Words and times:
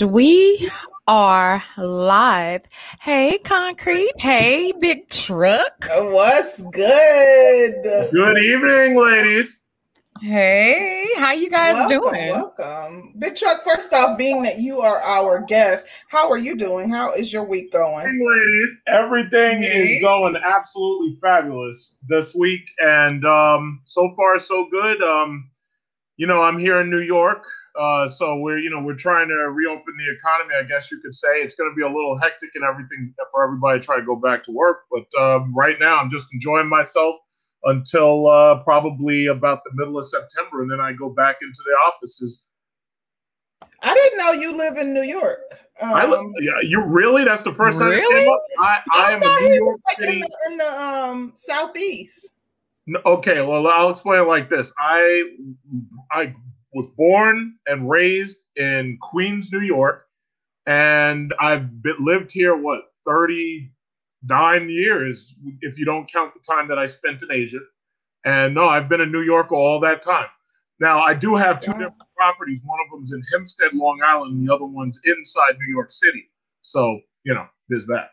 And 0.00 0.12
we 0.12 0.70
are 1.06 1.62
live. 1.76 2.62
Hey, 3.00 3.36
Concrete. 3.44 4.12
Hey, 4.18 4.72
Big 4.80 5.10
Truck. 5.10 5.84
What's 5.88 6.62
good? 6.62 7.82
Good 8.10 8.38
evening, 8.38 8.96
ladies. 8.98 9.60
Hey, 10.22 11.06
how 11.16 11.32
you 11.32 11.50
guys 11.50 11.74
welcome, 11.74 12.14
doing? 12.14 12.30
Welcome. 12.30 13.14
Big 13.18 13.36
Truck, 13.36 13.62
first 13.62 13.92
off, 13.92 14.16
being 14.16 14.42
that 14.42 14.58
you 14.58 14.80
are 14.80 15.02
our 15.02 15.42
guest, 15.42 15.86
how 16.08 16.30
are 16.30 16.38
you 16.38 16.56
doing? 16.56 16.88
How 16.88 17.12
is 17.12 17.30
your 17.30 17.44
week 17.44 17.70
going? 17.70 18.06
Hey, 18.06 18.26
ladies. 18.26 18.76
Everything 18.86 19.62
Hey. 19.62 19.96
is 19.96 20.02
going 20.02 20.34
absolutely 20.36 21.18
fabulous 21.20 21.98
this 22.08 22.34
week. 22.34 22.70
And 22.82 23.22
um, 23.26 23.82
so 23.84 24.10
far, 24.16 24.38
so 24.38 24.66
good. 24.70 25.02
Um, 25.02 25.50
you 26.16 26.26
know, 26.26 26.40
I'm 26.40 26.58
here 26.58 26.80
in 26.80 26.88
New 26.88 27.00
York. 27.00 27.44
Uh, 27.78 28.08
so 28.08 28.36
we're, 28.38 28.58
you 28.58 28.70
know, 28.70 28.80
we're 28.80 28.94
trying 28.94 29.28
to 29.28 29.34
reopen 29.34 29.94
the 29.96 30.12
economy, 30.12 30.54
I 30.58 30.64
guess 30.64 30.90
you 30.90 30.98
could 30.98 31.14
say. 31.14 31.40
It's 31.42 31.54
going 31.54 31.70
to 31.70 31.74
be 31.74 31.82
a 31.82 31.86
little 31.86 32.18
hectic 32.18 32.50
and 32.54 32.64
everything 32.64 33.14
for 33.32 33.44
everybody 33.44 33.80
to 33.80 33.84
try 33.84 33.96
to 33.98 34.04
go 34.04 34.16
back 34.16 34.44
to 34.44 34.52
work. 34.52 34.82
But 34.90 35.06
um, 35.20 35.54
right 35.54 35.76
now, 35.78 35.98
I'm 35.98 36.10
just 36.10 36.28
enjoying 36.32 36.68
myself 36.68 37.16
until 37.64 38.26
uh, 38.28 38.62
probably 38.62 39.26
about 39.26 39.62
the 39.64 39.70
middle 39.74 39.98
of 39.98 40.04
September. 40.06 40.62
And 40.62 40.70
then 40.70 40.80
I 40.80 40.92
go 40.92 41.10
back 41.10 41.36
into 41.42 41.60
the 41.64 41.72
offices. 41.72 42.46
I 43.82 43.94
didn't 43.94 44.18
know 44.18 44.32
you 44.32 44.56
live 44.56 44.76
in 44.76 44.92
New 44.92 45.02
York. 45.02 45.40
Um, 45.80 45.94
I, 45.94 46.06
li- 46.06 46.32
yeah, 46.40 46.60
you 46.62 46.84
really? 46.84 47.24
That's 47.24 47.42
the 47.42 47.54
first 47.54 47.78
time 47.78 47.88
this 47.90 48.02
Really? 48.02 48.20
came 48.20 48.28
up? 48.28 48.42
I, 48.58 48.78
I 48.92 49.08
I 49.08 49.12
am 49.12 49.20
New 49.20 49.54
York 49.64 49.80
like 49.88 50.08
in 50.08 50.20
the, 50.20 50.36
in 50.50 50.56
the 50.58 50.80
um 50.80 51.32
southeast. 51.36 52.34
Okay, 53.06 53.40
well, 53.40 53.66
I'll 53.66 53.90
explain 53.90 54.20
it 54.20 54.26
like 54.26 54.50
this. 54.50 54.74
I 54.78 55.22
I 56.10 56.34
was 56.72 56.88
born 56.96 57.56
and 57.66 57.88
raised 57.90 58.38
in 58.56 58.98
Queens, 59.00 59.50
New 59.52 59.60
York, 59.60 60.06
and 60.66 61.34
I've 61.40 61.82
been, 61.82 61.96
lived 61.98 62.30
here 62.32 62.56
what 62.56 62.92
thirty 63.04 63.72
nine 64.22 64.68
years, 64.68 65.34
if 65.62 65.78
you 65.78 65.84
don't 65.84 66.10
count 66.10 66.34
the 66.34 66.40
time 66.40 66.68
that 66.68 66.78
I 66.78 66.86
spent 66.86 67.22
in 67.22 67.32
Asia. 67.32 67.60
And 68.24 68.54
no, 68.54 68.68
I've 68.68 68.88
been 68.88 69.00
in 69.00 69.10
New 69.10 69.22
York 69.22 69.50
all 69.50 69.80
that 69.80 70.02
time. 70.02 70.26
Now, 70.78 71.00
I 71.00 71.14
do 71.14 71.36
have 71.36 71.58
two 71.60 71.72
Wow. 71.72 71.78
different 71.78 72.14
properties. 72.16 72.62
One 72.64 72.78
of 72.84 72.90
them's 72.90 73.12
in 73.12 73.22
Hempstead, 73.32 73.72
Long 73.72 74.00
Island, 74.02 74.32
and 74.38 74.46
the 74.46 74.54
other 74.54 74.66
one's 74.66 75.00
inside 75.04 75.56
New 75.58 75.72
York 75.72 75.90
City. 75.90 76.30
So, 76.62 77.00
you 77.24 77.34
know, 77.34 77.46
there's 77.68 77.86
that. 77.86 78.10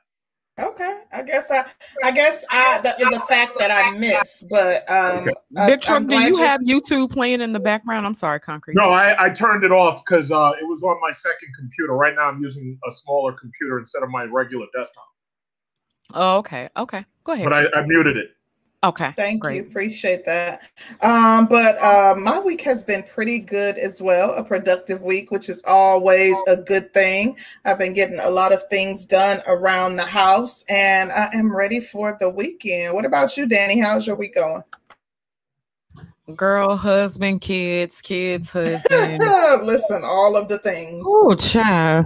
Okay, 0.59 1.01
I 1.13 1.21
guess 1.21 1.51
I, 1.51 1.65
I 2.03 2.09
guess 2.09 2.43
I 2.49 2.81
that 2.81 2.97
was 2.99 3.13
a 3.13 3.19
fact 3.21 3.53
that 3.59 3.69
I 3.69 3.91
missed, 3.91 4.45
but 4.49 4.89
um, 4.89 5.19
Okay. 5.19 5.31
I- 5.55 5.67
Big 5.67 5.81
Truck, 5.81 6.01
do 6.01 6.07
glad 6.07 6.27
you 6.29 6.37
have 6.37 6.61
YouTube 6.61 7.11
playing 7.11 7.41
in 7.41 7.53
the 7.53 7.59
background? 7.59 8.07
I'm 8.07 8.15
sorry, 8.15 8.39
Concrete. 8.39 8.73
No, 8.75 8.89
I, 8.89 9.25
I 9.25 9.29
turned 9.29 9.63
it 9.63 9.71
off 9.71 10.03
because 10.03 10.31
uh, 10.31 10.53
it 10.59 10.65
was 10.67 10.81
on 10.83 10.99
my 10.99 11.11
second 11.11 11.49
computer. 11.55 11.93
Right 11.93 12.15
now, 12.15 12.23
I'm 12.23 12.41
using 12.41 12.79
a 12.87 12.91
smaller 12.91 13.33
computer 13.33 13.77
instead 13.77 14.01
of 14.01 14.09
my 14.09 14.23
regular 14.23 14.65
desktop. 14.75 15.05
Oh, 16.13 16.37
okay. 16.37 16.69
Okay. 16.75 17.05
Go 17.23 17.33
ahead. 17.33 17.43
But 17.43 17.53
I, 17.53 17.79
I 17.79 17.85
muted 17.85 18.17
it. 18.17 18.29
Okay. 18.83 19.13
Thank 19.15 19.41
Great. 19.41 19.55
you. 19.55 19.61
Appreciate 19.63 20.25
that. 20.25 20.61
Um, 21.01 21.47
but 21.47 21.77
uh, 21.81 22.15
my 22.17 22.39
week 22.39 22.61
has 22.61 22.83
been 22.83 23.03
pretty 23.03 23.39
good 23.39 23.77
as 23.77 24.01
well. 24.01 24.33
A 24.35 24.43
productive 24.43 25.01
week, 25.01 25.31
which 25.31 25.49
is 25.49 25.61
always 25.65 26.35
a 26.47 26.57
good 26.57 26.93
thing. 26.93 27.37
I've 27.65 27.79
been 27.79 27.93
getting 27.93 28.19
a 28.19 28.29
lot 28.29 28.51
of 28.51 28.63
things 28.69 29.05
done 29.05 29.39
around 29.47 29.95
the 29.95 30.05
house 30.05 30.63
and 30.69 31.11
I 31.11 31.29
am 31.33 31.55
ready 31.55 31.79
for 31.79 32.17
the 32.19 32.29
weekend. 32.29 32.93
What 32.93 33.05
about 33.05 33.37
you, 33.37 33.45
Danny? 33.45 33.79
How's 33.79 34.07
your 34.07 34.15
week 34.15 34.35
going? 34.35 34.63
Girl, 36.35 36.75
husband, 36.75 37.39
kids, 37.39 38.01
kids, 38.01 38.49
husband. 38.49 39.19
Listen, 39.65 40.03
all 40.03 40.35
of 40.35 40.49
the 40.49 40.59
things. 40.59 41.05
oh, 41.07 41.35
child. 41.35 42.05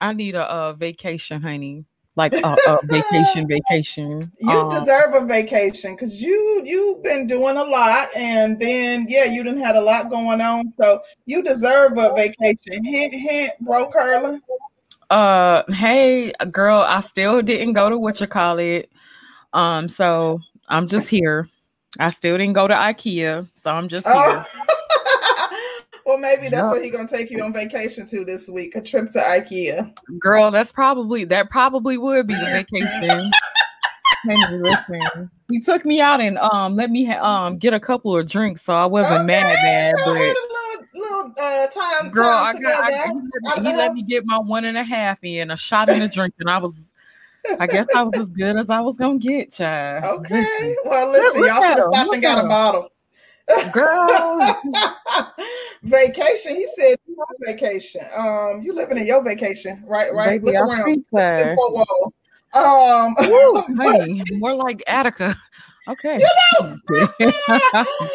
I 0.00 0.14
need 0.14 0.34
a, 0.34 0.44
uh 0.44 0.72
vacation, 0.72 1.42
honey. 1.42 1.84
Like 2.16 2.32
a, 2.32 2.56
a 2.68 2.78
vacation, 2.84 3.48
vacation. 3.70 4.30
You 4.38 4.50
Um, 4.50 4.68
deserve 4.68 5.14
a 5.14 5.26
vacation 5.26 5.94
because 5.96 6.22
you 6.22 6.62
you've 6.64 7.02
been 7.02 7.26
doing 7.26 7.56
a 7.56 7.64
lot, 7.64 8.08
and 8.16 8.58
then 8.60 9.06
yeah, 9.08 9.24
you 9.24 9.42
didn't 9.42 9.62
had 9.62 9.74
a 9.74 9.80
lot 9.80 10.10
going 10.10 10.40
on, 10.40 10.72
so 10.80 11.00
you 11.26 11.42
deserve 11.42 11.98
a 11.98 12.14
vacation. 12.14 12.84
Hint, 12.84 13.12
hint, 13.14 13.52
bro, 13.60 13.90
Curlin. 13.90 14.40
Uh, 15.10 15.64
hey, 15.68 16.32
girl, 16.50 16.80
I 16.80 17.00
still 17.00 17.42
didn't 17.42 17.72
go 17.74 17.90
to 17.90 17.98
what 17.98 18.20
you 18.20 18.26
call 18.26 18.58
it. 18.58 18.90
Um, 19.52 19.88
so 19.88 20.40
I'm 20.68 20.88
just 20.88 21.08
here. 21.08 21.48
I 21.98 22.10
still 22.10 22.38
didn't 22.38 22.54
go 22.54 22.66
to 22.66 22.74
IKEA, 22.74 23.48
so 23.54 23.70
I'm 23.70 23.88
just 23.88 24.06
here. 24.06 24.14
Oh. 24.16 24.73
Well, 26.06 26.18
maybe 26.18 26.48
that's 26.48 26.68
what 26.68 26.82
he's 26.82 26.92
gonna 26.92 27.08
take 27.08 27.30
you 27.30 27.42
on 27.42 27.52
vacation 27.52 28.06
to 28.06 28.24
this 28.24 28.48
week, 28.48 28.74
a 28.76 28.82
trip 28.82 29.10
to 29.10 29.18
IKEA. 29.18 29.92
Girl, 30.18 30.50
that's 30.50 30.72
probably 30.72 31.24
that 31.24 31.50
probably 31.50 31.96
would 31.96 32.26
be 32.26 32.34
the 32.34 32.46
vacation. 32.46 33.30
Henry, 34.26 34.62
listen, 34.62 35.30
he 35.50 35.60
took 35.60 35.84
me 35.84 36.00
out 36.00 36.20
and 36.20 36.38
um 36.38 36.76
let 36.76 36.90
me 36.90 37.04
ha- 37.04 37.22
um 37.22 37.58
get 37.58 37.74
a 37.74 37.80
couple 37.80 38.16
of 38.16 38.26
drinks, 38.28 38.62
so 38.62 38.74
I 38.74 38.86
wasn't 38.86 39.26
mad, 39.26 39.56
mad, 39.62 39.94
y'all 39.98 40.14
but 40.14 40.18
little, 40.18 40.42
little 40.94 41.34
uh, 41.38 41.66
time, 41.68 42.10
girl, 42.10 42.26
I 42.26 42.52
got, 42.58 42.84
I, 42.84 42.90
he, 42.90 43.14
let, 43.14 43.56
me, 43.56 43.70
he 43.70 43.76
let 43.76 43.92
me 43.94 44.04
get 44.06 44.24
my 44.26 44.38
one 44.38 44.64
and 44.64 44.78
a 44.78 44.84
half 44.84 45.18
in 45.22 45.50
a 45.50 45.56
shot 45.56 45.90
and 45.90 46.02
a 46.02 46.08
drink, 46.08 46.34
and 46.38 46.50
I 46.50 46.58
was, 46.58 46.94
I 47.58 47.66
guess 47.66 47.86
I 47.94 48.02
was 48.02 48.14
as 48.20 48.30
good 48.30 48.56
as 48.56 48.70
I 48.70 48.80
was 48.80 48.96
gonna 48.96 49.18
get, 49.18 49.52
child. 49.52 50.04
Okay, 50.20 50.76
well, 50.84 51.10
listen, 51.10 51.44
y'all 51.44 51.62
should 51.62 51.78
have 51.78 51.88
stopped 51.92 52.14
and 52.14 52.22
got 52.22 52.44
a 52.44 52.48
bottle. 52.48 52.90
Girl. 53.72 54.60
vacation. 55.82 56.56
He 56.56 56.66
said 56.74 56.96
vacation. 57.40 58.00
Um, 58.16 58.62
you 58.62 58.74
living 58.74 58.98
in 58.98 59.06
your 59.06 59.22
vacation, 59.22 59.84
right? 59.86 60.12
Right. 60.12 60.40
Baby, 60.40 60.56
Look 60.56 60.68
around. 60.68 61.04
Look 61.12 61.54
four 61.56 61.72
walls. 61.72 62.14
Um, 62.54 63.14
honey, 63.76 64.22
more 64.32 64.54
like 64.54 64.82
Attica. 64.86 65.36
Okay. 65.86 66.18
You 66.18 66.28
I'm 66.62 66.82
kidding. 66.88 67.34
I'm 67.48 67.60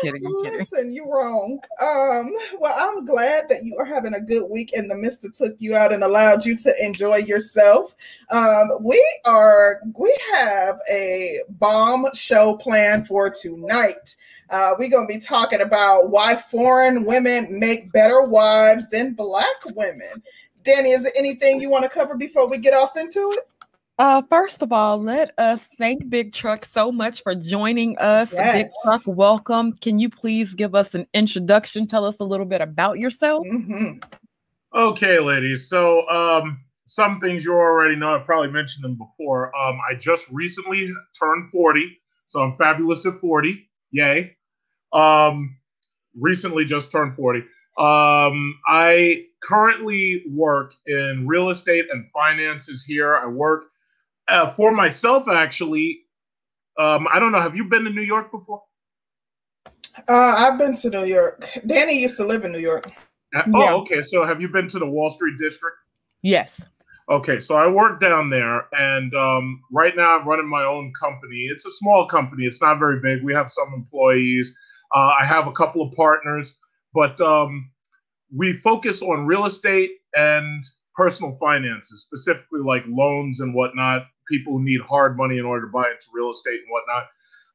kidding. 0.01 0.25
I'm 0.25 0.43
kidding. 0.43 0.57
Listen, 0.57 0.91
you 0.91 1.05
wrong. 1.05 1.59
Um, 1.79 2.33
well, 2.59 2.75
I'm 2.75 3.05
glad 3.05 3.47
that 3.49 3.63
you 3.63 3.77
are 3.77 3.85
having 3.85 4.15
a 4.15 4.19
good 4.19 4.49
week 4.49 4.71
and 4.73 4.89
the 4.89 4.95
mister 4.95 5.29
took 5.29 5.55
you 5.59 5.75
out 5.75 5.93
and 5.93 6.03
allowed 6.03 6.45
you 6.45 6.57
to 6.57 6.73
enjoy 6.83 7.17
yourself. 7.17 7.95
Um, 8.31 8.71
we 8.81 8.99
are 9.25 9.81
we 9.95 10.17
have 10.33 10.79
a 10.89 11.41
bomb 11.59 12.07
show 12.15 12.57
planned 12.57 13.07
for 13.07 13.29
tonight. 13.29 14.15
Uh, 14.49 14.75
we're 14.79 14.89
gonna 14.89 15.07
be 15.07 15.19
talking 15.19 15.61
about 15.61 16.09
why 16.09 16.35
foreign 16.35 17.05
women 17.05 17.59
make 17.59 17.91
better 17.91 18.23
wives 18.23 18.89
than 18.89 19.13
black 19.13 19.47
women. 19.75 20.23
Danny, 20.63 20.91
is 20.91 21.03
there 21.03 21.11
anything 21.15 21.61
you 21.61 21.69
want 21.69 21.83
to 21.83 21.89
cover 21.89 22.15
before 22.15 22.49
we 22.49 22.57
get 22.57 22.73
off 22.73 22.97
into 22.97 23.31
it? 23.31 23.47
Uh, 23.99 24.21
first 24.29 24.61
of 24.61 24.71
all, 24.71 24.97
let 24.97 25.37
us 25.37 25.67
thank 25.77 26.09
Big 26.09 26.31
Truck 26.31 26.63
so 26.63 26.91
much 26.91 27.21
for 27.21 27.35
joining 27.35 27.97
us. 27.99 28.31
Big 28.31 28.67
Truck, 28.83 29.01
welcome. 29.05 29.73
Can 29.73 29.99
you 29.99 30.09
please 30.09 30.53
give 30.53 30.73
us 30.73 30.95
an 30.95 31.05
introduction? 31.13 31.85
Tell 31.85 32.05
us 32.05 32.15
a 32.19 32.23
little 32.23 32.45
bit 32.45 32.61
about 32.61 32.97
yourself. 32.97 33.45
hmm 33.45 33.97
Okay, 34.73 35.19
ladies. 35.19 35.67
So, 35.67 36.07
um, 36.09 36.61
some 36.85 37.19
things 37.19 37.43
you 37.43 37.53
already 37.53 37.95
know. 37.95 38.15
I've 38.15 38.25
probably 38.25 38.51
mentioned 38.51 38.83
them 38.83 38.95
before. 38.95 39.55
Um, 39.55 39.79
I 39.89 39.95
just 39.95 40.29
recently 40.31 40.93
turned 41.19 41.49
40, 41.51 41.99
so 42.25 42.41
I'm 42.41 42.55
fabulous 42.57 43.05
at 43.05 43.19
40. 43.19 43.67
Yay. 43.91 44.35
Um, 44.93 45.57
recently 46.19 46.65
just 46.65 46.91
turned 46.91 47.15
40. 47.15 47.39
Um, 47.77 48.59
I 48.67 49.25
currently 49.41 50.23
work 50.29 50.73
in 50.85 51.27
real 51.27 51.49
estate 51.49 51.85
and 51.91 52.09
finances 52.11 52.83
here. 52.83 53.15
I 53.15 53.27
work 53.27 53.65
uh, 54.27 54.51
for 54.51 54.71
myself, 54.71 55.27
actually. 55.27 56.01
Um, 56.77 57.07
I 57.11 57.19
don't 57.19 57.31
know. 57.31 57.41
Have 57.41 57.55
you 57.55 57.65
been 57.65 57.83
to 57.83 57.89
New 57.89 58.01
York 58.01 58.31
before? 58.31 58.63
Uh, 60.07 60.35
I've 60.37 60.57
been 60.57 60.75
to 60.75 60.89
New 60.89 61.05
York. 61.05 61.47
Danny 61.65 62.01
used 62.01 62.17
to 62.17 62.25
live 62.25 62.43
in 62.43 62.51
New 62.51 62.59
York. 62.59 62.87
Uh, 63.35 63.43
Yeah. 63.45 63.51
Oh, 63.53 63.81
okay. 63.81 64.01
So, 64.01 64.25
have 64.25 64.41
you 64.41 64.49
been 64.49 64.67
to 64.69 64.79
the 64.79 64.85
Wall 64.85 65.09
Street 65.09 65.37
District? 65.37 65.75
Yes. 66.21 66.63
Okay, 67.09 67.39
so 67.39 67.55
I 67.55 67.67
work 67.67 67.99
down 67.99 68.29
there, 68.29 68.67
and 68.71 69.13
um, 69.15 69.61
right 69.71 69.95
now 69.95 70.19
I'm 70.19 70.27
running 70.27 70.47
my 70.47 70.63
own 70.63 70.93
company. 70.99 71.47
It's 71.51 71.65
a 71.65 71.71
small 71.71 72.05
company; 72.05 72.45
it's 72.45 72.61
not 72.61 72.77
very 72.77 72.99
big. 72.99 73.23
We 73.23 73.33
have 73.33 73.51
some 73.51 73.73
employees. 73.73 74.55
Uh, 74.93 75.13
I 75.19 75.25
have 75.25 75.47
a 75.47 75.51
couple 75.51 75.81
of 75.81 75.93
partners, 75.93 76.57
but 76.93 77.19
um, 77.21 77.71
we 78.35 78.53
focus 78.53 79.01
on 79.01 79.25
real 79.25 79.45
estate 79.45 79.91
and 80.15 80.63
personal 80.95 81.37
finances, 81.39 82.01
specifically 82.01 82.61
like 82.65 82.83
loans 82.87 83.39
and 83.39 83.53
whatnot. 83.53 84.03
People 84.27 84.53
who 84.53 84.63
need 84.63 84.81
hard 84.81 85.17
money 85.17 85.37
in 85.37 85.45
order 85.45 85.65
to 85.65 85.71
buy 85.71 85.89
into 85.89 86.07
real 86.13 86.29
estate 86.29 86.59
and 86.59 86.69
whatnot. 86.69 87.07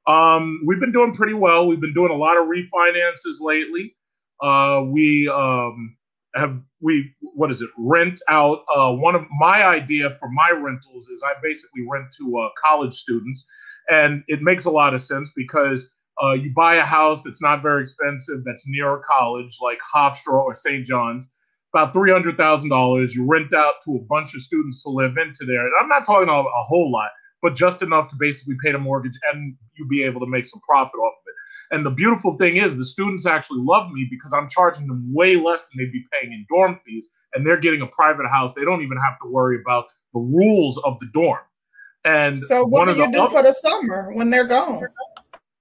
Um, 0.07 0.61
we've 0.67 0.81
been 0.81 0.93
doing 0.93 1.15
pretty 1.15 1.35
well. 1.35 1.67
We've 1.67 1.81
been 1.81 1.95
doing 1.95 2.11
a 2.11 2.17
lot 2.17 2.37
of 2.37 2.47
refinances 2.47 3.41
lately. 3.41 3.97
Uh, 4.41 4.85
we 4.87 5.29
um, 5.29 5.97
have 6.35 6.61
we 6.81 7.13
what 7.21 7.51
is 7.51 7.63
it 7.63 7.71
rent 7.79 8.21
out 8.29 8.65
uh, 8.75 8.93
one 8.93 9.15
of 9.15 9.23
my 9.39 9.65
idea 9.65 10.17
for 10.19 10.29
my 10.29 10.51
rentals 10.51 11.09
is 11.09 11.23
i 11.25 11.33
basically 11.43 11.83
rent 11.89 12.07
to 12.17 12.39
uh, 12.39 12.49
college 12.63 12.95
students 12.95 13.47
and 13.89 14.23
it 14.29 14.43
makes 14.43 14.65
a 14.65 14.71
lot 14.71 14.95
of 14.95 15.01
sense 15.01 15.31
because 15.37 15.89
uh, 16.23 16.33
you 16.33 16.53
buy 16.55 16.77
a 16.77 16.85
house 16.85 17.23
that's 17.23 17.43
not 17.43 17.63
very 17.63 17.83
expensive 17.83 18.45
that's 18.45 18.65
near 18.69 18.95
a 18.95 19.03
college 19.03 19.57
like 19.63 19.79
hofstra 19.95 20.33
or 20.33 20.55
st 20.55 20.85
john's 20.87 21.33
about 21.75 21.93
three 21.93 22.13
hundred 22.13 22.37
thousand 22.37 22.71
dollars. 22.71 23.15
You 23.15 23.27
rent 23.27 23.53
out 23.53 23.75
to 23.85 23.97
a 23.97 24.01
bunch 24.09 24.35
of 24.35 24.41
students 24.41 24.83
to 24.85 24.91
live 24.91 25.17
into 25.17 25.45
there. 25.45 25.67
I'm 25.81 25.89
not 25.89 26.05
talking 26.05 26.29
a, 26.29 26.33
a 26.33 26.63
whole 26.63 26.91
lot, 26.91 27.11
but 27.43 27.55
just 27.55 27.83
enough 27.83 28.09
to 28.09 28.17
basically 28.17 28.55
pay 28.63 28.73
the 28.73 28.79
mortgage 28.79 29.19
and 29.33 29.57
you 29.77 29.87
be 29.89 30.05
able 30.05 30.21
to 30.21 30.27
make 30.27 30.47
some 30.47 30.61
profit 30.61 30.95
off 30.95 31.15
of 31.15 31.25
it. 31.27 31.77
And 31.77 31.85
the 31.85 31.91
beautiful 31.91 32.37
thing 32.37 32.59
is, 32.59 32.77
the 32.77 32.85
students 32.85 33.27
actually 33.27 33.61
love 33.61 33.91
me 33.91 34.07
because 34.09 34.33
I'm 34.33 34.49
charging 34.49 34.87
them 34.87 35.13
way 35.13 35.37
less 35.37 35.67
than 35.67 35.79
they'd 35.79 35.93
be 35.93 36.05
paying 36.13 36.33
in 36.33 36.47
dorm 36.49 36.79
fees, 36.87 37.09
and 37.33 37.45
they're 37.45 37.59
getting 37.59 37.81
a 37.81 37.89
private 37.89 38.29
house. 38.29 38.55
They 38.55 38.65
don't 38.65 38.83
even 38.83 38.99
have 38.99 39.19
to 39.23 39.29
worry 39.29 39.59
about 39.61 39.87
the 40.13 40.21
rules 40.21 40.79
of 40.85 40.99
the 41.01 41.07
dorm. 41.13 41.41
And 42.05 42.39
so, 42.39 42.67
what 42.67 42.87
do 42.87 42.95
you 42.95 43.11
do 43.11 43.23
other, 43.23 43.39
for 43.39 43.43
the 43.43 43.53
summer 43.53 44.13
when 44.15 44.31
they're 44.31 44.47
gone? 44.47 44.83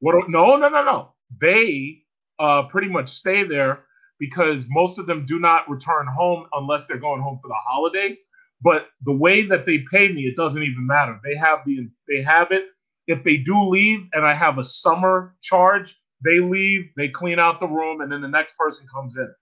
What? 0.03 0.29
No, 0.29 0.57
no, 0.57 0.67
no, 0.67 0.83
no. 0.83 1.13
They 1.39 2.03
uh, 2.37 2.63
pretty 2.63 2.89
much 2.89 3.07
stay 3.07 3.43
there 3.43 3.85
because 4.19 4.65
most 4.67 4.99
of 4.99 5.07
them 5.07 5.25
do 5.25 5.39
not 5.39 5.69
return 5.69 6.07
home 6.07 6.45
unless 6.51 6.85
they're 6.85 6.97
going 6.97 7.21
home 7.21 7.39
for 7.41 7.47
the 7.47 7.55
holidays. 7.65 8.17
But 8.61 8.87
the 9.03 9.15
way 9.15 9.43
that 9.43 9.65
they 9.65 9.85
pay 9.89 10.11
me, 10.11 10.23
it 10.23 10.35
doesn't 10.35 10.61
even 10.61 10.85
matter. 10.85 11.21
They 11.23 11.35
have 11.35 11.59
the 11.65 11.89
they 12.09 12.21
have 12.21 12.51
it. 12.51 12.65
If 13.07 13.23
they 13.23 13.37
do 13.37 13.69
leave 13.69 14.01
and 14.11 14.25
I 14.25 14.33
have 14.33 14.57
a 14.57 14.63
summer 14.63 15.35
charge, 15.41 15.97
they 16.21 16.41
leave, 16.41 16.89
they 16.97 17.07
clean 17.07 17.39
out 17.39 17.61
the 17.61 17.67
room, 17.67 18.01
and 18.01 18.11
then 18.11 18.19
the 18.19 18.27
next 18.27 18.57
person 18.57 18.85
comes 18.93 19.15
in. 19.15 19.33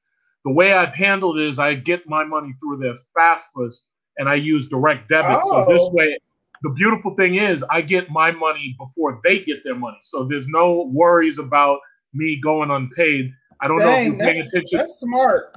The 0.45 0.51
way 0.51 0.73
I've 0.73 0.93
handled 0.93 1.39
it 1.39 1.47
is 1.47 1.57
I 1.57 1.73
get 1.73 2.07
my 2.07 2.23
money 2.23 2.53
through 2.59 2.77
their 2.77 2.93
FAFSAs 3.17 3.79
and 4.17 4.29
I 4.29 4.35
use 4.35 4.67
direct 4.67 5.09
debit. 5.09 5.39
Oh. 5.43 5.65
So 5.65 5.73
this 5.73 5.87
oh. 5.89 5.93
way, 5.93 6.19
the 6.63 6.69
beautiful 6.69 7.15
thing 7.15 7.35
is 7.35 7.63
I 7.69 7.81
get 7.81 8.09
my 8.09 8.31
money 8.31 8.75
before 8.77 9.19
they 9.23 9.39
get 9.39 9.63
their 9.63 9.75
money. 9.75 9.97
So 10.01 10.25
there's 10.25 10.47
no 10.47 10.89
worries 10.93 11.39
about 11.39 11.79
me 12.13 12.39
going 12.39 12.69
unpaid. 12.69 13.31
I 13.61 13.67
don't 13.67 13.79
Dang, 13.79 13.87
know 13.87 13.91
if 13.91 14.05
you're 14.05 14.33
paying 14.33 14.47
attention. 14.47 14.77
That's 14.77 14.99
smart. 14.99 15.55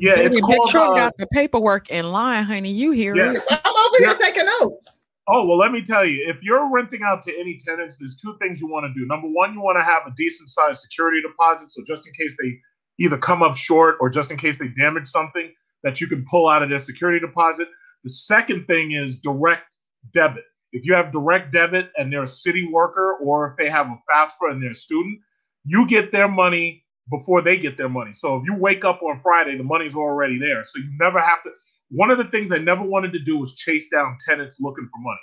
Yeah, 0.00 0.16
it's 0.16 0.38
called. 0.40 0.70
Trump 0.70 0.92
uh, 0.92 0.96
got 0.96 1.16
the 1.16 1.26
paperwork 1.28 1.90
in 1.90 2.10
line, 2.10 2.44
honey. 2.44 2.72
You 2.72 2.90
hear 2.90 3.14
yes. 3.14 3.50
it? 3.50 3.60
I'm 3.64 3.74
over 3.74 3.98
here 3.98 4.14
taking 4.16 4.46
notes. 4.60 5.02
Oh 5.28 5.46
well, 5.46 5.56
let 5.56 5.72
me 5.72 5.82
tell 5.82 6.04
you. 6.04 6.24
If 6.28 6.42
you're 6.42 6.70
renting 6.70 7.02
out 7.04 7.22
to 7.22 7.38
any 7.38 7.56
tenants, 7.56 7.96
there's 7.98 8.16
two 8.16 8.36
things 8.40 8.60
you 8.60 8.68
want 8.68 8.86
to 8.86 9.00
do. 9.00 9.06
Number 9.06 9.28
one, 9.28 9.54
you 9.54 9.60
want 9.60 9.78
to 9.78 9.84
have 9.84 10.02
a 10.06 10.12
decent 10.16 10.48
sized 10.48 10.80
security 10.80 11.20
deposit, 11.20 11.70
so 11.70 11.82
just 11.86 12.06
in 12.06 12.12
case 12.14 12.36
they 12.42 12.58
either 12.98 13.18
come 13.18 13.42
up 13.42 13.56
short 13.56 13.96
or 14.00 14.08
just 14.08 14.30
in 14.30 14.36
case 14.36 14.58
they 14.58 14.68
damage 14.68 15.06
something, 15.06 15.52
that 15.82 16.00
you 16.00 16.06
can 16.06 16.24
pull 16.30 16.48
out 16.48 16.62
of 16.62 16.68
their 16.68 16.78
security 16.78 17.20
deposit. 17.20 17.68
The 18.04 18.10
second 18.10 18.66
thing 18.66 18.92
is 18.92 19.18
direct 19.18 19.76
debit. 20.12 20.44
If 20.72 20.84
you 20.84 20.94
have 20.94 21.12
direct 21.12 21.52
debit 21.52 21.90
and 21.96 22.12
they're 22.12 22.24
a 22.24 22.26
city 22.26 22.68
worker, 22.70 23.16
or 23.22 23.48
if 23.50 23.56
they 23.56 23.70
have 23.70 23.86
a 23.86 23.98
FAFSA 24.12 24.50
and 24.50 24.62
they're 24.62 24.72
a 24.72 24.74
student, 24.74 25.18
you 25.64 25.86
get 25.86 26.12
their 26.12 26.28
money 26.28 26.84
before 27.10 27.40
they 27.40 27.56
get 27.56 27.76
their 27.76 27.88
money. 27.88 28.12
So 28.12 28.36
if 28.36 28.42
you 28.46 28.54
wake 28.54 28.84
up 28.84 29.02
on 29.02 29.20
Friday, 29.20 29.56
the 29.56 29.64
money's 29.64 29.94
already 29.94 30.38
there. 30.38 30.64
So 30.64 30.80
you 30.80 30.90
never 30.98 31.20
have 31.20 31.42
to. 31.44 31.50
One 31.90 32.10
of 32.10 32.18
the 32.18 32.24
things 32.24 32.50
I 32.50 32.58
never 32.58 32.82
wanted 32.82 33.12
to 33.12 33.20
do 33.20 33.38
was 33.38 33.54
chase 33.54 33.88
down 33.88 34.16
tenants 34.28 34.58
looking 34.60 34.88
for 34.92 35.00
money. 35.00 35.20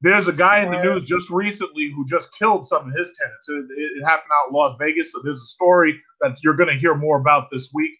There's 0.00 0.28
a 0.28 0.32
guy 0.32 0.60
in 0.60 0.70
the 0.70 0.82
news 0.82 1.02
just 1.02 1.28
recently 1.28 1.90
who 1.90 2.06
just 2.06 2.32
killed 2.38 2.66
some 2.66 2.88
of 2.88 2.94
his 2.96 3.12
tenants. 3.20 3.48
It, 3.48 3.66
it 3.76 4.04
happened 4.04 4.30
out 4.32 4.48
in 4.48 4.54
Las 4.54 4.76
Vegas. 4.78 5.12
So 5.12 5.20
there's 5.22 5.42
a 5.42 5.46
story 5.46 6.00
that 6.20 6.38
you're 6.42 6.54
going 6.54 6.72
to 6.72 6.78
hear 6.78 6.94
more 6.94 7.20
about 7.20 7.50
this 7.50 7.70
week. 7.74 7.92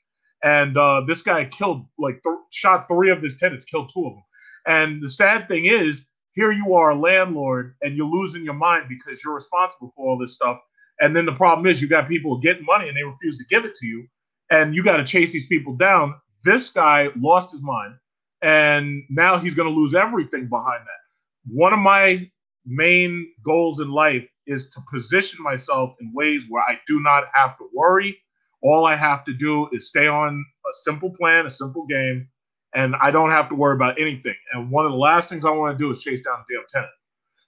And 0.42 0.78
uh, 0.78 1.02
this 1.06 1.22
guy 1.22 1.44
killed, 1.44 1.86
like, 1.98 2.22
th- 2.22 2.36
shot 2.52 2.86
three 2.86 3.10
of 3.10 3.20
his 3.20 3.36
tenants, 3.36 3.64
killed 3.64 3.90
two 3.92 4.06
of 4.06 4.12
them. 4.12 4.22
And 4.66 5.02
the 5.02 5.08
sad 5.08 5.48
thing 5.48 5.66
is, 5.66 6.06
here 6.38 6.52
you 6.52 6.72
are, 6.74 6.90
a 6.90 6.94
landlord, 6.94 7.74
and 7.82 7.96
you're 7.96 8.06
losing 8.06 8.44
your 8.44 8.54
mind 8.54 8.84
because 8.88 9.24
you're 9.24 9.34
responsible 9.34 9.92
for 9.96 10.08
all 10.08 10.16
this 10.16 10.34
stuff. 10.36 10.58
And 11.00 11.16
then 11.16 11.26
the 11.26 11.32
problem 11.32 11.66
is 11.66 11.82
you 11.82 11.88
got 11.88 12.06
people 12.06 12.38
getting 12.38 12.64
money 12.64 12.86
and 12.86 12.96
they 12.96 13.02
refuse 13.02 13.38
to 13.38 13.44
give 13.46 13.64
it 13.64 13.74
to 13.74 13.86
you. 13.88 14.06
And 14.48 14.72
you 14.72 14.84
got 14.84 14.98
to 14.98 15.04
chase 15.04 15.32
these 15.32 15.48
people 15.48 15.74
down. 15.74 16.14
This 16.44 16.70
guy 16.70 17.08
lost 17.18 17.50
his 17.50 17.60
mind. 17.60 17.94
And 18.40 19.02
now 19.10 19.36
he's 19.36 19.56
going 19.56 19.68
to 19.68 19.74
lose 19.74 19.96
everything 19.96 20.48
behind 20.48 20.82
that. 20.82 21.52
One 21.52 21.72
of 21.72 21.80
my 21.80 22.30
main 22.64 23.32
goals 23.44 23.80
in 23.80 23.90
life 23.90 24.30
is 24.46 24.70
to 24.70 24.80
position 24.92 25.42
myself 25.42 25.96
in 26.00 26.12
ways 26.14 26.44
where 26.48 26.62
I 26.62 26.78
do 26.86 27.00
not 27.00 27.24
have 27.32 27.58
to 27.58 27.68
worry. 27.74 28.16
All 28.62 28.86
I 28.86 28.94
have 28.94 29.24
to 29.24 29.32
do 29.32 29.68
is 29.72 29.88
stay 29.88 30.06
on 30.06 30.44
a 30.64 30.72
simple 30.84 31.10
plan, 31.18 31.46
a 31.46 31.50
simple 31.50 31.84
game, 31.86 32.28
and 32.74 32.94
I 33.00 33.10
don't 33.10 33.30
have 33.30 33.48
to 33.48 33.54
worry 33.54 33.74
about 33.74 34.00
anything. 34.00 34.34
And 34.52 34.70
one 34.70 34.84
of 34.84 34.92
the 34.92 34.98
last 34.98 35.28
things 35.28 35.44
I 35.44 35.50
want 35.50 35.76
to 35.76 35.82
do 35.82 35.90
is 35.90 36.02
chase 36.02 36.22
down 36.22 36.34
a 36.34 36.44
damn 36.52 36.64
tenant. 36.68 36.92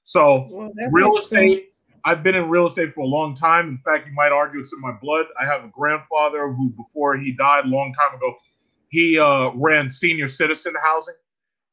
So, 0.02 0.48
well, 0.50 0.70
real 0.90 1.16
estate 1.16 1.70
I've 2.04 2.22
been 2.22 2.34
in 2.34 2.48
real 2.48 2.66
estate 2.66 2.94
for 2.94 3.02
a 3.02 3.06
long 3.06 3.34
time. 3.34 3.68
In 3.68 3.78
fact, 3.84 4.06
you 4.06 4.14
might 4.14 4.32
argue 4.32 4.60
it's 4.60 4.72
in 4.72 4.80
my 4.80 4.92
blood. 5.00 5.26
I 5.40 5.44
have 5.44 5.64
a 5.64 5.68
grandfather 5.68 6.52
who, 6.52 6.70
before 6.70 7.16
he 7.16 7.32
died 7.32 7.64
a 7.64 7.68
long 7.68 7.92
time 7.92 8.14
ago, 8.14 8.34
he 8.88 9.18
uh, 9.18 9.50
ran 9.54 9.90
senior 9.90 10.26
citizen 10.26 10.74
housing, 10.82 11.14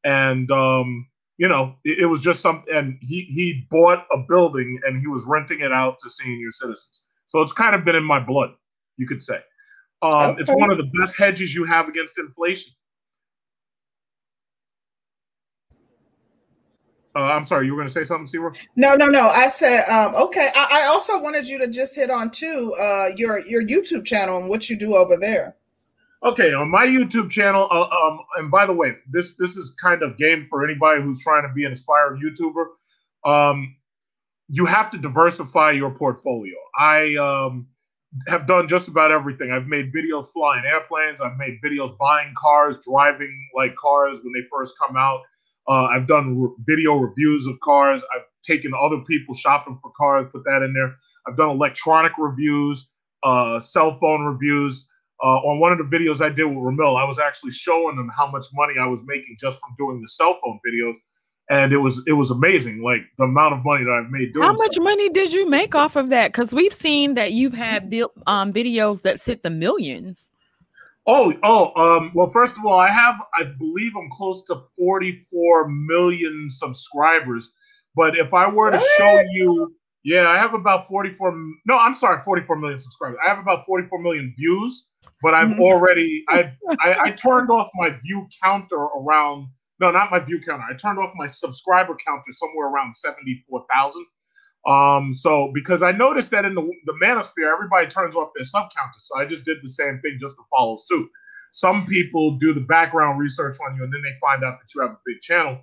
and 0.03 0.51
um, 0.51 1.07
you 1.37 1.47
know 1.47 1.75
it, 1.83 1.99
it, 1.99 2.05
was 2.05 2.21
just 2.21 2.41
something. 2.41 2.73
And 2.73 2.97
he 3.01 3.21
he 3.23 3.65
bought 3.71 4.05
a 4.11 4.17
building 4.27 4.79
and 4.85 4.99
he 4.99 5.07
was 5.07 5.25
renting 5.25 5.61
it 5.61 5.71
out 5.71 5.97
to 5.99 6.09
senior 6.09 6.51
citizens. 6.51 7.03
So 7.25 7.41
it's 7.41 7.53
kind 7.53 7.75
of 7.75 7.83
been 7.83 7.95
in 7.95 8.03
my 8.03 8.19
blood, 8.19 8.51
you 8.97 9.07
could 9.07 9.21
say. 9.21 9.39
Um, 10.01 10.11
okay. 10.11 10.41
It's 10.41 10.51
one 10.51 10.71
of 10.71 10.77
the 10.77 10.89
best 10.99 11.17
hedges 11.17 11.55
you 11.55 11.65
have 11.65 11.87
against 11.87 12.19
inflation. 12.19 12.73
Uh, 17.17 17.31
I'm 17.33 17.45
sorry, 17.45 17.65
you 17.65 17.71
were 17.71 17.79
going 17.79 17.87
to 17.87 17.93
say 17.93 18.03
something, 18.03 18.27
Sierra? 18.27 18.53
No, 18.75 18.93
no, 18.93 19.07
no. 19.07 19.27
I 19.27 19.49
said 19.49 19.85
um, 19.89 20.13
okay. 20.15 20.49
I, 20.53 20.83
I, 20.83 20.87
also 20.87 21.19
wanted 21.19 21.47
you 21.47 21.57
to 21.57 21.67
just 21.67 21.95
hit 21.95 22.11
on 22.11 22.29
too 22.29 22.75
uh, 22.79 23.07
your 23.15 23.43
your 23.47 23.63
YouTube 23.63 24.05
channel 24.05 24.37
and 24.37 24.47
what 24.47 24.69
you 24.69 24.77
do 24.77 24.95
over 24.95 25.17
there. 25.19 25.55
Okay, 26.23 26.53
on 26.53 26.69
my 26.69 26.85
YouTube 26.85 27.31
channel, 27.31 27.67
uh, 27.71 27.87
um, 27.87 28.19
and 28.37 28.51
by 28.51 28.67
the 28.67 28.73
way, 28.73 28.97
this 29.09 29.33
this 29.33 29.57
is 29.57 29.71
kind 29.81 30.03
of 30.03 30.15
game 30.17 30.45
for 30.47 30.63
anybody 30.63 31.01
who's 31.01 31.23
trying 31.23 31.41
to 31.41 31.51
be 31.53 31.65
an 31.65 31.71
aspiring 31.71 32.21
YouTuber. 32.21 32.65
Um, 33.27 33.75
you 34.47 34.67
have 34.67 34.91
to 34.91 34.99
diversify 34.99 35.71
your 35.71 35.89
portfolio. 35.89 36.55
I 36.77 37.15
um, 37.15 37.67
have 38.27 38.45
done 38.45 38.67
just 38.67 38.87
about 38.87 39.11
everything. 39.11 39.51
I've 39.51 39.67
made 39.67 39.91
videos 39.91 40.31
flying 40.31 40.65
airplanes. 40.65 41.19
I've 41.19 41.37
made 41.37 41.59
videos 41.65 41.97
buying 41.97 42.31
cars, 42.37 42.77
driving 42.87 43.49
like 43.55 43.75
cars 43.75 44.19
when 44.21 44.33
they 44.33 44.47
first 44.51 44.75
come 44.79 44.95
out. 44.95 45.21
Uh, 45.67 45.85
I've 45.85 46.07
done 46.07 46.39
re- 46.39 46.49
video 46.65 46.95
reviews 46.95 47.45
of 47.47 47.59
cars. 47.59 48.03
I've 48.15 48.23
taken 48.43 48.71
other 48.79 48.99
people 49.01 49.35
shopping 49.35 49.77
for 49.81 49.91
cars, 49.97 50.27
put 50.31 50.43
that 50.45 50.61
in 50.63 50.73
there. 50.73 50.95
I've 51.27 51.37
done 51.37 51.49
electronic 51.49 52.13
reviews, 52.17 52.89
uh, 53.23 53.59
cell 53.59 53.97
phone 53.99 54.25
reviews. 54.25 54.87
Uh, 55.23 55.39
on 55.39 55.59
one 55.59 55.71
of 55.71 55.79
the 55.79 55.83
videos 55.83 56.21
I 56.21 56.29
did 56.29 56.45
with 56.45 56.57
Ramil, 56.57 56.99
I 56.99 57.03
was 57.03 57.17
actually 57.19 57.51
showing 57.51 57.95
them 57.95 58.09
how 58.15 58.29
much 58.29 58.45
money 58.53 58.75
I 58.79 58.85
was 58.85 59.01
making 59.05 59.35
just 59.39 59.59
from 59.59 59.71
doing 59.77 59.99
the 59.99 60.07
cell 60.07 60.37
phone 60.43 60.59
videos, 60.65 60.93
and 61.49 61.73
it 61.73 61.77
was 61.77 62.03
it 62.05 62.13
was 62.13 62.29
amazing, 62.29 62.83
like 62.83 63.01
the 63.17 63.23
amount 63.23 63.55
of 63.55 63.65
money 63.65 63.83
that 63.83 63.91
I've 63.91 64.11
made 64.11 64.31
doing. 64.33 64.45
How 64.45 64.53
much 64.53 64.77
money 64.79 65.09
did 65.09 65.33
you 65.33 65.49
make 65.49 65.73
off 65.73 65.95
of 65.95 66.09
that? 66.09 66.31
Because 66.31 66.53
we've 66.53 66.73
seen 66.73 67.15
that 67.15 67.31
you've 67.31 67.55
had 67.55 67.91
um, 68.27 68.53
videos 68.53 69.01
that 69.01 69.21
hit 69.21 69.41
the 69.41 69.49
millions. 69.49 70.29
Oh, 71.09 71.33
oh, 71.41 71.71
um, 71.81 72.11
well, 72.13 72.29
first 72.29 72.57
of 72.57 72.65
all, 72.65 72.77
I 72.77 72.89
have, 72.89 73.15
I 73.33 73.45
believe 73.57 73.93
I'm 73.95 74.09
close 74.11 74.43
to 74.45 74.61
44 74.77 75.69
million 75.69 76.49
subscribers. 76.49 77.49
But 77.95 78.17
if 78.17 78.33
I 78.33 78.49
were 78.49 78.71
to 78.71 78.77
what? 78.77 78.97
show 78.97 79.23
you, 79.31 79.73
yeah, 80.03 80.29
I 80.29 80.37
have 80.37 80.53
about 80.53 80.85
44, 80.87 81.31
no, 81.65 81.77
I'm 81.77 81.93
sorry, 81.93 82.21
44 82.21 82.57
million 82.57 82.79
subscribers. 82.79 83.17
I 83.25 83.29
have 83.29 83.39
about 83.39 83.65
44 83.65 84.01
million 84.01 84.33
views, 84.37 84.89
but 85.21 85.33
I've 85.33 85.49
mm-hmm. 85.49 85.61
already, 85.61 86.25
I, 86.29 86.51
I, 86.81 86.95
I 87.05 87.11
turned 87.11 87.49
off 87.49 87.69
my 87.75 87.97
view 88.03 88.27
counter 88.43 88.75
around, 88.75 89.47
no, 89.79 89.91
not 89.91 90.11
my 90.11 90.19
view 90.19 90.41
counter. 90.41 90.65
I 90.69 90.75
turned 90.75 90.99
off 90.99 91.11
my 91.15 91.27
subscriber 91.27 91.95
counter 92.05 92.31
somewhere 92.33 92.67
around 92.67 92.93
74,000. 92.93 94.05
Um, 94.65 95.13
so 95.13 95.51
because 95.53 95.81
I 95.81 95.91
noticed 95.91 96.31
that 96.31 96.45
in 96.45 96.53
the 96.53 96.69
the 96.85 96.93
manosphere, 97.01 97.51
everybody 97.51 97.87
turns 97.87 98.15
off 98.15 98.31
their 98.35 98.43
sub 98.43 98.69
counter. 98.75 98.99
So 98.99 99.19
I 99.19 99.25
just 99.25 99.45
did 99.45 99.57
the 99.63 99.69
same 99.69 99.99
thing 100.01 100.17
just 100.19 100.35
to 100.35 100.43
follow 100.49 100.75
suit. 100.77 101.09
Some 101.51 101.85
people 101.85 102.37
do 102.37 102.53
the 102.53 102.61
background 102.61 103.19
research 103.19 103.57
on 103.65 103.75
you 103.75 103.83
and 103.83 103.93
then 103.93 104.01
they 104.01 104.13
find 104.19 104.43
out 104.43 104.59
that 104.59 104.75
you 104.75 104.81
have 104.81 104.91
a 104.91 104.99
big 105.05 105.21
channel. 105.21 105.59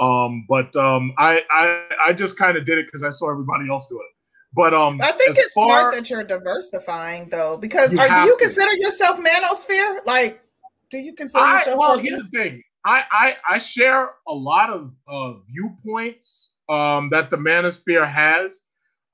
Um, 0.00 0.46
but 0.48 0.74
um, 0.76 1.12
I, 1.18 1.42
I 1.50 1.84
I 2.08 2.12
just 2.12 2.38
kind 2.38 2.56
of 2.56 2.64
did 2.64 2.78
it 2.78 2.86
because 2.86 3.02
I 3.02 3.10
saw 3.10 3.30
everybody 3.30 3.68
else 3.70 3.86
do 3.88 3.96
it. 3.96 4.16
But 4.52 4.74
um, 4.74 5.00
I 5.00 5.12
think 5.12 5.36
it's 5.38 5.52
far, 5.52 5.66
smart 5.66 5.94
that 5.94 6.10
you're 6.10 6.24
diversifying 6.24 7.28
though, 7.28 7.56
because 7.56 7.92
you 7.92 8.00
are, 8.00 8.08
do 8.08 8.20
you 8.22 8.36
to. 8.36 8.44
consider 8.44 8.72
yourself 8.76 9.20
manosphere? 9.20 10.04
Like, 10.06 10.42
do 10.90 10.98
you 10.98 11.14
consider 11.14 11.44
I, 11.44 11.58
yourself? 11.58 11.78
Well, 11.78 11.98
here's 11.98 12.24
the 12.24 12.38
thing. 12.38 12.62
I, 12.84 13.04
I 13.12 13.36
I 13.48 13.58
share 13.58 14.10
a 14.26 14.32
lot 14.32 14.70
of 14.70 14.92
uh, 15.06 15.34
viewpoints 15.48 16.49
um, 16.70 17.10
that 17.10 17.30
the 17.30 17.36
manosphere 17.36 18.08
has. 18.08 18.64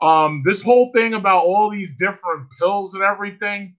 Um, 0.02 0.42
this 0.44 0.62
whole 0.62 0.92
thing 0.94 1.14
about 1.14 1.44
all 1.44 1.70
these 1.70 1.96
different 1.96 2.48
pills 2.58 2.94
and 2.94 3.02
everything, 3.02 3.76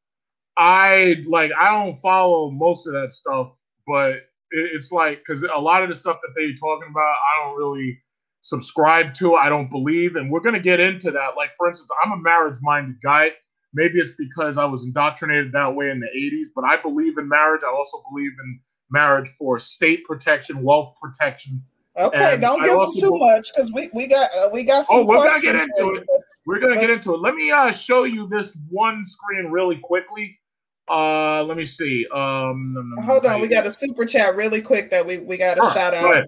I 0.57 1.24
like. 1.27 1.51
I 1.57 1.72
don't 1.72 1.96
follow 2.01 2.50
most 2.50 2.88
of 2.88 2.93
that 2.93 3.13
stuff, 3.13 3.51
but 3.86 4.13
it, 4.50 4.72
it's 4.74 4.91
like 4.91 5.19
because 5.19 5.43
a 5.43 5.60
lot 5.60 5.84
of 5.84 5.89
the 5.89 5.96
stuff 5.96 6.17
that 6.24 6.34
they're 6.36 6.55
talking 6.55 6.89
about, 6.89 7.03
I 7.03 7.43
don't 7.43 7.57
really 7.57 8.00
subscribe 8.41 9.13
to. 9.15 9.36
I 9.36 9.50
don't 9.50 9.69
believe, 9.69 10.15
and 10.15 10.31
we're 10.31 10.39
gonna 10.39 10.60
get 10.60 10.79
into 10.79 11.12
that. 11.12 11.38
Like 11.38 11.51
for 11.55 11.67
instance, 11.67 11.91
I'm 12.03 12.13
a 12.13 12.17
marriage-minded 12.17 12.96
guy. 13.03 13.34
Maybe 13.74 14.00
it's 14.00 14.13
because 14.17 14.57
I 14.57 14.65
was 14.65 14.86
indoctrinated 14.86 15.51
that 15.51 15.75
way 15.75 15.91
in 15.91 16.00
the 16.00 16.07
80s, 16.07 16.48
but 16.55 16.63
I 16.63 16.81
believe 16.81 17.19
in 17.19 17.29
marriage. 17.29 17.62
I 17.63 17.69
also 17.69 18.01
believe 18.10 18.31
in 18.43 18.60
marriage 18.89 19.29
for 19.38 19.60
state 19.60 20.03
protection, 20.05 20.63
wealth 20.63 20.96
protection. 21.00 21.62
Okay, 21.98 22.34
and 22.34 22.42
don't 22.42 22.63
give 22.63 22.74
them 22.74 22.92
too 23.00 23.18
much 23.18 23.51
because 23.54 23.72
we, 23.72 23.89
we 23.94 24.08
got 24.08 24.30
uh, 24.38 24.50
we 24.54 24.63
got 24.63 24.86
some. 24.86 24.98
Oh, 25.00 25.06
we're 25.06 25.18
gonna 25.18 25.42
get 25.42 25.56
into 25.56 25.96
it. 25.96 26.08
We're 26.46 26.60
gonna 26.60 26.75
but, 26.75 26.82
get 26.82 26.89
into 26.92 27.13
it. 27.13 27.22
Let 27.22 27.36
me 27.36 27.50
uh, 27.50 27.72
show 27.72 28.04
you 28.04 28.27
this 28.27 28.58
one 28.70 29.04
screen 29.04 29.48
really 29.48 29.77
quickly. 29.77 30.39
Uh, 30.88 31.44
let 31.44 31.58
me 31.58 31.66
see. 31.66 32.08
Um, 32.13 32.94
hold 33.04 33.25
on, 33.25 33.42
we 33.42 33.48
got 33.48 33.66
a 33.66 33.72
super 33.72 34.06
chat 34.06 34.36
really 34.36 34.62
quick 34.62 34.92
that 34.92 35.06
we 35.06 35.18
we 35.18 35.38
got 35.38 35.56
to 35.56 35.62
shout 35.74 35.94
out. 35.94 36.25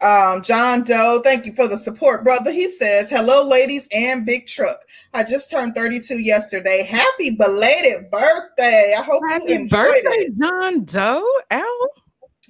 Um, 0.00 0.42
John 0.42 0.82
Doe, 0.82 1.22
thank 1.22 1.46
you 1.46 1.54
for 1.54 1.66
the 1.68 1.78
support, 1.78 2.24
brother. 2.24 2.52
He 2.52 2.68
says, 2.68 3.08
Hello, 3.08 3.48
ladies 3.48 3.88
and 3.92 4.26
Big 4.26 4.46
Truck. 4.46 4.78
I 5.14 5.22
just 5.22 5.50
turned 5.50 5.74
32 5.74 6.18
yesterday. 6.18 6.82
Happy 6.82 7.30
belated 7.30 8.10
birthday. 8.10 8.94
I 8.98 9.02
hope 9.02 9.22
Happy 9.28 9.44
you 9.48 9.54
enjoyed 9.60 9.70
birthday, 9.70 10.08
it. 10.10 10.38
John 10.38 10.84
Doe. 10.84 11.26
Al. 11.50 11.88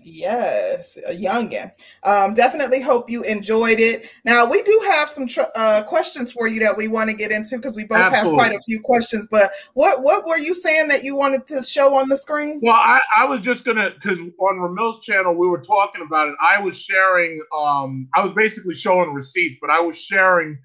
Yes, 0.06 0.98
a 1.06 1.12
youngin. 1.12 1.72
Um, 2.02 2.34
definitely 2.34 2.82
hope 2.82 3.08
you 3.08 3.22
enjoyed 3.22 3.80
it. 3.80 4.06
Now 4.26 4.44
we 4.44 4.62
do 4.62 4.82
have 4.90 5.08
some 5.08 5.26
tr- 5.26 5.40
uh, 5.56 5.82
questions 5.84 6.30
for 6.30 6.46
you 6.46 6.60
that 6.60 6.76
we 6.76 6.88
want 6.88 7.08
to 7.08 7.16
get 7.16 7.32
into 7.32 7.56
because 7.56 7.74
we 7.74 7.84
both 7.84 8.00
Absolutely. 8.00 8.38
have 8.38 8.50
quite 8.50 8.58
a 8.58 8.62
few 8.64 8.80
questions. 8.80 9.28
But 9.30 9.50
what 9.72 10.02
what 10.02 10.26
were 10.26 10.36
you 10.36 10.54
saying 10.54 10.88
that 10.88 11.04
you 11.04 11.16
wanted 11.16 11.46
to 11.46 11.62
show 11.62 11.94
on 11.94 12.10
the 12.10 12.18
screen? 12.18 12.60
Well, 12.62 12.74
I, 12.74 13.00
I 13.16 13.24
was 13.24 13.40
just 13.40 13.64
gonna 13.64 13.92
because 13.94 14.18
on 14.18 14.58
Ramil's 14.58 15.00
channel 15.00 15.34
we 15.34 15.48
were 15.48 15.62
talking 15.62 16.02
about 16.04 16.28
it. 16.28 16.34
I 16.42 16.60
was 16.60 16.78
sharing. 16.78 17.40
Um, 17.56 18.08
I 18.14 18.22
was 18.22 18.34
basically 18.34 18.74
showing 18.74 19.14
receipts, 19.14 19.56
but 19.60 19.70
I 19.70 19.80
was 19.80 19.98
sharing. 19.98 20.58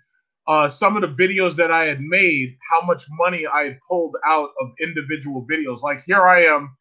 Uh, 0.47 0.67
some 0.67 0.97
of 0.97 1.03
the 1.03 1.23
videos 1.23 1.55
that 1.55 1.69
I 1.69 1.85
had 1.85 2.01
made, 2.01 2.57
how 2.71 2.83
much 2.83 3.03
money 3.11 3.45
I 3.45 3.65
had 3.65 3.77
pulled 3.87 4.15
out 4.25 4.49
of 4.59 4.71
individual 4.81 5.45
videos. 5.45 5.83
Like 5.83 6.03
here 6.07 6.23
I 6.23 6.45
am 6.45 6.75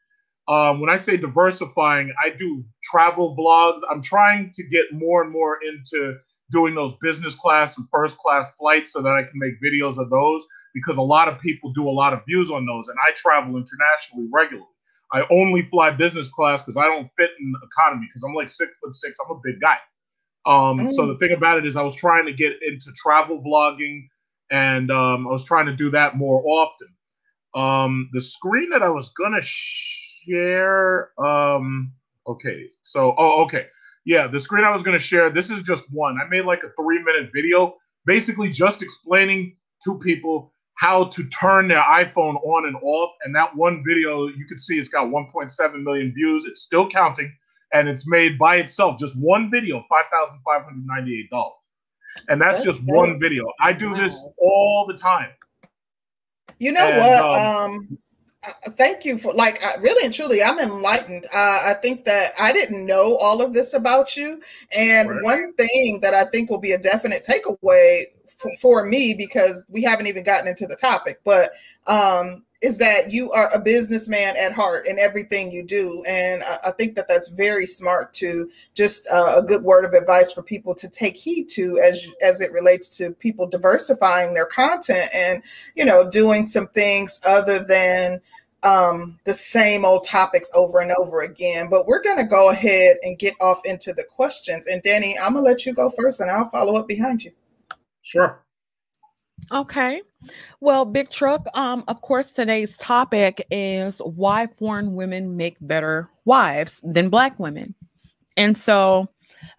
um, 0.48 0.80
when 0.80 0.88
I 0.88 0.96
say 0.96 1.16
diversifying, 1.16 2.12
I 2.22 2.30
do 2.30 2.64
travel 2.82 3.36
blogs. 3.36 3.80
I'm 3.90 4.02
trying 4.02 4.50
to 4.54 4.64
get 4.64 4.86
more 4.92 5.22
and 5.22 5.30
more 5.30 5.58
into 5.62 6.16
doing 6.50 6.74
those 6.74 6.94
business 7.02 7.34
class 7.34 7.76
and 7.76 7.86
first 7.92 8.16
class 8.16 8.50
flights 8.58 8.94
so 8.94 9.02
that 9.02 9.12
I 9.12 9.22
can 9.22 9.34
make 9.34 9.60
videos 9.62 9.98
of 9.98 10.08
those 10.08 10.46
because 10.72 10.96
a 10.96 11.02
lot 11.02 11.28
of 11.28 11.38
people 11.38 11.72
do 11.72 11.88
a 11.88 11.92
lot 11.92 12.14
of 12.14 12.20
views 12.26 12.50
on 12.50 12.64
those. 12.64 12.88
And 12.88 12.96
I 13.06 13.12
travel 13.12 13.56
internationally 13.56 14.28
regularly. 14.32 14.66
I 15.12 15.26
only 15.30 15.62
fly 15.62 15.90
business 15.90 16.28
class 16.28 16.62
because 16.62 16.76
I 16.76 16.84
don't 16.84 17.10
fit 17.18 17.30
in 17.38 17.54
economy 17.62 18.06
because 18.08 18.22
I'm 18.22 18.34
like 18.34 18.48
six 18.48 18.72
foot 18.82 18.94
six. 18.94 19.18
I'm 19.22 19.36
a 19.36 19.40
big 19.42 19.60
guy. 19.60 19.76
Um, 20.46 20.78
mm. 20.78 20.90
So 20.90 21.06
the 21.06 21.18
thing 21.18 21.32
about 21.32 21.58
it 21.58 21.66
is, 21.66 21.76
I 21.76 21.82
was 21.82 21.94
trying 21.94 22.26
to 22.26 22.32
get 22.32 22.54
into 22.62 22.92
travel 22.92 23.42
vlogging, 23.42 24.06
and 24.50 24.90
um, 24.90 25.26
I 25.26 25.30
was 25.30 25.44
trying 25.44 25.66
to 25.66 25.74
do 25.74 25.90
that 25.90 26.16
more 26.16 26.42
often. 26.46 26.88
Um, 27.54 28.08
the 28.12 28.20
screen 28.20 28.70
that 28.70 28.82
I 28.82 28.90
was 28.90 29.08
gonna 29.10 29.42
share. 30.24 31.10
Um, 31.18 31.92
okay, 32.26 32.68
so 32.82 33.14
oh, 33.18 33.42
okay, 33.44 33.66
yeah, 34.04 34.26
the 34.26 34.40
screen 34.40 34.64
I 34.64 34.70
was 34.70 34.82
going 34.82 34.96
to 34.96 35.02
share. 35.02 35.30
This 35.30 35.50
is 35.50 35.62
just 35.62 35.92
one. 35.92 36.18
I 36.18 36.26
made 36.28 36.44
like 36.44 36.62
a 36.64 36.70
three 36.80 37.02
minute 37.02 37.30
video, 37.34 37.76
basically 38.06 38.50
just 38.50 38.82
explaining 38.82 39.56
to 39.84 39.98
people 39.98 40.52
how 40.74 41.04
to 41.04 41.24
turn 41.28 41.68
their 41.68 41.82
iPhone 41.82 42.36
on 42.44 42.66
and 42.66 42.76
off. 42.82 43.10
And 43.24 43.34
that 43.34 43.54
one 43.56 43.82
video, 43.86 44.28
you 44.28 44.46
can 44.46 44.58
see 44.58 44.78
it's 44.78 44.88
got 44.88 45.08
1.7 45.08 45.82
million 45.82 46.12
views. 46.14 46.44
It's 46.44 46.62
still 46.62 46.88
counting, 46.88 47.32
and 47.72 47.88
it's 47.88 48.08
made 48.08 48.38
by 48.38 48.56
itself. 48.56 48.98
Just 48.98 49.16
one 49.18 49.50
video, 49.50 49.84
five 49.88 50.04
thousand 50.10 50.40
five 50.44 50.62
hundred 50.62 50.86
ninety-eight 50.86 51.30
dollars, 51.30 51.52
and 52.28 52.40
that's, 52.40 52.64
that's 52.64 52.78
just 52.78 52.80
one 52.86 53.20
video. 53.20 53.44
I 53.60 53.72
do 53.72 53.90
wow. 53.90 53.98
this 53.98 54.26
all 54.38 54.86
the 54.86 54.94
time. 54.94 55.30
You 56.58 56.72
know 56.72 56.86
and, 56.86 56.98
what? 56.98 57.24
Um, 57.24 57.70
um 57.70 57.98
thank 58.76 59.04
you 59.04 59.18
for 59.18 59.34
like 59.34 59.60
really 59.80 60.04
and 60.04 60.14
truly 60.14 60.42
i'm 60.42 60.58
enlightened 60.60 61.26
uh, 61.34 61.62
i 61.64 61.74
think 61.82 62.04
that 62.04 62.30
i 62.38 62.52
didn't 62.52 62.86
know 62.86 63.16
all 63.16 63.42
of 63.42 63.52
this 63.52 63.74
about 63.74 64.16
you 64.16 64.40
and 64.72 65.10
right. 65.10 65.22
one 65.24 65.52
thing 65.54 65.98
that 66.00 66.14
i 66.14 66.24
think 66.24 66.48
will 66.48 66.60
be 66.60 66.72
a 66.72 66.78
definite 66.78 67.24
takeaway 67.28 68.04
for, 68.36 68.52
for 68.60 68.84
me 68.84 69.12
because 69.12 69.64
we 69.68 69.82
haven't 69.82 70.06
even 70.06 70.22
gotten 70.22 70.46
into 70.46 70.66
the 70.66 70.76
topic 70.76 71.20
but 71.24 71.50
um, 71.88 72.44
is 72.60 72.78
that 72.78 73.12
you 73.12 73.30
are 73.30 73.50
a 73.54 73.58
businessman 73.60 74.36
at 74.36 74.52
heart 74.52 74.86
in 74.88 74.98
everything 74.98 75.52
you 75.52 75.62
do 75.62 76.02
and 76.08 76.42
i, 76.42 76.68
I 76.68 76.70
think 76.72 76.96
that 76.96 77.08
that's 77.08 77.28
very 77.28 77.66
smart 77.66 78.12
to 78.14 78.50
just 78.74 79.06
uh, 79.12 79.34
a 79.36 79.42
good 79.42 79.62
word 79.62 79.84
of 79.84 79.92
advice 79.92 80.32
for 80.32 80.42
people 80.42 80.74
to 80.74 80.88
take 80.88 81.16
heed 81.16 81.48
to 81.50 81.78
as 81.78 82.06
as 82.22 82.40
it 82.40 82.52
relates 82.52 82.96
to 82.98 83.12
people 83.12 83.46
diversifying 83.46 84.34
their 84.34 84.46
content 84.46 85.08
and 85.14 85.42
you 85.76 85.84
know 85.84 86.10
doing 86.10 86.46
some 86.46 86.66
things 86.68 87.20
other 87.24 87.64
than 87.64 88.20
um, 88.62 89.18
the 89.24 89.34
same 89.34 89.84
old 89.84 90.04
topics 90.04 90.50
over 90.54 90.80
and 90.80 90.92
over 90.92 91.22
again. 91.22 91.68
But 91.68 91.86
we're 91.86 92.02
going 92.02 92.18
to 92.18 92.24
go 92.24 92.50
ahead 92.50 92.96
and 93.02 93.18
get 93.18 93.34
off 93.40 93.60
into 93.64 93.92
the 93.92 94.04
questions. 94.04 94.66
And 94.66 94.82
Danny, 94.82 95.16
I'm 95.18 95.34
going 95.34 95.44
to 95.44 95.50
let 95.50 95.64
you 95.64 95.72
go 95.72 95.90
first 95.90 96.20
and 96.20 96.30
I'll 96.30 96.50
follow 96.50 96.74
up 96.74 96.88
behind 96.88 97.24
you. 97.24 97.32
Sure. 98.02 98.42
Okay. 99.52 100.02
Well, 100.60 100.84
Big 100.84 101.10
Truck, 101.10 101.46
um, 101.54 101.84
of 101.88 102.00
course, 102.00 102.32
today's 102.32 102.76
topic 102.76 103.46
is 103.50 103.98
why 103.98 104.48
foreign 104.58 104.94
women 104.94 105.36
make 105.36 105.56
better 105.60 106.10
wives 106.24 106.80
than 106.82 107.08
black 107.08 107.38
women. 107.38 107.74
And 108.36 108.56
so 108.56 109.08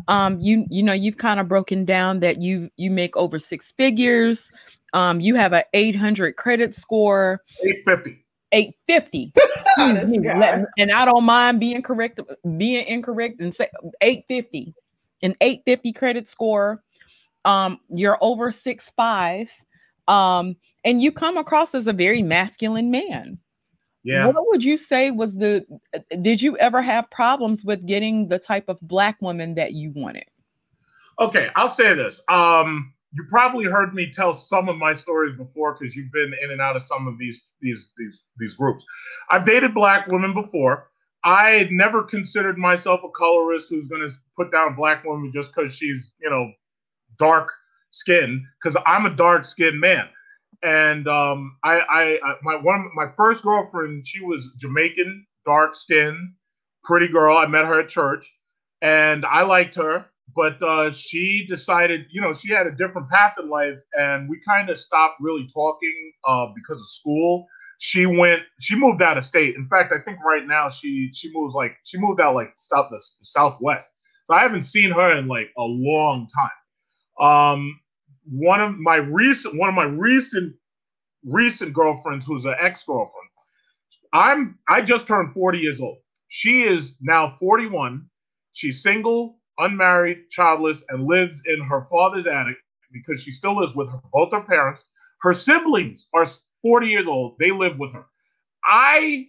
um 0.09 0.39
you 0.41 0.65
you 0.69 0.83
know 0.83 0.93
you've 0.93 1.17
kind 1.17 1.39
of 1.39 1.47
broken 1.47 1.85
down 1.85 2.19
that 2.19 2.41
you 2.41 2.69
you 2.75 2.91
make 2.91 3.15
over 3.15 3.39
six 3.39 3.71
figures 3.73 4.51
um 4.93 5.21
you 5.21 5.35
have 5.35 5.53
an 5.53 5.63
800 5.73 6.35
credit 6.35 6.75
score 6.75 7.41
850 7.63 8.25
850. 8.51 9.33
and 10.77 10.91
I 10.91 11.05
don't 11.05 11.23
mind 11.23 11.59
being 11.59 11.81
correct, 11.81 12.19
being 12.57 12.85
incorrect 12.87 13.41
and 13.41 13.53
say 13.53 13.69
850. 14.01 14.73
An 15.21 15.35
850 15.41 15.93
credit 15.93 16.27
score. 16.27 16.81
Um, 17.45 17.79
you're 17.89 18.17
over 18.21 18.51
six 18.51 18.91
five. 18.95 19.49
Um, 20.09 20.55
and 20.83 21.01
you 21.01 21.11
come 21.11 21.37
across 21.37 21.75
as 21.75 21.87
a 21.87 21.93
very 21.93 22.21
masculine 22.21 22.91
man. 22.91 23.37
Yeah. 24.03 24.27
What 24.27 24.47
would 24.47 24.63
you 24.63 24.77
say 24.77 25.11
was 25.11 25.35
the 25.35 25.65
did 26.21 26.41
you 26.41 26.57
ever 26.57 26.81
have 26.81 27.09
problems 27.11 27.65
with 27.65 27.85
getting 27.85 28.27
the 28.27 28.39
type 28.39 28.69
of 28.69 28.79
black 28.81 29.21
woman 29.21 29.55
that 29.55 29.73
you 29.73 29.91
wanted? 29.95 30.25
Okay, 31.19 31.49
I'll 31.55 31.67
say 31.67 31.93
this. 31.93 32.21
Um 32.27 32.93
you 33.13 33.25
probably 33.27 33.65
heard 33.65 33.93
me 33.93 34.09
tell 34.09 34.33
some 34.33 34.69
of 34.69 34.77
my 34.77 34.93
stories 34.93 35.35
before 35.35 35.75
because 35.77 35.95
you've 35.95 36.11
been 36.11 36.33
in 36.41 36.51
and 36.51 36.61
out 36.61 36.75
of 36.75 36.81
some 36.81 37.07
of 37.07 37.17
these 37.17 37.47
these 37.61 37.91
these 37.97 38.23
these 38.37 38.53
groups. 38.53 38.85
I've 39.29 39.45
dated 39.45 39.73
black 39.73 40.07
women 40.07 40.33
before. 40.33 40.87
I 41.25 41.49
had 41.49 41.71
never 41.71 42.03
considered 42.03 42.57
myself 42.57 43.01
a 43.03 43.09
colorist 43.09 43.69
who's 43.69 43.89
going 43.89 44.07
to 44.07 44.15
put 44.37 44.51
down 44.51 44.75
black 44.75 45.03
women 45.03 45.31
just 45.33 45.53
because 45.53 45.75
she's 45.75 46.11
you 46.21 46.29
know 46.29 46.51
dark 47.17 47.51
skin 47.91 48.45
because 48.61 48.77
I'm 48.85 49.05
a 49.05 49.09
dark 49.15 49.45
skinned 49.45 49.79
man. 49.79 50.07
And 50.61 51.07
um, 51.07 51.57
I, 51.63 52.19
I, 52.23 52.33
my 52.43 52.55
one, 52.55 52.89
my 52.93 53.07
first 53.15 53.43
girlfriend, 53.43 54.05
she 54.05 54.23
was 54.23 54.51
Jamaican, 54.57 55.25
dark 55.45 55.73
skin, 55.75 56.33
pretty 56.83 57.07
girl. 57.07 57.37
I 57.37 57.45
met 57.47 57.65
her 57.65 57.79
at 57.79 57.87
church, 57.87 58.29
and 58.81 59.25
I 59.25 59.43
liked 59.43 59.75
her 59.75 60.05
but 60.35 60.61
uh, 60.61 60.91
she 60.91 61.45
decided, 61.47 62.05
you 62.09 62.21
know, 62.21 62.33
she 62.33 62.49
had 62.51 62.67
a 62.67 62.71
different 62.71 63.09
path 63.09 63.33
in 63.41 63.49
life, 63.49 63.77
and 63.97 64.29
we 64.29 64.39
kind 64.39 64.69
of 64.69 64.77
stopped 64.77 65.15
really 65.19 65.47
talking 65.47 66.11
uh, 66.27 66.47
because 66.55 66.79
of 66.79 66.87
school. 66.87 67.47
She 67.79 68.05
went, 68.05 68.43
she 68.59 68.75
moved 68.75 69.01
out 69.01 69.17
of 69.17 69.23
state. 69.23 69.55
In 69.55 69.67
fact, 69.67 69.93
I 69.93 69.99
think 69.99 70.23
right 70.23 70.45
now 70.45 70.67
she 70.69 71.11
she 71.13 71.31
moves 71.33 71.55
like 71.55 71.77
she 71.83 71.97
moved 71.97 72.19
out 72.19 72.35
like 72.35 72.51
south 72.55 72.87
the 72.91 73.01
southwest. 73.21 73.91
So 74.25 74.35
I 74.35 74.41
haven't 74.41 74.63
seen 74.63 74.91
her 74.91 75.17
in 75.17 75.27
like 75.27 75.49
a 75.57 75.63
long 75.63 76.27
time. 76.33 76.49
Um, 77.19 77.79
one 78.29 78.61
of 78.61 78.77
my 78.77 78.97
recent 78.97 79.57
one 79.59 79.69
of 79.69 79.75
my 79.75 79.85
recent 79.85 80.55
recent 81.25 81.73
girlfriends, 81.73 82.25
who's 82.25 82.45
an 82.45 82.55
ex 82.59 82.83
girlfriend. 82.83 83.29
I'm 84.13 84.59
I 84.67 84.81
just 84.81 85.07
turned 85.07 85.33
40 85.33 85.59
years 85.59 85.81
old. 85.81 85.97
She 86.27 86.63
is 86.63 86.95
now 87.01 87.35
41. 87.39 88.05
She's 88.53 88.81
single 88.81 89.39
unmarried, 89.59 90.29
childless, 90.29 90.83
and 90.89 91.05
lives 91.05 91.41
in 91.45 91.61
her 91.61 91.85
father's 91.91 92.25
attic 92.25 92.55
because 92.91 93.21
she 93.21 93.29
still 93.29 93.55
lives 93.59 93.75
with 93.75 93.89
her, 93.89 93.99
both 94.11 94.31
her 94.31 94.41
parents. 94.41 94.87
Her 95.21 95.33
siblings 95.33 96.07
are 96.13 96.25
40 96.61 96.87
years 96.87 97.07
old. 97.07 97.35
They 97.39 97.51
live 97.51 97.77
with 97.77 97.93
her. 97.93 98.05
I 98.63 99.27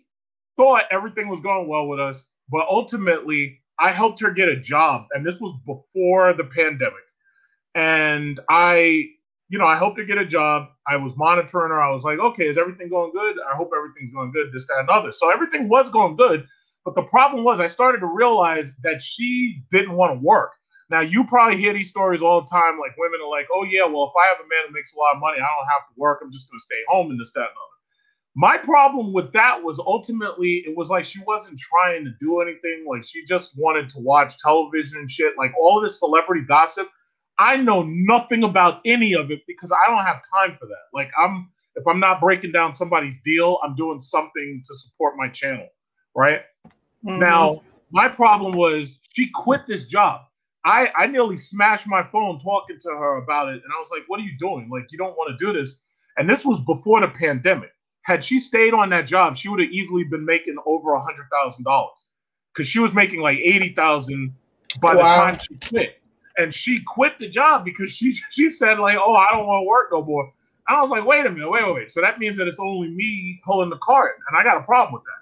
thought 0.56 0.85
everything 0.90 1.28
was 1.28 1.40
going 1.40 1.68
well 1.68 1.88
with 1.88 2.00
us, 2.00 2.28
but 2.49 2.66
ultimately, 2.68 3.61
I 3.78 3.92
helped 3.92 4.20
her 4.20 4.30
get 4.30 4.49
a 4.49 4.61
job. 4.61 5.06
And 5.12 5.26
this 5.26 5.40
was 5.40 5.52
before 5.66 6.32
the 6.32 6.44
pandemic. 6.44 6.94
And 7.75 8.41
I, 8.49 9.07
you 9.49 9.59
know, 9.59 9.67
I 9.67 9.77
helped 9.77 9.99
her 9.99 10.05
get 10.05 10.19
a 10.19 10.27
job. 10.27 10.69
I 10.87 10.97
was 10.97 11.17
monitoring 11.17 11.71
her. 11.71 11.81
I 11.81 11.91
was 11.91 12.03
like, 12.03 12.19
okay, 12.19 12.47
is 12.47 12.59
everything 12.59 12.89
going 12.89 13.12
good? 13.12 13.37
I 13.53 13.57
hope 13.57 13.71
everything's 13.77 14.12
going 14.12 14.33
good, 14.33 14.53
this, 14.53 14.67
that, 14.69 14.81
and 14.81 14.91
other. 14.91 15.12
So 15.12 15.31
everything 15.33 15.69
was 15.69 15.91
going 15.91 16.17
good. 16.17 16.47
But 16.85 16.95
the 16.95 17.03
problem 17.03 17.45
was, 17.45 17.61
I 17.61 17.67
started 17.67 18.00
to 18.00 18.07
realize 18.07 18.75
that 18.83 19.00
she 19.00 19.62
didn't 19.71 19.93
want 19.93 20.19
to 20.19 20.25
work. 20.25 20.53
Now, 20.89 21.00
you 21.00 21.25
probably 21.25 21.57
hear 21.57 21.73
these 21.73 21.89
stories 21.89 22.23
all 22.23 22.41
the 22.41 22.50
time. 22.50 22.79
Like 22.81 22.97
women 22.99 23.21
are 23.25 23.31
like, 23.31 23.47
oh, 23.55 23.65
yeah, 23.65 23.85
well, 23.85 24.05
if 24.05 24.12
I 24.21 24.27
have 24.29 24.39
a 24.39 24.49
man 24.49 24.67
that 24.67 24.73
makes 24.73 24.95
a 24.95 24.99
lot 24.99 25.15
of 25.15 25.21
money, 25.21 25.37
I 25.37 25.41
don't 25.41 25.69
have 25.69 25.87
to 25.89 25.95
work. 25.97 26.21
I'm 26.23 26.33
just 26.33 26.50
going 26.50 26.59
to 26.59 26.62
stay 26.62 26.81
home 26.89 27.11
and 27.11 27.21
this, 27.21 27.33
that, 27.33 27.41
and 27.41 27.49
other. 27.49 27.71
My 28.37 28.57
problem 28.57 29.12
with 29.12 29.33
that 29.33 29.62
was 29.62 29.79
ultimately 29.81 30.59
it 30.59 30.77
was 30.77 30.89
like 30.89 31.05
she 31.05 31.21
wasn't 31.27 31.59
trying 31.59 32.05
to 32.05 32.12
do 32.21 32.41
anything. 32.41 32.87
Like 32.89 33.05
she 33.05 33.25
just 33.25 33.59
wanted 33.59 33.89
to 33.91 34.00
watch 34.00 34.39
television 34.39 34.99
and 34.99 35.11
shit. 35.11 35.35
Like 35.37 35.53
all 35.61 35.81
this 35.81 35.99
celebrity 35.99 36.43
gossip. 36.47 36.89
I 37.40 37.56
know 37.56 37.82
nothing 37.82 38.44
about 38.44 38.82
any 38.85 39.14
of 39.14 39.30
it 39.30 39.40
because 39.47 39.73
I 39.73 39.88
don't 39.88 40.04
have 40.04 40.20
time 40.35 40.59
for 40.61 40.66
that. 40.66 40.85
Like 40.92 41.11
I'm 41.18 41.49
if 41.75 41.87
I'm 41.88 41.99
not 41.99 42.20
breaking 42.20 42.52
down 42.52 42.75
somebody's 42.75 43.20
deal, 43.23 43.59
I'm 43.64 43.75
doing 43.75 43.99
something 43.99 44.62
to 44.66 44.75
support 44.75 45.14
my 45.16 45.28
channel, 45.28 45.66
right? 46.14 46.42
Mm-hmm. 47.06 47.18
Now, 47.18 47.62
my 47.90 48.09
problem 48.09 48.52
was 48.52 49.00
she 49.12 49.30
quit 49.30 49.66
this 49.66 49.87
job. 49.87 50.20
I 50.66 50.90
I 50.97 51.06
nearly 51.06 51.38
smashed 51.38 51.87
my 51.87 52.02
phone 52.12 52.38
talking 52.38 52.76
to 52.78 52.90
her 52.90 53.16
about 53.16 53.49
it, 53.49 53.62
and 53.64 53.73
I 53.75 53.78
was 53.78 53.90
like, 53.90 54.02
"What 54.09 54.20
are 54.20 54.25
you 54.25 54.37
doing? 54.38 54.68
Like, 54.70 54.92
you 54.92 54.99
don't 54.99 55.16
want 55.16 55.37
to 55.37 55.44
do 55.44 55.59
this." 55.59 55.76
And 56.18 56.28
this 56.28 56.44
was 56.44 56.61
before 56.61 57.00
the 57.00 57.09
pandemic. 57.09 57.70
Had 58.02 58.23
she 58.23 58.38
stayed 58.38 58.75
on 58.75 58.90
that 58.90 59.06
job, 59.06 59.37
she 59.37 59.49
would 59.49 59.61
have 59.61 59.70
easily 59.70 60.04
been 60.04 60.26
making 60.26 60.56
over 60.66 60.92
a 60.92 61.00
hundred 61.00 61.26
thousand 61.32 61.64
dollars 61.64 62.04
because 62.52 62.68
she 62.68 62.80
was 62.80 62.92
making 62.92 63.23
like 63.23 63.38
eighty 63.38 63.73
thousand 63.73 64.35
by 64.82 64.94
wow. 64.94 65.02
the 65.02 65.09
time 65.09 65.38
she 65.38 65.68
quit. 65.68 66.00
And 66.39 66.55
she 66.55 66.83
quit 66.87 67.19
the 67.19 67.29
job 67.29 67.65
because 67.65 67.91
she 67.91 68.13
she 68.31 68.51
said 68.51 68.79
like, 68.79 68.97
"Oh, 68.99 69.15
I 69.15 69.27
don't 69.33 69.47
want 69.47 69.65
to 69.65 69.69
work 69.69 69.89
no 69.93 70.05
more." 70.05 70.33
And 70.69 70.77
I 70.77 70.81
was 70.81 70.91
like, 70.91 71.05
"Wait 71.05 71.27
a 71.27 71.31
minute, 71.31 71.51
wait, 71.51 71.65
wait, 71.65 71.75
wait." 71.75 71.93
So 71.93 72.01
that 72.01 72.19
means 72.19 72.37
that 72.37 72.49
it's 72.49 72.61
only 72.61 72.89
me 72.89 73.41
pulling 73.45 73.71
the 73.71 73.79
cart, 73.79 74.17
and 74.29 74.37
I 74.37 74.43
got 74.43 74.57
a 74.57 74.63
problem 74.63 74.95
with 74.95 75.05
that. 75.05 75.21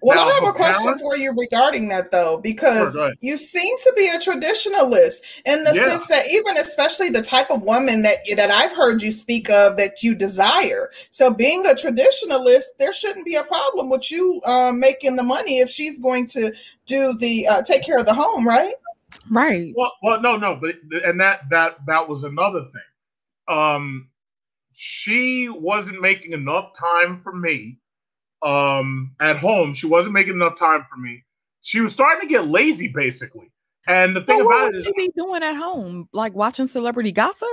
Well, 0.00 0.16
now, 0.16 0.30
I 0.30 0.34
have 0.34 0.44
a 0.44 0.52
question 0.52 0.82
parents, 0.82 1.02
for 1.02 1.16
you 1.16 1.34
regarding 1.36 1.88
that, 1.88 2.10
though, 2.10 2.38
because 2.38 2.94
sure, 2.94 3.12
you 3.20 3.36
seem 3.36 3.76
to 3.78 3.92
be 3.96 4.08
a 4.08 4.18
traditionalist 4.18 5.16
in 5.44 5.64
the 5.64 5.72
yeah. 5.74 5.86
sense 5.86 6.06
that 6.08 6.28
even, 6.30 6.56
especially 6.56 7.10
the 7.10 7.22
type 7.22 7.50
of 7.50 7.62
woman 7.62 8.02
that 8.02 8.18
that 8.36 8.50
I've 8.50 8.76
heard 8.76 9.02
you 9.02 9.10
speak 9.10 9.50
of 9.50 9.76
that 9.76 10.02
you 10.02 10.14
desire. 10.14 10.90
So, 11.10 11.32
being 11.32 11.66
a 11.66 11.70
traditionalist, 11.70 12.64
there 12.78 12.92
shouldn't 12.92 13.24
be 13.24 13.34
a 13.34 13.44
problem 13.44 13.90
with 13.90 14.10
you 14.10 14.40
um, 14.44 14.78
making 14.78 15.16
the 15.16 15.22
money 15.22 15.58
if 15.58 15.70
she's 15.70 15.98
going 15.98 16.26
to 16.28 16.52
do 16.86 17.16
the 17.18 17.46
uh, 17.46 17.62
take 17.62 17.84
care 17.84 17.98
of 17.98 18.06
the 18.06 18.14
home, 18.14 18.46
right? 18.46 18.74
Right. 19.30 19.72
Well, 19.76 19.92
well, 20.02 20.20
no, 20.20 20.36
no, 20.36 20.58
but 20.60 20.76
and 21.04 21.20
that 21.20 21.40
that 21.50 21.78
that 21.86 22.08
was 22.08 22.24
another 22.24 22.62
thing. 22.64 23.56
Um, 23.56 24.08
she 24.72 25.48
wasn't 25.48 26.00
making 26.00 26.32
enough 26.32 26.70
time 26.78 27.20
for 27.22 27.34
me 27.34 27.78
um, 28.42 29.14
at 29.20 29.36
home. 29.36 29.74
She 29.74 29.86
wasn't 29.86 30.14
making 30.14 30.34
enough 30.34 30.56
time 30.56 30.86
for 30.90 30.96
me. 30.96 31.24
She 31.62 31.80
was 31.80 31.92
starting 31.92 32.28
to 32.28 32.32
get 32.32 32.46
lazy, 32.46 32.92
basically. 32.94 33.50
And 33.86 34.14
the 34.14 34.22
thing 34.22 34.40
about 34.40 34.74
it 34.74 34.78
is, 34.78 34.84
she 34.84 34.92
be 34.92 35.10
doing 35.16 35.42
at 35.42 35.56
home, 35.56 36.08
like 36.12 36.34
watching 36.34 36.66
celebrity 36.66 37.10
gossip. 37.10 37.48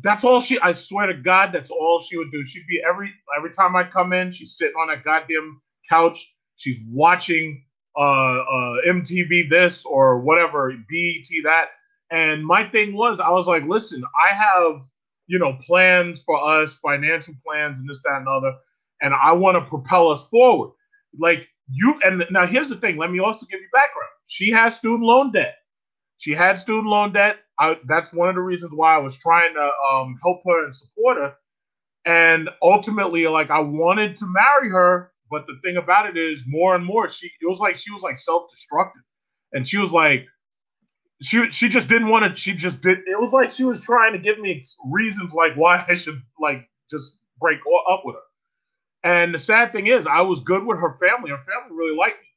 That's 0.00 0.24
all 0.24 0.40
she. 0.40 0.58
I 0.60 0.72
swear 0.72 1.06
to 1.06 1.14
God, 1.14 1.52
that's 1.52 1.70
all 1.70 2.00
she 2.00 2.16
would 2.16 2.30
do. 2.32 2.44
She'd 2.44 2.66
be 2.66 2.80
every 2.88 3.12
every 3.36 3.50
time 3.50 3.76
I 3.76 3.84
come 3.84 4.12
in, 4.12 4.30
she's 4.30 4.56
sitting 4.56 4.76
on 4.76 4.88
that 4.88 5.04
goddamn 5.04 5.60
couch. 5.88 6.34
She's 6.56 6.78
watching 6.88 7.64
uh, 7.96 8.00
uh, 8.00 8.76
MTV 8.86 9.50
this 9.50 9.84
or 9.84 10.20
whatever, 10.20 10.72
BET 10.72 11.44
that. 11.44 11.70
And 12.10 12.44
my 12.44 12.64
thing 12.64 12.94
was, 12.94 13.20
I 13.20 13.30
was 13.30 13.46
like, 13.46 13.64
listen, 13.64 14.02
I 14.16 14.34
have 14.34 14.82
you 15.28 15.38
know 15.38 15.58
plans 15.66 16.22
for 16.22 16.42
us, 16.42 16.74
financial 16.76 17.34
plans, 17.46 17.80
and 17.80 17.88
this, 17.88 18.02
that, 18.02 18.16
and 18.16 18.28
other 18.28 18.52
and 19.02 19.12
I 19.12 19.32
want 19.32 19.56
to 19.56 19.68
propel 19.68 20.08
us 20.08 20.22
forward. 20.30 20.70
Like 21.18 21.48
you, 21.70 22.00
and 22.04 22.24
now 22.30 22.46
here's 22.46 22.68
the 22.68 22.76
thing. 22.76 22.96
Let 22.96 23.10
me 23.10 23.18
also 23.18 23.44
give 23.46 23.60
you 23.60 23.68
background. 23.72 24.08
She 24.26 24.50
has 24.52 24.76
student 24.76 25.02
loan 25.02 25.32
debt. 25.32 25.56
She 26.18 26.32
had 26.32 26.58
student 26.58 26.86
loan 26.86 27.12
debt. 27.12 27.36
I, 27.58 27.78
that's 27.86 28.14
one 28.14 28.28
of 28.28 28.36
the 28.36 28.40
reasons 28.40 28.72
why 28.74 28.94
I 28.94 28.98
was 28.98 29.18
trying 29.18 29.54
to 29.54 29.70
um, 29.92 30.16
help 30.22 30.40
her 30.46 30.64
and 30.64 30.74
support 30.74 31.18
her. 31.18 31.34
And 32.06 32.48
ultimately, 32.62 33.26
like 33.26 33.50
I 33.50 33.60
wanted 33.60 34.16
to 34.18 34.26
marry 34.26 34.70
her, 34.70 35.11
but 35.32 35.46
the 35.46 35.58
thing 35.64 35.78
about 35.78 36.06
it 36.06 36.18
is, 36.18 36.44
more 36.46 36.76
and 36.76 36.84
more, 36.84 37.08
she 37.08 37.26
it 37.26 37.48
was 37.48 37.58
like 37.58 37.74
she 37.74 37.90
was 37.90 38.02
like 38.02 38.18
self-destructive, 38.18 39.02
and 39.54 39.66
she 39.66 39.78
was 39.78 39.90
like, 39.90 40.26
she 41.22 41.50
she 41.50 41.70
just 41.70 41.88
didn't 41.88 42.10
want 42.10 42.24
to. 42.24 42.38
She 42.38 42.52
just 42.52 42.82
did. 42.82 42.98
It 43.06 43.18
was 43.18 43.32
like 43.32 43.50
she 43.50 43.64
was 43.64 43.80
trying 43.80 44.12
to 44.12 44.18
give 44.18 44.38
me 44.38 44.62
reasons 44.90 45.32
like 45.32 45.54
why 45.54 45.86
I 45.88 45.94
should 45.94 46.20
like 46.38 46.68
just 46.90 47.18
break 47.40 47.60
up 47.90 48.02
with 48.04 48.16
her. 48.16 48.20
And 49.10 49.34
the 49.34 49.38
sad 49.38 49.72
thing 49.72 49.86
is, 49.86 50.06
I 50.06 50.20
was 50.20 50.40
good 50.40 50.64
with 50.66 50.78
her 50.78 50.98
family. 51.00 51.30
Her 51.30 51.38
family 51.38 51.74
really 51.74 51.96
liked 51.96 52.20
me, 52.20 52.28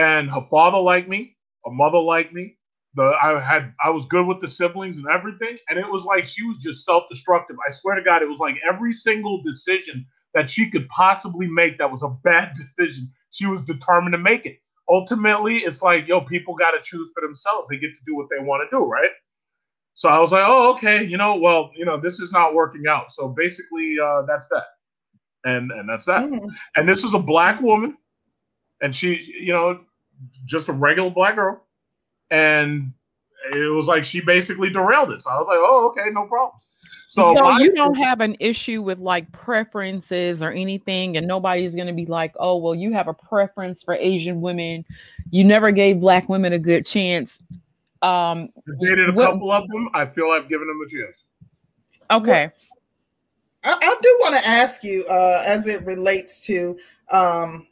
and 0.00 0.30
her 0.30 0.46
father 0.48 0.78
liked 0.78 1.08
me. 1.08 1.36
Her 1.64 1.72
mother 1.72 1.98
liked 1.98 2.32
me. 2.32 2.56
The 2.94 3.16
I 3.20 3.40
had 3.40 3.74
I 3.84 3.90
was 3.90 4.06
good 4.06 4.28
with 4.28 4.38
the 4.38 4.48
siblings 4.48 4.98
and 4.98 5.08
everything, 5.08 5.58
and 5.68 5.76
it 5.76 5.90
was 5.90 6.04
like 6.04 6.24
she 6.24 6.46
was 6.46 6.58
just 6.58 6.84
self 6.84 7.08
destructive. 7.08 7.56
I 7.66 7.72
swear 7.72 7.96
to 7.96 8.02
God, 8.02 8.22
it 8.22 8.28
was 8.28 8.38
like 8.38 8.56
every 8.68 8.92
single 8.92 9.42
decision 9.42 10.06
that 10.34 10.50
she 10.50 10.70
could 10.70 10.88
possibly 10.88 11.46
make 11.48 11.78
that 11.78 11.90
was 11.90 12.02
a 12.02 12.08
bad 12.08 12.52
decision, 12.56 13.10
she 13.30 13.46
was 13.46 13.62
determined 13.62 14.12
to 14.12 14.18
make 14.18 14.46
it. 14.46 14.58
Ultimately, 14.88 15.58
it's 15.58 15.82
like 15.82 16.08
yo, 16.08 16.22
people 16.22 16.54
got 16.54 16.70
to 16.72 16.80
choose 16.82 17.10
for 17.14 17.20
themselves. 17.20 17.68
They 17.68 17.76
get 17.76 17.94
to 17.94 18.00
do 18.06 18.16
what 18.16 18.28
they 18.30 18.42
want 18.42 18.68
to 18.68 18.76
do, 18.76 18.84
right? 18.84 19.10
So 19.94 20.08
I 20.08 20.20
was 20.20 20.30
like, 20.30 20.44
oh, 20.46 20.72
okay, 20.74 21.02
you 21.02 21.16
know, 21.16 21.36
well, 21.36 21.70
you 21.74 21.84
know, 21.84 21.98
this 22.00 22.20
is 22.20 22.32
not 22.32 22.54
working 22.54 22.84
out. 22.88 23.10
So 23.10 23.28
basically, 23.28 23.96
uh, 24.02 24.22
that's 24.22 24.48
that 24.48 24.62
and 25.44 25.70
and 25.70 25.88
that's 25.88 26.06
that. 26.06 26.22
Mm. 26.22 26.40
And 26.76 26.88
this 26.88 27.04
is 27.04 27.14
a 27.14 27.18
black 27.18 27.60
woman, 27.60 27.96
and 28.80 28.94
she, 28.94 29.22
you 29.40 29.52
know, 29.52 29.80
just 30.44 30.68
a 30.68 30.72
regular 30.72 31.10
black 31.10 31.36
girl, 31.36 31.64
and 32.30 32.92
it 33.52 33.72
was 33.72 33.86
like 33.86 34.04
she 34.04 34.20
basically 34.20 34.70
derailed 34.70 35.12
it. 35.12 35.22
So 35.22 35.30
I 35.30 35.38
was 35.38 35.46
like, 35.46 35.58
oh, 35.58 35.88
okay, 35.90 36.10
no 36.10 36.26
problem. 36.26 36.58
So, 37.10 37.34
so 37.34 37.58
you 37.58 37.74
don't 37.74 37.94
have 37.94 38.20
an 38.20 38.36
issue 38.38 38.82
with 38.82 38.98
like 38.98 39.32
preferences 39.32 40.42
or 40.42 40.50
anything, 40.50 41.16
and 41.16 41.26
nobody's 41.26 41.74
gonna 41.74 41.94
be 41.94 42.04
like, 42.04 42.34
oh, 42.38 42.58
well, 42.58 42.74
you 42.74 42.92
have 42.92 43.08
a 43.08 43.14
preference 43.14 43.82
for 43.82 43.94
Asian 43.94 44.42
women. 44.42 44.84
You 45.30 45.42
never 45.42 45.70
gave 45.70 46.00
black 46.00 46.28
women 46.28 46.52
a 46.52 46.58
good 46.58 46.84
chance. 46.84 47.42
Um, 48.02 48.50
I 48.68 48.72
dated 48.78 49.08
a 49.08 49.12
what, 49.14 49.32
couple 49.32 49.50
of 49.50 49.66
them. 49.68 49.88
I 49.94 50.04
feel 50.04 50.32
I've 50.32 50.50
given 50.50 50.68
them 50.68 50.78
a 50.84 50.86
chance. 50.86 51.24
Okay. 52.10 52.52
What, 53.62 53.82
I, 53.82 53.88
I 53.88 53.96
do 54.02 54.18
want 54.20 54.36
to 54.36 54.46
ask 54.46 54.84
you, 54.84 55.06
uh, 55.06 55.42
as 55.46 55.66
it 55.66 55.86
relates 55.86 56.44
to 56.44 56.78
um, 57.10 57.67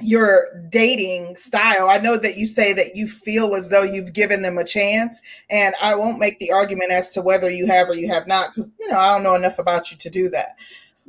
your 0.00 0.48
dating 0.68 1.36
style. 1.36 1.88
I 1.88 1.98
know 1.98 2.16
that 2.18 2.36
you 2.36 2.46
say 2.46 2.72
that 2.72 2.94
you 2.94 3.08
feel 3.08 3.54
as 3.54 3.68
though 3.68 3.82
you've 3.82 4.12
given 4.12 4.42
them 4.42 4.58
a 4.58 4.64
chance, 4.64 5.20
and 5.50 5.74
I 5.82 5.94
won't 5.94 6.18
make 6.18 6.38
the 6.38 6.52
argument 6.52 6.92
as 6.92 7.10
to 7.12 7.22
whether 7.22 7.50
you 7.50 7.66
have 7.66 7.88
or 7.88 7.94
you 7.94 8.08
have 8.08 8.26
not, 8.26 8.54
because 8.54 8.72
you 8.78 8.88
know 8.88 8.98
I 8.98 9.12
don't 9.12 9.24
know 9.24 9.34
enough 9.34 9.58
about 9.58 9.90
you 9.90 9.96
to 9.98 10.10
do 10.10 10.28
that. 10.30 10.56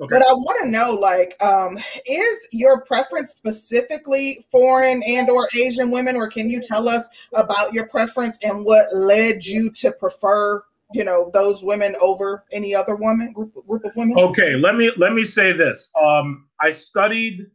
Okay. 0.01 0.07
But 0.17 0.25
I 0.25 0.31
want 0.31 0.63
to 0.63 0.71
know, 0.71 0.93
like, 0.93 1.35
um, 1.43 1.77
is 2.05 2.47
your 2.51 2.85
preference 2.85 3.31
specifically 3.31 4.45
foreign 4.49 5.03
and 5.05 5.29
or 5.29 5.49
Asian 5.53 5.91
women, 5.91 6.15
or 6.15 6.29
can 6.29 6.49
you 6.49 6.61
tell 6.61 6.87
us 6.87 7.09
about 7.33 7.73
your 7.73 7.87
preference 7.87 8.39
and 8.41 8.63
what 8.63 8.87
led 8.95 9.43
you 9.43 9.69
to 9.71 9.91
prefer 9.91 10.63
you 10.91 11.03
know 11.03 11.29
those 11.35 11.63
women 11.63 11.95
over 12.01 12.45
any 12.51 12.73
other 12.73 12.95
woman 12.95 13.31
group 13.31 13.53
group 13.67 13.85
of 13.85 13.95
women 13.95 14.17
okay 14.17 14.55
let 14.55 14.75
me 14.75 14.91
let 14.97 15.13
me 15.13 15.23
say 15.23 15.51
this 15.51 15.91
um 16.01 16.47
i 16.61 16.71
studied 16.71 17.45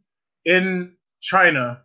in 0.45 0.93
china 1.21 1.81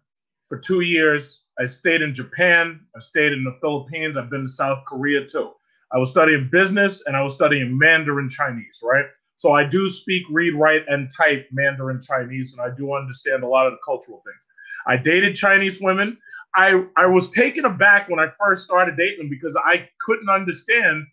for 0.48 0.58
two 0.58 0.80
years. 0.80 1.42
I 1.58 1.64
stayed 1.64 2.02
in 2.02 2.14
japan. 2.14 2.80
I 2.96 3.00
stayed 3.00 3.32
in 3.32 3.44
the 3.44 3.56
philippines. 3.60 4.16
I've 4.16 4.30
been 4.30 4.42
to 4.42 4.48
south 4.48 4.84
korea 4.86 5.24
too. 5.26 5.50
I 5.92 5.98
was 5.98 6.10
studying 6.10 6.48
business 6.50 7.02
and 7.06 7.16
i 7.16 7.22
was 7.22 7.34
studying 7.34 7.76
mandarin 7.78 8.28
chinese 8.28 8.80
right? 8.82 9.06
So 9.36 9.52
i 9.52 9.64
do 9.64 9.88
speak 9.88 10.24
read 10.30 10.54
write 10.54 10.82
and 10.88 11.10
type 11.16 11.48
mandarin 11.52 12.00
chinese 12.00 12.56
and 12.56 12.60
i 12.60 12.74
do 12.74 12.94
understand 12.94 13.42
a 13.42 13.48
lot 13.48 13.66
of 13.66 13.72
the 13.72 13.78
cultural 13.84 14.22
things. 14.24 14.44
I 14.86 14.96
dated 14.96 15.34
chinese 15.34 15.80
women. 15.80 16.18
I, 16.56 16.84
I 16.96 17.06
was 17.06 17.30
taken 17.30 17.64
aback 17.64 18.08
when 18.08 18.18
I 18.18 18.26
first 18.38 18.64
started 18.64 18.96
dating 18.96 19.18
them 19.18 19.28
because 19.30 19.56
I 19.64 19.88
couldn't 20.00 20.28
understand 20.28 21.06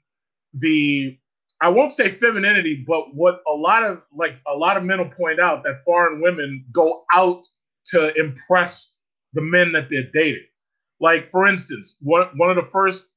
the 0.54 1.18
I 1.60 1.70
won't 1.70 1.92
say 1.92 2.12
femininity, 2.12 2.86
but 2.88 3.16
what 3.16 3.42
a 3.48 3.54
lot 3.54 3.84
of 3.84 4.02
like 4.16 4.36
a 4.48 4.56
lot 4.56 4.78
of 4.78 4.84
men 4.84 5.00
will 5.00 5.10
point 5.10 5.40
out 5.40 5.64
that 5.64 5.84
foreign 5.84 6.22
women 6.22 6.64
go 6.72 7.04
out 7.14 7.46
to 7.92 8.14
impress 8.20 8.96
the 9.34 9.42
men 9.42 9.72
that 9.74 9.90
they're 9.90 10.10
dating. 10.14 10.46
Like 11.00 11.30
for 11.30 11.48
instance, 11.48 11.98
one 12.02 12.28
one 12.36 12.50
of 12.50 12.56
the 12.56 12.70
first 12.72 13.08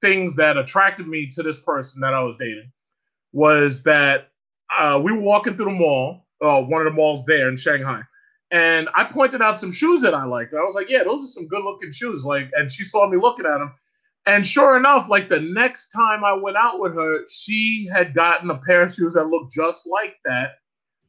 things 0.00 0.36
that 0.36 0.56
attracted 0.56 1.08
me 1.08 1.28
to 1.32 1.42
this 1.42 1.58
person 1.60 2.00
that 2.00 2.14
I 2.14 2.22
was 2.22 2.36
dating 2.36 2.70
was 3.32 3.82
that 3.82 4.28
uh, 4.76 5.00
we 5.02 5.12
were 5.12 5.20
walking 5.20 5.56
through 5.56 5.72
the 5.72 5.78
mall, 5.78 6.26
uh, 6.40 6.60
one 6.62 6.80
of 6.80 6.84
the 6.84 6.96
malls 6.96 7.24
there 7.24 7.48
in 7.48 7.56
Shanghai, 7.56 8.02
and 8.50 8.88
I 8.94 9.04
pointed 9.04 9.42
out 9.42 9.58
some 9.58 9.72
shoes 9.72 10.00
that 10.02 10.14
I 10.14 10.24
liked. 10.24 10.52
And 10.52 10.60
I 10.60 10.64
was 10.64 10.74
like, 10.74 10.88
"Yeah, 10.88 11.02
those 11.02 11.24
are 11.24 11.28
some 11.28 11.48
good 11.48 11.64
looking 11.64 11.90
shoes." 11.90 12.24
Like, 12.24 12.50
and 12.54 12.70
she 12.70 12.84
saw 12.84 13.08
me 13.08 13.18
looking 13.18 13.46
at 13.46 13.58
them, 13.58 13.74
and 14.26 14.46
sure 14.46 14.76
enough, 14.76 15.08
like 15.08 15.28
the 15.28 15.40
next 15.40 15.88
time 15.88 16.24
I 16.24 16.34
went 16.34 16.56
out 16.56 16.80
with 16.80 16.94
her, 16.94 17.20
she 17.30 17.88
had 17.92 18.14
gotten 18.14 18.50
a 18.50 18.58
pair 18.58 18.82
of 18.82 18.92
shoes 18.92 19.14
that 19.14 19.24
looked 19.24 19.52
just 19.52 19.88
like 19.88 20.16
that. 20.24 20.52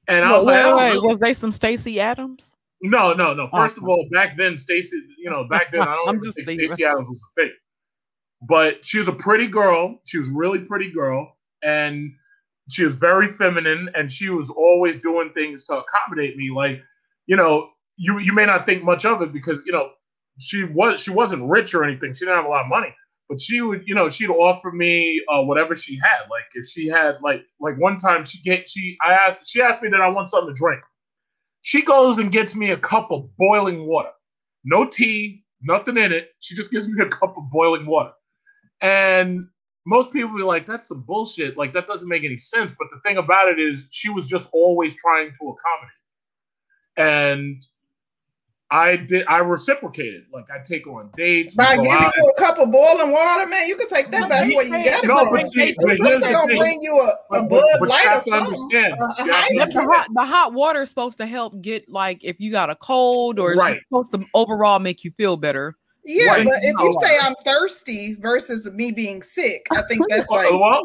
And 0.08 0.26
I 0.26 0.32
was 0.32 0.46
wait, 0.46 0.66
like, 0.66 0.76
wait, 0.76 0.98
oh, 0.98 1.08
was 1.08 1.20
they 1.20 1.34
some 1.34 1.52
Stacy 1.52 2.00
Adams? 2.00 2.56
No, 2.82 3.14
no, 3.14 3.34
no. 3.34 3.50
First 3.50 3.78
of 3.78 3.84
all, 3.88 4.08
back 4.12 4.38
then, 4.38 4.58
Stacy, 4.58 5.02
you 5.18 5.30
know, 5.30 5.46
back 5.50 5.72
then, 5.72 5.82
I 5.82 5.86
don't 6.06 6.22
think 6.22 6.46
Stacy 6.48 6.86
Adams 6.86 7.10
was 7.10 7.24
a 7.24 7.42
fake, 7.42 7.52
But 8.42 8.86
she 8.86 8.98
was 8.98 9.08
a 9.08 9.14
pretty 9.14 9.48
girl. 9.48 10.00
She 10.06 10.18
was 10.18 10.30
really 10.30 10.60
pretty 10.60 10.92
girl. 10.92 11.38
And 11.62 12.14
she 12.70 12.86
was 12.86 12.96
very 12.96 13.32
feminine 13.32 13.90
and 13.96 14.12
she 14.12 14.30
was 14.30 14.50
always 14.50 15.00
doing 15.00 15.32
things 15.34 15.66
to 15.66 15.74
accommodate 15.74 16.38
me. 16.38 16.52
Like, 16.56 16.82
you 17.28 17.36
know, 17.36 17.70
you 17.98 18.18
you 18.20 18.34
may 18.34 18.46
not 18.46 18.66
think 18.66 18.84
much 18.84 19.06
of 19.06 19.22
it 19.22 19.34
because 19.34 19.64
you 19.66 19.72
know 19.72 19.90
she 20.40 20.64
was 20.64 21.02
she 21.02 21.12
wasn't 21.12 21.44
rich 21.50 21.74
or 21.74 21.84
anything. 21.84 22.14
She 22.14 22.20
didn't 22.26 22.38
have 22.38 22.46
a 22.46 22.50
lot 22.50 22.62
of 22.62 22.68
money, 22.70 22.96
but 23.28 23.42
she 23.42 23.62
would 23.62 23.84
you 23.86 23.94
know 23.94 24.08
she'd 24.08 24.30
offer 24.30 24.72
me 24.72 25.22
uh, 25.32 25.42
whatever 25.42 25.76
she 25.76 25.98
had. 25.98 26.22
Like 26.30 26.46
if 26.54 26.66
she 26.68 26.88
had 26.88 27.16
like 27.22 27.42
like 27.60 27.76
one 27.78 27.98
time 27.98 28.24
she 28.24 28.42
get 28.42 28.70
she 28.70 28.98
I 29.06 29.14
asked 29.14 29.50
she 29.50 29.62
asked 29.62 29.84
me 29.84 29.90
that 29.90 30.02
I 30.02 30.10
want 30.10 30.30
something 30.30 30.54
to 30.54 30.58
drink. 30.58 30.82
She 31.62 31.82
goes 31.82 32.20
and 32.20 32.32
gets 32.32 32.56
me 32.56 32.72
a 32.72 32.78
cup 32.78 33.12
of 33.12 33.30
boiling 33.38 33.86
water, 33.86 34.12
no 34.64 34.86
tea, 34.86 35.44
nothing 35.62 35.98
in 35.98 36.12
it. 36.12 36.30
She 36.40 36.56
just 36.56 36.72
gives 36.72 36.88
me 36.88 37.02
a 37.04 37.10
cup 37.10 37.38
of 37.38 37.50
boiling 37.52 37.86
water, 37.86 38.12
and 38.82 39.48
most 39.86 40.14
people 40.14 40.36
be 40.36 40.44
like, 40.44 40.66
"That's 40.66 40.88
some 40.88 41.02
bullshit. 41.02 41.58
Like 41.58 41.74
that 41.74 41.88
doesn't 41.88 42.08
make 42.08 42.24
any 42.24 42.38
sense." 42.38 42.74
But 42.78 42.88
the 42.94 43.00
thing 43.02 43.18
about 43.18 43.50
it 43.50 43.60
is, 43.60 43.88
she 43.92 44.10
was 44.10 44.28
just 44.28 44.50
always 44.54 44.96
trying 44.96 45.32
to 45.32 45.56
accommodate, 45.56 46.04
and 46.98 47.62
I 48.72 48.98
did. 48.98 49.26
I 49.28 49.40
reciprocated. 49.40 50.26
Like 50.32 50.52
I 50.52 50.60
take 50.60 50.86
on 50.86 51.10
dates 51.18 51.56
by 51.56 51.76
giving 51.76 51.92
out. 51.92 52.14
you 52.16 52.34
a 52.38 52.40
cup 52.40 52.60
of 52.60 52.72
boiling 52.72 53.12
water, 53.12 53.48
man. 53.48 53.68
You 53.68 53.76
can 53.76 53.88
take 53.88 54.12
that 54.12 54.30
back 54.30 54.42
where 54.42 54.64
you 54.64 54.70
got 54.70 55.04
it. 55.04 55.08
No, 55.08 55.26
from. 55.26 55.34
but 55.34 55.46
see, 55.48 55.76
but 55.82 55.98
here's 55.98 56.22
the 56.22 56.30
gonna 56.30 56.56
bring 56.56 56.80
you 56.82 56.96
a, 57.00 57.36
a 57.36 57.42
but, 57.42 57.50
Bud 57.50 57.64
but, 57.80 57.90
Light 57.90 58.06
or 58.08 58.22
something. 58.22 58.46
Understand. 58.46 58.94
Uh, 59.02 59.14
the, 59.18 59.92
hot, 59.92 60.08
the 60.14 60.26
hot 60.26 60.54
water 60.54 60.84
is 60.84 60.90
supposed 60.90 61.18
to 61.18 61.26
help 61.26 61.60
get 61.62 61.90
like 61.90 62.24
if 62.24 62.40
you 62.40 62.52
got 62.52 62.70
a 62.70 62.76
cold 62.76 63.40
or 63.40 63.54
right. 63.54 63.78
it's 63.78 63.86
supposed 63.88 64.12
to 64.14 64.24
overall 64.36 64.78
make 64.78 65.04
you 65.04 65.12
feel 65.18 65.36
better. 65.36 65.76
Yeah, 66.06 66.28
right. 66.28 66.46
but 66.46 66.54
if 66.62 66.76
you 66.80 67.00
say 67.02 67.18
I'm 67.22 67.36
thirsty 67.44 68.16
versus 68.20 68.72
me 68.72 68.92
being 68.92 69.24
sick, 69.24 69.66
I 69.72 69.82
think 69.84 70.04
that's 70.10 70.30
like 70.30 70.52
well, 70.52 70.84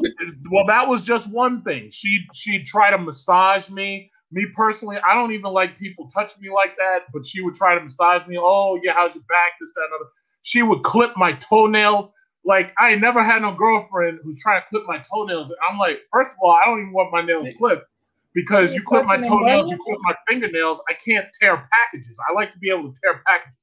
well, 0.50 0.66
that 0.66 0.88
was 0.88 1.02
just 1.02 1.30
one 1.30 1.62
thing. 1.62 1.90
She 1.90 2.26
she 2.32 2.62
tried 2.62 2.90
to 2.92 2.98
massage 2.98 3.68
me 3.68 4.10
me 4.34 4.46
personally, 4.52 4.98
I 5.08 5.14
don't 5.14 5.32
even 5.32 5.52
like 5.52 5.78
people 5.78 6.08
touching 6.08 6.42
me 6.42 6.50
like 6.50 6.76
that, 6.76 7.04
but 7.12 7.24
she 7.24 7.40
would 7.40 7.54
try 7.54 7.74
to 7.76 7.80
massage 7.80 8.26
me. 8.26 8.36
Oh, 8.38 8.78
yeah, 8.82 8.92
how's 8.92 9.14
your 9.14 9.24
back? 9.28 9.52
This, 9.60 9.72
that, 9.74 9.82
and 9.82 9.92
other. 9.94 10.10
She 10.42 10.62
would 10.62 10.82
clip 10.82 11.12
my 11.16 11.34
toenails. 11.34 12.12
Like, 12.44 12.74
I 12.78 12.96
never 12.96 13.22
had 13.22 13.42
no 13.42 13.54
girlfriend 13.54 14.18
who's 14.22 14.38
trying 14.42 14.60
to 14.60 14.66
clip 14.68 14.82
my 14.86 14.98
toenails. 14.98 15.50
And 15.50 15.58
I'm 15.70 15.78
like, 15.78 16.00
first 16.12 16.32
of 16.32 16.36
all, 16.42 16.50
I 16.50 16.66
don't 16.66 16.80
even 16.80 16.92
want 16.92 17.12
my 17.12 17.22
nails 17.22 17.48
clipped 17.56 17.86
because 18.34 18.74
you 18.74 18.82
clip 18.82 19.06
my 19.06 19.16
toenails, 19.16 19.70
you 19.70 19.78
clip 19.78 19.98
my 20.02 20.14
fingernails. 20.28 20.82
I 20.90 20.94
can't 20.94 21.26
tear 21.40 21.68
packages. 21.72 22.18
I 22.28 22.32
like 22.32 22.50
to 22.50 22.58
be 22.58 22.70
able 22.70 22.92
to 22.92 23.00
tear 23.00 23.22
packages. 23.24 23.56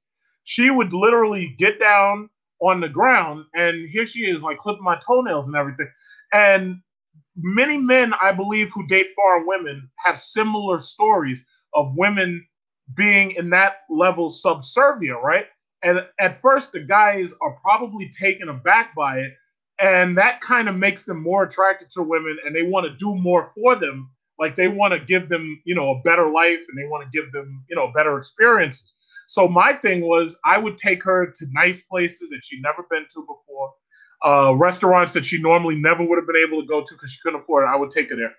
She 0.45 0.71
would 0.71 0.93
literally 0.93 1.53
get 1.59 1.79
down 1.79 2.29
on 2.61 2.79
the 2.79 2.89
ground, 2.89 3.45
and 3.53 3.89
here 3.89 4.05
she 4.05 4.21
is, 4.21 4.41
like 4.41 4.57
clipping 4.57 4.83
my 4.83 4.97
toenails 5.05 5.47
and 5.47 5.55
everything. 5.55 5.89
And 6.33 6.81
many 7.35 7.77
men, 7.77 8.13
I 8.21 8.31
believe, 8.31 8.71
who 8.71 8.85
date 8.87 9.07
foreign 9.15 9.47
women 9.47 9.89
have 10.05 10.17
similar 10.17 10.79
stories 10.79 11.43
of 11.73 11.93
women 11.95 12.45
being 12.95 13.31
in 13.31 13.49
that 13.51 13.77
level 13.89 14.29
subservient, 14.29 15.21
right? 15.23 15.45
And 15.83 16.05
at 16.19 16.39
first, 16.39 16.73
the 16.73 16.81
guys 16.81 17.33
are 17.41 17.55
probably 17.61 18.09
taken 18.09 18.49
aback 18.49 18.93
by 18.95 19.19
it. 19.19 19.33
And 19.79 20.17
that 20.17 20.41
kind 20.41 20.69
of 20.69 20.75
makes 20.75 21.03
them 21.03 21.21
more 21.21 21.43
attracted 21.43 21.89
to 21.91 22.03
women 22.03 22.37
and 22.45 22.55
they 22.55 22.63
want 22.63 22.85
to 22.85 22.95
do 22.97 23.15
more 23.15 23.51
for 23.55 23.75
them. 23.75 24.11
Like 24.37 24.55
they 24.55 24.67
want 24.67 24.93
to 24.93 24.99
give 24.99 25.29
them, 25.29 25.59
you 25.65 25.73
know, 25.73 25.89
a 25.91 26.01
better 26.01 26.29
life 26.29 26.59
and 26.69 26.77
they 26.77 26.87
want 26.87 27.03
to 27.03 27.17
give 27.17 27.31
them, 27.31 27.63
you 27.69 27.75
know, 27.75 27.91
better 27.95 28.17
experiences. 28.17 28.93
So 29.27 29.47
my 29.47 29.73
thing 29.73 30.01
was 30.01 30.35
I 30.45 30.57
would 30.57 30.77
take 30.77 31.03
her 31.03 31.31
to 31.35 31.45
nice 31.51 31.81
places 31.89 32.29
that 32.29 32.41
she'd 32.43 32.61
never 32.61 32.85
been 32.89 33.05
to 33.13 33.21
before 33.21 33.71
uh, 34.23 34.53
restaurants 34.55 35.13
that 35.13 35.25
she 35.25 35.41
normally 35.41 35.75
never 35.75 36.03
would 36.03 36.17
have 36.17 36.27
been 36.27 36.43
able 36.47 36.61
to 36.61 36.67
go 36.67 36.81
to 36.81 36.93
because 36.93 37.11
she 37.11 37.19
couldn't 37.21 37.41
afford 37.41 37.63
it. 37.63 37.67
I 37.67 37.75
would 37.75 37.91
take 37.91 38.09
her 38.09 38.15
there. 38.15 38.33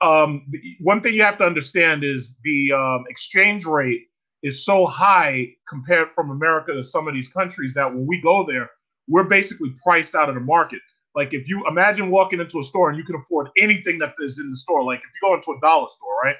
Um, 0.00 0.46
the, 0.48 0.60
one 0.80 1.00
thing 1.00 1.14
you 1.14 1.22
have 1.22 1.38
to 1.38 1.44
understand 1.44 2.04
is 2.04 2.38
the 2.42 2.72
um, 2.72 3.04
exchange 3.08 3.64
rate 3.64 4.06
is 4.42 4.64
so 4.64 4.86
high 4.86 5.48
compared 5.68 6.08
from 6.14 6.30
America 6.30 6.72
to 6.72 6.82
some 6.82 7.06
of 7.06 7.14
these 7.14 7.28
countries 7.28 7.74
that 7.74 7.92
when 7.92 8.06
we 8.06 8.20
go 8.20 8.46
there, 8.46 8.70
we're 9.08 9.24
basically 9.24 9.72
priced 9.84 10.14
out 10.14 10.28
of 10.28 10.34
the 10.34 10.40
market. 10.40 10.80
Like 11.14 11.34
if 11.34 11.48
you 11.48 11.66
imagine 11.68 12.10
walking 12.10 12.40
into 12.40 12.58
a 12.58 12.62
store 12.62 12.88
and 12.88 12.96
you 12.96 13.04
can 13.04 13.16
afford 13.16 13.48
anything 13.58 13.98
that 13.98 14.14
is 14.20 14.38
in 14.38 14.48
the 14.50 14.56
store, 14.56 14.84
like 14.84 15.00
if 15.00 15.04
you 15.04 15.28
go 15.28 15.34
into 15.34 15.50
a 15.50 15.60
dollar 15.60 15.88
store, 15.88 16.16
right? 16.22 16.36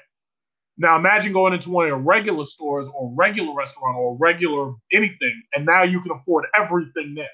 Now 0.77 0.95
imagine 0.95 1.33
going 1.33 1.53
into 1.53 1.69
one 1.69 1.85
of 1.85 1.91
the 1.91 1.97
regular 1.97 2.45
stores 2.45 2.89
or 2.95 3.13
regular 3.15 3.53
restaurant 3.53 3.97
or 3.97 4.17
regular 4.17 4.73
anything, 4.91 5.43
and 5.53 5.65
now 5.65 5.83
you 5.83 6.01
can 6.01 6.11
afford 6.11 6.45
everything 6.55 7.13
there. 7.13 7.27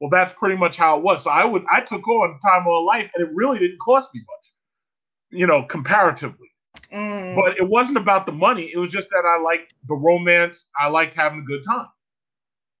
Well, 0.00 0.10
that's 0.10 0.32
pretty 0.32 0.56
much 0.56 0.76
how 0.76 0.96
it 0.96 1.02
was. 1.02 1.24
So 1.24 1.30
I 1.30 1.44
would 1.44 1.64
I 1.70 1.80
took 1.80 2.06
on 2.06 2.38
time 2.40 2.66
of 2.66 2.84
life, 2.84 3.10
and 3.14 3.26
it 3.26 3.34
really 3.34 3.58
didn't 3.58 3.78
cost 3.78 4.14
me 4.14 4.20
much, 4.20 4.52
you 5.30 5.46
know, 5.46 5.62
comparatively. 5.64 6.48
Mm. 6.92 7.34
But 7.34 7.56
it 7.56 7.68
wasn't 7.68 7.98
about 7.98 8.26
the 8.26 8.32
money. 8.32 8.70
It 8.72 8.78
was 8.78 8.90
just 8.90 9.08
that 9.10 9.24
I 9.26 9.40
liked 9.40 9.72
the 9.88 9.94
romance. 9.94 10.70
I 10.78 10.88
liked 10.88 11.14
having 11.14 11.40
a 11.40 11.42
good 11.42 11.62
time. 11.64 11.86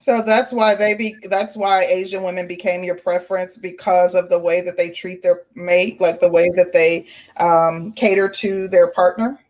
So 0.04 0.20
that's 0.20 0.52
why 0.52 0.74
they 0.74 0.92
be 0.92 1.16
that's 1.30 1.56
why 1.56 1.84
Asian 1.84 2.22
women 2.24 2.46
became 2.46 2.84
your 2.84 2.96
preference 2.96 3.56
because 3.56 4.14
of 4.14 4.28
the 4.28 4.38
way 4.38 4.60
that 4.60 4.76
they 4.76 4.90
treat 4.90 5.22
their 5.22 5.44
mate, 5.54 6.00
like 6.00 6.20
the 6.20 6.28
way 6.28 6.50
that 6.56 6.72
they 6.72 7.06
um, 7.38 7.92
cater 7.92 8.28
to 8.28 8.68
their 8.68 8.90
partner. 8.90 9.40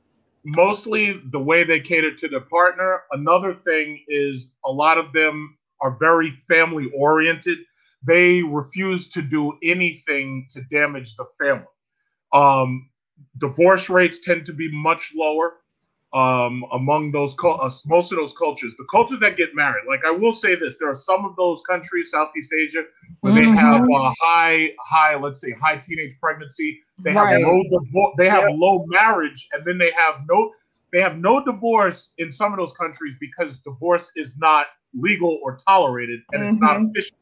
Mostly 0.45 1.21
the 1.31 1.41
way 1.41 1.65
they 1.65 1.81
cater 1.81 2.15
to 2.15 2.29
their 2.29 2.43
partner. 2.43 3.01
Another 3.11 3.53
thing 3.53 4.05
is 4.07 4.53
a 4.65 4.71
lot 4.71 4.99
of 4.99 5.13
them 5.13 5.57
are 5.85 5.97
very 6.01 6.31
family 6.49 6.91
oriented. 6.97 7.59
They 8.03 8.43
refuse 8.43 9.09
to 9.11 9.23
do 9.23 9.57
anything 9.63 10.47
to 10.51 10.63
damage 10.63 11.15
the 11.15 11.27
family. 11.41 11.67
Um, 12.33 12.91
divorce 13.39 13.89
rates 13.89 14.21
tend 14.25 14.47
to 14.47 14.53
be 14.53 14.69
much 14.73 15.13
lower 15.15 15.53
um, 16.15 16.65
among 16.73 17.11
those 17.11 17.35
uh, 17.45 17.71
most 17.87 18.13
of 18.13 18.19
those 18.19 18.33
cultures. 18.33 18.75
The 18.77 18.87
cultures 18.91 19.19
that 19.21 19.37
get 19.37 19.55
married, 19.55 19.85
like 19.89 20.05
I 20.07 20.13
will 20.13 20.33
say 20.33 20.55
this, 20.55 20.79
there 20.79 20.89
are 20.89 20.95
some 20.95 21.25
of 21.25 21.35
those 21.37 21.61
countries, 21.69 22.13
Southeast 22.13 22.53
Asia, 22.53 22.85
where 23.21 23.33
mm-hmm. 23.33 23.55
they 23.55 23.61
have 23.61 23.83
a 23.83 24.15
high, 24.21 24.71
high, 24.81 25.17
let's 25.17 25.41
say, 25.41 25.53
high 25.53 25.77
teenage 25.77 26.13
pregnancy. 26.21 26.81
They 27.01 27.13
have 27.13 27.29
low, 27.41 28.13
they 28.17 28.29
have 28.29 28.45
yeah. 28.49 28.55
low 28.57 28.85
marriage, 28.87 29.49
and 29.53 29.67
then 29.67 29.77
they 29.77 29.91
have 29.91 30.21
no, 30.29 30.53
they 30.93 31.01
have 31.01 31.19
no 31.19 31.45
divorce 31.45 32.13
in 32.19 32.31
some 32.31 32.53
of 32.53 32.59
those 32.59 32.73
countries 32.73 33.15
because 33.19 33.59
divorce 33.59 34.13
is 34.15 34.39
not 34.39 34.67
legal 34.99 35.39
or 35.43 35.57
tolerated, 35.57 36.21
and 36.33 36.43
mm-hmm. 36.43 36.51
it's 36.51 36.61
not 36.61 36.79
mm-hmm. 36.79 36.91
official. 36.91 37.17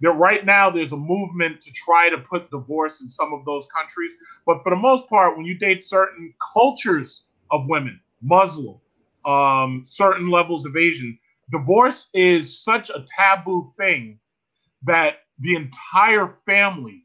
There 0.00 0.12
right 0.12 0.46
now, 0.46 0.70
there's 0.70 0.92
a 0.92 0.96
movement 0.96 1.60
to 1.60 1.72
try 1.72 2.08
to 2.08 2.18
put 2.18 2.50
divorce 2.50 3.02
in 3.02 3.08
some 3.08 3.34
of 3.34 3.44
those 3.44 3.66
countries, 3.66 4.12
but 4.46 4.62
for 4.62 4.70
the 4.70 4.76
most 4.76 5.08
part, 5.08 5.36
when 5.36 5.44
you 5.44 5.54
date 5.54 5.84
certain 5.84 6.32
cultures 6.54 7.24
of 7.50 7.66
women, 7.68 8.00
Muslim, 8.22 8.80
um, 9.26 9.82
certain 9.84 10.30
levels 10.30 10.64
of 10.64 10.76
Asian, 10.76 11.18
divorce 11.50 12.08
is 12.14 12.62
such 12.62 12.88
a 12.90 13.04
taboo 13.06 13.72
thing 13.76 14.18
that 14.82 15.18
the 15.40 15.54
entire 15.54 16.28
family 16.28 17.04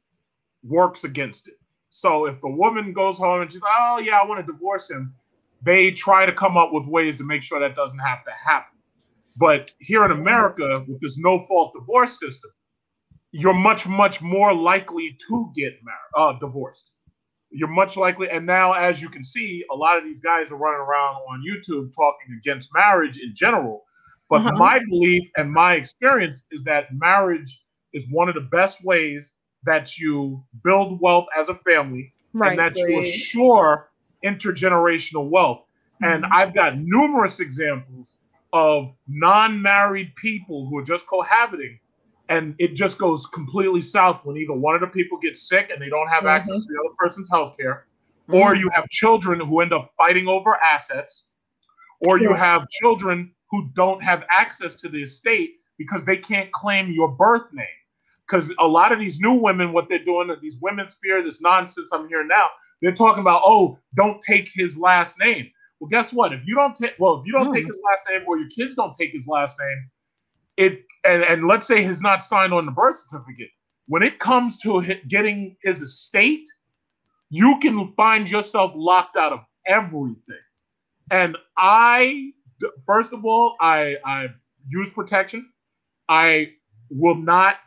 works 0.63 1.03
against 1.03 1.47
it. 1.47 1.55
So 1.89 2.25
if 2.27 2.41
the 2.41 2.49
woman 2.49 2.93
goes 2.93 3.17
home 3.17 3.41
and 3.41 3.51
she's 3.51 3.61
like, 3.61 3.71
"Oh 3.77 3.99
yeah, 3.99 4.19
I 4.19 4.25
want 4.25 4.45
to 4.45 4.51
divorce 4.51 4.89
him," 4.89 5.15
they 5.61 5.91
try 5.91 6.25
to 6.25 6.33
come 6.33 6.57
up 6.57 6.71
with 6.71 6.85
ways 6.85 7.17
to 7.17 7.23
make 7.23 7.41
sure 7.41 7.59
that 7.59 7.75
doesn't 7.75 7.99
have 7.99 8.23
to 8.25 8.31
happen. 8.31 8.74
But 9.35 9.71
here 9.79 10.05
in 10.05 10.11
America, 10.11 10.83
with 10.87 11.01
this 11.01 11.17
no 11.17 11.39
fault 11.39 11.73
divorce 11.73 12.19
system, 12.19 12.51
you're 13.31 13.53
much, 13.53 13.85
much 13.85 14.21
more 14.21 14.53
likely 14.53 15.17
to 15.27 15.51
get 15.53 15.73
married, 15.83 16.15
uh, 16.15 16.39
divorced. 16.39 16.91
You're 17.49 17.69
much 17.69 17.97
likely, 17.97 18.29
and 18.29 18.45
now 18.45 18.73
as 18.73 19.01
you 19.01 19.09
can 19.09 19.23
see, 19.23 19.63
a 19.71 19.75
lot 19.75 19.97
of 19.97 20.03
these 20.03 20.19
guys 20.19 20.51
are 20.51 20.57
running 20.57 20.79
around 20.79 21.15
on 21.15 21.43
YouTube 21.45 21.93
talking 21.93 22.37
against 22.37 22.73
marriage 22.73 23.19
in 23.19 23.33
general. 23.35 23.83
But 24.29 24.41
uh-huh. 24.41 24.53
my 24.53 24.79
belief 24.89 25.29
and 25.37 25.51
my 25.51 25.73
experience 25.73 26.47
is 26.51 26.63
that 26.63 26.87
marriage 26.91 27.61
is 27.93 28.07
one 28.09 28.29
of 28.29 28.35
the 28.35 28.41
best 28.41 28.83
ways 28.83 29.35
that 29.63 29.97
you 29.97 30.43
build 30.63 30.99
wealth 31.01 31.25
as 31.37 31.49
a 31.49 31.55
family 31.55 32.13
right, 32.33 32.51
and 32.51 32.59
that 32.59 32.75
you 32.77 32.99
assure 32.99 33.89
intergenerational 34.23 35.29
wealth. 35.29 35.59
Mm-hmm. 36.03 36.05
And 36.05 36.25
I've 36.33 36.53
got 36.53 36.77
numerous 36.77 37.39
examples 37.39 38.17
of 38.55 38.93
non-married 39.09 40.15
people 40.15 40.65
who 40.65 40.77
are 40.77 40.83
just 40.83 41.05
cohabiting 41.07 41.77
and 42.29 42.55
it 42.57 42.73
just 42.73 42.97
goes 42.97 43.27
completely 43.27 43.81
south 43.81 44.25
when 44.25 44.37
either 44.37 44.53
one 44.53 44.73
of 44.73 44.79
the 44.79 44.87
people 44.87 45.17
gets 45.17 45.49
sick 45.49 45.69
and 45.71 45.81
they 45.81 45.89
don't 45.89 46.07
have 46.07 46.19
mm-hmm. 46.19 46.37
access 46.37 46.65
to 46.65 46.71
the 46.71 46.79
other 46.79 46.95
person's 46.97 47.29
health 47.29 47.57
care 47.57 47.85
mm-hmm. 48.29 48.35
or 48.35 48.55
you 48.55 48.69
have 48.69 48.87
children 48.87 49.41
who 49.41 49.59
end 49.59 49.73
up 49.73 49.91
fighting 49.97 50.29
over 50.29 50.55
assets 50.63 51.27
or 51.99 52.17
you 52.17 52.33
have 52.33 52.65
children 52.69 53.29
who 53.51 53.69
don't 53.75 54.01
have 54.01 54.23
access 54.31 54.73
to 54.73 54.87
the 54.87 55.03
estate 55.03 55.55
because 55.77 56.05
they 56.05 56.15
can't 56.15 56.49
claim 56.53 56.89
your 56.93 57.11
birth 57.11 57.51
name 57.51 57.67
because 58.25 58.53
a 58.59 58.67
lot 58.67 58.93
of 58.93 58.99
these 58.99 59.19
new 59.19 59.33
women 59.33 59.73
what 59.73 59.89
they're 59.89 59.99
doing 59.99 60.33
these 60.41 60.59
women's 60.61 60.95
fear 61.03 61.21
this 61.21 61.41
nonsense 61.41 61.91
i'm 61.91 62.07
hearing 62.07 62.29
now 62.29 62.47
they're 62.81 62.93
talking 62.93 63.19
about 63.19 63.41
oh 63.43 63.77
don't 63.97 64.21
take 64.21 64.49
his 64.53 64.77
last 64.77 65.19
name 65.19 65.51
well, 65.85 66.01
guess 66.01 66.11
what? 66.11 66.33
If 66.33 66.41
you 66.45 66.55
don't 66.55 66.75
take 66.75 66.95
well, 66.97 67.19
if 67.19 67.27
you 67.27 67.33
don't 67.33 67.49
take 67.49 67.63
hmm. 67.63 67.69
his 67.69 67.81
last 67.85 68.05
name 68.09 68.23
or 68.27 68.39
your 68.39 68.49
kids 68.49 68.73
don't 68.73 68.93
take 68.93 69.11
his 69.11 69.27
last 69.27 69.57
name, 69.59 69.89
it 70.57 70.83
and, 71.05 71.23
and 71.23 71.47
let's 71.47 71.67
say 71.67 71.83
he's 71.83 72.01
not 72.01 72.23
signed 72.23 72.53
on 72.53 72.65
the 72.65 72.71
birth 72.71 72.95
certificate. 72.95 73.49
When 73.87 74.01
it 74.01 74.17
comes 74.17 74.57
to 74.59 74.81
getting 75.07 75.57
his 75.61 75.83
estate, 75.83 76.47
you 77.29 77.59
can 77.59 77.93
find 77.95 78.27
yourself 78.29 78.71
locked 78.75 79.15
out 79.15 79.31
of 79.31 79.41
everything. 79.67 80.39
And 81.11 81.37
I, 81.55 82.31
first 82.87 83.13
of 83.13 83.23
all, 83.23 83.55
I 83.61 83.97
I 84.03 84.29
use 84.67 84.91
protection. 84.91 85.51
I 86.09 86.53
will 86.89 87.15
not 87.15 87.57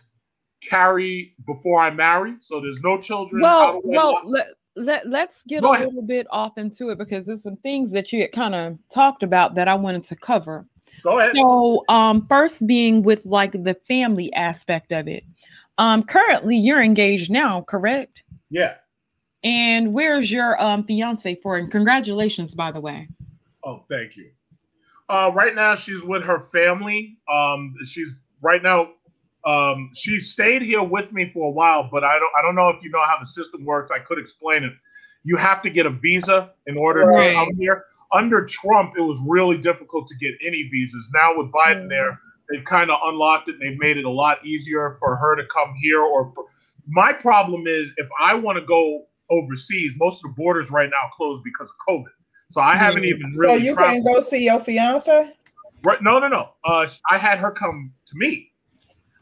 carry 0.68 1.36
before 1.46 1.80
I 1.80 1.90
marry, 1.90 2.34
so 2.40 2.60
there's 2.60 2.80
no 2.80 3.00
children. 3.00 3.42
Well, 3.42 3.80
well, 3.84 4.20
let, 4.24 4.48
let, 4.78 5.08
let's 5.08 5.42
get 5.44 5.62
Go 5.62 5.70
a 5.70 5.74
ahead. 5.74 5.88
little 5.88 6.02
bit 6.02 6.26
off 6.30 6.56
into 6.58 6.90
it 6.90 6.98
because 6.98 7.26
there's 7.26 7.42
some 7.42 7.56
things 7.56 7.92
that 7.92 8.12
you 8.12 8.22
had 8.22 8.32
kind 8.32 8.54
of 8.54 8.78
talked 8.90 9.22
about 9.22 9.54
that 9.56 9.68
I 9.68 9.74
wanted 9.74 10.04
to 10.04 10.16
cover. 10.16 10.66
Go 11.02 11.18
ahead. 11.18 11.32
So, 11.34 11.84
um, 11.88 12.26
first 12.26 12.66
being 12.66 13.02
with 13.02 13.24
like 13.26 13.52
the 13.52 13.74
family 13.86 14.32
aspect 14.32 14.92
of 14.92 15.08
it. 15.08 15.24
Um, 15.78 16.02
currently 16.02 16.56
you're 16.56 16.82
engaged 16.82 17.30
now, 17.30 17.62
correct? 17.62 18.24
Yeah. 18.50 18.74
And 19.44 19.92
where's 19.92 20.32
your 20.32 20.60
um 20.60 20.82
fiance 20.84 21.36
for? 21.36 21.56
And 21.56 21.70
congratulations, 21.70 22.54
by 22.54 22.72
the 22.72 22.80
way. 22.80 23.08
Oh, 23.62 23.84
thank 23.88 24.16
you. 24.16 24.30
Uh, 25.08 25.30
right 25.34 25.54
now 25.54 25.74
she's 25.74 26.02
with 26.02 26.22
her 26.24 26.40
family. 26.40 27.16
Um, 27.30 27.74
she's 27.84 28.16
right 28.42 28.62
now. 28.62 28.90
Um, 29.48 29.90
she 29.94 30.20
stayed 30.20 30.60
here 30.60 30.82
with 30.82 31.10
me 31.14 31.30
for 31.32 31.48
a 31.48 31.50
while, 31.50 31.88
but 31.90 32.04
I 32.04 32.18
don't. 32.18 32.30
I 32.38 32.42
don't 32.42 32.54
know 32.54 32.68
if 32.68 32.82
you 32.82 32.90
know 32.90 33.02
how 33.06 33.18
the 33.18 33.24
system 33.24 33.64
works. 33.64 33.90
I 33.90 33.98
could 33.98 34.18
explain 34.18 34.62
it. 34.62 34.72
You 35.24 35.36
have 35.36 35.62
to 35.62 35.70
get 35.70 35.86
a 35.86 35.90
visa 35.90 36.52
in 36.66 36.76
order 36.76 37.06
right. 37.06 37.28
to 37.28 37.34
come 37.34 37.56
here. 37.58 37.84
Under 38.12 38.44
Trump, 38.44 38.94
it 38.98 39.00
was 39.00 39.18
really 39.26 39.56
difficult 39.56 40.06
to 40.08 40.16
get 40.16 40.34
any 40.44 40.68
visas. 40.70 41.08
Now 41.14 41.34
with 41.34 41.50
Biden 41.50 41.84
mm. 41.84 41.88
there, 41.88 42.20
they've 42.50 42.64
kind 42.64 42.90
of 42.90 42.98
unlocked 43.04 43.48
it. 43.48 43.54
and 43.54 43.62
They've 43.62 43.78
made 43.78 43.96
it 43.96 44.04
a 44.04 44.10
lot 44.10 44.44
easier 44.44 44.96
for 44.98 45.16
her 45.16 45.34
to 45.36 45.46
come 45.46 45.72
here. 45.80 46.02
Or 46.02 46.30
for, 46.34 46.44
my 46.86 47.14
problem 47.14 47.66
is 47.66 47.92
if 47.96 48.08
I 48.20 48.34
want 48.34 48.58
to 48.58 48.64
go 48.66 49.06
overseas, 49.30 49.94
most 49.96 50.22
of 50.24 50.30
the 50.30 50.34
borders 50.36 50.70
right 50.70 50.90
now 50.90 51.08
closed 51.14 51.42
because 51.42 51.70
of 51.70 51.76
COVID. 51.88 52.04
So 52.50 52.60
I 52.60 52.76
haven't 52.76 53.02
mm. 53.02 53.08
even 53.08 53.32
really. 53.34 53.58
So 53.58 53.64
you 53.64 53.74
traveled. 53.74 54.04
can 54.04 54.14
go 54.14 54.20
see 54.20 54.44
your 54.44 54.60
fiance. 54.60 55.32
Right? 55.84 56.02
No, 56.02 56.18
no, 56.18 56.28
no. 56.28 56.50
Uh, 56.64 56.86
I 57.10 57.16
had 57.16 57.38
her 57.38 57.50
come 57.50 57.92
to 58.06 58.12
me. 58.16 58.47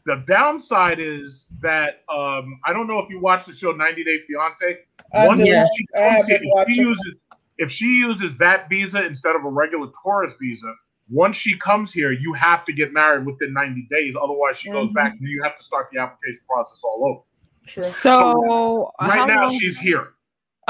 The 0.07 0.23
downside 0.25 0.99
is 0.99 1.47
that 1.59 2.03
um, 2.07 2.61
I 2.65 2.71
don't 2.71 2.87
know 2.87 2.99
if 2.99 3.09
you 3.09 3.19
watched 3.19 3.45
the 3.45 3.53
show 3.53 3.73
90 3.73 4.05
Day 4.05 4.21
Fiance. 4.25 4.77
Once 5.13 5.45
she 5.45 5.85
comes 5.93 6.27
here, 6.27 6.39
if 6.41 6.69
she 6.69 6.75
uses 6.75 7.15
if 7.57 7.69
she 7.69 7.85
uses 7.97 8.37
that 8.37 8.69
visa 8.69 9.05
instead 9.05 9.35
of 9.35 9.43
a 9.43 9.49
regular 9.49 9.89
tourist 10.01 10.37
visa, 10.39 10.73
once 11.09 11.35
she 11.35 11.57
comes 11.57 11.91
here, 11.91 12.13
you 12.13 12.31
have 12.31 12.63
to 12.63 12.71
get 12.71 12.93
married 12.93 13.25
within 13.25 13.51
90 13.51 13.85
days. 13.91 14.15
Otherwise, 14.15 14.57
she 14.57 14.69
mm-hmm. 14.69 14.77
goes 14.77 14.91
back 14.93 15.11
and 15.19 15.27
you 15.27 15.43
have 15.43 15.57
to 15.57 15.63
start 15.63 15.87
the 15.91 15.99
application 15.99 16.39
process 16.47 16.81
all 16.85 17.05
over. 17.05 17.69
Sure. 17.69 17.83
So, 17.83 18.13
so 18.13 18.91
right 19.01 19.27
now 19.27 19.43
long, 19.43 19.59
she's 19.59 19.77
here. 19.77 20.13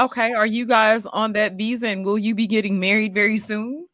Okay. 0.00 0.32
Are 0.32 0.46
you 0.46 0.66
guys 0.66 1.06
on 1.06 1.32
that 1.34 1.54
visa 1.54 1.86
and 1.86 2.04
will 2.04 2.18
you 2.18 2.34
be 2.34 2.48
getting 2.48 2.80
married 2.80 3.14
very 3.14 3.38
soon? 3.38 3.86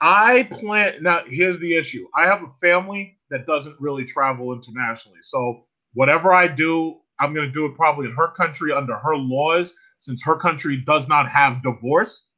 I 0.00 0.48
plan 0.50 0.94
now. 1.00 1.22
Here's 1.26 1.60
the 1.60 1.76
issue 1.76 2.08
I 2.16 2.26
have 2.26 2.42
a 2.42 2.50
family 2.60 3.18
that 3.32 3.46
doesn't 3.46 3.74
really 3.80 4.04
travel 4.04 4.52
internationally. 4.52 5.18
So, 5.22 5.64
whatever 5.94 6.32
I 6.32 6.46
do, 6.46 7.00
I'm 7.18 7.34
going 7.34 7.46
to 7.46 7.52
do 7.52 7.66
it 7.66 7.74
probably 7.74 8.06
in 8.06 8.14
her 8.14 8.28
country 8.28 8.72
under 8.72 8.96
her 8.96 9.16
laws, 9.16 9.74
since 9.98 10.22
her 10.22 10.36
country 10.36 10.76
does 10.76 11.08
not 11.08 11.28
have 11.28 11.62
divorce. 11.62 12.28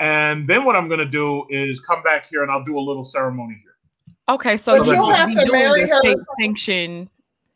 And 0.00 0.48
then 0.48 0.64
what 0.64 0.76
I'm 0.76 0.88
going 0.88 1.00
to 1.00 1.06
do 1.06 1.46
is 1.48 1.80
come 1.80 2.02
back 2.02 2.26
here 2.28 2.42
and 2.42 2.50
I'll 2.50 2.64
do 2.64 2.78
a 2.78 2.80
little 2.80 3.04
ceremony 3.04 3.60
here. 3.62 4.34
Okay, 4.34 4.56
so 4.56 4.74
you'll 4.74 5.10
have 5.10 5.32
to 5.32 5.52
marry 5.52 5.88
her. 5.88 6.02
Sanction 6.38 7.08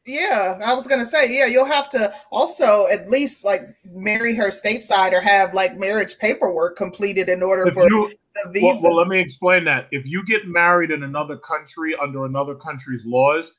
yeah, 0.06 0.58
I 0.64 0.74
was 0.74 0.86
gonna 0.86 1.04
say, 1.04 1.32
yeah, 1.32 1.46
you'll 1.46 1.66
have 1.66 1.88
to 1.90 2.12
also 2.30 2.86
at 2.88 3.10
least 3.10 3.44
like 3.44 3.62
marry 3.84 4.34
her 4.34 4.50
stateside 4.50 5.12
or 5.12 5.20
have 5.20 5.54
like 5.54 5.78
marriage 5.78 6.18
paperwork 6.18 6.76
completed 6.76 7.28
in 7.28 7.42
order 7.42 7.66
if 7.66 7.74
for 7.74 7.88
you, 7.88 8.12
the 8.34 8.50
visa. 8.52 8.66
Well, 8.66 8.80
well, 8.82 8.96
let 8.96 9.08
me 9.08 9.18
explain 9.18 9.64
that. 9.64 9.88
If 9.90 10.06
you 10.06 10.24
get 10.24 10.46
married 10.46 10.90
in 10.90 11.02
another 11.02 11.36
country 11.36 11.94
under 12.00 12.24
another 12.24 12.54
country's 12.54 13.04
laws, 13.04 13.54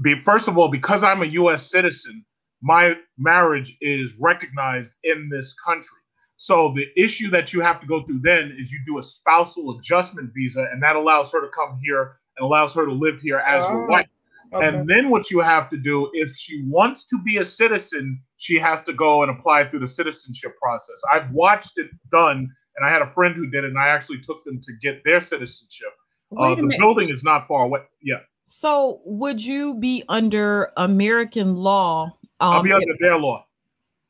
be 0.00 0.20
first 0.22 0.48
of 0.48 0.58
all, 0.58 0.68
because 0.68 1.02
I'm 1.02 1.22
a 1.22 1.26
U.S. 1.26 1.70
citizen, 1.70 2.24
my 2.62 2.94
marriage 3.18 3.76
is 3.80 4.14
recognized 4.20 4.92
in 5.04 5.28
this 5.30 5.54
country. 5.54 5.98
So 6.36 6.72
the 6.74 6.86
issue 6.96 7.30
that 7.30 7.52
you 7.52 7.60
have 7.60 7.80
to 7.80 7.86
go 7.86 8.02
through 8.02 8.20
then 8.22 8.54
is 8.58 8.72
you 8.72 8.80
do 8.84 8.98
a 8.98 9.02
spousal 9.02 9.78
adjustment 9.78 10.30
visa, 10.34 10.66
and 10.72 10.82
that 10.82 10.96
allows 10.96 11.30
her 11.32 11.40
to 11.40 11.48
come 11.48 11.78
here 11.82 12.16
and 12.36 12.44
allows 12.44 12.74
her 12.74 12.86
to 12.86 12.92
live 12.92 13.20
here 13.20 13.38
as 13.38 13.64
oh. 13.64 13.72
your 13.72 13.84
ah, 13.84 13.90
wife. 13.90 14.08
Okay. 14.54 14.68
And 14.68 14.88
then 14.88 15.08
what 15.08 15.30
you 15.30 15.40
have 15.40 15.70
to 15.70 15.78
do, 15.78 16.10
if 16.12 16.30
she 16.30 16.62
wants 16.66 17.06
to 17.06 17.22
be 17.22 17.38
a 17.38 17.44
citizen, 17.44 18.20
she 18.36 18.58
has 18.58 18.84
to 18.84 18.92
go 18.92 19.22
and 19.22 19.30
apply 19.30 19.68
through 19.68 19.80
the 19.80 19.86
citizenship 19.86 20.58
process. 20.60 21.00
I've 21.10 21.30
watched 21.30 21.72
it 21.76 21.88
done, 22.10 22.48
and 22.76 22.86
I 22.86 22.90
had 22.90 23.02
a 23.02 23.10
friend 23.12 23.34
who 23.34 23.48
did 23.48 23.64
it, 23.64 23.68
and 23.68 23.78
I 23.78 23.88
actually 23.88 24.20
took 24.20 24.44
them 24.44 24.60
to 24.60 24.72
get 24.80 25.02
their 25.04 25.20
citizenship. 25.20 25.88
Uh, 26.36 26.54
the 26.54 26.62
minute. 26.62 26.78
building 26.78 27.08
is 27.10 27.24
not 27.24 27.46
far 27.46 27.64
away. 27.64 27.80
Yeah. 28.02 28.20
So, 28.46 29.00
would 29.04 29.42
you 29.42 29.74
be 29.74 30.04
under 30.08 30.72
American 30.76 31.56
law? 31.56 32.16
Um, 32.40 32.52
I'll 32.54 32.62
be 32.62 32.72
under 32.72 32.94
their 32.98 33.18
law. 33.18 33.46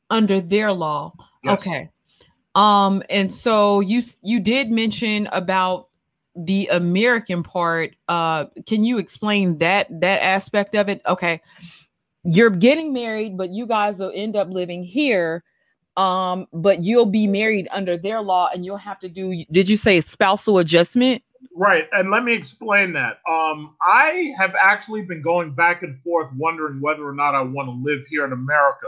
Under 0.09 0.41
their 0.41 0.71
law. 0.71 1.13
Yes. 1.43 1.61
Okay. 1.61 1.89
Um, 2.55 3.03
and 3.09 3.33
so 3.33 3.79
you 3.79 4.03
you 4.21 4.39
did 4.39 4.69
mention 4.69 5.27
about 5.31 5.87
the 6.35 6.67
American 6.67 7.43
part, 7.43 7.95
uh, 8.07 8.45
can 8.67 8.83
you 8.83 8.97
explain 8.97 9.57
that 9.59 9.87
that 10.01 10.21
aspect 10.21 10.75
of 10.75 10.89
it? 10.89 11.01
Okay, 11.07 11.41
you're 12.23 12.49
getting 12.49 12.93
married, 12.93 13.37
but 13.37 13.49
you 13.49 13.65
guys 13.67 13.99
will 13.99 14.11
end 14.13 14.35
up 14.35 14.49
living 14.49 14.83
here. 14.83 15.43
Um, 15.95 16.47
but 16.51 16.83
you'll 16.83 17.05
be 17.05 17.27
married 17.27 17.67
under 17.71 17.97
their 17.97 18.21
law, 18.21 18.49
and 18.53 18.65
you'll 18.65 18.77
have 18.77 18.99
to 19.01 19.09
do. 19.09 19.43
Did 19.51 19.69
you 19.69 19.77
say 19.77 20.01
spousal 20.01 20.57
adjustment? 20.57 21.23
Right, 21.55 21.87
and 21.91 22.09
let 22.09 22.23
me 22.23 22.33
explain 22.33 22.93
that. 22.93 23.19
Um, 23.29 23.75
I 23.81 24.33
have 24.37 24.55
actually 24.59 25.03
been 25.03 25.21
going 25.21 25.53
back 25.53 25.83
and 25.83 26.01
forth, 26.01 26.29
wondering 26.35 26.81
whether 26.81 27.05
or 27.05 27.13
not 27.13 27.35
I 27.35 27.41
want 27.41 27.67
to 27.67 27.73
live 27.73 28.01
here 28.07 28.25
in 28.25 28.31
America. 28.31 28.87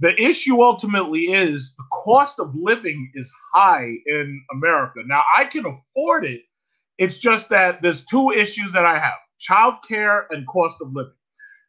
The 0.00 0.20
issue 0.20 0.60
ultimately 0.60 1.32
is 1.32 1.72
the 1.76 1.84
cost 1.92 2.40
of 2.40 2.52
living 2.54 3.10
is 3.14 3.32
high 3.54 3.94
in 4.06 4.42
America. 4.52 5.00
Now 5.06 5.22
I 5.36 5.44
can 5.44 5.64
afford 5.64 6.26
it 6.26 6.42
it's 6.98 7.18
just 7.18 7.48
that 7.50 7.82
there's 7.82 8.04
two 8.04 8.30
issues 8.30 8.72
that 8.72 8.84
I 8.84 8.98
have 8.98 9.14
child 9.38 9.74
care 9.86 10.26
and 10.30 10.46
cost 10.46 10.76
of 10.80 10.92
living. 10.92 11.12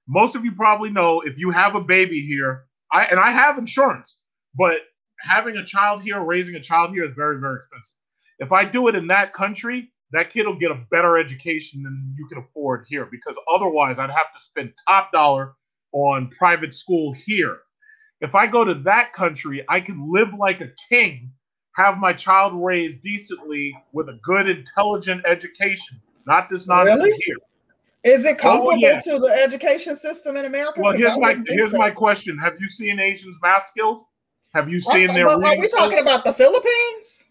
Most 0.08 0.36
of 0.36 0.46
you 0.46 0.52
probably 0.52 0.92
know 0.92 1.22
if 1.22 1.38
you 1.38 1.52
have 1.52 1.76
a 1.76 1.82
baby 1.82 2.22
here, 2.26 2.66
I 2.92 3.06
and 3.06 3.20
I 3.20 3.32
have 3.32 3.58
insurance, 3.58 4.18
but 4.58 4.78
having 5.20 5.58
a 5.58 5.66
child 5.66 6.02
here, 6.02 6.20
raising 6.22 6.56
a 6.56 6.60
child 6.60 6.92
here 6.92 7.06
is 7.06 7.14
very, 7.14 7.40
very 7.40 7.56
expensive. 7.56 7.96
If 8.40 8.52
I 8.52 8.66
do 8.66 8.88
it 8.88 8.96
in 8.96 9.08
that 9.08 9.34
country, 9.34 9.92
that 10.12 10.30
kid 10.30 10.46
will 10.46 10.58
get 10.58 10.72
a 10.72 10.86
better 10.92 11.18
education 11.18 11.84
than 11.84 12.16
you 12.18 12.28
can 12.28 12.38
afford 12.38 12.86
here 12.88 13.08
because 13.10 13.36
otherwise 13.52 14.00
I'd 14.00 14.10
have 14.10 14.32
to 14.34 14.40
spend 14.40 14.74
top 14.88 15.12
dollar 15.12 15.54
on 15.94 16.30
private 16.30 16.74
school 16.74 17.14
here. 17.14 17.60
If 18.22 18.36
I 18.36 18.48
go 18.48 18.64
to 18.64 18.74
that 18.76 19.14
country, 19.14 19.66
I 19.70 19.80
can 19.80 20.12
live 20.12 20.30
like 20.38 20.62
a 20.62 20.72
king 20.90 21.32
have 21.76 21.98
my 21.98 22.14
child 22.14 22.54
raised 22.56 23.02
decently 23.02 23.78
with 23.92 24.08
a 24.08 24.18
good, 24.24 24.50
intelligent 24.50 25.24
education, 25.26 26.02
not 26.26 26.50
this 26.50 26.68
nonsense 26.68 27.02
really? 27.02 27.18
here. 27.26 27.36
Is 28.04 28.26
it 28.26 28.38
oh, 28.40 28.42
comparable 28.42 28.72
oh, 28.72 28.76
yeah. 28.76 29.00
to 29.00 29.20
the 29.20 29.28
education 29.44 29.96
system 29.96 30.38
in 30.38 30.46
America? 30.46 30.80
Well, 30.80 30.94
here's 30.94 31.18
my 31.18 31.36
here's 31.48 31.72
so. 31.72 31.78
my 31.78 31.90
question: 31.90 32.38
Have 32.38 32.54
you 32.60 32.68
seen 32.68 33.00
Asians' 33.00 33.40
math 33.42 33.68
skills? 33.68 34.06
Have 34.56 34.70
you 34.70 34.80
seen 34.80 35.08
their? 35.08 35.28
Are 35.28 35.40
we 35.40 35.70
talking 35.70 36.00
about 36.00 36.24
the 36.24 36.34
Philippines? 36.34 37.24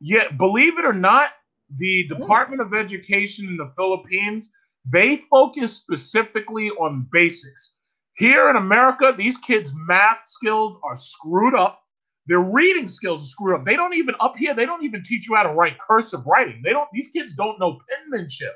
Yeah, 0.00 0.30
believe 0.32 0.78
it 0.78 0.84
or 0.84 0.92
not, 0.92 1.30
the 1.70 2.02
hmm. 2.02 2.18
Department 2.18 2.60
mm. 2.60 2.66
of 2.66 2.74
Education 2.74 3.46
in 3.48 3.56
the 3.56 3.72
Philippines 3.76 4.52
they 4.88 5.16
focus 5.28 5.76
specifically 5.76 6.70
on 6.70 7.08
basics. 7.10 7.74
Here 8.18 8.50
in 8.50 8.54
America, 8.54 9.12
these 9.18 9.36
kids' 9.36 9.72
math 9.74 10.20
skills 10.28 10.78
are 10.84 10.94
screwed 10.94 11.56
up 11.56 11.80
their 12.26 12.40
reading 12.40 12.88
skills 12.88 13.22
are 13.22 13.26
screwed 13.26 13.60
up. 13.60 13.64
They 13.64 13.76
don't 13.76 13.94
even 13.94 14.14
up 14.20 14.36
here. 14.36 14.54
They 14.54 14.66
don't 14.66 14.84
even 14.84 15.02
teach 15.02 15.28
you 15.28 15.36
how 15.36 15.44
to 15.44 15.52
write 15.52 15.78
cursive 15.78 16.26
writing. 16.26 16.60
They 16.64 16.70
don't. 16.70 16.88
These 16.92 17.08
kids 17.08 17.34
don't 17.34 17.58
know 17.60 17.78
penmanship. 17.88 18.54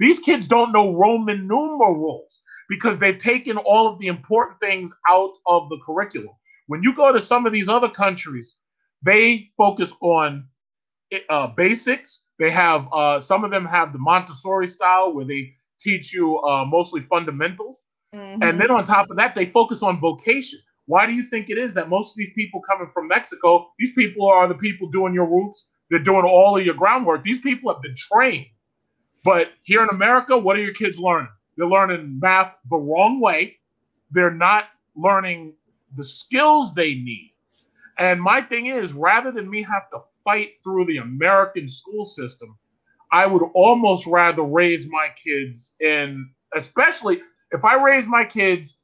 These 0.00 0.18
kids 0.18 0.48
don't 0.48 0.72
know 0.72 0.96
Roman 0.96 1.46
numerals 1.46 2.42
because 2.68 2.98
they've 2.98 3.18
taken 3.18 3.56
all 3.58 3.86
of 3.86 3.98
the 4.00 4.08
important 4.08 4.58
things 4.58 4.92
out 5.08 5.32
of 5.46 5.68
the 5.68 5.78
curriculum. 5.84 6.34
When 6.72 6.82
you 6.82 6.94
go 6.94 7.12
to 7.12 7.20
some 7.20 7.44
of 7.44 7.52
these 7.52 7.68
other 7.68 7.90
countries, 7.90 8.56
they 9.02 9.50
focus 9.58 9.92
on 10.00 10.46
uh, 11.28 11.48
basics. 11.48 12.28
They 12.38 12.50
have 12.50 12.88
uh, 12.90 13.20
some 13.20 13.44
of 13.44 13.50
them 13.50 13.66
have 13.66 13.92
the 13.92 13.98
Montessori 13.98 14.66
style 14.66 15.12
where 15.12 15.26
they 15.26 15.52
teach 15.78 16.14
you 16.14 16.38
uh, 16.38 16.64
mostly 16.64 17.02
fundamentals, 17.02 17.84
mm-hmm. 18.14 18.42
and 18.42 18.58
then 18.58 18.70
on 18.70 18.84
top 18.84 19.10
of 19.10 19.18
that, 19.18 19.34
they 19.34 19.44
focus 19.44 19.82
on 19.82 20.00
vocation. 20.00 20.60
Why 20.86 21.04
do 21.04 21.12
you 21.12 21.22
think 21.22 21.50
it 21.50 21.58
is 21.58 21.74
that 21.74 21.90
most 21.90 22.12
of 22.12 22.16
these 22.16 22.32
people 22.34 22.62
coming 22.66 22.88
from 22.94 23.06
Mexico, 23.06 23.68
these 23.78 23.92
people 23.92 24.26
are 24.26 24.48
the 24.48 24.54
people 24.54 24.88
doing 24.88 25.12
your 25.12 25.26
roofs, 25.26 25.68
they're 25.90 25.98
doing 25.98 26.24
all 26.24 26.56
of 26.56 26.64
your 26.64 26.74
groundwork. 26.74 27.22
These 27.22 27.40
people 27.40 27.70
have 27.70 27.82
been 27.82 27.96
trained. 27.96 28.46
But 29.24 29.52
here 29.62 29.82
in 29.82 29.90
America, 29.92 30.38
what 30.38 30.56
are 30.56 30.62
your 30.62 30.72
kids 30.72 30.98
learning? 30.98 31.28
They're 31.58 31.68
learning 31.68 32.18
math 32.18 32.56
the 32.70 32.78
wrong 32.78 33.20
way. 33.20 33.58
They're 34.10 34.32
not 34.32 34.68
learning 34.96 35.52
the 35.96 36.04
skills 36.04 36.74
they 36.74 36.94
need. 36.94 37.34
And 37.98 38.20
my 38.20 38.40
thing 38.40 38.66
is, 38.66 38.92
rather 38.92 39.30
than 39.30 39.50
me 39.50 39.62
have 39.62 39.90
to 39.90 40.00
fight 40.24 40.54
through 40.64 40.86
the 40.86 40.98
American 40.98 41.68
school 41.68 42.04
system, 42.04 42.56
I 43.12 43.26
would 43.26 43.42
almost 43.54 44.06
rather 44.06 44.42
raise 44.42 44.88
my 44.88 45.08
kids 45.22 45.74
in, 45.80 46.30
especially 46.54 47.20
if 47.50 47.64
I 47.64 47.74
raise 47.74 48.06
my 48.06 48.24
kids 48.24 48.78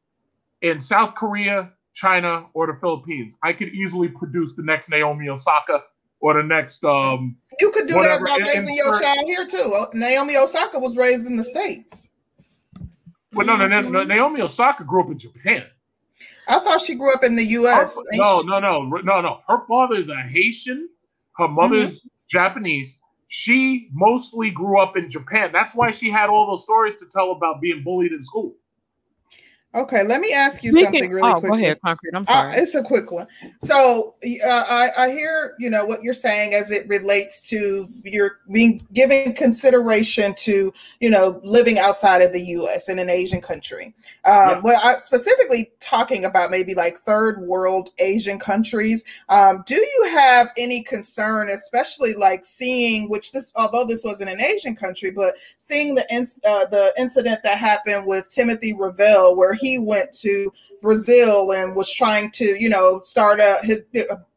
in 0.60 0.80
South 0.80 1.14
Korea, 1.14 1.72
China, 1.94 2.46
or 2.52 2.66
the 2.66 2.78
Philippines, 2.80 3.36
I 3.42 3.52
could 3.52 3.68
easily 3.70 4.08
produce 4.08 4.54
the 4.54 4.62
next 4.62 4.90
Naomi 4.90 5.28
Osaka 5.28 5.82
or 6.20 6.34
the 6.34 6.42
next. 6.42 6.84
um 6.84 7.36
You 7.58 7.70
could 7.70 7.88
do 7.88 7.96
whatever, 7.96 8.26
that 8.26 8.40
by 8.40 8.44
raising 8.46 8.76
your 8.76 9.00
child 9.00 9.24
here 9.26 9.46
too. 9.46 9.86
Naomi 9.94 10.36
Osaka 10.36 10.78
was 10.78 10.96
raised 10.96 11.26
in 11.26 11.36
the 11.36 11.44
states. 11.44 12.10
Well, 13.32 13.46
no, 13.46 13.56
no, 13.56 13.66
no, 13.66 13.80
no, 13.80 14.04
Naomi 14.04 14.40
Osaka 14.40 14.84
grew 14.84 15.02
up 15.02 15.10
in 15.10 15.18
Japan. 15.18 15.66
I 16.48 16.58
thought 16.60 16.80
she 16.80 16.94
grew 16.94 17.12
up 17.12 17.24
in 17.24 17.36
the 17.36 17.44
U.S. 17.44 17.94
Her, 17.94 18.02
no, 18.12 18.40
no, 18.40 18.58
no, 18.58 18.82
no, 18.82 19.20
no. 19.20 19.40
Her 19.46 19.66
father 19.68 19.96
is 19.96 20.08
a 20.08 20.16
Haitian. 20.16 20.88
Her 21.36 21.48
mother's 21.48 22.00
mm-hmm. 22.00 22.08
Japanese. 22.28 22.98
She 23.26 23.90
mostly 23.92 24.50
grew 24.50 24.80
up 24.80 24.96
in 24.96 25.10
Japan. 25.10 25.50
That's 25.52 25.74
why 25.74 25.90
she 25.90 26.10
had 26.10 26.30
all 26.30 26.46
those 26.46 26.62
stories 26.62 26.96
to 26.96 27.06
tell 27.06 27.32
about 27.32 27.60
being 27.60 27.84
bullied 27.84 28.12
in 28.12 28.22
school. 28.22 28.56
Okay, 29.74 30.02
let 30.02 30.22
me 30.22 30.32
ask 30.32 30.64
you 30.64 30.72
Speaking, 30.72 30.86
something 30.86 31.10
really 31.10 31.30
oh, 31.30 31.40
quick. 31.40 31.52
Go 31.52 31.58
ahead, 31.58 31.78
concrete. 31.84 32.14
I'm 32.14 32.24
sorry. 32.24 32.54
Uh, 32.54 32.62
it's 32.62 32.74
a 32.74 32.82
quick 32.82 33.12
one. 33.12 33.26
So 33.60 34.14
uh, 34.24 34.64
I, 34.66 34.90
I 34.96 35.10
hear 35.10 35.56
you 35.58 35.68
know 35.68 35.84
what 35.84 36.02
you're 36.02 36.14
saying 36.14 36.54
as 36.54 36.70
it 36.70 36.88
relates 36.88 37.46
to 37.50 37.86
your 38.02 38.38
being 38.50 38.86
giving 38.94 39.34
consideration 39.34 40.34
to 40.36 40.72
you 41.00 41.10
know 41.10 41.38
living 41.44 41.78
outside 41.78 42.22
of 42.22 42.32
the 42.32 42.40
U.S. 42.46 42.88
in 42.88 42.98
an 42.98 43.10
Asian 43.10 43.42
country. 43.42 43.94
Um, 44.24 44.32
yeah. 44.32 44.60
What 44.62 44.82
I 44.82 44.96
specifically 44.96 45.70
talking 45.80 46.24
about 46.24 46.50
maybe 46.50 46.74
like 46.74 47.00
third 47.00 47.38
world 47.42 47.90
Asian 47.98 48.38
countries. 48.38 49.04
Um, 49.28 49.64
do 49.66 49.74
you 49.74 50.08
have 50.16 50.48
any 50.56 50.82
concern, 50.82 51.50
especially 51.50 52.14
like 52.14 52.46
seeing 52.46 53.10
which 53.10 53.32
this 53.32 53.52
although 53.54 53.84
this 53.84 54.02
wasn't 54.02 54.30
an 54.30 54.40
Asian 54.40 54.74
country, 54.74 55.10
but 55.10 55.34
seeing 55.58 55.94
the 55.94 56.04
uh, 56.44 56.64
the 56.64 56.94
incident 56.96 57.42
that 57.42 57.58
happened 57.58 58.06
with 58.06 58.30
Timothy 58.30 58.72
Revell 58.72 59.36
where 59.36 59.57
he 59.60 59.78
went 59.78 60.12
to 60.20 60.52
Brazil 60.80 61.52
and 61.52 61.74
was 61.74 61.92
trying 61.92 62.30
to, 62.32 62.56
you 62.60 62.68
know, 62.68 63.02
start 63.04 63.40
a 63.40 63.58
his 63.62 63.84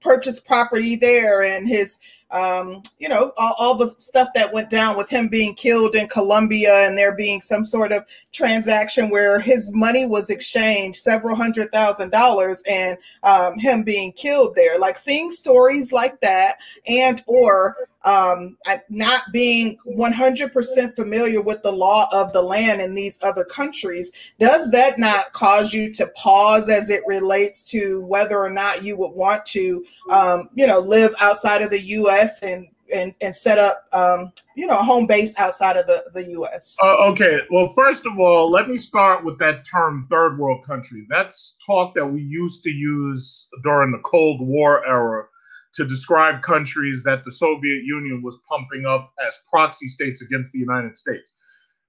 purchase 0.02 0.40
property 0.40 0.96
there 0.96 1.44
and 1.44 1.68
his 1.68 2.00
um, 2.32 2.82
you 2.98 3.10
know, 3.10 3.34
all, 3.38 3.56
all, 3.58 3.76
the 3.76 3.94
stuff 4.00 4.30
that 4.36 4.54
went 4.54 4.70
down 4.70 4.96
with 4.96 5.10
him 5.10 5.28
being 5.28 5.54
killed 5.54 5.96
in 5.96 6.08
Colombia 6.08 6.88
and 6.88 6.98
there 6.98 7.14
being 7.14 7.42
some 7.42 7.66
sort 7.66 7.92
of 7.92 8.06
transaction 8.32 9.10
where 9.10 9.42
his 9.42 9.70
money 9.74 10.06
was 10.06 10.30
exchanged, 10.30 11.02
several 11.02 11.36
hundred 11.36 11.72
thousand 11.74 12.10
dollars, 12.10 12.64
and 12.66 12.98
um, 13.24 13.60
him 13.60 13.84
being 13.84 14.14
killed 14.14 14.56
there. 14.56 14.80
Like 14.80 14.98
seeing 14.98 15.30
stories 15.30 15.92
like 15.92 16.22
that, 16.22 16.56
and 16.88 17.22
or 17.28 17.76
um, 18.04 18.58
not 18.90 19.24
being 19.32 19.78
100% 19.86 20.96
familiar 20.96 21.42
with 21.42 21.62
the 21.62 21.72
law 21.72 22.08
of 22.12 22.34
the 22.34 22.42
land 22.42 22.82
in 22.82 22.96
these 22.96 23.20
other 23.22 23.44
countries, 23.44 24.12
does 24.40 24.72
that 24.72 24.98
not 24.98 25.32
cause 25.34 25.74
you 25.74 25.92
to 25.94 26.08
pause 26.08 26.70
as 26.70 26.90
it 26.90 27.04
relates 27.06 27.64
to 27.66 28.02
whether 28.06 28.40
or 28.40 28.50
not 28.50 28.84
you 28.84 28.96
would 28.98 29.12
want 29.12 29.46
to, 29.46 29.86
um, 30.10 30.50
you 30.56 30.66
know, 30.66 30.80
live 30.80 31.14
outside 31.20 31.62
of 31.62 31.70
the 31.70 31.82
U.S. 31.82 32.42
and 32.42 32.68
and, 32.92 33.16
and 33.22 33.34
set 33.34 33.58
up, 33.58 33.88
um, 33.94 34.34
you 34.56 34.68
know, 34.68 34.80
a 34.80 34.84
home 34.84 35.08
base 35.08 35.34
outside 35.40 35.78
of 35.78 35.88
the, 35.88 36.04
the 36.14 36.30
U.S.? 36.32 36.78
Uh, 36.84 37.10
okay. 37.12 37.40
Well, 37.50 37.70
first 37.70 38.06
of 38.06 38.20
all, 38.20 38.52
let 38.52 38.68
me 38.68 38.78
start 38.78 39.24
with 39.24 39.40
that 39.40 39.64
term 39.66 40.08
third 40.10 40.38
world 40.38 40.64
country. 40.66 41.06
That's 41.10 41.56
talk 41.66 41.96
that 41.96 42.06
we 42.06 42.22
used 42.22 42.64
to 42.64 42.70
use 42.70 43.48
during 43.64 43.92
the 43.92 44.00
Cold 44.00 44.42
War 44.42 44.86
era 44.86 45.26
to 45.74 45.86
describe 45.86 46.42
countries 46.42 47.04
that 47.04 47.24
the 47.24 47.32
Soviet 47.32 47.84
Union 47.84 48.22
was 48.22 48.40
pumping 48.50 48.86
up 48.86 49.14
as 49.26 49.40
proxy 49.50 49.88
states 49.88 50.22
against 50.22 50.52
the 50.52 50.60
United 50.60 50.98
States. 50.98 51.36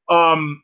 Um, 0.09 0.63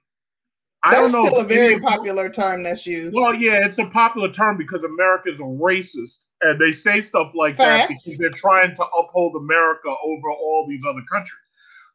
I 0.85 0.93
that's 0.93 1.13
still 1.13 1.41
a 1.41 1.45
very 1.45 1.81
popular 1.81 2.31
term 2.31 2.63
that's 2.63 2.87
used. 2.87 3.15
Well, 3.15 3.35
yeah, 3.35 3.65
it's 3.65 3.79
a 3.79 3.87
popular 3.87 4.31
term 4.31 4.57
because 4.57 4.85
America 4.85 5.31
is 5.31 5.41
a 5.41 5.45
racist, 5.45 6.27
and 6.41 6.61
they 6.61 6.71
say 6.71 7.01
stuff 7.01 7.33
like 7.35 7.57
Facts. 7.57 7.83
that 7.83 7.89
because 7.89 8.19
they're 8.19 8.31
trying 8.31 8.77
to 8.77 8.85
uphold 8.85 9.35
America 9.37 9.89
over 9.89 10.31
all 10.31 10.67
these 10.69 10.85
other 10.89 11.03
countries. 11.11 11.35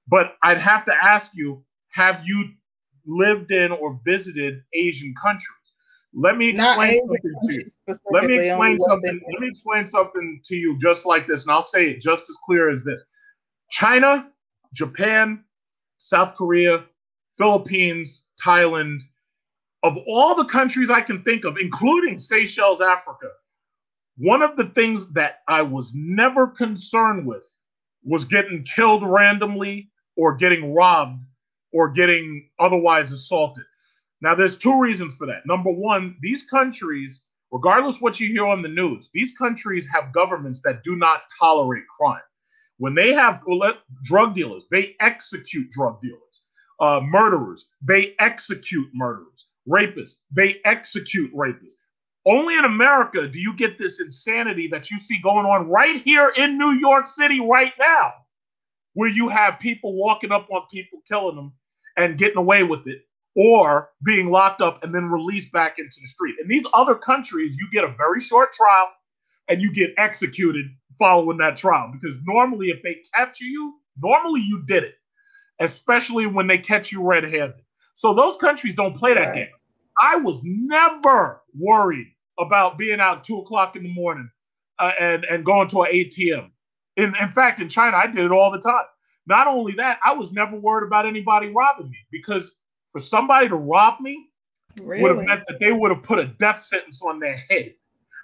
But 0.07 0.33
I'd 0.43 0.59
have 0.59 0.85
to 0.85 0.93
ask 1.01 1.31
you: 1.33 1.63
Have 1.93 2.23
you 2.25 2.49
lived 3.05 3.51
in 3.51 3.71
or 3.71 4.01
visited 4.05 4.61
Asian 4.73 5.13
countries? 5.21 5.47
Let 6.15 6.37
me 6.37 6.49
explain 6.49 6.99
something 7.01 7.33
to 7.43 7.53
you. 7.53 7.65
Let 8.11 8.25
me 8.25 8.35
explain 8.35 8.79
something. 8.79 9.21
Let 9.31 9.41
me 9.41 9.47
explain 9.47 9.87
something 9.87 10.39
to 10.43 10.55
you 10.55 10.77
just 10.79 11.05
like 11.05 11.27
this, 11.27 11.45
and 11.45 11.51
I'll 11.51 11.61
say 11.61 11.89
it 11.89 12.01
just 12.01 12.29
as 12.29 12.37
clear 12.45 12.69
as 12.69 12.83
this. 12.83 13.03
China, 13.71 14.29
Japan, 14.73 15.43
South 15.97 16.35
Korea, 16.35 16.85
Philippines, 17.37 18.27
Thailand, 18.43 18.99
of 19.81 19.97
all 20.07 20.35
the 20.35 20.45
countries 20.45 20.89
I 20.89 21.01
can 21.01 21.23
think 21.23 21.45
of, 21.45 21.57
including 21.57 22.17
Seychelles, 22.17 22.81
Africa, 22.81 23.29
one 24.17 24.41
of 24.41 24.55
the 24.55 24.65
things 24.65 25.11
that 25.13 25.39
I 25.47 25.63
was 25.63 25.91
never 25.95 26.47
concerned 26.47 27.25
with 27.25 27.45
was 28.03 28.25
getting 28.25 28.63
killed 28.63 29.03
randomly 29.03 29.89
or 30.15 30.35
getting 30.35 30.73
robbed 30.73 31.23
or 31.71 31.89
getting 31.89 32.49
otherwise 32.59 33.11
assaulted. 33.11 33.65
Now, 34.23 34.33
there's 34.33 34.57
two 34.57 34.79
reasons 34.79 35.13
for 35.15 35.27
that. 35.27 35.45
Number 35.45 35.69
one, 35.69 36.15
these 36.21 36.43
countries, 36.43 37.23
regardless 37.51 37.99
what 37.99 38.21
you 38.21 38.27
hear 38.27 38.47
on 38.47 38.61
the 38.61 38.69
news, 38.69 39.09
these 39.13 39.37
countries 39.37 39.85
have 39.93 40.13
governments 40.13 40.61
that 40.61 40.81
do 40.85 40.95
not 40.95 41.23
tolerate 41.37 41.83
crime. 41.99 42.21
When 42.77 42.95
they 42.95 43.11
have 43.11 43.41
drug 44.03 44.33
dealers, 44.33 44.65
they 44.71 44.95
execute 45.01 45.69
drug 45.71 46.01
dealers. 46.01 46.43
Uh, 46.79 47.01
murderers, 47.03 47.67
they 47.81 48.15
execute 48.19 48.87
murderers. 48.93 49.49
Rapists, 49.67 50.21
they 50.31 50.61
execute 50.63 51.33
rapists. 51.35 51.73
Only 52.25 52.57
in 52.57 52.63
America 52.63 53.27
do 53.27 53.41
you 53.41 53.53
get 53.53 53.77
this 53.77 53.99
insanity 53.99 54.69
that 54.69 54.89
you 54.89 54.97
see 54.97 55.19
going 55.19 55.45
on 55.45 55.69
right 55.69 56.01
here 56.01 56.31
in 56.37 56.57
New 56.57 56.71
York 56.71 57.07
City 57.07 57.41
right 57.41 57.73
now, 57.77 58.13
where 58.93 59.09
you 59.09 59.27
have 59.27 59.59
people 59.59 59.93
walking 59.93 60.31
up 60.31 60.47
on 60.49 60.63
people, 60.71 60.99
killing 61.05 61.35
them, 61.35 61.51
and 61.97 62.17
getting 62.17 62.37
away 62.37 62.63
with 62.63 62.87
it 62.87 63.01
or 63.35 63.89
being 64.05 64.29
locked 64.29 64.61
up 64.61 64.83
and 64.83 64.93
then 64.93 65.05
released 65.05 65.51
back 65.51 65.79
into 65.79 65.97
the 65.99 66.07
street. 66.07 66.35
In 66.41 66.47
these 66.47 66.65
other 66.73 66.95
countries, 66.95 67.57
you 67.59 67.67
get 67.71 67.83
a 67.83 67.93
very 67.97 68.19
short 68.19 68.53
trial 68.53 68.89
and 69.47 69.61
you 69.61 69.73
get 69.73 69.91
executed 69.97 70.65
following 70.99 71.37
that 71.37 71.57
trial 71.57 71.91
because 71.91 72.15
normally, 72.25 72.67
if 72.67 72.81
they 72.83 72.97
capture 73.15 73.45
you, 73.45 73.75
normally 74.01 74.41
you 74.41 74.63
did 74.67 74.83
it, 74.83 74.95
especially 75.59 76.27
when 76.27 76.47
they 76.47 76.57
catch 76.57 76.91
you 76.91 77.03
red 77.03 77.23
handed. 77.23 77.55
So 77.93 78.13
those 78.13 78.35
countries 78.35 78.75
don't 78.75 78.97
play 78.97 79.13
that 79.13 79.27
right. 79.27 79.35
game. 79.35 79.47
I 80.01 80.17
was 80.17 80.41
never 80.43 81.41
worried 81.57 82.07
about 82.39 82.77
being 82.77 82.99
out 82.99 83.23
two 83.23 83.37
o'clock 83.39 83.75
in 83.75 83.83
the 83.83 83.93
morning 83.93 84.29
uh, 84.79 84.91
and, 84.99 85.25
and 85.25 85.45
going 85.45 85.67
to 85.69 85.83
an 85.83 85.91
ATM. 85.91 86.49
In, 86.97 87.13
in 87.19 87.29
fact, 87.29 87.59
in 87.59 87.69
China, 87.69 87.97
I 87.97 88.07
did 88.07 88.25
it 88.25 88.31
all 88.31 88.51
the 88.51 88.59
time. 88.59 88.85
Not 89.25 89.47
only 89.47 89.73
that, 89.73 89.99
I 90.03 90.13
was 90.13 90.31
never 90.33 90.55
worried 90.55 90.85
about 90.85 91.05
anybody 91.05 91.47
robbing 91.47 91.89
me 91.89 91.97
because 92.11 92.51
for 92.93 92.99
somebody 92.99 93.49
to 93.49 93.55
rob 93.55 93.99
me 93.99 94.29
really? 94.81 95.01
would 95.01 95.17
have 95.17 95.25
meant 95.25 95.41
that 95.49 95.59
they 95.59 95.73
would 95.73 95.91
have 95.91 96.03
put 96.03 96.19
a 96.19 96.25
death 96.25 96.61
sentence 96.61 97.01
on 97.01 97.19
their 97.19 97.35
head. 97.49 97.73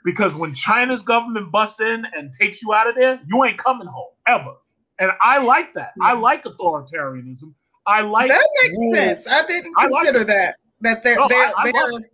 Because 0.05 0.33
when 0.35 0.53
China's 0.53 1.01
government 1.01 1.51
busts 1.51 1.81
in 1.81 2.05
and 2.15 2.31
takes 2.31 2.61
you 2.61 2.73
out 2.73 2.87
of 2.87 2.95
there, 2.95 3.19
you 3.27 3.43
ain't 3.43 3.57
coming 3.57 3.87
home 3.87 4.11
ever. 4.27 4.53
And 4.99 5.11
I 5.19 5.39
like 5.39 5.73
that. 5.73 5.91
Yeah. 5.99 6.07
I 6.07 6.15
hmm. 6.15 6.21
like 6.21 6.43
authoritarianism. 6.43 7.53
I 7.85 8.01
like 8.01 8.29
that 8.29 8.47
makes 8.61 8.77
rules. 8.77 8.97
sense. 8.97 9.27
I 9.27 9.45
didn't 9.45 9.73
consider 9.73 10.19
like 10.19 10.27
that. 10.27 10.55
That 10.81 11.03
they're, 11.03 11.17
no, 11.17 11.27
they're, 11.27 11.47
I, 11.57 11.63
I 11.63 11.71
they're 11.71 12.09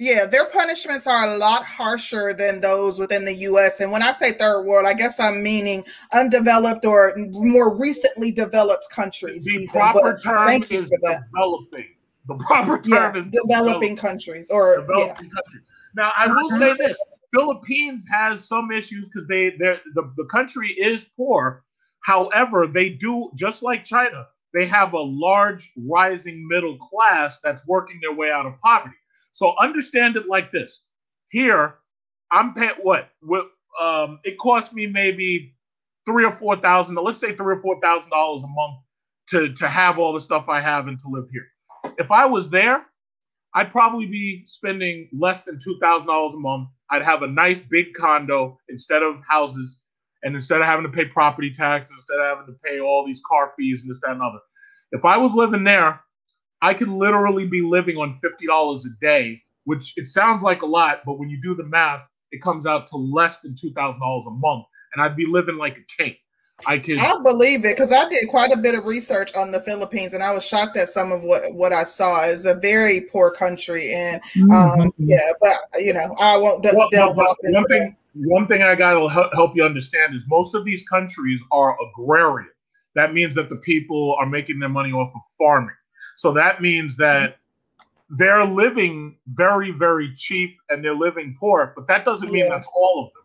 yeah, 0.00 0.24
their 0.24 0.46
punishments 0.46 1.06
are 1.06 1.28
a 1.28 1.36
lot 1.36 1.62
harsher 1.62 2.32
than 2.32 2.62
those 2.62 2.98
within 2.98 3.26
the 3.26 3.34
US. 3.34 3.80
And 3.80 3.92
when 3.92 4.02
I 4.02 4.12
say 4.12 4.32
third 4.32 4.62
world, 4.62 4.86
I 4.86 4.94
guess 4.94 5.20
I'm 5.20 5.42
meaning 5.42 5.84
undeveloped 6.14 6.86
or 6.86 7.14
more 7.16 7.76
recently 7.76 8.32
developed 8.32 8.88
countries. 8.90 9.44
The 9.44 9.52
even. 9.52 9.68
proper 9.68 10.14
but 10.14 10.22
term 10.22 10.64
is 10.70 10.90
developing. 11.02 11.94
The 12.26 12.34
proper 12.36 12.78
term 12.78 13.14
yeah, 13.14 13.20
is 13.20 13.28
developing, 13.28 13.48
developing 13.48 13.96
countries 13.96 14.50
or 14.50 14.80
developing 14.80 15.26
yeah. 15.26 15.40
countries. 15.42 15.62
Now, 15.94 16.12
I 16.16 16.26
will 16.26 16.50
say 16.50 16.74
this: 16.74 17.00
Philippines 17.32 18.06
has 18.10 18.46
some 18.46 18.70
issues 18.70 19.08
because 19.08 19.26
they 19.26 19.50
they 19.50 19.78
the, 19.94 20.12
the 20.16 20.26
country 20.26 20.68
is 20.68 21.10
poor. 21.16 21.64
However, 22.04 22.66
they 22.66 22.90
do 22.90 23.30
just 23.34 23.62
like 23.62 23.84
China. 23.84 24.26
They 24.52 24.66
have 24.66 24.92
a 24.92 25.00
large 25.00 25.72
rising 25.76 26.46
middle 26.48 26.76
class 26.76 27.40
that's 27.40 27.66
working 27.66 28.00
their 28.02 28.14
way 28.14 28.30
out 28.30 28.46
of 28.46 28.58
poverty. 28.60 28.96
So 29.32 29.54
understand 29.58 30.16
it 30.16 30.28
like 30.28 30.50
this: 30.50 30.84
here, 31.30 31.76
I'm 32.30 32.54
paying 32.54 32.72
what? 32.82 33.10
What? 33.22 33.46
Um, 33.80 34.18
it 34.24 34.36
cost 34.38 34.74
me 34.74 34.86
maybe 34.86 35.54
three 36.04 36.24
or 36.24 36.32
four 36.32 36.56
thousand. 36.56 36.96
Let's 36.96 37.20
say 37.20 37.32
three 37.32 37.54
or 37.54 37.60
four 37.60 37.80
thousand 37.80 38.10
dollars 38.10 38.42
a 38.42 38.48
month 38.48 38.78
to 39.28 39.52
to 39.54 39.68
have 39.68 39.98
all 39.98 40.12
the 40.12 40.20
stuff 40.20 40.48
I 40.48 40.60
have 40.60 40.86
and 40.86 40.98
to 41.00 41.08
live 41.08 41.28
here. 41.30 41.46
If 42.00 42.10
I 42.10 42.24
was 42.24 42.48
there, 42.48 42.86
I'd 43.54 43.70
probably 43.70 44.06
be 44.06 44.42
spending 44.46 45.08
less 45.12 45.42
than 45.42 45.58
two 45.62 45.78
thousand 45.82 46.08
dollars 46.08 46.34
a 46.34 46.38
month. 46.38 46.68
I'd 46.90 47.02
have 47.02 47.22
a 47.22 47.26
nice 47.26 47.60
big 47.60 47.92
condo 47.94 48.58
instead 48.70 49.02
of 49.02 49.16
houses, 49.28 49.80
and 50.22 50.34
instead 50.34 50.60
of 50.60 50.66
having 50.66 50.86
to 50.86 50.92
pay 50.92 51.04
property 51.04 51.52
taxes, 51.52 51.92
instead 51.98 52.18
of 52.20 52.38
having 52.38 52.54
to 52.54 52.58
pay 52.64 52.80
all 52.80 53.04
these 53.06 53.20
car 53.28 53.52
fees 53.56 53.82
and 53.82 53.90
this, 53.90 54.00
that, 54.00 54.12
and 54.12 54.22
other. 54.22 54.38
If 54.92 55.04
I 55.04 55.18
was 55.18 55.34
living 55.34 55.64
there, 55.64 56.00
I 56.62 56.72
could 56.74 56.88
literally 56.88 57.46
be 57.46 57.60
living 57.60 57.98
on 57.98 58.18
fifty 58.22 58.46
dollars 58.46 58.86
a 58.86 58.90
day, 59.00 59.42
which 59.64 59.92
it 59.96 60.08
sounds 60.08 60.42
like 60.42 60.62
a 60.62 60.66
lot, 60.66 61.02
but 61.04 61.18
when 61.18 61.28
you 61.28 61.38
do 61.42 61.54
the 61.54 61.66
math, 61.66 62.08
it 62.32 62.40
comes 62.40 62.66
out 62.66 62.86
to 62.88 62.96
less 62.96 63.40
than 63.40 63.54
two 63.54 63.72
thousand 63.72 64.00
dollars 64.00 64.26
a 64.26 64.30
month, 64.30 64.64
and 64.94 65.02
I'd 65.02 65.16
be 65.16 65.26
living 65.26 65.58
like 65.58 65.76
a 65.76 66.02
king. 66.02 66.16
I 66.66 66.78
can. 66.78 66.98
I 66.98 67.18
believe 67.22 67.64
it 67.64 67.76
because 67.76 67.92
I 67.92 68.08
did 68.08 68.28
quite 68.28 68.52
a 68.52 68.56
bit 68.56 68.74
of 68.74 68.84
research 68.84 69.34
on 69.34 69.50
the 69.50 69.60
Philippines, 69.60 70.14
and 70.14 70.22
I 70.22 70.32
was 70.32 70.44
shocked 70.44 70.76
at 70.76 70.88
some 70.88 71.12
of 71.12 71.22
what 71.22 71.52
what 71.54 71.72
I 71.72 71.84
saw. 71.84 72.24
It's 72.24 72.44
a 72.44 72.54
very 72.54 73.02
poor 73.02 73.30
country, 73.30 73.92
and 73.92 74.20
um, 74.36 74.50
mm-hmm. 74.50 74.88
yeah, 74.98 75.18
but 75.40 75.58
you 75.80 75.92
know, 75.92 76.14
I 76.20 76.36
won't 76.36 76.64
well, 76.64 76.88
delve 76.90 77.16
well, 77.16 77.36
one 77.42 77.66
thing. 77.66 77.96
One 78.14 78.46
thing 78.48 78.62
I 78.62 78.74
got 78.74 78.94
to 78.94 79.08
help 79.34 79.54
you 79.54 79.64
understand 79.64 80.14
is 80.14 80.26
most 80.28 80.54
of 80.54 80.64
these 80.64 80.86
countries 80.88 81.42
are 81.52 81.76
agrarian. 81.88 82.50
That 82.96 83.12
means 83.12 83.36
that 83.36 83.48
the 83.48 83.56
people 83.56 84.16
are 84.18 84.26
making 84.26 84.58
their 84.58 84.68
money 84.68 84.90
off 84.90 85.12
of 85.14 85.20
farming. 85.38 85.76
So 86.16 86.32
that 86.32 86.60
means 86.60 86.96
that 86.96 87.36
they're 88.18 88.44
living 88.44 89.16
very, 89.28 89.70
very 89.70 90.12
cheap 90.16 90.56
and 90.68 90.84
they're 90.84 90.94
living 90.94 91.36
poor. 91.38 91.72
But 91.76 91.86
that 91.86 92.04
doesn't 92.04 92.32
mean 92.32 92.44
yeah. 92.44 92.50
that's 92.50 92.68
all 92.74 93.04
of 93.04 93.12
them 93.14 93.19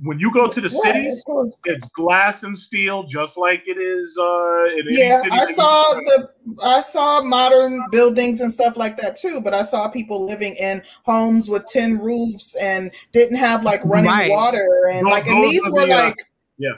when 0.00 0.18
you 0.18 0.32
go 0.32 0.48
to 0.48 0.60
the 0.60 0.68
yeah, 0.84 0.92
cities, 0.92 1.22
it's 1.66 1.88
glass 1.90 2.44
and 2.44 2.58
steel, 2.58 3.02
just 3.02 3.36
like 3.36 3.62
it 3.66 3.78
is. 3.78 4.16
Uh, 4.18 4.64
yeah, 4.88 5.20
I 5.30 5.44
saw 5.52 5.94
the 5.94 6.28
I 6.64 6.80
saw 6.80 7.20
modern 7.22 7.84
buildings 7.90 8.40
and 8.40 8.52
stuff 8.52 8.76
like 8.76 8.96
that 8.98 9.16
too. 9.16 9.40
But 9.40 9.52
I 9.52 9.62
saw 9.62 9.88
people 9.88 10.24
living 10.24 10.54
in 10.56 10.82
homes 11.04 11.48
with 11.48 11.66
tin 11.66 11.98
roofs 11.98 12.56
and 12.56 12.92
didn't 13.12 13.36
have 13.36 13.64
like 13.64 13.84
running 13.84 14.10
right. 14.10 14.30
water 14.30 14.66
and 14.92 15.06
those, 15.06 15.12
like 15.12 15.26
and 15.26 15.44
these 15.44 15.62
were 15.68 15.86
the, 15.86 15.92
uh, 15.92 16.04
like 16.04 16.16
yeah. 16.56 16.70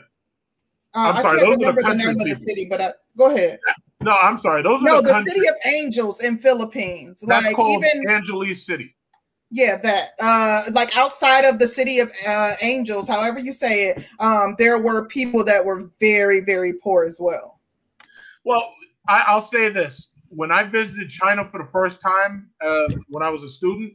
Uh, 0.94 1.12
I'm 1.14 1.22
sorry, 1.22 1.40
I 1.40 1.44
can't 1.44 1.58
remember 1.58 1.82
the, 1.82 1.88
the 1.88 1.94
name 1.94 2.08
people. 2.08 2.22
of 2.22 2.28
the 2.28 2.36
city, 2.36 2.66
but 2.70 2.80
I, 2.80 2.92
go 3.16 3.34
ahead. 3.34 3.58
No, 4.00 4.12
I'm 4.12 4.38
sorry. 4.38 4.62
Those 4.62 4.82
are 4.82 4.86
no 4.86 5.00
the, 5.00 5.08
the 5.08 5.24
city 5.24 5.48
of 5.48 5.54
angels 5.64 6.20
in 6.20 6.38
Philippines. 6.38 7.24
That's 7.26 7.46
like 7.46 7.56
called 7.56 7.84
even 7.84 8.08
Angeles 8.10 8.66
City. 8.66 8.94
Yeah, 9.50 9.76
that 9.82 10.10
uh 10.20 10.70
like 10.72 10.96
outside 10.96 11.44
of 11.44 11.58
the 11.58 11.68
city 11.68 12.00
of 12.00 12.10
uh 12.26 12.54
angels, 12.60 13.06
however 13.08 13.38
you 13.38 13.52
say 13.52 13.90
it, 13.90 14.04
um, 14.18 14.56
there 14.58 14.82
were 14.82 15.06
people 15.08 15.44
that 15.44 15.64
were 15.64 15.90
very, 16.00 16.40
very 16.40 16.72
poor 16.74 17.04
as 17.04 17.18
well. 17.20 17.60
Well, 18.44 18.72
I, 19.08 19.24
I'll 19.26 19.40
say 19.40 19.68
this. 19.68 20.10
When 20.28 20.50
I 20.50 20.64
visited 20.64 21.08
China 21.08 21.48
for 21.50 21.62
the 21.62 21.70
first 21.70 22.00
time, 22.00 22.50
uh, 22.60 22.88
when 23.08 23.22
I 23.22 23.30
was 23.30 23.42
a 23.42 23.48
student, 23.48 23.92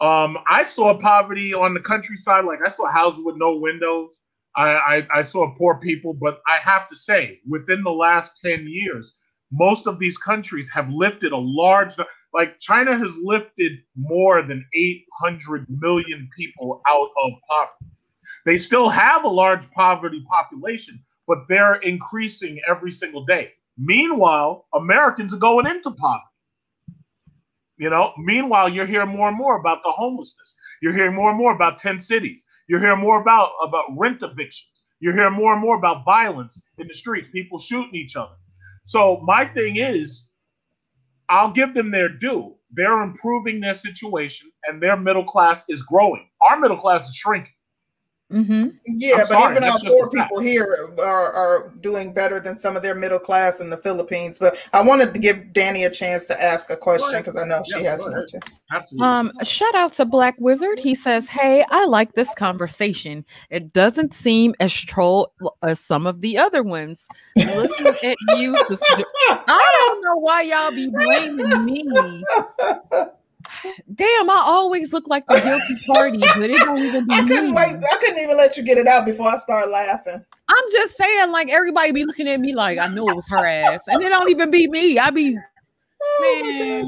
um, 0.00 0.38
I 0.48 0.62
saw 0.62 0.98
poverty 0.98 1.52
on 1.54 1.74
the 1.74 1.80
countryside. 1.80 2.44
Like 2.44 2.60
I 2.64 2.68
saw 2.68 2.90
houses 2.90 3.24
with 3.24 3.36
no 3.36 3.56
windows. 3.56 4.20
I, 4.56 4.74
I, 4.74 5.06
I 5.16 5.22
saw 5.22 5.52
poor 5.56 5.78
people, 5.80 6.14
but 6.14 6.40
I 6.46 6.56
have 6.58 6.86
to 6.88 6.96
say, 6.96 7.40
within 7.48 7.82
the 7.82 7.90
last 7.90 8.40
10 8.40 8.66
years, 8.68 9.16
most 9.50 9.86
of 9.86 9.98
these 9.98 10.16
countries 10.16 10.70
have 10.72 10.88
lifted 10.90 11.32
a 11.32 11.36
large 11.36 11.94
like 12.34 12.58
China 12.58 12.98
has 12.98 13.16
lifted 13.22 13.72
more 13.96 14.42
than 14.42 14.66
800 14.74 15.66
million 15.68 16.28
people 16.36 16.82
out 16.86 17.08
of 17.22 17.32
poverty. 17.48 17.94
They 18.44 18.56
still 18.56 18.88
have 18.88 19.24
a 19.24 19.28
large 19.28 19.70
poverty 19.70 20.22
population, 20.28 21.02
but 21.28 21.38
they're 21.48 21.76
increasing 21.76 22.60
every 22.68 22.90
single 22.90 23.24
day. 23.24 23.52
Meanwhile, 23.78 24.66
Americans 24.74 25.32
are 25.32 25.38
going 25.38 25.66
into 25.66 25.92
poverty. 25.92 26.24
You 27.76 27.90
know, 27.90 28.12
meanwhile, 28.18 28.68
you're 28.68 28.86
hearing 28.86 29.08
more 29.08 29.28
and 29.28 29.36
more 29.36 29.58
about 29.58 29.82
the 29.84 29.90
homelessness. 29.90 30.54
You're 30.82 30.92
hearing 30.92 31.14
more 31.14 31.30
and 31.30 31.38
more 31.38 31.54
about 31.54 31.78
10 31.78 32.00
cities. 32.00 32.44
You're 32.68 32.80
hearing 32.80 33.00
more 33.00 33.20
about, 33.20 33.50
about 33.62 33.84
rent 33.96 34.22
evictions. 34.22 34.70
You're 35.00 35.14
hearing 35.14 35.34
more 35.34 35.52
and 35.52 35.62
more 35.62 35.76
about 35.76 36.04
violence 36.04 36.60
in 36.78 36.86
the 36.86 36.94
streets, 36.94 37.28
people 37.32 37.58
shooting 37.58 37.94
each 37.94 38.16
other. 38.16 38.34
So 38.84 39.20
my 39.24 39.44
thing 39.44 39.76
is, 39.76 40.28
I'll 41.28 41.52
give 41.52 41.74
them 41.74 41.90
their 41.90 42.08
due. 42.08 42.56
They're 42.70 43.02
improving 43.02 43.60
their 43.60 43.74
situation, 43.74 44.50
and 44.64 44.82
their 44.82 44.96
middle 44.96 45.24
class 45.24 45.64
is 45.68 45.82
growing. 45.82 46.28
Our 46.42 46.58
middle 46.60 46.76
class 46.76 47.08
is 47.08 47.16
shrinking. 47.16 47.52
Mm-hmm. 48.32 48.68
Yeah, 48.86 49.12
I'm 49.12 49.18
but 49.18 49.26
sorry, 49.26 49.56
even 49.56 49.64
our 49.64 49.78
poor 49.86 50.10
people 50.10 50.40
here 50.40 50.92
are, 50.98 51.32
are 51.32 51.72
doing 51.80 52.14
better 52.14 52.40
than 52.40 52.56
some 52.56 52.74
of 52.74 52.82
their 52.82 52.94
middle 52.94 53.18
class 53.18 53.60
in 53.60 53.68
the 53.68 53.76
Philippines. 53.76 54.38
But 54.38 54.56
I 54.72 54.82
wanted 54.82 55.12
to 55.12 55.20
give 55.20 55.52
Danny 55.52 55.84
a 55.84 55.90
chance 55.90 56.24
to 56.26 56.42
ask 56.42 56.70
a 56.70 56.76
question 56.76 57.18
because 57.18 57.36
I 57.36 57.44
know 57.44 57.62
yes, 57.66 57.78
she 57.78 57.84
has 57.84 58.00
more 58.00 58.26
to. 58.26 58.40
Absolutely. 58.72 59.06
Um, 59.06 59.32
shout 59.42 59.74
out 59.74 59.92
to 59.94 60.04
Black 60.06 60.34
Wizard. 60.38 60.78
He 60.78 60.94
says, 60.94 61.28
"Hey, 61.28 61.64
I 61.70 61.84
like 61.84 62.14
this 62.14 62.34
conversation. 62.34 63.26
It 63.50 63.72
doesn't 63.72 64.14
seem 64.14 64.54
as 64.58 64.72
troll 64.72 65.32
as 65.62 65.78
some 65.78 66.06
of 66.06 66.22
the 66.22 66.38
other 66.38 66.62
ones. 66.62 67.06
Listen 67.36 67.94
at 68.02 68.16
you. 68.36 68.56
I 68.56 69.86
don't 69.86 70.02
know 70.02 70.16
why 70.16 70.42
y'all 70.42 70.70
be 70.70 70.88
blaming 70.88 71.64
me." 71.66 72.24
Damn, 73.94 74.30
I 74.30 74.42
always 74.46 74.92
look 74.92 75.08
like 75.08 75.26
the 75.26 75.40
guilty 75.40 75.84
party, 75.86 76.18
but 76.18 76.50
it 76.50 76.58
don't 76.58 76.78
even 76.78 77.06
be 77.06 77.14
I 77.14 77.22
couldn't 77.22 77.50
me. 77.50 77.52
wait. 77.52 77.76
I 77.90 77.96
couldn't 77.98 78.18
even 78.18 78.36
let 78.36 78.56
you 78.56 78.62
get 78.62 78.78
it 78.78 78.86
out 78.86 79.06
before 79.06 79.32
I 79.32 79.38
start 79.38 79.70
laughing. 79.70 80.24
I'm 80.48 80.64
just 80.72 80.96
saying, 80.96 81.32
like 81.32 81.48
everybody 81.50 81.92
be 81.92 82.04
looking 82.04 82.28
at 82.28 82.40
me 82.40 82.54
like 82.54 82.78
I 82.78 82.88
knew 82.88 83.08
it 83.08 83.16
was 83.16 83.28
her 83.30 83.46
ass, 83.46 83.80
and 83.86 84.02
it 84.02 84.08
don't 84.08 84.30
even 84.30 84.50
be 84.50 84.68
me. 84.68 84.98
I 84.98 85.10
be 85.10 85.36
oh 86.02 86.40
man. 86.42 86.86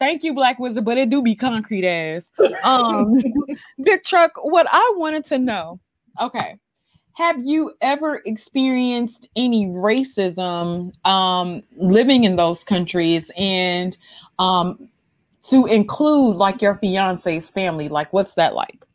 Thank 0.00 0.24
you, 0.24 0.34
Black 0.34 0.58
Wizard, 0.58 0.84
but 0.84 0.98
it 0.98 1.08
do 1.08 1.22
be 1.22 1.36
concrete 1.36 1.86
ass. 1.86 2.28
Um, 2.64 3.18
Big 3.82 4.02
Truck. 4.04 4.32
What 4.42 4.66
I 4.70 4.94
wanted 4.96 5.24
to 5.26 5.38
know. 5.38 5.80
Okay, 6.20 6.56
have 7.18 7.44
you 7.44 7.72
ever 7.80 8.22
experienced 8.24 9.28
any 9.36 9.66
racism 9.66 10.92
um, 11.04 11.62
living 11.76 12.24
in 12.24 12.36
those 12.36 12.62
countries 12.64 13.30
and 13.36 13.98
um, 14.38 14.88
to 15.50 15.66
include 15.66 16.36
like 16.36 16.62
your 16.62 16.76
fiance's 16.76 17.50
family? 17.50 17.88
Like, 17.88 18.12
what's 18.12 18.34
that 18.34 18.54
like? 18.54 18.86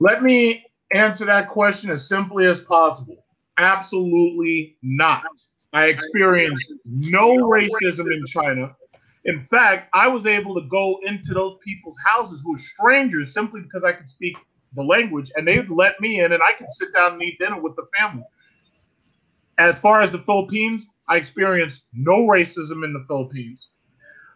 Let 0.00 0.22
me 0.22 0.66
answer 0.94 1.24
that 1.26 1.48
question 1.48 1.90
as 1.90 2.08
simply 2.08 2.46
as 2.46 2.60
possible. 2.60 3.24
Absolutely 3.58 4.76
not. 4.82 5.24
I 5.72 5.86
experienced 5.86 6.72
no 6.84 7.36
racism 7.48 8.12
in 8.12 8.24
China. 8.26 8.74
In 9.24 9.46
fact, 9.50 9.88
I 9.94 10.08
was 10.08 10.26
able 10.26 10.54
to 10.60 10.66
go 10.68 10.98
into 11.04 11.32
those 11.32 11.56
people's 11.64 11.96
houses 12.04 12.42
who 12.44 12.52
were 12.52 12.58
strangers 12.58 13.32
simply 13.32 13.60
because 13.60 13.84
I 13.84 13.92
could 13.92 14.08
speak 14.08 14.34
the 14.74 14.82
language 14.82 15.30
and 15.36 15.46
they'd 15.46 15.68
let 15.70 16.00
me 16.00 16.20
in 16.20 16.32
and 16.32 16.42
I 16.42 16.52
could 16.58 16.70
sit 16.70 16.92
down 16.92 17.12
and 17.12 17.22
eat 17.22 17.38
dinner 17.38 17.60
with 17.60 17.76
the 17.76 17.86
family. 17.96 18.24
As 19.58 19.78
far 19.78 20.00
as 20.00 20.10
the 20.10 20.18
Philippines, 20.18 20.88
I 21.08 21.16
experienced 21.16 21.86
no 21.92 22.26
racism 22.26 22.84
in 22.84 22.92
the 22.92 23.04
Philippines. 23.06 23.68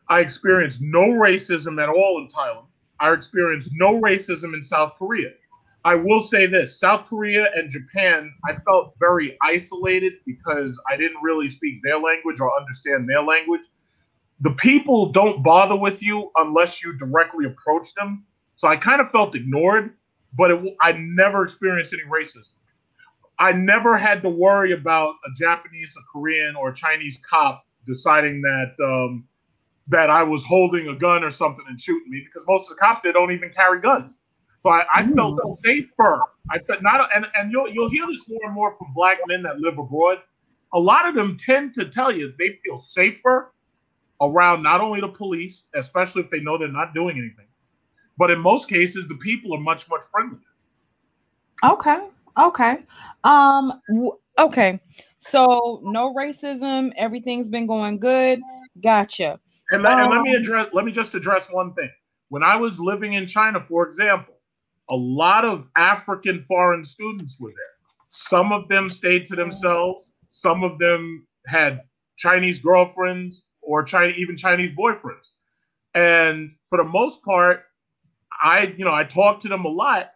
I 0.08 0.20
experienced 0.20 0.80
no 0.82 1.00
racism 1.00 1.82
at 1.82 1.88
all 1.88 2.18
in 2.18 2.28
Thailand. 2.28 2.66
I 3.00 3.12
experienced 3.12 3.72
no 3.74 4.00
racism 4.00 4.54
in 4.54 4.62
South 4.62 4.94
Korea. 4.98 5.30
I 5.84 5.94
will 5.94 6.20
say 6.20 6.46
this 6.46 6.80
South 6.80 7.06
Korea 7.06 7.48
and 7.54 7.70
Japan, 7.70 8.32
I 8.48 8.56
felt 8.64 8.94
very 8.98 9.36
isolated 9.42 10.14
because 10.26 10.80
I 10.90 10.96
didn't 10.96 11.22
really 11.22 11.48
speak 11.48 11.80
their 11.82 11.98
language 11.98 12.40
or 12.40 12.50
understand 12.58 13.08
their 13.08 13.22
language. 13.22 13.62
The 14.40 14.50
people 14.52 15.12
don't 15.12 15.42
bother 15.42 15.76
with 15.76 16.02
you 16.02 16.30
unless 16.36 16.82
you 16.82 16.96
directly 16.98 17.46
approach 17.46 17.94
them. 17.94 18.24
So 18.56 18.68
I 18.68 18.76
kind 18.76 19.00
of 19.00 19.10
felt 19.10 19.34
ignored, 19.34 19.94
but 20.34 20.50
it, 20.50 20.76
I 20.80 20.92
never 20.92 21.44
experienced 21.44 21.92
any 21.92 22.02
racism. 22.02 22.52
I 23.38 23.52
never 23.52 23.96
had 23.96 24.22
to 24.22 24.30
worry 24.30 24.72
about 24.72 25.14
a 25.24 25.30
Japanese, 25.38 25.94
a 25.96 26.02
Korean, 26.10 26.56
or 26.56 26.70
a 26.70 26.74
Chinese 26.74 27.20
cop 27.28 27.64
deciding 27.86 28.40
that 28.42 28.74
um, 28.82 29.24
that 29.88 30.10
I 30.10 30.22
was 30.22 30.44
holding 30.44 30.88
a 30.88 30.94
gun 30.94 31.22
or 31.22 31.30
something 31.30 31.64
and 31.68 31.80
shooting 31.80 32.10
me 32.10 32.22
because 32.24 32.44
most 32.48 32.70
of 32.70 32.76
the 32.76 32.80
cops 32.80 33.02
they 33.02 33.12
don't 33.12 33.32
even 33.32 33.50
carry 33.50 33.80
guns. 33.80 34.18
So 34.58 34.70
I, 34.70 34.84
I 34.92 35.06
felt 35.06 35.38
safer. 35.60 36.20
I 36.50 36.58
felt 36.60 36.82
not, 36.82 37.08
and, 37.14 37.26
and 37.34 37.52
you'll 37.52 37.68
you'll 37.68 37.90
hear 37.90 38.06
this 38.06 38.28
more 38.28 38.40
and 38.44 38.54
more 38.54 38.74
from 38.76 38.92
black 38.94 39.18
men 39.26 39.42
that 39.42 39.60
live 39.60 39.78
abroad. 39.78 40.18
A 40.72 40.78
lot 40.78 41.06
of 41.06 41.14
them 41.14 41.36
tend 41.36 41.74
to 41.74 41.88
tell 41.88 42.10
you 42.10 42.32
they 42.38 42.58
feel 42.64 42.78
safer 42.78 43.52
around 44.20 44.62
not 44.62 44.80
only 44.80 45.00
the 45.00 45.08
police, 45.08 45.64
especially 45.74 46.22
if 46.22 46.30
they 46.30 46.40
know 46.40 46.56
they're 46.56 46.68
not 46.68 46.94
doing 46.94 47.18
anything, 47.18 47.46
but 48.16 48.30
in 48.30 48.40
most 48.40 48.68
cases 48.68 49.06
the 49.08 49.16
people 49.16 49.54
are 49.54 49.60
much 49.60 49.88
much 49.88 50.02
friendlier. 50.10 50.40
Okay. 51.62 52.08
Okay. 52.38 52.76
Um. 53.24 53.80
W- 53.88 54.18
okay. 54.38 54.80
So 55.18 55.80
no 55.84 56.14
racism. 56.14 56.92
Everything's 56.96 57.48
been 57.48 57.66
going 57.66 57.98
good. 57.98 58.40
Gotcha. 58.82 59.38
And, 59.70 59.82
let, 59.82 59.98
and 59.98 60.10
let 60.10 60.22
me 60.22 60.34
um, 60.34 60.40
address. 60.40 60.68
Let 60.72 60.84
me 60.84 60.92
just 60.92 61.14
address 61.14 61.48
one 61.50 61.74
thing. 61.74 61.90
When 62.28 62.42
I 62.42 62.56
was 62.56 62.78
living 62.78 63.14
in 63.14 63.26
China, 63.26 63.64
for 63.68 63.84
example, 63.84 64.34
a 64.88 64.96
lot 64.96 65.44
of 65.44 65.66
African 65.76 66.44
foreign 66.44 66.84
students 66.84 67.40
were 67.40 67.50
there. 67.50 67.76
Some 68.08 68.52
of 68.52 68.68
them 68.68 68.88
stayed 68.88 69.26
to 69.26 69.36
themselves. 69.36 70.14
Some 70.30 70.62
of 70.62 70.78
them 70.78 71.26
had 71.46 71.82
Chinese 72.16 72.58
girlfriends 72.60 73.44
or 73.62 73.82
China, 73.82 74.12
even 74.16 74.36
Chinese 74.36 74.70
boyfriends. 74.76 75.32
And 75.94 76.52
for 76.68 76.78
the 76.78 76.84
most 76.84 77.24
part, 77.24 77.64
I, 78.42 78.74
you 78.76 78.84
know, 78.84 78.94
I 78.94 79.04
talked 79.04 79.42
to 79.42 79.48
them 79.48 79.64
a 79.64 79.68
lot. 79.68 80.12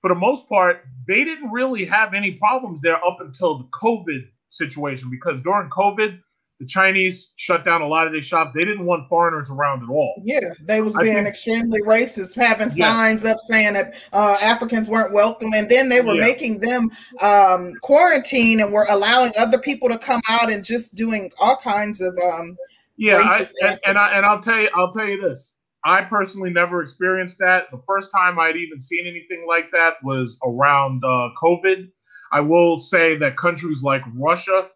For 0.00 0.08
the 0.08 0.14
most 0.14 0.48
part, 0.48 0.84
they 1.06 1.24
didn't 1.24 1.50
really 1.50 1.84
have 1.84 2.14
any 2.14 2.32
problems 2.32 2.80
there 2.80 3.04
up 3.04 3.18
until 3.20 3.58
the 3.58 3.64
COVID 3.64 4.28
situation 4.48 5.10
because 5.10 5.40
during 5.42 5.70
COVID, 5.70 6.20
the 6.60 6.66
Chinese 6.66 7.32
shut 7.36 7.64
down 7.64 7.80
a 7.80 7.88
lot 7.88 8.06
of 8.06 8.12
their 8.12 8.20
shops. 8.20 8.52
They 8.54 8.66
didn't 8.66 8.84
want 8.84 9.08
foreigners 9.08 9.50
around 9.50 9.82
at 9.82 9.88
all. 9.88 10.22
Yeah, 10.22 10.52
they 10.62 10.82
was 10.82 10.94
being 10.94 11.14
think, 11.14 11.26
extremely 11.26 11.80
racist, 11.82 12.36
having 12.36 12.68
yes. 12.68 12.76
signs 12.76 13.24
up 13.24 13.38
saying 13.38 13.72
that 13.72 13.94
uh, 14.12 14.36
Africans 14.42 14.86
weren't 14.86 15.14
welcome, 15.14 15.54
and 15.54 15.70
then 15.70 15.88
they 15.88 16.02
were 16.02 16.14
yeah. 16.14 16.20
making 16.20 16.60
them 16.60 16.90
um, 17.22 17.72
quarantine 17.80 18.60
and 18.60 18.74
were 18.74 18.86
allowing 18.90 19.32
other 19.38 19.58
people 19.58 19.88
to 19.88 19.98
come 19.98 20.20
out 20.28 20.52
and 20.52 20.62
just 20.62 20.94
doing 20.94 21.32
all 21.40 21.56
kinds 21.56 22.02
of 22.02 22.16
um, 22.18 22.56
yeah. 22.98 23.16
I, 23.24 23.46
and, 23.62 23.80
and, 23.86 23.98
I 23.98 24.12
and 24.16 24.26
I'll 24.26 24.40
tell 24.40 24.60
you, 24.60 24.68
I'll 24.74 24.92
tell 24.92 25.08
you 25.08 25.20
this. 25.20 25.56
I 25.82 26.02
personally 26.02 26.50
never 26.50 26.82
experienced 26.82 27.38
that. 27.38 27.70
The 27.70 27.80
first 27.86 28.12
time 28.12 28.38
I'd 28.38 28.56
even 28.56 28.78
seen 28.78 29.06
anything 29.06 29.46
like 29.48 29.70
that 29.72 29.94
was 30.02 30.38
around 30.44 31.02
uh, 31.02 31.30
COVID. 31.42 31.88
I 32.32 32.40
will 32.40 32.78
say 32.78 33.16
that 33.16 33.38
countries 33.38 33.82
like 33.82 34.02
Russia 34.14 34.68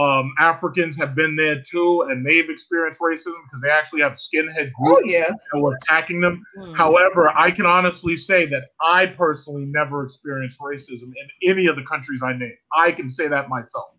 um, 0.00 0.32
Africans 0.38 0.96
have 0.96 1.14
been 1.14 1.36
there 1.36 1.60
too, 1.60 2.06
and 2.08 2.24
they've 2.24 2.48
experienced 2.48 3.00
racism 3.00 3.34
because 3.44 3.60
they 3.62 3.68
actually 3.68 4.00
have 4.00 4.12
skinhead 4.12 4.72
groups 4.72 5.02
oh, 5.04 5.04
yeah. 5.04 5.28
that 5.52 5.60
were 5.60 5.76
attacking 5.82 6.20
them. 6.20 6.42
Mm. 6.56 6.74
However, 6.74 7.30
I 7.36 7.50
can 7.50 7.66
honestly 7.66 8.16
say 8.16 8.46
that 8.46 8.68
I 8.80 9.06
personally 9.06 9.66
never 9.66 10.02
experienced 10.02 10.58
racism 10.60 11.12
in 11.42 11.50
any 11.50 11.66
of 11.66 11.76
the 11.76 11.82
countries 11.82 12.22
I 12.22 12.32
named. 12.32 12.54
I 12.74 12.92
can 12.92 13.10
say 13.10 13.28
that 13.28 13.50
myself. 13.50 13.90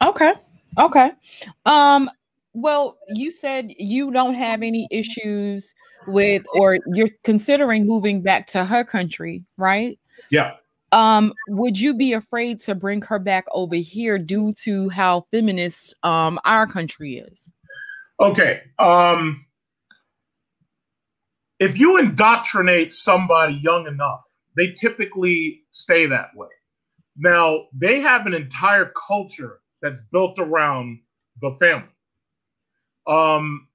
Okay. 0.00 0.32
Okay. 0.78 1.10
Um, 1.66 2.10
well, 2.54 2.96
you 3.08 3.30
said 3.30 3.70
you 3.76 4.10
don't 4.10 4.34
have 4.34 4.62
any 4.62 4.88
issues 4.90 5.74
with, 6.06 6.42
or 6.54 6.78
you're 6.94 7.10
considering 7.22 7.86
moving 7.86 8.22
back 8.22 8.46
to 8.48 8.64
her 8.64 8.82
country, 8.82 9.44
right? 9.58 9.98
Yeah. 10.30 10.54
Um, 10.92 11.34
would 11.48 11.78
you 11.78 11.94
be 11.94 12.14
afraid 12.14 12.60
to 12.60 12.74
bring 12.74 13.02
her 13.02 13.18
back 13.18 13.44
over 13.52 13.76
here 13.76 14.18
due 14.18 14.52
to 14.64 14.88
how 14.88 15.26
feminist 15.30 15.94
um 16.02 16.38
our 16.44 16.66
country 16.66 17.18
is? 17.18 17.52
Okay. 18.20 18.62
Um 18.78 19.44
if 21.58 21.78
you 21.78 21.98
indoctrinate 21.98 22.92
somebody 22.92 23.54
young 23.54 23.86
enough, 23.86 24.22
they 24.56 24.72
typically 24.72 25.62
stay 25.70 26.06
that 26.06 26.34
way. 26.34 26.48
Now, 27.16 27.64
they 27.72 28.00
have 28.00 28.26
an 28.26 28.34
entire 28.34 28.92
culture 29.08 29.60
that's 29.82 30.00
built 30.12 30.38
around 30.38 31.00
the 31.40 31.52
family. 31.54 31.88
Um, 33.06 33.66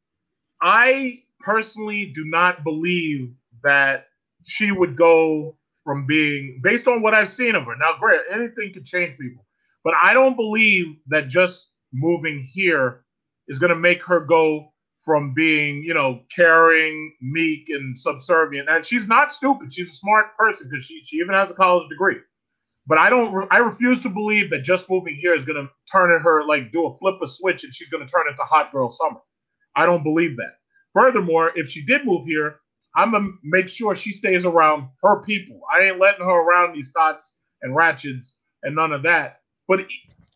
I 0.61 1.23
personally 1.39 2.05
do 2.05 2.23
not 2.23 2.63
believe 2.63 3.33
that 3.63 4.07
she 4.45 4.71
would 4.71 4.95
go 4.95 5.57
from 5.83 6.05
being 6.05 6.59
based 6.63 6.87
on 6.87 7.01
what 7.01 7.13
I've 7.13 7.29
seen 7.29 7.55
of 7.55 7.65
her. 7.65 7.75
Now, 7.75 7.95
great, 7.99 8.21
anything 8.31 8.73
can 8.73 8.83
change 8.83 9.17
people, 9.17 9.45
but 9.83 9.93
I 10.01 10.13
don't 10.13 10.35
believe 10.35 10.95
that 11.07 11.27
just 11.27 11.71
moving 11.91 12.39
here 12.39 13.03
is 13.47 13.59
going 13.59 13.69
to 13.69 13.75
make 13.75 14.03
her 14.03 14.19
go 14.19 14.73
from 15.03 15.33
being, 15.33 15.83
you 15.83 15.93
know, 15.93 16.21
caring, 16.33 17.13
meek, 17.21 17.69
and 17.69 17.97
subservient. 17.97 18.69
And 18.69 18.85
she's 18.85 19.07
not 19.07 19.31
stupid. 19.31 19.73
She's 19.73 19.89
a 19.89 19.95
smart 19.95 20.37
person 20.37 20.69
because 20.69 20.85
she 20.85 21.01
she 21.03 21.17
even 21.17 21.35
has 21.35 21.51
a 21.51 21.55
college 21.55 21.89
degree. 21.89 22.17
But 22.87 22.97
I 22.97 23.09
don't. 23.09 23.47
I 23.51 23.57
refuse 23.57 24.01
to 24.01 24.09
believe 24.09 24.49
that 24.51 24.63
just 24.63 24.89
moving 24.89 25.15
here 25.15 25.33
is 25.33 25.45
going 25.45 25.61
to 25.61 25.69
turn 25.91 26.19
her 26.21 26.45
like 26.45 26.71
do 26.71 26.87
a 26.87 26.97
flip 26.97 27.15
a 27.21 27.27
switch 27.27 27.63
and 27.63 27.73
she's 27.73 27.89
going 27.89 28.05
to 28.05 28.11
turn 28.11 28.27
into 28.29 28.43
hot 28.43 28.71
girl 28.71 28.89
summer. 28.89 29.19
I 29.75 29.85
don't 29.85 30.03
believe 30.03 30.37
that. 30.37 30.53
Furthermore, 30.93 31.51
if 31.55 31.69
she 31.69 31.83
did 31.83 32.05
move 32.05 32.25
here, 32.25 32.57
I'm 32.95 33.11
gonna 33.11 33.29
make 33.43 33.67
sure 33.67 33.95
she 33.95 34.11
stays 34.11 34.45
around 34.45 34.87
her 35.01 35.21
people. 35.23 35.61
I 35.71 35.81
ain't 35.81 35.99
letting 35.99 36.25
her 36.25 36.31
around 36.31 36.75
these 36.75 36.91
thoughts 36.91 37.37
and 37.61 37.75
ratchets 37.75 38.37
and 38.63 38.75
none 38.75 38.93
of 38.93 39.03
that. 39.03 39.41
But 39.67 39.85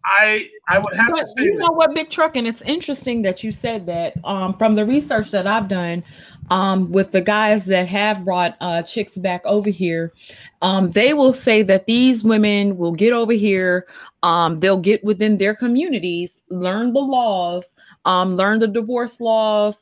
I 0.06 0.50
I 0.70 0.80
would 0.80 0.96
have 0.96 1.12
but 1.12 1.20
to 1.20 1.26
say 1.26 1.44
you 1.44 1.56
know 1.56 1.72
what, 1.72 1.94
Big 1.94 2.10
Truck, 2.10 2.36
and 2.36 2.48
it's 2.48 2.62
interesting 2.62 3.22
that 3.24 3.44
you 3.44 3.52
said 3.52 3.86
that. 3.88 4.14
Um, 4.24 4.58
from 4.58 4.76
the 4.76 4.86
research 4.86 5.32
that 5.32 5.46
I've 5.46 5.68
done, 5.68 6.04
um, 6.50 6.92
with 6.92 7.12
the 7.12 7.22
guys 7.22 7.66
that 7.66 7.88
have 7.90 8.24
brought 8.24 8.56
uh 8.62 8.84
chicks 8.84 9.18
back 9.18 9.42
over 9.46 9.70
here, 9.70 10.14
um, 10.62 10.92
they 10.92 11.14
will 11.14 11.34
say 11.34 11.62
that 11.64 11.86
these 11.86 12.24
women 12.24 12.78
will 12.78 12.94
get 12.94 13.12
over 13.12 13.34
here, 13.34 13.86
um, 14.24 14.60
they'll 14.60 14.80
get 14.80 15.04
within 15.04 15.38
their 15.38 15.54
communities, 15.54 16.40
learn 16.50 16.94
the 16.94 17.00
laws, 17.00 17.66
um, 18.06 18.36
learn 18.36 18.60
the 18.60 18.68
divorce 18.68 19.20
laws, 19.20 19.76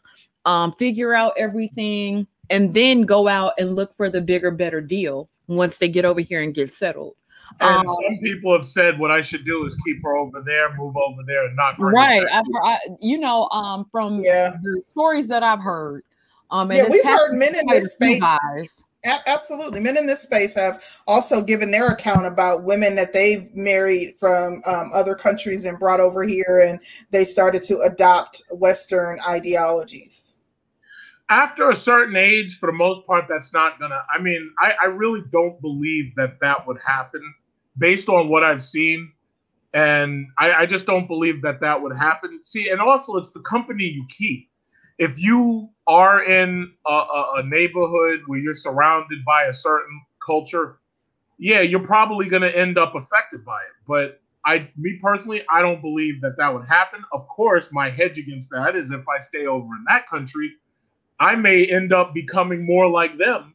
um, 0.45 0.73
figure 0.73 1.13
out 1.13 1.34
everything 1.38 2.26
and 2.49 2.73
then 2.73 3.01
go 3.03 3.27
out 3.27 3.53
and 3.57 3.75
look 3.75 3.95
for 3.97 4.09
the 4.09 4.21
bigger, 4.21 4.51
better 4.51 4.81
deal 4.81 5.29
once 5.47 5.77
they 5.77 5.87
get 5.87 6.05
over 6.05 6.21
here 6.21 6.41
and 6.41 6.53
get 6.53 6.71
settled. 6.71 7.15
And 7.59 7.87
um, 7.87 7.87
some 7.87 8.17
people 8.21 8.51
have 8.53 8.65
said 8.65 8.99
what 8.99 9.11
I 9.11 9.21
should 9.21 9.45
do 9.45 9.65
is 9.65 9.77
keep 9.85 10.01
her 10.03 10.15
over 10.15 10.41
there, 10.41 10.75
move 10.75 10.95
over 10.97 11.21
there, 11.25 11.45
and 11.45 11.55
not 11.55 11.75
right. 11.79 12.25
I, 12.31 12.41
I, 12.63 12.79
you 12.99 13.17
know, 13.17 13.47
um, 13.49 13.87
from 13.91 14.19
yeah. 14.21 14.55
the 14.61 14.81
stories 14.91 15.27
that 15.27 15.43
I've 15.43 15.61
heard, 15.61 16.03
um, 16.51 16.71
yeah, 16.71 16.87
we've 16.89 17.03
heard 17.03 17.33
men 17.35 17.55
in 17.55 17.65
this 17.67 17.93
space. 17.93 18.21
Absolutely, 19.27 19.79
men 19.79 19.97
in 19.97 20.07
this 20.07 20.21
space 20.21 20.55
have 20.55 20.83
also 21.05 21.39
given 21.39 21.69
their 21.69 21.89
account 21.89 22.25
about 22.25 22.63
women 22.63 22.95
that 22.95 23.13
they've 23.13 23.53
married 23.55 24.15
from 24.19 24.61
um, 24.65 24.89
other 24.95 25.13
countries 25.13 25.65
and 25.65 25.77
brought 25.77 25.99
over 25.99 26.23
here, 26.23 26.65
and 26.67 26.79
they 27.11 27.23
started 27.23 27.61
to 27.63 27.79
adopt 27.81 28.41
Western 28.49 29.19
ideologies 29.27 30.24
after 31.30 31.69
a 31.69 31.76
certain 31.76 32.15
age, 32.15 32.59
for 32.59 32.67
the 32.67 32.78
most 32.78 33.05
part, 33.07 33.26
that's 33.28 33.53
not 33.53 33.80
gonna. 33.80 34.01
I 34.13 34.21
mean, 34.21 34.51
I, 34.59 34.73
I 34.84 34.86
really 34.86 35.23
don't 35.32 35.59
believe 35.61 36.13
that 36.15 36.39
that 36.41 36.67
would 36.67 36.78
happen 36.86 37.21
based 37.78 38.09
on 38.09 38.30
what 38.30 38.43
I've 38.43 38.61
seen, 38.61 39.11
and 39.73 40.28
I, 40.38 40.53
I 40.53 40.65
just 40.65 40.86
don't 40.86 41.07
believe 41.07 41.41
that 41.41 41.61
that 41.61 41.82
would 41.82 41.95
happen. 41.95 42.39
See, 42.43 42.69
and 42.69 42.80
also 42.80 43.17
it's 43.17 43.32
the 43.32 43.41
company 43.41 43.86
you 43.86 44.05
keep. 44.09 44.49
If 44.97 45.19
you 45.19 45.69
are 45.88 46.23
in 46.23 46.71
a, 46.88 46.91
a, 46.91 47.32
a 47.38 47.43
neighborhood 47.43 48.21
where 48.28 48.39
you're 48.39 48.53
surrounded 48.53 49.26
by 49.26 49.43
a 49.43 49.53
certain 49.53 50.01
culture, 50.26 50.80
yeah, 51.38 51.61
you're 51.61 51.86
probably 51.86 52.30
gonna 52.30 52.47
end 52.47 52.78
up 52.78 52.93
affected 52.93 53.43
by 53.43 53.57
it. 53.57 53.73
But 53.88 54.21
I, 54.45 54.69
me 54.78 54.99
personally, 55.01 55.41
I 55.51 55.63
don't 55.63 55.82
believe 55.82 56.21
that 56.21 56.38
that 56.38 56.53
would 56.53 56.65
happen. 56.65 57.03
Of 57.11 57.28
course, 57.28 57.73
my 57.73 57.89
hedge 57.89 58.19
against 58.19 58.51
that 58.51 58.76
is 58.76 58.91
if 58.91 59.07
I 59.09 59.17
stay 59.17 59.47
over 59.47 59.65
in 59.65 59.84
that 59.88 60.05
country 60.05 60.51
I 61.20 61.36
may 61.36 61.66
end 61.66 61.93
up 61.93 62.13
becoming 62.13 62.66
more 62.66 62.89
like 62.89 63.18
them 63.18 63.53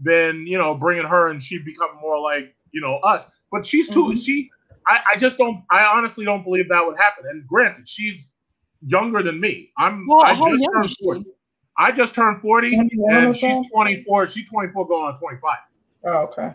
than 0.00 0.46
you 0.46 0.58
know 0.58 0.74
bringing 0.74 1.04
her 1.04 1.28
and 1.28 1.42
she 1.42 1.58
become 1.58 1.90
more 2.00 2.20
like 2.20 2.54
you 2.72 2.80
know 2.80 2.96
us. 2.98 3.30
But 3.50 3.66
she's 3.66 3.88
too. 3.88 4.06
Mm-hmm. 4.06 4.18
She, 4.18 4.50
I, 4.86 5.00
I 5.14 5.16
just 5.16 5.38
don't. 5.38 5.62
I 5.70 5.82
honestly 5.84 6.24
don't 6.24 6.44
believe 6.44 6.68
that 6.68 6.84
would 6.84 6.96
happen. 6.96 7.24
And 7.28 7.46
granted, 7.46 7.88
she's 7.88 8.34
younger 8.86 9.22
than 9.22 9.40
me. 9.40 9.70
I'm. 9.78 10.06
Well, 10.06 10.22
I 10.22 10.34
just 10.34 10.64
turned 10.72 10.96
forty. 11.02 11.24
I 11.78 11.92
just 11.92 12.14
turned 12.14 12.40
forty, 12.40 12.76
and 12.76 13.36
she's 13.36 13.70
twenty 13.70 14.02
four. 14.02 14.26
She's 14.26 14.48
twenty 14.48 14.72
four, 14.72 14.86
going 14.86 15.06
on 15.06 15.18
twenty 15.18 15.38
five. 15.40 15.58
Oh, 16.04 16.22
okay. 16.24 16.54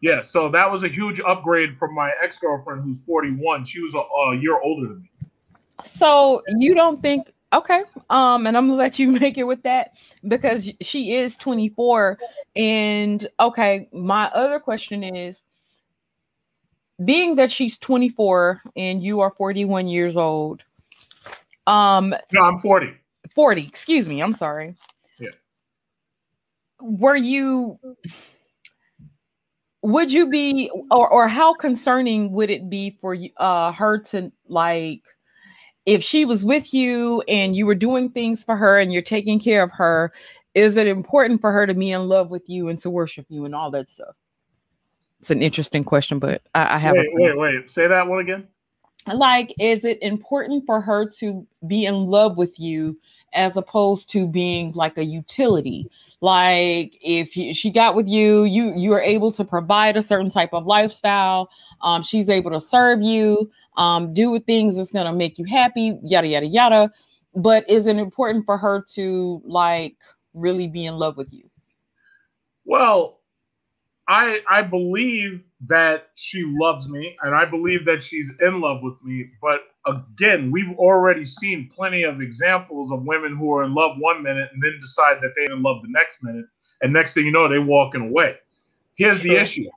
Yeah, 0.00 0.20
so 0.20 0.50
that 0.50 0.70
was 0.70 0.84
a 0.84 0.88
huge 0.88 1.20
upgrade 1.20 1.78
from 1.78 1.94
my 1.94 2.12
ex 2.22 2.38
girlfriend 2.38 2.82
who's 2.82 3.00
41. 3.00 3.64
She 3.64 3.80
was 3.80 3.94
a, 3.94 4.00
a, 4.00 4.36
year 4.36 4.60
older 4.60 4.88
than 4.88 5.00
me. 5.00 5.10
So 5.82 6.42
you 6.58 6.74
don't 6.74 7.00
think 7.00 7.32
Okay. 7.54 7.84
Um, 8.10 8.48
and 8.48 8.56
I'm 8.56 8.66
gonna 8.66 8.76
let 8.76 8.98
you 8.98 9.12
make 9.20 9.38
it 9.38 9.44
with 9.44 9.62
that 9.62 9.92
because 10.26 10.68
she 10.80 11.14
is 11.14 11.36
24. 11.36 12.18
And 12.56 13.26
okay, 13.38 13.88
my 13.92 14.26
other 14.26 14.58
question 14.58 15.04
is 15.04 15.40
being 17.04 17.36
that 17.36 17.50
she's 17.50 17.78
24 17.78 18.60
and 18.76 19.02
you 19.02 19.20
are 19.20 19.32
41 19.36 19.88
years 19.88 20.16
old. 20.16 20.62
Um 21.66 22.14
no, 22.32 22.42
I'm 22.42 22.58
40. 22.58 22.94
40, 23.34 23.66
excuse 23.66 24.06
me, 24.06 24.20
I'm 24.20 24.34
sorry. 24.34 24.76
Yeah. 25.18 25.30
Were 26.80 27.16
you 27.16 27.78
would 29.82 30.12
you 30.12 30.28
be 30.28 30.70
or 30.90 31.08
or 31.08 31.28
how 31.28 31.54
concerning 31.54 32.32
would 32.32 32.50
it 32.50 32.68
be 32.68 32.96
for 33.00 33.14
you 33.14 33.30
uh 33.38 33.72
her 33.72 33.98
to 33.98 34.30
like 34.48 35.02
if 35.86 36.02
she 36.02 36.24
was 36.24 36.44
with 36.44 36.72
you 36.72 37.22
and 37.28 37.54
you 37.56 37.66
were 37.66 37.74
doing 37.74 38.10
things 38.10 38.42
for 38.42 38.56
her 38.56 38.78
and 38.78 38.92
you're 38.92 39.02
taking 39.02 39.38
care 39.38 39.62
of 39.62 39.70
her, 39.72 40.12
is 40.54 40.76
it 40.76 40.86
important 40.86 41.40
for 41.40 41.52
her 41.52 41.66
to 41.66 41.74
be 41.74 41.90
in 41.90 42.08
love 42.08 42.30
with 42.30 42.48
you 42.48 42.68
and 42.68 42.80
to 42.80 42.90
worship 42.90 43.26
you 43.28 43.44
and 43.44 43.54
all 43.54 43.70
that 43.72 43.88
stuff? 43.88 44.14
It's 45.20 45.30
an 45.30 45.42
interesting 45.42 45.84
question, 45.84 46.18
but 46.18 46.42
I, 46.54 46.76
I 46.76 46.78
have. 46.78 46.94
Wait, 46.94 47.08
wait, 47.12 47.38
wait. 47.38 47.70
Say 47.70 47.86
that 47.86 48.06
one 48.06 48.20
again. 48.20 48.46
Like, 49.12 49.54
is 49.58 49.84
it 49.84 50.02
important 50.02 50.64
for 50.64 50.80
her 50.80 51.06
to 51.18 51.46
be 51.66 51.84
in 51.84 52.06
love 52.06 52.38
with 52.38 52.58
you 52.58 52.98
as 53.34 53.56
opposed 53.56 54.08
to 54.10 54.26
being 54.26 54.72
like 54.72 54.96
a 54.96 55.04
utility? 55.04 55.90
Like, 56.20 56.96
if 57.02 57.32
she 57.32 57.70
got 57.70 57.94
with 57.94 58.08
you, 58.08 58.44
you 58.44 58.74
you 58.74 58.92
are 58.92 59.02
able 59.02 59.30
to 59.32 59.44
provide 59.44 59.96
a 59.96 60.02
certain 60.02 60.30
type 60.30 60.54
of 60.54 60.66
lifestyle. 60.66 61.50
Um, 61.82 62.02
she's 62.02 62.30
able 62.30 62.50
to 62.52 62.60
serve 62.60 63.02
you 63.02 63.50
um, 63.76 64.14
do 64.14 64.38
things 64.40 64.76
that's 64.76 64.92
gonna 64.92 65.12
make 65.12 65.38
you 65.38 65.44
happy, 65.44 65.98
yada 66.02 66.28
yada 66.28 66.46
yada. 66.46 66.90
But 67.34 67.68
is 67.68 67.86
it 67.86 67.96
important 67.96 68.44
for 68.44 68.56
her 68.58 68.84
to 68.94 69.42
like 69.44 69.96
really 70.34 70.68
be 70.68 70.86
in 70.86 70.96
love 70.96 71.16
with 71.16 71.32
you? 71.32 71.48
Well, 72.64 73.20
I 74.08 74.40
I 74.48 74.62
believe 74.62 75.42
that 75.66 76.10
she 76.14 76.44
loves 76.44 76.88
me 76.88 77.16
and 77.22 77.34
I 77.34 77.44
believe 77.44 77.84
that 77.86 78.02
she's 78.02 78.30
in 78.40 78.60
love 78.60 78.82
with 78.82 79.02
me. 79.02 79.30
But 79.40 79.62
again, 79.86 80.50
we've 80.50 80.76
already 80.76 81.24
seen 81.24 81.70
plenty 81.74 82.02
of 82.02 82.20
examples 82.20 82.92
of 82.92 83.02
women 83.04 83.36
who 83.36 83.52
are 83.54 83.64
in 83.64 83.74
love 83.74 83.96
one 83.98 84.22
minute 84.22 84.50
and 84.52 84.62
then 84.62 84.78
decide 84.80 85.18
that 85.22 85.32
they're 85.34 85.52
in 85.52 85.62
love 85.62 85.82
the 85.82 85.88
next 85.90 86.22
minute. 86.22 86.44
And 86.82 86.92
next 86.92 87.14
thing 87.14 87.24
you 87.24 87.32
know, 87.32 87.48
they're 87.48 87.62
walking 87.62 88.02
away. 88.02 88.36
Here's 88.94 89.20
the 89.22 89.36
issue 89.36 89.68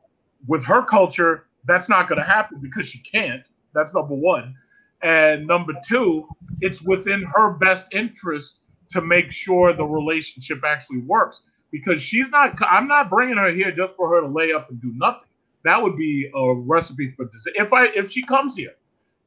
with 0.48 0.64
her 0.66 0.84
culture, 0.84 1.46
that's 1.66 1.90
not 1.90 2.08
going 2.08 2.20
to 2.20 2.26
happen 2.26 2.60
because 2.60 2.88
she 2.88 3.00
can't. 3.00 3.44
That's 3.78 3.94
number 3.94 4.16
one. 4.16 4.56
And 5.04 5.46
number 5.46 5.74
two, 5.88 6.28
it's 6.62 6.82
within 6.82 7.24
her 7.36 7.52
best 7.52 7.94
interest 7.94 8.62
to 8.90 9.02
make 9.02 9.32
sure 9.32 9.74
the 9.74 9.86
relationship 9.86 10.64
actually 10.66 11.00
works 11.00 11.44
because 11.72 12.02
she's 12.02 12.30
not, 12.30 12.60
I'm 12.64 12.88
not 12.88 13.10
bringing 13.10 13.38
her 13.38 13.52
here 13.52 13.72
just 13.72 13.96
for 13.96 14.10
her 14.10 14.22
to 14.22 14.28
lay 14.28 14.52
up 14.52 14.70
and 14.72 14.82
do 14.82 14.92
nothing. 14.96 15.30
That 15.64 15.82
would 15.82 15.96
be 15.98 16.32
a 16.34 16.56
recipe 16.56 17.12
for 17.12 17.26
disaster. 17.26 17.62
If 17.62 17.74
I, 17.74 17.86
if 17.88 18.10
she 18.10 18.24
comes 18.24 18.56
here, 18.56 18.74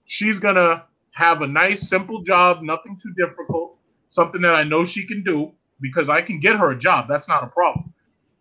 she's 0.04 0.40
going 0.40 0.56
to 0.56 0.84
have 1.12 1.42
a 1.42 1.46
nice, 1.46 1.88
simple 1.88 2.22
job, 2.22 2.62
nothing 2.62 2.98
too 3.00 3.12
difficult, 3.14 3.76
something 4.08 4.40
that 4.42 4.54
I 4.54 4.64
know 4.64 4.84
she 4.84 5.06
can 5.06 5.22
do 5.22 5.52
because 5.80 6.08
I 6.08 6.22
can 6.22 6.40
get 6.40 6.56
her 6.56 6.70
a 6.70 6.78
job. 6.78 7.06
That's 7.08 7.28
not 7.28 7.44
a 7.44 7.48
problem. 7.48 7.92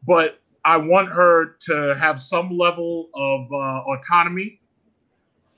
But 0.07 0.39
I 0.65 0.77
want 0.77 1.09
her 1.09 1.57
to 1.67 1.95
have 1.99 2.21
some 2.21 2.57
level 2.57 3.09
of 3.13 3.51
uh, 3.51 3.81
autonomy. 3.91 4.58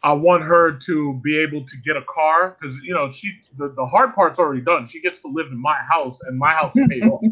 I 0.04 0.14
want 0.14 0.44
her 0.44 0.72
to 0.72 1.20
be 1.24 1.38
able 1.38 1.64
to 1.64 1.78
get 1.78 1.96
a 1.96 2.02
car 2.04 2.58
because 2.60 2.80
you 2.84 2.94
know 2.94 3.10
she 3.10 3.34
the, 3.58 3.74
the 3.76 3.86
hard 3.86 4.16
part's 4.16 4.40
already 4.40 4.62
done. 4.62 4.88
She 4.88 5.02
gets 5.02 5.20
to 5.20 5.28
live 5.28 5.48
in 5.48 5.62
my 5.62 5.78
house 5.78 6.22
and 6.24 6.38
my 6.38 6.54
house 6.54 6.76
is 6.76 6.84
paid 6.88 7.06
off. 7.06 7.22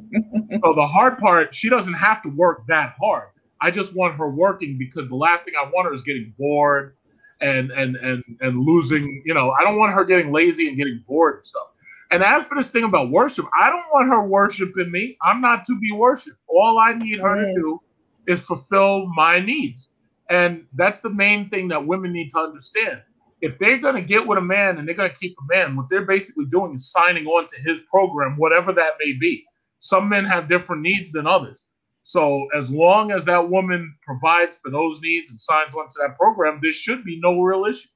So 0.63 0.73
the 0.73 0.85
hard 0.85 1.19
part, 1.19 1.53
she 1.53 1.69
doesn't 1.69 1.93
have 1.93 2.21
to 2.23 2.29
work 2.29 2.65
that 2.67 2.95
hard. 2.99 3.29
I 3.61 3.71
just 3.71 3.95
want 3.95 4.17
her 4.17 4.29
working 4.29 4.77
because 4.77 5.07
the 5.07 5.15
last 5.15 5.45
thing 5.45 5.53
I 5.59 5.69
want 5.69 5.87
her 5.87 5.93
is 5.93 6.01
getting 6.01 6.33
bored 6.37 6.95
and 7.41 7.71
and 7.71 7.95
and 7.97 8.23
and 8.41 8.59
losing. 8.59 9.21
You 9.25 9.33
know, 9.33 9.51
I 9.51 9.63
don't 9.63 9.77
want 9.77 9.93
her 9.93 10.03
getting 10.03 10.31
lazy 10.31 10.67
and 10.67 10.77
getting 10.77 11.03
bored 11.07 11.37
and 11.37 11.45
stuff. 11.45 11.67
And 12.11 12.23
as 12.23 12.45
for 12.45 12.55
this 12.55 12.71
thing 12.71 12.83
about 12.83 13.11
worship, 13.11 13.45
I 13.59 13.69
don't 13.69 13.85
want 13.93 14.09
her 14.09 14.27
worshiping 14.27 14.91
me. 14.91 15.17
I'm 15.21 15.41
not 15.41 15.65
to 15.65 15.79
be 15.79 15.91
worshiped. 15.91 16.37
All 16.47 16.79
I 16.79 16.93
need 16.93 17.19
her 17.19 17.35
to 17.35 17.53
do 17.53 17.79
is 18.27 18.41
fulfill 18.41 19.07
my 19.15 19.39
needs. 19.39 19.91
And 20.29 20.67
that's 20.73 20.99
the 20.99 21.09
main 21.09 21.49
thing 21.49 21.67
that 21.69 21.85
women 21.85 22.13
need 22.13 22.29
to 22.31 22.39
understand. 22.39 23.01
If 23.41 23.57
they're 23.57 23.77
going 23.79 23.95
to 23.95 24.01
get 24.01 24.27
with 24.27 24.37
a 24.37 24.41
man 24.41 24.77
and 24.77 24.87
they're 24.87 24.95
going 24.95 25.11
to 25.11 25.17
keep 25.17 25.35
a 25.39 25.53
man, 25.53 25.75
what 25.75 25.89
they're 25.89 26.05
basically 26.05 26.45
doing 26.45 26.73
is 26.73 26.91
signing 26.91 27.25
on 27.25 27.47
to 27.47 27.55
his 27.61 27.79
program, 27.89 28.35
whatever 28.37 28.73
that 28.73 28.93
may 29.03 29.13
be. 29.13 29.45
Some 29.79 30.09
men 30.09 30.25
have 30.25 30.49
different 30.49 30.81
needs 30.81 31.11
than 31.11 31.25
others. 31.25 31.67
So 32.01 32.47
as 32.55 32.69
long 32.69 33.11
as 33.11 33.25
that 33.25 33.49
woman 33.49 33.95
provides 34.03 34.57
for 34.57 34.71
those 34.71 35.01
needs 35.01 35.29
and 35.29 35.39
signs 35.39 35.75
on 35.75 35.87
to 35.87 35.95
that 36.01 36.15
program, 36.17 36.59
there 36.61 36.71
should 36.71 37.03
be 37.03 37.19
no 37.19 37.41
real 37.41 37.65
issue. 37.65 37.87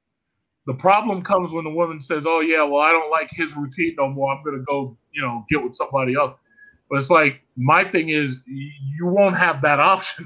The 0.66 0.74
problem 0.74 1.22
comes 1.24 1.52
when 1.52 1.66
the 1.66 1.70
woman 1.70 2.00
says, 2.00 2.26
"Oh 2.26 2.40
yeah, 2.40 2.64
well 2.64 2.82
I 2.82 2.92
don't 2.92 3.12
like 3.12 3.30
his 3.32 3.56
routine 3.56 3.96
no 3.98 4.08
more. 4.10 4.34
I'm 4.34 4.44
gonna 4.44 4.64
go, 4.68 4.98
you 5.12 5.22
know, 5.22 5.46
get 5.50 5.64
with 5.64 5.76
somebody 5.76 6.16
else." 6.16 6.32
But 6.90 7.00
it's 7.00 7.10
like 7.10 7.42
my 7.58 7.84
thing 7.84 8.10
is 8.10 8.42
you 8.46 9.08
won't 9.08 9.38
have 9.38 9.62
that 9.64 9.80
option. 9.94 10.26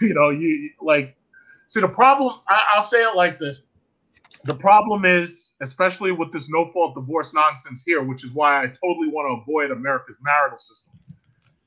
you 0.00 0.14
know, 0.14 0.30
you 0.30 0.70
like 0.80 1.15
see 1.66 1.80
the 1.80 1.88
problem. 1.88 2.40
I, 2.48 2.64
I'll 2.74 2.82
say 2.82 3.02
it 3.02 3.14
like 3.14 3.38
this: 3.38 3.62
the 4.44 4.54
problem 4.54 5.04
is, 5.04 5.54
especially 5.60 6.12
with 6.12 6.32
this 6.32 6.50
no 6.50 6.70
fault 6.70 6.94
divorce 6.94 7.34
nonsense 7.34 7.82
here, 7.84 8.02
which 8.02 8.24
is 8.24 8.32
why 8.32 8.62
I 8.62 8.66
totally 8.66 9.08
want 9.08 9.28
to 9.28 9.42
avoid 9.42 9.70
America's 9.70 10.18
marital 10.22 10.58
system. 10.58 10.92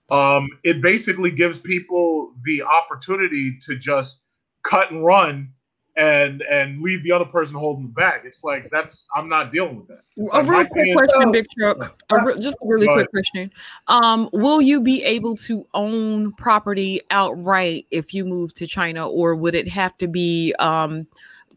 Um, 0.09 0.49
it 0.63 0.81
basically 0.81 1.29
gives 1.29 1.59
people 1.59 2.33
the 2.43 2.63
opportunity 2.63 3.57
to 3.67 3.75
just 3.75 4.23
cut 4.63 4.91
and 4.91 5.05
run 5.05 5.53
and 5.99 6.41
and 6.43 6.81
leave 6.81 7.03
the 7.03 7.11
other 7.11 7.25
person 7.25 7.57
holding 7.57 7.87
the 7.87 7.91
bag. 7.91 8.21
It's 8.23 8.43
like 8.43 8.69
that's 8.71 9.07
I'm 9.15 9.27
not 9.27 9.51
dealing 9.51 9.77
with 9.77 9.87
that. 9.89 10.03
It's 10.15 10.31
a 10.31 10.37
like 10.37 10.47
real 10.47 10.65
quick 10.67 10.93
question, 10.93 11.31
Big 11.33 11.45
Truck. 11.57 12.01
A 12.09 12.23
re- 12.23 12.39
just 12.39 12.55
a 12.61 12.65
really 12.65 12.87
quick 12.87 13.11
question. 13.11 13.51
Um, 13.87 14.29
will 14.31 14.61
you 14.61 14.79
be 14.79 15.03
able 15.03 15.35
to 15.37 15.67
own 15.73 16.31
property 16.33 17.01
outright 17.11 17.85
if 17.91 18.13
you 18.13 18.23
move 18.23 18.53
to 18.55 18.65
China, 18.65 19.09
or 19.09 19.35
would 19.35 19.55
it 19.55 19.67
have 19.67 19.97
to 19.97 20.07
be 20.07 20.53
um 20.59 21.05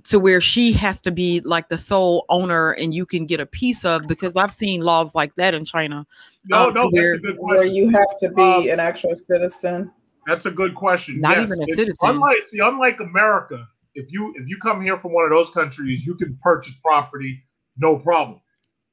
to 0.09 0.18
where 0.18 0.40
she 0.40 0.72
has 0.72 1.01
to 1.03 1.12
be 1.12 1.40
like 1.43 1.68
the 1.68 1.78
sole 1.78 2.24
owner 2.28 2.72
and 2.72 2.93
you 2.93 3.07
can 3.07 3.24
get 3.24 3.38
a 3.38 3.47
piece 3.47 3.84
of 3.84 4.09
because 4.09 4.34
I've 4.34 4.51
seen 4.51 4.80
laws 4.80 5.14
like 5.14 5.32
that 5.36 5.55
in 5.55 5.64
China. 5.64 6.05
No, 6.47 6.68
um, 6.68 6.74
no, 6.74 6.88
where, 6.88 7.03
that's 7.03 7.12
a 7.12 7.18
good 7.18 7.38
question. 7.38 7.57
Where 7.57 7.64
you 7.64 7.90
have 7.90 8.16
to 8.18 8.30
be 8.32 8.43
um, 8.43 8.68
an 8.68 8.80
actual 8.80 9.14
citizen. 9.14 9.93
That's 10.26 10.47
a 10.47 10.51
good 10.51 10.74
question. 10.74 11.20
Not 11.20 11.36
yes. 11.36 11.53
even 11.53 11.62
a 11.62 11.76
citizen. 11.76 11.97
Unlike 12.03 12.43
see, 12.43 12.59
unlike 12.59 12.99
America, 12.99 13.68
if 13.95 14.11
you 14.11 14.32
if 14.36 14.49
you 14.49 14.59
come 14.59 14.82
here 14.82 14.99
from 14.99 15.12
one 15.12 15.24
of 15.24 15.30
those 15.30 15.51
countries, 15.51 16.07
you 16.07 16.14
can 16.14 16.38
purchase 16.43 16.74
property, 16.82 17.43
no 17.76 17.99
problem. 17.99 18.40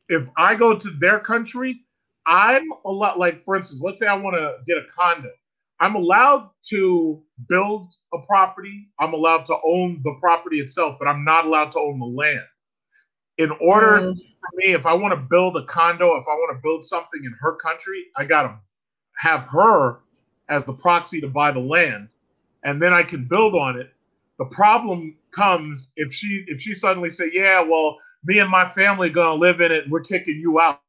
If 0.08 0.28
I 0.38 0.56
go 0.56 0.78
to 0.78 0.89
their 0.89 1.20
country, 1.20 1.82
I'm 2.26 2.70
a 2.86 2.91
lot 2.91 3.20
like, 3.20 3.43
for 3.43 3.56
instance, 3.56 3.82
let's 3.84 4.00
say 4.00 4.08
I 4.08 4.16
want 4.16 4.36
to 4.36 4.58
get 4.68 4.78
a 4.78 4.86
condo. 4.91 5.30
I'm 5.80 5.95
allowed 5.95 6.50
to 6.70 7.22
build 7.47 7.93
a 8.14 8.20
property. 8.20 8.89
I'm 9.00 9.14
allowed 9.14 9.45
to 9.45 9.56
own 9.64 10.02
the 10.04 10.16
property 10.20 10.60
itself, 10.60 10.97
but 11.00 11.08
I'm 11.08 11.24
not 11.24 11.45
allowed 11.45 11.72
to 11.74 11.80
own 11.80 12.00
the 12.00 12.06
land. 12.06 12.43
In 13.38 13.52
order 13.62 14.02
mm. 14.02 14.14
for 14.14 14.56
me, 14.56 14.74
if 14.74 14.86
I 14.86 14.93
want 14.93 15.14
to 15.14 15.26
build 15.30 15.56
a 15.56 15.64
condo, 15.64 16.18
if 16.18 16.26
I 16.28 16.34
want 16.34 16.58
to 16.58 16.62
build 16.62 16.84
something 16.84 17.24
in 17.24 17.34
her 17.39 17.56
country, 17.56 18.06
I 18.18 18.26
got 18.26 18.43
to 18.43 18.60
have 19.18 19.45
her 19.45 20.00
as 20.50 20.66
the 20.66 20.74
proxy 20.74 21.22
to 21.22 21.30
buy 21.30 21.52
the 21.52 21.60
land, 21.60 22.10
and 22.64 22.82
then 22.82 22.93
I 22.93 23.04
can 23.04 23.26
build 23.26 23.56
on 23.56 23.80
it. 23.80 23.93
The 24.40 24.46
problem 24.46 25.18
comes 25.32 25.92
if 25.98 26.14
she 26.14 26.46
if 26.48 26.60
she 26.62 26.74
suddenly 26.74 27.10
say, 27.10 27.30
"Yeah, 27.32 27.62
well, 27.62 27.98
me 28.24 28.40
and 28.40 28.50
my 28.50 28.72
family 28.72 29.10
gonna 29.10 29.36
live 29.36 29.62
in 29.62 29.72
it, 29.72 29.84
and 29.84 29.92
we're 29.92 30.02
kicking 30.02 30.40
you 30.40 30.60
out." 30.60 30.82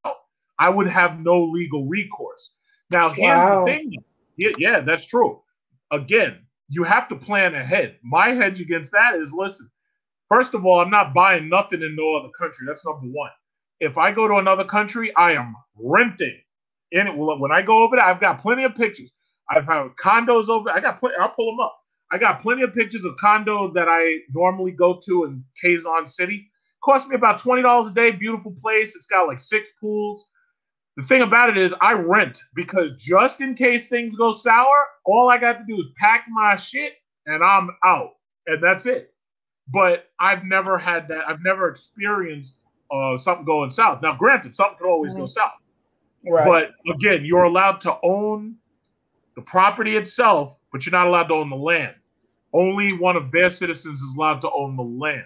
I 0.59 0.68
would 0.68 0.86
have 0.88 1.20
no 1.20 1.44
legal 1.44 1.86
recourse. 1.86 2.55
Now, 2.90 3.09
here's 3.09 3.36
wow. 3.36 3.64
the 3.64 3.72
thing. 3.72 3.96
Yeah, 4.36 4.51
yeah, 4.59 4.80
that's 4.80 5.07
true. 5.07 5.42
Again, 5.90 6.46
you 6.68 6.84
have 6.84 7.09
to 7.09 7.16
plan 7.16 7.55
ahead. 7.55 7.98
My 8.05 8.30
hedge 8.30 8.61
against 8.61 8.92
that 8.92 9.14
is 9.16 9.32
listen. 9.32 9.70
First 10.28 10.55
of 10.55 10.64
all, 10.64 10.80
I'm 10.80 10.90
not 10.90 11.12
buying 11.12 11.48
nothing 11.48 11.82
in 11.82 11.96
no 11.96 12.14
other 12.14 12.28
country. 12.38 12.66
That's 12.66 12.86
number 12.86 13.07
one. 13.07 13.30
If 13.80 13.98
I 13.98 14.12
go 14.12 14.28
to 14.28 14.36
another 14.36 14.64
country, 14.64 15.14
I 15.16 15.32
am 15.32 15.57
renting. 15.76 16.40
And 16.92 17.09
it, 17.09 17.16
when 17.16 17.51
I 17.51 17.62
go 17.62 17.82
over 17.82 17.96
there, 17.96 18.05
I've 18.05 18.20
got 18.20 18.40
plenty 18.40 18.62
of 18.62 18.76
pictures. 18.76 19.11
I've 19.51 19.66
had 19.66 19.88
condos 19.96 20.48
over. 20.48 20.70
I 20.70 20.78
got. 20.78 21.01
Plenty, 21.01 21.16
I'll 21.16 21.30
pull 21.30 21.46
them 21.46 21.61
up. 21.61 21.79
I 22.11 22.18
got 22.18 22.40
plenty 22.40 22.62
of 22.62 22.74
pictures 22.74 23.04
of 23.04 23.16
condo 23.16 23.72
that 23.72 23.88
I 23.88 24.18
normally 24.34 24.72
go 24.72 24.98
to 25.04 25.24
in 25.24 25.44
Quezon 25.62 26.08
City. 26.08 26.50
Cost 26.82 27.08
me 27.08 27.14
about 27.14 27.38
twenty 27.38 27.62
dollars 27.62 27.88
a 27.88 27.94
day. 27.94 28.11
Beautiful 28.11 28.56
place. 28.62 28.96
It's 28.96 29.06
got 29.06 29.28
like 29.28 29.38
six 29.38 29.68
pools. 29.80 30.30
The 30.96 31.04
thing 31.04 31.22
about 31.22 31.48
it 31.48 31.56
is, 31.56 31.74
I 31.80 31.92
rent 31.92 32.42
because 32.54 32.94
just 32.96 33.40
in 33.40 33.54
case 33.54 33.88
things 33.88 34.16
go 34.16 34.32
sour, 34.32 34.86
all 35.04 35.30
I 35.30 35.38
got 35.38 35.54
to 35.54 35.64
do 35.68 35.74
is 35.76 35.86
pack 35.96 36.24
my 36.28 36.56
shit 36.56 36.94
and 37.26 37.44
I'm 37.44 37.70
out, 37.84 38.11
and 38.46 38.62
that's 38.62 38.86
it. 38.86 39.14
But 39.68 40.06
I've 40.18 40.44
never 40.44 40.78
had 40.78 41.06
that. 41.08 41.28
I've 41.28 41.42
never 41.42 41.68
experienced 41.68 42.58
uh, 42.90 43.16
something 43.16 43.44
going 43.44 43.70
south. 43.70 44.02
Now, 44.02 44.16
granted, 44.16 44.54
something 44.54 44.78
could 44.78 44.90
always 44.90 45.12
mm-hmm. 45.12 45.22
go 45.22 45.26
south. 45.26 45.52
Right. 46.26 46.44
But 46.44 46.92
again, 46.92 47.24
you're 47.24 47.44
allowed 47.44 47.80
to 47.82 47.96
own 48.02 48.56
the 49.36 49.42
property 49.42 49.96
itself, 49.96 50.56
but 50.72 50.84
you're 50.84 50.90
not 50.90 51.06
allowed 51.06 51.28
to 51.28 51.34
own 51.34 51.50
the 51.50 51.56
land 51.56 51.94
only 52.53 52.90
one 52.98 53.16
of 53.16 53.30
their 53.32 53.51
citizens 53.51 54.01
is 54.01 54.16
allowed 54.16 54.40
to 54.42 54.51
own 54.51 54.76
the 54.76 54.82
land. 54.82 55.24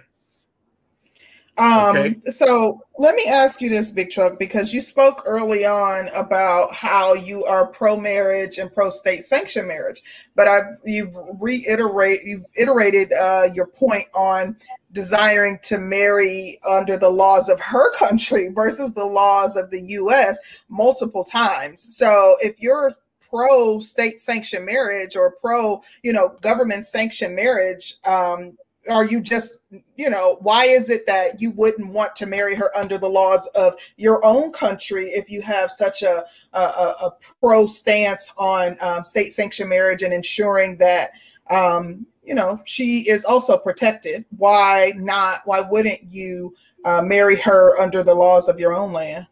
Um, 1.57 1.97
okay. 1.97 2.15
so 2.31 2.81
let 2.99 3.15
me 3.15 3.27
ask 3.29 3.61
you 3.61 3.71
this, 3.71 3.93
Big 3.93 4.11
Truck, 4.11 4.41
because 4.41 4.75
you 4.75 4.81
spoke 4.81 5.23
early 5.25 5.65
on 5.65 6.09
about 6.17 6.73
how 6.73 7.15
you 7.15 7.45
are 7.45 7.69
pro 7.69 7.97
marriage 7.97 8.59
and 8.59 8.73
pro 8.73 8.91
state 8.91 9.23
sanctioned 9.23 9.69
marriage, 9.69 10.03
but 10.35 10.49
I've 10.49 10.79
you've 10.85 11.17
reiterate 11.41 12.25
you've 12.25 12.45
iterated 12.57 13.13
uh, 13.13 13.51
your 13.55 13.69
point 13.69 14.07
on 14.15 14.57
desiring 14.91 15.59
to 15.63 15.79
marry 15.79 16.59
under 16.69 16.97
the 16.97 17.11
laws 17.11 17.49
of 17.49 17.61
her 17.61 17.93
country 17.95 18.49
versus 18.55 18.93
the 18.95 19.05
laws 19.05 19.55
of 19.55 19.71
the 19.71 19.83
U.S. 19.83 20.39
multiple 20.69 21.25
times. 21.25 21.97
So 21.97 22.37
if 22.41 22.59
you're 22.59 22.91
pro 23.35 23.81
state 23.81 24.21
sanctioned 24.21 24.65
marriage 24.65 25.17
or 25.17 25.33
pro, 25.41 25.83
you 26.05 26.13
know, 26.13 26.37
government 26.41 26.87
sanctioned 26.87 27.35
marriage, 27.35 27.97
um, 28.07 28.57
are 28.89 29.05
you 29.05 29.21
just, 29.21 29.61
you 29.97 30.09
know, 30.09 30.37
why 30.41 30.67
is 30.67 30.89
it 30.89 31.05
that 31.07 31.41
you 31.41 31.51
wouldn't 31.53 31.93
want 31.93 32.15
to 32.15 32.27
marry 32.27 32.55
her 32.55 32.71
under 32.77 32.97
the 32.97 33.09
laws 33.09 33.49
of 33.57 33.75
your 33.97 34.25
own 34.25 34.53
country 34.53 35.07
if 35.07 35.29
you 35.29 35.43
have 35.43 35.71
such 35.71 36.03
a, 36.03 36.25
a, 36.53 36.61
a 36.61 37.15
pro 37.41 37.67
stance 37.67 38.33
on 38.37 38.77
um, 38.81 39.03
state 39.03 39.35
sanctioned 39.35 39.71
marriage 39.71 40.03
and 40.03 40.15
ensuring 40.15 40.77
that, 40.77 41.11
um, 41.51 42.07
you 42.23 42.35
know, 42.35 42.61
she 42.67 43.01
is 43.09 43.25
also 43.25 43.59
protected? 43.59 44.25
Why 44.37 44.93
not? 44.97 45.41
Why 45.45 45.61
wouldn't 45.61 46.05
you 46.05 46.55
uh, 46.85 47.03
marry 47.03 47.41
her 47.41 47.81
under 47.81 48.05
the 48.05 48.15
laws 48.15 48.49
of 48.49 48.61
your 48.61 48.75
own 48.75 48.93
land? 48.93 49.27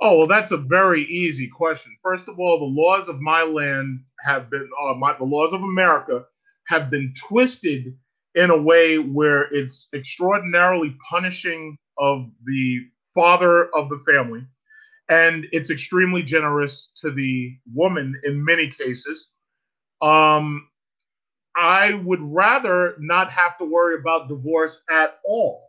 Oh 0.00 0.18
well, 0.18 0.26
that's 0.26 0.52
a 0.52 0.56
very 0.58 1.02
easy 1.04 1.48
question. 1.48 1.96
First 2.02 2.28
of 2.28 2.38
all, 2.38 2.58
the 2.58 2.66
laws 2.66 3.08
of 3.08 3.20
my 3.20 3.42
land 3.42 4.00
have 4.20 4.50
been, 4.50 4.68
uh, 4.84 4.94
my, 4.94 5.16
the 5.16 5.24
laws 5.24 5.54
of 5.54 5.62
America 5.62 6.24
have 6.66 6.90
been 6.90 7.14
twisted 7.16 7.96
in 8.34 8.50
a 8.50 8.60
way 8.60 8.98
where 8.98 9.42
it's 9.54 9.88
extraordinarily 9.94 10.96
punishing 11.08 11.78
of 11.96 12.30
the 12.44 12.80
father 13.14 13.74
of 13.74 13.88
the 13.88 14.02
family, 14.06 14.44
and 15.08 15.46
it's 15.52 15.70
extremely 15.70 16.22
generous 16.22 16.92
to 17.02 17.10
the 17.12 17.56
woman 17.74 18.20
in 18.24 18.44
many 18.44 18.68
cases. 18.68 19.30
Um, 20.02 20.68
I 21.56 21.94
would 21.94 22.20
rather 22.22 22.96
not 23.00 23.30
have 23.30 23.58
to 23.58 23.66
worry 23.66 23.98
about 23.98 24.28
divorce 24.28 24.82
at 24.90 25.18
all. 25.26 25.62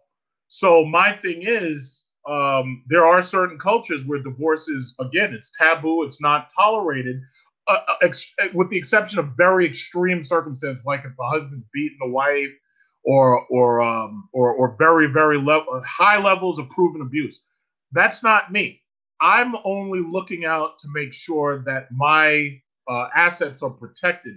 So 0.50 0.86
my 0.86 1.14
thing 1.14 1.44
is, 1.44 2.07
um, 2.28 2.84
there 2.88 3.06
are 3.06 3.22
certain 3.22 3.58
cultures 3.58 4.04
where 4.06 4.22
divorce 4.22 4.68
is 4.68 4.96
again, 5.00 5.34
it's 5.34 5.52
taboo, 5.52 6.04
it's 6.04 6.22
not 6.22 6.52
tolerated, 6.56 7.22
uh, 7.68 7.80
uh 7.88 7.96
ex- 8.02 8.34
with 8.54 8.70
the 8.70 8.78
exception 8.78 9.20
of 9.20 9.30
very 9.38 9.66
extreme 9.66 10.24
circumstances, 10.24 10.86
like 10.86 11.06
if 11.06 11.16
the 11.18 11.24
husband's 11.24 11.66
beating 11.74 11.98
the 12.02 12.10
wife, 12.10 12.52
or 13.04 13.46
or 13.50 13.82
um, 13.82 14.30
or 14.34 14.54
or 14.54 14.76
very 14.78 15.08
very 15.08 15.38
level 15.38 15.82
high 15.86 16.22
levels 16.22 16.60
of 16.60 16.70
proven 16.70 17.02
abuse. 17.02 17.44
That's 17.94 18.22
not 18.22 18.52
me. 18.52 18.82
I'm 19.22 19.56
only 19.64 20.02
looking 20.02 20.46
out 20.46 20.78
to 20.80 20.90
make 20.94 21.14
sure 21.14 21.64
that 21.66 21.88
my 21.92 22.60
uh, 22.88 23.08
assets 23.16 23.64
are 23.64 23.70
protected 23.70 24.36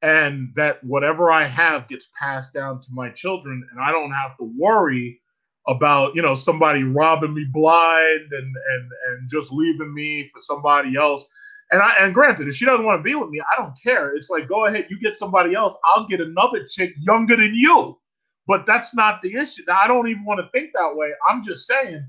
and 0.00 0.52
that 0.56 0.82
whatever 0.84 1.30
I 1.30 1.44
have 1.44 1.88
gets 1.88 2.08
passed 2.18 2.52
down 2.52 2.80
to 2.80 2.88
my 2.92 3.10
children, 3.10 3.66
and 3.70 3.80
I 3.80 3.90
don't 3.90 4.12
have 4.12 4.36
to 4.38 4.52
worry 4.56 5.20
about 5.68 6.14
you 6.14 6.22
know 6.22 6.34
somebody 6.34 6.82
robbing 6.82 7.34
me 7.34 7.46
blind 7.52 8.32
and 8.32 8.56
and 8.70 8.90
and 9.08 9.30
just 9.30 9.52
leaving 9.52 9.94
me 9.94 10.30
for 10.32 10.40
somebody 10.42 10.96
else. 10.96 11.24
And 11.70 11.80
I 11.80 11.94
and 12.00 12.12
granted, 12.12 12.48
if 12.48 12.54
she 12.54 12.64
doesn't 12.64 12.84
want 12.84 12.98
to 12.98 13.02
be 13.02 13.14
with 13.14 13.30
me, 13.30 13.40
I 13.40 13.60
don't 13.60 13.74
care. 13.82 14.14
It's 14.14 14.30
like 14.30 14.48
go 14.48 14.66
ahead, 14.66 14.86
you 14.90 14.98
get 15.00 15.14
somebody 15.14 15.54
else. 15.54 15.76
I'll 15.84 16.06
get 16.06 16.20
another 16.20 16.66
chick 16.68 16.94
younger 17.00 17.36
than 17.36 17.54
you. 17.54 17.98
But 18.46 18.66
that's 18.66 18.94
not 18.94 19.22
the 19.22 19.34
issue. 19.36 19.62
I 19.72 19.86
don't 19.86 20.08
even 20.08 20.24
want 20.24 20.40
to 20.40 20.50
think 20.50 20.72
that 20.74 20.96
way. 20.96 21.10
I'm 21.28 21.44
just 21.44 21.66
saying 21.66 22.04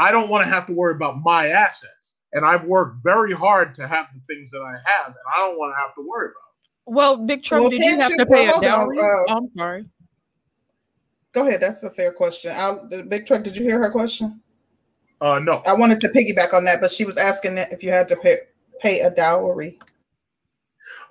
I 0.00 0.10
don't 0.10 0.30
want 0.30 0.44
to 0.44 0.50
have 0.50 0.66
to 0.66 0.72
worry 0.72 0.94
about 0.94 1.22
my 1.22 1.48
assets. 1.48 2.16
And 2.32 2.44
I've 2.44 2.64
worked 2.64 3.04
very 3.04 3.32
hard 3.32 3.74
to 3.74 3.86
have 3.86 4.06
the 4.14 4.20
things 4.32 4.50
that 4.50 4.60
I 4.60 4.72
have, 4.72 5.06
and 5.08 5.16
I 5.34 5.38
don't 5.40 5.58
want 5.58 5.74
to 5.74 5.80
have 5.80 5.94
to 5.96 6.08
worry 6.08 6.28
about. 6.28 6.94
Well, 6.94 7.16
Big 7.16 7.42
Trump, 7.42 7.62
well, 7.62 7.70
did 7.70 7.84
you 7.84 7.98
have 7.98 8.16
to 8.16 8.26
pay 8.26 8.48
well, 8.48 8.58
a 8.58 8.62
dowry? 8.62 8.98
Uh, 8.98 9.02
oh, 9.02 9.24
I'm 9.28 9.50
sorry. 9.50 9.84
Go 11.32 11.46
ahead. 11.46 11.60
That's 11.60 11.82
a 11.82 11.90
fair 11.90 12.12
question. 12.12 12.52
I'll, 12.56 12.86
Big 12.86 13.26
Truck, 13.26 13.42
did 13.42 13.56
you 13.56 13.62
hear 13.62 13.78
her 13.78 13.90
question? 13.90 14.40
Uh, 15.20 15.38
no. 15.38 15.62
I 15.66 15.74
wanted 15.74 15.98
to 16.00 16.08
piggyback 16.08 16.54
on 16.54 16.64
that, 16.64 16.80
but 16.80 16.90
she 16.90 17.04
was 17.04 17.16
asking 17.16 17.58
if 17.58 17.82
you 17.82 17.90
had 17.90 18.08
to 18.08 18.16
pay 18.16 18.38
pay 18.80 19.00
a 19.00 19.10
dowry. 19.10 19.78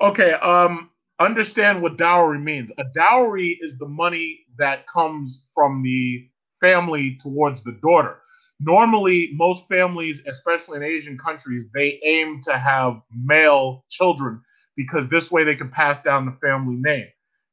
Okay. 0.01 0.33
Um, 0.33 0.89
understand 1.19 1.81
what 1.81 1.97
dowry 1.97 2.39
means. 2.39 2.71
A 2.79 2.85
dowry 2.95 3.59
is 3.61 3.77
the 3.77 3.87
money 3.87 4.45
that 4.57 4.87
comes 4.87 5.43
from 5.53 5.83
the 5.83 6.27
family 6.59 7.17
towards 7.21 7.63
the 7.63 7.73
daughter. 7.73 8.17
Normally, 8.59 9.29
most 9.33 9.67
families, 9.69 10.21
especially 10.27 10.77
in 10.77 10.83
Asian 10.83 11.17
countries, 11.17 11.69
they 11.73 11.99
aim 12.03 12.41
to 12.43 12.57
have 12.57 12.99
male 13.13 13.85
children 13.89 14.41
because 14.75 15.07
this 15.07 15.31
way 15.31 15.43
they 15.43 15.55
can 15.55 15.69
pass 15.69 16.01
down 16.01 16.25
the 16.25 16.33
family 16.33 16.75
name. 16.75 17.07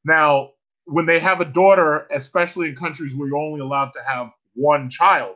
Now, 0.04 0.50
when 0.86 1.06
they 1.06 1.18
have 1.18 1.40
a 1.40 1.44
daughter, 1.44 2.06
especially 2.12 2.68
in 2.68 2.76
countries 2.76 3.14
where 3.14 3.28
you're 3.28 3.36
only 3.36 3.60
allowed 3.60 3.90
to 3.90 4.00
have 4.06 4.30
one 4.54 4.88
child, 4.88 5.34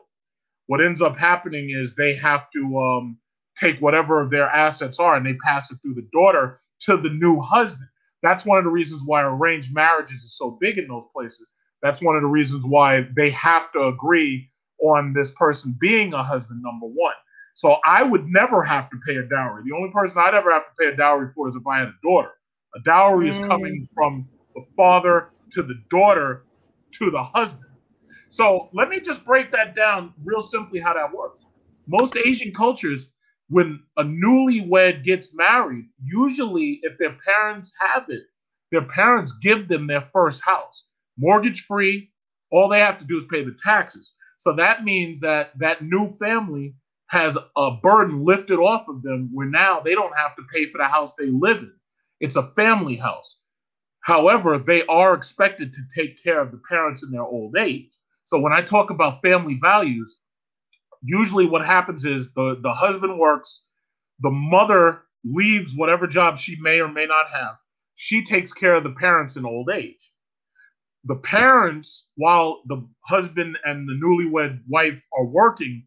what 0.66 0.80
ends 0.80 1.02
up 1.02 1.18
happening 1.18 1.70
is 1.70 1.94
they 1.94 2.14
have 2.14 2.50
to 2.52 2.78
um, 2.78 3.18
take 3.56 3.78
whatever 3.80 4.20
of 4.20 4.30
their 4.30 4.48
assets 4.48 5.00
are 5.00 5.16
and 5.16 5.26
they 5.26 5.34
pass 5.44 5.70
it 5.70 5.78
through 5.82 5.94
the 5.94 6.08
daughter 6.12 6.60
to 6.80 6.96
the 6.96 7.10
new 7.10 7.40
husband. 7.40 7.88
That's 8.22 8.44
one 8.44 8.58
of 8.58 8.64
the 8.64 8.70
reasons 8.70 9.02
why 9.04 9.22
arranged 9.22 9.74
marriages 9.74 10.22
is 10.22 10.36
so 10.36 10.56
big 10.60 10.78
in 10.78 10.86
those 10.86 11.06
places. 11.12 11.52
That's 11.82 12.00
one 12.00 12.14
of 12.14 12.22
the 12.22 12.28
reasons 12.28 12.64
why 12.64 13.08
they 13.16 13.30
have 13.30 13.72
to 13.72 13.86
agree 13.86 14.48
on 14.82 15.12
this 15.12 15.32
person 15.32 15.76
being 15.80 16.14
a 16.14 16.22
husband, 16.22 16.62
number 16.62 16.86
one. 16.86 17.14
So 17.54 17.78
I 17.84 18.02
would 18.02 18.26
never 18.28 18.62
have 18.62 18.88
to 18.90 18.96
pay 19.06 19.16
a 19.16 19.22
dowry. 19.22 19.62
The 19.64 19.74
only 19.74 19.90
person 19.90 20.22
I'd 20.24 20.34
ever 20.34 20.52
have 20.52 20.64
to 20.64 20.72
pay 20.78 20.86
a 20.86 20.96
dowry 20.96 21.28
for 21.34 21.48
is 21.48 21.56
if 21.56 21.66
I 21.66 21.80
had 21.80 21.88
a 21.88 21.94
daughter. 22.02 22.30
A 22.76 22.80
dowry 22.80 23.26
mm. 23.26 23.30
is 23.30 23.38
coming 23.46 23.88
from 23.94 24.28
the 24.54 24.62
father 24.76 25.30
to 25.52 25.62
the 25.62 25.74
daughter 25.90 26.44
to 26.92 27.10
the 27.10 27.22
husband. 27.22 27.70
So 28.28 28.68
let 28.72 28.88
me 28.88 29.00
just 29.00 29.24
break 29.24 29.50
that 29.52 29.74
down 29.74 30.14
real 30.24 30.42
simply 30.42 30.80
how 30.80 30.94
that 30.94 31.12
works. 31.12 31.44
Most 31.88 32.16
Asian 32.16 32.52
cultures, 32.52 33.08
when 33.48 33.80
a 33.96 34.04
newlywed 34.04 35.02
gets 35.02 35.34
married, 35.34 35.86
usually 36.04 36.78
if 36.82 36.96
their 36.98 37.16
parents 37.26 37.72
have 37.80 38.04
it, 38.08 38.22
their 38.70 38.84
parents 38.84 39.32
give 39.42 39.66
them 39.68 39.88
their 39.88 40.08
first 40.12 40.42
house, 40.42 40.88
mortgage 41.18 41.64
free. 41.64 42.12
All 42.52 42.68
they 42.68 42.78
have 42.80 42.98
to 42.98 43.04
do 43.04 43.16
is 43.16 43.24
pay 43.30 43.42
the 43.42 43.56
taxes. 43.62 44.12
So 44.38 44.52
that 44.54 44.84
means 44.84 45.20
that 45.20 45.52
that 45.58 45.82
new 45.82 46.16
family 46.18 46.74
has 47.08 47.36
a 47.56 47.70
burden 47.82 48.22
lifted 48.24 48.58
off 48.60 48.88
of 48.88 49.02
them 49.02 49.28
where 49.32 49.48
now 49.48 49.80
they 49.80 49.94
don't 49.94 50.16
have 50.16 50.36
to 50.36 50.42
pay 50.52 50.70
for 50.70 50.78
the 50.78 50.84
house 50.84 51.14
they 51.14 51.26
live 51.26 51.58
in. 51.58 51.72
It's 52.20 52.36
a 52.36 52.46
family 52.54 52.96
house. 52.96 53.40
However, 54.02 54.58
they 54.58 54.84
are 54.86 55.14
expected 55.14 55.72
to 55.72 55.82
take 55.94 56.22
care 56.22 56.40
of 56.40 56.50
the 56.50 56.60
parents 56.68 57.02
in 57.02 57.10
their 57.10 57.22
old 57.22 57.56
age. 57.56 57.92
So 58.24 58.38
when 58.38 58.52
I 58.52 58.62
talk 58.62 58.90
about 58.90 59.22
family 59.22 59.58
values, 59.60 60.18
usually 61.02 61.46
what 61.46 61.64
happens 61.64 62.04
is 62.04 62.32
the, 62.34 62.58
the 62.60 62.72
husband 62.72 63.18
works, 63.18 63.64
the 64.20 64.30
mother 64.30 65.02
leaves 65.24 65.74
whatever 65.74 66.06
job 66.06 66.38
she 66.38 66.56
may 66.60 66.80
or 66.80 66.88
may 66.88 67.06
not 67.06 67.30
have. 67.30 67.56
She 67.94 68.24
takes 68.24 68.52
care 68.52 68.74
of 68.74 68.84
the 68.84 68.92
parents 68.92 69.36
in 69.36 69.44
old 69.44 69.70
age. 69.70 70.12
The 71.04 71.16
parents, 71.16 72.10
while 72.16 72.62
the 72.66 72.86
husband 73.04 73.58
and 73.64 73.88
the 73.88 73.98
newlywed 74.02 74.60
wife 74.68 75.00
are 75.18 75.26
working, 75.26 75.86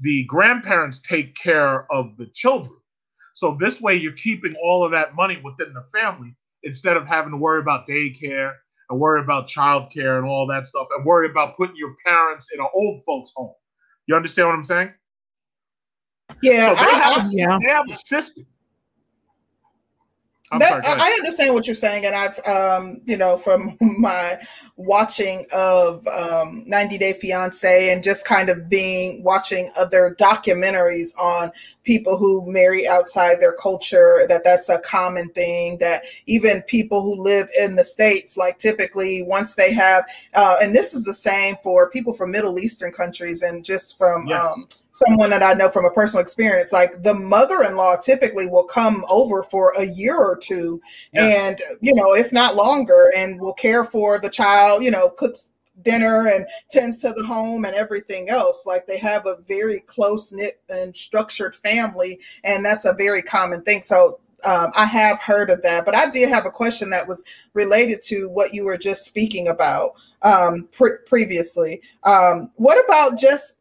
the 0.00 0.24
grandparents 0.24 1.00
take 1.00 1.34
care 1.36 1.90
of 1.92 2.16
the 2.16 2.26
children. 2.26 2.76
So 3.34 3.56
this 3.58 3.80
way 3.80 3.94
you're 3.96 4.12
keeping 4.12 4.54
all 4.62 4.84
of 4.84 4.92
that 4.92 5.14
money 5.14 5.40
within 5.42 5.72
the 5.72 5.84
family 5.92 6.36
instead 6.64 6.96
of 6.96 7.06
having 7.06 7.32
to 7.32 7.36
worry 7.36 7.60
about 7.60 7.86
daycare 7.86 8.52
and 8.90 9.00
worry 9.00 9.22
about 9.22 9.48
childcare 9.48 10.18
and 10.18 10.26
all 10.26 10.46
that 10.46 10.66
stuff 10.66 10.86
and 10.96 11.04
worry 11.04 11.30
about 11.30 11.56
putting 11.56 11.76
your 11.76 11.94
parents 12.04 12.50
in 12.52 12.60
an 12.60 12.66
old 12.74 13.02
folks 13.04 13.32
home. 13.36 13.54
You 14.06 14.16
understand 14.16 14.48
what 14.48 14.54
I'm 14.54 14.62
saying? 14.62 14.92
Yeah, 16.42 16.70
so 16.70 16.84
they, 16.84 16.90
I, 16.90 17.12
have, 17.12 17.26
yeah. 17.32 17.58
they 17.62 17.70
have 17.70 17.84
a 17.88 17.94
system 17.94 18.46
that, 20.52 20.84
sorry, 20.84 21.00
I 21.00 21.10
understand 21.10 21.54
what 21.54 21.66
you're 21.66 21.74
saying, 21.74 22.04
and 22.04 22.14
I've, 22.14 22.38
um, 22.46 23.00
you 23.06 23.16
know, 23.16 23.36
from 23.36 23.76
my 23.98 24.38
watching 24.76 25.46
of 25.52 26.06
um, 26.08 26.64
90 26.66 26.98
Day 26.98 27.12
Fiance 27.14 27.92
and 27.92 28.02
just 28.02 28.26
kind 28.26 28.48
of 28.48 28.68
being 28.68 29.22
watching 29.22 29.72
other 29.76 30.16
documentaries 30.18 31.16
on 31.18 31.50
people 31.84 32.18
who 32.18 32.50
marry 32.50 32.86
outside 32.86 33.40
their 33.40 33.54
culture, 33.54 34.20
that 34.28 34.42
that's 34.44 34.68
a 34.68 34.78
common 34.78 35.28
thing. 35.30 35.78
That 35.78 36.02
even 36.26 36.62
people 36.62 37.02
who 37.02 37.22
live 37.22 37.48
in 37.58 37.76
the 37.76 37.84
states, 37.84 38.36
like 38.36 38.58
typically 38.58 39.22
once 39.22 39.54
they 39.54 39.72
have, 39.72 40.04
uh, 40.34 40.56
and 40.62 40.74
this 40.74 40.94
is 40.94 41.04
the 41.04 41.14
same 41.14 41.56
for 41.62 41.90
people 41.90 42.12
from 42.12 42.30
Middle 42.30 42.58
Eastern 42.58 42.92
countries, 42.92 43.42
and 43.42 43.64
just 43.64 43.96
from. 43.96 44.26
Yes. 44.26 44.46
Um, 44.46 44.64
someone 44.94 45.30
that 45.30 45.42
I 45.42 45.52
know 45.54 45.68
from 45.68 45.84
a 45.84 45.90
personal 45.90 46.22
experience, 46.22 46.72
like 46.72 47.02
the 47.02 47.14
mother-in-law 47.14 47.96
typically 47.96 48.46
will 48.46 48.64
come 48.64 49.04
over 49.08 49.42
for 49.42 49.74
a 49.76 49.84
year 49.84 50.16
or 50.16 50.36
two 50.36 50.80
yes. 51.12 51.60
and 51.60 51.78
you 51.80 51.94
know, 51.94 52.14
if 52.14 52.32
not 52.32 52.56
longer, 52.56 53.10
and 53.16 53.40
will 53.40 53.52
care 53.52 53.84
for 53.84 54.18
the 54.20 54.30
child, 54.30 54.82
you 54.82 54.90
know, 54.90 55.10
cooks 55.10 55.52
dinner 55.82 56.28
and 56.28 56.46
tends 56.70 57.00
to 57.00 57.12
the 57.16 57.26
home 57.26 57.64
and 57.64 57.74
everything 57.74 58.28
else. 58.28 58.64
Like 58.64 58.86
they 58.86 58.98
have 58.98 59.26
a 59.26 59.38
very 59.48 59.80
close 59.80 60.32
knit 60.32 60.60
and 60.68 60.96
structured 60.96 61.56
family, 61.56 62.20
and 62.44 62.64
that's 62.64 62.84
a 62.84 62.92
very 62.92 63.22
common 63.22 63.62
thing. 63.62 63.82
So 63.82 64.20
um, 64.44 64.70
I 64.74 64.84
have 64.84 65.18
heard 65.20 65.50
of 65.50 65.62
that, 65.62 65.84
but 65.84 65.96
I 65.96 66.08
did 66.08 66.28
have 66.28 66.46
a 66.46 66.50
question 66.50 66.90
that 66.90 67.08
was 67.08 67.24
related 67.52 68.00
to 68.06 68.28
what 68.28 68.54
you 68.54 68.64
were 68.64 68.78
just 68.78 69.04
speaking 69.04 69.48
about 69.48 69.94
um, 70.24 70.68
pre- 70.72 70.98
previously. 71.06 71.80
Um, 72.02 72.50
what 72.56 72.82
about 72.84 73.18
just 73.18 73.58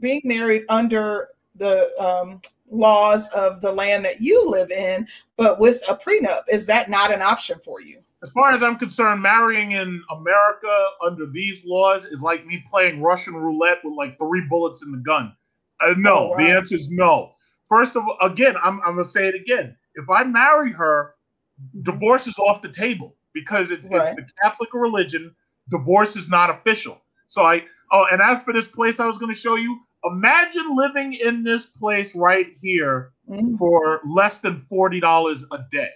being 0.00 0.22
married 0.24 0.64
under 0.68 1.28
the 1.54 1.90
um, 1.98 2.40
laws 2.70 3.28
of 3.28 3.60
the 3.60 3.70
land 3.70 4.04
that 4.04 4.20
you 4.20 4.50
live 4.50 4.70
in, 4.70 5.06
but 5.36 5.60
with 5.60 5.80
a 5.88 5.94
prenup? 5.94 6.42
Is 6.48 6.66
that 6.66 6.90
not 6.90 7.12
an 7.12 7.22
option 7.22 7.60
for 7.64 7.80
you? 7.80 8.00
As 8.22 8.30
far 8.30 8.50
as 8.50 8.62
I'm 8.62 8.76
concerned, 8.76 9.22
marrying 9.22 9.72
in 9.72 10.02
America 10.10 10.86
under 11.02 11.26
these 11.26 11.64
laws 11.64 12.04
is 12.04 12.22
like 12.22 12.44
me 12.44 12.62
playing 12.68 13.00
Russian 13.00 13.34
roulette 13.34 13.78
with 13.82 13.94
like 13.96 14.18
three 14.18 14.44
bullets 14.48 14.82
in 14.82 14.92
the 14.92 14.98
gun. 14.98 15.34
Uh, 15.80 15.94
no, 15.96 16.14
oh, 16.14 16.28
wow. 16.28 16.36
the 16.36 16.50
answer 16.50 16.74
is 16.74 16.90
no. 16.90 17.32
First 17.70 17.96
of 17.96 18.02
all, 18.02 18.18
again, 18.20 18.56
I'm, 18.62 18.80
I'm 18.80 18.94
going 18.94 19.04
to 19.04 19.10
say 19.10 19.28
it 19.28 19.34
again. 19.34 19.74
If 19.94 20.10
I 20.10 20.24
marry 20.24 20.70
her, 20.72 21.14
divorce 21.82 22.26
is 22.26 22.38
off 22.38 22.60
the 22.60 22.68
table 22.68 23.16
because 23.32 23.70
it's, 23.70 23.86
right. 23.86 24.18
it's 24.18 24.32
the 24.32 24.32
Catholic 24.42 24.74
religion 24.74 25.34
divorce 25.70 26.16
is 26.16 26.30
not 26.30 26.50
official. 26.50 27.00
So 27.26 27.42
I 27.42 27.64
oh, 27.92 28.06
and 28.10 28.20
as 28.20 28.42
for 28.42 28.52
this 28.52 28.68
place 28.68 29.00
I 29.00 29.06
was 29.06 29.18
going 29.18 29.32
to 29.32 29.38
show 29.38 29.56
you, 29.56 29.80
Imagine 30.04 30.76
living 30.76 31.12
in 31.12 31.42
this 31.42 31.66
place 31.66 32.16
right 32.16 32.46
here 32.62 33.12
mm. 33.28 33.56
for 33.58 34.00
less 34.06 34.38
than 34.38 34.62
forty 34.62 34.98
dollars 34.98 35.44
a 35.52 35.58
day. 35.70 35.90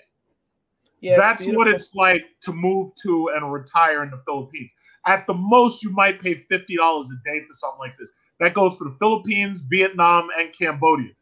Yeah, 1.01 1.17
That's 1.17 1.45
what 1.47 1.69
it's 1.69 1.95
like 1.95 2.25
to 2.43 2.53
move 2.53 2.93
to 3.03 3.31
and 3.35 3.53
retire 3.53 4.03
in 4.03 4.11
the 4.11 4.21
Philippines. 4.27 4.71
At 5.07 5.27
the 5.27 5.35
most, 5.35 5.83
you 5.83 5.91
might 5.91 6.21
pay 6.21 6.35
fifty 6.35 6.77
dollars 6.77 7.11
a 7.11 7.17
day 7.29 7.41
for 7.47 7.55
something 7.55 7.79
like 7.79 7.97
this. 7.99 8.13
That 8.41 8.53
goes 8.53 8.77
for 8.77 8.85
the 8.85 8.97
Philippines, 8.99 9.63
Vietnam, 9.69 10.29
and 10.39 10.53
Cambodia. 10.53 11.13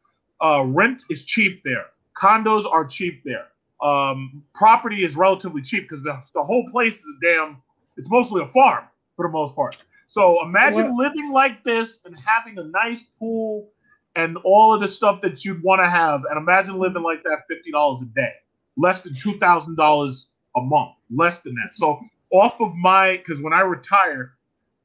Uh, 0.41 0.65
rent 0.67 1.05
is 1.09 1.25
cheap 1.25 1.63
there. 1.65 1.87
Condos 2.21 2.65
are 2.71 2.85
cheap 2.85 3.23
there. 3.25 3.47
Um, 3.81 4.43
property 4.55 5.05
is 5.05 5.15
relatively 5.15 5.63
cheap 5.63 5.85
because 5.85 6.03
the, 6.03 6.21
the 6.35 6.43
whole 6.43 6.69
place 6.71 6.99
is 6.99 7.17
a 7.23 7.27
damn. 7.27 7.63
It's 7.97 8.11
mostly 8.11 8.43
a 8.43 8.49
farm 8.49 8.85
for 9.17 9.27
the 9.27 9.33
most 9.33 9.55
part. 9.55 9.77
So 10.07 10.45
imagine 10.45 10.95
what? 10.95 11.07
living 11.07 11.33
like 11.33 11.65
this 11.65 12.01
and 12.05 12.17
having 12.19 12.59
a 12.59 12.65
nice 12.65 13.03
pool 13.19 13.71
and 14.15 14.37
all 14.45 14.75
of 14.75 14.81
the 14.81 14.89
stuff 14.89 15.21
that 15.23 15.45
you'd 15.45 15.63
want 15.63 15.81
to 15.81 15.89
have, 15.89 16.23
and 16.29 16.37
imagine 16.37 16.79
living 16.79 17.03
like 17.03 17.23
that 17.25 17.45
fifty 17.49 17.71
dollars 17.71 18.03
a 18.03 18.07
day, 18.07 18.33
less 18.77 19.01
than 19.03 19.15
two 19.17 19.39
thousand 19.39 19.77
dollars 19.77 20.29
a 20.57 20.61
month, 20.61 20.93
less 21.11 21.41
than 21.41 21.55
that. 21.55 21.77
So 21.77 22.01
off 22.31 22.61
of 22.61 22.75
my, 22.75 23.17
because 23.17 23.41
when 23.41 23.53
I 23.53 23.61
retire, 23.61 24.35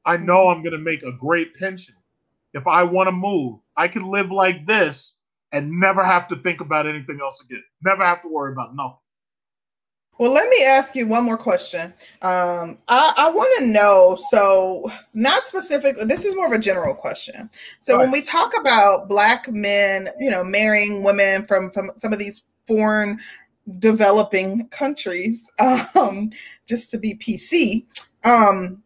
I 0.04 0.16
know 0.16 0.48
I'm 0.48 0.62
going 0.62 0.72
to 0.72 0.78
make 0.78 1.02
a 1.02 1.12
great 1.12 1.54
pension. 1.54 1.94
If 2.54 2.66
I 2.66 2.82
want 2.84 3.08
to 3.08 3.12
move, 3.12 3.60
I 3.76 3.88
can 3.88 4.08
live 4.10 4.30
like 4.30 4.66
this 4.66 5.16
and 5.52 5.70
never 5.70 6.02
have 6.04 6.28
to 6.28 6.36
think 6.36 6.60
about 6.60 6.86
anything 6.86 7.18
else 7.20 7.42
again. 7.42 7.62
Never 7.84 8.04
have 8.04 8.22
to 8.22 8.28
worry 8.28 8.52
about 8.52 8.74
nothing. 8.74 8.96
Well, 10.18 10.32
let 10.32 10.48
me 10.48 10.64
ask 10.64 10.96
you 10.96 11.06
one 11.06 11.24
more 11.24 11.38
question. 11.38 11.94
Um, 12.22 12.78
I, 12.88 13.14
I 13.16 13.30
want 13.30 13.54
to 13.58 13.66
know 13.66 14.18
so, 14.30 14.90
not 15.14 15.44
specific, 15.44 15.96
this 16.06 16.24
is 16.24 16.34
more 16.34 16.46
of 16.46 16.52
a 16.52 16.58
general 16.58 16.92
question. 16.92 17.48
So, 17.78 17.94
right. 17.94 18.02
when 18.02 18.10
we 18.10 18.22
talk 18.22 18.52
about 18.58 19.08
Black 19.08 19.48
men, 19.48 20.08
you 20.18 20.30
know, 20.30 20.42
marrying 20.42 21.04
women 21.04 21.46
from, 21.46 21.70
from 21.70 21.92
some 21.96 22.12
of 22.12 22.18
these 22.18 22.42
foreign 22.66 23.20
developing 23.78 24.66
countries, 24.68 25.52
um, 25.94 26.30
just 26.66 26.90
to 26.90 26.98
be 26.98 27.14
PC, 27.14 27.86
um, 28.24 28.82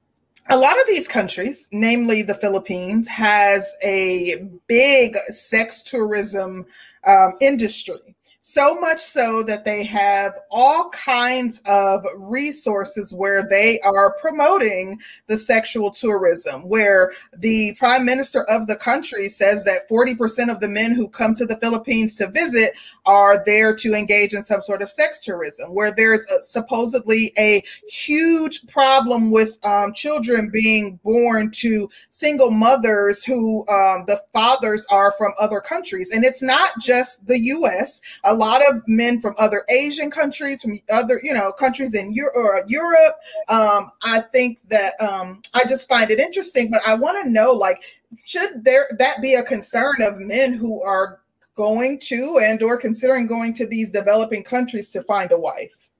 a 0.50 0.56
lot 0.56 0.78
of 0.78 0.86
these 0.86 1.08
countries, 1.08 1.68
namely 1.72 2.20
the 2.20 2.34
Philippines, 2.34 3.08
has 3.08 3.72
a 3.82 4.48
big 4.66 5.16
sex 5.30 5.80
tourism 5.82 6.66
um, 7.06 7.32
industry. 7.40 8.16
So 8.44 8.74
much 8.80 9.00
so 9.00 9.44
that 9.44 9.64
they 9.64 9.84
have 9.84 10.40
all 10.50 10.90
kinds 10.90 11.62
of 11.64 12.04
resources 12.16 13.14
where 13.14 13.48
they 13.48 13.78
are 13.82 14.14
promoting 14.20 14.98
the 15.28 15.36
sexual 15.36 15.92
tourism, 15.92 16.68
where 16.68 17.12
the 17.36 17.76
prime 17.78 18.04
minister 18.04 18.42
of 18.50 18.66
the 18.66 18.74
country 18.74 19.28
says 19.28 19.62
that 19.62 19.88
40% 19.88 20.50
of 20.50 20.58
the 20.58 20.68
men 20.68 20.92
who 20.92 21.06
come 21.06 21.36
to 21.36 21.46
the 21.46 21.56
Philippines 21.58 22.16
to 22.16 22.32
visit 22.32 22.72
are 23.06 23.44
there 23.46 23.76
to 23.76 23.94
engage 23.94 24.34
in 24.34 24.42
some 24.42 24.60
sort 24.60 24.82
of 24.82 24.90
sex 24.90 25.20
tourism, 25.20 25.72
where 25.72 25.94
there's 25.94 26.26
a, 26.26 26.42
supposedly 26.42 27.32
a 27.38 27.62
huge 27.88 28.66
problem 28.66 29.30
with 29.30 29.56
um, 29.64 29.92
children 29.92 30.50
being 30.50 30.98
born 31.04 31.52
to 31.52 31.88
single 32.10 32.50
mothers 32.50 33.22
who 33.22 33.60
um, 33.68 34.02
the 34.08 34.20
fathers 34.32 34.84
are 34.90 35.12
from 35.12 35.32
other 35.38 35.60
countries. 35.60 36.10
And 36.10 36.24
it's 36.24 36.42
not 36.42 36.72
just 36.80 37.24
the 37.28 37.38
US 37.38 38.00
a 38.32 38.34
lot 38.34 38.62
of 38.66 38.82
men 38.86 39.20
from 39.20 39.34
other 39.38 39.64
Asian 39.68 40.10
countries, 40.10 40.62
from 40.62 40.80
other, 40.90 41.20
you 41.22 41.34
know, 41.34 41.52
countries 41.52 41.94
in 41.94 42.14
Europe 42.14 42.34
or 42.34 42.64
Europe. 42.66 43.16
Um, 43.48 43.90
I 44.02 44.20
think 44.20 44.58
that 44.70 44.98
um, 45.00 45.42
I 45.52 45.64
just 45.64 45.86
find 45.86 46.10
it 46.10 46.18
interesting, 46.18 46.70
but 46.70 46.80
I 46.86 46.94
want 46.94 47.22
to 47.22 47.30
know, 47.30 47.52
like, 47.52 47.82
should 48.24 48.64
there 48.64 48.86
that 48.98 49.20
be 49.20 49.34
a 49.34 49.42
concern 49.42 49.96
of 50.00 50.18
men 50.18 50.54
who 50.54 50.82
are 50.82 51.20
going 51.54 52.00
to 52.00 52.40
and 52.42 52.62
or 52.62 52.78
considering 52.78 53.26
going 53.26 53.52
to 53.54 53.66
these 53.66 53.90
developing 53.90 54.42
countries 54.42 54.88
to 54.90 55.02
find 55.02 55.30
a 55.30 55.38
wife? 55.38 55.90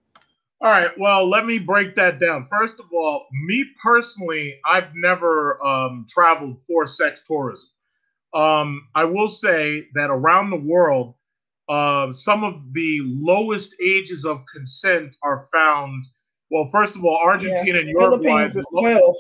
All 0.63 0.71
right. 0.71 0.91
Well, 0.97 1.29
let 1.29 1.45
me 1.45 1.59
break 1.59 1.95
that 1.97 2.19
down. 2.19 2.47
First 2.49 2.81
of 2.81 2.87
all, 2.95 3.27
me 3.45 3.67
personally, 3.83 4.59
I've 4.65 4.95
never 4.95 5.63
um, 5.63 6.07
traveled 6.09 6.57
for 6.67 6.87
sex 6.87 7.25
tourism. 7.27 7.69
Um, 8.33 8.89
I 8.95 9.05
will 9.05 9.29
say 9.29 9.89
that 9.95 10.09
around 10.09 10.49
the 10.49 10.57
world, 10.57 11.15
uh, 11.69 12.13
some 12.13 12.45
of 12.45 12.73
the 12.73 13.01
lowest 13.05 13.75
ages 13.83 14.25
of 14.25 14.43
consent 14.53 15.17
are 15.23 15.49
found. 15.53 16.05
Well, 16.51 16.67
first 16.67 16.97
of 16.97 17.05
all, 17.05 17.19
Argentina 17.23 17.79
yeah, 17.79 17.81
and 17.81 17.89
Uruguay. 17.91 18.45
is 18.45 18.67
12. 18.71 19.15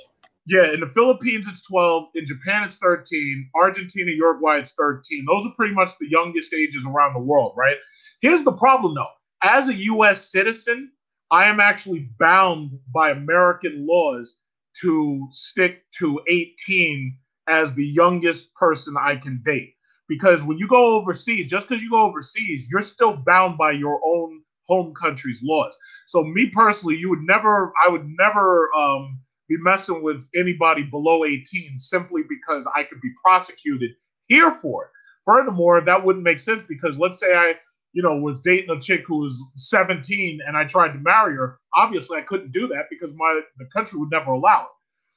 Yeah, 0.46 0.72
in 0.72 0.80
the 0.80 0.88
Philippines 0.88 1.46
it's 1.48 1.62
12, 1.62 2.08
in 2.16 2.26
Japan 2.26 2.64
it's 2.64 2.76
13, 2.78 3.48
Argentina, 3.54 4.10
Uruguay 4.10 4.58
it's 4.58 4.74
13. 4.74 5.24
Those 5.24 5.46
are 5.46 5.54
pretty 5.56 5.72
much 5.72 5.90
the 6.00 6.08
youngest 6.10 6.52
ages 6.52 6.84
around 6.84 7.14
the 7.14 7.20
world, 7.20 7.54
right? 7.56 7.76
Here's 8.20 8.42
the 8.42 8.52
problem 8.52 8.94
though. 8.96 9.06
As 9.42 9.68
a 9.68 9.74
US 9.74 10.30
citizen, 10.32 10.90
I 11.30 11.44
am 11.44 11.60
actually 11.60 12.08
bound 12.18 12.72
by 12.92 13.10
American 13.10 13.86
laws 13.86 14.38
to 14.80 15.28
stick 15.30 15.84
to 15.98 16.20
18 16.28 17.16
as 17.46 17.74
the 17.74 17.86
youngest 17.86 18.52
person 18.54 18.96
I 18.98 19.16
can 19.16 19.42
date 19.44 19.74
because 20.12 20.42
when 20.42 20.58
you 20.58 20.68
go 20.68 20.94
overseas, 20.94 21.48
just 21.48 21.66
because 21.66 21.82
you 21.82 21.88
go 21.88 22.02
overseas, 22.02 22.68
you're 22.70 22.82
still 22.82 23.16
bound 23.16 23.56
by 23.56 23.70
your 23.70 23.98
own 24.04 24.42
home 24.68 24.92
country's 24.92 25.42
laws. 25.42 25.74
So 26.06 26.22
me 26.22 26.50
personally, 26.50 26.96
you 26.96 27.08
would 27.08 27.22
never, 27.22 27.72
I 27.82 27.88
would 27.88 28.06
never 28.18 28.68
um, 28.74 29.18
be 29.48 29.56
messing 29.56 30.02
with 30.02 30.28
anybody 30.36 30.82
below 30.82 31.24
18 31.24 31.78
simply 31.78 32.24
because 32.28 32.66
I 32.76 32.82
could 32.82 33.00
be 33.00 33.08
prosecuted 33.24 33.92
here 34.26 34.52
for 34.52 34.84
it. 34.84 34.90
Furthermore, 35.24 35.80
that 35.80 36.04
wouldn't 36.04 36.24
make 36.24 36.40
sense 36.40 36.62
because 36.62 36.98
let's 36.98 37.18
say 37.18 37.34
I, 37.34 37.54
you 37.94 38.02
know, 38.02 38.14
was 38.18 38.42
dating 38.42 38.68
a 38.68 38.78
chick 38.78 39.04
who 39.06 39.20
was 39.20 39.42
17 39.56 40.40
and 40.46 40.58
I 40.58 40.64
tried 40.64 40.92
to 40.92 40.98
marry 40.98 41.36
her. 41.36 41.58
Obviously, 41.74 42.18
I 42.18 42.22
couldn't 42.22 42.52
do 42.52 42.68
that 42.68 42.84
because 42.90 43.14
my 43.16 43.40
the 43.56 43.64
country 43.66 43.98
would 43.98 44.10
never 44.10 44.32
allow 44.32 44.64
it. 44.64 44.68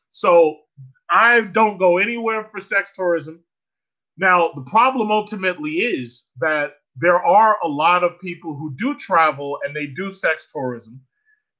So 0.09 0.55
I 1.09 1.41
don't 1.41 1.77
go 1.77 1.97
anywhere 1.97 2.45
for 2.45 2.61
sex 2.61 2.91
tourism. 2.95 3.43
Now, 4.17 4.51
the 4.55 4.63
problem 4.63 5.11
ultimately 5.11 5.71
is 5.71 6.25
that 6.39 6.73
there 6.95 7.23
are 7.23 7.57
a 7.63 7.67
lot 7.67 8.03
of 8.03 8.19
people 8.21 8.55
who 8.55 8.73
do 8.75 8.95
travel 8.95 9.59
and 9.63 9.75
they 9.75 9.87
do 9.87 10.11
sex 10.11 10.51
tourism. 10.51 11.01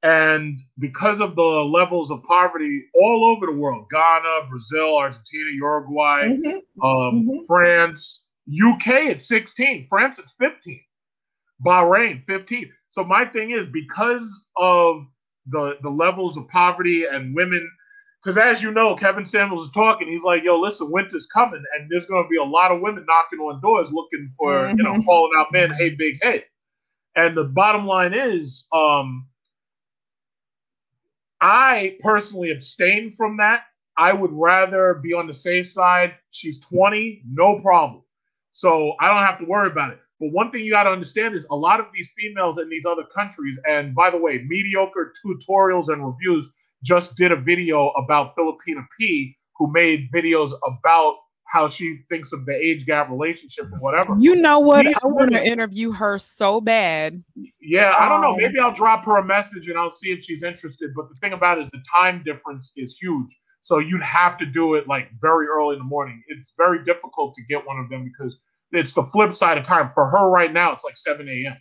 And 0.03 0.61
because 0.77 1.19
of 1.19 1.35
the 1.35 1.41
levels 1.41 2.11
of 2.11 2.23
poverty 2.23 2.85
all 2.93 3.25
over 3.25 3.47
the 3.47 3.51
world 3.51 3.87
Ghana, 3.89 4.47
Brazil, 4.49 4.95
Argentina, 4.95 5.49
Uruguay, 5.51 6.27
mm-hmm. 6.27 6.85
Um, 6.85 7.25
mm-hmm. 7.25 7.45
France, 7.47 8.27
UK, 8.47 8.87
it's 9.07 9.27
16, 9.27 9.87
France, 9.89 10.19
it's 10.19 10.33
15, 10.39 10.79
Bahrain, 11.65 12.23
15. 12.27 12.71
So, 12.87 13.03
my 13.03 13.25
thing 13.25 13.49
is 13.51 13.65
because 13.67 14.45
of 14.57 15.05
the, 15.47 15.77
the 15.81 15.89
levels 15.89 16.37
of 16.37 16.47
poverty 16.49 17.05
and 17.05 17.35
women 17.35 17.67
because 18.25 18.37
as 18.39 18.63
you 18.63 18.71
know, 18.71 18.95
Kevin 18.95 19.25
Samuels 19.25 19.67
is 19.67 19.71
talking. 19.71 20.07
He's 20.07 20.23
like, 20.23 20.43
"Yo, 20.43 20.59
listen, 20.59 20.89
winter's 20.89 21.27
coming, 21.27 21.63
and 21.75 21.87
there's 21.91 22.07
going 22.07 22.23
to 22.23 22.29
be 22.29 22.37
a 22.37 22.43
lot 22.43 22.71
of 22.71 22.81
women 22.81 23.05
knocking 23.07 23.37
on 23.39 23.61
doors 23.61 23.93
looking 23.93 24.33
for, 24.35 24.51
mm-hmm. 24.51 24.77
you 24.77 24.83
know, 24.83 24.93
mm-hmm. 24.93 25.03
calling 25.03 25.31
out 25.37 25.53
men, 25.53 25.71
hey, 25.71 25.91
big 25.91 26.21
head." 26.23 26.43
And 27.15 27.37
the 27.37 27.43
bottom 27.43 27.85
line 27.85 28.15
is, 28.15 28.67
um, 28.73 29.27
I 31.39 31.97
personally 31.99 32.49
abstain 32.49 33.11
from 33.11 33.37
that. 33.37 33.65
I 33.95 34.11
would 34.11 34.33
rather 34.33 34.95
be 34.95 35.13
on 35.13 35.27
the 35.27 35.33
safe 35.33 35.67
side. 35.67 36.15
She's 36.31 36.59
20, 36.59 37.21
no 37.29 37.59
problem. 37.59 38.01
So 38.49 38.93
I 38.99 39.07
don't 39.07 39.23
have 39.23 39.39
to 39.39 39.45
worry 39.45 39.69
about 39.69 39.91
it. 39.91 39.99
But 40.19 40.31
one 40.31 40.49
thing 40.49 40.65
you 40.65 40.71
got 40.71 40.83
to 40.83 40.89
understand 40.89 41.35
is 41.35 41.45
a 41.51 41.55
lot 41.55 41.79
of 41.79 41.85
these 41.93 42.09
females 42.17 42.57
in 42.57 42.69
these 42.69 42.85
other 42.85 43.03
countries, 43.03 43.59
and 43.69 43.93
by 43.93 44.09
the 44.09 44.17
way, 44.17 44.43
mediocre 44.47 45.13
tutorials 45.23 45.89
and 45.89 46.05
reviews 46.05 46.49
just 46.85 47.17
did 47.17 47.31
a 47.31 47.35
video 47.35 47.89
about 47.91 48.35
Filipina 48.35 48.85
P, 48.99 49.35
who 49.57 49.71
made 49.71 50.09
videos 50.13 50.51
about 50.65 51.15
how 51.47 51.67
she 51.67 51.99
thinks 52.09 52.33
of 52.33 52.45
the 52.45 52.53
age 52.53 52.85
gap 52.85 53.09
relationship 53.09 53.65
or 53.71 53.79
whatever. 53.79 54.15
You 54.19 54.35
know 54.35 54.59
what? 54.59 54.85
These 54.85 54.95
I 55.03 55.07
want 55.07 55.31
to 55.31 55.43
interview 55.43 55.91
her 55.91 56.19
so 56.19 56.59
bad. 56.59 57.23
Yeah, 57.61 57.95
I 57.97 58.09
don't 58.09 58.21
know. 58.21 58.31
Um, 58.31 58.37
Maybe 58.37 58.59
I'll 58.59 58.73
drop 58.73 59.05
her 59.05 59.17
a 59.17 59.23
message 59.23 59.67
and 59.69 59.77
I'll 59.77 59.89
see 59.91 60.11
if 60.11 60.23
she's 60.23 60.43
interested. 60.43 60.91
But 60.95 61.09
the 61.09 61.15
thing 61.15 61.33
about 61.33 61.57
it 61.57 61.61
is 61.61 61.69
the 61.71 61.83
time 61.91 62.23
difference 62.25 62.71
is 62.75 62.97
huge. 62.97 63.29
So 63.61 63.79
you'd 63.79 64.03
have 64.03 64.37
to 64.39 64.45
do 64.45 64.75
it 64.75 64.87
like 64.87 65.09
very 65.21 65.47
early 65.47 65.73
in 65.73 65.79
the 65.79 65.85
morning. 65.85 66.21
It's 66.27 66.53
very 66.57 66.83
difficult 66.83 67.33
to 67.35 67.43
get 67.43 67.65
one 67.65 67.79
of 67.79 67.89
them 67.89 68.03
because 68.03 68.37
it's 68.71 68.93
the 68.93 69.03
flip 69.03 69.33
side 69.33 69.57
of 69.57 69.63
time. 69.63 69.89
For 69.89 70.09
her 70.09 70.29
right 70.29 70.51
now, 70.51 70.71
it's 70.71 70.83
like 70.83 70.95
7 70.95 71.27
a.m. 71.27 71.57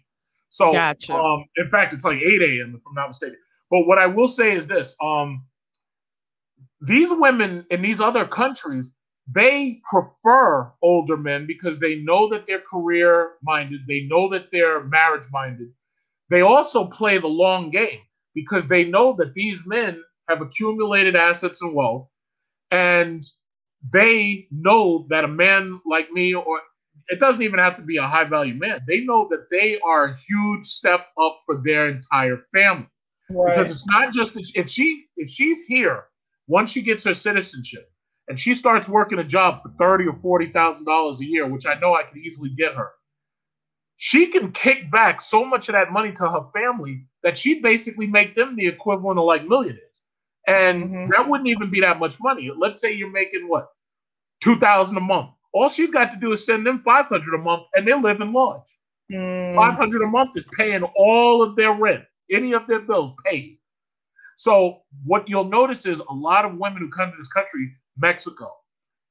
So 0.49 0.73
gotcha. 0.73 1.15
um, 1.15 1.45
in 1.57 1.71
fact, 1.71 1.93
it's 1.93 2.05
like 2.05 2.19
8 2.21 2.43
a.m. 2.43 2.75
if 2.77 2.83
I'm 2.87 2.95
not 2.95 3.09
mistaken. 3.09 3.39
But 3.75 3.89
what 3.89 3.99
I 3.99 4.07
will 4.07 4.29
say 4.29 4.55
is 4.55 4.69
this: 4.69 4.95
um, 5.03 5.47
these 6.81 7.09
women 7.11 7.67
in 7.73 7.83
these 7.83 8.01
other 8.01 8.25
countries, 8.25 8.95
they 9.29 9.81
prefer 9.91 10.73
older 10.81 11.17
men 11.17 11.49
because 11.49 11.81
they 11.81 11.97
know 11.97 12.29
that 12.29 12.47
they're 12.47 12.61
career 12.61 13.33
minded, 13.43 13.81
they 13.89 14.03
know 14.03 14.29
that 14.29 14.53
they're 14.53 14.85
marriage 14.85 15.27
minded. 15.33 15.71
They 16.31 16.41
also 16.41 16.87
play 16.87 17.19
the 17.19 17.27
long 17.27 17.71
game 17.71 18.03
because 18.33 18.69
they 18.69 18.85
know 18.85 19.17
that 19.19 19.35
these 19.35 19.67
men 19.67 20.01
have 20.29 20.41
accumulated 20.41 21.17
assets 21.17 21.61
and 21.61 21.75
wealth, 21.75 22.09
and 22.71 23.25
they 23.93 24.47
know 24.53 25.05
that 25.11 25.25
a 25.25 25.29
man 25.29 25.81
like 25.85 26.13
me, 26.13 26.33
or 26.33 26.61
it 27.09 27.19
doesn't 27.19 27.43
even 27.43 27.59
have 27.59 27.77
to 27.79 27.83
be 27.83 27.97
a 27.97 28.07
high 28.07 28.23
value 28.23 28.55
man, 28.55 28.83
they 28.87 29.01
know 29.01 29.27
that 29.33 29.49
they 29.51 29.81
are 29.81 30.05
a 30.05 30.15
huge 30.15 30.65
step 30.65 31.09
up 31.21 31.41
for 31.45 31.61
their 31.65 31.89
entire 31.89 32.39
family. 32.55 32.87
Right. 33.31 33.57
Because 33.57 33.71
it's 33.71 33.87
not 33.87 34.13
just 34.13 34.37
if 34.57 34.69
she 34.69 35.07
if 35.17 35.29
she's 35.29 35.65
here 35.65 36.05
once 36.47 36.71
she 36.71 36.83
gets 36.83 37.05
her 37.05 37.15
citizenship 37.15 37.91
and 38.29 38.39
she 38.39 38.55
starts 38.55 38.89
working 38.89 39.19
a 39.19 39.25
job 39.25 39.63
for 39.63 39.71
thirty 39.79 40.07
or 40.07 40.17
forty 40.21 40.51
thousand 40.53 40.85
dollars 40.85 41.21
a 41.21 41.25
year, 41.25 41.47
which 41.47 41.67
I 41.67 41.79
know 41.79 41.95
I 41.95 42.03
could 42.03 42.19
easily 42.19 42.51
get 42.51 42.75
her, 42.75 42.91
she 43.97 44.27
can 44.27 44.53
kick 44.53 44.91
back 44.91 45.21
so 45.21 45.45
much 45.45 45.69
of 45.69 45.73
that 45.75 45.93
money 45.93 46.13
to 46.13 46.29
her 46.29 46.47
family 46.53 47.07
that 47.23 47.39
she 47.39 47.61
basically 47.61 48.07
make 48.07 48.35
them 48.35 48.57
the 48.57 48.67
equivalent 48.67 49.19
of 49.19 49.25
like 49.25 49.47
millionaires. 49.49 50.03
And 50.47 50.85
mm-hmm. 50.85 51.11
that 51.11 51.27
wouldn't 51.29 51.49
even 51.49 51.71
be 51.71 51.81
that 51.81 51.99
much 51.99 52.21
money. 52.21 52.51
Let's 52.55 52.79
say 52.81 52.93
you're 52.93 53.11
making 53.11 53.49
what 53.49 53.69
two 54.43 54.59
thousand 54.59 54.99
a 54.99 55.01
month. 55.01 55.31
All 55.55 55.69
she's 55.69 55.91
got 55.91 56.11
to 56.11 56.19
do 56.19 56.33
is 56.33 56.45
send 56.45 56.67
them 56.67 56.83
five 56.85 57.07
hundred 57.07 57.35
a 57.35 57.39
month, 57.39 57.63
and 57.75 57.87
they're 57.87 57.99
living 58.01 58.33
large. 58.33 58.61
Mm. 59.11 59.55
Five 59.55 59.75
hundred 59.75 60.03
a 60.03 60.07
month 60.07 60.37
is 60.37 60.47
paying 60.57 60.83
all 60.97 61.43
of 61.43 61.57
their 61.57 61.73
rent, 61.73 62.05
any 62.31 62.53
of 62.53 62.67
their 62.67 62.81
bills 62.81 63.13
paid. 63.25 63.59
So 64.37 64.83
what 65.05 65.29
you'll 65.29 65.45
notice 65.45 65.87
is 65.87 66.01
a 66.01 66.15
lot 66.15 66.45
of 66.45 66.57
women 66.57 66.79
who 66.79 66.89
come 66.89 67.11
to 67.11 67.17
this 67.17 67.29
country, 67.29 67.73
Mexico, 67.97 68.53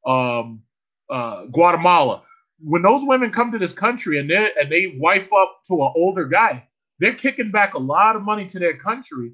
um, 0.06 0.62
uh, 1.10 1.46
Guatemala, 1.46 2.24
when 2.60 2.82
those 2.82 3.02
women 3.04 3.30
come 3.32 3.52
to 3.52 3.58
this 3.58 3.74
country 3.74 4.20
and 4.20 4.30
they 4.30 4.52
and 4.58 4.72
they 4.72 4.96
wife 4.98 5.28
up 5.38 5.60
to 5.68 5.74
an 5.84 5.94
older 5.96 6.26
guy, 6.26 6.68
they're 7.00 7.14
kicking 7.14 7.52
back 7.52 7.74
a 7.74 7.80
lot 7.80 8.16
of 8.16 8.22
money 8.22 8.46
to 8.46 8.60
their 8.60 8.78
country. 8.78 9.32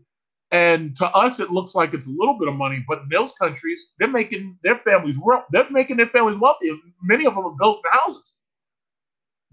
And 0.51 0.95
to 0.95 1.05
us, 1.11 1.39
it 1.39 1.51
looks 1.51 1.75
like 1.75 1.93
it's 1.93 2.07
a 2.07 2.11
little 2.11 2.37
bit 2.37 2.47
of 2.47 2.55
money, 2.55 2.83
but 2.87 3.03
in 3.03 3.09
those 3.09 3.33
countries, 3.33 3.91
they're 3.99 4.07
making 4.07 4.57
their 4.63 4.79
families 4.79 5.19
they're 5.51 5.69
making 5.69 5.97
their 5.97 6.07
families 6.07 6.39
wealthy. 6.39 6.71
Many 7.03 7.27
of 7.27 7.35
them 7.35 7.45
are 7.45 7.55
building 7.55 7.83
houses. 7.91 8.35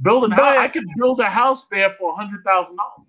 Building 0.01 0.31
house, 0.31 0.57
I 0.59 0.69
could 0.69 0.85
build 0.97 1.21
a 1.21 1.29
house 1.29 1.67
there 1.67 1.91
for 1.99 2.13
a 2.13 2.15
hundred 2.15 2.45
thousand 2.45 2.77
dollars. 2.77 3.09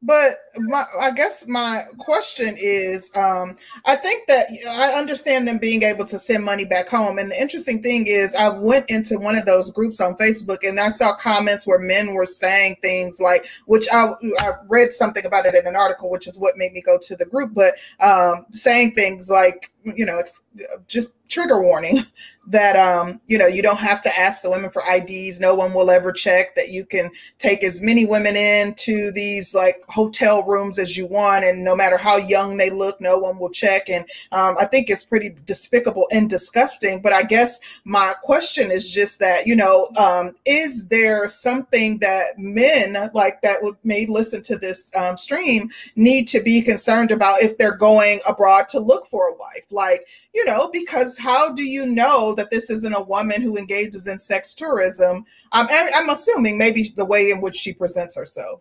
But 0.00 0.36
my, 0.56 0.84
I 1.00 1.10
guess 1.10 1.48
my 1.48 1.82
question 1.98 2.54
is, 2.56 3.10
um, 3.16 3.56
I 3.84 3.96
think 3.96 4.28
that 4.28 4.46
I 4.68 4.92
understand 4.92 5.48
them 5.48 5.58
being 5.58 5.82
able 5.82 6.04
to 6.04 6.20
send 6.20 6.44
money 6.44 6.64
back 6.64 6.88
home. 6.88 7.18
And 7.18 7.32
the 7.32 7.40
interesting 7.40 7.82
thing 7.82 8.06
is, 8.06 8.32
I 8.36 8.48
went 8.48 8.88
into 8.90 9.18
one 9.18 9.36
of 9.36 9.44
those 9.44 9.72
groups 9.72 10.00
on 10.00 10.14
Facebook 10.14 10.58
and 10.62 10.78
I 10.78 10.90
saw 10.90 11.16
comments 11.16 11.66
where 11.66 11.80
men 11.80 12.14
were 12.14 12.26
saying 12.26 12.76
things 12.80 13.20
like, 13.20 13.44
which 13.66 13.88
I, 13.92 14.12
I 14.38 14.52
read 14.68 14.92
something 14.92 15.26
about 15.26 15.46
it 15.46 15.56
in 15.56 15.66
an 15.66 15.74
article, 15.74 16.10
which 16.10 16.28
is 16.28 16.38
what 16.38 16.56
made 16.56 16.72
me 16.72 16.80
go 16.80 16.96
to 16.98 17.16
the 17.16 17.26
group, 17.26 17.52
but 17.52 17.74
um, 17.98 18.46
saying 18.52 18.94
things 18.94 19.28
like, 19.28 19.72
you 19.96 20.06
know, 20.06 20.18
it's 20.18 20.42
just 20.86 21.10
trigger 21.28 21.62
warning 21.62 22.02
that 22.46 22.76
um 22.76 23.20
you 23.26 23.36
know 23.36 23.46
you 23.46 23.60
don't 23.60 23.76
have 23.76 24.00
to 24.00 24.18
ask 24.18 24.40
the 24.40 24.48
women 24.48 24.70
for 24.70 24.82
IDs 24.90 25.38
no 25.38 25.54
one 25.54 25.74
will 25.74 25.90
ever 25.90 26.10
check 26.10 26.56
that 26.56 26.70
you 26.70 26.82
can 26.82 27.10
take 27.36 27.62
as 27.62 27.82
many 27.82 28.06
women 28.06 28.34
into 28.34 29.12
these 29.12 29.54
like 29.54 29.82
hotel 29.90 30.42
rooms 30.44 30.78
as 30.78 30.96
you 30.96 31.04
want 31.04 31.44
and 31.44 31.62
no 31.62 31.76
matter 31.76 31.98
how 31.98 32.16
young 32.16 32.56
they 32.56 32.70
look 32.70 32.98
no 33.02 33.18
one 33.18 33.38
will 33.38 33.50
check. 33.50 33.88
And 33.88 34.04
um, 34.32 34.56
I 34.58 34.64
think 34.64 34.88
it's 34.88 35.04
pretty 35.04 35.34
despicable 35.46 36.06
and 36.10 36.28
disgusting. 36.28 37.00
But 37.00 37.12
I 37.12 37.22
guess 37.22 37.60
my 37.84 38.14
question 38.22 38.70
is 38.70 38.90
just 38.90 39.18
that 39.18 39.46
you 39.46 39.56
know 39.56 39.90
um, 39.96 40.34
is 40.44 40.86
there 40.86 41.28
something 41.28 41.98
that 41.98 42.38
men 42.38 43.10
like 43.14 43.42
that 43.42 43.58
may 43.84 44.06
listen 44.06 44.42
to 44.44 44.58
this 44.58 44.90
um, 44.94 45.16
stream 45.16 45.70
need 45.96 46.28
to 46.28 46.42
be 46.42 46.62
concerned 46.62 47.10
about 47.10 47.42
if 47.42 47.58
they're 47.58 47.76
going 47.76 48.20
abroad 48.26 48.68
to 48.70 48.80
look 48.80 49.06
for 49.06 49.28
a 49.28 49.36
wife 49.36 49.64
like 49.78 50.06
you 50.34 50.44
know, 50.44 50.68
because 50.72 51.16
how 51.16 51.54
do 51.54 51.62
you 51.62 51.86
know 51.86 52.34
that 52.34 52.50
this 52.50 52.68
isn't 52.68 52.92
a 52.92 53.02
woman 53.02 53.40
who 53.40 53.56
engages 53.56 54.06
in 54.06 54.18
sex 54.18 54.52
tourism? 54.52 55.24
I'm, 55.52 55.66
I'm 55.70 56.10
assuming 56.10 56.58
maybe 56.58 56.92
the 56.96 57.04
way 57.04 57.30
in 57.30 57.40
which 57.40 57.56
she 57.56 57.72
presents 57.72 58.14
herself. 58.16 58.60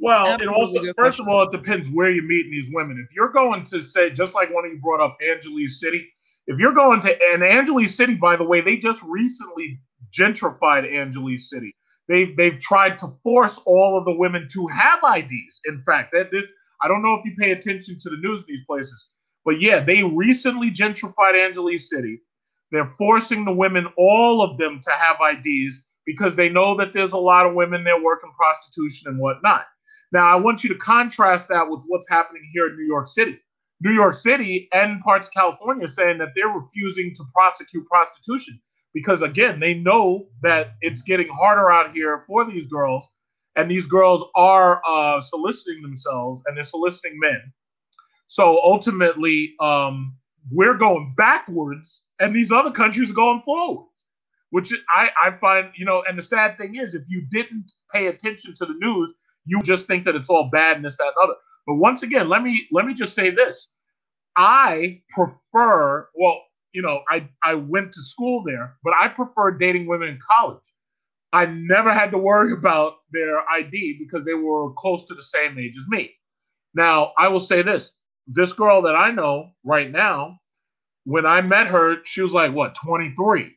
Well, 0.00 0.40
it 0.40 0.48
also, 0.48 0.82
first 0.96 1.20
of 1.20 1.28
all, 1.28 1.42
it 1.42 1.50
depends 1.50 1.88
where 1.88 2.10
you're 2.10 2.24
meeting 2.24 2.50
these 2.50 2.70
women. 2.72 3.04
If 3.08 3.14
you're 3.14 3.32
going 3.32 3.62
to 3.64 3.80
say, 3.80 4.10
just 4.10 4.34
like 4.34 4.52
one 4.52 4.66
of 4.66 4.72
you 4.72 4.78
brought 4.78 5.00
up, 5.00 5.16
Angeles 5.26 5.80
City, 5.80 6.06
if 6.46 6.58
you're 6.58 6.74
going 6.74 7.00
to, 7.02 7.18
and 7.32 7.42
Angeles 7.42 7.96
City, 7.96 8.14
by 8.14 8.36
the 8.36 8.44
way, 8.44 8.60
they 8.60 8.76
just 8.76 9.02
recently 9.04 9.80
gentrified 10.12 10.92
Angeles 10.92 11.48
City. 11.48 11.74
They've 12.08 12.36
they've 12.36 12.58
tried 12.58 12.98
to 12.98 13.14
force 13.22 13.58
all 13.64 13.98
of 13.98 14.04
the 14.04 14.16
women 14.16 14.46
to 14.52 14.66
have 14.66 15.00
IDs. 15.16 15.60
In 15.64 15.82
fact, 15.86 16.10
that 16.12 16.30
this 16.30 16.46
I 16.82 16.88
don't 16.88 17.02
know 17.02 17.14
if 17.14 17.24
you 17.24 17.34
pay 17.38 17.52
attention 17.52 17.96
to 17.98 18.10
the 18.10 18.16
news 18.16 18.40
in 18.40 18.46
these 18.48 18.64
places. 18.66 19.10
But 19.44 19.60
yeah, 19.60 19.80
they 19.80 20.02
recently 20.02 20.70
gentrified 20.70 21.34
Angeles 21.34 21.90
City. 21.90 22.20
They're 22.72 22.92
forcing 22.98 23.44
the 23.44 23.52
women, 23.52 23.86
all 23.96 24.42
of 24.42 24.56
them, 24.58 24.80
to 24.82 24.90
have 24.90 25.16
IDs 25.20 25.82
because 26.06 26.34
they 26.34 26.48
know 26.48 26.76
that 26.76 26.92
there's 26.92 27.12
a 27.12 27.18
lot 27.18 27.46
of 27.46 27.54
women 27.54 27.84
there 27.84 28.02
working 28.02 28.32
prostitution 28.36 29.08
and 29.08 29.18
whatnot. 29.18 29.66
Now, 30.12 30.30
I 30.30 30.36
want 30.36 30.64
you 30.64 30.70
to 30.70 30.78
contrast 30.78 31.48
that 31.48 31.68
with 31.68 31.82
what's 31.88 32.08
happening 32.08 32.42
here 32.52 32.68
in 32.68 32.76
New 32.76 32.86
York 32.86 33.06
City. 33.06 33.38
New 33.80 33.92
York 33.92 34.14
City 34.14 34.68
and 34.72 35.00
parts 35.02 35.28
of 35.28 35.34
California 35.34 35.88
saying 35.88 36.18
that 36.18 36.30
they're 36.34 36.48
refusing 36.48 37.12
to 37.14 37.24
prosecute 37.34 37.86
prostitution 37.86 38.60
because, 38.94 39.22
again, 39.22 39.60
they 39.60 39.74
know 39.74 40.26
that 40.42 40.74
it's 40.80 41.02
getting 41.02 41.28
harder 41.28 41.70
out 41.70 41.90
here 41.90 42.24
for 42.26 42.44
these 42.44 42.66
girls, 42.66 43.06
and 43.56 43.70
these 43.70 43.86
girls 43.86 44.24
are 44.36 44.80
uh, 44.88 45.20
soliciting 45.20 45.82
themselves 45.82 46.42
and 46.46 46.56
they're 46.56 46.64
soliciting 46.64 47.18
men 47.20 47.52
so 48.26 48.60
ultimately, 48.62 49.54
um, 49.60 50.16
we're 50.50 50.74
going 50.74 51.14
backwards, 51.16 52.04
and 52.20 52.34
these 52.34 52.52
other 52.52 52.70
countries 52.70 53.10
are 53.10 53.14
going 53.14 53.40
forwards, 53.40 54.06
which 54.50 54.72
I, 54.94 55.10
I 55.20 55.36
find, 55.38 55.70
you 55.76 55.84
know, 55.84 56.02
and 56.08 56.18
the 56.18 56.22
sad 56.22 56.58
thing 56.58 56.76
is, 56.76 56.94
if 56.94 57.04
you 57.08 57.24
didn't 57.30 57.72
pay 57.92 58.06
attention 58.06 58.54
to 58.56 58.66
the 58.66 58.74
news, 58.74 59.14
you 59.46 59.62
just 59.62 59.86
think 59.86 60.04
that 60.04 60.16
it's 60.16 60.30
all 60.30 60.48
bad 60.50 60.76
and 60.76 60.84
this, 60.84 60.96
that, 60.96 61.04
and 61.04 61.14
other. 61.22 61.34
But 61.66 61.76
once 61.76 62.02
again, 62.02 62.28
let 62.28 62.42
me 62.42 62.66
let 62.72 62.86
me 62.86 62.94
just 62.94 63.14
say 63.14 63.30
this. 63.30 63.74
I 64.36 65.02
prefer, 65.10 66.08
well, 66.14 66.42
you 66.72 66.82
know, 66.82 67.02
I, 67.08 67.28
I 67.42 67.54
went 67.54 67.92
to 67.92 68.02
school 68.02 68.42
there, 68.42 68.76
but 68.82 68.94
I 68.98 69.08
prefer 69.08 69.52
dating 69.52 69.86
women 69.86 70.08
in 70.08 70.18
college. 70.18 70.64
I 71.32 71.46
never 71.46 71.92
had 71.92 72.10
to 72.10 72.18
worry 72.18 72.52
about 72.58 72.94
their 73.12 73.48
ID 73.50 73.96
because 73.98 74.24
they 74.24 74.34
were 74.34 74.72
close 74.72 75.04
to 75.04 75.14
the 75.14 75.22
same 75.22 75.58
age 75.58 75.76
as 75.76 75.88
me. 75.88 76.12
Now, 76.74 77.12
I 77.16 77.28
will 77.28 77.40
say 77.40 77.62
this 77.62 77.96
this 78.26 78.52
girl 78.52 78.82
that 78.82 78.96
I 78.96 79.10
know 79.10 79.52
right 79.64 79.90
now, 79.90 80.38
when 81.04 81.26
I 81.26 81.40
met 81.40 81.66
her, 81.66 81.96
she 82.04 82.22
was 82.22 82.32
like, 82.32 82.52
what, 82.52 82.74
23? 82.74 83.50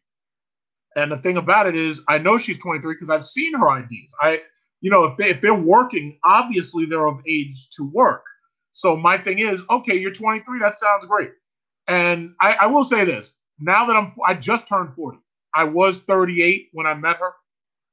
And 0.96 1.12
the 1.12 1.18
thing 1.18 1.38
about 1.38 1.68
it 1.68 1.76
is, 1.76 2.02
I 2.08 2.18
know 2.18 2.38
she's 2.38 2.60
23 2.60 2.94
because 2.94 3.10
I've 3.10 3.26
seen 3.26 3.54
her 3.54 3.80
IDs. 3.80 4.14
I, 4.22 4.40
you 4.82 4.92
know, 4.92 5.06
if 5.06 5.18
they 5.18 5.30
if 5.30 5.42
they're 5.42 5.54
working, 5.54 6.18
obviously 6.24 6.86
they're 6.86 7.08
of 7.08 7.20
age 7.28 7.70
to 7.72 7.90
work. 7.90 8.24
So 8.72 8.96
my 8.96 9.18
thing 9.18 9.40
is, 9.40 9.62
okay, 9.70 9.96
you're 9.96 10.12
23. 10.12 10.60
That 10.60 10.76
sounds 10.76 11.06
great. 11.06 11.32
And 11.88 12.34
I, 12.42 12.54
I 12.54 12.66
will 12.66 12.84
say 12.84 13.06
this: 13.06 13.38
now 13.60 13.86
that 13.86 13.96
I'm, 13.96 14.14
I 14.26 14.34
just 14.34 14.68
turned 14.68 14.94
40. 14.96 15.20
I 15.56 15.64
was 15.64 16.02
38 16.02 16.70
when 16.74 16.86
I 16.86 16.94
met 16.94 17.18
her, 17.18 17.32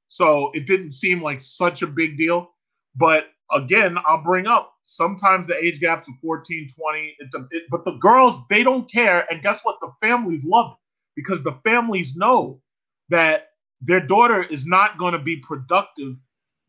so 0.09 0.51
it 0.53 0.66
didn't 0.66 0.91
seem 0.91 1.22
like 1.22 1.41
such 1.41 1.83
a 1.83 1.87
big 1.87 2.18
deal. 2.18 2.51
But 2.97 3.29
again, 3.51 3.99
I'll 4.07 4.22
bring 4.22 4.47
up 4.47 4.72
sometimes 4.82 5.47
the 5.47 5.57
age 5.57 5.80
gaps 5.80 6.09
of 6.09 6.14
14, 6.20 6.68
20, 6.76 7.16
it, 7.18 7.28
it, 7.51 7.62
but 7.70 7.84
the 7.84 7.92
girls, 7.92 8.38
they 8.49 8.62
don't 8.62 8.90
care. 8.90 9.30
And 9.30 9.42
guess 9.42 9.62
what? 9.62 9.76
The 9.80 9.90
families 10.01 10.45
love 10.45 10.72
it 10.72 10.78
because 11.16 11.42
the 11.42 11.53
families 11.64 12.16
know 12.16 12.61
that 13.09 13.49
their 13.80 14.01
daughter 14.01 14.42
is 14.42 14.66
not 14.66 14.99
going 14.99 15.12
to 15.12 15.18
be 15.18 15.36
productive 15.36 16.16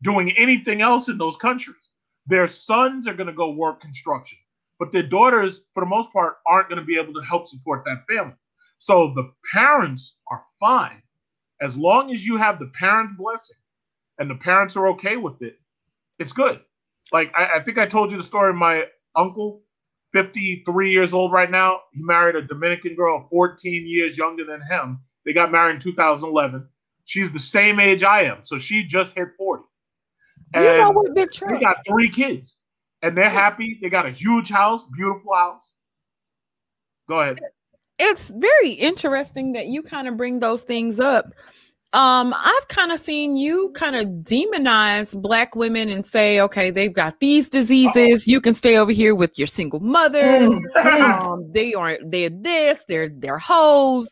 doing 0.02 0.30
anything 0.32 0.82
else 0.82 1.08
in 1.08 1.18
those 1.18 1.36
countries. 1.36 1.88
Their 2.26 2.46
sons 2.46 3.08
are 3.08 3.14
going 3.14 3.28
to 3.28 3.32
go 3.32 3.50
work 3.50 3.80
construction, 3.80 4.38
but 4.78 4.92
their 4.92 5.02
daughters, 5.02 5.62
for 5.72 5.82
the 5.82 5.88
most 5.88 6.12
part, 6.12 6.36
aren't 6.46 6.68
going 6.68 6.80
to 6.80 6.84
be 6.84 6.98
able 6.98 7.14
to 7.14 7.26
help 7.26 7.46
support 7.46 7.84
that 7.84 8.04
family. 8.08 8.34
So 8.78 9.12
the 9.14 9.32
parents 9.52 10.18
are 10.30 10.44
fine 10.60 11.02
as 11.60 11.76
long 11.76 12.10
as 12.10 12.26
you 12.26 12.36
have 12.36 12.58
the 12.58 12.70
parent 12.78 13.16
blessing 13.16 13.56
and 14.18 14.28
the 14.28 14.34
parents 14.34 14.76
are 14.76 14.88
okay 14.88 15.16
with 15.16 15.40
it 15.40 15.58
it's 16.18 16.32
good. 16.32 16.60
Like 17.12 17.32
I, 17.36 17.56
I 17.56 17.60
think 17.60 17.78
I 17.78 17.86
told 17.86 18.10
you 18.10 18.16
the 18.16 18.22
story 18.22 18.50
of 18.50 18.56
my 18.56 18.84
uncle, 19.14 19.62
53 20.12 20.90
years 20.90 21.12
old 21.12 21.32
right 21.32 21.50
now. 21.50 21.80
He 21.92 22.02
married 22.02 22.36
a 22.36 22.42
Dominican 22.42 22.94
girl 22.94 23.28
14 23.30 23.86
years 23.86 24.16
younger 24.18 24.44
than 24.44 24.60
him. 24.62 25.00
They 25.24 25.32
got 25.32 25.50
married 25.50 25.74
in 25.74 25.80
2011. 25.80 26.66
She's 27.04 27.32
the 27.32 27.38
same 27.38 27.78
age 27.78 28.02
I 28.02 28.22
am, 28.22 28.42
so 28.42 28.58
she 28.58 28.84
just 28.84 29.14
hit 29.14 29.28
40. 29.38 29.62
And 30.54 30.64
you 30.64 30.70
know 30.70 30.90
what, 30.90 31.14
Big 31.14 31.28
They 31.48 31.58
got 31.58 31.78
three 31.86 32.08
kids, 32.08 32.58
and 33.02 33.16
they're 33.16 33.30
happy. 33.30 33.78
They 33.80 33.88
got 33.88 34.06
a 34.06 34.10
huge 34.10 34.48
house, 34.48 34.84
beautiful 34.96 35.34
house. 35.34 35.72
Go 37.08 37.20
ahead. 37.20 37.38
It's 37.98 38.30
very 38.30 38.72
interesting 38.72 39.52
that 39.52 39.66
you 39.66 39.82
kind 39.82 40.08
of 40.08 40.16
bring 40.16 40.40
those 40.40 40.62
things 40.62 41.00
up 41.00 41.26
um 41.96 42.34
i've 42.36 42.68
kind 42.68 42.92
of 42.92 43.00
seen 43.00 43.36
you 43.36 43.72
kind 43.74 43.96
of 43.96 44.06
demonize 44.22 45.20
black 45.20 45.56
women 45.56 45.88
and 45.88 46.06
say 46.06 46.40
okay 46.40 46.70
they've 46.70 46.92
got 46.92 47.18
these 47.20 47.48
diseases 47.48 48.28
you 48.28 48.40
can 48.40 48.54
stay 48.54 48.76
over 48.76 48.92
here 48.92 49.14
with 49.14 49.36
your 49.38 49.46
single 49.46 49.80
mother 49.80 50.20
mm-hmm. 50.20 51.02
um 51.04 51.50
they 51.52 51.74
aren't 51.74 52.10
they're 52.10 52.30
this 52.30 52.84
they're 52.86 53.08
they're 53.08 53.38
hoes 53.38 54.08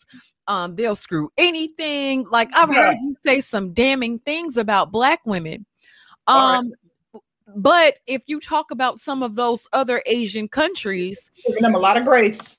um, 0.47 0.77
they'll 0.77 0.97
screw 0.97 1.31
anything. 1.39 2.27
Like 2.31 2.51
I've 2.55 2.71
Yeah. 2.71 2.87
heard 2.87 2.97
you 3.03 3.17
say 3.25 3.41
some 3.41 3.73
damning 3.73 4.19
things 4.21 4.57
about 4.57 4.93
black 4.93 5.21
women. 5.25 5.67
Right. 6.29 6.57
Um, 6.57 6.73
but 7.57 7.99
if 8.07 8.23
you 8.27 8.41
talk 8.41 8.71
about 8.71 9.01
some 9.01 9.23
of 9.23 9.35
those 9.37 9.61
other 9.73 10.03
Asian 10.07 10.49
countries, 10.49 11.31
Giving 11.47 11.63
them 11.63 11.75
a 11.75 11.79
lot 11.79 11.97
of 11.97 12.05
grace. 12.05 12.59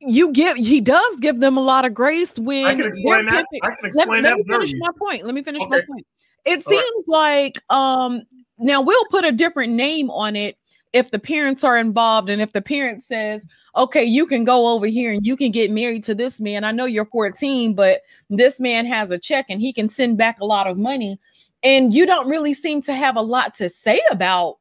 You 0.00 0.32
give 0.32 0.56
he 0.56 0.80
does 0.80 1.16
give 1.16 1.40
them 1.40 1.56
a 1.56 1.60
lot 1.60 1.84
of 1.84 1.94
grace 1.94 2.32
when 2.36 2.66
I 2.66 2.74
can 2.74 2.86
explain 2.86 3.26
that. 3.26 3.44
I 3.62 3.68
can 3.70 3.76
let, 3.82 3.86
explain 3.86 4.22
let 4.22 4.30
that 4.30 4.36
me 4.38 4.44
finish 4.44 4.72
my 4.78 4.90
point. 4.98 5.24
Let 5.24 5.34
me 5.34 5.42
finish 5.42 5.62
my 5.68 5.82
point. 5.82 6.06
It 6.44 6.66
All 6.66 6.72
right. 6.72 6.84
seems 6.84 7.04
like 7.08 7.62
um 7.70 8.22
now 8.58 8.80
we'll 8.80 9.04
put 9.06 9.24
a 9.24 9.32
different 9.32 9.72
name 9.72 10.10
on 10.10 10.36
it 10.36 10.56
if 10.92 11.10
the 11.10 11.18
parents 11.18 11.64
are 11.64 11.76
involved 11.76 12.30
and 12.30 12.40
if 12.40 12.52
the 12.52 12.62
parent 12.62 13.04
says, 13.04 13.44
okay, 13.76 14.04
you 14.04 14.26
can 14.26 14.44
go 14.44 14.72
over 14.72 14.86
here 14.86 15.12
and 15.12 15.26
you 15.26 15.36
can 15.36 15.50
get 15.50 15.70
married 15.70 16.04
to 16.04 16.14
this 16.14 16.40
man. 16.40 16.64
I 16.64 16.72
know 16.72 16.86
you're 16.86 17.04
14, 17.06 17.74
but 17.74 18.02
this 18.30 18.58
man 18.58 18.86
has 18.86 19.10
a 19.10 19.18
check 19.18 19.46
and 19.48 19.60
he 19.60 19.72
can 19.72 19.88
send 19.88 20.16
back 20.16 20.40
a 20.40 20.46
lot 20.46 20.66
of 20.66 20.78
money. 20.78 21.18
And 21.62 21.92
you 21.92 22.06
don't 22.06 22.28
really 22.28 22.54
seem 22.54 22.82
to 22.82 22.94
have 22.94 23.16
a 23.16 23.20
lot 23.20 23.54
to 23.54 23.68
say 23.68 24.00
about 24.10 24.58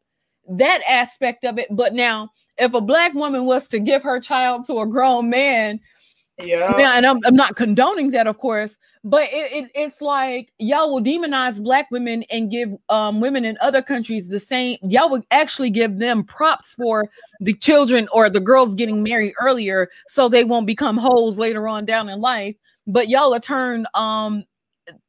that 0.50 0.82
aspect 0.90 1.46
of 1.46 1.58
it. 1.58 1.68
But 1.72 1.94
now, 1.94 2.30
if 2.58 2.74
a 2.74 2.82
black 2.82 3.14
woman 3.14 3.46
was 3.46 3.68
to 3.70 3.80
give 3.80 4.04
her 4.04 4.20
child 4.20 4.66
to 4.68 4.80
a 4.80 4.88
grown 4.88 5.30
man, 5.30 5.80
Yeah. 6.40 6.78
yeah, 6.78 6.98
and 6.98 7.06
I'm, 7.06 7.20
I'm 7.26 7.36
not 7.36 7.56
condoning 7.56 8.12
that, 8.12 8.28
of 8.28 8.38
course, 8.38 8.76
but 9.04 9.24
it, 9.32 9.52
it, 9.54 9.72
it's 9.74 10.02
like 10.02 10.52
y'all 10.60 10.94
will 10.94 11.02
demonize 11.02 11.62
black 11.64 11.90
women 11.92 12.24
and 12.30 12.52
give 12.52 12.74
um, 12.90 13.22
women 13.22 13.46
in 13.46 13.58
other 13.62 13.82
countries 13.82 14.28
the 14.28 14.40
same. 14.40 14.78
Y'all 14.82 15.10
would 15.10 15.24
actually 15.32 15.70
give 15.70 15.98
them 15.98 16.24
props 16.24 16.74
for 16.74 17.10
the 17.40 17.54
children 17.54 18.10
or 18.12 18.30
the 18.30 18.40
girls 18.40 18.76
getting 18.76 19.04
married 19.04 19.34
earlier 19.40 19.90
so 20.08 20.28
they 20.28 20.44
won't 20.44 20.68
become 20.68 20.98
holes 20.98 21.38
later 21.38 21.68
on 21.68 21.86
down 21.86 22.10
in 22.10 22.20
life. 22.20 22.56
But 22.86 23.08
y'all 23.08 23.34
are 23.34 23.40
turn 23.40 23.88
um, 23.94 24.44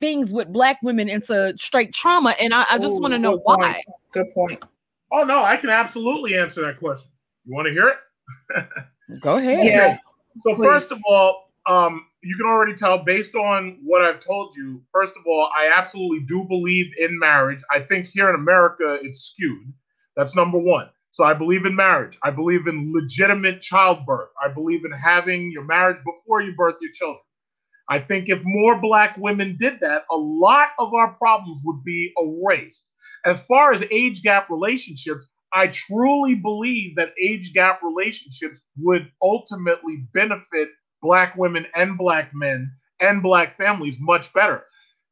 things 0.00 0.32
with 0.32 0.52
black 0.52 0.78
women 0.82 1.08
into 1.08 1.54
straight 1.56 1.92
trauma. 1.92 2.36
And 2.38 2.54
I, 2.54 2.66
I 2.70 2.78
just 2.78 3.00
want 3.00 3.12
to 3.14 3.18
know 3.18 3.38
point. 3.38 3.60
why. 3.60 3.82
Good 4.12 4.32
point. 4.34 4.62
Oh 5.10 5.24
no, 5.24 5.42
I 5.42 5.56
can 5.56 5.70
absolutely 5.70 6.36
answer 6.36 6.62
that 6.62 6.78
question. 6.78 7.10
You 7.48 7.54
want 7.54 7.66
to 7.66 7.72
hear 7.72 7.88
it? 7.88 9.20
Go 9.22 9.38
ahead. 9.38 9.64
Yeah. 9.64 9.98
So 10.42 10.54
Please. 10.54 10.66
first 10.66 10.92
of 10.92 11.00
all, 11.08 11.50
um, 11.66 12.04
you 12.22 12.36
can 12.36 12.44
already 12.44 12.74
tell 12.74 12.98
based 12.98 13.34
on 13.34 13.78
what 13.82 14.02
I've 14.02 14.20
told 14.20 14.54
you. 14.54 14.82
First 14.92 15.16
of 15.16 15.22
all, 15.26 15.48
I 15.56 15.72
absolutely 15.74 16.26
do 16.26 16.44
believe 16.44 16.92
in 16.98 17.18
marriage. 17.18 17.62
I 17.72 17.80
think 17.80 18.06
here 18.06 18.28
in 18.28 18.34
America 18.34 18.98
it's 19.02 19.20
skewed. 19.20 19.72
That's 20.14 20.36
number 20.36 20.58
one. 20.58 20.90
So 21.10 21.24
I 21.24 21.32
believe 21.32 21.64
in 21.64 21.74
marriage. 21.74 22.18
I 22.22 22.30
believe 22.30 22.66
in 22.66 22.92
legitimate 22.92 23.62
childbirth. 23.62 24.28
I 24.44 24.52
believe 24.52 24.84
in 24.84 24.92
having 24.92 25.50
your 25.50 25.64
marriage 25.64 25.98
before 26.04 26.42
you 26.42 26.54
birth 26.54 26.76
your 26.82 26.92
children. 26.92 27.24
I 27.88 27.98
think 27.98 28.28
if 28.28 28.40
more 28.44 28.78
black 28.78 29.16
women 29.16 29.56
did 29.58 29.80
that, 29.80 30.04
a 30.10 30.16
lot 30.16 30.68
of 30.78 30.92
our 30.92 31.14
problems 31.14 31.62
would 31.64 31.82
be 31.82 32.12
erased. 32.18 32.86
As 33.24 33.40
far 33.40 33.72
as 33.72 33.82
age 33.90 34.22
gap 34.22 34.50
relationships, 34.50 35.30
I 35.52 35.68
truly 35.68 36.34
believe 36.34 36.96
that 36.96 37.14
age 37.22 37.52
gap 37.52 37.80
relationships 37.82 38.62
would 38.78 39.10
ultimately 39.22 40.04
benefit 40.12 40.70
black 41.00 41.36
women 41.36 41.66
and 41.74 41.96
black 41.96 42.32
men 42.34 42.70
and 43.00 43.22
black 43.22 43.56
families 43.56 43.96
much 44.00 44.32
better. 44.32 44.64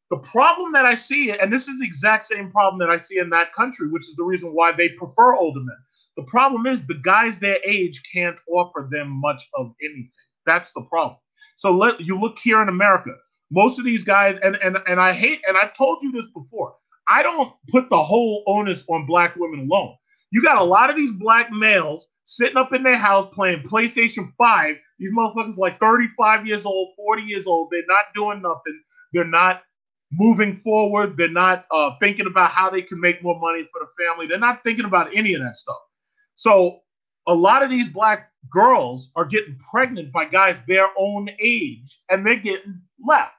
The 0.09 0.17
problem 0.17 0.71
that 0.73 0.85
I 0.85 0.93
see, 0.93 1.31
and 1.31 1.51
this 1.51 1.67
is 1.67 1.79
the 1.79 1.85
exact 1.85 2.23
same 2.23 2.51
problem 2.51 2.79
that 2.79 2.89
I 2.89 2.97
see 2.97 3.17
in 3.19 3.29
that 3.31 3.53
country, 3.53 3.89
which 3.89 4.07
is 4.07 4.15
the 4.15 4.23
reason 4.23 4.51
why 4.53 4.71
they 4.71 4.89
prefer 4.89 5.35
older 5.35 5.59
men. 5.59 5.77
The 6.15 6.23
problem 6.23 6.65
is 6.65 6.85
the 6.85 6.95
guys 7.03 7.39
their 7.39 7.59
age 7.65 8.01
can't 8.13 8.39
offer 8.49 8.87
them 8.89 9.09
much 9.09 9.43
of 9.55 9.73
anything. 9.83 10.11
That's 10.45 10.71
the 10.73 10.83
problem. 10.83 11.17
So 11.55 11.75
let 11.75 11.99
you 12.01 12.19
look 12.19 12.39
here 12.39 12.61
in 12.61 12.69
America. 12.69 13.11
Most 13.51 13.79
of 13.79 13.85
these 13.85 14.03
guys, 14.03 14.37
and 14.37 14.55
and 14.57 14.77
and 14.87 14.99
I 14.99 15.13
hate, 15.13 15.41
and 15.47 15.57
I've 15.57 15.73
told 15.73 16.01
you 16.01 16.11
this 16.11 16.27
before. 16.31 16.75
I 17.09 17.21
don't 17.23 17.53
put 17.69 17.89
the 17.89 18.01
whole 18.01 18.43
onus 18.47 18.83
on 18.89 19.05
black 19.05 19.35
women 19.37 19.69
alone. 19.69 19.95
You 20.31 20.43
got 20.43 20.57
a 20.57 20.63
lot 20.63 20.89
of 20.89 20.95
these 20.95 21.13
black 21.13 21.51
males 21.51 22.09
sitting 22.23 22.57
up 22.57 22.73
in 22.73 22.83
their 22.83 22.97
house 22.97 23.27
playing 23.33 23.63
PlayStation 23.63 24.33
5. 24.37 24.75
These 24.99 25.13
motherfuckers 25.13 25.57
like 25.57 25.79
35 25.79 26.45
years 26.45 26.65
old, 26.65 26.93
40 26.97 27.23
years 27.23 27.47
old. 27.47 27.69
They're 27.71 27.83
not 27.87 28.05
doing 28.13 28.41
nothing. 28.41 28.81
They're 29.13 29.23
not 29.23 29.61
moving 30.11 30.57
forward. 30.57 31.17
They're 31.17 31.29
not 31.29 31.65
uh, 31.71 31.91
thinking 32.01 32.27
about 32.27 32.51
how 32.51 32.69
they 32.69 32.81
can 32.81 32.99
make 32.99 33.23
more 33.23 33.39
money 33.39 33.67
for 33.71 33.79
the 33.79 34.05
family. 34.05 34.27
They're 34.27 34.37
not 34.37 34.63
thinking 34.63 34.85
about 34.85 35.15
any 35.15 35.33
of 35.33 35.41
that 35.41 35.55
stuff. 35.55 35.79
So 36.35 36.79
a 37.27 37.33
lot 37.33 37.63
of 37.63 37.69
these 37.69 37.89
black 37.89 38.29
girls 38.49 39.11
are 39.15 39.25
getting 39.25 39.57
pregnant 39.71 40.11
by 40.11 40.25
guys 40.25 40.61
their 40.65 40.87
own 40.97 41.29
age 41.39 42.01
and 42.09 42.25
they're 42.25 42.35
getting 42.35 42.81
left. 43.05 43.31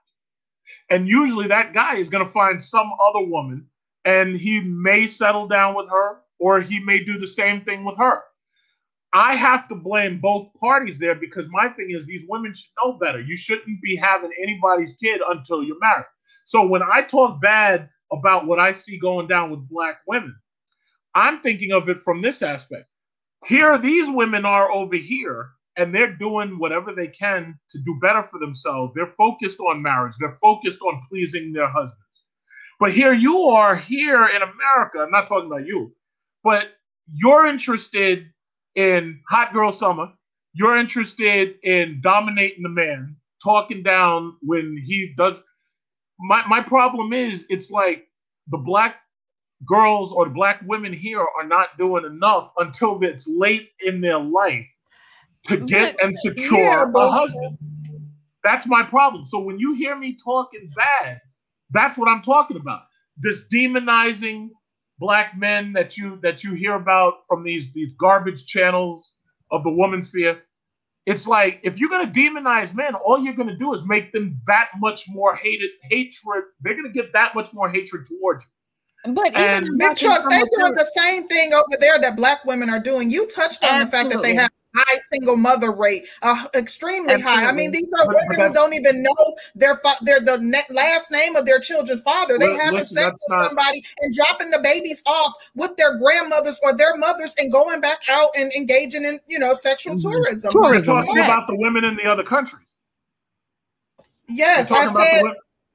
And 0.90 1.08
usually 1.08 1.48
that 1.48 1.72
guy 1.72 1.96
is 1.96 2.10
going 2.10 2.24
to 2.24 2.30
find 2.30 2.62
some 2.62 2.90
other 3.08 3.24
woman 3.24 3.66
and 4.04 4.36
he 4.36 4.60
may 4.60 5.06
settle 5.06 5.46
down 5.48 5.74
with 5.74 5.88
her 5.88 6.18
or 6.38 6.60
he 6.60 6.80
may 6.80 7.02
do 7.02 7.18
the 7.18 7.26
same 7.26 7.62
thing 7.62 7.84
with 7.84 7.96
her. 7.96 8.22
I 9.12 9.34
have 9.34 9.68
to 9.68 9.74
blame 9.74 10.20
both 10.20 10.52
parties 10.54 10.98
there 10.98 11.14
because 11.14 11.46
my 11.50 11.68
thing 11.70 11.90
is 11.90 12.04
these 12.04 12.26
women 12.28 12.52
should 12.52 12.70
know 12.82 12.98
better. 12.98 13.20
You 13.20 13.36
shouldn't 13.36 13.80
be 13.82 13.96
having 13.96 14.30
anybody's 14.42 14.96
kid 14.96 15.22
until 15.26 15.62
you're 15.62 15.78
married. 15.80 16.04
So 16.44 16.66
when 16.66 16.82
I 16.82 17.02
talk 17.02 17.40
bad 17.40 17.88
about 18.12 18.46
what 18.46 18.58
I 18.58 18.72
see 18.72 18.98
going 18.98 19.26
down 19.26 19.50
with 19.50 19.68
black 19.68 20.00
women, 20.06 20.36
I'm 21.14 21.40
thinking 21.40 21.72
of 21.72 21.88
it 21.88 21.98
from 21.98 22.20
this 22.20 22.42
aspect. 22.42 22.84
Here, 23.46 23.78
these 23.78 24.08
women 24.10 24.44
are 24.44 24.70
over 24.70 24.96
here 24.96 25.50
and 25.76 25.94
they're 25.94 26.14
doing 26.14 26.58
whatever 26.58 26.92
they 26.92 27.06
can 27.06 27.58
to 27.70 27.78
do 27.78 27.98
better 28.02 28.24
for 28.24 28.38
themselves. 28.38 28.92
They're 28.94 29.14
focused 29.16 29.60
on 29.60 29.80
marriage, 29.80 30.14
they're 30.18 30.38
focused 30.40 30.82
on 30.82 31.00
pleasing 31.08 31.52
their 31.52 31.68
husbands. 31.68 32.24
But 32.80 32.92
here 32.92 33.12
you 33.12 33.42
are, 33.44 33.74
here 33.74 34.26
in 34.26 34.42
America, 34.42 34.98
I'm 35.00 35.10
not 35.10 35.26
talking 35.26 35.46
about 35.46 35.66
you, 35.66 35.94
but 36.48 36.68
you're 37.06 37.44
interested 37.44 38.24
in 38.74 39.20
hot 39.28 39.52
girl 39.52 39.70
summer. 39.70 40.08
You're 40.54 40.78
interested 40.78 41.56
in 41.62 42.00
dominating 42.02 42.62
the 42.62 42.70
man, 42.70 43.16
talking 43.44 43.82
down 43.82 44.34
when 44.40 44.74
he 44.82 45.12
does. 45.14 45.42
My, 46.18 46.42
my 46.46 46.62
problem 46.62 47.12
is, 47.12 47.44
it's 47.50 47.70
like 47.70 48.04
the 48.46 48.56
black 48.56 48.96
girls 49.66 50.10
or 50.10 50.24
the 50.24 50.30
black 50.30 50.62
women 50.64 50.90
here 50.90 51.20
are 51.20 51.46
not 51.46 51.76
doing 51.76 52.06
enough 52.06 52.50
until 52.56 52.98
it's 53.04 53.28
late 53.28 53.68
in 53.84 54.00
their 54.00 54.18
life 54.18 54.64
to 55.48 55.58
get 55.58 55.96
But- 55.96 56.04
and 56.06 56.16
secure 56.16 56.60
Yeah, 56.60 56.84
a 56.96 57.10
husband. 57.10 57.58
That's 58.42 58.66
my 58.66 58.84
problem. 58.84 59.26
So 59.26 59.38
when 59.38 59.58
you 59.58 59.74
hear 59.74 59.96
me 59.96 60.16
talking 60.24 60.70
bad, 60.74 61.20
that's 61.72 61.98
what 61.98 62.08
I'm 62.08 62.22
talking 62.22 62.56
about. 62.56 62.84
This 63.18 63.46
demonizing 63.52 64.48
black 64.98 65.36
men 65.36 65.72
that 65.72 65.96
you 65.96 66.16
that 66.22 66.42
you 66.42 66.54
hear 66.54 66.74
about 66.74 67.14
from 67.28 67.42
these 67.42 67.72
these 67.72 67.92
garbage 67.94 68.46
channels 68.46 69.12
of 69.50 69.62
the 69.64 69.70
woman 69.70 70.02
sphere. 70.02 70.42
It's 71.06 71.26
like 71.26 71.60
if 71.62 71.78
you're 71.78 71.88
gonna 71.88 72.10
demonize 72.10 72.74
men, 72.74 72.94
all 72.94 73.18
you're 73.18 73.34
gonna 73.34 73.56
do 73.56 73.72
is 73.72 73.86
make 73.86 74.12
them 74.12 74.40
that 74.46 74.68
much 74.78 75.08
more 75.08 75.34
hated 75.34 75.70
hatred. 75.82 76.44
They're 76.60 76.74
gonna 76.74 76.90
get 76.90 77.12
that 77.12 77.34
much 77.34 77.52
more 77.52 77.70
hatred 77.70 78.06
towards 78.06 78.44
you. 78.44 79.14
But 79.14 79.34
And- 79.34 79.66
in 79.66 79.78
Big 79.78 79.96
Truck, 79.96 80.28
they 80.28 80.40
a 80.40 80.46
doing 80.56 80.74
the 80.74 80.84
same 80.96 81.28
thing 81.28 81.54
over 81.54 81.76
there 81.80 81.98
that 82.00 82.16
black 82.16 82.44
women 82.44 82.68
are 82.68 82.80
doing. 82.80 83.10
You 83.10 83.26
touched 83.26 83.64
on 83.64 83.80
the 83.80 83.86
fact 83.86 84.10
that 84.10 84.22
they 84.22 84.34
have 84.34 84.50
high 84.78 84.98
single 85.12 85.36
mother 85.36 85.72
rate, 85.72 86.04
uh, 86.22 86.46
extremely 86.54 87.20
high. 87.20 87.46
I 87.46 87.52
mean, 87.52 87.70
these 87.72 87.88
are 87.98 88.06
But- 88.06 88.14
but 88.14 88.22
women 88.30 88.46
who 88.48 88.54
don't 88.54 88.74
even 88.74 89.02
know 89.02 89.36
their 89.54 89.76
fa- 89.78 89.98
their 90.02 90.20
the 90.20 90.38
ne- 90.38 90.64
last 90.70 91.10
name 91.10 91.36
of 91.36 91.46
their 91.46 91.60
children's 91.60 92.02
father. 92.02 92.38
They 92.38 92.52
having 92.54 92.74
listen, 92.78 92.96
sex 92.96 93.22
with 93.28 93.36
not- 93.38 93.46
somebody 93.48 93.84
and 94.02 94.14
dropping 94.14 94.50
the 94.50 94.60
babies 94.60 95.02
off 95.06 95.32
with 95.54 95.76
their 95.76 95.98
grandmothers 95.98 96.58
or 96.62 96.76
their 96.76 96.96
mothers 96.96 97.34
and 97.38 97.50
going 97.52 97.80
back 97.80 97.98
out 98.08 98.30
and 98.36 98.52
engaging 98.52 99.04
in 99.04 99.20
you 99.26 99.38
know 99.38 99.54
sexual 99.54 99.94
Mhm. 99.96 100.02
tourism. 100.02 100.50
We're 100.54 100.62
Tourism, 100.72 100.84
talking 100.94 101.14
correct. 101.14 101.28
about 101.28 101.46
the 101.46 101.56
women 101.56 101.84
in 101.84 101.96
the 101.96 102.04
other 102.04 102.22
countries. 102.24 102.66
Yes, 104.28 104.70
I 104.70 104.84
about 104.84 104.94
the 104.94 105.04
said. 105.04 105.22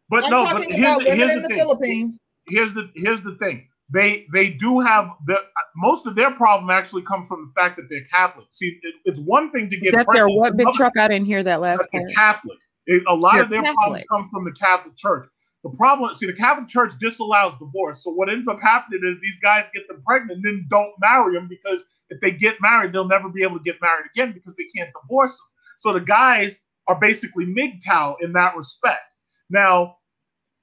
but 0.09 0.25
I'm 0.25 0.31
no, 0.31 0.43
but 0.45 0.63
here's, 0.65 0.79
about 0.79 0.99
the- 0.99 1.05
women 1.05 1.17
here's 1.19 1.35
in 1.35 1.41
the 1.41 1.47
the. 1.47 1.55
Philippines. 1.55 2.19
here's 2.47 2.73
the 2.73 2.89
here's 2.95 3.21
the 3.21 3.35
thing. 3.35 3.67
They 3.93 4.25
they 4.33 4.49
do 4.49 4.79
have 4.79 5.09
the 5.27 5.37
most 5.75 6.07
of 6.07 6.15
their 6.15 6.31
problem 6.31 6.71
actually 6.71 7.03
comes 7.03 7.27
from 7.27 7.45
the 7.53 7.61
fact 7.61 7.77
that 7.77 7.87
they're 7.89 8.03
Catholic. 8.05 8.47
See, 8.49 8.79
it, 8.81 8.95
it's 9.05 9.19
one 9.19 9.51
thing 9.51 9.69
to 9.69 9.77
get 9.77 9.93
that 9.93 10.07
they're 10.11 10.27
what 10.27 10.57
big 10.57 10.67
truck? 10.73 10.97
I 10.97 11.07
didn't 11.07 11.27
hear 11.27 11.43
that 11.43 11.61
last 11.61 11.87
part. 11.91 12.09
Catholic. 12.15 12.57
It- 12.87 13.03
a 13.07 13.13
lot 13.13 13.33
They're 13.33 13.43
of 13.43 13.49
their 13.49 13.61
Catholic. 13.61 13.75
problems 13.77 14.03
come 14.09 14.23
from 14.29 14.45
the 14.45 14.51
Catholic 14.51 14.95
Church. 14.97 15.25
The 15.63 15.69
problem, 15.69 16.13
see, 16.13 16.25
the 16.25 16.33
Catholic 16.33 16.67
Church 16.67 16.91
disallows 16.99 17.53
divorce. 17.57 18.03
So 18.03 18.11
what 18.11 18.29
ends 18.29 18.49
up 18.49 18.59
happening 18.61 18.99
is 19.03 19.21
these 19.21 19.39
guys 19.39 19.69
get 19.73 19.87
them 19.87 20.01
pregnant 20.05 20.37
and 20.37 20.43
then 20.43 20.65
don't 20.69 20.91
marry 20.99 21.35
them 21.35 21.47
because 21.47 21.85
if 22.09 22.19
they 22.19 22.31
get 22.31 22.57
married, 22.61 22.91
they'll 22.91 23.07
never 23.07 23.29
be 23.29 23.43
able 23.43 23.59
to 23.59 23.63
get 23.63 23.77
married 23.81 24.07
again 24.13 24.33
because 24.33 24.57
they 24.57 24.65
can't 24.75 24.89
divorce 25.03 25.37
them. 25.37 25.47
So 25.77 25.93
the 25.93 26.01
guys 26.01 26.61
are 26.87 26.99
basically 26.99 27.45
MGTOW 27.45 28.17
in 28.21 28.33
that 28.33 28.57
respect. 28.57 29.13
Now, 29.49 29.95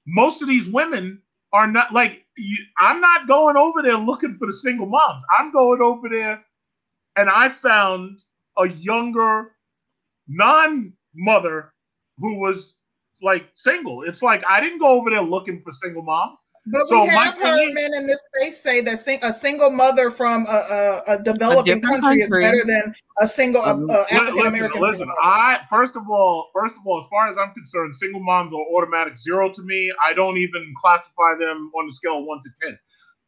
most 0.05 0.41
of 0.43 0.47
these 0.47 0.69
women 0.69 1.23
are 1.51 1.67
not 1.67 1.93
like 1.93 2.25
you, 2.41 2.57
I'm 2.79 3.01
not 3.01 3.27
going 3.27 3.57
over 3.57 3.81
there 3.83 3.97
looking 3.97 4.35
for 4.37 4.47
the 4.47 4.53
single 4.53 4.87
moms. 4.87 5.23
I'm 5.37 5.51
going 5.51 5.81
over 5.81 6.09
there 6.09 6.43
and 7.17 7.29
I 7.29 7.49
found 7.49 8.19
a 8.57 8.67
younger 8.67 9.53
non-mother 10.27 11.73
who 12.17 12.39
was 12.39 12.75
like 13.21 13.47
single. 13.55 14.03
It's 14.03 14.23
like 14.23 14.43
I 14.49 14.61
didn't 14.61 14.79
go 14.79 14.89
over 14.89 15.09
there 15.09 15.21
looking 15.23 15.61
for 15.63 15.71
single 15.71 16.03
moms. 16.03 16.39
But 16.67 16.85
so 16.85 17.03
we 17.03 17.09
have 17.09 17.35
heard 17.37 17.69
is, 17.69 17.73
men 17.73 17.93
in 17.95 18.05
this 18.05 18.21
space 18.35 18.61
say 18.61 18.81
that 18.81 18.99
sing, 18.99 19.19
a 19.23 19.33
single 19.33 19.71
mother 19.71 20.11
from 20.11 20.45
a, 20.47 20.51
a, 20.51 21.13
a 21.13 21.23
developing 21.23 21.79
a 21.79 21.81
country, 21.81 22.01
country, 22.01 22.21
is 22.21 22.29
better 22.29 22.63
than 22.65 22.93
a 23.19 23.27
single 23.27 23.63
uh, 23.63 24.05
African 24.11 24.45
American. 24.45 24.79
Listen, 24.79 25.07
listen 25.07 25.09
I 25.23 25.57
first 25.69 25.95
of 25.95 26.03
all, 26.07 26.51
first 26.53 26.75
of 26.75 26.81
all, 26.85 26.99
as 26.99 27.05
far 27.09 27.27
as 27.29 27.37
I'm 27.37 27.51
concerned, 27.55 27.95
single 27.95 28.21
moms 28.21 28.53
are 28.53 28.77
automatic 28.77 29.17
zero 29.17 29.49
to 29.49 29.63
me. 29.63 29.91
I 30.03 30.13
don't 30.13 30.37
even 30.37 30.71
classify 30.79 31.33
them 31.39 31.71
on 31.75 31.87
the 31.87 31.93
scale 31.93 32.19
of 32.19 32.25
one 32.25 32.39
to 32.43 32.49
ten. 32.61 32.77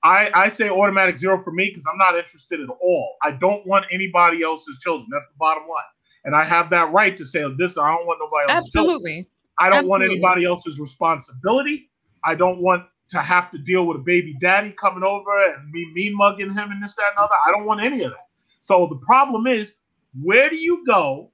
I, 0.03 0.30
I 0.35 0.47
say 0.49 0.69
automatic 0.69 1.15
zero 1.15 1.41
for 1.41 1.51
me 1.51 1.69
because 1.69 1.85
I'm 1.91 1.97
not 1.97 2.15
interested 2.15 2.60
at 2.60 2.69
all. 2.69 3.15
I 3.23 3.31
don't 3.31 3.65
want 3.65 3.85
anybody 3.91 4.43
else's 4.43 4.77
children. 4.80 5.07
That's 5.11 5.26
the 5.27 5.38
bottom 5.39 5.64
line. 5.64 5.84
And 6.26 6.35
I 6.35 6.43
have 6.43 6.69
that 6.69 6.91
right 6.91 7.15
to 7.18 7.26
say 7.26 7.43
this. 7.57 7.77
I 7.77 7.89
don't 7.89 8.05
want 8.05 8.19
nobody 8.19 8.51
else's 8.51 8.68
Absolutely. 8.68 9.11
Children. 9.11 9.26
I 9.60 9.69
don't 9.69 9.80
Absolutely. 9.80 9.89
want 9.89 10.03
anybody 10.03 10.45
else's 10.45 10.80
responsibility. 10.80 11.89
I 12.26 12.35
don't 12.35 12.61
want 12.61 12.84
to 13.14 13.22
have 13.22 13.52
to 13.52 13.60
deal 13.60 13.85
with 13.85 13.98
a 13.98 14.02
baby 14.02 14.35
daddy 14.40 14.72
coming 14.72 15.03
over 15.03 15.31
and 15.45 15.72
me 15.72 15.90
mean 15.94 16.15
mugging 16.15 16.53
him 16.53 16.72
and 16.72 16.81
this, 16.81 16.95
that, 16.95 17.11
and 17.15 17.19
other. 17.19 17.35
I 17.48 17.52
don't 17.52 17.65
want 17.65 17.81
any 17.81 18.03
of 18.03 18.11
that. 18.11 18.27
So 18.60 18.88
the 18.88 18.98
problem 18.98 19.45
is, 19.45 19.73
where 20.22 20.49
do 20.49 20.56
you 20.56 20.84
go 20.85 21.31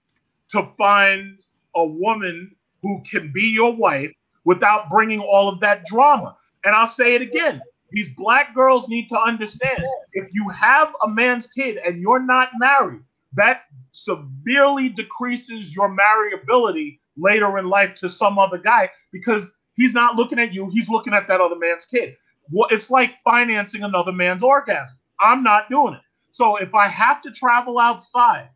to 0.50 0.70
find 0.78 1.40
a 1.76 1.86
woman 1.86 2.56
who 2.82 3.02
can 3.10 3.32
be 3.34 3.54
your 3.54 3.74
wife 3.74 4.12
without 4.44 4.90
bringing 4.90 5.22
all 5.22 5.48
of 5.48 5.60
that 5.62 5.86
drama? 5.86 6.36
And 6.66 6.76
I'll 6.76 6.88
say 6.88 7.16
it 7.16 7.22
again. 7.22 7.62
These 7.92 8.10
black 8.18 8.54
girls 8.54 8.90
need 8.90 9.08
to 9.10 9.20
understand 9.20 9.84
if 10.14 10.30
you 10.34 10.50
have 10.50 10.94
a 11.04 11.08
man's 11.08 11.48
kid 11.48 11.78
and 11.78 12.02
you're 12.02 12.22
not 12.22 12.50
married, 12.60 13.02
that 13.34 13.64
severely 13.92 14.90
decreases 14.90 15.76
your 15.76 15.96
marriability 15.96 17.00
later 17.18 17.58
in 17.58 17.70
life 17.70 17.96
to 17.96 18.10
some 18.10 18.38
other 18.38 18.58
guy 18.58 18.90
because 19.12 19.52
He's 19.80 19.94
not 19.94 20.18
looking 20.18 20.40
at 20.40 20.54
you. 20.54 20.70
He's 20.70 20.90
looking 20.90 21.14
at 21.14 21.30
that 21.30 21.40
other 21.40 21.58
man's 21.58 21.86
kid. 21.86 22.18
Well, 22.52 22.68
it's 22.70 22.92
like 22.92 23.18
financing 23.20 23.84
another 23.84 24.12
man's 24.12 24.44
orgasm. 24.44 24.98
I'm 25.22 25.42
not 25.42 25.70
doing 25.70 25.94
it. 25.94 26.02
So 26.30 26.58
if 26.58 26.76
I 26.76 26.90
have 26.90 27.22
to 27.22 27.32
travel 27.32 27.80
outside 27.80 28.50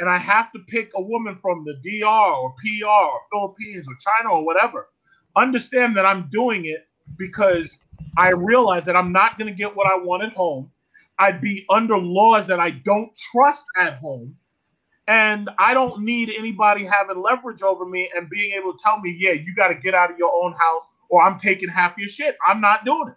and 0.00 0.10
I 0.10 0.18
have 0.18 0.50
to 0.50 0.58
pick 0.66 0.90
a 0.96 1.00
woman 1.00 1.38
from 1.40 1.64
the 1.64 1.74
DR 1.74 2.08
or 2.08 2.56
PR 2.56 2.86
or 2.88 3.20
Philippines 3.32 3.88
or 3.88 3.94
China 4.00 4.34
or 4.34 4.44
whatever, 4.44 4.88
understand 5.36 5.96
that 5.96 6.04
I'm 6.04 6.28
doing 6.28 6.64
it 6.64 6.88
because 7.18 7.78
I 8.18 8.30
realize 8.30 8.84
that 8.86 8.96
I'm 8.96 9.12
not 9.12 9.38
going 9.38 9.46
to 9.48 9.56
get 9.56 9.76
what 9.76 9.86
I 9.86 9.96
want 9.96 10.24
at 10.24 10.32
home. 10.32 10.72
I'd 11.20 11.40
be 11.40 11.64
under 11.70 11.96
laws 11.96 12.48
that 12.48 12.58
I 12.58 12.70
don't 12.70 13.16
trust 13.30 13.64
at 13.78 13.98
home. 13.98 14.34
And 15.06 15.50
I 15.58 15.74
don't 15.74 16.02
need 16.02 16.30
anybody 16.30 16.84
having 16.84 17.20
leverage 17.20 17.62
over 17.62 17.84
me 17.84 18.10
and 18.16 18.28
being 18.30 18.52
able 18.52 18.72
to 18.72 18.78
tell 18.82 19.00
me, 19.00 19.14
yeah, 19.18 19.32
you 19.32 19.54
got 19.54 19.68
to 19.68 19.74
get 19.74 19.94
out 19.94 20.10
of 20.10 20.18
your 20.18 20.32
own 20.32 20.52
house 20.52 20.88
or 21.10 21.22
I'm 21.22 21.38
taking 21.38 21.68
half 21.68 21.98
your 21.98 22.08
shit. 22.08 22.36
I'm 22.46 22.60
not 22.60 22.84
doing 22.84 23.08
it. 23.08 23.14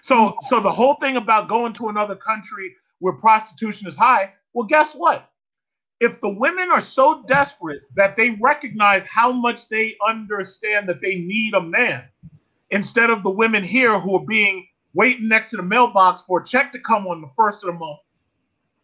So, 0.00 0.36
so 0.40 0.60
the 0.60 0.70
whole 0.70 0.94
thing 0.94 1.16
about 1.16 1.48
going 1.48 1.72
to 1.74 1.88
another 1.88 2.14
country 2.14 2.76
where 3.00 3.12
prostitution 3.12 3.88
is 3.88 3.96
high, 3.96 4.32
well, 4.54 4.66
guess 4.66 4.94
what? 4.94 5.30
If 6.00 6.20
the 6.20 6.28
women 6.28 6.70
are 6.70 6.80
so 6.80 7.24
desperate 7.26 7.82
that 7.94 8.16
they 8.16 8.30
recognize 8.40 9.04
how 9.06 9.32
much 9.32 9.68
they 9.68 9.96
understand 10.06 10.88
that 10.88 11.00
they 11.00 11.16
need 11.16 11.54
a 11.54 11.60
man, 11.60 12.04
instead 12.70 13.10
of 13.10 13.22
the 13.22 13.30
women 13.30 13.62
here 13.62 13.98
who 13.98 14.16
are 14.16 14.24
being 14.24 14.66
waiting 14.94 15.28
next 15.28 15.50
to 15.50 15.56
the 15.56 15.62
mailbox 15.62 16.22
for 16.22 16.40
a 16.40 16.44
check 16.44 16.72
to 16.72 16.78
come 16.78 17.06
on 17.06 17.20
the 17.20 17.30
first 17.36 17.64
of 17.64 17.72
the 17.72 17.78
month, 17.78 17.98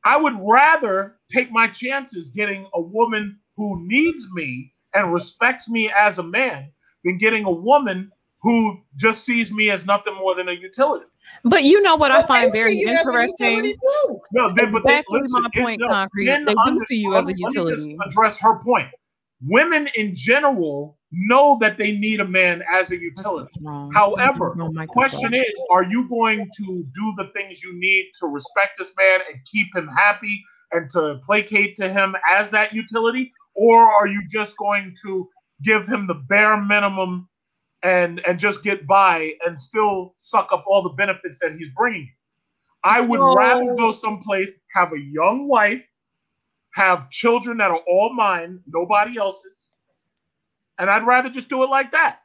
I 0.05 0.17
would 0.17 0.35
rather 0.41 1.17
take 1.31 1.51
my 1.51 1.69
chances 1.69 2.31
getting 2.31 2.69
a 2.75 2.81
woman 2.81 3.39
who 3.57 3.87
needs 3.87 4.27
me 4.33 4.73
and 4.95 5.13
respects 5.13 5.69
me 5.69 5.91
as 5.97 6.19
a 6.19 6.23
man 6.23 6.71
than 7.05 7.19
getting 7.19 7.45
a 7.45 7.51
woman 7.53 8.11
who 8.43 8.81
just 8.97 9.25
sees 9.25 9.53
me 9.53 9.71
as 9.71 9.87
nothing 9.87 10.15
more 10.17 10.35
than 10.35 10.49
a 10.49 10.53
utility. 10.53 11.07
But 11.45 11.63
you 11.63 11.81
know 11.83 11.95
what 11.95 12.11
I 12.11 12.23
find 12.25 12.51
very 12.51 12.81
interesting. 12.81 13.77
No, 14.33 14.53
they, 14.53 14.67
but 14.67 14.83
exactly 14.83 14.85
they, 14.85 15.05
listen, 15.11 15.43
my 15.43 15.51
point, 15.55 15.81
it, 15.81 15.85
no, 15.85 15.89
concrete. 15.89 16.27
They 16.27 16.45
do 16.45 16.59
under, 16.59 16.85
see 16.87 16.97
you 16.97 17.15
as 17.15 17.29
a 17.29 17.37
utility. 17.37 17.97
address 18.05 18.39
her 18.39 18.59
point. 18.59 18.89
Women 19.47 19.89
in 19.97 20.15
general 20.15 20.99
know 21.11 21.59
that 21.61 21.77
they 21.77 21.93
need 21.93 22.21
a 22.21 22.27
man 22.27 22.63
as 22.73 22.91
a 22.91 22.97
utility. 22.99 23.53
However, 23.93 24.55
the 24.57 24.87
question 24.89 25.35
is, 25.35 25.53
are 25.71 25.85
you 25.85 26.09
going 26.09 26.49
to 26.57 26.87
do 26.95 27.15
the 27.17 27.31
things 27.35 27.63
you 27.63 27.79
need 27.79 28.11
to 28.21 28.27
respect 28.27 28.73
this 28.79 28.93
man 28.97 29.21
and 29.31 29.41
keep 29.45 29.69
him 29.75 29.89
happy 29.89 30.43
and 30.73 30.89
to 30.91 31.21
placate 31.27 31.77
to 31.77 31.89
him 31.89 32.17
as 32.31 32.51
that 32.51 32.73
utility? 32.73 33.33
Or 33.55 33.91
are 33.93 34.07
you 34.07 34.23
just 34.31 34.57
going 34.57 34.95
to 35.03 35.29
give 35.63 35.87
him 35.87 36.07
the 36.07 36.15
bare 36.15 36.57
minimum 36.57 37.29
and 37.83 38.21
and 38.27 38.39
just 38.39 38.63
get 38.63 38.87
by 38.87 39.35
and 39.45 39.61
still 39.61 40.15
suck 40.19 40.51
up 40.53 40.65
all 40.67 40.83
the 40.83 40.91
benefits 40.91 41.41
that 41.41 41.55
he's 41.55 41.69
bringing? 41.77 42.11
I 42.85 43.01
would 43.01 43.21
so, 43.21 43.35
rather 43.35 43.75
go 43.75 43.93
someplace, 43.93 44.53
have 44.75 44.93
a 44.93 44.99
young 44.99 45.47
wife, 45.47 45.83
have 46.75 47.11
children 47.11 47.59
that 47.59 47.71
are 47.71 47.81
all 47.89 48.13
mine, 48.15 48.61
nobody 48.67 49.19
else's, 49.19 49.71
and 50.79 50.91
I'd 50.91 51.07
rather 51.07 51.29
just 51.29 51.49
do 51.49 51.63
it 51.63 51.71
like 51.71 51.93
that. 51.93 52.19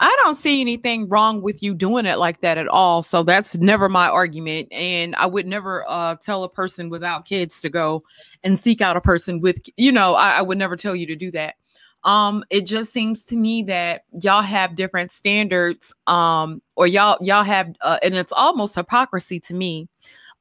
I 0.00 0.14
don't 0.24 0.36
see 0.36 0.60
anything 0.60 1.08
wrong 1.08 1.40
with 1.40 1.62
you 1.62 1.72
doing 1.72 2.04
it 2.04 2.18
like 2.18 2.40
that 2.40 2.58
at 2.58 2.66
all. 2.66 3.02
So 3.02 3.22
that's 3.22 3.56
never 3.56 3.88
my 3.88 4.08
argument. 4.08 4.68
And 4.72 5.14
I 5.14 5.26
would 5.26 5.46
never 5.46 5.88
uh, 5.88 6.16
tell 6.16 6.42
a 6.42 6.48
person 6.48 6.90
without 6.90 7.26
kids 7.26 7.60
to 7.60 7.70
go 7.70 8.02
and 8.42 8.58
seek 8.58 8.80
out 8.80 8.96
a 8.96 9.00
person 9.00 9.40
with, 9.40 9.60
you 9.76 9.92
know, 9.92 10.16
I, 10.16 10.38
I 10.38 10.42
would 10.42 10.58
never 10.58 10.76
tell 10.76 10.96
you 10.96 11.06
to 11.06 11.16
do 11.16 11.30
that. 11.30 11.54
Um, 12.02 12.44
it 12.50 12.66
just 12.66 12.92
seems 12.92 13.24
to 13.26 13.36
me 13.36 13.62
that 13.62 14.02
y'all 14.20 14.42
have 14.42 14.76
different 14.76 15.10
standards, 15.10 15.94
um, 16.06 16.60
or 16.76 16.86
y'all 16.86 17.16
y'all 17.22 17.44
have, 17.44 17.74
uh, 17.80 17.98
and 18.02 18.14
it's 18.14 18.32
almost 18.32 18.74
hypocrisy 18.74 19.40
to 19.40 19.54
me. 19.54 19.88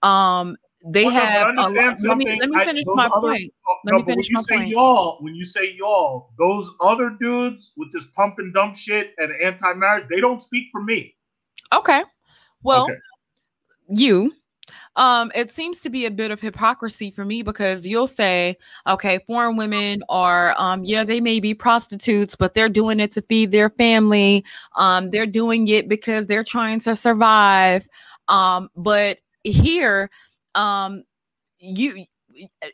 Um, 0.02 0.58
they 0.86 1.06
well, 1.06 1.14
have. 1.14 1.48
Understand 1.48 1.98
let 2.04 2.18
me 2.18 2.40
let 2.40 2.50
me 2.50 2.60
finish 2.66 2.84
I, 2.88 2.96
my 2.96 3.06
other, 3.06 3.30
point. 3.30 3.54
Let 3.86 3.92
no, 3.94 3.98
me 4.00 4.04
finish 4.04 4.28
when 4.28 4.38
you 4.38 4.44
say 4.44 4.58
point. 4.58 4.70
y'all, 4.70 5.18
when 5.22 5.36
you 5.36 5.46
say 5.46 5.74
y'all, 5.74 6.32
those 6.38 6.70
other 6.82 7.16
dudes 7.22 7.72
with 7.78 7.92
this 7.94 8.08
pump 8.16 8.36
and 8.40 8.54
dump 8.54 8.76
shit 8.76 9.12
and 9.18 9.32
anti-marriage, 9.42 10.08
they 10.10 10.20
don't 10.20 10.42
speak 10.42 10.68
for 10.72 10.84
me. 10.84 11.16
Okay. 11.72 12.04
Well, 12.64 12.84
okay. 12.84 12.96
you 13.88 14.34
um 14.96 15.32
it 15.36 15.52
seems 15.52 15.80
to 15.80 15.90
be 15.90 16.06
a 16.06 16.12
bit 16.12 16.32
of 16.32 16.40
hypocrisy 16.40 17.12
for 17.12 17.26
me 17.26 17.42
because 17.42 17.86
you'll 17.86 18.08
say 18.08 18.56
okay 18.88 19.20
foreign 19.28 19.58
women 19.58 20.02
are 20.08 20.56
um 20.58 20.86
yeah 20.86 21.04
they 21.04 21.20
may 21.20 21.42
be 21.42 21.54
prostitutes 21.54 22.34
but 22.34 22.54
they're 22.54 22.70
doing 22.70 23.02
it 23.02 23.12
to 23.12 23.22
feed 23.24 23.52
their 23.52 23.70
family 23.72 24.44
um 24.78 25.10
they're 25.10 25.26
doing 25.26 25.68
it 25.68 25.90
because 25.90 26.28
they're 26.28 26.46
trying 26.46 26.80
to 26.80 26.96
survive 26.96 27.90
um 28.30 28.70
but 28.76 29.20
here 29.44 30.10
um 30.56 31.04
you 31.60 32.06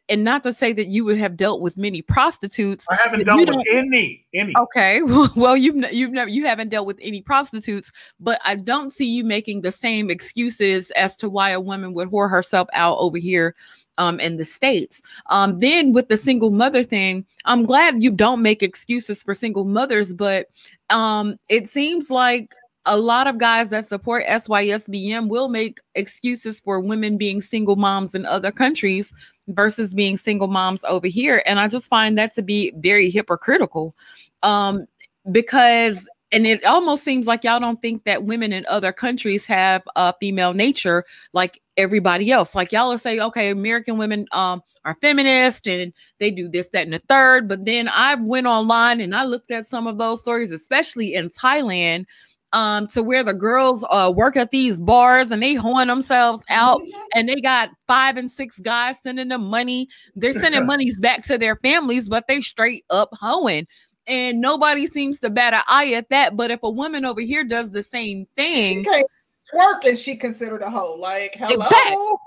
and 0.07 0.23
not 0.23 0.43
to 0.43 0.53
say 0.53 0.71
that 0.71 0.87
you 0.87 1.03
would 1.03 1.17
have 1.17 1.35
dealt 1.35 1.59
with 1.59 1.75
many 1.75 2.01
prostitutes. 2.01 2.85
I 2.89 2.95
haven't 2.95 3.25
dealt 3.25 3.45
with 3.45 3.65
any. 3.69 4.25
Any. 4.33 4.53
Okay. 4.57 5.01
Well, 5.35 5.57
you've 5.57 5.91
you've 5.91 6.11
never 6.11 6.29
you 6.29 6.45
haven't 6.45 6.69
dealt 6.69 6.87
with 6.87 6.97
any 7.01 7.21
prostitutes, 7.21 7.91
but 8.19 8.39
I 8.45 8.55
don't 8.55 8.91
see 8.91 9.05
you 9.05 9.23
making 9.23 9.61
the 9.61 9.71
same 9.71 10.09
excuses 10.09 10.91
as 10.91 11.15
to 11.17 11.29
why 11.29 11.49
a 11.51 11.59
woman 11.59 11.93
would 11.93 12.09
whore 12.09 12.29
herself 12.29 12.67
out 12.73 12.97
over 12.99 13.17
here 13.17 13.55
um, 13.97 14.19
in 14.19 14.37
the 14.37 14.45
states. 14.45 15.01
Um, 15.29 15.59
then 15.59 15.93
with 15.93 16.07
the 16.07 16.17
single 16.17 16.51
mother 16.51 16.83
thing, 16.83 17.25
I'm 17.45 17.65
glad 17.65 18.01
you 18.01 18.11
don't 18.11 18.41
make 18.41 18.63
excuses 18.63 19.21
for 19.21 19.33
single 19.33 19.65
mothers, 19.65 20.13
but 20.13 20.47
um, 20.89 21.37
it 21.49 21.69
seems 21.69 22.09
like 22.09 22.55
a 22.85 22.97
lot 22.97 23.27
of 23.27 23.37
guys 23.37 23.69
that 23.69 23.87
support 23.87 24.25
SYSBM 24.25 25.27
will 25.27 25.49
make 25.49 25.79
excuses 25.95 26.59
for 26.59 26.79
women 26.79 27.17
being 27.17 27.41
single 27.41 27.75
moms 27.75 28.15
in 28.15 28.25
other 28.25 28.51
countries 28.51 29.13
versus 29.47 29.93
being 29.93 30.17
single 30.17 30.47
moms 30.47 30.83
over 30.85 31.07
here. 31.07 31.43
And 31.45 31.59
I 31.59 31.67
just 31.67 31.87
find 31.87 32.17
that 32.17 32.33
to 32.35 32.41
be 32.41 32.71
very 32.77 33.09
hypocritical 33.09 33.95
um, 34.43 34.85
because, 35.31 36.07
and 36.31 36.47
it 36.47 36.63
almost 36.65 37.03
seems 37.03 37.27
like 37.27 37.43
y'all 37.43 37.59
don't 37.59 37.81
think 37.81 38.05
that 38.05 38.23
women 38.23 38.53
in 38.53 38.65
other 38.67 38.93
countries 38.93 39.45
have 39.47 39.83
a 39.95 40.13
female 40.19 40.53
nature 40.53 41.03
like 41.33 41.61
everybody 41.75 42.31
else. 42.31 42.55
Like 42.55 42.71
y'all 42.71 42.89
will 42.89 42.97
say, 42.97 43.19
okay, 43.19 43.49
American 43.49 43.97
women 43.97 44.25
um, 44.31 44.61
are 44.85 44.95
feminist 45.01 45.67
and 45.67 45.91
they 46.19 46.31
do 46.31 46.47
this, 46.47 46.69
that, 46.73 46.83
and 46.83 46.93
the 46.93 46.99
third. 46.99 47.47
But 47.49 47.65
then 47.65 47.89
I 47.89 48.15
went 48.15 48.47
online 48.47 49.01
and 49.01 49.15
I 49.15 49.25
looked 49.25 49.51
at 49.51 49.67
some 49.67 49.85
of 49.85 49.97
those 49.97 50.19
stories, 50.19 50.51
especially 50.51 51.13
in 51.13 51.29
Thailand 51.29 52.05
um 52.53 52.87
to 52.87 53.03
where 53.03 53.23
the 53.23 53.33
girls 53.33 53.85
uh 53.89 54.11
work 54.15 54.35
at 54.35 54.51
these 54.51 54.79
bars 54.79 55.29
and 55.31 55.41
they 55.41 55.53
hoeing 55.53 55.87
themselves 55.87 56.41
out 56.49 56.81
and 57.15 57.29
they 57.29 57.35
got 57.35 57.69
five 57.87 58.17
and 58.17 58.31
six 58.31 58.59
guys 58.59 58.95
sending 59.01 59.27
them 59.27 59.45
money. 59.45 59.87
They're 60.15 60.33
sending 60.33 60.65
monies 60.67 60.99
back 60.99 61.25
to 61.27 61.37
their 61.37 61.55
families 61.57 62.09
but 62.09 62.27
they 62.27 62.41
straight 62.41 62.85
up 62.89 63.09
hoeing. 63.13 63.67
And 64.07 64.41
nobody 64.41 64.87
seems 64.87 65.19
to 65.19 65.29
bat 65.29 65.53
an 65.53 65.61
eye 65.67 65.93
at 65.93 66.09
that 66.09 66.35
but 66.35 66.51
if 66.51 66.59
a 66.63 66.69
woman 66.69 67.05
over 67.05 67.21
here 67.21 67.43
does 67.43 67.69
the 67.71 67.83
same 67.83 68.25
thing 68.35 68.65
she 68.65 68.83
can't 68.83 69.07
twerk 69.53 69.87
and 69.87 69.97
she 69.97 70.15
considered 70.15 70.61
a 70.61 70.69
hoe. 70.69 70.95
Like 70.95 71.35
hello? 71.37 72.17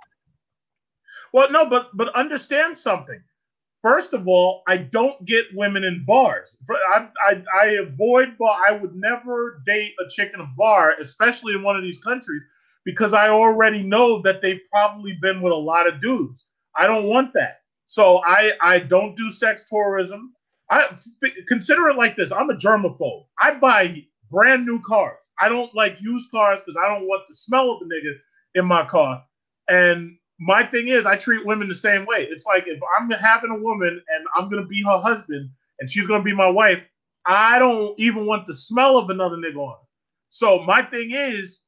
Well 1.32 1.50
no 1.50 1.68
but 1.68 1.88
but 1.94 2.14
understand 2.14 2.78
something 2.78 3.22
First 3.82 4.14
of 4.14 4.28
all, 4.28 4.62
I 4.68 4.76
don't 4.78 5.24
get 5.26 5.46
women 5.54 5.84
in 5.84 6.04
bars. 6.06 6.56
I, 6.94 7.08
I, 7.28 7.42
I 7.62 7.66
avoid 7.82 8.38
bar. 8.38 8.58
I 8.68 8.72
would 8.72 8.94
never 8.94 9.62
date 9.66 9.94
a 10.04 10.08
chick 10.08 10.32
in 10.34 10.40
a 10.40 10.50
bar, 10.56 10.94
especially 11.00 11.54
in 11.54 11.62
one 11.64 11.76
of 11.76 11.82
these 11.82 11.98
countries, 11.98 12.42
because 12.84 13.14
I 13.14 13.28
already 13.28 13.82
know 13.82 14.22
that 14.22 14.42
they've 14.42 14.60
probably 14.70 15.18
been 15.20 15.42
with 15.42 15.52
a 15.52 15.56
lot 15.56 15.88
of 15.88 16.00
dudes. 16.00 16.46
I 16.76 16.86
don't 16.86 17.06
want 17.06 17.32
that. 17.34 17.62
So 17.86 18.22
I 18.24 18.52
I 18.62 18.78
don't 18.80 19.16
do 19.16 19.30
sex 19.30 19.68
tourism. 19.68 20.34
I 20.70 20.84
f- 20.90 21.32
consider 21.48 21.88
it 21.88 21.96
like 21.96 22.16
this. 22.16 22.32
I'm 22.32 22.50
a 22.50 22.54
germaphobe. 22.54 23.26
I 23.40 23.54
buy 23.54 24.04
brand 24.30 24.64
new 24.64 24.80
cars. 24.86 25.30
I 25.40 25.48
don't 25.48 25.74
like 25.74 25.98
used 26.00 26.30
cars 26.30 26.60
because 26.60 26.76
I 26.82 26.88
don't 26.88 27.06
want 27.08 27.24
the 27.28 27.34
smell 27.34 27.72
of 27.72 27.80
the 27.80 27.86
nigga 27.86 28.14
in 28.54 28.66
my 28.66 28.84
car. 28.86 29.24
And 29.68 30.16
my 30.42 30.64
thing 30.64 30.88
is, 30.88 31.06
I 31.06 31.16
treat 31.16 31.46
women 31.46 31.68
the 31.68 31.74
same 31.74 32.04
way. 32.04 32.26
It's 32.28 32.46
like 32.46 32.64
if 32.66 32.80
I'm 32.98 33.08
having 33.10 33.50
a 33.50 33.62
woman 33.62 34.02
and 34.08 34.26
I'm 34.36 34.48
gonna 34.48 34.66
be 34.66 34.82
her 34.82 34.98
husband 34.98 35.48
and 35.78 35.88
she's 35.88 36.08
gonna 36.08 36.24
be 36.24 36.34
my 36.34 36.48
wife, 36.48 36.82
I 37.24 37.60
don't 37.60 37.94
even 38.00 38.26
want 38.26 38.46
the 38.46 38.54
smell 38.54 38.98
of 38.98 39.08
another 39.08 39.36
nigga 39.36 39.56
on. 39.56 39.70
Her. 39.70 39.86
So 40.28 40.58
my 40.64 40.82
thing 40.82 41.12
is, 41.12 41.60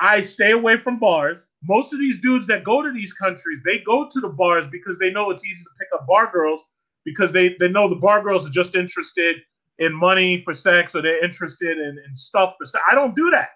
I 0.00 0.22
stay 0.22 0.52
away 0.52 0.78
from 0.78 0.98
bars. 0.98 1.44
Most 1.62 1.92
of 1.92 1.98
these 1.98 2.18
dudes 2.18 2.46
that 2.46 2.64
go 2.64 2.82
to 2.82 2.90
these 2.90 3.12
countries, 3.12 3.60
they 3.62 3.80
go 3.80 4.08
to 4.08 4.20
the 4.20 4.30
bars 4.30 4.66
because 4.68 4.98
they 4.98 5.10
know 5.10 5.30
it's 5.30 5.44
easy 5.44 5.62
to 5.62 5.70
pick 5.78 5.88
up 5.92 6.06
bar 6.06 6.30
girls 6.32 6.62
because 7.04 7.30
they, 7.30 7.56
they 7.60 7.68
know 7.68 7.88
the 7.90 7.96
bar 7.96 8.22
girls 8.22 8.46
are 8.46 8.50
just 8.50 8.74
interested 8.74 9.36
in 9.78 9.92
money 9.92 10.42
for 10.44 10.54
sex 10.54 10.94
or 10.94 11.02
they're 11.02 11.22
interested 11.22 11.76
in, 11.76 11.98
in 12.06 12.14
stuff. 12.14 12.54
I 12.90 12.94
don't 12.94 13.14
do 13.14 13.30
that. 13.32 13.50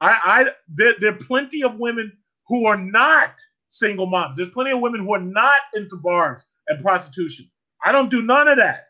I, 0.00 0.18
I 0.24 0.46
there, 0.68 0.94
there 1.00 1.12
are 1.12 1.18
plenty 1.18 1.62
of 1.62 1.78
women 1.78 2.10
who 2.48 2.64
are 2.64 2.78
not 2.78 3.38
single 3.70 4.06
moms. 4.06 4.36
There's 4.36 4.50
plenty 4.50 4.72
of 4.72 4.80
women 4.80 5.00
who 5.00 5.14
are 5.14 5.20
not 5.20 5.58
into 5.74 5.96
bars 5.96 6.44
and 6.68 6.82
prostitution. 6.82 7.50
I 7.84 7.92
don't 7.92 8.10
do 8.10 8.20
none 8.20 8.48
of 8.48 8.58
that 8.58 8.88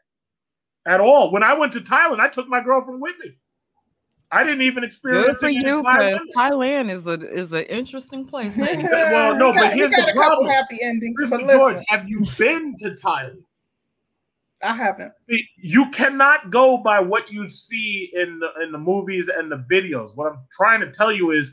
at 0.87 1.01
all. 1.01 1.31
When 1.31 1.45
I 1.45 1.55
went 1.55 1.73
to 1.75 1.81
Thailand, 1.81 2.19
I 2.19 2.29
took 2.29 2.49
my 2.49 2.61
girlfriend 2.61 3.01
with 3.01 3.15
me. 3.23 3.37
I 4.33 4.45
didn't 4.45 4.63
even 4.63 4.85
experience 4.85 5.27
Good 5.27 5.39
for 5.39 5.49
you, 5.49 5.83
Thailand. 5.83 6.21
Thailand 6.37 6.91
is 6.91 7.07
a 7.07 7.21
is 7.33 7.53
an 7.53 7.65
interesting 7.65 8.25
place. 8.25 8.57
well, 8.59 9.37
no, 9.37 9.53
got, 9.53 9.61
but 9.61 9.75
here's 9.75 9.91
the 9.91 10.13
problem. 10.15 10.49
happy 10.49 10.79
endings. 10.83 11.19
Listen, 11.19 11.39
but 11.39 11.47
listen, 11.47 11.59
George, 11.59 11.85
have 11.89 12.09
you 12.09 12.25
been 12.39 12.75
to 12.79 12.91
Thailand? 12.91 13.43
I 14.63 14.77
haven't. 14.77 15.13
You 15.57 15.91
cannot 15.91 16.51
go 16.51 16.77
by 16.77 17.01
what 17.01 17.33
you 17.33 17.49
see 17.49 18.11
in 18.13 18.39
the 18.39 18.63
in 18.63 18.73
the 18.73 18.79
movies 18.79 19.29
and 19.29 19.51
the 19.51 19.65
videos. 19.71 20.17
What 20.17 20.31
I'm 20.31 20.39
trying 20.53 20.81
to 20.81 20.91
tell 20.91 21.11
you 21.11 21.33
is 21.33 21.53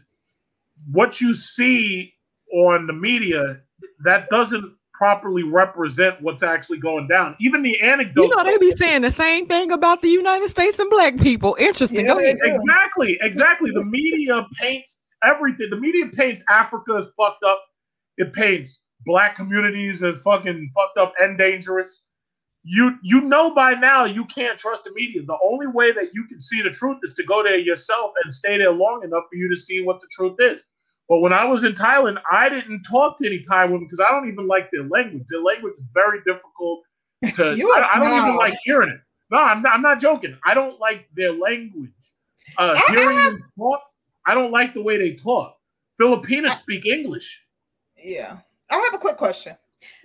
what 0.92 1.20
you 1.20 1.34
see 1.34 2.14
on 2.54 2.88
the 2.88 2.94
media 2.94 3.60
that 4.04 4.30
doesn't 4.30 4.74
properly 4.98 5.44
represent 5.44 6.20
what's 6.22 6.42
actually 6.42 6.80
going 6.80 7.08
down. 7.08 7.36
Even 7.40 7.62
the 7.62 7.80
anecdote. 7.80 8.24
You 8.24 8.36
know, 8.36 8.44
they 8.44 8.58
be 8.58 8.72
saying 8.72 9.04
the 9.04 9.12
same 9.12 9.48
thing 9.48 9.72
about 9.72 10.02
the 10.02 10.10
United 10.10 10.50
States 10.50 10.80
and 10.80 10.90
black 10.90 11.18
people. 11.18 11.56
Interesting. 11.60 12.06
Yeah, 12.06 12.14
Go 12.14 12.20
ahead. 12.20 12.38
Exactly, 12.42 13.18
exactly. 13.22 13.72
The 13.72 13.84
media 13.84 14.46
paints 14.60 15.04
everything. 15.24 15.70
The 15.70 15.80
media 15.80 16.06
paints 16.14 16.44
Africa 16.50 16.96
as 16.98 17.10
fucked 17.16 17.44
up. 17.44 17.62
It 18.18 18.34
paints 18.34 18.86
black 19.06 19.36
communities 19.36 20.04
as 20.04 20.20
fucking 20.20 20.72
fucked 20.76 20.98
up 20.98 21.14
and 21.20 21.38
dangerous. 21.38 22.04
You 22.64 22.98
you 23.04 23.22
know 23.22 23.54
by 23.54 23.74
now 23.74 24.06
you 24.06 24.26
can't 24.26 24.58
trust 24.58 24.84
the 24.84 24.92
media. 24.94 25.22
The 25.22 25.38
only 25.44 25.68
way 25.68 25.92
that 25.92 26.10
you 26.14 26.26
can 26.26 26.42
see 26.42 26.62
the 26.62 26.72
truth 26.72 26.98
is 27.04 27.14
to 27.14 27.24
go 27.24 27.44
there 27.44 27.58
yourself 27.58 28.12
and 28.24 28.34
stay 28.34 28.58
there 28.58 28.72
long 28.72 29.04
enough 29.04 29.24
for 29.30 29.36
you 29.36 29.48
to 29.48 29.56
see 29.56 29.84
what 29.84 30.02
the 30.02 30.08
truth 30.12 30.36
is. 30.40 30.64
But 31.10 31.20
when 31.20 31.32
I 31.32 31.46
was 31.46 31.64
in 31.64 31.74
Thailand, 31.74 32.18
I 32.32 32.50
didn't 32.50 32.84
talk 32.84 33.18
to 33.20 33.26
any 33.26 33.40
Thai 33.40 33.66
women 33.66 33.86
because 33.86 34.00
I 34.00 34.12
don't 34.12 34.28
even 34.28 34.48
like 34.48 34.70
their 34.72 34.84
language. 34.84 35.24
Their 35.30 35.42
language 35.42 35.74
is 35.78 35.86
very 35.94 36.20
difficult 36.26 36.82
to. 37.36 37.56
you 37.56 37.72
I, 37.72 37.92
I, 37.96 38.00
don't 38.00 38.18
even 38.18 38.36
like 38.38 38.56
hearing 38.64 38.90
it. 38.90 39.00
No, 39.32 39.40
I'm 39.40 39.62
not, 39.62 39.74
I'm 39.74 39.82
not 39.82 40.00
joking. 40.00 40.38
I 40.46 40.54
don't 40.54 40.80
like 40.80 41.08
their 41.16 41.32
language. 41.32 41.92
Uh, 42.58 42.80
hearing 42.88 43.18
them 43.18 43.44
talk, 43.58 43.82
I 44.26 44.34
don't 44.34 44.52
like 44.52 44.74
the 44.74 44.82
way 44.82 44.98
they 44.98 45.14
talk. 45.16 45.58
Filipinos 45.98 46.58
speak 46.58 46.86
English. 46.86 47.42
Yeah, 47.98 48.38
I 48.70 48.78
have 48.78 48.94
a 48.94 48.98
quick 48.98 49.18
question. 49.18 49.56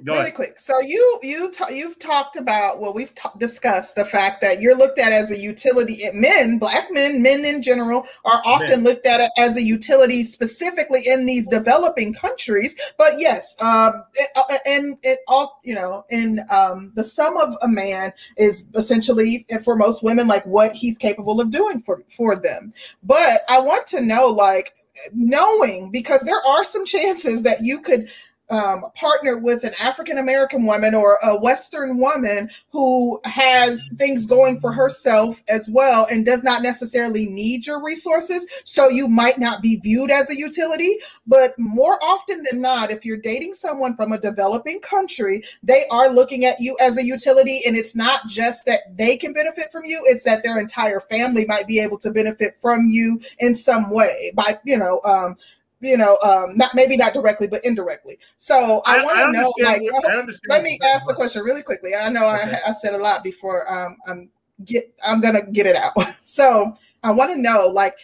Go 0.05 0.15
really 0.15 0.25
ahead. 0.25 0.35
quick. 0.35 0.59
So 0.59 0.81
you 0.81 1.21
you 1.23 1.53
ta- 1.53 1.69
you've 1.69 1.99
talked 1.99 2.37
about 2.37 2.81
well, 2.81 2.93
we've 2.93 3.15
ta- 3.15 3.33
discussed 3.39 3.95
the 3.95 4.05
fact 4.05 4.41
that 4.41 4.61
you're 4.61 4.77
looked 4.77 4.99
at 4.99 5.13
as 5.13 5.31
a 5.31 5.39
utility. 5.39 6.05
Men, 6.13 6.59
black 6.59 6.89
men, 6.91 7.23
men 7.23 7.45
in 7.45 7.63
general, 7.63 8.05
are 8.25 8.43
often 8.45 8.83
looked 8.83 9.07
at 9.07 9.31
as 9.39 9.57
a 9.57 9.63
utility, 9.63 10.25
specifically 10.25 11.07
in 11.07 11.25
these 11.27 11.47
developing 11.49 12.15
countries. 12.15 12.75
But 12.99 13.15
yes, 13.19 13.55
um, 13.61 14.05
it, 14.15 14.29
uh, 14.35 14.59
and 14.67 14.99
it 15.03 15.21
all 15.29 15.61
you 15.63 15.75
know, 15.75 16.05
in 16.11 16.41
um, 16.51 16.93
the 16.97 17.05
sum 17.05 17.37
of 17.37 17.57
a 17.63 17.69
man 17.69 18.13
is 18.37 18.67
essentially, 18.75 19.47
and 19.51 19.63
for 19.63 19.77
most 19.77 20.03
women, 20.03 20.27
like 20.27 20.45
what 20.47 20.75
he's 20.75 20.99
capable 20.99 21.41
of 21.41 21.51
doing 21.51 21.81
for 21.81 22.03
for 22.09 22.35
them. 22.35 22.73
But 23.05 23.41
I 23.49 23.61
want 23.61 23.87
to 23.89 24.01
know, 24.01 24.27
like 24.27 24.75
knowing 25.13 25.91
because 25.91 26.23
there 26.23 26.45
are 26.47 26.65
some 26.65 26.85
chances 26.87 27.43
that 27.43 27.65
you 27.65 27.81
could 27.81 28.09
um, 28.53 28.85
partner 28.95 29.39
with 29.39 29.65
an 29.65 29.73
African 29.81 30.19
American 30.19 30.67
woman 30.67 30.95
or 30.95 31.19
a 31.23 31.41
Western 31.41 31.97
woman 31.97 32.51
who 32.71 33.19
has 33.25 33.89
things 33.97 34.27
going 34.27 34.61
for 34.61 34.73
herself 34.73 35.43
as 35.49 35.71
well 35.71 36.07
and 36.11 36.27
does 36.27 36.45
not 36.45 36.63
necessarily 36.63 37.27
need 37.27 37.67
your 37.67 37.83
resources. 37.83 38.47
So 38.65 38.91
you 38.91 39.09
might 39.09 39.39
not 39.39 39.63
be 39.63 39.77
viewed 39.77 40.11
as 40.11 40.29
a 40.29 40.39
utility. 40.39 40.99
But 41.27 41.59
more 41.59 41.99
often 42.05 42.45
than 42.51 42.61
not, 42.61 42.91
if 42.91 43.07
you're 43.07 43.17
dating 43.17 43.55
someone 43.55 43.97
from 43.97 44.13
a 44.13 44.21
developing 44.21 44.81
country, 44.81 45.43
they 45.63 45.87
are 45.91 46.11
looking 46.11 46.45
at 46.45 46.61
you 46.61 46.77
as 46.79 46.99
a 46.99 47.05
utility. 47.05 47.63
And 47.67 47.75
it's 47.75 47.95
not 47.95 48.27
just 48.29 48.67
that 48.67 48.81
they 48.97 49.17
can 49.17 49.33
benefit 49.33 49.73
from 49.73 49.87
you, 49.87 50.03
it's 50.05 50.25
that 50.25 50.43
their 50.43 50.61
entire 50.61 51.01
family 51.01 51.47
might 51.47 51.67
be 51.67 51.79
able 51.79 51.99
to 52.01 52.11
benefit 52.11 52.59
from 52.61 52.91
you 52.91 53.19
in 53.39 53.55
some 53.55 53.91
way 53.91 54.31
by, 54.37 54.59
you 54.65 54.77
know, 54.77 55.01
um, 55.05 55.39
you 55.83 55.97
know, 55.97 56.17
um, 56.23 56.57
not 56.57 56.75
maybe 56.75 56.97
not 56.97 57.13
directly, 57.13 57.47
but 57.49 57.63
indirectly. 57.65 58.19
So 58.39 58.81
I, 58.87 58.99
I- 58.99 59.03
want 59.03 59.19
to 59.19 59.33
know, 59.41 59.53
like, 59.63 59.83
what- 59.83 60.05
let 60.49 60.63
me 60.63 60.79
ask 60.95 61.07
the 61.07 61.15
question 61.15 61.43
really 61.43 61.63
quickly. 61.63 61.95
I 61.95 62.09
know 62.09 62.29
Okay. 62.31 62.57
I, 62.65 62.71
I 62.71 62.73
said 62.73 62.95
a 62.95 62.99
lot 62.99 63.23
before. 63.23 63.71
Um, 63.71 63.97
I'm 64.07 64.31
get, 64.65 64.95
I'm 65.03 65.21
gonna 65.21 65.45
get 65.51 65.67
it 65.67 65.77
out. 65.77 65.93
So 66.25 66.75
I 67.03 67.11
want 67.11 67.31
to 67.33 67.37
know, 67.39 67.67
like, 67.67 67.95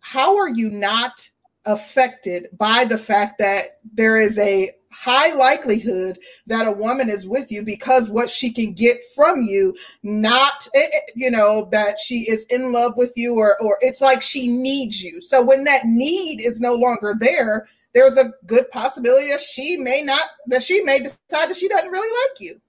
how 0.00 0.36
are 0.36 0.48
you 0.48 0.70
not 0.70 1.28
affected 1.66 2.48
by 2.58 2.84
the 2.84 2.96
fact 2.98 3.38
that 3.38 3.78
there 3.94 4.18
is 4.18 4.38
a 4.38 4.72
high 4.98 5.32
likelihood 5.32 6.18
that 6.48 6.66
a 6.66 6.72
woman 6.72 7.08
is 7.08 7.28
with 7.28 7.52
you 7.52 7.62
because 7.62 8.10
what 8.10 8.28
she 8.28 8.50
can 8.50 8.72
get 8.72 8.98
from 9.14 9.42
you 9.42 9.72
not 10.02 10.66
eh, 10.74 10.80
eh, 10.92 10.98
you 11.14 11.30
know 11.30 11.68
that 11.70 11.98
she 12.00 12.28
is 12.28 12.44
in 12.46 12.72
love 12.72 12.92
with 12.96 13.12
you 13.14 13.36
or 13.36 13.56
or 13.62 13.78
it's 13.80 14.00
like 14.00 14.20
she 14.20 14.48
needs 14.48 15.00
you 15.00 15.20
so 15.20 15.40
when 15.40 15.62
that 15.62 15.84
need 15.84 16.40
is 16.40 16.60
no 16.60 16.74
longer 16.74 17.14
there 17.20 17.68
there's 17.94 18.16
a 18.16 18.32
good 18.46 18.68
possibility 18.70 19.30
that 19.30 19.40
she 19.40 19.76
may 19.76 20.02
not 20.02 20.30
that 20.48 20.64
she 20.64 20.82
may 20.82 20.98
decide 20.98 21.48
that 21.48 21.56
she 21.56 21.68
doesn't 21.68 21.92
really 21.92 22.28
like 22.28 22.40
you 22.40 22.60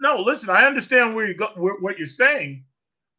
No, 0.00 0.20
listen, 0.20 0.50
I 0.50 0.66
understand 0.66 1.14
where 1.14 1.26
you 1.26 1.34
go, 1.34 1.48
what 1.56 1.96
you're 1.96 2.06
saying. 2.06 2.64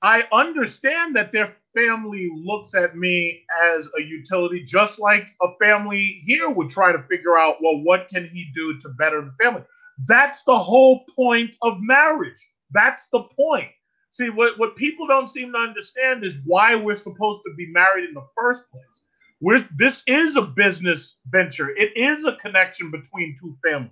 I 0.02 0.28
understand 0.32 1.16
that 1.16 1.32
their 1.32 1.56
family 1.76 2.30
looks 2.36 2.76
at 2.76 2.96
me 2.96 3.44
as 3.64 3.90
a 3.98 4.02
utility, 4.02 4.64
just 4.64 5.00
like 5.00 5.30
a 5.42 5.48
family 5.62 6.22
here 6.26 6.50
would 6.50 6.70
try 6.70 6.92
to 6.92 7.04
figure 7.04 7.38
out, 7.38 7.58
well, 7.62 7.82
what 7.84 8.08
can 8.08 8.28
he 8.32 8.52
do 8.54 8.78
to 8.80 8.90
better 8.90 9.22
the 9.22 9.34
family? 9.44 9.64
That's 10.08 10.44
the 10.44 10.58
whole 10.58 11.06
point 11.16 11.56
of 11.62 11.78
marriage. 11.80 12.48
That's 12.72 13.10
the 13.10 13.24
point. 13.24 13.70
See, 14.10 14.30
what, 14.30 14.60
what 14.60 14.76
people 14.76 15.08
don't 15.08 15.30
seem 15.30 15.52
to 15.54 15.58
understand 15.58 16.24
is 16.24 16.38
why 16.46 16.76
we're 16.76 16.96
supposed 16.96 17.42
to 17.44 17.54
be 17.56 17.68
married 17.72 18.08
in 18.08 18.14
the 18.14 18.28
first 18.38 18.70
place. 18.72 19.04
We're, 19.42 19.68
this 19.76 20.04
is 20.08 20.36
a 20.36 20.42
business 20.44 21.20
venture. 21.30 21.70
It 21.72 21.92
is 21.96 22.26
a 22.26 22.36
connection 22.36 22.92
between 22.92 23.36
two 23.40 23.58
families. 23.68 23.92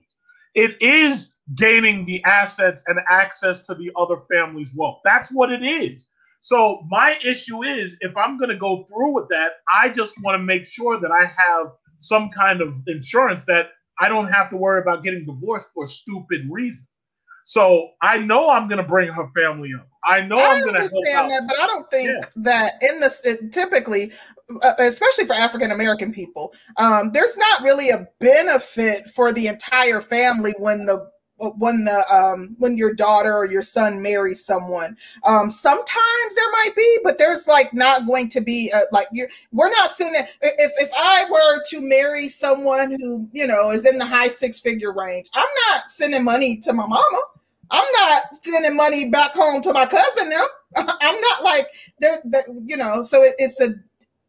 It 0.54 0.82
is 0.82 1.36
gaining 1.56 2.06
the 2.06 2.24
assets 2.24 2.84
and 2.88 3.00
access 3.10 3.62
to 3.62 3.76
the 3.76 3.92
other 3.96 4.18
family's 4.32 4.74
wealth. 4.76 5.00
That's 5.04 5.30
what 5.30 5.52
it 5.52 5.64
is. 5.64 6.10
So 6.42 6.82
my 6.90 7.18
issue 7.24 7.64
is 7.64 7.96
if 8.02 8.18
I'm 8.18 8.38
going 8.38 8.50
to 8.50 8.58
go 8.58 8.84
through 8.86 9.14
with 9.14 9.30
that, 9.30 9.54
I 9.74 9.90
just 9.90 10.22
want 10.24 10.36
to 10.36 10.44
make 10.44 10.66
sure 10.66 11.00
that 11.00 11.12
I 11.12 11.26
have 11.26 11.68
some 12.00 12.30
kind 12.30 12.62
of 12.62 12.74
insurance 12.88 13.46
that 13.46 13.70
I 14.00 14.10
don't 14.10 14.28
have 14.28 14.50
to 14.50 14.58
worry 14.58 14.82
about 14.82 15.04
getting 15.04 15.26
divorced 15.26 15.70
for 15.74 15.86
stupid 15.86 16.42
reasons. 16.50 16.88
So 17.44 17.90
I 18.02 18.18
know 18.18 18.50
I'm 18.50 18.68
going 18.68 18.82
to 18.82 18.88
bring 18.88 19.12
her 19.12 19.30
family 19.36 19.72
up. 19.76 19.88
I 20.04 20.22
know 20.22 20.38
I 20.40 20.46
I'm 20.48 20.62
going 20.62 20.74
to 20.74 20.80
help 20.80 20.92
out. 21.16 21.26
understand 21.26 21.32
that, 21.32 21.44
but 21.48 21.60
I 21.60 21.68
don't 21.68 21.92
think 21.92 22.10
Yeah. 22.10 22.26
that 22.38 22.74
in 22.82 23.00
this 23.02 23.24
it, 23.24 23.52
typically, 23.52 24.12
uh, 24.64 24.74
especially 24.80 25.26
for 25.26 25.34
African 25.34 25.70
American 25.72 26.12
people, 26.12 26.54
um, 26.78 27.12
there's 27.12 27.38
not 27.38 27.62
really 27.62 27.90
a 27.90 28.08
benefit 28.20 29.10
for 29.12 29.32
the 29.32 29.48
entire 29.48 30.02
family 30.02 30.54
when 30.58 30.86
the 30.86 31.08
when 31.58 31.84
the 31.84 32.14
um 32.14 32.56
when 32.60 32.78
your 32.78 32.94
daughter 32.94 33.34
or 33.34 33.46
your 33.46 33.64
son 33.64 34.02
marries 34.02 34.44
someone 34.46 34.96
um 35.24 35.50
sometimes 35.50 36.36
there 36.36 36.52
might 36.52 36.72
be 36.76 36.98
but 37.04 37.18
there's 37.18 37.48
like 37.48 37.74
not 37.74 38.06
going 38.06 38.30
to 38.30 38.42
be 38.42 38.72
a, 38.74 38.82
like 38.92 39.08
you 39.12 39.28
we're 39.52 39.72
not 39.72 39.92
sitting 39.92 40.14
there 40.14 40.28
if 40.42 40.72
if 40.78 40.90
i 40.96 41.26
were 41.30 41.64
to 41.70 41.82
marry 41.82 42.28
someone 42.28 42.92
who, 43.00 43.28
you 43.32 43.48
know, 43.48 43.72
is 43.72 43.86
in 43.86 43.98
the 43.98 44.06
high 44.06 44.28
six 44.28 44.60
figure 44.60 44.94
range, 44.94 45.30
I'm 45.34 45.48
not 45.70 45.92
sending 45.92 46.24
money 46.24 46.58
to 46.58 46.74
my 46.74 46.86
mama. 46.86 47.22
I'm 47.70 47.88
not 47.94 48.24
sending 48.42 48.76
money 48.76 49.10
back 49.10 49.32
home 49.34 49.62
to 49.64 49.74
my 49.74 49.86
cousin. 49.86 50.30
Them. 50.30 50.48
I'm 50.76 51.22
not 51.22 51.44
like 51.44 51.68
they're, 52.00 52.22
they're 52.26 52.46
you 52.66 52.78
know. 52.78 53.04
So 53.04 53.22
it, 53.22 53.36
it's 53.38 53.60
a. 53.62 53.70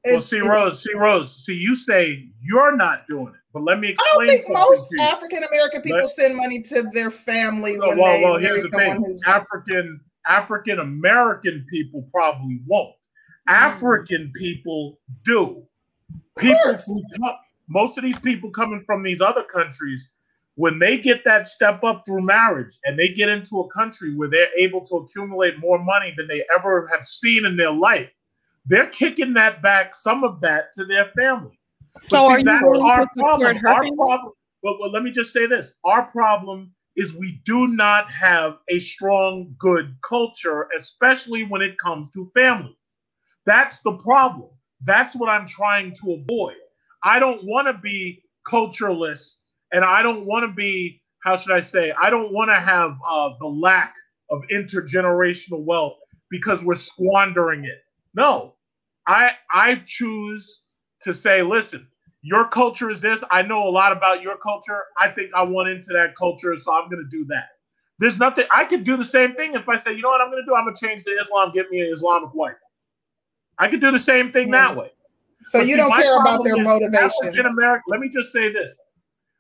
It's, 0.05 0.13
well, 0.13 0.21
see, 0.21 0.41
Rose, 0.41 0.83
see, 0.83 0.95
Rose, 0.95 1.45
see, 1.45 1.55
you 1.55 1.77
say 1.77 2.29
you're 2.43 2.77
not 2.77 3.07
doing 3.09 3.29
it, 3.29 3.41
but 3.53 3.63
let 3.63 3.81
me 3.81 3.91
explain. 3.91 4.09
I 4.13 4.27
don't 4.27 4.43
think 4.43 4.57
most 4.57 4.95
African 5.01 5.45
American 5.45 5.83
people 5.83 6.01
let, 6.01 6.11
send 6.11 6.37
money 6.37 6.63
to 6.63 6.85
their 6.93 7.11
family 7.11 7.79
when 7.79 7.99
well, 7.99 8.19
they 8.19 8.25
well, 8.25 8.39
here's 8.39 8.65
the 8.65 8.71
thing. 8.71 9.19
African 9.27 10.01
African 10.27 10.81
American 10.81 11.67
people 11.71 12.07
probably 12.11 12.61
won't. 12.67 12.95
Mm. 13.49 13.55
African 13.55 14.33
people 14.35 14.99
do. 15.25 15.63
People 16.39 16.79
who 16.87 17.03
come, 17.19 17.35
most 17.69 17.99
of 17.99 18.05
these 18.05 18.19
people 18.19 18.51
coming 18.51 18.83
from 18.87 19.03
these 19.03 19.21
other 19.21 19.43
countries, 19.43 20.11
when 20.55 20.79
they 20.79 20.99
get 20.99 21.25
that 21.25 21.47
step 21.47 21.85
up 21.85 22.05
through 22.07 22.23
marriage 22.23 22.79
and 22.85 22.99
they 22.99 23.09
get 23.09 23.29
into 23.29 23.61
a 23.61 23.71
country 23.71 24.15
where 24.15 24.29
they're 24.29 24.57
able 24.59 24.83
to 24.85 24.97
accumulate 24.97 25.59
more 25.59 25.83
money 25.83 26.15
than 26.17 26.27
they 26.27 26.43
ever 26.57 26.87
have 26.89 27.05
seen 27.05 27.45
in 27.45 27.57
their 27.57 27.73
life, 27.73 28.11
they're 28.67 28.89
kicking 28.89 29.35
that 29.35 29.63
back, 29.63 29.95
some 29.95 30.25
of 30.25 30.41
that 30.41 30.73
to 30.73 30.85
their 30.85 31.07
family. 31.17 31.59
So 32.01 32.19
see, 32.21 32.27
are 32.27 32.39
you 32.39 32.45
that's 32.45 32.75
our 32.79 33.07
problem. 33.17 33.57
Our 33.67 33.85
problem. 33.97 34.33
Well, 34.63 34.79
well, 34.81 34.91
let 34.91 35.03
me 35.03 35.11
just 35.11 35.33
say 35.33 35.47
this: 35.47 35.75
our 35.85 36.11
problem 36.11 36.73
is 36.97 37.15
we 37.15 37.41
do 37.45 37.69
not 37.69 38.11
have 38.11 38.59
a 38.69 38.79
strong, 38.79 39.55
good 39.59 39.97
culture, 40.03 40.69
especially 40.77 41.45
when 41.45 41.63
it 41.63 41.79
comes 41.79 42.11
to 42.13 42.31
family. 42.35 42.77
That's 43.47 43.81
the 43.81 43.97
problem. 43.97 44.51
That's 44.83 45.15
what 45.17 45.29
I'm 45.29 45.47
trying 45.47 45.95
to 46.03 46.13
avoid. 46.13 46.57
I 47.03 47.19
don't 47.19 47.45
want 47.45 47.69
to 47.69 47.81
be 47.81 48.23
cultureless, 48.47 49.43
and 49.73 49.85
I 49.85 50.03
don't 50.03 50.27
want 50.27 50.49
to 50.49 50.55
be, 50.55 51.03
how 51.25 51.37
should 51.37 51.53
I 51.53 51.61
say, 51.61 51.93
I 52.01 52.11
don't 52.11 52.33
want 52.33 52.51
to 52.51 52.61
have 52.61 52.97
uh, 53.09 53.31
the 53.41 53.47
lack 53.47 53.95
of 54.31 54.43
intergenerational 54.53 55.65
wealth 55.65 55.99
because 56.31 56.65
we're 56.65 56.75
squandering 56.75 57.65
it. 57.65 57.79
No, 58.15 58.55
I 59.07 59.33
I 59.53 59.83
choose 59.87 60.65
to 61.05 61.15
say, 61.15 61.43
listen, 61.43 61.87
your 62.23 62.49
culture 62.49 62.91
is 62.91 63.01
this. 63.01 63.25
I 63.31 63.43
know 63.43 63.67
a 63.67 63.71
lot 63.71 63.93
about 63.93 64.23
your 64.23 64.37
culture. 64.37 64.83
I 64.99 65.09
think 65.09 65.31
I 65.35 65.43
want 65.43 65.69
into 65.69 65.93
that 65.93 66.15
culture, 66.17 66.57
so 66.57 66.73
I'm 66.73 66.89
going 66.89 67.03
to 67.03 67.11
do 67.11 67.25
that. 67.27 67.49
There's 67.99 68.19
nothing 68.19 68.47
I 68.53 68.65
could 68.65 68.85
do 68.85 68.97
the 68.97 69.05
same 69.05 69.35
thing 69.35 69.55
if 69.55 69.69
I 69.69 69.77
say, 69.77 69.93
you 69.93 70.03
know 70.03 70.09
what 70.09 70.21
I'm 70.21 70.31
going 70.31 70.43
to 70.43 70.47
do? 70.47 70.55
I'm 70.55 70.65
going 70.65 70.75
to 70.75 70.87
change 70.87 71.05
to 71.05 71.11
Islam, 71.11 71.53
get 71.53 71.71
me 71.71 71.81
an 71.81 71.93
Islamic 71.93 72.33
wife. 72.35 72.57
I 73.59 73.69
could 73.69 73.81
do 73.81 73.91
the 73.91 73.99
same 73.99 74.33
thing 74.33 74.51
that 74.51 74.77
way. 74.77 74.91
So 75.45 75.59
but 75.59 75.69
you 75.69 75.75
see, 75.75 75.77
don't 75.77 75.93
care 75.93 76.21
about 76.21 76.45
their 76.45 76.57
motivation. 76.57 76.95
African 76.97 77.47
American 77.47 77.85
let 77.89 78.01
me 78.01 78.09
just 78.09 78.33
say 78.33 78.53
this: 78.53 78.75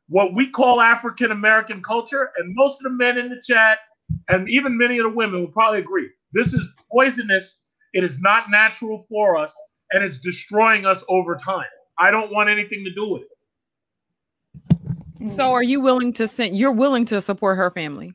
what 0.08 0.34
we 0.34 0.48
call 0.50 0.80
African 0.80 1.30
American 1.32 1.82
culture, 1.82 2.30
and 2.36 2.54
most 2.54 2.80
of 2.80 2.84
the 2.84 2.96
men 2.96 3.18
in 3.18 3.30
the 3.30 3.40
chat, 3.40 3.78
and 4.28 4.48
even 4.48 4.76
many 4.76 4.98
of 4.98 5.04
the 5.04 5.16
women 5.16 5.40
will 5.40 5.48
probably 5.48 5.78
agree, 5.78 6.08
this 6.32 6.52
is 6.52 6.68
poisonous. 6.90 7.62
It 7.94 8.04
is 8.04 8.20
not 8.20 8.50
natural 8.50 9.06
for 9.08 9.36
us, 9.36 9.60
and 9.92 10.04
it's 10.04 10.18
destroying 10.18 10.86
us 10.86 11.04
over 11.08 11.36
time. 11.36 11.66
I 11.98 12.10
don't 12.10 12.32
want 12.32 12.48
anything 12.48 12.84
to 12.84 12.92
do 12.92 13.12
with 13.12 13.22
it. 13.22 14.78
Mm. 15.20 15.36
So, 15.36 15.52
are 15.52 15.62
you 15.62 15.80
willing 15.80 16.12
to 16.14 16.26
send? 16.26 16.56
You're 16.56 16.72
willing 16.72 17.04
to 17.06 17.20
support 17.20 17.56
her 17.58 17.70
family? 17.70 18.14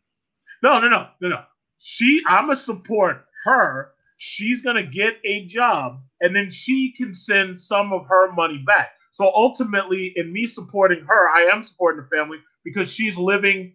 No, 0.63 0.79
no, 0.79 0.89
no, 0.89 1.07
no, 1.21 1.29
no. 1.29 1.43
She, 1.77 2.21
I'm 2.27 2.45
gonna 2.45 2.55
support 2.55 3.25
her 3.45 3.91
she's 4.17 4.61
going 4.61 4.75
to 4.75 4.83
get 4.83 5.17
a 5.23 5.45
job 5.45 6.01
and 6.19 6.35
then 6.35 6.49
she 6.51 6.91
can 6.91 7.13
send 7.13 7.57
some 7.59 7.93
of 7.93 8.05
her 8.07 8.31
money 8.33 8.57
back. 8.57 8.89
So 9.11 9.31
ultimately, 9.33 10.13
in 10.15 10.33
me 10.33 10.45
supporting 10.45 11.05
her, 11.05 11.29
I 11.29 11.43
am 11.43 11.63
supporting 11.63 12.03
the 12.03 12.15
family 12.15 12.39
because 12.63 12.91
she's 12.91 13.17
living 13.17 13.73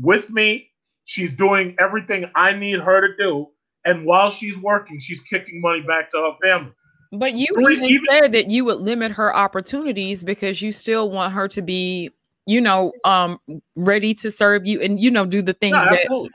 with 0.00 0.30
me. 0.30 0.70
She's 1.04 1.34
doing 1.34 1.74
everything 1.78 2.30
I 2.34 2.52
need 2.52 2.80
her 2.80 3.00
to 3.00 3.16
do. 3.16 3.48
And 3.84 4.06
while 4.06 4.30
she's 4.30 4.56
working, 4.58 4.98
she's 4.98 5.20
kicking 5.20 5.60
money 5.60 5.80
back 5.80 6.10
to 6.10 6.18
her 6.18 6.32
family. 6.42 6.72
But 7.10 7.34
you 7.34 7.46
even, 7.58 7.84
even 7.84 8.04
said 8.10 8.32
that 8.32 8.50
you 8.50 8.64
would 8.66 8.80
limit 8.80 9.12
her 9.12 9.34
opportunities 9.34 10.22
because 10.22 10.60
you 10.60 10.72
still 10.72 11.10
want 11.10 11.32
her 11.32 11.48
to 11.48 11.62
be, 11.62 12.10
you 12.44 12.60
know, 12.60 12.92
um, 13.04 13.38
ready 13.76 14.12
to 14.14 14.30
serve 14.30 14.66
you 14.66 14.80
and 14.82 15.00
you 15.00 15.10
know 15.10 15.24
do 15.24 15.40
the 15.40 15.54
things 15.54 15.72
no, 15.72 15.84
that 15.90 16.30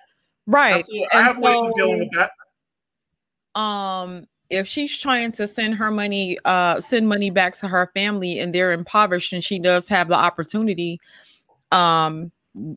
right. 0.48 0.80
Absolutely. 0.80 1.08
I 1.14 1.22
have 1.22 1.38
ways 1.38 1.62
of 1.62 1.74
dealing 1.76 2.00
with 2.00 2.12
that 2.14 2.32
um 3.56 4.26
if 4.50 4.68
she's 4.68 4.98
trying 4.98 5.32
to 5.32 5.48
send 5.48 5.76
her 5.76 5.92
money 5.92 6.38
uh 6.46 6.80
send 6.80 7.08
money 7.08 7.30
back 7.30 7.56
to 7.58 7.68
her 7.68 7.90
family 7.94 8.40
and 8.40 8.54
they're 8.54 8.72
impoverished 8.72 9.34
and 9.34 9.44
she 9.44 9.60
does 9.60 9.88
have 9.88 10.08
the 10.08 10.16
opportunity 10.16 11.00
um 11.72 12.32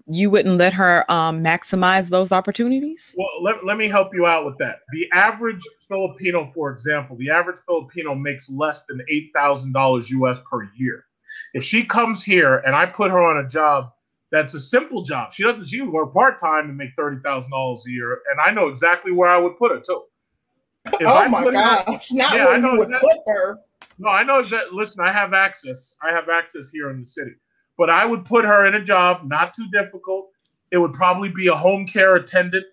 you 0.07 0.31
wouldn't 0.31 0.57
let 0.57 0.73
her 0.73 1.11
um 1.11 1.43
maximize 1.43 2.09
those 2.09 2.33
opportunities 2.33 3.15
well 3.19 3.43
let, 3.43 3.65
let 3.65 3.77
me 3.77 3.89
help 3.89 4.15
you 4.15 4.27
out 4.27 4.47
with 4.47 4.57
that 4.57 4.77
the 4.93 5.07
average 5.13 5.63
filipino 5.87 6.51
for 6.55 6.71
example 6.71 7.15
the 7.17 7.29
average 7.29 7.59
filipino 7.67 8.15
makes 8.15 8.49
less 8.49 8.87
than 8.87 9.01
$8000 9.37 10.03
us 10.29 10.41
per 10.51 10.69
year 10.77 11.05
if 11.53 11.63
she 11.63 11.85
comes 11.85 12.25
here 12.25 12.59
and 12.59 12.75
i 12.75 12.87
put 12.87 13.11
her 13.11 13.23
on 13.23 13.45
a 13.45 13.49
job 13.49 13.91
that's 14.33 14.55
a 14.55 14.61
simple 14.61 15.03
job 15.03 15.33
she 15.33 15.43
doesn't 15.43 15.67
she 15.67 15.83
work 15.83 16.15
part-time 16.15 16.69
and 16.69 16.77
make 16.77 16.97
$30000 16.97 17.79
a 17.87 17.91
year 17.91 18.21
and 18.31 18.41
i 18.41 18.51
know 18.51 18.69
exactly 18.69 19.13
where 19.13 19.29
i 19.29 19.37
would 19.37 19.59
put 19.59 19.73
her 19.73 19.81
too 19.81 20.03
if 20.95 21.07
oh 21.07 21.17
I 21.17 21.29
my 21.29 21.45
gosh! 21.51 21.85
Her, 22.11 22.17
Not 22.17 22.35
yeah, 22.35 22.45
where 22.45 22.59
you 22.61 22.79
would 22.79 22.89
that, 22.89 23.01
put 23.01 23.17
her. 23.27 23.59
No, 23.99 24.09
I 24.09 24.23
know 24.23 24.43
that. 24.43 24.73
Listen, 24.73 25.05
I 25.05 25.13
have 25.13 25.33
access. 25.33 25.97
I 26.03 26.11
have 26.11 26.29
access 26.29 26.71
here 26.71 26.91
in 26.91 27.01
the 27.01 27.07
city, 27.07 27.33
but 27.79 27.91
I 27.91 28.05
would 28.05 28.25
put 28.25 28.45
her 28.45 28.67
in 28.67 28.75
a 28.75 28.83
job 28.83 29.23
not 29.25 29.55
too 29.55 29.69
difficult. 29.71 30.31
It 30.71 30.79
would 30.79 30.93
probably 30.93 31.29
be 31.31 31.47
a 31.49 31.55
home 31.55 31.87
care 31.87 32.17
attendant, 32.17 32.67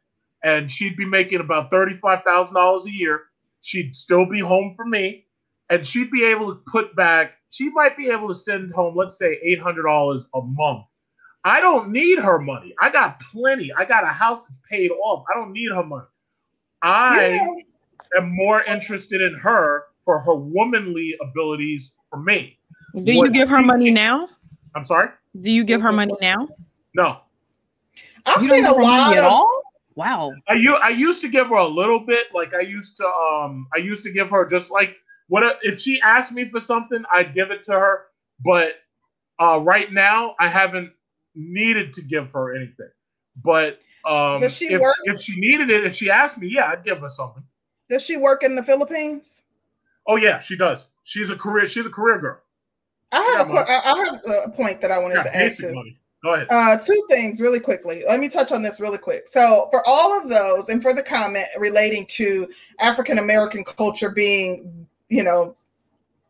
and 0.43 0.69
she'd 0.69 0.95
be 0.95 1.05
making 1.05 1.39
about 1.39 1.69
thirty-five 1.69 2.23
thousand 2.23 2.55
dollars 2.55 2.85
a 2.85 2.91
year. 2.91 3.23
She'd 3.61 3.95
still 3.95 4.25
be 4.25 4.39
home 4.39 4.73
for 4.75 4.85
me, 4.85 5.25
and 5.69 5.85
she'd 5.85 6.11
be 6.11 6.23
able 6.23 6.53
to 6.53 6.61
put 6.69 6.95
back. 6.95 7.38
She 7.49 7.69
might 7.69 7.95
be 7.95 8.09
able 8.09 8.27
to 8.27 8.34
send 8.34 8.73
home, 8.73 8.95
let's 8.95 9.17
say, 9.17 9.39
eight 9.43 9.59
hundred 9.59 9.84
dollars 9.84 10.27
a 10.34 10.41
month. 10.41 10.85
I 11.45 11.59
don't 11.59 11.91
need 11.91 12.19
her 12.19 12.39
money. 12.39 12.73
I 12.80 12.89
got 12.89 13.19
plenty. 13.19 13.71
I 13.73 13.85
got 13.85 14.03
a 14.03 14.07
house 14.07 14.47
that's 14.47 14.59
paid 14.69 14.91
off. 14.91 15.25
I 15.34 15.38
don't 15.38 15.51
need 15.51 15.71
her 15.71 15.84
money. 15.84 16.07
I. 16.81 17.30
Yeah 17.30 17.47
am 18.15 18.35
more 18.35 18.63
interested 18.63 19.21
in 19.21 19.34
her 19.35 19.85
for 20.05 20.19
her 20.19 20.35
womanly 20.35 21.15
abilities 21.21 21.93
for 22.09 22.19
me. 22.19 22.57
Do 23.03 23.15
what 23.17 23.25
you 23.25 23.31
give 23.31 23.49
her 23.49 23.61
money 23.61 23.91
now? 23.91 24.30
I'm 24.75 24.85
sorry. 24.85 25.09
Do 25.39 25.51
you 25.51 25.63
give 25.63 25.81
her 25.81 25.91
money 25.91 26.13
now? 26.21 26.47
No. 26.95 27.19
I've 28.25 28.43
you 28.43 28.49
seen 28.49 28.65
a 28.65 28.73
lot 28.73 29.15
at 29.15 29.23
all. 29.23 29.61
Wow. 29.95 30.33
I 30.47 30.53
you 30.53 30.75
I 30.75 30.89
used 30.89 31.21
to 31.21 31.29
give 31.29 31.47
her 31.47 31.55
a 31.55 31.67
little 31.67 31.99
bit. 31.99 32.27
Like 32.33 32.53
I 32.53 32.61
used 32.61 32.97
to 32.97 33.05
um 33.05 33.67
I 33.73 33.77
used 33.77 34.03
to 34.03 34.11
give 34.11 34.29
her 34.29 34.47
just 34.47 34.71
like 34.71 34.95
what 35.27 35.43
if 35.61 35.79
she 35.79 36.01
asked 36.01 36.31
me 36.31 36.49
for 36.49 36.59
something, 36.59 37.03
I'd 37.11 37.33
give 37.33 37.51
it 37.51 37.63
to 37.63 37.73
her. 37.73 38.05
But 38.43 38.75
uh 39.39 39.59
right 39.61 39.91
now 39.91 40.35
I 40.39 40.47
haven't 40.47 40.91
needed 41.35 41.93
to 41.93 42.01
give 42.01 42.31
her 42.31 42.55
anything. 42.55 42.89
But 43.43 43.79
um 44.05 44.43
if, 44.43 44.61
if 44.61 45.21
she 45.21 45.39
needed 45.39 45.69
it, 45.69 45.85
if 45.85 45.95
she 45.95 46.09
asked 46.09 46.39
me, 46.39 46.49
yeah, 46.51 46.69
I'd 46.69 46.83
give 46.83 46.99
her 46.99 47.09
something. 47.09 47.43
Does 47.89 48.03
she 48.03 48.17
work 48.17 48.43
in 48.43 48.55
the 48.55 48.63
Philippines? 48.63 49.41
Oh 50.07 50.15
yeah, 50.15 50.39
she 50.39 50.57
does. 50.57 50.87
She's 51.03 51.29
a 51.29 51.35
career. 51.35 51.67
She's 51.67 51.85
a 51.85 51.91
career 51.91 52.19
girl. 52.19 52.39
I 53.14 53.35
have 53.38 53.49
a, 53.49 53.53
I 53.53 54.06
have 54.06 54.48
a 54.48 54.52
point 54.52 54.81
that 54.81 54.91
I 54.91 54.98
wanted 54.98 55.18
yeah, 55.18 55.23
to 55.23 55.38
ask 55.38 55.61
you. 55.61 55.73
Money. 55.73 55.98
Go 56.23 56.34
ahead. 56.35 56.48
Uh, 56.49 56.77
two 56.77 57.06
things 57.10 57.41
really 57.41 57.60
quickly. 57.60 58.03
Let 58.07 58.19
me 58.19 58.30
touch 58.30 58.52
on 58.52 58.64
this 58.64 58.80
really 58.80 58.98
quick. 58.98 59.27
So, 59.27 59.68
for 59.72 59.84
all 59.85 60.18
of 60.19 60.30
those, 60.30 60.69
and 60.69 60.81
for 60.81 60.94
the 60.94 61.03
comment 61.03 61.48
relating 61.57 62.06
to 62.11 62.48
African 62.80 63.19
American 63.19 63.64
culture 63.65 64.10
being, 64.10 64.88
you 65.10 65.23
know, 65.23 65.56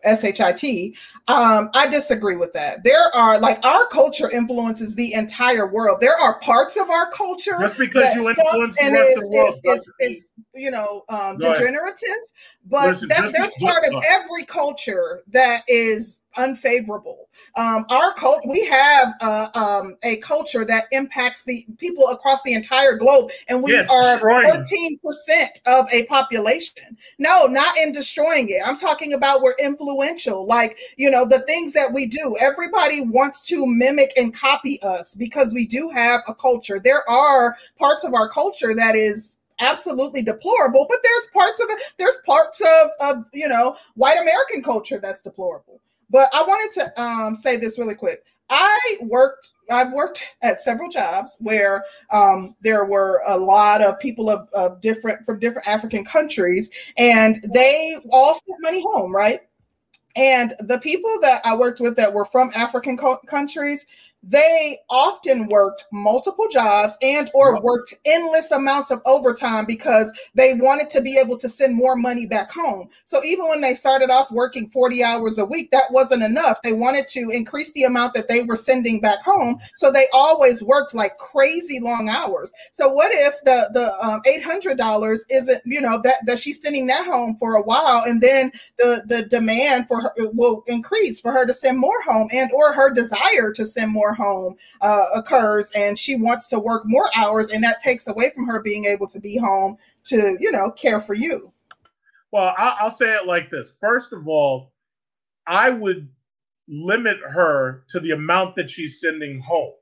S-H-I-T. 0.04 0.96
Um, 1.28 1.70
I 1.74 1.88
disagree 1.88 2.36
with 2.36 2.54
that. 2.54 2.84
There 2.84 3.16
are 3.16 3.40
like 3.40 3.64
our 3.66 3.88
culture 3.88 4.30
influences 4.30 4.96
the 4.96 5.14
entire 5.14 5.72
world. 5.72 6.00
There 6.02 6.18
are 6.22 6.40
parts 6.40 6.76
of 6.78 6.90
our 6.90 7.10
culture 7.12 7.58
just 7.60 7.78
because 7.78 8.14
you 8.16 8.28
influence 8.30 8.78
the 8.78 8.92
rest 8.92 9.18
of 9.18 9.24
the 9.24 9.38
world. 9.38 9.56
Is, 9.64 9.88
is, 9.88 9.92
is, 10.00 10.32
you 10.54 10.72
know, 10.72 11.04
um, 11.10 11.38
degenerative, 11.38 12.10
but 12.66 12.88
Listen, 12.88 13.10
that, 13.10 13.34
there's 13.34 13.54
part 13.60 13.84
of 13.92 14.02
every 14.08 14.46
culture 14.46 15.24
that 15.28 15.64
is 15.68 16.22
unfavorable. 16.38 17.30
Um, 17.58 17.86
our 17.90 18.14
cult, 18.14 18.42
we 18.48 18.66
have 18.66 19.14
uh, 19.22 19.48
um, 19.54 19.98
a 20.04 20.18
culture 20.18 20.66
that 20.66 20.86
impacts 20.92 21.44
the 21.44 21.66
people 21.78 22.08
across 22.08 22.42
the 22.44 22.54
entire 22.54 22.96
globe, 22.96 23.32
and 23.50 23.62
we 23.62 23.78
are 23.78 24.18
14 24.18 25.00
percent 25.00 25.62
of 25.66 25.88
a 25.92 26.06
population. 26.06 26.98
No, 27.20 27.46
not 27.46 27.78
in 27.78 27.92
destroying 27.92 28.50
it. 28.50 28.62
I'm 28.66 28.78
talking 28.78 29.14
about 29.14 29.42
we're 29.42 29.56
influential. 29.60 30.46
Like 30.46 30.78
you 30.98 31.12
know, 31.12 31.26
the 31.26 31.42
things 31.42 31.74
that 31.74 31.92
we 31.94 32.06
do. 32.06 32.38
Everybody 32.40 33.02
wants 33.02 33.46
to 33.48 33.66
mimic 33.66 34.14
and 34.18 34.36
copy 34.36 34.82
us 34.82 35.16
because 35.16 35.54
we 35.54 35.68
do 35.68 35.90
have 35.90 36.22
a 36.28 36.34
culture. 36.34 36.80
There 36.80 37.08
are 37.10 37.56
parts 37.78 38.04
of 38.04 38.14
our 38.14 38.30
culture 38.30 38.74
that 38.76 38.96
is 38.96 39.40
absolutely 39.60 40.22
deplorable 40.22 40.86
but 40.90 41.00
there's 41.04 41.28
parts 41.34 41.60
of 41.60 41.68
it 41.70 41.80
there's 41.98 42.18
parts 42.26 42.62
of, 42.62 42.90
of 43.00 43.26
you 43.34 43.48
know 43.48 43.76
white 43.96 44.18
american 44.20 44.64
culture 44.64 45.00
that's 45.00 45.22
deplorable 45.22 45.80
But 46.10 46.30
I 46.34 46.44
wanted 46.44 46.80
to 46.82 47.02
um, 47.02 47.36
say 47.36 47.58
this 47.58 47.80
really 47.80 47.96
quick. 47.96 48.24
I 48.50 48.98
worked, 49.02 49.52
I've 49.72 49.92
worked 49.94 50.24
at 50.44 50.62
several 50.62 50.90
jobs 50.90 51.38
where 51.40 51.84
um, 52.12 52.56
there 52.62 52.86
were 52.86 53.24
a 53.28 53.36
lot 53.36 53.82
of 53.82 54.00
people 54.00 54.30
of, 54.30 54.48
of 54.54 54.80
different, 54.80 55.26
from 55.26 55.40
different 55.40 55.68
African 55.68 56.06
countries, 56.06 56.70
and 56.98 57.44
they 57.52 57.98
all 58.12 58.36
sent 58.36 58.62
money 58.62 58.84
home, 58.84 59.16
right? 59.16 59.40
And 60.16 60.54
the 60.60 60.78
people 60.78 61.18
that 61.22 61.42
I 61.44 61.56
worked 61.56 61.80
with 61.80 61.96
that 61.96 62.14
were 62.14 62.26
from 62.26 62.52
African 62.54 62.96
co- 62.98 63.18
countries, 63.28 63.88
they 64.24 64.78
often 64.90 65.48
worked 65.48 65.84
multiple 65.92 66.48
jobs 66.50 66.98
and 67.02 67.30
or 67.34 67.62
worked 67.62 67.94
endless 68.06 68.52
amounts 68.52 68.90
of 68.90 69.02
overtime 69.06 69.66
because 69.66 70.12
they 70.34 70.54
wanted 70.54 70.90
to 70.92 71.02
be 71.02 71.18
able 71.18 71.38
to 71.38 71.50
send 71.50 71.76
more 71.76 71.98
money 71.98 72.26
back 72.26 72.50
home. 72.50 72.90
So 73.04 73.24
even 73.26 73.48
when 73.50 73.60
they 73.60 73.76
started 73.76 74.10
off 74.10 74.32
working 74.32 74.70
40 74.70 75.04
hours 75.04 75.38
a 75.38 75.46
week 75.46 75.72
that 75.72 75.92
wasn't 75.92 76.24
enough. 76.24 76.62
They 76.62 76.74
wanted 76.74 77.08
to 77.10 77.30
increase 77.32 77.72
the 77.74 77.84
amount 77.84 78.14
that 78.14 78.30
they 78.30 78.44
were 78.44 78.56
sending 78.56 79.02
back 79.02 79.22
home. 79.24 79.60
So 79.76 79.92
they 79.92 80.08
always 80.14 80.64
worked 80.64 80.94
like 80.94 81.18
crazy 81.18 81.80
long 81.82 82.08
hours. 82.08 82.54
So 82.72 82.90
what 82.90 83.12
if 83.14 83.34
the 83.44 83.70
the 83.74 83.94
um, 84.06 84.22
$800 84.26 85.20
isn't 85.30 85.62
you 85.66 85.82
know 85.82 86.00
that 86.04 86.26
that 86.26 86.40
she's 86.40 86.62
sending 86.62 86.88
that 86.88 87.06
home 87.06 87.36
for 87.40 87.56
a 87.56 87.62
while 87.62 88.04
and 88.06 88.22
then 88.22 88.52
the 88.78 89.04
the 89.08 89.24
demand 89.24 89.88
for 89.88 90.02
her 90.02 90.14
will 90.34 90.64
increase 90.68 91.20
for 91.20 91.32
her 91.32 91.46
to 91.46 91.54
send 91.54 91.78
more 91.78 92.02
home 92.04 92.30
and 92.32 92.50
or 92.54 92.74
her 92.74 92.94
desire 92.94 93.52
to 93.52 93.66
send 93.66 93.92
more 93.92 94.13
home 94.14 94.56
uh, 94.82 95.04
occurs 95.16 95.72
and 95.76 95.98
she 95.98 96.16
wants 96.16 96.48
to 96.48 96.60
work 96.60 96.84
more 96.86 97.10
hours 97.16 97.50
and 97.50 97.64
that 97.64 97.80
takes 97.82 98.08
away 98.08 98.32
from 98.34 98.46
her 98.46 98.62
being 98.62 98.86
able 98.86 99.08
to 99.08 99.20
be 99.20 99.38
home 99.38 99.78
to 100.04 100.38
you 100.40 100.52
know 100.52 100.72
care 100.72 101.02
for 101.02 101.14
you. 101.14 101.52
Well 102.32 102.54
i'll 102.58 102.90
say 102.90 103.14
it 103.16 103.28
like 103.28 103.50
this. 103.50 103.74
First 103.80 104.14
of 104.14 104.28
all 104.28 104.72
i 105.48 105.70
would 105.70 106.08
limit 106.68 107.18
her 107.30 107.84
to 107.90 108.00
the 108.00 108.12
amount 108.12 108.56
that 108.56 108.70
she's 108.70 109.00
sending 109.00 109.42
home 109.42 109.74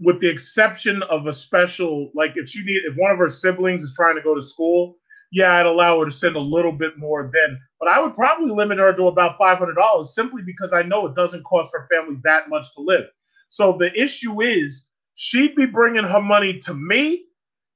with 0.00 0.20
the 0.20 0.28
exception 0.28 1.02
of 1.04 1.26
a 1.26 1.32
special 1.32 2.10
like 2.14 2.32
if 2.36 2.48
she 2.48 2.62
need 2.62 2.82
if 2.84 2.96
one 2.96 3.10
of 3.10 3.18
her 3.18 3.28
siblings 3.28 3.82
is 3.82 3.94
trying 3.96 4.14
to 4.14 4.22
go 4.22 4.34
to 4.34 4.40
school 4.40 4.96
yeah 5.32 5.54
i'd 5.54 5.66
allow 5.66 5.98
her 5.98 6.04
to 6.04 6.10
send 6.10 6.36
a 6.36 6.40
little 6.40 6.72
bit 6.72 6.96
more 6.96 7.30
then. 7.32 7.58
But 7.80 7.88
i 7.88 8.00
would 8.00 8.14
probably 8.14 8.50
limit 8.50 8.78
her 8.78 8.92
to 8.92 9.06
about 9.08 9.38
$500 9.38 10.04
simply 10.04 10.42
because 10.42 10.72
i 10.72 10.82
know 10.82 11.06
it 11.06 11.14
doesn't 11.14 11.44
cost 11.44 11.70
her 11.72 11.88
family 11.90 12.20
that 12.24 12.48
much 12.48 12.72
to 12.74 12.80
live 12.80 13.06
so 13.48 13.72
the 13.72 13.92
issue 14.00 14.42
is 14.42 14.88
she'd 15.14 15.54
be 15.54 15.66
bringing 15.66 16.04
her 16.04 16.20
money 16.22 16.58
to 16.60 16.74
me 16.74 17.24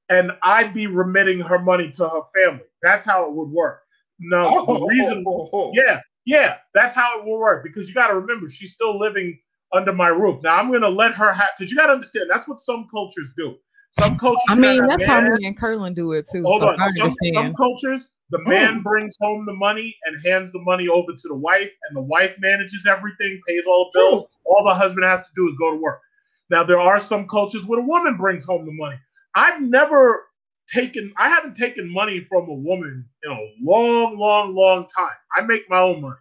and 0.09 0.31
I'd 0.43 0.73
be 0.73 0.87
remitting 0.87 1.39
her 1.39 1.59
money 1.59 1.89
to 1.91 2.07
her 2.07 2.21
family. 2.35 2.65
That's 2.81 3.05
how 3.05 3.27
it 3.27 3.33
would 3.33 3.49
work. 3.49 3.81
No, 4.19 4.65
oh, 4.67 4.79
the 4.79 4.85
reason, 4.85 5.23
oh, 5.27 5.31
oh, 5.31 5.49
oh. 5.53 5.71
yeah, 5.73 5.99
yeah, 6.25 6.57
that's 6.73 6.95
how 6.95 7.19
it 7.19 7.25
will 7.25 7.39
work 7.39 7.63
because 7.63 7.89
you 7.89 7.95
got 7.95 8.07
to 8.07 8.15
remember 8.15 8.47
she's 8.47 8.73
still 8.73 8.97
living 8.97 9.37
under 9.73 9.91
my 9.91 10.07
roof. 10.07 10.41
Now 10.43 10.57
I'm 10.57 10.69
going 10.69 10.81
to 10.81 10.89
let 10.89 11.13
her 11.15 11.33
have 11.33 11.49
because 11.57 11.71
you 11.71 11.77
got 11.77 11.87
to 11.87 11.93
understand 11.93 12.29
that's 12.29 12.47
what 12.47 12.61
some 12.61 12.87
cultures 12.89 13.33
do. 13.35 13.55
Some 13.91 14.17
cultures. 14.17 14.41
I 14.49 14.55
mean, 14.55 14.87
that's 14.87 15.05
man, 15.07 15.25
how 15.25 15.35
me 15.35 15.45
and 15.45 15.57
Curlin 15.57 15.93
do 15.93 16.13
it 16.13 16.27
too. 16.31 16.43
Hold 16.43 16.61
so 16.61 16.69
on. 16.69 16.91
Some, 16.93 17.11
some, 17.33 17.53
cultures, 17.53 18.09
the 18.31 18.39
hmm. 18.39 18.49
man 18.49 18.81
brings 18.81 19.15
home 19.21 19.45
the 19.45 19.53
money 19.53 19.95
and 20.05 20.17
hands 20.25 20.51
the 20.51 20.61
money 20.61 20.87
over 20.87 21.11
to 21.11 21.27
the 21.27 21.35
wife, 21.35 21.69
and 21.87 21.97
the 21.97 22.01
wife 22.01 22.33
manages 22.39 22.87
everything, 22.87 23.39
pays 23.47 23.65
all 23.67 23.91
the 23.93 23.99
bills. 23.99 24.25
All 24.45 24.63
the 24.65 24.73
husband 24.73 25.05
has 25.05 25.21
to 25.21 25.29
do 25.35 25.47
is 25.47 25.55
go 25.57 25.71
to 25.71 25.77
work. 25.77 26.01
Now, 26.49 26.63
there 26.63 26.79
are 26.79 26.99
some 26.99 27.27
cultures 27.27 27.65
where 27.65 27.79
the 27.81 27.87
woman 27.87 28.17
brings 28.17 28.45
home 28.45 28.65
the 28.65 28.73
money. 28.73 28.97
I've 29.35 29.61
never 29.61 30.25
taken, 30.73 31.13
I 31.17 31.29
haven't 31.29 31.55
taken 31.55 31.91
money 31.91 32.25
from 32.29 32.49
a 32.49 32.53
woman 32.53 33.05
in 33.23 33.31
a 33.31 33.39
long, 33.61 34.17
long, 34.17 34.55
long 34.55 34.87
time. 34.87 35.15
I 35.35 35.41
make 35.41 35.69
my 35.69 35.79
own 35.79 36.01
money. 36.01 36.15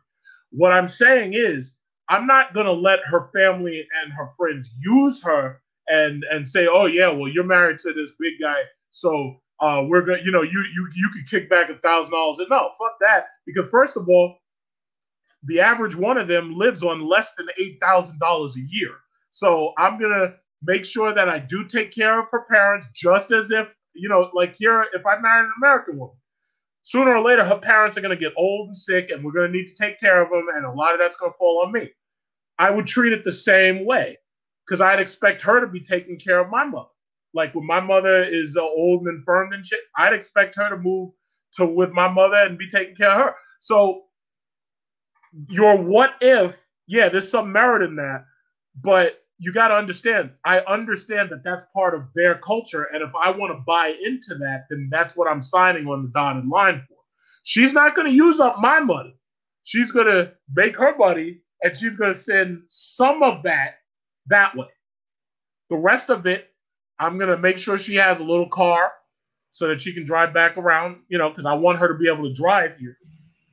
What 0.50 0.72
I'm 0.72 0.88
saying 0.88 1.34
is, 1.34 1.74
I'm 2.08 2.26
not 2.26 2.54
going 2.54 2.66
to 2.66 2.72
let 2.72 3.00
her 3.06 3.30
family 3.34 3.86
and 4.02 4.12
her 4.12 4.30
friends 4.38 4.70
use 4.84 5.22
her 5.24 5.60
and 5.88 6.24
and 6.30 6.48
say, 6.48 6.66
"Oh 6.66 6.86
yeah, 6.86 7.08
well 7.10 7.28
you're 7.28 7.44
married 7.44 7.78
to 7.80 7.92
this 7.92 8.12
big 8.20 8.34
guy, 8.40 8.60
so 8.90 9.36
uh, 9.60 9.82
we're 9.86 10.02
gonna, 10.02 10.22
you 10.24 10.30
know, 10.30 10.42
you 10.42 10.64
you 10.74 10.88
you 10.94 11.10
could 11.14 11.28
kick 11.30 11.50
back 11.50 11.70
a 11.70 11.74
thousand 11.76 12.12
dollars." 12.12 12.38
No, 12.50 12.70
fuck 12.78 12.96
that, 13.00 13.26
because 13.46 13.68
first 13.68 13.96
of 13.96 14.08
all, 14.08 14.36
the 15.44 15.60
average 15.60 15.96
one 15.96 16.18
of 16.18 16.28
them 16.28 16.56
lives 16.56 16.82
on 16.82 17.06
less 17.08 17.34
than 17.34 17.48
eight 17.58 17.78
thousand 17.80 18.18
dollars 18.18 18.56
a 18.56 18.62
year. 18.68 18.96
So 19.30 19.72
I'm 19.78 19.98
gonna 19.98 20.34
make 20.62 20.84
sure 20.84 21.12
that 21.12 21.28
I 21.28 21.38
do 21.38 21.64
take 21.64 21.90
care 21.90 22.20
of 22.20 22.26
her 22.30 22.44
parents, 22.50 22.88
just 22.94 23.32
as 23.32 23.50
if 23.50 23.68
you 23.94 24.08
know, 24.08 24.30
like 24.34 24.54
here, 24.56 24.86
if 24.94 25.04
I 25.04 25.18
marry 25.18 25.44
an 25.44 25.52
American 25.58 25.98
woman, 25.98 26.16
sooner 26.82 27.16
or 27.16 27.22
later 27.22 27.44
her 27.44 27.58
parents 27.58 27.96
are 27.96 28.00
gonna 28.00 28.16
get 28.16 28.32
old 28.36 28.68
and 28.68 28.76
sick, 28.76 29.10
and 29.10 29.24
we're 29.24 29.32
gonna 29.32 29.48
need 29.52 29.68
to 29.68 29.74
take 29.74 29.98
care 30.00 30.22
of 30.22 30.30
them, 30.30 30.46
and 30.54 30.64
a 30.64 30.72
lot 30.72 30.94
of 30.94 30.98
that's 31.00 31.16
gonna 31.16 31.32
fall 31.38 31.62
on 31.64 31.72
me. 31.72 31.90
I 32.58 32.70
would 32.70 32.86
treat 32.86 33.12
it 33.12 33.24
the 33.24 33.32
same 33.32 33.84
way 33.84 34.18
because 34.66 34.80
I'd 34.80 35.00
expect 35.00 35.42
her 35.42 35.60
to 35.60 35.66
be 35.66 35.80
taking 35.80 36.18
care 36.18 36.38
of 36.38 36.50
my 36.50 36.64
mother. 36.64 36.88
Like 37.34 37.54
when 37.54 37.66
my 37.66 37.80
mother 37.80 38.22
is 38.22 38.56
uh, 38.56 38.62
old 38.62 39.02
and 39.06 39.18
infirm 39.18 39.52
and 39.52 39.64
shit, 39.64 39.80
I'd 39.96 40.12
expect 40.12 40.54
her 40.56 40.68
to 40.68 40.76
move 40.76 41.10
to 41.54 41.66
with 41.66 41.90
my 41.92 42.08
mother 42.08 42.36
and 42.36 42.58
be 42.58 42.68
taking 42.68 42.94
care 42.94 43.10
of 43.10 43.18
her. 43.18 43.34
So 43.58 44.02
your 45.48 45.76
what 45.76 46.14
if, 46.20 46.68
yeah, 46.86 47.08
there's 47.08 47.30
some 47.30 47.52
merit 47.52 47.82
in 47.82 47.96
that, 47.96 48.24
but 48.82 49.18
you 49.38 49.52
got 49.52 49.68
to 49.68 49.74
understand. 49.74 50.30
I 50.44 50.60
understand 50.60 51.30
that 51.30 51.42
that's 51.42 51.64
part 51.74 51.94
of 51.94 52.02
their 52.14 52.38
culture, 52.38 52.84
and 52.92 53.02
if 53.02 53.10
I 53.20 53.30
want 53.30 53.52
to 53.52 53.62
buy 53.66 53.94
into 54.02 54.34
that, 54.36 54.66
then 54.70 54.88
that's 54.90 55.16
what 55.16 55.28
I'm 55.28 55.42
signing 55.42 55.86
on 55.86 56.02
the 56.04 56.10
dotted 56.10 56.46
line 56.46 56.84
for. 56.88 56.96
She's 57.44 57.74
not 57.74 57.94
going 57.94 58.06
to 58.06 58.14
use 58.14 58.40
up 58.40 58.58
my 58.60 58.80
money. 58.80 59.16
She's 59.64 59.90
going 59.90 60.06
to 60.06 60.32
make 60.54 60.76
her 60.76 60.96
money, 60.96 61.40
and 61.62 61.76
she's 61.76 61.96
going 61.96 62.12
to 62.12 62.18
send 62.18 62.62
some 62.68 63.22
of 63.22 63.42
that 63.42 63.76
that 64.26 64.56
way. 64.56 64.66
The 65.70 65.76
rest 65.76 66.10
of 66.10 66.26
it, 66.26 66.48
I'm 66.98 67.18
gonna 67.18 67.38
make 67.38 67.58
sure 67.58 67.78
she 67.78 67.94
has 67.96 68.20
a 68.20 68.24
little 68.24 68.48
car 68.48 68.92
so 69.50 69.68
that 69.68 69.80
she 69.80 69.92
can 69.92 70.04
drive 70.04 70.32
back 70.32 70.56
around, 70.56 70.98
you 71.08 71.18
know, 71.18 71.30
because 71.30 71.46
I 71.46 71.54
want 71.54 71.78
her 71.78 71.88
to 71.88 71.94
be 71.94 72.08
able 72.08 72.28
to 72.28 72.34
drive 72.34 72.76
here. 72.78 72.96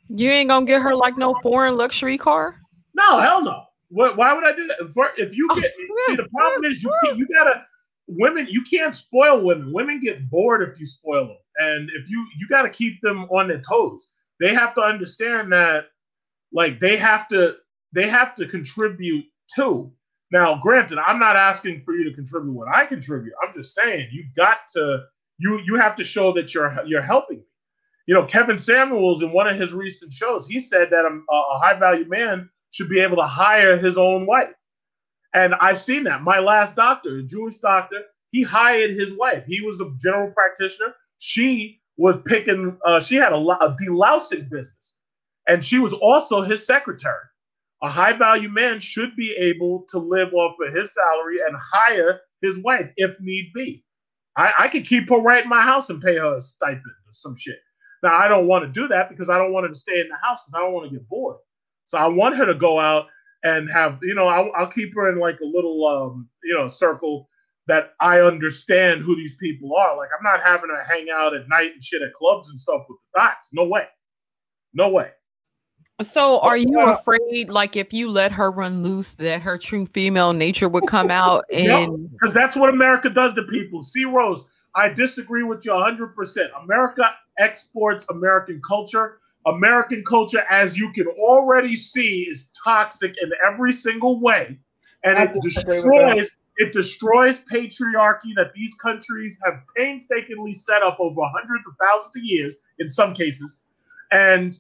You 0.10 0.30
ain't 0.32 0.50
gonna 0.50 0.66
get 0.66 0.82
her 0.82 0.96
like 0.96 1.18
no 1.18 1.36
foreign 1.42 1.78
luxury 1.78 2.18
car? 2.18 2.60
No, 2.96 3.20
hell 3.20 3.44
no. 3.44 3.64
What, 3.90 4.18
why 4.18 4.34
would 4.34 4.44
I 4.44 4.56
do 4.56 4.68
that? 4.68 5.12
If 5.18 5.36
you 5.36 5.48
oh, 5.52 5.56
get 5.60 5.72
see, 6.08 6.16
the 6.16 6.28
problem 6.36 6.66
is 6.66 6.84
you 6.84 6.92
you 7.16 7.28
gotta 7.28 7.64
women 8.10 8.48
you 8.50 8.64
can't 8.64 8.96
spoil 8.96 9.44
women. 9.44 9.72
Women 9.72 10.00
get 10.00 10.30
bored 10.30 10.68
if 10.68 10.80
you 10.80 10.86
spoil 10.86 11.28
them, 11.28 11.38
and 11.58 11.90
if 11.96 12.10
you 12.10 12.26
you 12.38 12.48
got 12.48 12.64
to 12.64 12.70
keep 12.70 13.00
them 13.02 13.24
on 13.26 13.48
their 13.48 13.62
toes. 13.62 14.08
They 14.40 14.54
have 14.54 14.74
to 14.76 14.82
understand 14.82 15.52
that, 15.52 15.86
like 16.54 16.80
they 16.80 16.98
have 16.98 17.28
to 17.30 17.56
they 17.94 18.08
have 18.08 18.36
to 18.36 18.48
contribute 18.48 19.26
too. 19.54 19.92
Now, 20.32 20.60
granted, 20.60 21.00
I'm 21.00 21.20
not 21.20 21.36
asking 21.36 21.82
for 21.84 21.94
you 21.94 22.04
to 22.04 22.14
contribute 22.14 22.54
what 22.54 22.68
I 22.68 22.86
contribute. 22.86 23.34
I'm 23.44 23.54
just 23.54 23.74
saying 23.74 24.10
you 24.12 24.26
got 24.36 24.60
to 24.76 25.04
you 25.38 25.62
you 25.66 25.76
have 25.76 25.96
to 25.96 26.04
show 26.04 26.32
that 26.34 26.54
you're 26.54 26.76
you're 26.86 27.02
helping. 27.02 27.44
You 28.10 28.16
know, 28.16 28.26
Kevin 28.26 28.58
Samuels 28.58 29.22
in 29.22 29.32
one 29.32 29.46
of 29.46 29.56
his 29.56 29.72
recent 29.72 30.12
shows, 30.12 30.48
he 30.48 30.60
said 30.60 30.90
that 30.90 31.06
a, 31.06 31.32
a 31.32 31.60
high 31.60 31.78
value 31.78 32.10
man 32.10 32.50
should 32.72 32.90
be 32.90 33.02
able 33.02 33.18
to 33.18 33.22
hire 33.22 33.78
his 33.78 34.00
own 34.00 34.26
wife, 34.26 34.52
and 35.36 35.54
I've 35.62 35.78
seen 35.78 36.06
that. 36.06 36.24
My 36.24 36.40
last 36.40 36.76
doctor, 36.76 37.20
a 37.20 37.24
Jewish 37.24 37.58
doctor, 37.58 37.98
he 38.32 38.42
hired 38.42 38.96
his 38.96 39.14
wife. 39.14 39.44
He 39.46 39.62
was 39.62 39.80
a 39.80 39.92
general 40.02 40.32
practitioner. 40.32 40.96
She 41.20 41.82
was 41.98 42.20
picking. 42.24 42.80
Uh, 42.84 43.00
she 43.00 43.14
had 43.14 43.32
a, 43.32 43.36
a 43.36 43.78
delousing 43.80 44.50
business, 44.50 44.98
and 45.48 45.64
she 45.64 45.78
was 45.78 45.94
also 45.94 46.42
his 46.42 46.66
secretary 46.66 47.26
a 47.84 47.90
high 47.90 48.14
value 48.14 48.50
man 48.50 48.80
should 48.80 49.16
be 49.16 49.34
able 49.34 49.86
to 49.88 50.00
live 50.00 50.34
off 50.34 50.56
of 50.60 50.74
his 50.74 50.96
salary 50.96 51.38
and 51.48 51.56
hire 51.56 52.22
his 52.42 52.58
wife 52.58 52.90
if 52.98 53.22
need 53.22 53.52
be. 53.54 53.86
I, 54.36 54.52
I 54.62 54.68
could 54.68 54.88
keep 54.88 55.10
her 55.10 55.18
right 55.18 55.44
in 55.44 55.50
my 55.50 55.62
house 55.62 55.92
and 55.92 56.02
pay 56.02 56.18
her 56.18 56.38
a 56.38 56.42
stipend 56.42 56.84
or 56.86 57.14
some 57.14 57.36
shit. 57.36 57.60
Now, 58.04 58.18
I 58.18 58.28
don't 58.28 58.48
want 58.48 58.64
to 58.66 58.72
do 58.72 58.88
that 58.88 59.10
because 59.10 59.30
I 59.30 59.38
don't 59.38 59.52
want 59.52 59.66
her 59.66 59.70
to 59.70 59.80
stay 59.80 60.00
in 60.00 60.08
the 60.08 60.16
house 60.16 60.42
because 60.44 60.54
I 60.56 60.60
don't 60.60 60.74
want 60.74 60.90
to 60.90 60.98
get 60.98 61.08
bored. 61.08 61.38
So 61.86 61.98
I 61.98 62.08
want 62.08 62.38
her 62.38 62.46
to 62.46 62.56
go 62.56 62.80
out 62.80 63.08
and 63.44 63.70
have, 63.70 64.00
you 64.02 64.16
know, 64.16 64.28
I'll, 64.28 64.52
I'll 64.56 64.68
keep 64.68 64.94
her 64.96 65.10
in 65.12 65.20
like 65.20 65.40
a 65.42 65.46
little, 65.46 65.86
um, 65.86 66.30
you 66.44 66.54
know, 66.54 66.68
circle 66.68 67.30
that 67.68 67.94
I 68.00 68.20
understand 68.20 69.02
who 69.02 69.16
these 69.16 69.36
people 69.36 69.76
are. 69.76 69.96
Like, 69.96 70.10
I'm 70.18 70.24
not 70.24 70.44
having 70.44 70.70
her 70.70 70.84
hang 70.84 71.08
out 71.14 71.36
at 71.36 71.48
night 71.48 71.74
and 71.74 71.84
shit 71.84 72.02
at 72.02 72.14
clubs 72.14 72.50
and 72.50 72.60
stuff 72.60 72.84
with 72.90 72.98
the 73.14 73.20
dots. 73.20 73.50
No 73.54 73.66
way. 73.66 73.86
No 74.74 74.90
way. 74.90 75.12
So, 76.02 76.40
are 76.40 76.56
you 76.56 76.80
afraid, 76.80 77.50
like, 77.50 77.76
if 77.76 77.92
you 77.92 78.10
let 78.10 78.32
her 78.32 78.50
run 78.50 78.84
loose, 78.84 79.14
that 79.16 79.42
her 79.42 79.58
true 79.58 79.86
female 79.86 80.32
nature 80.32 80.70
would 80.70 80.88
come 80.88 81.12
out? 81.12 81.44
And 81.52 82.10
because 82.12 82.34
that's 82.34 82.56
what 82.56 82.70
America 82.70 83.10
does 83.10 83.34
to 83.34 83.44
people. 83.44 83.84
See, 83.84 84.06
Rose, 84.06 84.44
I 84.76 84.90
disagree 84.90 85.44
with 85.44 85.66
you 85.66 85.72
100%. 85.72 86.48
America 86.64 87.04
exports 87.40 88.06
American 88.10 88.62
culture. 88.68 89.20
American 89.46 90.04
culture, 90.04 90.44
as 90.52 90.78
you 90.78 90.92
can 90.92 91.08
already 91.08 91.76
see, 91.76 92.28
is 92.30 92.50
toxic 92.64 93.16
in 93.22 93.32
every 93.48 93.72
single 93.72 94.20
way, 94.20 94.60
and 95.04 95.18
I 95.18 95.24
it 95.24 95.34
destroys 95.42 96.30
it 96.58 96.74
destroys 96.74 97.40
patriarchy 97.52 98.36
that 98.36 98.52
these 98.54 98.76
countries 98.76 99.40
have 99.46 99.62
painstakingly 99.78 100.54
set 100.54 100.84
up 100.84 100.98
over 101.00 101.22
hundreds 101.34 101.66
of 101.66 101.74
thousands 101.82 102.18
of 102.18 102.24
years 102.24 102.56
in 102.80 102.92
some 102.92 103.14
cases, 103.14 103.62
and 104.12 104.60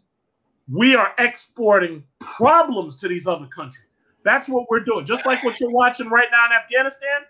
we 0.72 0.96
are 0.96 1.14
exporting 1.18 2.04
problems 2.20 2.96
to 2.98 3.08
these 3.08 3.28
other 3.28 3.48
countries. 3.48 3.86
That's 4.24 4.48
what 4.48 4.66
we're 4.70 4.84
doing. 4.84 5.06
Just 5.06 5.26
like 5.26 5.44
what 5.44 5.60
you're 5.60 5.72
watching 5.72 6.10
right 6.10 6.28
now 6.32 6.46
in 6.46 6.52
Afghanistan. 6.52 7.22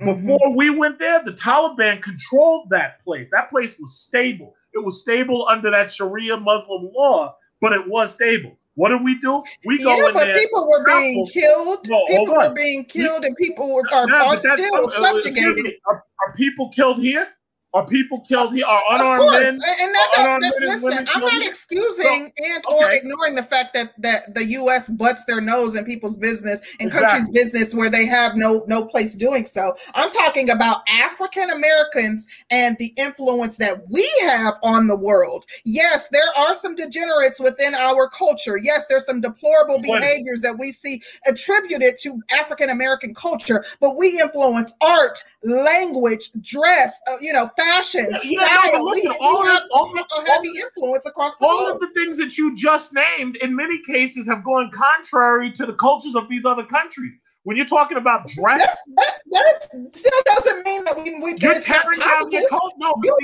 Mm-hmm. 0.00 0.26
Before 0.26 0.48
mm-hmm. 0.48 0.56
we 0.56 0.70
went 0.70 0.98
there, 0.98 1.22
the 1.24 1.32
Taliban 1.32 2.02
controlled 2.02 2.68
that 2.70 3.02
place. 3.04 3.28
That 3.32 3.48
place 3.50 3.78
was 3.78 3.98
stable. 3.98 4.54
It 4.74 4.84
was 4.84 5.00
stable 5.00 5.46
under 5.48 5.70
that 5.70 5.90
Sharia 5.90 6.36
Muslim 6.36 6.90
law, 6.94 7.34
but 7.60 7.72
it 7.72 7.88
was 7.88 8.14
stable. 8.14 8.58
What 8.74 8.90
did 8.90 9.02
we 9.02 9.18
do? 9.18 9.42
We 9.64 9.82
go 9.82 9.90
yeah, 9.90 10.06
in 10.06 10.14
but 10.14 10.24
there. 10.24 10.38
people 10.38 10.68
were 10.68 10.84
being 10.84 11.26
killed. 11.26 11.88
No, 11.88 12.06
people 12.06 12.36
were 12.36 12.54
being 12.54 12.84
killed, 12.84 13.24
and 13.24 13.36
people 13.36 13.74
were, 13.74 13.82
are, 13.92 14.08
are 14.08 14.38
still 14.38 14.88
subjugated. 14.90 15.74
Are, 15.86 16.04
are 16.24 16.32
people 16.36 16.68
killed 16.68 16.98
here? 16.98 17.26
Are 17.74 17.84
people 17.84 18.20
killed 18.20 18.54
here? 18.54 18.64
Are 18.64 18.82
unarmed 18.92 19.30
men? 19.30 19.46
And 19.46 19.60
that, 19.60 20.08
that, 20.16 20.40
that 20.40 20.54
listen, 20.58 21.06
I'm 21.14 21.20
not 21.20 21.46
excusing 21.46 22.32
so, 22.34 22.44
and 22.44 22.64
or 22.66 22.90
ignoring 22.90 23.34
the 23.34 23.42
fact 23.42 23.74
that 23.74 23.92
that 23.98 24.34
the 24.34 24.46
U.S. 24.46 24.88
butts 24.88 25.26
their 25.26 25.42
nose 25.42 25.76
in 25.76 25.84
people's 25.84 26.16
business 26.16 26.62
and 26.80 26.86
exactly. 26.86 27.18
countries' 27.18 27.28
business 27.28 27.74
where 27.74 27.90
they 27.90 28.06
have 28.06 28.36
no 28.36 28.64
no 28.68 28.86
place 28.86 29.14
doing 29.14 29.44
so. 29.44 29.74
I'm 29.94 30.10
talking 30.10 30.48
about 30.48 30.80
African 30.88 31.50
Americans 31.50 32.26
and 32.50 32.74
the 32.78 32.94
influence 32.96 33.58
that 33.58 33.86
we 33.90 34.08
have 34.22 34.54
on 34.62 34.86
the 34.86 34.96
world. 34.96 35.44
Yes, 35.66 36.08
there 36.10 36.34
are 36.38 36.54
some 36.54 36.74
degenerates 36.74 37.38
within 37.38 37.74
our 37.74 38.08
culture. 38.08 38.56
Yes, 38.56 38.86
there's 38.86 39.04
some 39.04 39.20
deplorable 39.20 39.82
behaviors 39.82 40.40
that 40.40 40.58
we 40.58 40.72
see 40.72 41.02
attributed 41.26 41.98
to 42.00 42.22
African 42.30 42.70
American 42.70 43.14
culture, 43.14 43.66
but 43.78 43.94
we 43.94 44.18
influence 44.18 44.72
art, 44.80 45.22
language, 45.42 46.30
dress, 46.40 46.98
uh, 47.08 47.16
you 47.20 47.34
know 47.34 47.50
fashion, 47.58 48.08
yeah, 48.24 48.46
style. 48.46 48.78
No, 48.78 48.84
listen, 48.84 49.10
we, 49.10 49.16
all 49.20 49.42
we 49.42 49.48
have, 49.48 49.62
all, 49.72 49.92
a 49.94 50.30
heavy 50.30 50.48
influence 50.60 51.06
across 51.06 51.36
the 51.36 51.46
all 51.46 51.72
of 51.72 51.80
the 51.80 51.88
things 51.94 52.16
that 52.18 52.38
you 52.38 52.54
just 52.54 52.94
named, 52.94 53.36
in 53.36 53.54
many 53.54 53.80
cases, 53.82 54.26
have 54.26 54.44
gone 54.44 54.70
contrary 54.70 55.50
to 55.52 55.66
the 55.66 55.74
cultures 55.74 56.14
of 56.14 56.28
these 56.28 56.44
other 56.44 56.64
countries. 56.64 57.12
When 57.44 57.56
you're 57.56 57.66
talking 57.66 57.96
about 57.96 58.28
dress, 58.28 58.60
that, 58.96 59.20
that, 59.30 59.68
that 59.72 59.96
still 59.96 60.20
doesn't 60.26 60.66
mean 60.66 60.84
that 60.84 60.96
we. 60.96 61.18
we 61.20 61.38
you're 61.40 61.60
tearing 61.60 62.00
down 62.00 62.28
their 62.28 62.46
culture. 62.48 62.76
No, 62.78 62.94
you, 63.02 63.16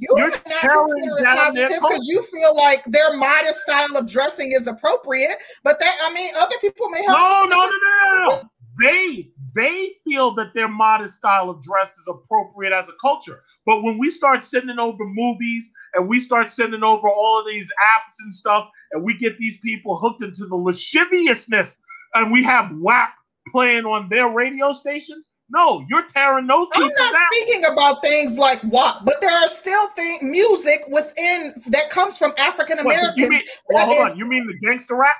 you 0.00 0.16
not 0.16 0.32
consider 0.32 1.18
it 1.18 1.24
positive 1.24 1.68
because 1.80 2.08
you 2.08 2.22
feel 2.22 2.56
like 2.56 2.82
their 2.86 3.16
modest 3.16 3.60
style 3.60 3.96
of 3.96 4.10
dressing 4.10 4.52
is 4.52 4.66
appropriate. 4.66 5.36
But 5.62 5.78
that, 5.78 5.96
I 6.02 6.12
mean, 6.12 6.30
other 6.38 6.56
people 6.60 6.88
may 6.88 7.02
have. 7.04 7.16
No, 7.16 7.44
no, 7.48 7.66
no, 7.66 7.68
no, 7.68 8.28
no. 8.28 8.50
They 8.80 9.30
they 9.54 9.92
feel 10.04 10.34
that 10.34 10.54
their 10.54 10.68
modest 10.68 11.16
style 11.16 11.50
of 11.50 11.62
dress 11.62 11.96
is 11.98 12.08
appropriate 12.08 12.72
as 12.72 12.88
a 12.88 12.92
culture. 13.00 13.42
But 13.66 13.82
when 13.82 13.98
we 13.98 14.10
start 14.10 14.42
sending 14.42 14.78
over 14.78 15.04
movies 15.04 15.70
and 15.94 16.08
we 16.08 16.20
start 16.20 16.50
sending 16.50 16.82
over 16.82 17.08
all 17.08 17.40
of 17.40 17.46
these 17.46 17.70
apps 17.82 18.16
and 18.24 18.34
stuff, 18.34 18.68
and 18.92 19.04
we 19.04 19.16
get 19.18 19.38
these 19.38 19.58
people 19.58 19.96
hooked 19.98 20.22
into 20.22 20.46
the 20.46 20.56
lasciviousness, 20.56 21.80
and 22.14 22.32
we 22.32 22.42
have 22.42 22.70
WAP 22.74 23.10
playing 23.52 23.84
on 23.84 24.08
their 24.08 24.28
radio 24.28 24.72
stations, 24.72 25.30
no, 25.52 25.84
you're 25.88 26.06
tearing 26.06 26.46
those 26.46 26.68
people 26.74 26.90
I'm 26.96 27.12
not 27.12 27.22
speaking 27.32 27.64
about 27.64 28.02
things 28.02 28.38
like 28.38 28.62
WAP, 28.64 29.04
but 29.04 29.16
there 29.20 29.36
are 29.36 29.48
still 29.48 29.88
things 29.90 30.22
music 30.22 30.84
within 30.88 31.54
that 31.68 31.90
comes 31.90 32.16
from 32.16 32.32
African 32.38 32.78
Americans. 32.78 33.42
Well, 33.68 33.86
hold 33.86 34.06
is, 34.06 34.12
on. 34.12 34.18
You 34.18 34.26
mean 34.26 34.46
the 34.46 34.54
gangster 34.64 34.94
rap? 34.94 35.16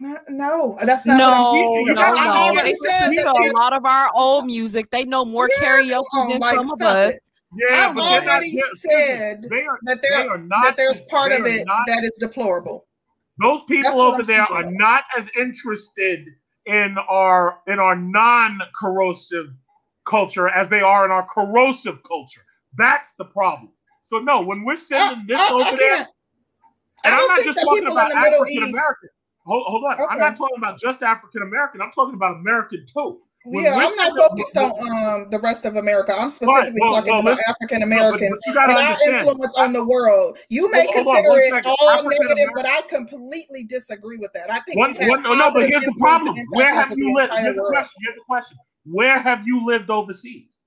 No, 0.00 0.78
that's 0.80 1.06
not 1.06 1.18
no, 1.18 1.28
what 1.28 1.36
I'm 1.36 1.54
saying. 1.54 1.94
No, 1.94 2.52
no, 2.54 2.62
They, 2.62 2.74
said 2.74 3.10
we 3.10 3.16
know 3.16 3.32
a 3.32 3.50
lot 3.56 3.72
of 3.72 3.84
our 3.84 4.10
old 4.14 4.46
music. 4.46 4.90
They 4.90 5.04
know 5.04 5.24
more 5.24 5.48
yeah, 5.58 5.66
karaoke 5.66 6.30
than 6.30 6.38
like 6.38 6.54
some 6.54 6.70
of 6.70 6.80
us. 6.80 7.14
Yeah, 7.56 7.88
I've 7.90 7.96
already 7.96 8.54
not, 8.54 8.76
said 8.76 9.44
are, 9.50 9.78
that 9.84 10.00
there 10.02 10.38
not, 10.38 10.62
that 10.62 10.76
there's 10.76 11.08
part 11.08 11.32
of 11.32 11.46
it 11.46 11.66
not, 11.66 11.86
that 11.86 12.04
is 12.04 12.16
deplorable. 12.20 12.86
Those 13.40 13.62
people 13.64 14.00
over 14.00 14.22
there 14.22 14.42
are 14.42 14.60
about. 14.60 14.72
not 14.74 15.04
as 15.16 15.30
interested 15.36 16.26
in 16.66 16.96
our 17.08 17.58
in 17.66 17.78
our 17.78 17.96
non-corrosive 17.96 19.48
culture 20.04 20.48
as 20.48 20.68
they 20.68 20.80
are 20.80 21.06
in 21.06 21.10
our 21.10 21.26
corrosive 21.26 22.02
culture. 22.02 22.44
That's 22.76 23.14
the 23.14 23.24
problem. 23.24 23.72
So 24.02 24.18
no, 24.18 24.42
when 24.42 24.62
we're 24.64 24.76
sending 24.76 25.26
this 25.26 25.40
I, 25.40 25.52
over 25.52 25.64
I 25.64 25.76
there, 25.76 26.06
and 27.04 27.14
I'm 27.14 27.26
not 27.26 27.40
just 27.44 27.60
talking 27.60 27.86
about 27.86 28.12
African 28.12 28.64
American. 28.64 29.08
Hold, 29.48 29.64
hold 29.66 29.84
on. 29.84 29.94
Okay. 29.94 30.04
I'm 30.10 30.18
not 30.18 30.36
talking 30.36 30.58
about 30.58 30.78
just 30.78 31.02
African 31.02 31.42
American. 31.42 31.80
I'm 31.80 31.90
talking 31.90 32.14
about 32.14 32.36
American 32.36 32.84
too. 32.84 33.18
When 33.46 33.64
yeah, 33.64 33.72
I'm 33.76 33.96
not 33.96 34.14
focused 34.14 34.56
on 34.58 34.64
um, 34.66 35.30
the 35.30 35.38
rest 35.42 35.64
of 35.64 35.76
America. 35.76 36.12
I'm 36.12 36.28
specifically 36.28 36.78
well, 36.82 36.96
talking 36.96 37.12
well, 37.12 37.20
about 37.22 37.38
African 37.48 37.82
Americans 37.82 38.38
and 38.44 38.58
our 38.58 38.96
influence 39.08 39.54
on 39.56 39.72
the 39.72 39.82
world. 39.82 40.36
You 40.50 40.70
may 40.70 40.84
hold, 40.84 41.06
consider 41.06 41.28
hold 41.30 41.38
it 41.38 41.66
all 41.66 42.02
negative, 42.02 42.50
but 42.54 42.66
I 42.66 42.82
completely 42.82 43.64
disagree 43.64 44.18
with 44.18 44.32
that. 44.34 44.50
I 44.50 44.58
think 44.60 44.76
one, 44.76 44.94
one, 45.08 45.22
no, 45.22 45.50
but 45.54 45.66
here's 45.66 45.84
the 45.84 45.94
problem. 45.98 46.36
Where 46.50 46.74
have 46.74 46.92
you 46.94 47.14
lived? 47.14 47.32
Here's 47.38 47.56
a 47.56 47.62
question. 47.62 48.02
Here's 48.04 48.18
a 48.18 48.26
question. 48.26 48.58
Where 48.84 49.18
have 49.18 49.46
you 49.46 49.64
lived 49.64 49.88
overseas? 49.88 50.60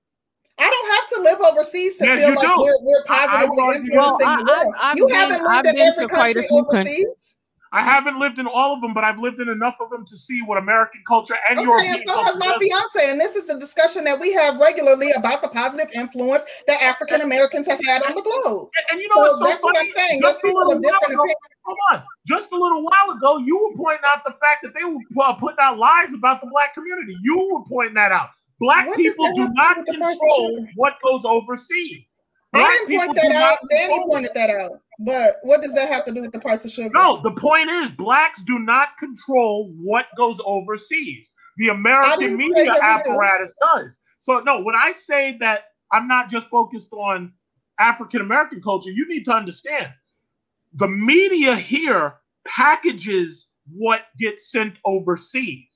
I 0.58 0.68
don't 0.68 0.90
have 0.92 1.08
to 1.08 1.30
live 1.30 1.52
overseas 1.52 1.98
to 1.98 2.04
yes, 2.04 2.26
feel 2.26 2.34
like 2.34 2.58
we're, 2.58 2.82
we're 2.82 3.04
positively 3.04 3.76
influencing 3.76 3.92
the 3.92 4.44
world. 4.48 4.74
I, 4.80 4.94
you 4.96 5.06
been, 5.06 5.14
haven't 5.14 5.42
lived 5.44 5.50
I've 5.50 5.66
in 5.66 5.80
every 5.80 6.08
country 6.08 6.46
overseas. 6.50 7.34
I 7.74 7.80
haven't 7.80 8.18
lived 8.18 8.38
in 8.38 8.46
all 8.46 8.74
of 8.74 8.82
them, 8.82 8.92
but 8.92 9.02
I've 9.02 9.18
lived 9.18 9.40
in 9.40 9.48
enough 9.48 9.76
of 9.80 9.88
them 9.88 10.04
to 10.04 10.16
see 10.16 10.42
what 10.42 10.58
American 10.58 11.02
culture 11.08 11.36
and 11.48 11.58
okay, 11.58 11.66
European 11.66 11.94
and 11.94 12.04
so 12.06 12.24
has 12.24 12.36
my 12.36 12.54
fiance, 12.60 13.10
and 13.10 13.18
this 13.18 13.34
is 13.34 13.48
a 13.48 13.58
discussion 13.58 14.04
that 14.04 14.20
we 14.20 14.30
have 14.34 14.58
regularly 14.58 15.10
about 15.16 15.40
the 15.40 15.48
positive 15.48 15.88
influence 15.94 16.44
that 16.66 16.82
African 16.82 17.22
Americans 17.22 17.66
have 17.66 17.82
had 17.82 18.02
on 18.02 18.14
the 18.14 18.20
globe. 18.20 18.68
And, 18.76 18.84
and 18.92 19.00
you 19.00 19.08
know, 19.16 19.24
so, 19.24 19.36
so 19.36 19.44
that's 19.46 19.60
funny. 19.62 19.72
what 19.72 19.80
I'm 19.80 19.88
saying. 19.88 20.20
Those 20.20 20.38
people 20.40 20.68
have 20.68 20.82
different 20.82 21.14
ago, 21.14 21.24
Hold 21.64 21.78
on, 21.92 22.02
just 22.26 22.52
a 22.52 22.56
little 22.56 22.82
while 22.82 23.16
ago, 23.16 23.38
you 23.38 23.56
were 23.56 23.74
pointing 23.74 24.04
out 24.04 24.22
the 24.24 24.32
fact 24.32 24.64
that 24.64 24.74
they 24.74 24.84
were 24.84 24.98
uh, 25.24 25.32
putting 25.32 25.58
out 25.60 25.78
lies 25.78 26.12
about 26.12 26.42
the 26.42 26.48
black 26.48 26.74
community. 26.74 27.16
You 27.22 27.48
were 27.52 27.64
pointing 27.64 27.94
that 27.94 28.12
out. 28.12 28.30
Black 28.60 28.86
what 28.86 28.96
people 28.98 29.34
do 29.34 29.48
not 29.54 29.84
control 29.86 30.66
what 30.76 30.96
goes 31.02 31.24
overseas. 31.24 32.04
Black 32.52 32.66
I 32.66 32.84
didn't 32.86 32.98
point 32.98 33.16
that 33.16 33.32
out. 33.32 33.58
Danny 33.70 34.04
pointed 34.10 34.30
that 34.34 34.50
out. 34.50 34.81
But 34.98 35.36
what 35.42 35.62
does 35.62 35.74
that 35.74 35.88
have 35.88 36.04
to 36.04 36.12
do 36.12 36.20
with 36.20 36.32
the 36.32 36.40
price 36.40 36.64
of 36.64 36.70
sugar? 36.70 36.90
No, 36.92 37.20
the 37.22 37.32
point 37.32 37.68
is 37.70 37.90
blacks 37.90 38.42
do 38.42 38.58
not 38.58 38.88
control 38.98 39.72
what 39.76 40.06
goes 40.16 40.40
overseas. 40.44 41.30
The 41.56 41.68
American 41.68 42.34
media 42.34 42.74
apparatus 42.82 43.54
does. 43.60 44.00
So 44.18 44.40
no, 44.40 44.62
when 44.62 44.74
I 44.74 44.92
say 44.92 45.36
that 45.38 45.64
I'm 45.92 46.08
not 46.08 46.30
just 46.30 46.48
focused 46.48 46.92
on 46.92 47.32
African 47.78 48.20
American 48.20 48.60
culture, 48.60 48.90
you 48.90 49.06
need 49.08 49.24
to 49.24 49.32
understand 49.32 49.92
the 50.74 50.88
media 50.88 51.54
here 51.56 52.14
packages 52.46 53.48
what 53.70 54.06
gets 54.18 54.50
sent 54.50 54.78
overseas. 54.84 55.71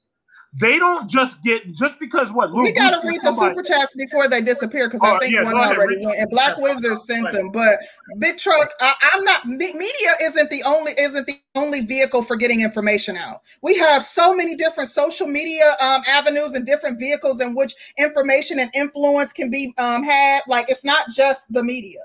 They 0.59 0.79
don't 0.79 1.09
just 1.09 1.43
get 1.43 1.75
just 1.75 2.01
because 2.01 2.33
what 2.33 2.51
we 2.55 2.73
got 2.73 2.99
to 2.99 3.07
read 3.07 3.21
the 3.23 3.33
super 3.33 3.63
chats 3.63 3.95
before 3.95 4.27
they 4.27 4.41
disappear 4.41 4.89
because 4.89 5.03
I 5.03 5.17
oh, 5.17 5.19
think 5.19 5.35
yeah, 5.35 5.45
one 5.45 5.55
already 5.55 6.03
went 6.03 6.19
and 6.19 6.31
Black 6.31 6.57
Wizard 6.57 6.99
sent 6.99 7.31
them. 7.31 7.51
But 7.51 7.79
Big 8.19 8.39
Truck, 8.39 8.71
I, 8.81 8.95
am 9.15 9.25
not. 9.25 9.47
Media 9.47 10.11
isn't 10.23 10.49
the 10.49 10.63
only 10.63 10.93
isn't 10.99 11.27
the 11.27 11.39
only 11.57 11.83
vehicle 11.83 12.23
for 12.23 12.37
getting 12.37 12.63
information 12.63 13.19
out. 13.19 13.43
We 13.61 13.77
have 13.77 14.03
so 14.03 14.35
many 14.35 14.57
different 14.57 14.89
social 14.89 15.27
media 15.27 15.75
um, 15.81 16.03
avenues 16.09 16.55
and 16.55 16.65
different 16.65 16.99
vehicles 16.99 17.41
in 17.41 17.55
which 17.55 17.75
information 17.99 18.59
and 18.59 18.71
influence 18.75 19.35
can 19.35 19.51
be 19.51 19.75
um, 19.77 20.03
had. 20.03 20.41
Like 20.49 20.71
it's 20.71 20.85
not 20.85 21.11
just 21.15 21.53
the 21.53 21.63
media. 21.63 22.01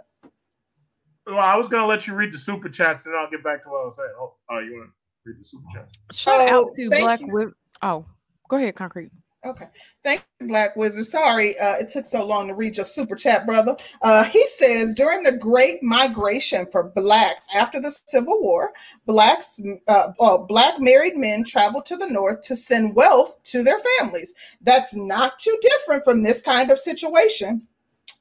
Well, 1.25 1.39
I 1.39 1.55
was 1.55 1.69
gonna 1.69 1.87
let 1.87 2.05
you 2.05 2.15
read 2.15 2.33
the 2.33 2.37
super 2.37 2.67
chats, 2.67 3.05
and 3.05 3.15
I'll 3.15 3.29
get 3.29 3.45
back 3.45 3.63
to 3.63 3.69
what 3.69 3.83
I 3.83 3.85
was 3.85 3.95
saying. 3.95 4.09
Oh, 4.19 4.33
oh 4.49 4.59
you 4.59 4.73
want 4.73 4.89
to 4.89 5.31
read 5.31 5.39
the 5.39 5.45
super 5.45 5.63
chats? 5.73 5.91
Shout 6.11 6.35
oh, 6.49 6.65
out 6.65 6.75
to 6.75 6.89
Black 6.89 7.21
Wizard. 7.23 7.53
Oh. 7.81 8.05
Go 8.51 8.57
ahead, 8.57 8.75
Concrete. 8.75 9.11
Okay. 9.45 9.65
Thank 10.03 10.25
you, 10.41 10.47
Black 10.49 10.75
Wizard. 10.75 11.07
Sorry 11.07 11.57
uh, 11.57 11.75
it 11.77 11.87
took 11.87 12.05
so 12.05 12.23
long 12.25 12.49
to 12.49 12.53
read 12.53 12.75
your 12.75 12.85
super 12.85 13.15
chat, 13.15 13.45
brother. 13.45 13.77
Uh, 14.01 14.25
he 14.25 14.45
says 14.45 14.93
during 14.93 15.23
the 15.23 15.37
Great 15.37 15.81
Migration 15.81 16.67
for 16.69 16.91
blacks 16.93 17.47
after 17.55 17.79
the 17.79 17.89
Civil 17.89 18.41
War, 18.41 18.73
blacks, 19.05 19.57
uh, 19.87 20.09
uh, 20.19 20.37
black 20.37 20.81
married 20.81 21.15
men 21.15 21.45
traveled 21.45 21.85
to 21.85 21.95
the 21.95 22.09
North 22.09 22.43
to 22.43 22.57
send 22.57 22.93
wealth 22.93 23.41
to 23.45 23.63
their 23.63 23.79
families. 23.97 24.33
That's 24.61 24.93
not 24.93 25.39
too 25.39 25.57
different 25.61 26.03
from 26.03 26.21
this 26.21 26.41
kind 26.41 26.69
of 26.69 26.77
situation. 26.77 27.65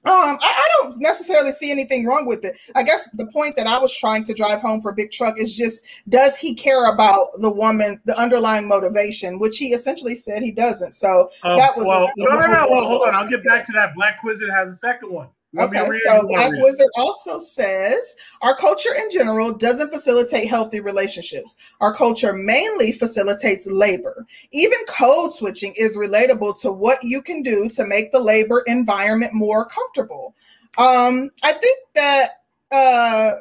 Um, 0.06 0.12
I, 0.14 0.38
I, 0.40 0.68
don't 0.76 0.98
necessarily 0.98 1.52
see 1.52 1.70
anything 1.70 2.06
wrong 2.06 2.24
with 2.24 2.42
it. 2.42 2.56
I 2.74 2.82
guess 2.82 3.10
the 3.12 3.26
point 3.26 3.54
that 3.56 3.66
I 3.66 3.78
was 3.78 3.94
trying 3.94 4.24
to 4.24 4.32
drive 4.32 4.60
home 4.60 4.80
for 4.80 4.94
Big 4.94 5.10
Truck 5.10 5.38
is 5.38 5.54
just 5.54 5.84
does 6.08 6.38
he 6.38 6.54
care 6.54 6.86
about 6.86 7.28
the 7.40 7.50
woman, 7.50 8.00
the 8.06 8.18
underlying 8.18 8.66
motivation, 8.66 9.38
which 9.38 9.58
he 9.58 9.74
essentially 9.74 10.16
said 10.16 10.42
he 10.42 10.52
doesn't. 10.52 10.94
So 10.94 11.30
um, 11.42 11.58
that 11.58 11.76
was 11.76 11.86
well, 11.86 12.10
no, 12.16 12.34
no, 12.34 12.46
no. 12.46 12.68
Well, 12.70 12.86
hold 12.86 13.02
on. 13.02 13.14
I'll 13.14 13.28
get 13.28 13.44
back 13.44 13.66
to 13.66 13.72
that. 13.72 13.94
Black 13.94 14.22
Wizard 14.22 14.48
has 14.48 14.70
a 14.70 14.76
second 14.76 15.12
one. 15.12 15.28
Okay, 15.58 15.84
so 16.04 16.26
Black 16.28 16.52
Wizard 16.52 16.86
also 16.96 17.38
says 17.38 18.14
our 18.40 18.54
culture 18.54 18.94
in 18.96 19.10
general 19.10 19.52
doesn't 19.52 19.90
facilitate 19.90 20.48
healthy 20.48 20.78
relationships. 20.78 21.56
Our 21.80 21.92
culture 21.92 22.32
mainly 22.32 22.92
facilitates 22.92 23.66
labor. 23.66 24.26
Even 24.52 24.78
code 24.88 25.32
switching 25.32 25.74
is 25.76 25.96
relatable 25.96 26.60
to 26.60 26.70
what 26.70 27.02
you 27.02 27.20
can 27.20 27.42
do 27.42 27.68
to 27.70 27.84
make 27.84 28.12
the 28.12 28.20
labor 28.20 28.62
environment 28.68 29.34
more 29.34 29.68
comfortable. 29.68 30.36
Um, 30.78 31.30
I 31.42 31.52
think 31.54 31.78
that 31.96 32.28
uh, 32.70 33.32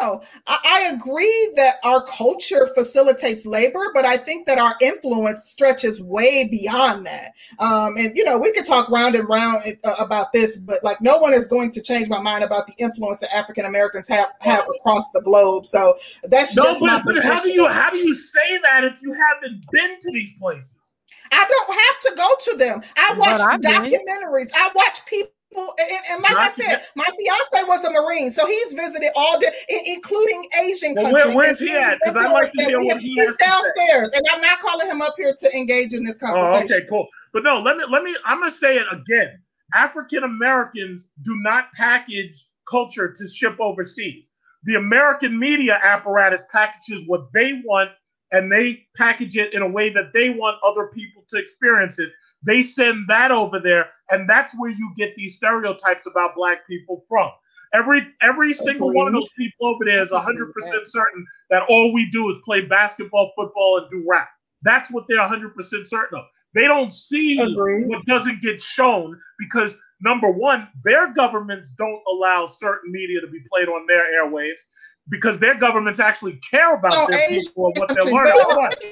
I 0.00 0.04
no. 0.04 0.22
I, 0.46 0.58
I, 0.64 0.94
agree 0.94 1.52
that 1.56 1.76
our 1.84 2.04
culture 2.06 2.68
facilitates 2.74 3.46
labor, 3.46 3.90
but 3.92 4.04
I 4.04 4.16
think 4.16 4.46
that 4.46 4.58
our 4.58 4.74
influence 4.80 5.48
stretches 5.48 6.02
way 6.02 6.48
beyond 6.48 7.06
that. 7.06 7.32
Um, 7.58 7.96
and 7.96 8.16
you 8.16 8.24
know, 8.24 8.38
we 8.38 8.52
could 8.52 8.66
talk 8.66 8.88
round 8.90 9.14
and 9.14 9.28
round 9.28 9.76
uh, 9.84 9.94
about 9.98 10.32
this, 10.32 10.56
but 10.58 10.82
like, 10.82 11.00
no 11.00 11.18
one 11.18 11.32
is 11.32 11.46
going 11.46 11.70
to 11.72 11.82
change 11.82 12.08
my 12.08 12.20
mind 12.20 12.44
about 12.44 12.66
the 12.66 12.74
influence 12.78 13.20
that 13.20 13.34
African 13.34 13.64
Americans 13.64 14.08
have 14.08 14.32
have 14.40 14.64
across 14.76 15.08
the 15.10 15.22
globe. 15.22 15.66
So 15.66 15.96
that's 16.24 16.56
no, 16.56 16.78
but, 16.80 17.02
but 17.04 17.22
how 17.22 17.42
do 17.42 17.50
you 17.50 17.66
how 17.66 17.90
do 17.90 17.98
you 17.98 18.14
say 18.14 18.58
that 18.62 18.84
if 18.84 19.00
you 19.02 19.12
haven't 19.12 19.64
been 19.70 19.98
to 20.00 20.10
these 20.12 20.34
places? 20.38 20.78
I 21.32 21.46
don't 21.48 21.74
have 21.74 22.00
to 22.00 22.16
go 22.16 22.52
to 22.52 22.58
them. 22.58 22.82
I 22.96 23.14
watch 23.16 23.40
documentaries. 23.60 24.50
I 24.54 24.70
watch 24.74 25.04
people 25.06 25.33
and, 25.54 25.90
and, 26.10 26.22
like 26.22 26.36
I 26.36 26.48
said, 26.50 26.82
my 26.96 27.04
fiance 27.04 27.66
was 27.66 27.84
a 27.84 27.90
Marine, 27.90 28.30
so 28.30 28.46
he's 28.46 28.72
visited 28.72 29.10
all 29.16 29.38
the, 29.38 29.52
including 29.86 30.46
Asian 30.62 30.94
well, 30.94 31.04
countries. 31.04 31.26
Where, 31.26 31.36
where's 31.36 31.58
he 31.58 31.70
at? 31.76 31.98
Because 32.02 32.16
I'd 32.16 32.32
like 32.32 32.50
to 32.52 32.64
hear 32.64 32.82
what 32.82 32.98
he 32.98 33.14
He's 33.14 33.36
downstairs, 33.36 34.10
and 34.14 34.22
I'm 34.32 34.40
not 34.40 34.60
calling 34.60 34.88
him 34.88 35.02
up 35.02 35.14
here 35.16 35.34
to 35.38 35.56
engage 35.56 35.92
in 35.92 36.04
this 36.04 36.18
conversation. 36.18 36.68
Oh, 36.70 36.76
okay, 36.76 36.86
cool. 36.88 37.06
But 37.32 37.44
no, 37.44 37.60
let 37.60 37.76
me 37.76 37.84
let 37.88 38.02
me. 38.02 38.14
I'm 38.24 38.40
gonna 38.40 38.50
say 38.50 38.76
it 38.76 38.86
again. 38.90 39.38
African 39.74 40.24
Americans 40.24 41.08
do 41.22 41.36
not 41.42 41.72
package 41.72 42.46
culture 42.68 43.12
to 43.12 43.26
ship 43.28 43.56
overseas. 43.60 44.30
The 44.64 44.76
American 44.76 45.38
media 45.38 45.78
apparatus 45.82 46.42
packages 46.50 47.02
what 47.06 47.32
they 47.32 47.62
want, 47.64 47.90
and 48.32 48.50
they 48.50 48.86
package 48.96 49.36
it 49.36 49.52
in 49.52 49.62
a 49.62 49.68
way 49.68 49.90
that 49.90 50.12
they 50.12 50.30
want 50.30 50.56
other 50.64 50.86
people 50.88 51.24
to 51.28 51.38
experience 51.38 51.98
it. 51.98 52.10
They 52.44 52.62
send 52.62 53.08
that 53.08 53.30
over 53.30 53.58
there, 53.58 53.88
and 54.10 54.28
that's 54.28 54.54
where 54.58 54.70
you 54.70 54.92
get 54.96 55.14
these 55.14 55.36
stereotypes 55.36 56.06
about 56.06 56.34
black 56.34 56.66
people 56.66 57.04
from. 57.08 57.30
Every 57.72 58.06
every 58.20 58.52
single 58.52 58.92
one 58.92 59.08
of 59.08 59.14
those 59.14 59.28
people 59.36 59.68
over 59.68 59.84
there 59.84 60.02
is 60.02 60.12
hundred 60.12 60.52
percent 60.52 60.86
certain 60.86 61.26
that 61.50 61.64
all 61.68 61.92
we 61.92 62.10
do 62.10 62.30
is 62.30 62.36
play 62.44 62.64
basketball, 62.64 63.32
football, 63.36 63.78
and 63.78 63.90
do 63.90 64.04
rap. 64.08 64.28
That's 64.62 64.90
what 64.90 65.06
they're 65.08 65.26
hundred 65.26 65.54
percent 65.54 65.86
certain 65.86 66.18
of. 66.18 66.24
They 66.54 66.68
don't 66.68 66.92
see 66.92 67.40
Agreed. 67.40 67.88
what 67.88 68.06
doesn't 68.06 68.40
get 68.40 68.60
shown 68.60 69.20
because 69.38 69.76
number 70.00 70.30
one, 70.30 70.68
their 70.84 71.12
governments 71.12 71.72
don't 71.72 72.00
allow 72.12 72.46
certain 72.46 72.92
media 72.92 73.20
to 73.20 73.26
be 73.26 73.40
played 73.50 73.68
on 73.68 73.86
their 73.88 74.04
airwaves 74.04 74.60
because 75.08 75.38
their 75.38 75.54
governments 75.54 76.00
actually 76.00 76.36
care 76.36 76.74
about 76.74 76.92
oh, 76.94 77.06
their 77.08 77.20
Asian 77.30 77.44
people 77.44 77.66
and 77.66 77.76
what 77.78 77.88
they're 77.88 78.04
learning. 78.04 78.32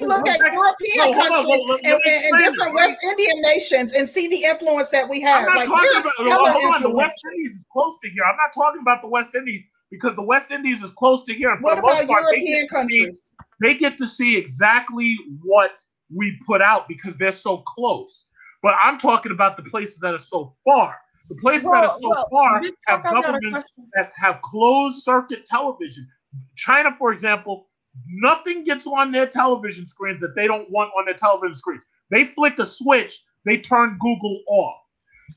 Look 0.01 0.27
at 0.27 0.39
European 0.39 0.97
no, 0.97 1.13
countries 1.13 1.65
on, 1.69 1.79
and, 1.83 2.01
and, 2.05 2.25
and, 2.25 2.37
different 2.37 2.75
West 2.75 2.97
Indian 3.03 3.41
nations 3.41 3.93
and 3.93 4.07
see 4.07 4.27
the 4.27 4.43
influence 4.43 4.89
that 4.91 5.09
we 5.09 5.21
have. 5.21 5.47
I'm 5.47 5.55
not 5.55 5.67
like, 5.67 5.67
talking 5.67 6.01
about 6.27 6.51
hold 6.51 6.75
on, 6.75 6.83
the 6.83 6.95
West 6.95 7.19
Indies 7.31 7.51
is 7.51 7.65
close 7.71 7.97
to 8.03 8.09
here. 8.09 8.23
I'm 8.23 8.37
not 8.37 8.53
talking 8.53 8.81
about 8.81 9.01
the 9.01 9.07
West 9.07 9.33
Indies 9.33 9.63
because 9.89 10.15
the 10.15 10.23
West 10.23 10.51
Indies 10.51 10.81
is 10.83 10.91
close 10.91 11.23
to 11.23 11.33
here. 11.33 11.57
What 11.61 11.79
about 11.79 12.07
part, 12.07 12.07
European 12.07 12.61
they 12.61 12.67
countries? 12.67 13.21
See, 13.23 13.45
they 13.61 13.75
get 13.75 13.97
to 13.97 14.07
see 14.07 14.37
exactly 14.37 15.17
what 15.41 15.81
we 16.15 16.39
put 16.45 16.61
out 16.61 16.87
because 16.87 17.17
they're 17.17 17.31
so 17.31 17.57
close. 17.57 18.27
But 18.61 18.75
I'm 18.81 18.97
talking 18.99 19.31
about 19.31 19.57
the 19.57 19.63
places 19.63 19.99
that 19.99 20.13
are 20.13 20.19
so 20.19 20.53
far. 20.63 20.95
The 21.33 21.41
places 21.41 21.67
well, 21.67 21.81
that 21.81 21.89
are 21.89 21.97
so 21.97 22.09
well, 22.09 22.27
far 22.31 22.61
have 22.87 23.03
governments 23.03 23.63
that 23.95 24.11
have 24.15 24.41
closed 24.41 25.03
circuit 25.03 25.45
television. 25.45 26.07
China, 26.55 26.91
for 26.97 27.11
example, 27.11 27.67
nothing 28.07 28.63
gets 28.63 28.85
on 28.85 29.11
their 29.11 29.25
television 29.25 29.85
screens 29.85 30.19
that 30.19 30.35
they 30.35 30.47
don't 30.47 30.69
want 30.69 30.91
on 30.97 31.05
their 31.05 31.15
television 31.15 31.55
screens. 31.55 31.85
They 32.11 32.25
flick 32.25 32.59
a 32.59 32.65
switch, 32.65 33.19
they 33.45 33.57
turn 33.57 33.97
Google 33.99 34.41
off. 34.47 34.75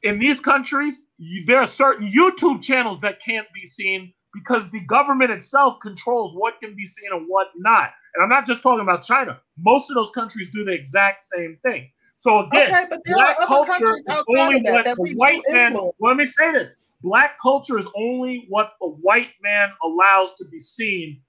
In 0.02 0.18
these 0.18 0.40
countries, 0.40 1.00
there 1.46 1.60
are 1.60 1.66
certain 1.66 2.10
YouTube 2.10 2.62
channels 2.62 3.00
that 3.00 3.22
can't 3.22 3.46
be 3.54 3.64
seen 3.64 4.12
because 4.34 4.70
the 4.70 4.80
government 4.80 5.30
itself 5.30 5.78
controls 5.80 6.34
what 6.34 6.60
can 6.60 6.74
be 6.76 6.84
seen 6.84 7.08
and 7.12 7.24
what 7.26 7.48
not. 7.56 7.90
And 8.14 8.22
I'm 8.22 8.28
not 8.28 8.46
just 8.46 8.62
talking 8.62 8.82
about 8.82 9.02
China. 9.02 9.40
Most 9.56 9.90
of 9.90 9.94
those 9.94 10.10
countries 10.10 10.50
do 10.50 10.64
the 10.64 10.74
exact 10.74 11.22
same 11.22 11.58
thing. 11.62 11.90
So 12.16 12.46
again, 12.46 12.74
okay, 12.74 12.86
but 12.88 13.00
there 13.04 13.14
black 13.14 13.36
are 13.38 13.42
other 13.42 13.66
culture 13.66 13.94
is 13.94 14.04
only 14.30 14.60
that, 14.60 14.72
what 14.72 14.84
that 14.86 14.96
the 14.96 15.14
white 15.16 15.42
man. 15.50 15.74
Well, 15.74 15.94
let 16.00 16.16
me 16.16 16.24
say 16.24 16.50
this: 16.50 16.72
black 17.02 17.38
culture 17.40 17.78
is 17.78 17.86
only 17.94 18.46
what 18.48 18.72
the 18.80 18.88
white 18.88 19.30
man 19.42 19.70
allows 19.84 20.32
to 20.34 20.46
be 20.46 20.58
seen 20.58 21.20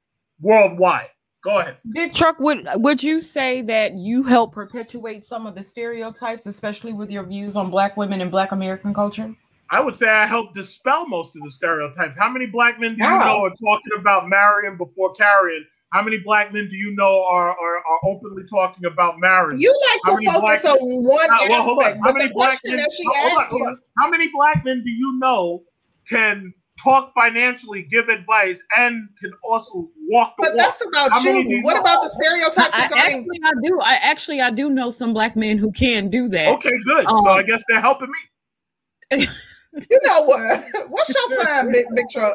worldwide. 0.41 1.09
Go 1.43 1.59
ahead. 1.59 1.77
Big 1.91 2.13
Truck, 2.13 2.39
would 2.39 2.67
would 2.75 3.03
you 3.03 3.21
say 3.21 3.61
that 3.63 3.93
you 3.95 4.23
help 4.23 4.53
perpetuate 4.53 5.25
some 5.25 5.45
of 5.45 5.55
the 5.55 5.63
stereotypes, 5.63 6.45
especially 6.45 6.93
with 6.93 7.11
your 7.11 7.23
views 7.23 7.55
on 7.55 7.69
black 7.69 7.97
women 7.97 8.21
and 8.21 8.31
black 8.31 8.53
American 8.53 8.93
culture? 8.93 9.35
I 9.69 9.81
would 9.81 9.97
say 9.97 10.09
I 10.09 10.25
help 10.25 10.53
dispel 10.53 11.05
most 11.07 11.35
of 11.35 11.43
the 11.43 11.49
stereotypes. 11.49 12.17
How 12.17 12.29
many 12.29 12.45
black 12.45 12.79
men 12.79 12.95
do 12.95 13.03
you 13.03 13.09
know 13.09 13.45
are 13.45 13.49
talking 13.49 13.91
about 13.99 14.29
marrying 14.29 14.77
before 14.77 15.13
carrying 15.15 15.65
how 15.91 16.03
many 16.03 16.17
black 16.19 16.51
men 16.53 16.67
do 16.69 16.75
you 16.75 16.93
know 16.95 17.23
are 17.23 17.49
are, 17.49 17.77
are 17.77 17.99
openly 18.03 18.43
talking 18.49 18.85
about 18.85 19.19
marriage? 19.19 19.59
You 19.59 19.73
like 19.91 20.19
to 20.19 20.31
focus 20.31 20.65
on 20.65 20.77
one 20.79 21.27
well, 21.49 21.79
aspect, 21.79 21.97
on. 21.97 22.03
but 22.03 22.21
the 22.21 22.29
question 22.29 22.75
men, 22.75 22.77
that 22.77 22.91
she 22.95 23.05
asked 23.15 23.51
you. 23.51 23.77
How 23.97 24.09
many 24.09 24.29
black 24.33 24.65
men 24.65 24.83
do 24.83 24.89
you 24.89 25.17
know 25.19 25.63
can 26.09 26.53
talk 26.81 27.11
financially, 27.13 27.83
give 27.83 28.07
advice, 28.09 28.61
and 28.77 29.07
can 29.19 29.31
also 29.43 29.89
walk 30.09 30.35
the 30.37 30.43
but 30.43 30.49
walk. 30.49 30.57
that's 30.57 30.81
about 30.85 31.11
How 31.11 31.21
you. 31.21 31.37
you 31.37 31.63
what 31.63 31.75
know? 31.75 31.81
about 31.81 32.01
the 32.01 32.09
stereotypes? 32.09 32.73
I, 32.73 32.83
I 32.83 33.05
actually, 33.05 33.39
I 33.43 33.51
do. 33.63 33.79
I 33.81 33.93
actually, 34.01 34.41
I 34.41 34.51
do 34.51 34.69
know 34.69 34.89
some 34.91 35.13
black 35.13 35.35
men 35.35 35.57
who 35.57 35.71
can 35.71 36.09
do 36.09 36.27
that. 36.29 36.47
Okay, 36.55 36.71
good. 36.85 37.05
Um, 37.07 37.17
so 37.17 37.31
I 37.31 37.43
guess 37.43 37.63
they're 37.67 37.81
helping 37.81 38.09
me. 38.09 39.27
you 39.89 39.99
know 40.03 40.21
what? 40.23 40.63
What's 40.89 41.13
your 41.13 41.43
sign, 41.43 41.71
big 41.71 41.85
big 41.95 42.05
truck? 42.11 42.33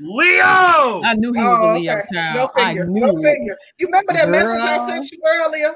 Leo. 0.00 1.02
I 1.04 1.14
knew 1.16 1.32
he 1.32 1.40
was 1.40 1.58
oh, 1.62 1.72
a 1.72 1.78
Leo 1.78 1.92
okay. 1.92 2.06
child. 2.12 2.36
No 2.36 2.64
figure. 2.64 2.82
I 2.82 2.86
knew 2.86 3.00
no 3.00 3.22
figure. 3.22 3.56
You 3.78 3.86
remember 3.86 4.12
that 4.14 4.24
Girl. 4.26 4.32
message 4.32 4.64
I 4.64 4.90
sent 4.90 5.10
you 5.12 5.18
earlier? 5.26 5.72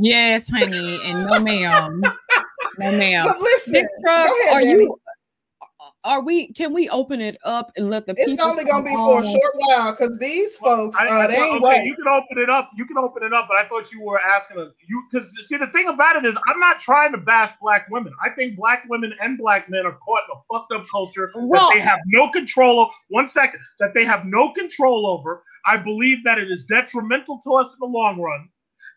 Yes, 0.00 0.48
honey, 0.48 1.00
and 1.04 1.26
no 1.26 1.40
ma'am. 1.40 2.00
no 2.78 2.92
ma'am. 2.92 3.26
But 3.28 3.40
listen, 3.40 3.86
Truck, 4.02 4.26
ahead, 4.26 4.54
are 4.54 4.60
Danny. 4.60 4.84
you 4.84 5.00
are 6.04 6.22
we 6.22 6.52
can 6.52 6.72
we 6.72 6.88
open 6.90 7.20
it 7.20 7.36
up 7.44 7.72
and 7.76 7.90
let 7.90 8.06
the 8.06 8.14
people 8.14 8.32
it's 8.32 8.42
only 8.42 8.64
gonna 8.64 8.84
be 8.84 8.94
for 8.94 9.20
a 9.20 9.24
short 9.24 9.54
while 9.56 9.90
because 9.92 10.16
these 10.18 10.56
folks 10.56 10.96
I, 10.98 11.08
uh, 11.08 11.26
they 11.26 11.36
ain't 11.36 11.62
okay, 11.62 11.64
right. 11.64 11.84
you 11.84 11.96
can 11.96 12.08
open 12.08 12.38
it 12.38 12.50
up 12.50 12.70
you 12.76 12.86
can 12.86 12.98
open 12.98 13.22
it 13.22 13.32
up 13.32 13.46
but 13.48 13.56
i 13.56 13.66
thought 13.66 13.92
you 13.92 14.02
were 14.02 14.20
asking 14.20 14.58
a, 14.58 14.70
you 14.86 15.02
because 15.10 15.34
see 15.46 15.56
the 15.56 15.68
thing 15.68 15.88
about 15.88 16.16
it 16.16 16.24
is 16.24 16.36
i'm 16.48 16.60
not 16.60 16.78
trying 16.78 17.12
to 17.12 17.18
bash 17.18 17.52
black 17.60 17.86
women. 17.90 18.12
I 18.22 18.30
think 18.30 18.56
black 18.56 18.84
women 18.88 19.14
and 19.20 19.38
black 19.38 19.68
men 19.70 19.86
are 19.86 19.96
caught 19.96 20.20
in 20.28 20.36
a 20.36 20.40
fucked 20.52 20.72
up 20.72 20.86
culture 20.90 21.30
well, 21.34 21.68
that 21.68 21.74
they 21.74 21.80
have 21.80 22.00
no 22.06 22.28
control 22.30 22.82
of 22.82 22.90
one 23.08 23.28
second 23.28 23.60
that 23.80 23.94
they 23.94 24.04
have 24.04 24.24
no 24.24 24.52
control 24.52 25.06
over. 25.06 25.42
I 25.66 25.78
believe 25.78 26.24
that 26.24 26.38
it 26.38 26.50
is 26.50 26.64
detrimental 26.64 27.40
to 27.44 27.54
us 27.54 27.72
in 27.72 27.78
the 27.80 27.86
long 27.86 28.20
run 28.20 28.48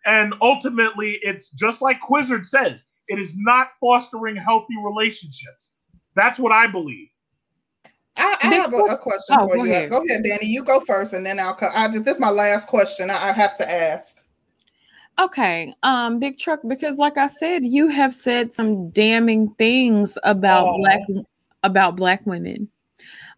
and 0.06 0.34
ultimately 0.42 1.20
it's 1.22 1.52
just 1.52 1.82
like 1.82 2.10
Wizard 2.10 2.46
says 2.46 2.86
it 3.08 3.20
is 3.20 3.36
not 3.38 3.70
fostering 3.80 4.36
healthy 4.36 4.76
relationships 4.84 5.76
that's 6.18 6.40
what 6.40 6.52
I 6.52 6.68
believe. 6.68 7.10
I, 8.18 8.36
I 8.42 8.48
have 8.48 8.74
a, 8.74 8.78
a 8.78 8.98
question 8.98 9.36
oh, 9.40 9.48
for 9.48 9.56
go 9.56 9.64
you. 9.64 9.72
Ahead. 9.72 9.90
Go 9.90 10.04
ahead, 10.04 10.24
Danny. 10.24 10.48
You 10.48 10.64
go 10.64 10.80
first, 10.80 11.14
and 11.14 11.26
then 11.26 11.40
I'll. 11.40 11.58
I 11.74 11.88
just 11.88 12.04
this 12.04 12.16
is 12.16 12.20
my 12.20 12.32
last 12.32 12.68
question. 12.68 13.10
I, 13.10 13.30
I 13.30 13.32
have 13.32 13.56
to 13.58 13.72
ask. 13.72 14.18
Okay, 15.20 15.74
um, 15.82 16.20
Big 16.20 16.38
Truck, 16.38 16.60
because 16.68 16.98
like 16.98 17.18
I 17.18 17.28
said, 17.28 17.66
you 17.66 17.90
have 17.90 18.14
said 18.14 18.54
some 18.54 18.92
damning 18.92 19.54
things 19.58 20.18
about 20.24 20.68
oh. 20.68 20.78
black 20.78 21.02
about 21.64 21.96
black 21.96 22.26
women. 22.26 22.70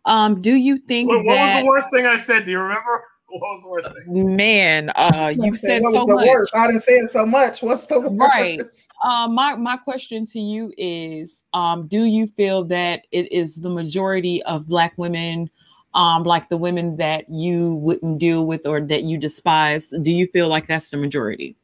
Um, 0.05 0.41
do 0.41 0.53
you 0.53 0.77
think 0.77 1.09
what, 1.09 1.25
what 1.25 1.35
that, 1.35 1.55
was 1.55 1.63
the 1.63 1.67
worst 1.67 1.91
thing 1.91 2.05
I 2.05 2.17
said? 2.17 2.45
Do 2.45 2.51
you 2.51 2.59
remember? 2.59 3.03
What 3.39 3.41
was 3.41 3.61
the 3.61 3.69
worst 3.69 3.89
thing? 4.05 4.35
Man, 4.35 4.89
uh, 4.95 5.33
you 5.37 5.55
said 5.55 5.83
what 5.83 5.93
so 5.93 6.07
much. 6.07 6.27
Worst? 6.27 6.55
I 6.55 6.67
didn't 6.67 6.81
say 6.81 6.93
it 6.93 7.09
so 7.11 7.25
much. 7.25 7.61
What's 7.61 7.85
the 7.85 7.99
worst? 7.99 8.19
Right. 8.19 8.61
Um, 9.03 9.35
my 9.35 9.55
my 9.55 9.77
question 9.77 10.25
to 10.27 10.39
you 10.39 10.73
is, 10.77 11.43
um, 11.53 11.87
do 11.87 12.05
you 12.05 12.27
feel 12.27 12.63
that 12.65 13.05
it 13.11 13.31
is 13.31 13.57
the 13.57 13.69
majority 13.69 14.41
of 14.43 14.67
Black 14.67 14.93
women, 14.97 15.49
um, 15.93 16.23
like 16.23 16.49
the 16.49 16.57
women 16.57 16.97
that 16.97 17.25
you 17.29 17.75
wouldn't 17.75 18.19
deal 18.19 18.47
with 18.47 18.65
or 18.65 18.81
that 18.81 19.03
you 19.03 19.17
despise? 19.17 19.93
Do 20.01 20.11
you 20.11 20.27
feel 20.27 20.49
like 20.49 20.65
that's 20.65 20.89
the 20.89 20.97
majority? 20.97 21.55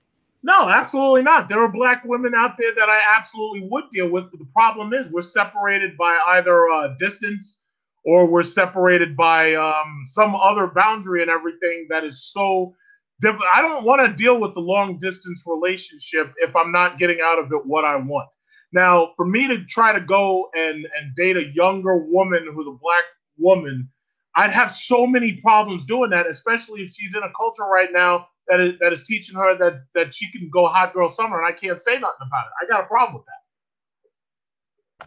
No, 0.44 0.70
absolutely 0.70 1.24
not. 1.24 1.50
There 1.50 1.60
are 1.60 1.72
black 1.72 2.06
women 2.06 2.36
out 2.36 2.56
there 2.60 2.72
that 2.76 2.88
I 2.88 3.00
absolutely 3.18 3.68
would 3.68 3.90
deal 3.90 4.12
with. 4.12 4.30
But 4.30 4.40
the 4.40 4.48
problem 4.54 4.94
is, 4.94 5.12
we're 5.12 5.22
separated 5.22 5.98
by 5.98 6.16
either 6.28 6.70
uh, 6.70 6.90
distance 7.00 7.62
or 8.06 8.26
we're 8.28 8.44
separated 8.44 9.18
by 9.18 9.56
um, 9.56 10.04
some 10.06 10.36
other 10.36 10.68
boundary 10.68 11.22
and 11.22 11.32
everything 11.32 11.88
that 11.90 12.04
is 12.04 12.24
so 12.32 12.74
different. 13.22 13.46
I 13.54 13.62
don't 13.62 13.84
want 13.84 14.06
to 14.06 14.16
deal 14.16 14.40
with 14.40 14.54
the 14.54 14.62
long 14.62 14.98
distance 15.00 15.44
relationship 15.48 16.34
if 16.38 16.56
I'm 16.56 16.72
not 16.72 16.98
getting 16.98 17.20
out 17.24 17.40
of 17.40 17.52
it 17.52 17.66
what 17.66 17.86
I 17.86 17.96
want. 17.96 18.30
Now, 18.72 19.14
for 19.16 19.26
me 19.26 19.48
to 19.48 19.64
try 19.66 19.94
to 19.94 20.02
go 20.02 20.50
and, 20.54 20.86
and 20.98 21.16
date 21.16 21.38
a 21.38 21.52
younger 21.54 22.06
woman 22.06 22.48
who's 22.54 22.68
a 22.68 22.72
black 22.72 23.04
woman, 23.38 23.90
I'd 24.36 24.52
have 24.52 24.72
so 24.72 25.08
many 25.08 25.40
problems 25.42 25.86
doing 25.86 26.10
that, 26.10 26.28
especially 26.28 26.82
if 26.82 26.92
she's 26.92 27.16
in 27.16 27.24
a 27.24 27.32
culture 27.36 27.64
right 27.64 27.90
now 27.92 28.28
that 28.48 28.60
is 28.60 28.78
that 28.80 28.92
is 28.92 29.02
teaching 29.04 29.36
her 29.36 29.58
that 29.58 29.82
that 29.96 30.14
she 30.14 30.30
can 30.32 30.50
go 30.52 30.68
hot 30.68 30.94
girl 30.94 31.08
summer 31.08 31.42
and 31.42 31.48
I 31.48 31.58
can't 31.58 31.80
say 31.80 31.94
nothing 31.94 32.28
about 32.28 32.46
it. 32.46 32.52
I 32.62 32.68
got 32.68 32.84
a 32.84 32.88
problem 32.88 33.16
with 33.16 33.26
that. 33.26 33.45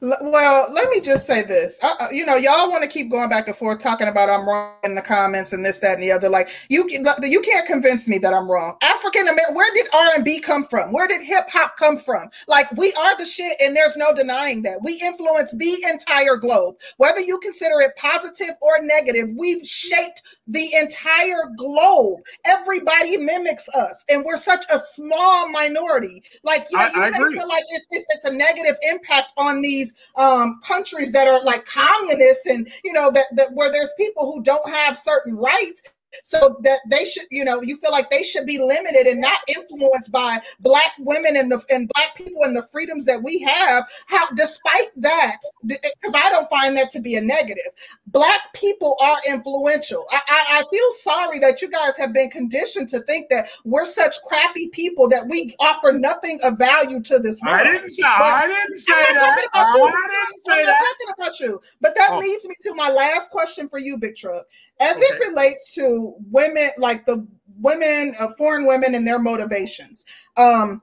Well, 0.01 0.73
let 0.73 0.91
me 0.91 1.01
just 1.01 1.27
say 1.27 1.43
this. 1.43 1.79
Uh, 1.83 2.09
you 2.13 2.25
know, 2.25 2.37
y'all 2.37 2.71
want 2.71 2.83
to 2.83 2.89
keep 2.89 3.11
going 3.11 3.29
back 3.29 3.49
and 3.49 3.57
forth 3.57 3.81
talking 3.81 4.09
about 4.09 4.31
I'm 4.31 4.49
wrong 4.49 4.73
in 4.85 4.95
the 4.95 5.03
comments 5.03 5.53
and 5.53 5.65
this, 5.65 5.81
that, 5.81 5.95
and 5.95 6.03
the 6.03 6.13
other. 6.13 6.29
Like 6.29 6.51
you, 6.69 6.89
you 6.89 7.41
can't 7.43 7.67
convince 7.67 8.07
me 8.07 8.19
that 8.19 8.33
I'm 8.33 8.51
wrong. 8.51 8.77
African 8.83 9.23
American. 9.23 9.55
Where 9.55 9.73
did 9.75 9.87
R 9.93 10.11
and 10.15 10.25
B 10.25 10.41
come 10.41 10.65
from? 10.65 10.93
Where 10.93 11.09
did 11.09 11.23
hip 11.23 11.49
hop 11.49 11.77
come 11.77 11.99
from? 11.99 12.29
Like 12.47 12.71
we 12.73 12.93
are 12.95 13.17
the 13.19 13.25
shit, 13.25 13.57
and 13.61 13.75
there's 13.77 13.97
no 13.97 14.15
denying 14.15 14.63
that. 14.63 14.83
We 14.83 15.01
influence 15.01 15.53
the 15.57 15.85
entire 15.91 16.37
globe. 16.37 16.77
Whether 16.99 17.21
you 17.21 17.39
consider 17.41 17.81
it 17.81 17.97
positive 17.97 18.55
or 18.61 18.83
negative, 18.83 19.31
we've 19.37 19.67
shaped 19.67 20.23
the 20.49 20.75
entire 20.75 21.45
globe. 21.57 22.21
Everybody 22.45 23.17
mimics 23.19 23.69
us, 23.75 24.05
and 24.09 24.25
we're 24.25 24.39
such 24.39 24.65
a 24.73 24.79
small 24.79 25.49
minority. 25.51 26.23
Like, 26.43 26.67
yeah, 26.71 26.91
you 26.95 27.03
I 27.03 27.11
may 27.11 27.19
feel 27.19 27.49
like 27.49 27.65
it's, 27.69 27.87
it's, 27.91 28.07
it's 28.11 28.25
a 28.25 28.33
negative 28.33 28.77
impact 28.91 29.29
on 29.37 29.63
these 29.63 29.95
um, 30.17 30.61
countries 30.65 31.13
that 31.13 31.29
are 31.29 31.45
like 31.45 31.67
communists, 31.67 32.47
and 32.47 32.69
you 32.83 32.93
know 32.93 33.11
that, 33.13 33.27
that 33.37 33.53
where 33.53 33.71
there's 33.71 33.93
people 33.99 34.33
who 34.33 34.43
don't 34.43 34.69
have 34.75 34.97
certain 34.97 35.37
rights 35.37 35.83
so 36.25 36.59
that 36.63 36.81
they 36.91 37.05
should 37.05 37.25
you 37.31 37.45
know 37.45 37.61
you 37.63 37.77
feel 37.79 37.91
like 37.91 38.11
they 38.11 38.23
should 38.23 38.47
be 38.47 38.59
limited 38.59 39.07
and 39.07 39.21
not 39.21 39.41
influenced 39.49 40.11
by 40.11 40.39
black 40.61 40.93
women 40.99 41.37
and 41.37 41.51
the 41.51 41.63
and 41.71 41.91
black 41.95 42.17
people 42.17 42.43
and 42.45 42.57
the 42.57 42.67
freedoms 42.73 43.05
that 43.05 43.23
we 43.23 43.39
have 43.41 43.85
how 44.07 44.29
despite 44.31 44.91
that 44.97 45.37
because 45.65 46.15
eh, 46.15 46.21
i 46.25 46.31
don't 46.31 46.49
find 46.49 46.77
that 46.77 46.91
to 46.91 47.01
be 47.01 47.17
a 47.17 47.21
negative 47.21 47.73
black 48.07 48.53
people 48.55 48.97
are 49.01 49.19
influential 49.27 50.05
I, 50.11 50.21
I, 50.29 50.45
I 50.59 50.65
feel 50.71 50.93
sorry 51.01 51.39
that 51.41 51.61
you 51.61 51.71
guys 51.71 51.97
have 51.99 52.13
been 52.13 52.31
conditioned 52.31 52.89
to 52.91 53.01
think 53.01 53.29
that 53.31 53.49
we're 53.65 53.87
such 53.87 54.17
crappy 54.27 54.69
people 54.69 55.09
that 55.11 55.27
we 55.29 55.55
offer 55.59 55.93
nothing 55.93 56.39
of 56.43 56.59
value 56.59 57.03
to 57.03 57.19
this 57.19 57.41
world. 57.43 57.61
Oh, 57.61 57.69
i 57.69 57.73
didn't 57.73 57.91
say 57.91 58.03
but 58.03 58.23
i 58.23 58.47
didn't 58.47 58.77
say 58.79 58.93
I'm 58.95 59.15
that 59.15 59.45
I 59.55 59.57
didn't 59.57 60.39
say 60.39 60.53
I'm 60.53 60.65
that. 60.65 60.95
talking 60.99 61.15
about 61.19 61.41
you 61.41 61.61
but 61.81 61.95
that 61.97 62.11
oh. 62.13 62.19
leads 62.19 62.49
me 62.49 62.55
to 62.63 62.75
my 62.75 62.89
last 62.89 63.31
question 63.31 63.69
for 63.69 63.79
you 63.79 63.99
big 63.99 64.15
truck 64.15 64.45
as 64.81 64.97
okay. 64.97 65.05
it 65.05 65.29
relates 65.29 65.75
to 65.75 65.98
women, 66.31 66.71
like 66.79 67.07
the 67.07 67.27
women, 67.61 68.15
uh, 68.21 68.29
foreign 68.37 68.67
women, 68.67 68.95
and 68.95 69.07
their 69.07 69.19
motivations. 69.19 70.05
Um, 70.37 70.83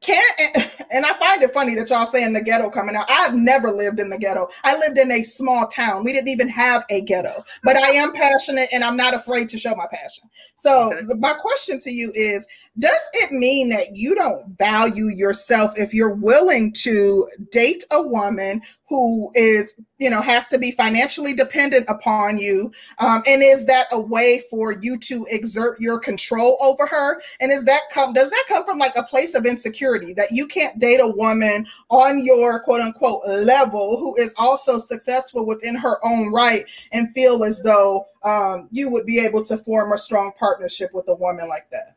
can't 0.00 0.40
and 0.90 1.04
I 1.04 1.14
find 1.14 1.42
it 1.42 1.52
funny 1.52 1.74
that 1.74 1.90
y'all 1.90 2.06
saying 2.06 2.32
the 2.32 2.40
ghetto 2.40 2.70
coming 2.70 2.96
out. 2.96 3.06
I've 3.08 3.34
never 3.34 3.70
lived 3.70 4.00
in 4.00 4.08
the 4.08 4.18
ghetto. 4.18 4.48
I 4.64 4.78
lived 4.78 4.98
in 4.98 5.10
a 5.10 5.22
small 5.22 5.66
town. 5.68 6.04
We 6.04 6.12
didn't 6.12 6.28
even 6.28 6.48
have 6.48 6.84
a 6.90 7.00
ghetto, 7.02 7.44
but 7.64 7.76
I 7.76 7.90
am 7.90 8.12
passionate 8.12 8.68
and 8.72 8.84
I'm 8.84 8.96
not 8.96 9.14
afraid 9.14 9.48
to 9.50 9.58
show 9.58 9.74
my 9.74 9.86
passion. 9.92 10.24
So 10.54 10.92
okay. 10.92 11.14
my 11.18 11.34
question 11.34 11.78
to 11.80 11.90
you 11.90 12.12
is 12.14 12.46
does 12.78 13.10
it 13.14 13.32
mean 13.32 13.68
that 13.70 13.96
you 13.96 14.14
don't 14.14 14.56
value 14.58 15.06
yourself 15.06 15.72
if 15.76 15.92
you're 15.92 16.14
willing 16.14 16.72
to 16.82 17.28
date 17.50 17.84
a 17.90 18.02
woman 18.02 18.62
who 18.88 19.30
is 19.34 19.74
you 19.98 20.10
know 20.10 20.20
has 20.20 20.48
to 20.48 20.58
be 20.58 20.70
financially 20.72 21.34
dependent 21.34 21.84
upon 21.88 22.38
you 22.38 22.72
um, 22.98 23.22
and 23.26 23.42
is 23.42 23.66
that 23.66 23.86
a 23.92 24.00
way 24.00 24.42
for 24.50 24.72
you 24.80 24.98
to 24.98 25.26
exert 25.30 25.80
your 25.80 25.98
control 25.98 26.56
over 26.60 26.86
her? 26.86 27.20
And 27.40 27.52
is 27.52 27.64
that 27.64 27.82
come 27.90 28.12
does 28.12 28.30
that 28.30 28.44
come 28.48 28.64
from 28.64 28.78
like 28.78 28.96
a 28.96 29.02
place 29.02 29.34
of 29.34 29.46
insecurity 29.46 30.12
that 30.14 30.32
you 30.32 30.46
can't 30.46 30.78
date 30.78 31.00
a 31.00 31.06
woman 31.06 31.66
on 31.90 32.24
your 32.24 32.60
quote 32.60 32.80
unquote 32.80 33.22
level 33.26 33.98
who 33.98 34.16
is 34.16 34.34
also 34.38 34.78
successful 34.78 35.46
within 35.46 35.76
her 35.76 36.04
own 36.04 36.32
right 36.32 36.64
and 36.92 37.12
feel 37.12 37.44
as 37.44 37.62
though 37.62 38.06
um, 38.22 38.68
you 38.70 38.88
would 38.88 39.06
be 39.06 39.18
able 39.18 39.44
to 39.44 39.58
form 39.58 39.92
a 39.92 39.98
strong 39.98 40.32
partnership 40.38 40.92
with 40.92 41.06
a 41.08 41.14
woman 41.14 41.48
like 41.48 41.68
that? 41.70 41.96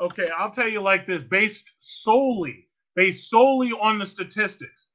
Okay 0.00 0.30
i'll 0.36 0.50
tell 0.50 0.68
you 0.68 0.80
like 0.80 1.06
this 1.06 1.22
based 1.22 1.74
solely 1.78 2.68
based 2.94 3.30
solely 3.30 3.72
on 3.72 3.98
the 3.98 4.06
statistics 4.06 4.87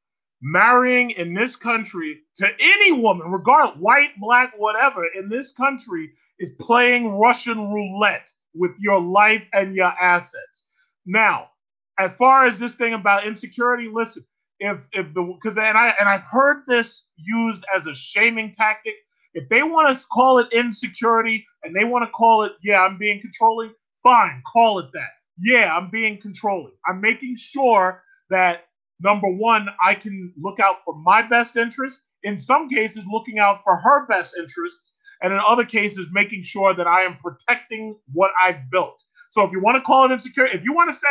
marrying 0.43 1.11
in 1.11 1.33
this 1.33 1.55
country 1.55 2.19
to 2.35 2.47
any 2.59 2.91
woman, 2.91 3.31
regardless, 3.31 3.79
white, 3.79 4.11
black, 4.19 4.53
whatever, 4.57 5.05
in 5.15 5.29
this 5.29 5.53
country 5.53 6.11
is 6.37 6.51
playing 6.59 7.17
Russian 7.17 7.71
roulette 7.71 8.29
with 8.53 8.71
your 8.77 8.99
life 8.99 9.43
and 9.53 9.73
your 9.73 9.93
assets. 9.99 10.65
Now, 11.05 11.49
as 11.97 12.13
far 12.15 12.45
as 12.45 12.59
this 12.59 12.75
thing 12.75 12.93
about 12.93 13.25
insecurity, 13.25 13.87
listen, 13.87 14.25
if 14.59 14.85
if 14.91 15.13
the 15.13 15.21
because 15.21 15.57
and 15.57 15.77
I 15.77 15.93
and 15.99 16.09
I've 16.09 16.25
heard 16.25 16.63
this 16.67 17.07
used 17.15 17.63
as 17.73 17.87
a 17.87 17.95
shaming 17.95 18.51
tactic. 18.51 18.95
If 19.33 19.49
they 19.49 19.63
want 19.63 19.95
to 19.95 20.07
call 20.07 20.37
it 20.37 20.53
insecurity 20.53 21.45
and 21.63 21.75
they 21.75 21.85
want 21.85 22.05
to 22.05 22.11
call 22.11 22.43
it, 22.43 22.53
yeah, 22.61 22.81
I'm 22.81 22.99
being 22.99 23.19
controlling, 23.19 23.73
fine, 24.03 24.43
call 24.51 24.77
it 24.77 24.91
that. 24.93 25.09
Yeah, 25.39 25.75
I'm 25.75 25.89
being 25.89 26.19
controlling. 26.19 26.73
I'm 26.87 27.01
making 27.01 27.37
sure 27.37 28.03
that 28.29 28.65
number 28.99 29.29
one, 29.29 29.67
I 29.83 29.93
can 29.95 30.33
look 30.37 30.59
out 30.59 30.77
for 30.85 30.95
my 30.95 31.21
best 31.21 31.57
interest. 31.57 32.01
In 32.23 32.37
some 32.37 32.69
cases, 32.69 33.05
looking 33.09 33.39
out 33.39 33.61
for 33.63 33.77
her 33.77 34.05
best 34.07 34.35
interests. 34.37 34.93
And 35.21 35.33
in 35.33 35.39
other 35.45 35.65
cases, 35.65 36.09
making 36.11 36.43
sure 36.43 36.73
that 36.73 36.87
I 36.87 37.01
am 37.01 37.17
protecting 37.17 37.97
what 38.11 38.31
I've 38.41 38.69
built. 38.69 39.03
So 39.29 39.43
if 39.43 39.51
you 39.51 39.61
want 39.61 39.77
to 39.77 39.81
call 39.81 40.05
it 40.05 40.11
insecurity, 40.11 40.57
if 40.57 40.63
you 40.63 40.73
want 40.73 40.93
to 40.93 40.99
say, 40.99 41.07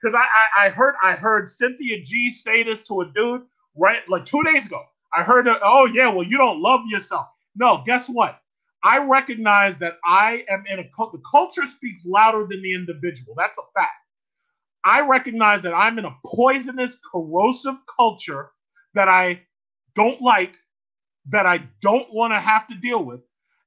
because 0.00 0.14
I, 0.14 0.24
I, 0.24 0.66
I 0.66 0.68
heard 0.68 0.94
I 1.02 1.12
heard 1.12 1.48
Cynthia 1.48 2.02
G 2.02 2.28
say 2.30 2.62
this 2.62 2.82
to 2.82 3.02
a 3.02 3.12
dude 3.12 3.42
right 3.76 4.00
like 4.08 4.24
two 4.24 4.42
days 4.42 4.66
ago. 4.66 4.82
I 5.14 5.22
heard, 5.22 5.46
oh 5.48 5.86
yeah, 5.86 6.08
well 6.08 6.24
you 6.24 6.36
don't 6.36 6.60
love 6.60 6.80
yourself. 6.86 7.26
No, 7.54 7.82
guess 7.86 8.08
what? 8.08 8.40
I 8.84 8.98
recognize 8.98 9.78
that 9.78 9.98
I 10.04 10.44
am 10.50 10.64
in 10.68 10.80
a 10.80 10.82
the 10.82 11.22
culture 11.30 11.64
speaks 11.64 12.04
louder 12.04 12.46
than 12.50 12.62
the 12.62 12.74
individual. 12.74 13.34
That's 13.36 13.58
a 13.58 13.62
fact. 13.74 13.92
I 14.84 15.00
recognize 15.00 15.62
that 15.62 15.74
I'm 15.74 15.98
in 15.98 16.04
a 16.04 16.16
poisonous, 16.26 16.96
corrosive 17.12 17.76
culture 17.96 18.50
that 18.94 19.08
I 19.08 19.42
don't 19.94 20.20
like, 20.20 20.56
that 21.28 21.46
I 21.46 21.68
don't 21.80 22.12
want 22.12 22.32
to 22.32 22.40
have 22.40 22.66
to 22.68 22.74
deal 22.74 23.04
with. 23.04 23.20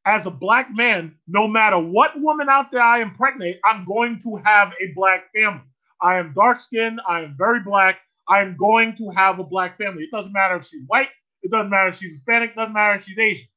As 0.06 0.26
a 0.28 0.32
black 0.32 0.68
man, 0.72 1.16
no 1.28 1.48
matter 1.48 1.80
what 1.80 2.20
woman 2.20 2.48
out 2.50 2.72
there 2.72 2.82
I 2.82 3.02
impregnate, 3.02 3.60
I'm 3.66 3.86
going 3.86 4.20
to 4.24 4.36
have 4.44 4.74
a 4.80 4.94
black 4.94 5.32
family. 5.34 5.64
I 6.02 6.18
am 6.18 6.34
dark 6.34 6.60
skinned, 6.60 7.00
I 7.08 7.22
am 7.22 7.36
very 7.38 7.62
black. 7.62 8.00
I 8.28 8.42
am 8.42 8.56
going 8.58 8.96
to 8.96 9.10
have 9.10 9.40
a 9.40 9.44
black 9.44 9.78
family. 9.78 10.04
It 10.04 10.12
doesn't 10.12 10.34
matter 10.34 10.56
if 10.56 10.66
she's 10.66 10.84
white, 10.88 11.10
it 11.44 11.52
doesn't 11.52 11.70
matter 11.70 11.90
if 11.90 11.96
she's 11.96 12.14
Hispanic, 12.14 12.52
it 12.52 12.56
doesn't 12.56 12.74
matter 12.74 12.96
if 12.96 13.04
she's 13.04 13.18
Asian. 13.18 13.48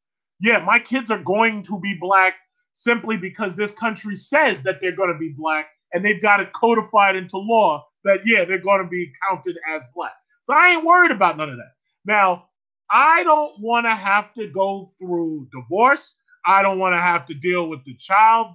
Yeah, 0.41 0.59
my 0.65 0.79
kids 0.79 1.11
are 1.11 1.23
going 1.23 1.63
to 1.65 1.81
be 1.81 1.97
black 1.99 2.35
simply 2.73 3.17
because 3.17 3.57
this 3.57 3.73
country 3.73 4.15
says 4.15 4.63
that 4.63 4.81
they're 4.81 4.95
going 4.95 5.13
to 5.13 5.19
be 5.19 5.35
black 5.37 5.69
and 5.93 6.05
they've 6.05 6.23
got 6.23 6.41
it 6.41 6.53
codified 6.53 7.17
into 7.17 7.39
law 7.39 7.85
that 8.05 8.21
yeah, 8.25 8.45
they're 8.45 8.59
going 8.59 8.83
to 8.83 8.89
be 8.89 9.13
counted 9.29 9.57
as 9.75 9.83
black. 9.95 10.13
So 10.43 10.55
I 10.55 10.71
ain't 10.71 10.85
worried 10.85 11.11
about 11.11 11.37
none 11.37 11.51
of 11.51 11.57
that. 11.57 11.73
Now, 12.05 12.47
I 12.91 13.23
don't 13.25 13.61
want 13.61 13.87
to 13.87 13.95
have 13.95 14.33
to 14.35 14.49
go 14.49 14.91
through 14.99 15.49
divorce. 15.53 16.15
I 16.47 16.63
don't 16.63 16.79
want 16.79 16.95
to 16.95 17.01
have 17.01 17.27
to 17.27 17.35
deal 17.35 17.69
with 17.69 17.85
the 17.85 17.95
child 17.95 18.55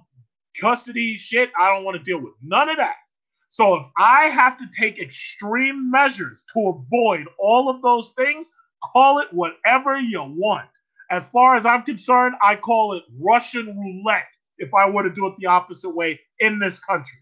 custody 0.60 1.16
shit. 1.16 1.50
I 1.60 1.72
don't 1.72 1.84
want 1.84 1.96
to 1.96 2.02
deal 2.02 2.20
with 2.20 2.32
none 2.42 2.68
of 2.68 2.76
that. 2.78 2.96
So 3.48 3.76
if 3.76 3.82
I 3.96 4.24
have 4.24 4.56
to 4.58 4.66
take 4.76 4.98
extreme 4.98 5.90
measures 5.90 6.44
to 6.52 6.68
avoid 6.68 7.28
all 7.38 7.70
of 7.70 7.82
those 7.82 8.10
things, 8.10 8.50
call 8.82 9.20
it 9.20 9.28
whatever 9.32 9.96
you 9.96 10.22
want. 10.24 10.68
As 11.10 11.24
far 11.28 11.54
as 11.54 11.64
I'm 11.64 11.82
concerned, 11.82 12.34
I 12.42 12.56
call 12.56 12.94
it 12.94 13.04
Russian 13.20 13.78
roulette 13.78 14.26
if 14.58 14.72
I 14.74 14.88
were 14.88 15.02
to 15.04 15.10
do 15.10 15.26
it 15.28 15.34
the 15.38 15.46
opposite 15.46 15.94
way 15.94 16.20
in 16.40 16.58
this 16.58 16.80
country. 16.80 17.18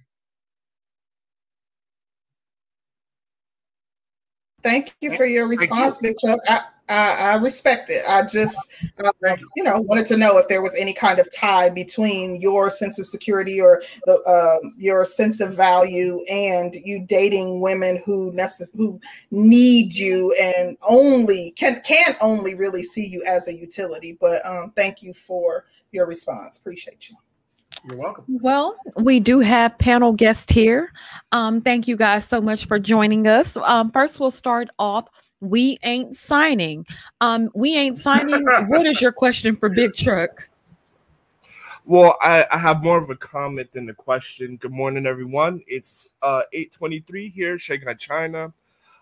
Thank 4.63 4.95
you 5.01 5.17
for 5.17 5.25
your 5.25 5.49
response, 5.49 5.99
Big 5.99 6.17
Truck. 6.19 6.39
I, 6.47 6.63
I, 6.89 7.15
I, 7.15 7.35
respect 7.35 7.91
it. 7.91 8.05
I 8.09 8.23
just, 8.27 8.71
uh, 9.03 9.37
you 9.57 9.63
know, 9.63 9.81
wanted 9.81 10.07
to 10.07 10.17
know 10.17 10.39
if 10.39 10.49
there 10.49 10.63
was 10.63 10.75
any 10.75 10.93
kind 10.93 11.19
of 11.19 11.29
tie 11.35 11.71
between 11.71 12.41
your 12.41 12.71
sense 12.71 12.99
of 12.99 13.07
security 13.07 13.61
or 13.61 13.83
the, 14.07 14.21
uh, 14.23 14.69
your 14.77 15.05
sense 15.05 15.41
of 15.41 15.55
value 15.55 16.23
and 16.29 16.75
you 16.75 17.05
dating 17.07 17.61
women 17.61 18.03
who 18.05 18.33
necess- 18.33 18.77
who 18.77 19.01
need 19.31 19.95
you 19.95 20.35
and 20.41 20.77
only 20.89 21.53
can 21.53 21.81
can 21.83 22.17
only 22.21 22.55
really 22.55 22.85
see 22.85 23.07
you 23.07 23.25
as 23.27 23.49
a 23.49 23.55
utility. 23.55 24.19
But 24.21 24.45
um, 24.45 24.73
thank 24.77 25.03
you 25.03 25.15
for 25.15 25.65
your 25.93 26.07
response. 26.07 26.59
Appreciate 26.59 27.09
you. 27.09 27.17
You're 27.85 27.97
welcome. 27.97 28.25
Well, 28.29 28.77
we 28.97 29.19
do 29.19 29.41
have 29.41 29.77
panel 29.79 30.13
guests 30.13 30.53
here. 30.53 30.93
Um, 31.33 31.61
thank 31.61 31.89
you 31.89 31.97
guys 31.97 32.27
so 32.27 32.41
much 32.41 32.67
for 32.67 32.79
joining 32.79 33.27
us. 33.27 33.57
Um, 33.57 33.91
first, 33.91 34.21
we'll 34.21 34.31
start 34.31 34.69
off. 34.79 35.09
We 35.41 35.79
ain't 35.83 36.15
signing. 36.15 36.87
Um, 37.21 37.51
we 37.55 37.77
ain't 37.77 37.99
signing. 37.99 38.45
what 38.69 38.87
is 38.87 39.01
your 39.01 39.11
question 39.11 39.57
for 39.57 39.69
Big 39.69 39.95
Truck? 39.95 40.49
Well, 41.85 42.17
I, 42.21 42.47
I, 42.53 42.59
have 42.59 42.85
more 42.85 43.03
of 43.03 43.11
a 43.11 43.17
comment 43.17 43.73
than 43.73 43.89
a 43.91 43.95
question. 43.95 44.57
Good 44.57 44.71
morning, 44.71 45.05
everyone. 45.05 45.61
It's 45.67 46.15
uh 46.23 46.43
823 46.53 47.29
here, 47.29 47.59
Shanghai, 47.59 47.95
China. 47.95 48.53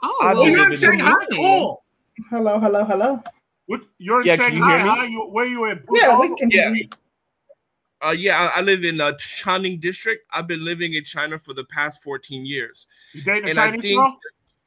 Oh, 0.02 0.16
well, 0.22 0.48
you're 0.48 0.70
in 0.70 0.76
Shanghai. 0.76 1.14
Cool. 1.30 1.82
Hello, 2.30 2.58
hello, 2.58 2.84
hello. 2.84 3.22
What, 3.66 3.82
you're 3.98 4.22
in 4.22 4.28
yeah, 4.28 4.36
Shanghai. 4.36 5.04
You, 5.04 5.28
where 5.28 5.44
you 5.44 5.66
in? 5.66 5.84
Yeah, 5.92 6.18
we 6.18 6.34
can 6.36 6.50
yeah. 6.50 6.72
Uh, 8.02 8.14
yeah, 8.16 8.50
I, 8.54 8.58
I 8.58 8.62
live 8.62 8.84
in 8.84 9.00
uh, 9.00 9.12
Changning 9.18 9.78
District. 9.78 10.24
I've 10.32 10.46
been 10.46 10.64
living 10.64 10.94
in 10.94 11.04
China 11.04 11.38
for 11.38 11.52
the 11.52 11.64
past 11.64 12.02
14 12.02 12.46
years. 12.46 12.86
You 13.12 13.22
dating 13.22 13.44
a 13.44 13.48
and 13.48 13.56
Chinese 13.56 13.82
think, 13.82 13.98
girl? 13.98 14.16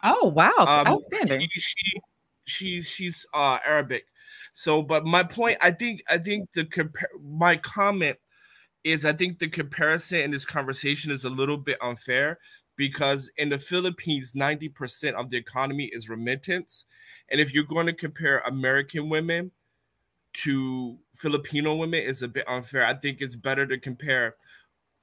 Oh 0.04 0.28
wow, 0.28 0.52
um, 0.60 0.88
outstanding. 0.88 1.42
She, 1.50 2.02
she's 2.46 2.88
she's 2.88 3.26
uh 3.34 3.58
Arabic. 3.66 4.06
So, 4.54 4.84
but 4.84 5.06
my 5.06 5.24
point, 5.24 5.58
I 5.62 5.72
think, 5.72 6.02
I 6.10 6.18
think 6.18 6.52
the 6.52 6.66
compare 6.66 7.10
my 7.22 7.56
comment 7.56 8.18
is, 8.84 9.06
I 9.06 9.14
think 9.14 9.40
the 9.40 9.48
comparison 9.48 10.20
in 10.20 10.32
this 10.32 10.46
conversation 10.46 11.12
is 11.12 11.24
a 11.24 11.30
little 11.30 11.58
bit 11.58 11.78
unfair 11.82 12.38
because 12.76 13.32
in 13.38 13.50
the 13.50 13.58
Philippines, 13.58 14.34
ninety 14.36 14.70
percent 14.70 15.16
of 15.16 15.30
the 15.30 15.38
economy 15.38 15.90
is 15.94 16.10
remittance, 16.10 16.86
and 17.30 17.40
if 17.40 17.54
you're 17.54 17.64
going 17.64 17.88
to 17.88 17.94
compare 17.94 18.40
American 18.40 19.10
women 19.10 19.52
to 20.34 20.98
Filipino 21.16 21.76
women, 21.76 22.04
is 22.04 22.22
a 22.22 22.28
bit 22.28 22.48
unfair. 22.48 22.86
I 22.86 22.94
think 22.94 23.22
it's 23.22 23.36
better 23.36 23.66
to 23.66 23.78
compare 23.78 24.36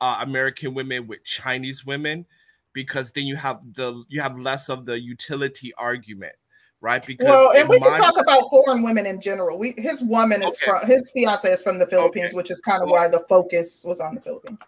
uh, 0.01 0.23
American 0.23 0.74
women 0.74 1.07
with 1.07 1.24
Chinese 1.24 1.85
women 1.85 2.27
because 2.73 3.11
then 3.11 3.24
you 3.24 3.36
have 3.36 3.61
the 3.74 4.05
you 4.09 4.20
have 4.20 4.39
less 4.39 4.69
of 4.69 4.86
the 4.86 4.98
utility 4.98 5.73
argument 5.74 6.35
right? 6.81 7.05
Because 7.05 7.27
well, 7.27 7.52
and 7.57 7.69
we 7.69 7.78
can 7.78 8.01
talk 8.01 8.19
about 8.19 8.48
foreign 8.51 8.82
women 8.82 9.07
in 9.07 9.20
general. 9.20 9.59
We 9.59 9.74
his 9.77 10.02
woman 10.02 10.43
is 10.43 10.48
okay. 10.48 10.66
from 10.66 10.89
his 10.89 11.11
fiance 11.11 11.51
is 11.51 11.62
from 11.62 11.78
the 11.78 11.86
Philippines, 11.86 12.28
okay. 12.28 12.36
which 12.36 12.51
is 12.51 12.61
kind 12.61 12.82
of 12.82 12.90
why 12.90 13.09
the 13.09 13.24
focus 13.28 13.85
was 13.85 14.01
on 14.01 14.15
the 14.15 14.20
Philippines. 14.20 14.59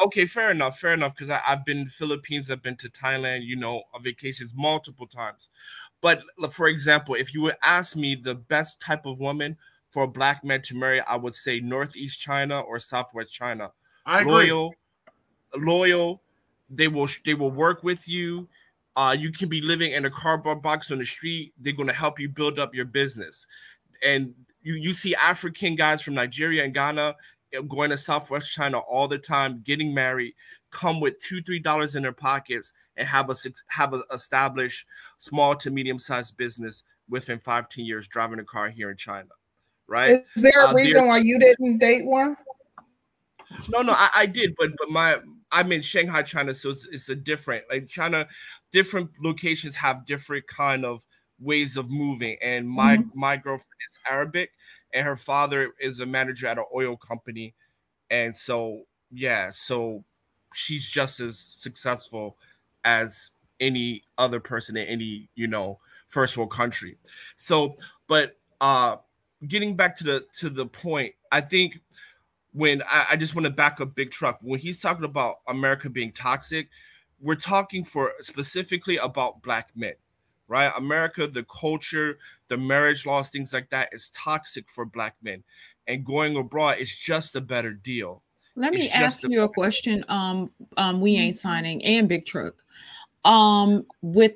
Okay, 0.00 0.26
fair 0.26 0.50
enough, 0.50 0.78
fair 0.78 0.94
enough. 0.94 1.14
Because 1.14 1.30
I've 1.30 1.64
been 1.64 1.86
Philippines, 1.86 2.50
I've 2.50 2.62
been 2.62 2.76
to 2.76 2.88
Thailand, 2.88 3.44
you 3.44 3.56
know, 3.56 3.82
on 3.94 4.02
vacations 4.02 4.52
multiple 4.54 5.06
times. 5.06 5.50
But 6.00 6.22
for 6.52 6.68
example, 6.68 7.14
if 7.14 7.34
you 7.34 7.42
would 7.42 7.56
ask 7.62 7.96
me 7.96 8.14
the 8.14 8.36
best 8.36 8.80
type 8.80 9.06
of 9.06 9.18
woman 9.18 9.56
for 9.90 10.04
a 10.04 10.08
black 10.08 10.44
man 10.44 10.62
to 10.62 10.74
marry, 10.76 11.00
I 11.00 11.16
would 11.16 11.34
say 11.34 11.60
Northeast 11.60 12.20
China 12.20 12.60
or 12.60 12.78
Southwest 12.78 13.32
China. 13.32 13.72
I 14.06 14.22
loyal, 14.22 14.74
agree. 15.54 15.66
loyal. 15.66 16.22
They 16.70 16.88
will 16.88 17.08
they 17.24 17.34
will 17.34 17.50
work 17.50 17.82
with 17.82 18.08
you. 18.08 18.48
Uh, 18.96 19.16
you 19.18 19.30
can 19.30 19.48
be 19.48 19.60
living 19.60 19.92
in 19.92 20.04
a 20.04 20.10
cardboard 20.10 20.60
box 20.60 20.90
on 20.90 20.98
the 20.98 21.06
street. 21.06 21.52
They're 21.58 21.72
going 21.72 21.88
to 21.88 21.94
help 21.94 22.18
you 22.18 22.28
build 22.28 22.58
up 22.58 22.74
your 22.74 22.84
business. 22.84 23.46
And 24.04 24.34
you 24.62 24.74
you 24.74 24.92
see 24.92 25.14
African 25.14 25.76
guys 25.76 26.02
from 26.02 26.14
Nigeria 26.14 26.64
and 26.64 26.74
Ghana 26.74 27.16
eh, 27.52 27.60
going 27.68 27.90
to 27.90 27.98
Southwest 27.98 28.52
China 28.52 28.78
all 28.78 29.08
the 29.08 29.18
time, 29.18 29.62
getting 29.64 29.94
married, 29.94 30.34
come 30.70 31.00
with 31.00 31.18
two 31.20 31.40
three 31.42 31.60
dollars 31.60 31.94
in 31.94 32.02
their 32.02 32.12
pockets, 32.12 32.72
and 32.96 33.08
have 33.08 33.30
a 33.30 33.34
have 33.68 33.94
a 33.94 34.02
established 34.12 34.86
small 35.16 35.56
to 35.56 35.70
medium 35.70 35.98
sized 35.98 36.36
business 36.36 36.84
within 37.08 37.38
five 37.38 37.68
ten 37.68 37.86
years, 37.86 38.08
driving 38.08 38.40
a 38.40 38.44
car 38.44 38.68
here 38.68 38.90
in 38.90 38.96
China. 38.96 39.28
Right? 39.88 40.22
Is 40.36 40.42
there 40.42 40.64
a 40.64 40.68
uh, 40.68 40.74
reason 40.74 41.06
why 41.06 41.18
you 41.18 41.38
didn't 41.38 41.78
date 41.78 42.04
one? 42.04 42.36
No, 43.70 43.82
no, 43.82 43.92
I, 43.92 44.10
I 44.14 44.26
did, 44.26 44.54
but 44.58 44.70
but 44.78 44.90
my 44.90 45.18
I'm 45.50 45.72
in 45.72 45.82
Shanghai, 45.82 46.22
China, 46.22 46.54
so 46.54 46.70
it's, 46.70 46.86
it's 46.88 47.08
a 47.08 47.16
different 47.16 47.64
like 47.70 47.88
China. 47.88 48.26
Different 48.70 49.10
locations 49.22 49.74
have 49.76 50.06
different 50.06 50.46
kind 50.46 50.84
of 50.84 51.02
ways 51.40 51.76
of 51.76 51.90
moving, 51.90 52.36
and 52.42 52.68
my 52.68 52.98
mm-hmm. 52.98 53.18
my 53.18 53.36
girlfriend 53.36 53.64
is 53.90 53.98
Arabic, 54.08 54.50
and 54.92 55.06
her 55.06 55.16
father 55.16 55.72
is 55.80 56.00
a 56.00 56.06
manager 56.06 56.46
at 56.46 56.58
an 56.58 56.64
oil 56.74 56.96
company, 56.96 57.54
and 58.10 58.36
so 58.36 58.82
yeah, 59.10 59.50
so 59.50 60.04
she's 60.54 60.88
just 60.88 61.20
as 61.20 61.38
successful 61.38 62.36
as 62.84 63.30
any 63.60 64.02
other 64.18 64.40
person 64.40 64.76
in 64.76 64.86
any 64.86 65.28
you 65.34 65.46
know 65.46 65.78
first 66.08 66.36
world 66.36 66.50
country. 66.50 66.96
So, 67.36 67.76
but 68.06 68.36
uh, 68.60 68.96
getting 69.46 69.76
back 69.76 69.96
to 69.98 70.04
the 70.04 70.26
to 70.38 70.50
the 70.50 70.66
point, 70.66 71.14
I 71.30 71.40
think 71.40 71.80
when 72.52 72.82
I, 72.82 73.06
I 73.10 73.16
just 73.16 73.34
want 73.34 73.46
to 73.46 73.52
back 73.52 73.80
up 73.80 73.94
Big 73.94 74.10
Truck 74.10 74.38
when 74.42 74.58
he's 74.58 74.80
talking 74.80 75.04
about 75.04 75.36
America 75.46 75.88
being 75.88 76.12
toxic, 76.12 76.68
we're 77.20 77.36
talking 77.36 77.84
for 77.84 78.12
specifically 78.20 78.96
about 78.96 79.42
black 79.42 79.68
men, 79.76 79.94
right? 80.48 80.72
America, 80.76 81.26
the 81.26 81.44
culture, 81.44 82.18
the 82.48 82.56
marriage 82.56 83.06
laws, 83.06 83.30
things 83.30 83.52
like 83.52 83.70
that 83.70 83.90
is 83.92 84.10
toxic 84.10 84.68
for 84.68 84.84
black 84.84 85.14
men, 85.22 85.42
and 85.86 86.04
going 86.04 86.36
abroad 86.36 86.78
is 86.78 86.94
just 86.94 87.36
a 87.36 87.40
better 87.40 87.72
deal. 87.72 88.22
Let 88.56 88.74
me 88.74 88.90
ask 88.90 89.22
you 89.22 89.42
a 89.42 89.48
question. 89.48 90.04
Um, 90.08 90.50
um, 90.76 91.00
we 91.00 91.16
ain't 91.16 91.38
signing 91.38 91.84
and 91.84 92.08
Big 92.08 92.26
Truck. 92.26 92.54
Um, 93.24 93.86
with 94.02 94.34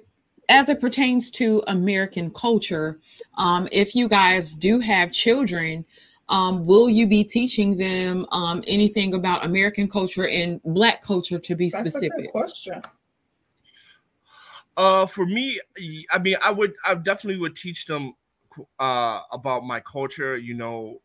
as 0.52 0.68
it 0.68 0.80
pertains 0.80 1.30
to 1.30 1.62
American 1.66 2.30
culture, 2.30 3.00
um, 3.38 3.66
if 3.72 3.94
you 3.94 4.06
guys 4.06 4.52
do 4.52 4.80
have 4.80 5.10
children, 5.10 5.82
um, 6.28 6.66
will 6.66 6.90
you 6.90 7.06
be 7.06 7.24
teaching 7.24 7.78
them 7.78 8.26
um, 8.32 8.62
anything 8.66 9.14
about 9.14 9.46
American 9.46 9.88
culture 9.88 10.28
and 10.28 10.62
Black 10.62 11.00
culture 11.00 11.38
to 11.38 11.54
be 11.56 11.70
That's 11.70 11.88
specific? 11.88 12.30
question. 12.30 12.82
Uh, 14.76 15.06
for 15.06 15.24
me, 15.24 15.58
I 16.10 16.18
mean, 16.18 16.36
I 16.42 16.50
would, 16.50 16.74
I 16.86 16.96
definitely 16.96 17.40
would 17.40 17.56
teach 17.56 17.86
them 17.86 18.14
uh, 18.78 19.22
about 19.32 19.64
my 19.64 19.80
culture. 19.80 20.36
You 20.36 20.54
know, 20.54 21.00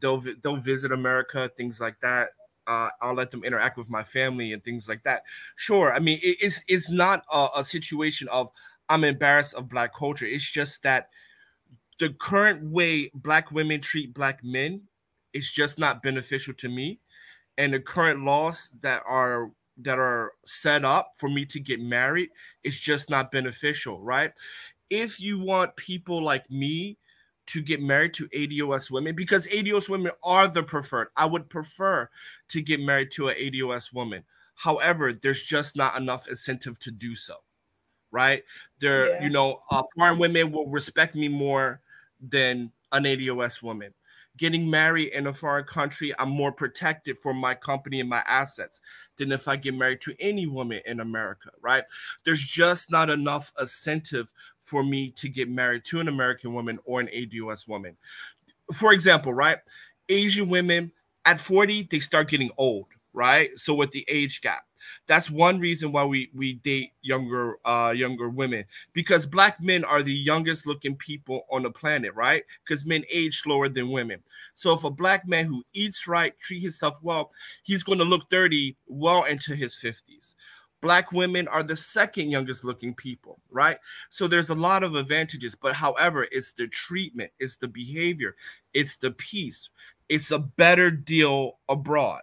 they'll 0.00 0.22
they'll 0.42 0.56
visit 0.56 0.90
America, 0.90 1.50
things 1.54 1.80
like 1.82 2.00
that. 2.00 2.30
Uh, 2.66 2.88
I'll 3.00 3.14
let 3.14 3.30
them 3.30 3.44
interact 3.44 3.76
with 3.76 3.88
my 3.88 4.02
family 4.02 4.52
and 4.52 4.64
things 4.64 4.88
like 4.88 5.02
that. 5.04 5.22
Sure, 5.54 5.92
I 5.92 5.98
mean, 5.98 6.18
it, 6.22 6.38
it's 6.40 6.62
it's 6.66 6.90
not 6.90 7.24
a, 7.32 7.48
a 7.58 7.64
situation 7.64 8.28
of 8.28 8.50
I'm 8.88 9.04
embarrassed 9.04 9.54
of 9.54 9.68
Black 9.68 9.94
culture. 9.94 10.26
It's 10.26 10.50
just 10.50 10.82
that 10.82 11.08
the 11.98 12.10
current 12.10 12.62
way 12.62 13.10
black 13.14 13.50
women 13.50 13.80
treat 13.80 14.12
black 14.12 14.44
men 14.44 14.82
is 15.32 15.50
just 15.50 15.78
not 15.78 16.02
beneficial 16.02 16.54
to 16.54 16.68
me 16.68 17.00
and 17.58 17.72
the 17.72 17.80
current 17.80 18.22
laws 18.22 18.70
that 18.82 19.02
are 19.06 19.50
that 19.78 19.98
are 19.98 20.32
set 20.44 20.84
up 20.84 21.12
for 21.16 21.28
me 21.28 21.44
to 21.44 21.60
get 21.60 21.80
married 21.80 22.28
is 22.64 22.78
just 22.78 23.08
not 23.08 23.30
beneficial 23.30 24.00
right 24.02 24.32
if 24.90 25.20
you 25.20 25.38
want 25.38 25.74
people 25.76 26.22
like 26.22 26.50
me 26.50 26.98
to 27.46 27.62
get 27.62 27.80
married 27.80 28.12
to 28.14 28.28
ADOS 28.28 28.90
women 28.90 29.14
because 29.14 29.46
ADOS 29.46 29.88
women 29.88 30.12
are 30.24 30.48
the 30.48 30.62
preferred. 30.62 31.08
I 31.16 31.26
would 31.26 31.48
prefer 31.48 32.08
to 32.48 32.60
get 32.60 32.80
married 32.80 33.12
to 33.12 33.28
an 33.28 33.36
ADOS 33.36 33.92
woman. 33.92 34.24
However, 34.56 35.12
there's 35.12 35.42
just 35.42 35.76
not 35.76 35.96
enough 35.96 36.28
incentive 36.28 36.78
to 36.80 36.90
do 36.90 37.14
so. 37.14 37.36
Right? 38.16 38.42
There, 38.80 39.08
yeah. 39.08 39.22
you 39.22 39.30
know, 39.30 39.58
uh, 39.70 39.82
foreign 39.94 40.18
women 40.18 40.50
will 40.50 40.68
respect 40.68 41.14
me 41.14 41.28
more 41.28 41.80
than 42.20 42.72
an 42.92 43.04
ADOS 43.04 43.62
woman. 43.62 43.92
Getting 44.38 44.68
married 44.68 45.12
in 45.12 45.26
a 45.26 45.34
foreign 45.34 45.64
country, 45.64 46.14
I'm 46.18 46.30
more 46.30 46.52
protected 46.52 47.18
for 47.18 47.34
my 47.34 47.54
company 47.54 48.00
and 48.00 48.08
my 48.08 48.22
assets 48.26 48.80
than 49.16 49.32
if 49.32 49.48
I 49.48 49.56
get 49.56 49.74
married 49.74 50.00
to 50.02 50.14
any 50.18 50.46
woman 50.46 50.80
in 50.86 51.00
America, 51.00 51.50
right? 51.60 51.84
There's 52.24 52.42
just 52.42 52.90
not 52.90 53.10
enough 53.10 53.52
incentive 53.60 54.32
for 54.60 54.82
me 54.82 55.10
to 55.12 55.28
get 55.28 55.50
married 55.50 55.84
to 55.86 56.00
an 56.00 56.08
American 56.08 56.54
woman 56.54 56.78
or 56.84 57.00
an 57.00 57.08
ADOS 57.08 57.68
woman. 57.68 57.96
For 58.72 58.92
example, 58.92 59.32
right? 59.34 59.58
Asian 60.08 60.48
women 60.48 60.90
at 61.24 61.40
40, 61.40 61.88
they 61.90 62.00
start 62.00 62.28
getting 62.28 62.50
old, 62.56 62.86
right? 63.12 63.50
So 63.58 63.74
with 63.74 63.90
the 63.90 64.04
age 64.08 64.40
gap. 64.40 64.65
That's 65.06 65.30
one 65.30 65.58
reason 65.58 65.92
why 65.92 66.04
we 66.04 66.30
we 66.34 66.54
date 66.54 66.92
younger 67.02 67.56
uh 67.64 67.92
younger 67.96 68.28
women 68.28 68.64
because 68.92 69.26
black 69.26 69.62
men 69.62 69.84
are 69.84 70.02
the 70.02 70.14
youngest 70.14 70.66
looking 70.66 70.96
people 70.96 71.46
on 71.50 71.62
the 71.62 71.70
planet, 71.70 72.14
right? 72.14 72.44
Because 72.64 72.86
men 72.86 73.04
age 73.12 73.38
slower 73.40 73.68
than 73.68 73.90
women. 73.90 74.22
So 74.54 74.74
if 74.74 74.84
a 74.84 74.90
black 74.90 75.26
man 75.26 75.46
who 75.46 75.64
eats 75.72 76.06
right, 76.06 76.38
treat 76.38 76.62
himself 76.62 76.98
well, 77.02 77.30
he's 77.62 77.82
going 77.82 77.98
to 77.98 78.04
look 78.04 78.28
30 78.30 78.76
well 78.86 79.24
into 79.24 79.54
his 79.54 79.76
50s. 79.76 80.34
Black 80.82 81.10
women 81.10 81.48
are 81.48 81.62
the 81.62 81.76
second 81.76 82.30
youngest 82.30 82.62
looking 82.62 82.94
people, 82.94 83.40
right? 83.50 83.78
So 84.10 84.28
there's 84.28 84.50
a 84.50 84.54
lot 84.54 84.82
of 84.82 84.94
advantages, 84.94 85.54
but 85.54 85.74
however, 85.74 86.26
it's 86.30 86.52
the 86.52 86.68
treatment, 86.68 87.30
it's 87.40 87.56
the 87.56 87.66
behavior, 87.66 88.36
it's 88.74 88.96
the 88.96 89.10
peace, 89.12 89.70
it's 90.08 90.30
a 90.30 90.38
better 90.38 90.90
deal 90.90 91.58
abroad 91.68 92.22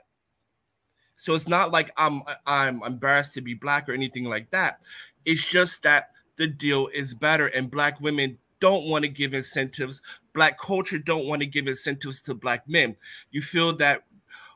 so 1.23 1.35
it's 1.35 1.47
not 1.47 1.71
like 1.71 1.89
I'm 1.95 2.21
I'm 2.45 2.81
embarrassed 2.83 3.33
to 3.35 3.41
be 3.41 3.53
black 3.53 3.87
or 3.87 3.93
anything 3.93 4.25
like 4.25 4.51
that. 4.51 4.81
It's 5.23 5.49
just 5.49 5.81
that 5.83 6.09
the 6.35 6.47
deal 6.47 6.87
is 6.87 7.13
better 7.13 7.47
and 7.47 7.71
black 7.71 8.01
women 8.01 8.37
don't 8.59 8.89
want 8.89 9.05
to 9.05 9.09
give 9.09 9.33
incentives. 9.33 10.01
Black 10.33 10.59
culture 10.59 10.99
don't 10.99 11.25
want 11.25 11.41
to 11.41 11.45
give 11.45 11.69
incentives 11.69 12.19
to 12.23 12.35
black 12.35 12.67
men. 12.67 12.97
You 13.31 13.41
feel 13.41 13.73
that 13.77 14.03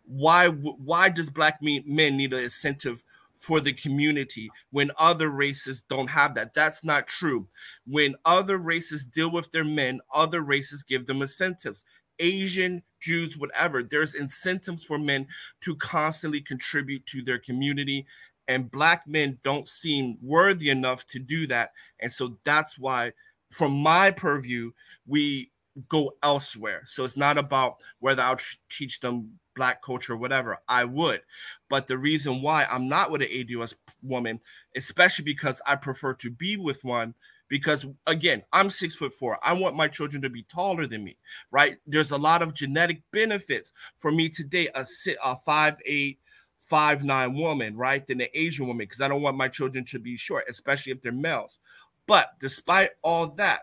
why 0.03 0.49
why 0.49 1.07
does 1.07 1.29
black 1.29 1.61
men 1.61 1.85
need 1.85 2.33
an 2.33 2.43
incentive 2.43 3.01
for 3.39 3.61
the 3.61 3.71
community 3.71 4.49
when 4.71 4.91
other 4.97 5.29
races 5.29 5.83
don't 5.83 6.09
have 6.09 6.35
that. 6.35 6.53
That's 6.53 6.83
not 6.83 7.07
true. 7.07 7.47
When 7.85 8.15
other 8.25 8.57
races 8.57 9.05
deal 9.05 9.31
with 9.31 9.53
their 9.53 9.63
men, 9.63 10.01
other 10.13 10.41
races 10.41 10.83
give 10.83 11.07
them 11.07 11.21
incentives. 11.21 11.85
Asian, 12.19 12.83
Jews, 13.07 13.37
whatever. 13.37 13.83
There's 13.83 14.13
incentives 14.13 14.83
for 14.83 14.99
men 14.99 15.27
to 15.61 15.75
constantly 15.77 16.41
contribute 16.41 17.05
to 17.07 17.21
their 17.21 17.39
community. 17.39 18.05
And 18.49 18.69
black 18.69 19.07
men 19.07 19.39
don't 19.43 19.67
seem 19.67 20.17
worthy 20.21 20.69
enough 20.69 21.05
to 21.07 21.19
do 21.19 21.47
that. 21.47 21.71
And 22.01 22.11
so 22.11 22.37
that's 22.43 22.77
why, 22.77 23.13
from 23.49 23.71
my 23.71 24.11
purview, 24.11 24.71
we 25.05 25.51
go 25.87 26.17
elsewhere. 26.21 26.83
So 26.85 27.05
it's 27.05 27.15
not 27.15 27.37
about 27.37 27.77
whether 27.99 28.21
I'll 28.21 28.39
teach 28.69 28.99
them 28.99 29.39
black 29.55 29.81
culture 29.81 30.13
or 30.13 30.17
whatever. 30.17 30.59
I 30.67 30.83
would. 30.83 31.21
But 31.69 31.87
the 31.87 31.97
reason 31.97 32.41
why 32.41 32.65
I'm 32.69 32.89
not 32.89 33.09
with 33.09 33.21
an 33.21 33.29
ADOS 33.29 33.73
woman, 34.03 34.41
especially 34.75 35.25
because 35.25 35.61
I 35.65 35.77
prefer 35.77 36.13
to 36.15 36.29
be 36.29 36.57
with 36.57 36.83
one 36.83 37.13
because 37.49 37.85
again 38.07 38.43
i'm 38.53 38.69
six 38.69 38.95
foot 38.95 39.13
four. 39.13 39.37
I 39.43 39.53
want 39.53 39.75
my 39.75 39.87
children 39.87 40.21
to 40.21 40.29
be 40.29 40.43
taller 40.43 40.85
than 40.85 41.03
me 41.03 41.17
right? 41.51 41.77
There's 41.85 42.11
a 42.11 42.17
lot 42.17 42.41
of 42.41 42.53
genetic 42.53 43.01
benefits 43.11 43.73
for 43.97 44.11
me 44.11 44.29
to 44.29 44.43
date 44.43 44.69
a, 44.75 44.85
a 45.23 45.37
five 45.45 45.77
eight 45.85 46.19
five 46.61 47.03
nine 47.03 47.33
woman 47.33 47.75
right 47.77 48.05
than 48.07 48.19
an 48.19 48.27
asian 48.33 48.67
woman 48.67 48.85
because 48.85 48.99
i 48.99 49.07
don't 49.07 49.21
want 49.21 49.37
my 49.37 49.47
children 49.47 49.85
to 49.85 49.99
be 49.99 50.17
short 50.17 50.43
especially 50.49 50.91
if 50.91 51.01
they're 51.01 51.11
males. 51.11 51.59
But 52.07 52.31
despite 52.39 52.91
all 53.03 53.27
that 53.35 53.61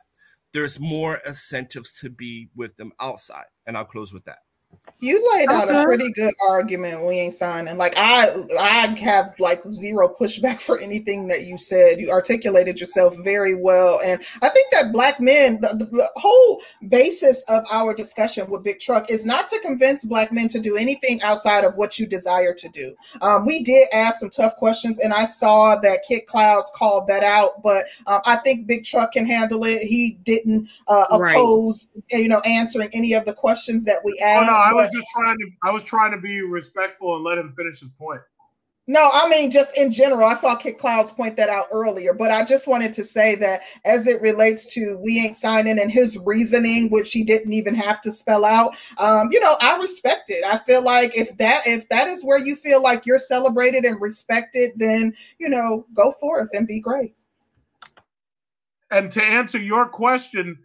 there's 0.53 0.79
more 0.81 1.17
incentives 1.27 1.93
to 2.01 2.11
be 2.11 2.49
with 2.57 2.77
them 2.77 2.93
outside 3.01 3.47
and 3.67 3.77
i'll 3.77 3.85
close 3.85 4.13
with 4.13 4.25
that 4.25 4.39
you 5.01 5.23
laid 5.35 5.51
out 5.51 5.69
okay. 5.69 5.83
a 5.83 5.85
pretty 5.85 6.11
good 6.13 6.33
argument. 6.49 7.07
We 7.07 7.15
ain't 7.15 7.35
signing. 7.35 7.77
Like 7.77 7.95
I, 7.97 8.35
I 8.59 8.87
have 8.99 9.35
like 9.39 9.63
zero 9.71 10.15
pushback 10.19 10.61
for 10.61 10.79
anything 10.79 11.29
that 11.29 11.43
you 11.43 11.59
said. 11.59 11.99
You 11.99 12.11
articulated 12.11 12.81
yourself 12.81 13.15
very 13.19 13.55
well, 13.55 14.01
and 14.05 14.23
I 14.43 14.49
think 14.49 14.73
that 14.73 14.93
black 14.93 15.21
men, 15.21 15.61
the, 15.61 15.89
the 15.91 16.09
whole 16.17 16.61
basis 16.89 17.43
of 17.49 17.65
our 17.71 17.95
discussion 17.95 18.49
with 18.51 18.63
Big 18.63 18.81
Truck 18.81 19.11
is 19.11 19.27
not 19.27 19.49
to 19.51 19.61
convince 19.61 20.05
black 20.05 20.33
men 20.33 20.49
to 20.49 20.59
do 20.59 20.77
anything 20.77 21.21
outside 21.23 21.65
of 21.65 21.77
what 21.77 21.99
you 21.99 22.07
desire 22.07 22.55
to 22.55 22.69
do. 22.71 22.95
Um, 23.21 23.45
we 23.45 23.63
did 23.63 23.89
ask 23.93 24.21
some 24.21 24.31
tough 24.31 24.57
questions, 24.57 24.99
and 24.99 25.13
I 25.13 25.27
saw 25.27 25.77
that 25.77 26.05
Kit 26.09 26.27
Clouds 26.27 26.71
called 26.75 27.09
that 27.09 27.23
out, 27.23 27.63
but 27.63 27.85
um, 28.07 28.21
I 28.25 28.37
think 28.37 28.67
Big 28.67 28.85
Truck 28.85 29.13
can 29.13 29.27
handle 29.27 29.65
it. 29.65 29.83
He 29.83 30.19
didn't 30.25 30.69
uh, 30.89 31.05
oppose, 31.11 31.91
right. 31.95 32.23
you 32.23 32.29
know, 32.29 32.41
answering 32.41 32.89
any 32.93 33.13
of 33.13 33.25
the 33.27 33.35
questions 33.35 33.85
that 33.85 33.99
we 34.05 34.19
asked. 34.25 34.49
Oh, 34.49 34.53
no, 34.53 34.64
I 34.65 34.73
was 34.73 34.91
just 34.93 35.07
trying 35.15 35.37
to 35.39 35.51
I 35.63 35.71
was 35.71 35.85
trying 35.85 36.13
to 36.13 36.19
be 36.19 36.41
respectful 36.41 37.17
and 37.17 37.25
let 37.25 37.39
him 37.39 37.53
finish 37.57 37.81
his 37.81 37.91
point. 37.91 38.21
No, 38.87 39.11
I 39.13 39.29
mean 39.29 39.51
just 39.51 39.77
in 39.77 39.91
general. 39.91 40.27
I 40.27 40.35
saw 40.35 40.57
Kit 40.57 40.79
Clouds 40.79 41.11
point 41.11 41.37
that 41.37 41.49
out 41.49 41.67
earlier, 41.73 42.13
but 42.13 42.31
I 42.31 42.45
just 42.45 42.67
wanted 42.67 42.93
to 42.95 43.05
say 43.05 43.35
that 43.37 43.63
as 43.85 44.07
it 44.07 44.21
relates 44.21 44.73
to 44.75 44.99
we 45.03 45.19
ain't 45.19 45.37
signing 45.37 45.79
and 45.79 45.91
his 45.91 46.19
reasoning, 46.19 46.91
which 46.91 47.13
he 47.13 47.25
didn't 47.25 47.53
even 47.53 47.75
have 47.75 48.03
to 48.03 48.13
spell 48.13 48.45
out. 48.45 48.75
Um, 48.99 49.29
you 49.33 49.41
know, 49.41 49.57
I 49.61 49.79
respect 49.79 50.25
it. 50.29 50.45
I 50.45 50.59
feel 50.59 50.85
like 50.85 51.17
if 51.17 51.37
that 51.39 51.67
if 51.67 51.89
that 51.89 52.09
is 52.09 52.25
where 52.25 52.45
you 52.45 52.57
feel 52.57 52.83
like 52.83 53.07
you're 53.07 53.19
celebrated 53.19 53.85
and 53.85 54.01
respected, 54.01 54.73
then 54.77 55.15
you 55.39 55.49
know, 55.49 55.87
go 55.95 56.13
forth 56.13 56.49
and 56.53 56.67
be 56.67 56.81
great. 56.81 57.15
And 58.91 59.11
to 59.13 59.23
answer 59.23 59.59
your 59.59 59.89
question 59.89 60.59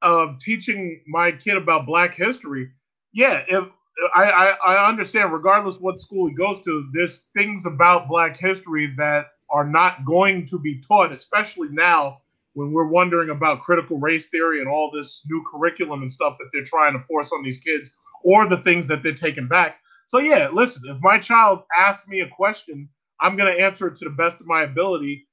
of 0.00 0.38
teaching 0.38 1.00
my 1.06 1.32
kid 1.32 1.56
about 1.56 1.86
Black 1.86 2.14
history, 2.14 2.70
yeah, 3.14 3.44
if 3.48 3.68
I, 4.14 4.24
I, 4.24 4.74
I 4.74 4.88
understand, 4.88 5.32
regardless 5.32 5.80
what 5.80 6.00
school 6.00 6.28
he 6.28 6.34
goes 6.34 6.60
to, 6.62 6.90
there's 6.92 7.26
things 7.36 7.64
about 7.64 8.08
Black 8.08 8.36
history 8.36 8.92
that 8.98 9.26
are 9.50 9.66
not 9.66 10.04
going 10.04 10.44
to 10.46 10.58
be 10.58 10.80
taught, 10.80 11.12
especially 11.12 11.68
now 11.70 12.18
when 12.54 12.72
we're 12.72 12.88
wondering 12.88 13.30
about 13.30 13.60
critical 13.60 13.98
race 13.98 14.28
theory 14.28 14.60
and 14.60 14.68
all 14.68 14.90
this 14.90 15.22
new 15.28 15.44
curriculum 15.50 16.02
and 16.02 16.10
stuff 16.10 16.36
that 16.38 16.48
they're 16.52 16.64
trying 16.64 16.92
to 16.92 17.04
force 17.06 17.32
on 17.32 17.42
these 17.42 17.58
kids, 17.58 17.92
or 18.24 18.48
the 18.48 18.56
things 18.56 18.88
that 18.88 19.02
they're 19.02 19.14
taking 19.14 19.48
back. 19.48 19.78
So 20.06 20.18
yeah, 20.18 20.48
listen, 20.52 20.82
if 20.88 20.98
my 21.00 21.18
child 21.18 21.60
asks 21.76 22.08
me 22.08 22.20
a 22.20 22.28
question, 22.28 22.88
I'm 23.20 23.36
going 23.36 23.56
to 23.56 23.62
answer 23.62 23.88
it 23.88 23.96
to 23.96 24.04
the 24.04 24.10
best 24.10 24.40
of 24.40 24.46
my 24.46 24.62
ability, 24.64 25.26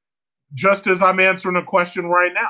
just 0.54 0.88
as 0.88 1.02
I'm 1.02 1.20
answering 1.20 1.56
a 1.56 1.64
question 1.64 2.06
right 2.06 2.32
now. 2.34 2.50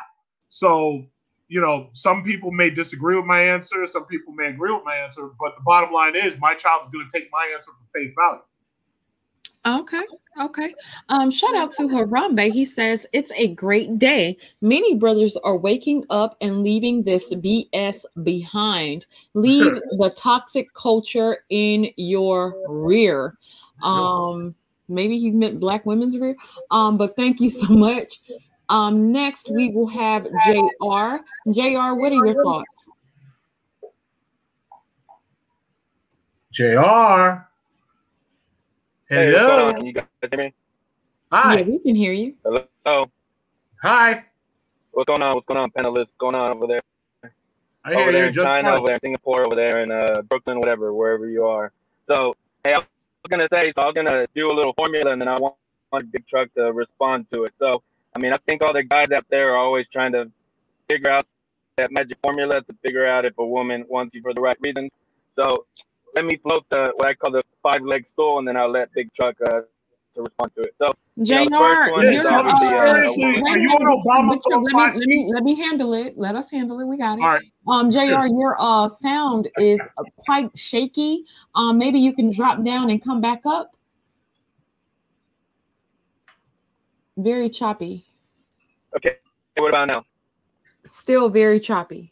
So 0.49 1.05
you 1.51 1.59
know, 1.59 1.89
some 1.91 2.23
people 2.23 2.49
may 2.49 2.69
disagree 2.69 3.17
with 3.17 3.25
my 3.25 3.41
answer, 3.41 3.85
some 3.85 4.05
people 4.05 4.31
may 4.33 4.47
agree 4.47 4.71
with 4.71 4.85
my 4.85 4.95
answer, 4.95 5.31
but 5.37 5.53
the 5.57 5.63
bottom 5.65 5.91
line 5.91 6.15
is 6.15 6.39
my 6.39 6.55
child 6.55 6.81
is 6.85 6.89
going 6.89 7.05
to 7.05 7.19
take 7.19 7.27
my 7.29 7.51
answer 7.53 7.71
for 7.71 7.99
face 7.99 8.13
value. 8.17 8.41
Okay. 9.65 10.03
Okay. 10.39 10.73
Um, 11.09 11.29
shout 11.29 11.53
out 11.57 11.73
to 11.73 11.89
Harambe. 11.89 12.53
He 12.53 12.63
says 12.63 13.05
it's 13.11 13.33
a 13.33 13.49
great 13.49 13.99
day. 13.99 14.37
Many 14.61 14.95
brothers 14.95 15.35
are 15.43 15.57
waking 15.57 16.05
up 16.09 16.37
and 16.39 16.63
leaving 16.63 17.03
this 17.03 17.33
BS 17.33 18.05
behind. 18.23 19.05
Leave 19.33 19.73
the 19.99 20.13
toxic 20.15 20.73
culture 20.73 21.43
in 21.49 21.89
your 21.97 22.55
rear. 22.69 23.37
Um, 23.83 24.55
maybe 24.87 25.19
he 25.19 25.31
meant 25.31 25.59
black 25.59 25.85
women's 25.85 26.17
rear. 26.17 26.37
Um, 26.71 26.95
but 26.95 27.17
thank 27.17 27.41
you 27.41 27.49
so 27.49 27.67
much. 27.73 28.21
Um, 28.71 29.11
next, 29.11 29.51
we 29.51 29.67
will 29.67 29.87
have 29.87 30.23
JR. 30.23 31.19
JR, 31.51 31.93
what 31.93 32.13
are 32.13 32.25
your 32.25 32.41
thoughts? 32.41 32.89
JR. 36.53 37.47
Hello. 39.09 39.73
Hey, 39.73 39.85
you 39.85 39.91
guys 39.91 40.05
hear 40.31 40.39
me? 40.39 40.53
Hi. 41.33 41.57
Yeah, 41.57 41.63
we 41.65 41.79
can 41.79 41.95
hear 41.95 42.13
you. 42.13 42.35
Hello. 42.45 43.11
Hi. 43.81 44.23
What's 44.91 45.07
going 45.07 45.21
on? 45.21 45.35
What's 45.35 45.47
going 45.47 45.59
on, 45.59 45.69
panelists? 45.71 45.97
What's 45.97 46.11
going 46.17 46.35
on 46.35 46.51
over 46.51 46.67
there? 46.67 46.81
I 47.83 47.93
over 47.95 48.13
there 48.13 48.27
in 48.27 48.33
China, 48.33 48.69
fine. 48.69 48.77
over 48.79 48.87
there 48.87 48.95
in 48.95 49.01
Singapore, 49.01 49.45
over 49.45 49.55
there 49.55 49.83
in 49.83 49.91
uh, 49.91 50.21
Brooklyn, 50.29 50.59
whatever, 50.59 50.93
wherever 50.93 51.27
you 51.27 51.45
are. 51.45 51.73
So, 52.07 52.37
hey, 52.63 52.75
I 52.75 52.77
was 52.77 52.85
gonna 53.29 53.49
say, 53.51 53.73
so 53.75 53.81
I 53.81 53.85
was 53.87 53.95
gonna 53.95 54.27
do 54.33 54.49
a 54.49 54.53
little 54.53 54.73
formula, 54.77 55.11
and 55.11 55.19
then 55.19 55.27
I 55.27 55.35
want, 55.35 55.55
want 55.91 56.09
Big 56.09 56.25
Truck 56.25 56.53
to 56.53 56.71
respond 56.71 57.25
to 57.33 57.43
it. 57.43 57.53
So, 57.59 57.83
I 58.15 58.19
mean, 58.19 58.33
I 58.33 58.37
think 58.45 58.63
all 58.63 58.73
the 58.73 58.83
guys 58.83 59.11
out 59.11 59.25
there 59.29 59.51
are 59.51 59.57
always 59.57 59.87
trying 59.87 60.11
to 60.13 60.29
figure 60.89 61.09
out 61.09 61.25
that 61.77 61.91
magic 61.91 62.17
formula 62.23 62.61
to 62.61 62.73
figure 62.83 63.05
out 63.05 63.25
if 63.25 63.37
a 63.37 63.45
woman 63.45 63.85
wants 63.87 64.13
you 64.13 64.21
for 64.21 64.33
the 64.33 64.41
right 64.41 64.57
reason. 64.59 64.89
So 65.35 65.65
let 66.15 66.25
me 66.25 66.37
float 66.37 66.65
the 66.69 66.93
what 66.97 67.09
I 67.09 67.13
call 67.13 67.31
the 67.31 67.43
five 67.63 67.83
leg 67.83 68.05
stool, 68.07 68.39
and 68.39 68.47
then 68.47 68.57
I'll 68.57 68.69
let 68.69 68.91
Big 68.93 69.13
Truck 69.13 69.35
uh, 69.41 69.61
to 70.13 70.21
respond 70.21 70.51
to 70.55 70.61
it. 70.61 70.75
So, 70.77 70.93
JR, 71.23 71.33
you 71.33 71.49
know, 71.49 71.63
uh, 71.63 72.55
seriously, 72.55 73.23
are 73.23 73.57
you 73.57 73.69
on 73.69 74.03
Obama 74.03 74.41
let, 74.45 74.61
me, 74.61 74.73
let, 74.73 75.07
me, 75.07 75.31
let 75.33 75.43
me 75.43 75.55
handle 75.55 75.93
it. 75.93 76.17
Let 76.17 76.35
us 76.35 76.51
handle 76.51 76.79
it. 76.79 76.85
We 76.85 76.97
got 76.97 77.19
it. 77.19 77.21
All 77.21 77.29
right. 77.29 77.41
Um, 77.67 77.91
JR, 77.91 77.99
sure. 77.99 78.27
your 78.27 78.55
uh 78.59 78.87
sound 78.89 79.49
is 79.57 79.79
quite 80.17 80.57
shaky. 80.57 81.25
Um, 81.55 81.77
maybe 81.77 81.99
you 81.99 82.13
can 82.13 82.31
drop 82.31 82.63
down 82.63 82.89
and 82.89 83.01
come 83.03 83.21
back 83.21 83.41
up. 83.45 83.71
Very 87.21 87.49
choppy. 87.49 88.05
Okay. 88.97 89.17
What 89.57 89.69
about 89.69 89.87
now? 89.89 90.05
Still 90.85 91.29
very 91.29 91.59
choppy. 91.59 92.11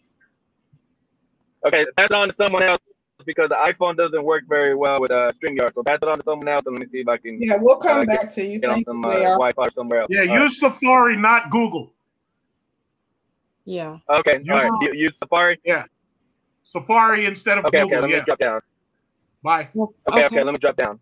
Okay, 1.65 1.85
pass 1.97 2.05
it 2.05 2.13
on 2.13 2.29
to 2.29 2.35
someone 2.35 2.63
else 2.63 2.79
because 3.25 3.49
the 3.49 3.55
iPhone 3.55 3.97
doesn't 3.97 4.23
work 4.23 4.43
very 4.47 4.75
well 4.75 5.01
with 5.01 5.11
uh, 5.11 5.31
StreamYard. 5.31 5.73
So 5.73 5.83
pass 5.83 5.97
it 6.01 6.07
on 6.07 6.17
to 6.17 6.23
someone 6.23 6.47
else 6.47 6.63
and 6.67 6.75
let 6.75 6.87
me 6.87 6.91
see 6.91 6.99
if 6.99 7.07
I 7.07 7.17
can. 7.17 7.41
Yeah, 7.41 7.57
we'll 7.59 7.77
come 7.77 8.01
uh, 8.01 8.05
back 8.05 8.21
get, 8.21 8.31
to 8.31 8.45
you. 8.45 8.59
Get 8.59 8.69
on 8.69 8.83
some 8.85 9.03
uh, 9.03 9.09
Wi-Fi 9.09 9.63
somewhere 9.75 10.01
else. 10.01 10.09
Yeah, 10.11 10.21
All 10.21 10.43
use 10.43 10.61
right. 10.61 10.71
Safari, 10.71 11.17
not 11.17 11.49
Google. 11.49 11.91
Yeah. 13.65 13.97
Okay. 14.09 14.39
Use, 14.43 14.49
all 14.51 14.79
right. 14.79 14.93
use 14.93 15.17
Safari. 15.17 15.59
Yeah. 15.65 15.85
Safari 16.63 17.25
instead 17.25 17.57
of 17.57 17.65
okay, 17.65 17.81
Google. 17.81 17.97
Okay. 17.97 18.01
Let 18.01 18.09
yeah. 18.11 18.17
me 18.17 18.23
drop 18.25 18.39
down. 18.39 18.61
Bye. 19.41 19.69
Okay, 19.75 19.93
okay. 20.07 20.25
Okay. 20.25 20.43
Let 20.43 20.51
me 20.53 20.59
drop 20.59 20.75
down. 20.75 20.99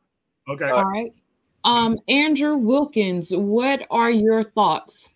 Okay. 0.49 0.69
All 0.69 0.85
right. 0.85 1.13
Um, 1.67 1.99
Andrew 2.07 2.55
Wilkins, 2.55 3.31
what 3.31 3.85
are 3.91 4.09
your 4.09 4.45
thoughts? 4.51 5.09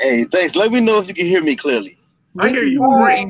Hey, 0.00 0.24
thanks. 0.24 0.56
Let 0.56 0.72
me 0.72 0.80
know 0.80 0.98
if 0.98 1.06
you 1.06 1.12
can 1.12 1.26
hear 1.26 1.42
me 1.42 1.54
clearly. 1.54 1.98
I 2.38 2.48
hear 2.48 2.64
you 2.64 2.80
great. 2.80 3.28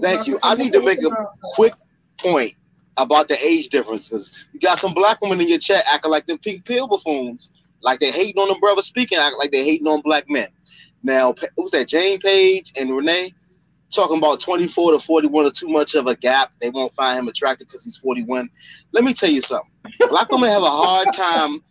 Thank 0.00 0.26
you. 0.26 0.40
I 0.42 0.56
need 0.56 0.72
to 0.72 0.82
make 0.82 1.04
a 1.04 1.10
quick 1.54 1.72
point 2.18 2.54
about 2.96 3.28
the 3.28 3.38
age 3.46 3.68
differences. 3.68 4.48
You 4.52 4.58
got 4.58 4.78
some 4.78 4.92
black 4.92 5.20
women 5.20 5.40
in 5.40 5.48
your 5.48 5.58
chat 5.58 5.84
acting 5.92 6.10
like 6.10 6.26
them 6.26 6.38
pink 6.38 6.64
pill 6.64 6.88
buffoons, 6.88 7.52
like 7.80 8.00
they 8.00 8.10
hating 8.10 8.42
on 8.42 8.48
them 8.48 8.58
brothers 8.58 8.86
speaking, 8.86 9.18
act 9.18 9.36
like 9.38 9.52
they 9.52 9.62
hating 9.62 9.86
on 9.86 10.00
black 10.00 10.28
men. 10.28 10.48
Now, 11.04 11.32
who's 11.56 11.70
that? 11.70 11.86
Jane 11.86 12.18
Page 12.18 12.72
and 12.76 12.90
Renee 12.90 13.32
talking 13.94 14.18
about 14.18 14.40
24 14.40 14.92
to 14.92 14.98
41 14.98 15.46
are 15.46 15.50
too 15.50 15.68
much 15.68 15.94
of 15.94 16.06
a 16.06 16.16
gap. 16.16 16.52
They 16.60 16.70
won't 16.70 16.94
find 16.94 17.18
him 17.18 17.28
attractive 17.28 17.68
because 17.68 17.84
he's 17.84 17.96
41. 17.96 18.48
Let 18.92 19.04
me 19.04 19.12
tell 19.12 19.30
you 19.30 19.40
something. 19.40 19.70
Black 20.08 20.30
women 20.30 20.50
have 20.50 20.62
a 20.62 20.70
hard 20.70 21.08
time. 21.14 21.62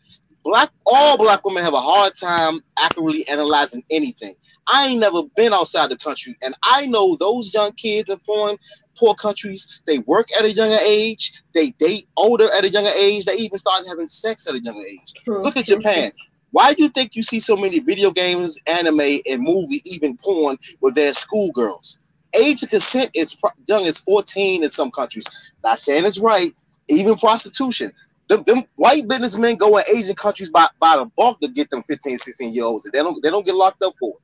Black 0.43 0.71
all 0.85 1.17
black 1.17 1.45
women 1.45 1.63
have 1.63 1.73
a 1.73 1.79
hard 1.79 2.13
time 2.15 2.59
accurately 2.77 3.25
analyzing 3.29 3.81
anything. 3.89 4.35
I 4.67 4.87
ain't 4.87 4.99
never 4.99 5.23
been 5.37 5.53
outside 5.53 5.89
the 5.89 5.95
country, 5.95 6.35
and 6.41 6.53
I 6.63 6.85
know 6.85 7.15
those 7.15 7.53
young 7.53 7.71
kids 7.73 8.09
in 8.09 8.19
foreign 8.19 8.57
poor 8.97 9.15
countries. 9.15 9.81
They 9.87 9.99
work 9.99 10.27
at 10.37 10.43
a 10.43 10.51
younger 10.51 10.79
age. 10.83 11.43
They 11.53 11.71
date 11.71 12.07
older 12.17 12.49
at 12.53 12.65
a 12.65 12.69
younger 12.69 12.91
age. 12.97 13.23
They 13.23 13.35
even 13.35 13.57
start 13.57 13.87
having 13.87 14.07
sex 14.07 14.47
at 14.47 14.55
a 14.55 14.59
younger 14.59 14.85
age. 14.85 15.13
True, 15.23 15.43
Look 15.43 15.55
at 15.55 15.65
true, 15.65 15.77
Japan. 15.77 16.11
True. 16.11 16.27
Why 16.51 16.73
do 16.73 16.83
you 16.83 16.89
think 16.89 17.15
you 17.15 17.23
see 17.23 17.39
so 17.39 17.55
many 17.55 17.79
video 17.79 18.11
games, 18.11 18.59
anime, 18.67 18.99
and 18.99 19.41
movie, 19.41 19.81
even 19.85 20.15
porn, 20.17 20.57
with 20.81 20.93
their 20.93 21.11
schoolgirls? 21.11 21.97
Age 22.35 22.63
of 22.63 22.69
consent 22.69 23.11
is 23.15 23.35
young 23.67 23.85
as 23.87 23.99
14 23.99 24.63
in 24.63 24.69
some 24.69 24.91
countries. 24.91 25.27
Not 25.63 25.79
saying 25.79 26.05
it's 26.05 26.19
right. 26.19 26.53
Even 26.89 27.15
prostitution. 27.15 27.91
Them, 28.29 28.43
them 28.45 28.63
white 28.75 29.07
businessmen 29.07 29.57
go 29.57 29.77
in 29.77 29.83
Asian 29.95 30.15
countries 30.15 30.49
by, 30.49 30.67
by 30.79 30.97
the 30.97 31.05
bulk 31.17 31.39
to 31.41 31.47
get 31.49 31.69
them 31.69 31.83
15, 31.83 32.17
16 32.17 32.53
year 32.53 32.65
olds. 32.65 32.85
And 32.85 32.93
they 32.93 32.99
don't 32.99 33.21
they 33.23 33.29
don't 33.29 33.45
get 33.45 33.55
locked 33.55 33.83
up 33.83 33.95
for 33.99 34.11
it. 34.11 34.15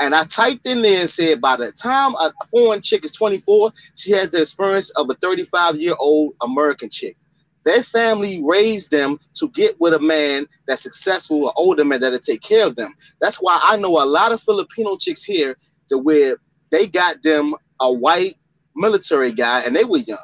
And 0.00 0.14
I 0.14 0.24
typed 0.24 0.66
in 0.66 0.82
there 0.82 1.00
and 1.00 1.10
said 1.10 1.40
by 1.40 1.56
the 1.56 1.72
time 1.72 2.14
a 2.16 2.32
foreign 2.50 2.82
chick 2.82 3.04
is 3.04 3.12
24, 3.12 3.72
she 3.96 4.12
has 4.12 4.32
the 4.32 4.40
experience 4.40 4.90
of 4.90 5.10
a 5.10 5.14
35 5.14 5.76
year 5.76 5.94
old 6.00 6.34
American 6.42 6.90
chick. 6.90 7.16
their 7.64 7.82
family 7.82 8.42
raised 8.44 8.90
them 8.90 9.18
to 9.34 9.48
get 9.50 9.78
with 9.80 9.94
a 9.94 10.00
man 10.00 10.46
that's 10.66 10.82
successful, 10.82 11.48
an 11.48 11.54
older 11.56 11.84
man 11.84 12.00
that'll 12.00 12.18
take 12.18 12.42
care 12.42 12.66
of 12.66 12.76
them. 12.76 12.92
That's 13.20 13.38
why 13.38 13.58
I 13.62 13.76
know 13.76 14.02
a 14.02 14.06
lot 14.06 14.32
of 14.32 14.40
Filipino 14.40 14.96
chicks 14.96 15.24
here 15.24 15.56
to 15.90 15.98
where 15.98 16.36
they 16.74 16.88
got 16.88 17.22
them 17.22 17.54
a 17.80 17.92
white 17.92 18.34
military 18.74 19.32
guy 19.32 19.62
and 19.62 19.74
they 19.74 19.84
were 19.84 19.98
young. 19.98 20.18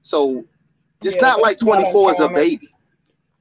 So 0.00 0.44
it's 1.04 1.16
yeah, 1.16 1.22
not 1.22 1.40
like 1.40 1.58
24 1.58 1.92
not 1.92 2.10
is 2.12 2.20
a 2.20 2.28
baby. 2.28 2.66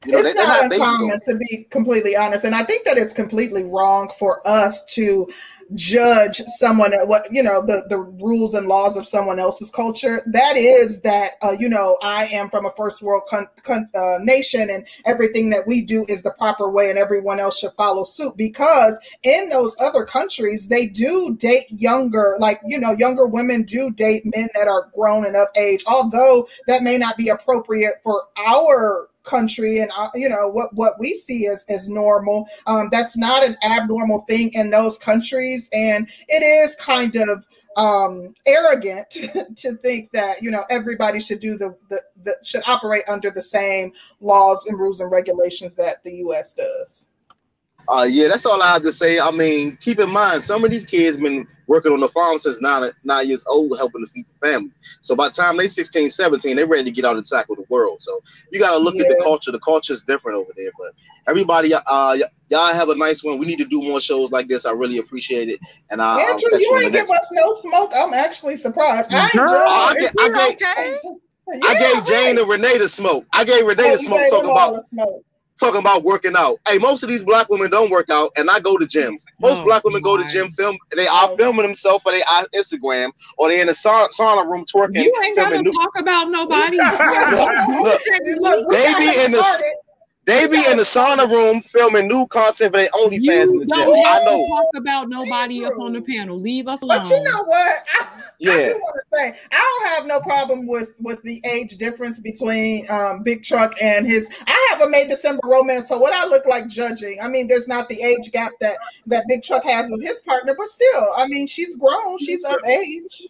You 0.06 0.14
know, 0.14 0.20
it's 0.20 0.34
they, 0.34 0.44
not 0.44 0.64
uncommon 0.66 1.20
to 1.22 1.38
be 1.38 1.68
completely 1.70 2.16
honest, 2.16 2.46
and 2.46 2.56
I 2.56 2.64
think 2.64 2.86
that 2.86 2.98
it's 2.98 3.12
completely 3.12 3.66
wrong 3.66 4.10
for 4.18 4.46
us 4.48 4.86
to 4.94 5.28
judge 5.76 6.42
someone 6.58 6.94
at 6.94 7.08
what 7.08 7.32
you 7.32 7.44
know 7.44 7.62
the 7.66 7.84
the 7.90 7.98
rules 7.98 8.54
and 8.54 8.68
laws 8.68 8.98
of 8.98 9.06
someone 9.08 9.40
else's 9.40 9.70
culture. 9.70 10.22
That 10.28 10.58
is 10.58 11.00
that 11.02 11.34
uh, 11.42 11.56
you 11.60 11.70
know 11.70 11.98
i 12.02 12.26
am 12.28 12.50
from 12.50 12.66
a 12.66 12.72
first 12.72 13.02
world 13.02 13.24
con- 13.30 13.48
con- 13.64 13.90
uh, 13.96 14.18
nation 14.22 14.70
and 14.70 14.86
everything 15.06 15.50
that 15.50 15.68
we 15.68 15.82
do 15.82 16.06
is 16.08 16.22
the 16.22 16.32
proper 16.32 16.70
way 16.70 16.90
and 16.90 16.98
everyone 16.98 17.40
else 17.40 17.60
should 17.60 17.74
follow 17.78 18.04
suit 18.04 18.36
because 18.38 19.00
in 19.24 19.50
those 19.50 19.76
other 19.80 20.06
countries 20.06 20.68
they 20.68 20.86
do 20.86 21.36
date 21.40 21.66
younger 21.70 22.38
like 22.40 22.60
you 22.66 22.80
know 22.80 22.92
younger 22.94 23.28
women 23.28 23.64
do 23.64 23.92
date 23.92 24.24
men 24.26 24.48
that 24.54 24.68
are 24.68 24.90
grown 24.96 25.26
enough 25.26 25.50
age 25.56 25.84
although 25.88 26.48
that 26.68 26.84
may 26.84 26.98
not 26.98 27.18
be 27.18 27.30
appropriate 27.30 27.96
for 28.04 28.24
our 28.38 29.10
country 29.24 29.80
and 29.80 29.92
uh, 29.98 30.10
you 30.16 30.30
know 30.30 30.48
what 30.48 30.74
what 30.74 30.94
we 31.00 31.14
see 31.14 31.46
as 31.48 31.66
as 31.70 31.90
normal 31.90 32.48
um, 32.68 32.90
that's 32.92 33.18
not 33.18 33.44
an 33.44 33.58
abnormal 33.64 34.22
thing 34.22 34.52
in 34.54 34.70
those 34.70 34.98
countries 34.98 35.70
and 35.74 36.10
it 36.28 36.42
is 36.42 36.76
kind 36.78 37.16
of 37.16 37.46
um, 37.78 38.34
arrogant 38.46 39.10
to 39.56 39.76
think 39.78 40.12
that 40.12 40.42
you 40.42 40.52
know 40.52 40.64
everybody 40.70 41.20
should 41.20 41.40
do 41.40 41.58
the, 41.58 41.76
the, 41.90 42.02
the 42.24 42.36
should 42.44 42.64
operate 42.68 43.04
under 43.08 43.32
the 43.32 43.42
same 43.42 43.92
laws 44.20 44.66
and 44.66 44.80
rules 44.80 45.00
and 45.00 45.12
regulations 45.12 45.76
that 45.76 46.04
the 46.04 46.16
U.S. 46.18 46.54
does. 46.54 47.08
Uh, 47.90 48.04
yeah, 48.04 48.28
that's 48.28 48.46
all 48.46 48.62
I 48.62 48.72
have 48.74 48.84
to 48.84 48.94
say. 48.94 49.20
I 49.20 49.32
mean, 49.32 49.76
keep 49.78 50.00
in 50.00 50.12
mind, 50.12 50.44
some 50.44 50.64
of 50.64 50.70
these 50.70 50.86
kids 50.86 51.18
been 51.18 51.48
working 51.66 51.92
on 51.92 52.00
the 52.00 52.08
farm 52.08 52.38
since 52.38 52.62
nine, 52.62 52.92
nine 53.04 53.28
years 53.28 53.44
old, 53.48 53.76
helping 53.78 54.06
to 54.06 54.12
feed 54.12 54.28
the 54.28 54.48
family. 54.48 54.72
So 55.02 55.16
by 55.16 55.30
the 55.30 55.34
time 55.34 55.58
they 55.58 55.68
16, 55.68 56.10
17, 56.10 56.56
they're 56.56 56.68
ready 56.68 56.84
to 56.84 56.92
get 56.92 57.04
out 57.04 57.18
and 57.18 57.26
tackle 57.26 57.56
the 57.56 57.66
world. 57.68 58.02
So 58.04 58.22
you 58.52 58.60
got 58.60 58.72
to 58.72 58.78
look 58.78 58.94
yeah. 58.94 59.04
at 59.04 59.08
the 59.08 59.24
culture. 59.24 59.52
The 59.52 59.60
culture 59.60 59.94
is 59.94 60.04
different 60.04 60.38
over 60.38 60.52
there. 60.56 60.70
But 60.78 60.94
everybody, 61.28 61.74
uh, 61.74 61.82
y- 61.88 62.22
y'all 62.50 62.74
have 62.74 62.90
a 62.90 62.96
nice 62.96 63.24
one. 63.24 63.40
We 63.40 63.48
need 63.48 63.58
to 63.58 63.66
do 63.66 63.82
more 63.82 64.00
shows 64.00 64.32
like 64.32 64.48
this. 64.48 64.68
I 64.68 64.72
really 64.72 65.00
appreciate 65.00 65.50
it. 65.50 65.60
And 65.90 66.00
uh, 66.00 66.16
Andrew, 66.18 66.48
you, 66.52 66.60
you 66.60 66.80
ain't 66.84 66.94
give 66.94 67.10
us 67.10 67.28
no 67.32 67.54
smoke. 67.54 67.92
I'm 67.96 68.14
actually 68.14 68.58
surprised. 68.58 69.12
I, 69.12 69.32
Girl, 69.32 69.50
I, 69.50 69.96
I, 70.20 70.24
I, 70.26 70.30
gave, 70.30 70.56
okay? 70.56 71.00
I 71.64 71.80
gave 71.80 72.06
Jane 72.06 72.38
and 72.38 72.48
Renee 72.48 72.78
the 72.78 72.88
smoke. 72.88 73.26
I 73.34 73.44
gave 73.44 73.66
Renee 73.66 73.90
oh, 73.90 73.92
the 73.94 73.98
smoke 73.98 74.30
talking 74.30 74.52
about 74.52 74.86
smoke 74.86 75.26
talking 75.60 75.80
about 75.80 76.04
working 76.04 76.36
out. 76.36 76.58
Hey, 76.68 76.78
most 76.78 77.04
of 77.04 77.10
these 77.10 77.24
black 77.24 77.50
women 77.50 77.70
don't 77.70 77.90
work 77.90 78.10
out, 78.10 78.32
and 78.36 78.50
I 78.50 78.60
go 78.60 78.78
to 78.78 78.86
gyms. 78.86 79.24
Most 79.40 79.62
oh 79.62 79.66
black 79.66 79.84
women 79.84 80.02
go 80.02 80.18
to 80.18 80.24
gym, 80.26 80.52
film. 80.52 80.78
They 80.96 81.08
are 81.08 81.28
filming 81.38 81.64
themselves 81.64 82.04
for 82.04 82.12
their 82.12 82.24
Instagram, 82.54 83.12
or 83.38 83.50
they 83.50 83.62
in 83.62 83.68
the 83.68 83.74
sauna, 83.74 84.10
sauna 84.18 84.50
room 84.50 84.66
twerking. 84.66 85.04
You 85.04 85.14
ain't 85.24 85.36
gotta 85.36 85.62
new- 85.62 85.74
talk 85.74 85.92
about 85.98 86.30
nobody. 86.30 86.78
look, 87.82 88.02
look, 88.40 88.70
they 88.70 88.94
be 88.98 89.26
in 89.26 89.32
the 89.32 89.76
they 90.30 90.48
be 90.48 90.64
in 90.70 90.78
the 90.78 90.84
sauna 90.84 91.28
room 91.28 91.60
filming 91.60 92.08
new 92.08 92.28
content 92.28 92.72
for 92.72 92.80
their 92.80 92.90
OnlyFans 92.90 93.52
in 93.52 93.60
the 93.60 93.66
gym. 93.66 93.90
I 94.06 94.24
know. 94.26 94.48
Talk 94.48 94.78
about 94.78 95.10
nobody 95.10 95.66
up 95.66 95.80
on 95.80 95.94
the 95.94 96.02
panel. 96.02 96.40
Leave 96.40 96.68
us 96.68 96.84
alone. 96.84 97.00
But 97.00 97.10
you 97.10 97.24
know 97.24 97.44
what? 97.46 97.88
I, 98.00 98.08
yeah. 98.38 98.52
I 98.52 98.56
do 98.68 98.74
want 98.74 99.02
to 99.02 99.18
say 99.18 99.40
I 99.52 99.80
don't 99.82 99.90
have 99.90 100.06
no 100.06 100.20
problem 100.22 100.68
with 100.68 100.94
with 101.00 101.22
the 101.24 101.42
age 101.46 101.78
difference 101.78 102.20
between 102.20 102.86
um, 102.92 103.24
Big 103.24 103.44
Truck 103.44 103.74
and 103.82 104.06
his. 104.06 104.30
I 104.46 104.68
have 104.70 104.82
a 104.82 104.90
May 104.90 105.08
December 105.08 105.42
romance, 105.46 105.90
so 105.90 105.98
what 105.98 106.14
I 106.14 106.28
look 106.28 106.46
like 106.46 106.68
judging? 106.68 107.20
I 107.22 107.28
mean, 107.28 107.48
there's 107.48 107.68
not 107.68 107.90
the 107.90 108.00
age 108.00 108.32
gap 108.32 108.52
that 108.62 108.78
that 109.08 109.26
Big 109.28 109.42
Truck 109.42 109.64
has 109.64 109.90
with 109.90 110.04
his 110.04 110.20
partner, 110.22 110.54
but 110.56 110.68
still, 110.68 111.08
I 111.18 111.28
mean, 111.28 111.48
she's 111.48 111.76
grown, 111.76 112.20
she's 112.20 112.44
of 112.44 112.58
age. 112.68 113.28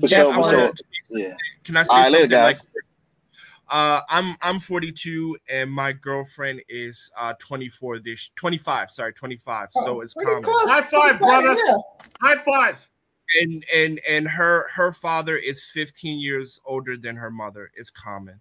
For 0.00 0.06
sure, 0.06 0.34
for 0.34 0.48
sure. 0.48 0.72
Yeah. 1.10 1.34
Can 1.64 1.76
I 1.76 1.82
say 1.82 1.88
All 1.90 1.96
right, 1.96 2.04
something 2.04 2.12
later, 2.12 2.28
guys. 2.28 2.68
like? 2.74 2.83
Uh, 3.68 4.00
I'm 4.10 4.36
I'm 4.42 4.60
42 4.60 5.36
and 5.48 5.70
my 5.70 5.92
girlfriend 5.92 6.60
is 6.68 7.10
uh 7.18 7.32
24 7.38 8.00
this 8.00 8.30
25 8.36 8.90
sorry 8.90 9.12
25 9.14 9.68
oh, 9.74 9.84
so 9.84 10.00
it's 10.02 10.14
common. 10.14 10.44
High 10.44 10.82
five, 10.82 11.18
brother! 11.18 11.56
High 12.20 12.42
five. 12.44 12.88
And 13.40 13.64
and 13.74 14.00
and 14.08 14.28
her 14.28 14.68
her 14.74 14.92
father 14.92 15.36
is 15.36 15.64
15 15.64 16.20
years 16.20 16.60
older 16.66 16.96
than 16.96 17.16
her 17.16 17.30
mother. 17.30 17.70
It's 17.74 17.90
common. 17.90 18.38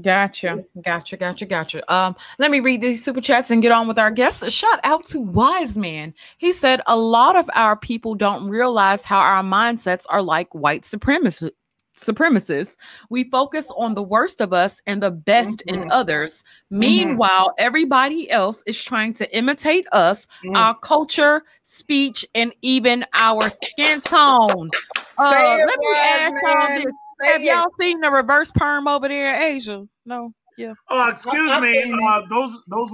Gotcha, 0.00 0.64
gotcha, 0.82 1.16
gotcha, 1.16 1.46
gotcha. 1.46 1.92
Um, 1.94 2.16
let 2.40 2.50
me 2.50 2.58
read 2.58 2.80
these 2.80 3.04
super 3.04 3.20
chats 3.20 3.52
and 3.52 3.62
get 3.62 3.70
on 3.70 3.86
with 3.86 4.00
our 4.00 4.10
guests. 4.10 4.50
Shout 4.52 4.80
out 4.82 5.06
to 5.06 5.20
Wise 5.20 5.76
Man. 5.76 6.12
He 6.38 6.52
said 6.52 6.80
a 6.88 6.96
lot 6.96 7.36
of 7.36 7.48
our 7.54 7.76
people 7.76 8.16
don't 8.16 8.48
realize 8.48 9.04
how 9.04 9.20
our 9.20 9.44
mindsets 9.44 10.02
are 10.08 10.22
like 10.22 10.52
white 10.52 10.84
supremacy 10.84 11.52
supremacists. 11.96 12.76
We 13.10 13.24
focus 13.30 13.66
on 13.76 13.94
the 13.94 14.02
worst 14.02 14.40
of 14.40 14.52
us 14.52 14.80
and 14.86 15.02
the 15.02 15.10
best 15.10 15.62
mm-hmm. 15.66 15.82
in 15.82 15.90
others. 15.90 16.42
Mm-hmm. 16.72 16.78
Meanwhile, 16.78 17.54
everybody 17.58 18.30
else 18.30 18.62
is 18.66 18.82
trying 18.82 19.14
to 19.14 19.36
imitate 19.36 19.86
us, 19.92 20.26
mm-hmm. 20.44 20.56
our 20.56 20.74
culture, 20.78 21.42
speech, 21.62 22.26
and 22.34 22.54
even 22.62 23.04
our 23.14 23.50
skin 23.50 24.00
tone. 24.00 24.70
Uh, 25.18 25.58
let 25.66 25.78
me 25.78 25.86
ask 25.94 26.42
y'all 26.42 26.78
this. 26.78 26.92
Say 27.22 27.32
Have 27.32 27.42
y'all 27.42 27.72
seen 27.80 28.00
the 28.00 28.10
reverse 28.10 28.50
perm 28.54 28.86
over 28.86 29.08
there 29.08 29.34
in 29.34 29.42
Asia? 29.42 29.88
No. 30.04 30.34
Yeah. 30.58 30.74
Uh, 30.90 31.08
excuse 31.10 31.50
I, 31.50 31.60
me. 31.60 31.98
Uh, 32.06 32.22
those 32.28 32.56
those 32.66 32.90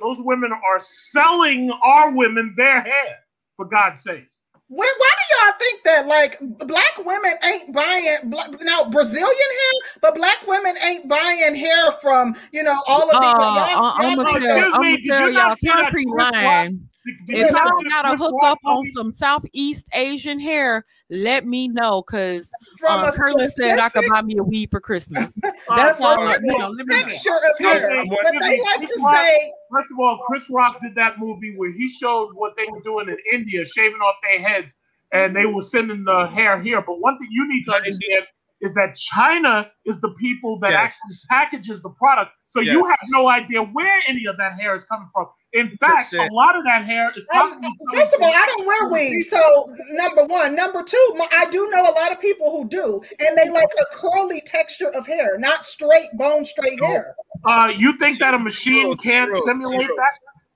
those 0.00 0.16
women 0.20 0.52
are 0.52 0.78
selling 0.78 1.70
our 1.82 2.14
women 2.14 2.54
their 2.56 2.80
hair. 2.80 3.18
For 3.60 3.66
God's 3.66 4.02
sakes. 4.02 4.38
Why, 4.72 4.94
why 4.98 5.10
do 5.18 5.34
y'all 5.34 5.54
think 5.58 5.82
that 5.82 6.06
like 6.06 6.38
black 6.68 6.98
women 6.98 7.32
ain't 7.42 7.72
buying 7.72 8.30
black, 8.30 8.50
now 8.62 8.88
Brazilian 8.88 9.26
hair, 9.26 9.98
but 10.00 10.14
black 10.14 10.46
women 10.46 10.76
ain't 10.84 11.08
buying 11.08 11.56
hair 11.56 11.90
from 12.00 12.36
you 12.52 12.62
know 12.62 12.80
all 12.86 13.10
of 13.10 13.20
these. 13.20 13.34
Uh, 13.34 13.50
y'all, 13.56 13.92
I'm 13.96 14.16
gonna 14.16 14.38
tell, 14.40 14.74
I'm 14.74 15.02
tell 15.02 15.30
y'all 15.32 15.56
country 15.66 16.04
line. 16.06 16.88
If 17.04 17.50
y'all 17.50 17.82
got 17.88 18.12
a 18.12 18.16
hook 18.16 18.34
up 18.42 18.58
on 18.64 18.84
some 18.94 19.14
Southeast 19.14 19.86
Asian 19.94 20.38
hair, 20.38 20.84
let 21.08 21.46
me 21.46 21.68
know 21.68 22.02
because 22.02 22.50
uh, 22.86 23.10
Curlin 23.12 23.48
said 23.48 23.78
I 23.78 23.88
could 23.88 24.04
buy 24.10 24.22
me 24.22 24.36
a 24.38 24.42
weed 24.42 24.70
for 24.70 24.80
Christmas. 24.80 25.32
That's 25.68 26.00
all. 26.00 26.18
You 26.18 26.58
know, 26.58 26.74
texture 26.90 27.30
of 27.30 27.58
hair, 27.58 28.04
but 28.06 28.32
they 28.40 28.60
like 28.60 28.80
to 28.80 28.86
say. 28.86 29.52
First 29.72 29.90
of 29.92 29.98
all, 29.98 30.18
Chris 30.26 30.50
Rock 30.50 30.80
did 30.80 30.94
that 30.96 31.18
movie 31.18 31.54
where 31.56 31.70
he 31.70 31.88
showed 31.88 32.32
what 32.34 32.56
they 32.56 32.66
were 32.70 32.80
doing 32.80 33.08
in 33.08 33.16
India, 33.32 33.64
shaving 33.64 34.00
off 34.00 34.16
their 34.22 34.40
heads, 34.40 34.72
and 35.12 35.34
they 35.34 35.46
were 35.46 35.62
sending 35.62 36.04
the 36.04 36.26
hair 36.26 36.60
here. 36.60 36.82
But 36.82 37.00
one 37.00 37.18
thing 37.18 37.28
you 37.30 37.48
need 37.48 37.64
to 37.64 37.74
understand 37.74 38.26
is 38.60 38.74
that 38.74 38.94
China 38.94 39.70
is 39.86 40.00
the 40.00 40.10
people 40.20 40.58
that 40.60 40.72
yes. 40.72 40.80
actually 40.80 41.16
packages 41.28 41.82
the 41.82 41.90
product. 41.90 42.32
So 42.46 42.60
yes. 42.60 42.74
you 42.74 42.84
have 42.84 42.98
no 43.08 43.28
idea 43.28 43.62
where 43.62 44.00
any 44.06 44.26
of 44.26 44.36
that 44.36 44.60
hair 44.60 44.74
is 44.74 44.84
coming 44.84 45.08
from. 45.14 45.28
In 45.52 45.76
fact, 45.78 46.12
a 46.12 46.28
lot 46.32 46.56
of 46.56 46.64
that 46.64 46.84
hair 46.84 47.12
is 47.16 47.26
probably. 47.28 47.68
First 47.92 48.14
of 48.14 48.22
all, 48.22 48.30
I 48.32 48.46
don't 48.46 48.66
wear 48.66 48.88
weave. 48.88 49.24
So 49.24 49.74
number 49.90 50.24
one, 50.24 50.54
number 50.54 50.84
two, 50.84 51.18
I 51.32 51.48
do 51.50 51.68
know 51.70 51.82
a 51.82 51.94
lot 51.94 52.12
of 52.12 52.20
people 52.20 52.52
who 52.52 52.68
do, 52.68 53.02
and 53.18 53.36
they 53.36 53.50
like 53.50 53.68
a 53.80 53.96
curly 53.96 54.42
texture 54.46 54.90
of 54.94 55.06
hair, 55.06 55.38
not 55.38 55.64
straight 55.64 56.08
bone 56.12 56.44
straight 56.44 56.80
hair. 56.80 57.16
Uh, 57.44 57.72
you 57.76 57.96
think 57.98 58.18
that 58.20 58.34
a 58.34 58.38
machine 58.38 58.96
can't 58.98 59.36
simulate 59.38 59.88
that? 59.88 60.12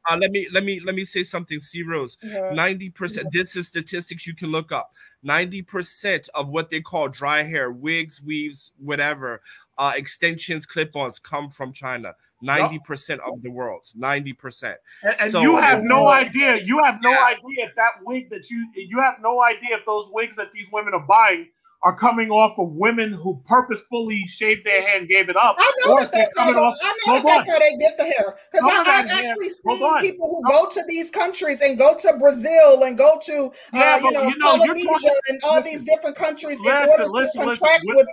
Uh, 0.08 0.18
let 0.20 0.30
me 0.30 0.46
let 0.52 0.64
me 0.64 0.80
let 0.80 0.94
me 0.94 1.04
say 1.04 1.24
something. 1.24 1.60
C 1.60 1.82
Rose, 1.82 2.18
ninety 2.52 2.90
percent. 2.90 3.28
This 3.32 3.56
is 3.56 3.66
statistics 3.66 4.26
you 4.26 4.34
can 4.34 4.50
look 4.50 4.70
up. 4.70 4.92
Ninety 5.22 5.62
percent 5.62 6.28
of 6.34 6.50
what 6.50 6.70
they 6.70 6.82
call 6.82 7.08
dry 7.08 7.42
hair, 7.42 7.72
wigs, 7.72 8.22
weaves, 8.22 8.72
whatever, 8.78 9.40
uh, 9.78 9.92
extensions, 9.96 10.66
clip-ons 10.66 11.18
come 11.18 11.48
from 11.48 11.72
China. 11.72 12.14
Ninety 12.44 12.78
percent 12.84 13.20
of 13.26 13.42
the 13.42 13.50
world's 13.50 13.94
ninety 13.96 14.32
percent. 14.32 14.78
And, 15.02 15.16
and 15.18 15.30
so, 15.30 15.40
you 15.40 15.56
have 15.56 15.82
no 15.82 16.08
idea. 16.08 16.56
You 16.56 16.82
have 16.84 16.98
no 17.02 17.10
yeah. 17.10 17.26
idea 17.30 17.66
if 17.66 17.74
that 17.76 17.92
wig 18.02 18.30
that 18.30 18.50
you 18.50 18.68
you 18.74 19.00
have 19.00 19.16
no 19.22 19.42
idea 19.42 19.76
if 19.78 19.86
those 19.86 20.08
wigs 20.12 20.36
that 20.36 20.52
these 20.52 20.70
women 20.70 20.94
are 20.94 21.06
buying 21.06 21.48
are 21.84 21.94
coming 21.94 22.30
off 22.30 22.58
of 22.58 22.70
women 22.70 23.12
who 23.12 23.40
purposefully 23.44 24.26
shaved 24.26 24.64
their 24.64 24.80
hair 24.80 24.98
and 24.98 25.06
gave 25.06 25.28
it 25.28 25.36
up. 25.36 25.54
I 25.58 25.72
know 25.84 25.98
that 25.98 26.12
that's, 26.12 26.32
how, 26.36 26.50
off, 26.50 26.74
I 26.82 26.98
know 27.06 27.14
that 27.16 27.26
that's 27.26 27.46
how 27.46 27.58
they 27.58 27.76
get 27.76 27.98
the 27.98 28.04
hair. 28.04 28.38
Because 28.50 28.70
I've 28.72 29.06
actually 29.10 29.50
seen 29.50 30.00
people 30.00 30.28
who 30.28 30.48
go 30.48 30.68
to 30.70 30.82
these 30.88 31.10
countries 31.10 31.60
and 31.60 31.76
go 31.78 31.94
to 31.98 32.16
Brazil 32.18 32.84
and 32.84 32.96
go 32.96 33.20
to 33.26 33.32
uh, 33.34 33.50
yeah, 33.74 33.98
you 33.98 34.10
know, 34.12 34.22
you 34.22 34.38
know 34.38 34.56
Polynesia 34.56 35.10
and 35.28 35.40
all 35.44 35.56
listen, 35.56 35.72
these 35.72 35.84
different 35.84 36.16
countries 36.16 36.58
listen, 36.60 36.82
in 36.82 36.88
order 36.88 37.08
listen, 37.08 37.40
to 37.42 37.46
contract 37.48 37.82
with 37.84 38.06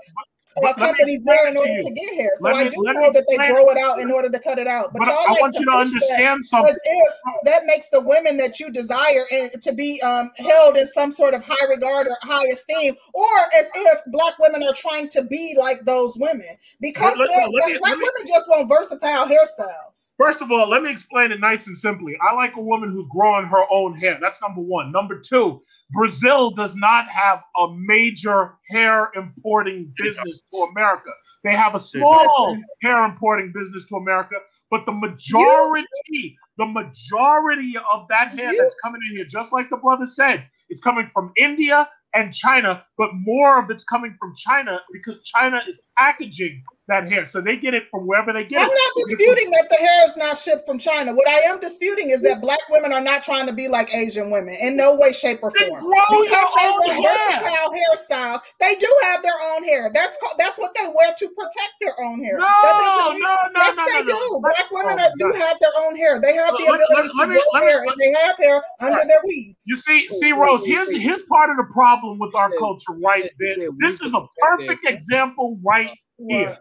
uh, 0.64 0.74
companies 0.74 1.24
there 1.24 1.48
in 1.48 1.58
order 1.58 1.76
to, 1.76 1.84
to, 1.84 1.92
get 1.92 2.14
hair. 2.16 2.30
So 2.40 2.50
let 2.50 2.56
I 2.56 2.70
do 2.70 2.76
know 2.78 3.12
that 3.12 3.26
they 3.28 3.38
grow 3.38 3.70
it 3.70 3.78
out 3.78 4.00
in 4.00 4.12
order 4.12 4.30
to 4.30 4.40
cut 4.40 4.60
it 4.60 4.68
out. 4.68 4.92
But, 4.94 5.00
but 5.00 5.08
I 5.08 5.32
like 5.32 5.42
want 5.42 5.56
you 5.58 5.66
to 5.66 5.72
understand 5.72 6.44
something. 6.44 6.76
if 6.84 7.14
that 7.46 7.66
makes 7.66 7.90
the 7.90 8.02
women 8.02 8.38
that 8.38 8.60
you 8.60 8.70
desire 8.70 9.26
and 9.32 9.52
to 9.62 9.74
be 9.74 10.02
um, 10.02 10.32
held 10.38 10.78
in 10.78 10.88
some 10.88 11.12
sort 11.12 11.34
of 11.34 11.44
high 11.44 11.68
regard 11.68 12.08
or 12.08 12.18
high 12.22 12.46
esteem, 12.48 12.96
or 13.14 13.38
as 13.58 13.70
if 13.76 14.02
black 14.08 14.38
women 14.40 14.64
are 14.64 14.74
trying 14.74 15.10
to 15.10 15.24
be 15.24 15.56
like 15.58 15.86
those 15.86 16.18
women, 16.18 16.58
because 16.80 17.18
let, 17.18 17.30
let, 17.30 17.50
let 17.52 17.72
me, 17.72 17.78
black 17.80 17.96
women 17.96 18.28
just 18.28 18.50
want 18.50 18.68
versatile 18.68 19.28
hairstyles. 19.28 20.14
First 20.18 20.42
of 20.42 20.52
all, 20.52 20.70
let 20.70 20.84
me 20.84 20.92
explain 20.92 21.32
it 21.32 21.40
nice 21.40 21.68
and 21.68 21.78
simply. 21.78 22.18
I 22.22 22.34
like 22.34 22.56
a 22.56 22.62
woman 22.62 22.92
who's 22.92 23.08
growing 23.08 23.46
her 23.46 23.64
own 23.72 23.94
hair. 23.94 24.18
That's 24.20 24.42
number 24.42 24.62
one. 24.62 24.92
Number 24.92 25.20
two, 25.20 25.62
Brazil 25.94 26.52
does 26.52 26.76
not 26.76 27.10
have 27.10 27.44
a 27.58 27.68
major 27.76 28.54
hair 28.70 29.10
importing 29.16 29.94
business 29.98 30.42
to 30.54 30.62
America. 30.72 31.10
They 31.44 31.54
have 31.54 31.76
a 31.76 31.80
small 31.80 32.58
hair 32.82 33.04
importing 33.04 33.52
business 33.54 33.86
to 33.88 33.96
America, 33.96 34.36
but 34.70 34.86
the 34.86 34.94
majority, 34.94 36.38
the 36.58 36.66
majority 36.66 37.74
of 37.94 38.08
that 38.10 38.30
hair 38.30 38.52
that's 38.58 38.76
coming 38.84 39.02
in 39.10 39.18
here, 39.18 39.26
just 39.26 39.52
like 39.54 39.70
the 39.70 39.78
brother 39.78 40.06
said, 40.06 40.48
is 40.70 40.80
coming 40.80 41.10
from 41.14 41.32
India 41.38 41.90
and 42.14 42.34
China, 42.34 42.84
but 42.98 43.10
more 43.14 43.60
of 43.62 43.70
it's 43.70 43.84
coming 43.84 44.16
from 44.20 44.34
China 44.36 44.82
because 44.92 45.22
China 45.24 45.62
is 45.68 45.80
packaging 45.98 46.64
that 46.88 47.10
hair. 47.10 47.26
So 47.26 47.42
they 47.42 47.56
get 47.56 47.74
it 47.74 47.84
from 47.90 48.06
wherever 48.06 48.34
they 48.34 48.44
get 48.44 48.60
I'm 48.60 48.68
it. 48.68 48.72
I'm 48.72 48.76
not 48.76 49.08
disputing 49.08 49.50
that 49.52 49.70
the 49.70 49.78
hair 49.78 50.10
is 50.10 50.18
not 50.18 50.38
shipped 50.38 50.66
from 50.66 50.78
China. 50.78 51.14
What 51.14 51.28
I 51.28 51.40
am 51.48 51.60
disputing 51.60 52.10
is 52.10 52.22
that 52.24 52.42
black 52.42 52.60
women 52.70 52.92
are 52.92 53.02
not 53.02 53.24
trying 53.24 53.48
to 53.48 53.54
be 53.54 53.68
like 53.68 53.94
Asian 53.94 54.30
women 54.30 54.56
in 54.60 54.76
no 54.76 54.96
way, 54.96 55.14
shape, 55.14 55.40
or 55.42 55.52
form. 55.52 55.72
Grow 55.72 56.22
Because 56.22 56.50
they 56.58 56.70
want 56.70 57.00
versatile 57.00 57.72
hairstyles. 57.72 58.40
They 58.60 58.76
do 58.76 58.92
have 59.04 59.24
their 59.24 59.40
own 59.54 59.64
hair. 59.64 59.90
That's 59.94 60.18
called, 60.18 60.36
that's 60.38 60.58
what 60.60 60.76
they 60.76 60.88
wear 60.94 61.14
to 61.18 61.30
protect 61.30 61.74
their 61.80 61.96
own 62.02 62.24
hair. 62.24 62.38
No, 62.38 62.46
no, 62.46 63.14
no, 63.16 63.50
yes, 63.56 63.78
no, 63.78 63.86
they 63.86 64.04
no, 64.04 64.12
do. 64.12 64.28
no. 64.32 64.40
Black 64.42 64.72
women 64.72 64.98
oh, 65.00 65.04
are, 65.04 65.12
do 65.18 65.40
have 65.40 65.58
their 65.62 65.76
own 65.80 65.96
hair. 65.96 66.20
They 66.20 66.36
have 66.36 66.54
the 66.58 66.64
ability 66.64 66.84
let, 66.90 67.06
let, 67.06 67.12
to 67.12 67.18
let 67.18 67.28
grow 67.30 67.62
hair, 67.62 67.84
and 67.84 67.98
they 67.98 68.12
have 68.26 68.36
hair 68.38 68.64
under 68.82 68.98
right. 68.98 69.08
their 69.08 69.22
weave. 69.26 69.56
You 69.66 69.78
see, 69.78 70.10
see, 70.10 70.34
Rose. 70.34 70.66
Here's 70.66 70.92
here's 70.92 71.24
part 71.24 71.50
of 71.50 71.58
the 71.58 71.72
problem 71.72 72.20
with 72.20 72.36
our 72.36 72.52
culture, 72.60 72.94
right? 72.94 73.30
There, 73.40 73.56
this 73.78 74.02
is 74.02 74.14
a 74.14 74.26
perfect 74.42 74.86
example, 74.86 75.58
right 75.64 75.91
here. 76.30 76.58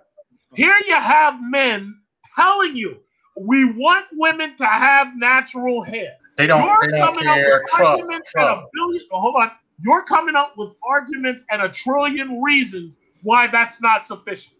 Here 0.54 0.76
you 0.86 0.94
have 0.94 1.40
men 1.42 1.94
telling 2.36 2.76
you 2.76 2.98
we 3.38 3.72
want 3.72 4.06
women 4.12 4.56
to 4.56 4.66
have 4.66 5.08
natural 5.16 5.82
hair. 5.82 6.16
They 6.36 6.46
don't. 6.46 6.62
You're 6.62 6.90
they 6.90 6.98
don't 6.98 7.18
care. 7.18 7.64
Trump, 7.68 8.10
Trump. 8.26 8.66
Billion, 8.72 9.04
oh, 9.12 9.20
hold 9.20 9.36
on. 9.36 9.50
You're 9.78 10.04
coming 10.04 10.34
up 10.34 10.54
with 10.56 10.74
arguments 10.88 11.44
and 11.50 11.62
a 11.62 11.68
trillion 11.68 12.40
reasons 12.42 12.98
why 13.22 13.46
that's 13.46 13.80
not 13.80 14.04
sufficient. 14.04 14.56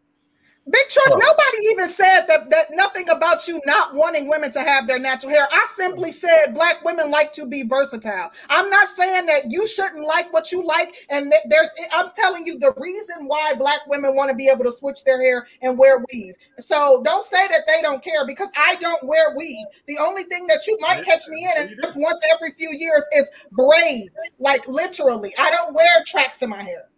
Big 0.71 0.89
Truck, 0.89 1.19
nobody 1.19 1.67
even 1.71 1.89
said 1.89 2.27
that 2.29 2.51
that 2.51 2.67
nothing 2.73 3.09
about 3.09 3.49
you 3.49 3.61
not 3.67 3.95
wanting 3.95 4.29
women 4.29 4.53
to 4.53 4.61
have 4.61 4.87
their 4.87 4.99
natural 4.99 5.33
hair. 5.33 5.49
I 5.51 5.67
simply 5.75 6.13
said 6.13 6.55
black 6.55 6.85
women 6.85 7.11
like 7.11 7.33
to 7.35 7.47
be 7.47 7.65
versatile. 7.67 8.31
I'm 8.49 8.71
not 8.71 8.89
saying 8.89 9.27
that 9.27 9.51
you 9.51 9.67
shouldn't 9.67 10.05
like 10.07 10.33
what 10.33 10.53
you 10.53 10.65
like, 10.65 10.95
and 11.09 11.33
there's 11.49 11.71
I'm 11.93 12.09
telling 12.15 12.47
you 12.47 12.59
the 12.59 12.73
reason 12.77 13.27
why 13.27 13.55
black 13.55 13.81
women 13.89 14.15
want 14.15 14.31
to 14.31 14.37
be 14.37 14.49
able 14.49 14.65
to 14.65 14.73
switch 14.73 15.03
their 15.05 15.21
hair 15.21 15.47
and 15.63 15.79
wear 15.79 16.05
weave. 16.13 16.35
So 16.61 17.03
don't 17.05 17.25
say 17.25 17.49
that 17.49 17.63
they 17.67 17.83
don't 17.83 18.03
care 18.05 18.27
because 18.27 18.51
I 18.57 18.77
don't 18.77 19.03
wear 19.05 19.35
weave. 19.37 19.67
The 19.87 19.99
only 19.99 20.25
thing 20.25 20.47
that 20.47 20.67
you 20.67 20.79
might 20.81 21.05
catch 21.05 21.27
me 21.29 21.49
in 21.57 21.63
and 21.63 21.77
just 21.83 21.97
once 21.97 22.21
every 22.33 22.53
few 22.53 22.71
years 22.73 23.05
is 23.17 23.29
braids, 23.53 24.35
like 24.39 24.67
literally. 24.69 25.35
I 25.39 25.51
don't 25.51 25.75
wear 25.75 26.05
tracks 26.07 26.43
in 26.43 26.51
my 26.51 26.63
hair. 26.63 26.90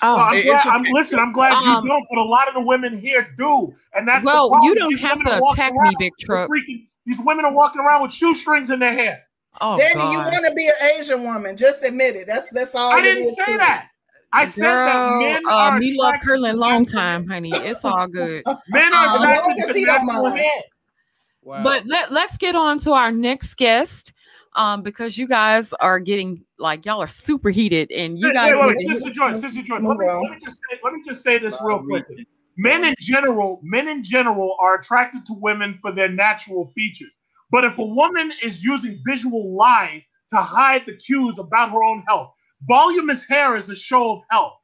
Oh, 0.00 0.14
well, 0.14 0.24
I'm 0.24 0.42
glad, 0.42 0.66
I'm, 0.66 0.82
listen, 0.92 1.18
I'm 1.18 1.32
glad 1.32 1.54
um, 1.54 1.84
you 1.84 1.88
don't, 1.88 2.06
but 2.08 2.18
a 2.18 2.24
lot 2.24 2.48
of 2.48 2.54
the 2.54 2.60
women 2.60 2.96
here 2.96 3.34
do, 3.36 3.74
and 3.94 4.06
that's 4.06 4.24
well, 4.24 4.50
you 4.62 4.74
don't 4.74 4.90
these 4.90 5.00
have 5.00 5.18
to 5.24 5.42
attack 5.42 5.72
me, 5.74 5.90
big 5.98 6.12
truck. 6.20 6.48
Freaking, 6.48 6.86
these 7.04 7.18
women 7.20 7.44
are 7.44 7.52
walking 7.52 7.80
around 7.80 8.02
with 8.02 8.12
shoestrings 8.12 8.70
in 8.70 8.78
their 8.78 8.92
hair. 8.92 9.24
Oh, 9.60 9.76
Danny, 9.76 9.94
God. 9.94 10.12
you 10.12 10.18
want 10.18 10.46
to 10.46 10.54
be 10.54 10.68
an 10.68 10.74
Asian 10.98 11.24
woman? 11.24 11.56
Just 11.56 11.82
admit 11.82 12.16
it. 12.16 12.26
That's 12.26 12.50
that's 12.52 12.74
all. 12.74 12.92
I 12.92 13.02
didn't 13.02 13.26
say 13.26 13.56
that. 13.56 13.88
I 14.32 14.44
Girl, 14.44 14.48
said 14.48 14.74
that 14.74 15.18
men 15.18 15.42
uh, 15.46 15.52
are. 15.52 15.78
Me 15.78 15.96
love 15.98 16.14
curling 16.22 16.56
long 16.56 16.84
time, 16.84 17.26
honey. 17.26 17.52
It's 17.54 17.84
all 17.84 18.06
good. 18.06 18.44
men 18.68 18.94
are 18.94 19.08
um, 19.08 19.14
attracted 19.16 19.74
to 19.74 19.84
natural 19.84 20.30
hair. 20.30 20.62
Wow. 21.42 21.64
But 21.64 21.86
let, 21.86 22.12
let's 22.12 22.36
get 22.36 22.54
on 22.54 22.78
to 22.80 22.92
our 22.92 23.10
next 23.10 23.54
guest 23.56 24.12
um, 24.58 24.82
because 24.82 25.16
you 25.16 25.26
guys 25.26 25.72
are 25.74 26.00
getting 26.00 26.44
like 26.58 26.84
y'all 26.84 27.00
are 27.00 27.08
super 27.08 27.48
heated 27.48 27.90
and 27.92 28.18
you 28.18 28.32
guys. 28.32 28.52
Wait, 28.52 28.60
wait, 28.60 28.76
wait. 28.76 28.80
Sister 28.80 29.10
George, 29.10 29.36
Sister 29.36 29.62
George, 29.62 29.84
let 29.84 29.96
me, 29.96 30.06
let 30.06 30.32
me 30.32 30.36
just 30.44 30.60
say, 30.68 30.78
let 30.82 30.92
me 30.92 31.00
just 31.06 31.22
say 31.22 31.38
this 31.38 31.60
real 31.62 31.82
quickly. 31.82 32.26
Men 32.56 32.84
in 32.84 32.94
general, 32.98 33.60
men 33.62 33.86
in 33.86 34.02
general 34.02 34.56
are 34.60 34.74
attracted 34.74 35.24
to 35.26 35.32
women 35.34 35.78
for 35.80 35.92
their 35.92 36.08
natural 36.08 36.72
features. 36.74 37.10
But 37.52 37.64
if 37.64 37.78
a 37.78 37.84
woman 37.84 38.32
is 38.42 38.64
using 38.64 39.00
visual 39.06 39.56
lies 39.56 40.08
to 40.30 40.36
hide 40.38 40.82
the 40.84 40.96
cues 40.96 41.38
about 41.38 41.70
her 41.70 41.82
own 41.82 42.02
health, 42.08 42.34
voluminous 42.66 43.22
hair 43.22 43.56
is 43.56 43.70
a 43.70 43.76
show 43.76 44.16
of 44.16 44.22
health. 44.28 44.54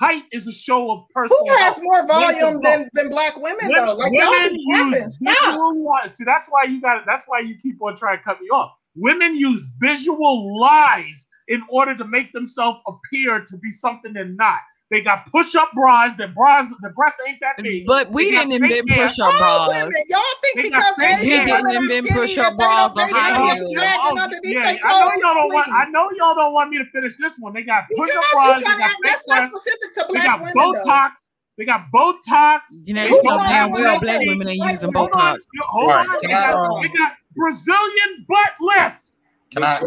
Height 0.00 0.24
is 0.32 0.48
a 0.48 0.52
show 0.52 0.90
of 0.90 1.04
personal. 1.14 1.44
Who 1.44 1.50
has 1.56 1.74
health. 1.74 1.80
more 1.82 2.06
volume 2.06 2.60
than, 2.62 2.88
than 2.94 3.10
black 3.10 3.36
women, 3.36 3.68
women 3.68 3.84
though? 3.84 3.94
Like 3.96 4.12
women 4.12 4.58
use 4.58 5.18
visual 5.20 5.98
See, 6.08 6.24
that's 6.24 6.48
why 6.48 6.64
you 6.64 6.80
got. 6.80 7.04
That's 7.04 7.26
why 7.26 7.40
you 7.40 7.56
keep 7.62 7.80
on 7.82 7.94
trying 7.94 8.16
to 8.16 8.24
cut 8.24 8.40
me 8.40 8.48
off. 8.48 8.72
Women 8.94 9.36
use 9.36 9.66
visual 9.80 10.60
lies 10.60 11.28
in 11.48 11.62
order 11.70 11.96
to 11.96 12.04
make 12.04 12.32
themselves 12.32 12.78
appear 12.86 13.44
to 13.44 13.56
be 13.58 13.70
something 13.70 14.12
they're 14.12 14.24
not. 14.26 14.58
They 14.90 15.00
got 15.00 15.24
push-up 15.32 15.70
bras. 15.74 16.14
The 16.18 16.28
bras, 16.28 16.68
the 16.82 16.90
breasts 16.90 17.18
ain't 17.26 17.38
that 17.40 17.56
big. 17.56 17.86
But 17.86 18.10
we 18.10 18.30
didn't 18.30 18.52
invent 18.52 18.86
push-up 18.86 19.38
bras. 19.38 19.68
Women, 19.70 19.92
y'all 20.08 20.20
think 20.42 20.56
they 20.56 20.62
because 20.64 20.98
Asian 20.98 21.48
women 21.48 21.76
invent 21.76 22.08
push-up 22.10 22.58
bras 22.58 22.92
or 22.94 23.08
high 23.08 23.54
heels? 23.54 23.72
Oh, 23.74 24.28
yeah, 24.44 24.76
I 24.84 25.00
know 25.00 25.12
y'all 25.16 25.34
don't 25.34 25.54
want. 25.54 25.68
I 25.70 25.88
know 25.88 26.10
y'all 26.18 26.34
don't 26.34 26.52
want 26.52 26.68
me 26.68 26.76
to 26.76 26.84
finish 26.92 27.16
this 27.16 27.38
one. 27.38 27.54
They 27.54 27.62
got 27.62 27.84
push-up 27.96 28.22
bras. 28.34 28.58
They 28.58 28.64
got 28.64 28.96
that's 29.02 29.26
not 29.26 29.48
specific 29.48 29.94
to 29.94 30.04
black 30.10 30.40
women. 30.40 30.52
They 30.54 30.60
got 30.60 30.84
Botox. 30.84 31.10
They 31.56 31.64
got 31.64 31.90
Botox. 31.90 32.60
You 32.84 32.92
know, 32.92 33.04
you 33.04 33.22
know 33.22 33.36
damn 33.38 33.70
well 33.70 33.98
black 33.98 34.20
women 34.20 34.48
ain't 34.48 34.72
using 34.72 34.92
Botox. 34.92 35.38
Hold 35.70 35.90
on. 35.90 36.06
They 36.20 36.28
got 36.28 37.16
Brazilian 37.36 38.26
butt 38.28 38.52
lifts. 38.60 39.18
Can 39.50 39.62
I? 39.64 39.80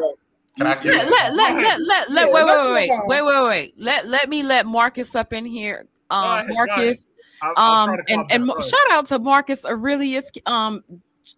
Can 0.57 0.67
I 0.67 0.81
get 0.81 1.09
let, 1.09 1.33
let, 1.33 1.55
let, 1.55 1.81
let, 1.81 2.11
let, 2.11 2.31
wait, 2.31 2.45
wait, 2.45 2.73
wait, 2.73 2.91
wait, 3.07 3.21
wait, 3.21 3.47
wait, 3.47 3.73
Let, 3.77 4.07
let 4.07 4.29
me 4.29 4.41
let 4.41 4.65
Marcus 4.65 5.13
up 5.13 5.33
in 5.33 5.45
here. 5.45 5.85
Um, 6.09 6.47
Marcus, 6.47 7.07
um, 7.57 7.97
and, 8.07 8.31
and 8.31 8.47
shout 8.63 8.91
out 8.91 9.07
to 9.07 9.19
Marcus 9.19 9.65
Aurelius, 9.65 10.29
um, 10.45 10.83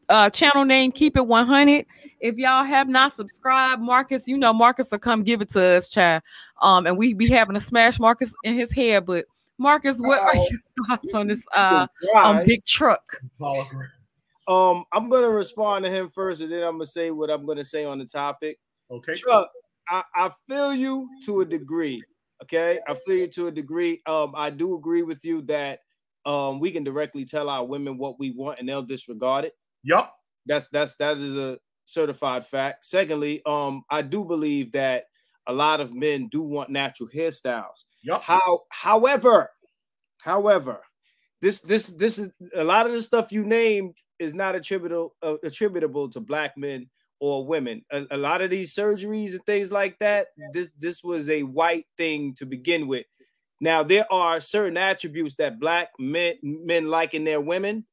uh, 0.09 0.29
channel 0.29 0.65
name, 0.65 0.91
keep 0.91 1.17
it 1.17 1.25
100. 1.25 1.85
If 2.19 2.35
y'all 2.37 2.63
have 2.63 2.89
not 2.89 3.15
subscribed, 3.15 3.81
Marcus, 3.81 4.27
you 4.27 4.37
know, 4.37 4.53
Marcus 4.53 4.89
will 4.91 4.99
come 4.99 5.23
give 5.23 5.41
it 5.41 5.49
to 5.51 5.63
us, 5.63 5.87
child. 5.87 6.21
Um, 6.61 6.85
and 6.85 6.97
we 6.97 7.13
be 7.13 7.27
having 7.29 7.55
to 7.55 7.59
smash 7.59 7.99
Marcus 7.99 8.33
in 8.43 8.55
his 8.55 8.71
head, 8.71 9.05
but 9.05 9.25
Marcus, 9.57 9.97
what 9.97 10.19
are 10.19 10.35
your 10.35 10.59
thoughts 10.87 11.13
on 11.13 11.27
this, 11.27 11.43
uh, 11.55 11.87
on 12.15 12.45
Big 12.45 12.63
Truck? 12.65 13.21
Um, 14.47 14.85
I'm 14.93 15.09
gonna 15.09 15.29
respond 15.29 15.85
to 15.85 15.91
him 15.91 16.09
first, 16.09 16.41
and 16.41 16.51
then 16.51 16.63
I'm 16.63 16.73
gonna 16.73 16.85
say 16.85 17.11
what 17.11 17.29
I'm 17.29 17.45
gonna 17.45 17.65
say 17.65 17.85
on 17.85 17.99
the 17.99 18.05
topic. 18.05 18.57
Okay. 18.89 19.13
Chuck, 19.13 19.49
I, 19.89 20.03
I 20.15 20.31
feel 20.47 20.73
you 20.73 21.09
to 21.25 21.41
a 21.41 21.45
degree. 21.45 22.01
Okay, 22.43 22.79
I 22.87 22.93
feel 22.93 23.17
you 23.17 23.27
to 23.27 23.47
a 23.47 23.51
degree. 23.51 24.01
Um, 24.05 24.33
I 24.35 24.49
do 24.49 24.75
agree 24.75 25.03
with 25.03 25.25
you 25.25 25.41
that 25.43 25.79
um 26.25 26.59
we 26.59 26.71
can 26.71 26.83
directly 26.83 27.25
tell 27.25 27.49
our 27.49 27.65
women 27.65 27.97
what 27.97 28.19
we 28.19 28.31
want 28.31 28.59
and 28.59 28.67
they'll 28.67 28.81
disregard 28.83 29.45
it. 29.45 29.53
Yep. 29.83 30.11
That's 30.45 30.69
that's 30.69 30.95
that 30.95 31.17
is 31.17 31.35
a 31.35 31.57
certified 31.85 32.45
fact. 32.45 32.85
Secondly, 32.85 33.41
um, 33.45 33.83
I 33.89 34.01
do 34.01 34.25
believe 34.25 34.71
that 34.73 35.05
a 35.47 35.53
lot 35.53 35.79
of 35.79 35.93
men 35.93 36.27
do 36.27 36.41
want 36.41 36.69
natural 36.69 37.09
hairstyles. 37.09 37.85
Yep. 38.03 38.21
How, 38.21 38.61
however, 38.69 39.49
however, 40.19 40.81
this 41.41 41.61
this 41.61 41.87
this 41.87 42.19
is 42.19 42.29
a 42.55 42.63
lot 42.63 42.85
of 42.85 42.91
the 42.91 43.01
stuff 43.01 43.31
you 43.31 43.43
named 43.43 43.95
is 44.19 44.35
not 44.35 44.55
attributable 44.55 45.15
uh, 45.21 45.35
attributable 45.43 46.09
to 46.09 46.19
black 46.19 46.57
men 46.57 46.89
or 47.19 47.45
women. 47.45 47.83
A, 47.91 48.05
a, 48.11 48.17
lot 48.17 48.41
of 48.41 48.49
these 48.49 48.75
surgeries 48.75 49.31
and 49.31 49.43
things 49.45 49.71
like 49.71 49.97
that, 49.99 50.27
this 50.53 50.69
this 50.77 51.03
was 51.03 51.29
a 51.29 51.43
white 51.43 51.85
thing 51.97 52.33
to 52.35 52.45
begin 52.45 52.87
with. 52.87 53.05
Now 53.59 53.83
there 53.83 54.11
are 54.11 54.39
certain 54.39 54.77
attributes 54.77 55.35
that 55.35 55.59
black 55.59 55.89
men 55.99 56.35
men 56.43 56.87
like 56.87 57.13
in 57.13 57.23
their 57.23 57.41
women 57.41 57.85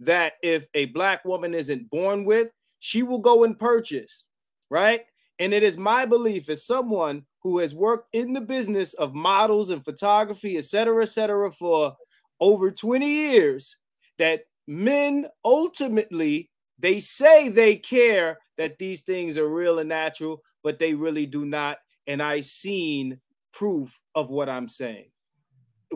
that 0.00 0.34
if 0.42 0.66
a 0.74 0.86
black 0.86 1.24
woman 1.24 1.54
isn't 1.54 1.90
born 1.90 2.24
with, 2.24 2.50
she 2.78 3.02
will 3.02 3.18
go 3.18 3.44
and 3.44 3.58
purchase, 3.58 4.24
right? 4.70 5.02
And 5.38 5.52
it 5.52 5.62
is 5.62 5.78
my 5.78 6.06
belief 6.06 6.48
as 6.48 6.66
someone 6.66 7.24
who 7.42 7.58
has 7.58 7.74
worked 7.74 8.08
in 8.14 8.32
the 8.32 8.40
business 8.40 8.94
of 8.94 9.14
models 9.14 9.70
and 9.70 9.84
photography, 9.84 10.56
et 10.56 10.64
cetera, 10.64 11.02
et 11.02 11.08
cetera, 11.08 11.50
for 11.50 11.96
over 12.40 12.70
20 12.70 13.06
years, 13.06 13.76
that 14.18 14.42
men 14.66 15.26
ultimately 15.44 16.50
they 16.78 17.00
say 17.00 17.48
they 17.48 17.76
care 17.76 18.38
that 18.58 18.78
these 18.78 19.02
things 19.02 19.38
are 19.38 19.48
real 19.48 19.78
and 19.78 19.88
natural, 19.88 20.42
but 20.62 20.78
they 20.78 20.94
really 20.94 21.26
do 21.26 21.44
not. 21.46 21.78
And 22.06 22.22
I 22.22 22.40
seen 22.40 23.20
proof 23.52 23.98
of 24.14 24.30
what 24.30 24.48
I'm 24.48 24.68
saying. 24.68 25.10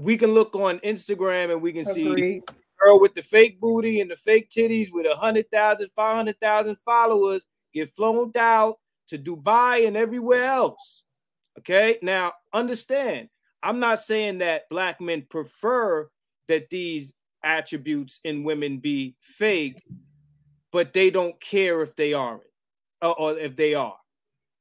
we 0.01 0.17
can 0.17 0.33
look 0.33 0.55
on 0.55 0.79
Instagram 0.81 1.53
and 1.53 1.63
we 1.63 1.73
can 1.73 1.89
Agreed. 1.89 2.17
see 2.17 2.43
girl 2.81 3.01
with 3.01 3.15
the 3.15 3.23
fake 3.23 3.61
booty 3.61 4.01
and 4.01 4.11
the 4.11 4.17
fake 4.17 4.51
titties 4.51 4.89
with 4.93 5.07
a 5.07 5.15
hundred 5.17 5.51
thousand, 5.51 5.89
five 5.95 6.17
hundred 6.17 6.39
thousand 6.41 6.77
followers 6.85 7.47
get 7.75 7.95
flown 7.95 8.33
out 8.39 8.77
to 9.09 9.19
Dubai 9.19 9.87
and 9.87 9.97
everywhere 9.97 10.45
else. 10.45 11.03
Okay, 11.59 11.99
now 12.03 12.33
understand, 12.53 13.29
I'm 13.63 13.81
not 13.81 13.99
saying 13.99 14.39
that 14.39 14.69
black 14.71 15.01
men 15.01 15.27
prefer 15.29 16.09
that 16.49 16.71
these 16.71 17.15
attributes 17.43 18.21
in 18.25 18.43
women 18.45 18.79
be 18.79 19.17
fake, 19.21 19.83
but 20.73 20.93
they 20.93 21.11
don't 21.11 21.39
care 21.41 21.83
if 21.83 21.97
they 21.97 22.13
aren't 22.13 22.43
or, 23.03 23.19
or 23.19 23.39
if 23.39 23.57
they 23.57 23.75
are. 23.75 23.97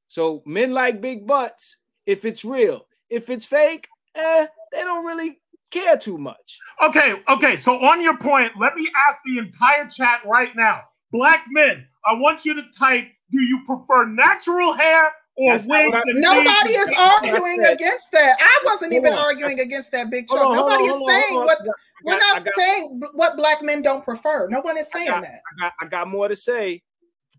So 0.08 0.42
men 0.46 0.72
like 0.74 1.02
big 1.02 1.28
butts 1.28 1.78
if 2.06 2.26
it's 2.26 2.44
real. 2.44 2.86
If 3.10 3.30
it's 3.30 3.46
fake, 3.46 3.88
eh, 4.16 4.48
they 4.72 4.84
don't 4.84 5.06
really 5.06 5.40
care 5.72 5.98
too 5.98 6.18
much. 6.18 6.58
Okay, 6.84 7.16
okay. 7.28 7.58
So 7.58 7.76
on 7.86 8.02
your 8.02 8.18
point, 8.18 8.54
let 8.60 8.76
me 8.76 8.88
ask 9.08 9.20
the 9.26 9.38
entire 9.40 9.88
chat 9.88 10.22
right 10.26 10.56
now. 10.56 10.82
Black 11.12 11.46
men, 11.50 11.86
I 12.06 12.14
want 12.16 12.46
you 12.46 12.54
to 12.56 12.64
type, 12.78 13.08
do 13.32 13.42
you 13.42 13.64
prefer 13.66 14.06
natural 14.08 14.74
hair 14.74 15.12
or 15.36 15.54
That's 15.54 15.68
not 15.68 15.86
wigs? 15.86 15.96
I- 15.98 16.10
and 16.10 16.22
Nobody 16.22 16.70
is 16.72 16.94
arguing 16.98 17.64
against 17.66 18.12
that. 18.12 18.38
I 18.40 18.60
wasn't 18.66 18.94
Hold 18.94 19.04
even 19.06 19.14
on. 19.14 19.20
arguing 19.20 19.52
That's- 19.52 19.66
against 19.66 19.92
that 19.92 20.10
big 20.10 20.28
Hold 20.30 20.40
truck. 20.40 20.50
on, 20.52 20.56
Nobody 20.56 20.84
on, 20.84 20.90
is 20.90 21.02
on, 21.02 21.10
saying 21.10 21.38
on. 21.40 21.46
what 21.46 21.62
I 21.62 21.66
got- 21.66 21.76
we're 22.04 22.14
I 22.16 22.18
not 22.18 22.46
got- 22.46 22.54
saying 22.56 23.02
what 23.14 23.36
black 23.38 23.62
men 23.62 23.82
don't 23.82 24.04
prefer. 24.04 24.48
No 24.50 24.62
one 24.62 24.78
is 24.78 24.92
saying 24.92 25.08
got- 25.10 25.22
that. 25.24 25.42
I 25.58 25.62
got, 25.62 25.74
I 25.82 25.86
got 25.88 26.08
more 26.08 26.28
to 26.28 26.36
say. 26.36 26.82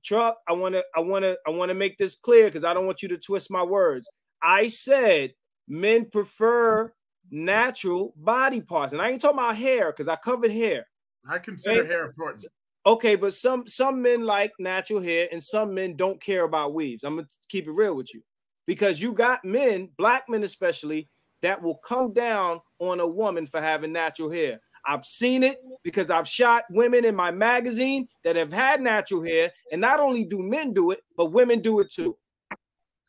Truck, 0.03 0.39
I 0.49 0.53
want 0.55 0.75
to 0.75 0.83
I 0.97 1.01
want 1.01 1.25
to 1.25 1.37
I 1.47 1.51
want 1.51 1.69
to 1.69 1.75
make 1.75 1.99
this 1.99 2.15
clear 2.15 2.47
because 2.47 2.65
I 2.65 2.73
don't 2.73 2.87
want 2.87 3.03
you 3.03 3.09
to 3.09 3.19
twist 3.19 3.51
my 3.51 3.63
words. 3.63 4.09
I 4.43 4.67
said 4.69 5.35
men 5.69 6.07
prefer 6.11 6.91
natural 7.31 8.15
body 8.17 8.61
parts, 8.63 8.93
and 8.95 9.03
I 9.03 9.11
ain't 9.11 9.21
talking 9.21 9.39
about 9.39 9.57
hair 9.57 9.93
because 9.93 10.09
I 10.09 10.17
covered 10.17 10.51
hair. 10.51 10.87
I 11.29 11.39
consider 11.39 11.83
Hey. 11.85 11.89
hair 11.93 12.07
important. 12.07 12.47
Okay, 12.87 13.15
but 13.15 13.35
some 13.35 13.67
some 13.67 14.01
men 14.01 14.25
like 14.25 14.53
natural 14.59 15.03
hair, 15.03 15.29
and 15.31 15.43
some 15.43 15.75
men 15.75 15.97
don't 15.97 16.19
care 16.21 16.45
about 16.45 16.73
weaves. 16.73 17.05
I'm 17.05 17.17
gonna 17.17 17.29
keep 17.51 17.67
it 17.67 17.73
real 17.73 17.95
with 17.95 18.15
you 18.15 18.23
because 18.67 19.03
you 19.03 19.13
got 19.13 19.45
men, 19.45 19.91
black 19.99 20.25
men 20.31 20.45
especially, 20.45 21.09
that 21.43 21.61
will 21.63 21.77
come 21.77 22.13
down 22.13 22.61
on 22.79 23.01
a 23.01 23.07
woman 23.07 23.47
for 23.47 23.61
having 23.61 23.93
natural 23.93 24.31
hair. 24.31 24.61
I've 24.87 25.05
seen 25.05 25.43
it 25.43 25.59
because 25.83 26.11
I've 26.11 26.27
shot 26.27 26.65
women 26.71 27.05
in 27.05 27.15
my 27.15 27.31
magazine 27.31 28.09
that 28.25 28.37
have 28.37 28.53
had 28.53 28.81
natural 28.81 29.23
hair, 29.23 29.51
and 29.73 29.81
not 29.81 30.01
only 30.01 30.25
do 30.25 30.39
men 30.39 30.73
do 30.73 30.91
it, 30.91 31.01
but 31.17 31.27
women 31.33 31.61
do 31.61 31.81
it 31.81 31.91
too. 31.91 32.17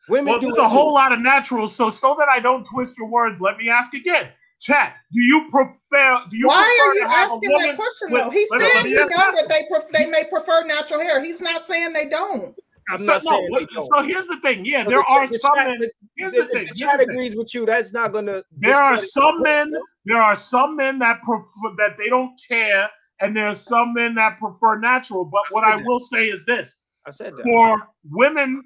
Women 0.08 0.32
Well, 0.32 0.40
do 0.40 0.46
there's 0.48 0.58
it 0.58 0.60
a 0.60 0.64
too. 0.64 0.68
whole 0.68 0.92
lot 0.94 1.12
of 1.12 1.20
naturals. 1.20 1.74
So, 1.74 1.88
so 1.88 2.14
that 2.18 2.28
I 2.28 2.40
don't 2.40 2.64
twist 2.66 2.98
your 2.98 3.08
words, 3.08 3.40
let 3.40 3.56
me 3.56 3.70
ask 3.70 3.94
again. 3.94 4.28
Chat, 4.60 4.94
do 5.12 5.20
you 5.20 5.48
prefer? 5.50 6.18
Do 6.30 6.36
you 6.36 6.46
Why 6.46 6.62
prefer 6.62 6.90
are 6.90 6.94
you 6.94 7.00
to 7.00 7.08
have 7.08 7.30
a 7.30 7.34
asking 7.34 7.50
that 7.50 7.76
question 7.76 8.10
with- 8.12 8.22
though? 8.24 8.30
He 8.30 8.46
let 8.50 8.60
said 8.60 8.86
he 8.86 8.94
knows 8.94 9.08
that 9.10 9.46
they 9.48 9.62
pref- 9.70 9.90
they 9.92 10.06
may 10.06 10.24
prefer 10.24 10.64
natural 10.66 11.00
hair. 11.00 11.22
He's 11.24 11.40
not 11.40 11.62
saying 11.62 11.92
they 11.92 12.08
don't. 12.08 12.54
I'm 12.90 12.98
So, 12.98 13.04
not 13.12 13.24
no, 13.24 13.30
saying 13.30 13.48
they 13.52 13.80
so 13.82 14.02
here's 14.02 14.26
the 14.26 14.36
thing. 14.40 14.64
Yeah, 14.64 14.84
But 14.84 14.90
there 14.90 14.98
the 14.98 15.04
are 15.12 15.26
the 15.26 15.38
some 15.38 15.54
chat- 15.54 15.66
men. 15.80 15.88
Here's 16.16 16.32
the, 16.32 16.42
the 16.42 16.46
thing. 16.48 16.66
the 16.68 16.74
chat 16.74 16.98
the 16.98 17.06
thing. 17.06 17.10
agrees 17.14 17.36
with 17.36 17.54
you. 17.54 17.64
That's 17.66 17.92
not 17.92 18.12
gonna. 18.12 18.42
There 18.58 18.74
are 18.80 18.96
discredit- 18.96 19.10
some 19.10 19.42
men. 19.42 19.72
There 20.04 20.20
are 20.20 20.34
some 20.36 20.76
men 20.76 20.98
that 20.98 21.22
prefer 21.22 21.74
that 21.78 21.96
they 21.96 22.08
don't 22.08 22.38
care, 22.48 22.90
and 23.20 23.36
there 23.36 23.46
are 23.48 23.54
some 23.54 23.94
men 23.94 24.14
that 24.16 24.38
prefer 24.38 24.78
natural. 24.78 25.24
But 25.24 25.38
I 25.40 25.46
what 25.50 25.64
I 25.64 25.76
that. 25.76 25.86
will 25.86 26.00
say 26.00 26.26
is 26.26 26.44
this: 26.44 26.78
I 27.06 27.10
said 27.10 27.36
that. 27.36 27.44
for 27.44 27.82
women 28.10 28.62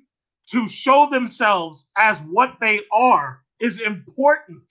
to 0.50 0.66
show 0.68 1.08
themselves 1.10 1.88
as 1.98 2.20
what 2.20 2.56
they 2.60 2.80
are 2.92 3.42
is 3.60 3.80
important. 3.80 4.62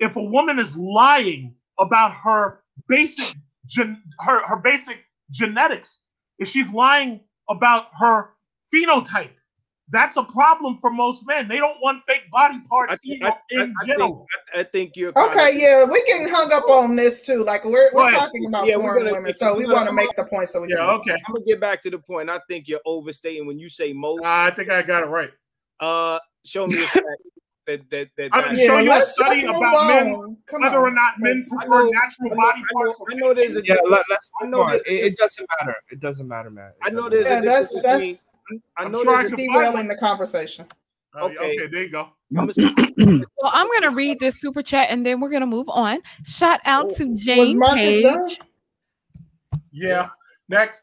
If 0.00 0.16
a 0.16 0.22
woman 0.22 0.58
is 0.58 0.76
lying 0.76 1.54
about 1.78 2.12
her 2.12 2.60
basic 2.88 3.34
gen, 3.66 4.02
her, 4.20 4.44
her 4.46 4.56
basic 4.56 4.98
genetics, 5.30 6.02
if 6.38 6.48
she's 6.48 6.70
lying 6.72 7.20
about 7.48 7.86
her 7.98 8.30
phenotype, 8.74 9.30
that's 9.90 10.16
a 10.16 10.22
problem 10.24 10.78
for 10.78 10.90
most 10.90 11.26
men. 11.26 11.46
They 11.46 11.58
don't 11.58 11.78
want 11.82 12.02
fake 12.08 12.30
body 12.32 12.58
parts 12.70 12.94
I, 12.94 12.98
you 13.02 13.18
I, 13.22 13.28
know, 13.28 13.34
I, 13.34 13.38
in 13.50 13.60
I 13.60 13.64
think 13.64 13.86
general. 13.86 14.26
I, 14.54 14.60
I 14.60 14.62
think 14.64 14.96
you're 14.96 15.12
kinda- 15.12 15.30
Okay, 15.30 15.60
yeah, 15.60 15.84
we're 15.84 16.04
getting 16.06 16.26
hung 16.28 16.50
up 16.52 16.68
on 16.70 16.96
this 16.96 17.20
too. 17.20 17.44
Like 17.44 17.64
we're 17.66 17.90
we're 17.92 18.04
Right. 18.04 18.14
talking 18.14 18.46
about 18.46 18.66
Yeah, 18.66 18.76
foreign 18.76 19.04
gonna- 19.04 19.12
women, 19.16 19.32
so 19.34 19.52
we're 19.52 19.58
we 19.58 19.64
gonna- 19.64 19.74
want 19.76 19.88
to 19.88 19.94
make 19.94 20.16
the 20.16 20.24
point 20.24 20.48
so 20.48 20.62
we. 20.62 20.68
Yeah, 20.70 20.86
move 20.86 21.00
okay. 21.00 21.12
I'm 21.12 21.34
gonna 21.34 21.44
get 21.44 21.60
back 21.60 21.82
to 21.82 21.90
the 21.90 21.98
point. 21.98 22.30
I 22.30 22.40
think 22.48 22.66
you're 22.66 22.80
overstating 22.86 23.46
when 23.46 23.58
you 23.58 23.68
say 23.68 23.92
most. 23.92 24.24
I 24.24 24.50
think 24.52 24.70
I 24.70 24.80
got 24.82 25.02
it 25.02 25.06
right. 25.06 25.30
Uh, 25.80 26.18
show 26.46 26.66
me 26.66 26.74
a 26.74 26.86
fact 26.86 27.04
that 27.66 27.90
that 27.90 28.08
that. 28.16 28.30
I'm 28.32 28.40
that- 28.40 28.44
gonna 28.56 28.56
show 28.66 28.78
you 28.78 28.90
a 28.92 29.02
study 29.02 29.46
let's 29.46 29.58
move 29.58 29.68
about 29.68 29.88
men. 29.88 30.36
Come 30.46 30.62
whether 30.62 30.78
on. 30.78 30.84
or 30.86 30.90
not 30.92 31.18
men 31.18 31.34
Let's- 31.34 31.48
prefer 31.54 31.68
know- 31.84 31.90
natural 31.90 32.32
I 32.32 32.34
know- 32.34 32.36
body 32.36 32.58
I 32.58 32.60
know- 32.72 32.84
parts. 32.84 33.00
I 33.10 33.14
know 33.16 33.34
there's 33.34 33.56
a 33.58 33.62
Yeah, 33.66 33.74
let, 33.86 34.04
let's 34.08 34.30
I 34.42 34.46
know 34.46 34.68
It, 34.68 34.82
it 34.86 35.16
doesn't 35.18 35.46
matter. 35.60 35.76
It 35.90 36.00
doesn't 36.00 36.26
matter, 36.26 36.48
man. 36.50 36.70
It 36.70 36.74
I 36.86 36.88
know 36.88 37.10
there's 37.10 37.26
Yeah, 37.26 37.40
a 37.40 37.42
that's 37.42 37.74
difference 37.74 37.98
between. 37.98 38.16
That's 38.50 38.62
I 38.76 38.84
I'm 38.84 38.92
know 38.92 39.02
sure 39.02 39.14
I 39.14 39.22
there's 39.22 39.32
a 39.32 39.36
can 39.36 39.52
derailing 39.52 39.88
the 39.88 39.96
conversation. 39.96 40.66
Oh, 41.16 41.26
Okay. 41.26 41.36
okay, 41.38 41.66
there 41.70 41.82
you 41.84 41.90
go. 41.90 42.08
I'm 42.36 42.50
a, 42.50 42.52
Well, 43.40 43.52
I'm 43.54 43.68
gonna 43.72 43.94
read 43.94 44.18
this 44.18 44.40
super 44.40 44.62
chat 44.62 44.88
and 44.90 45.06
then 45.06 45.20
we're 45.20 45.30
gonna 45.30 45.46
move 45.46 45.68
on. 45.68 46.00
Shout 46.24 46.60
out 46.64 46.86
oh, 46.86 46.94
to 46.94 47.04
Was 47.10 47.20
Jane 47.22 47.58
Marcus 47.58 47.78
Page. 47.78 48.02
done? 48.02 48.30
Yeah. 49.70 50.08
Next. 50.48 50.82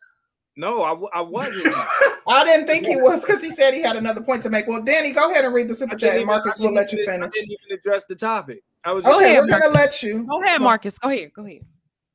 no, 0.58 0.84
I, 0.84 1.20
I 1.20 1.22
wasn't. 1.22 1.68
I 2.28 2.44
didn't 2.46 2.66
think 2.68 2.86
he 2.86 2.96
was 2.96 3.22
because 3.26 3.42
he 3.42 3.50
said 3.52 3.74
he 3.74 3.82
had 3.82 3.96
another 3.98 4.22
point 4.22 4.42
to 4.44 4.50
make. 4.50 4.68
Well, 4.68 4.84
Danny, 4.84 5.12
go 5.12 5.30
ahead 5.32 5.44
and 5.44 5.54
read 5.54 5.68
the 5.68 5.76
super 5.76 5.96
chat, 5.98 6.10
and 6.12 6.18
even- 6.20 6.28
Marcus 6.28 6.60
I 6.60 6.64
will 6.64 6.74
let 6.74 6.92
you 6.92 7.00
even- 7.00 7.10
I 7.10 7.18
finish. 7.18 7.34
didn't 7.34 7.52
even 7.52 7.78
address 7.78 8.06
the 8.06 8.16
topic. 8.16 8.64
I 8.84 8.94
was 8.94 9.04
Go 9.04 9.12
just 9.12 9.22
Okay, 9.22 9.32
ahead, 9.32 9.44
we're 9.50 9.60
gonna 9.60 9.74
let 9.74 10.02
you. 10.02 10.24
Go 10.26 10.42
ahead, 10.42 10.62
Marcus. 10.62 10.98
Go 10.98 11.10
ahead. 11.10 11.34
Go 11.34 11.46
ahead. 11.46 11.62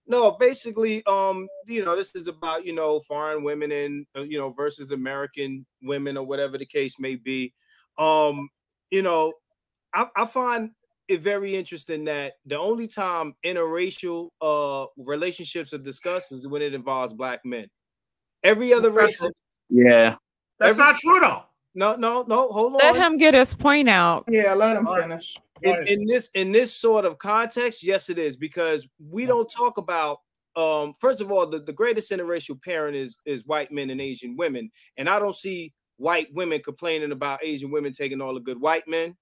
No, 0.08 0.30
basically, 0.32 1.04
um, 1.06 1.48
you 1.66 1.84
know, 1.84 1.96
this 1.96 2.14
is 2.14 2.28
about 2.28 2.64
you 2.64 2.72
know 2.72 3.00
foreign 3.00 3.42
women 3.42 3.72
and 3.72 4.06
uh, 4.16 4.22
you 4.22 4.38
know 4.38 4.50
versus 4.50 4.90
American 4.92 5.66
women 5.82 6.16
or 6.16 6.24
whatever 6.24 6.58
the 6.58 6.66
case 6.66 6.98
may 6.98 7.16
be. 7.16 7.52
Um, 7.98 8.48
you 8.90 9.02
know, 9.02 9.32
I, 9.94 10.06
I 10.16 10.26
find 10.26 10.70
it 11.08 11.20
very 11.20 11.56
interesting 11.56 12.04
that 12.04 12.34
the 12.44 12.58
only 12.58 12.86
time 12.88 13.34
interracial 13.44 14.28
uh 14.40 14.86
relationships 14.96 15.72
are 15.72 15.78
discussed 15.78 16.32
is 16.32 16.46
when 16.46 16.62
it 16.62 16.74
involves 16.74 17.12
black 17.12 17.40
men. 17.44 17.68
Every 18.42 18.72
other 18.72 18.90
race, 18.90 19.20
Yeah. 19.70 20.16
That's 20.58 20.78
Every- 20.78 20.84
not 20.84 20.96
true 20.96 21.20
though. 21.20 21.42
No, 21.76 21.94
no, 21.94 22.24
no, 22.26 22.48
hold 22.48 22.74
on. 22.74 22.78
Let 22.78 22.96
him 22.96 23.18
get 23.18 23.34
his 23.34 23.54
point 23.54 23.88
out. 23.88 24.24
Yeah, 24.28 24.54
let 24.54 24.76
him 24.76 24.86
finish. 24.86 25.36
in, 25.62 25.86
in 25.86 26.04
this 26.06 26.30
in 26.34 26.50
this 26.50 26.74
sort 26.74 27.04
of 27.04 27.18
context, 27.18 27.82
yes, 27.82 28.08
it 28.08 28.18
is 28.18 28.36
because 28.36 28.88
we 28.98 29.26
don't 29.26 29.50
talk 29.50 29.78
about. 29.78 30.20
Um, 30.56 30.94
first 30.98 31.20
of 31.20 31.30
all, 31.30 31.46
the, 31.46 31.60
the 31.60 31.72
greatest 31.74 32.10
interracial 32.10 32.60
parent 32.62 32.96
is 32.96 33.18
is 33.26 33.44
white 33.44 33.70
men 33.70 33.90
and 33.90 34.00
Asian 34.00 34.36
women, 34.36 34.70
and 34.96 35.08
I 35.08 35.18
don't 35.18 35.36
see 35.36 35.74
white 35.98 36.28
women 36.32 36.62
complaining 36.62 37.12
about 37.12 37.44
Asian 37.44 37.70
women 37.70 37.92
taking 37.92 38.22
all 38.22 38.32
the 38.32 38.40
good 38.40 38.60
white 38.60 38.88
men, 38.88 39.14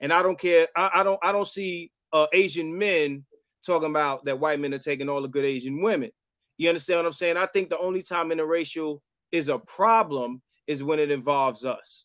and 0.00 0.10
I 0.10 0.22
don't 0.22 0.38
care. 0.38 0.68
I, 0.74 0.90
I 0.94 1.02
don't 1.02 1.20
I 1.22 1.32
don't 1.32 1.48
see 1.48 1.92
uh, 2.14 2.26
Asian 2.32 2.76
men 2.76 3.26
talking 3.64 3.90
about 3.90 4.24
that 4.24 4.40
white 4.40 4.58
men 4.58 4.72
are 4.72 4.78
taking 4.78 5.10
all 5.10 5.20
the 5.20 5.28
good 5.28 5.44
Asian 5.44 5.82
women. 5.82 6.10
You 6.56 6.70
understand 6.70 7.00
what 7.00 7.06
I'm 7.06 7.12
saying? 7.12 7.36
I 7.36 7.46
think 7.46 7.68
the 7.68 7.78
only 7.78 8.00
time 8.00 8.30
interracial 8.30 9.00
is 9.32 9.48
a 9.48 9.58
problem 9.58 10.40
is 10.70 10.82
when 10.84 10.98
it 11.00 11.10
involves 11.10 11.64
us. 11.64 12.04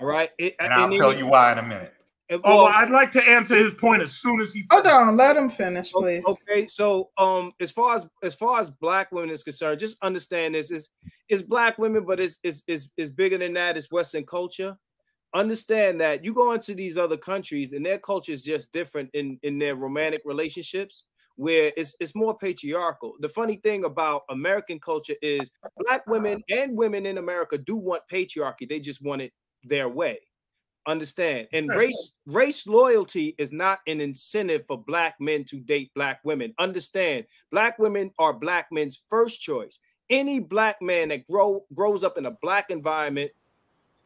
All 0.00 0.06
right, 0.08 0.30
It- 0.38 0.56
And 0.58 0.72
I'll 0.74 0.86
and 0.86 0.94
tell 0.94 1.12
even- 1.12 1.24
you 1.24 1.30
why 1.30 1.52
in 1.52 1.58
a 1.58 1.62
minute. 1.62 1.94
and- 2.28 2.40
Oh, 2.44 2.48
well, 2.56 2.64
well, 2.64 2.72
I'd 2.74 2.90
like 2.90 3.12
to 3.12 3.22
answer 3.26 3.54
his 3.54 3.72
point 3.72 4.02
as 4.02 4.12
soon 4.12 4.40
as 4.40 4.52
he. 4.52 4.64
Hold 4.72 4.86
on, 4.86 5.16
let 5.16 5.36
him 5.36 5.48
finish, 5.48 5.92
please. 5.92 6.24
Okay, 6.26 6.66
so 6.68 7.10
um, 7.16 7.52
as 7.60 7.70
far 7.70 7.94
as 7.94 8.06
as 8.22 8.34
far 8.34 8.58
as 8.58 8.68
black 8.70 9.12
women 9.12 9.30
is 9.30 9.44
concerned, 9.44 9.78
just 9.78 9.96
understand 10.02 10.54
this 10.56 10.70
is 10.72 10.90
it's 11.28 11.40
black 11.42 11.78
women, 11.78 12.04
but 12.04 12.18
it's 12.18 12.38
it's 12.42 12.62
it's, 12.66 12.88
it's 12.96 13.10
bigger 13.10 13.38
than 13.38 13.54
that. 13.54 13.76
It's 13.78 13.90
Western 13.92 14.26
culture. 14.26 14.76
Understand 15.34 16.00
that 16.00 16.24
you 16.24 16.32
go 16.34 16.52
into 16.52 16.74
these 16.74 16.96
other 16.98 17.16
countries 17.16 17.72
and 17.72 17.84
their 17.86 17.98
culture 17.98 18.32
is 18.32 18.42
just 18.42 18.72
different 18.72 19.10
in 19.12 19.38
in 19.42 19.58
their 19.58 19.76
romantic 19.76 20.22
relationships, 20.24 21.04
where 21.36 21.72
it's 21.76 21.94
it's 22.00 22.14
more 22.14 22.36
patriarchal. 22.36 23.14
The 23.20 23.28
funny 23.28 23.56
thing 23.56 23.84
about 23.84 24.22
American 24.30 24.80
culture 24.80 25.14
is 25.22 25.50
black 25.78 26.06
women 26.06 26.42
and 26.50 26.76
women 26.76 27.06
in 27.06 27.18
America 27.18 27.58
do 27.58 27.76
want 27.76 28.02
patriarchy. 28.10 28.68
They 28.68 28.80
just 28.80 29.02
want 29.02 29.22
it 29.22 29.32
their 29.62 29.88
way. 29.88 30.18
Understand? 30.86 31.48
And 31.52 31.68
race 31.68 32.16
race 32.26 32.66
loyalty 32.66 33.34
is 33.38 33.52
not 33.52 33.80
an 33.86 34.00
incentive 34.00 34.64
for 34.66 34.82
black 34.82 35.16
men 35.20 35.44
to 35.44 35.60
date 35.60 35.90
black 35.94 36.20
women. 36.24 36.54
Understand? 36.58 37.26
Black 37.50 37.78
women 37.78 38.12
are 38.18 38.32
black 38.32 38.68
men's 38.72 39.00
first 39.08 39.40
choice. 39.40 39.78
Any 40.08 40.38
black 40.38 40.80
man 40.80 41.08
that 41.08 41.26
grow 41.26 41.64
grows 41.74 42.04
up 42.04 42.16
in 42.16 42.26
a 42.26 42.30
black 42.30 42.70
environment 42.70 43.32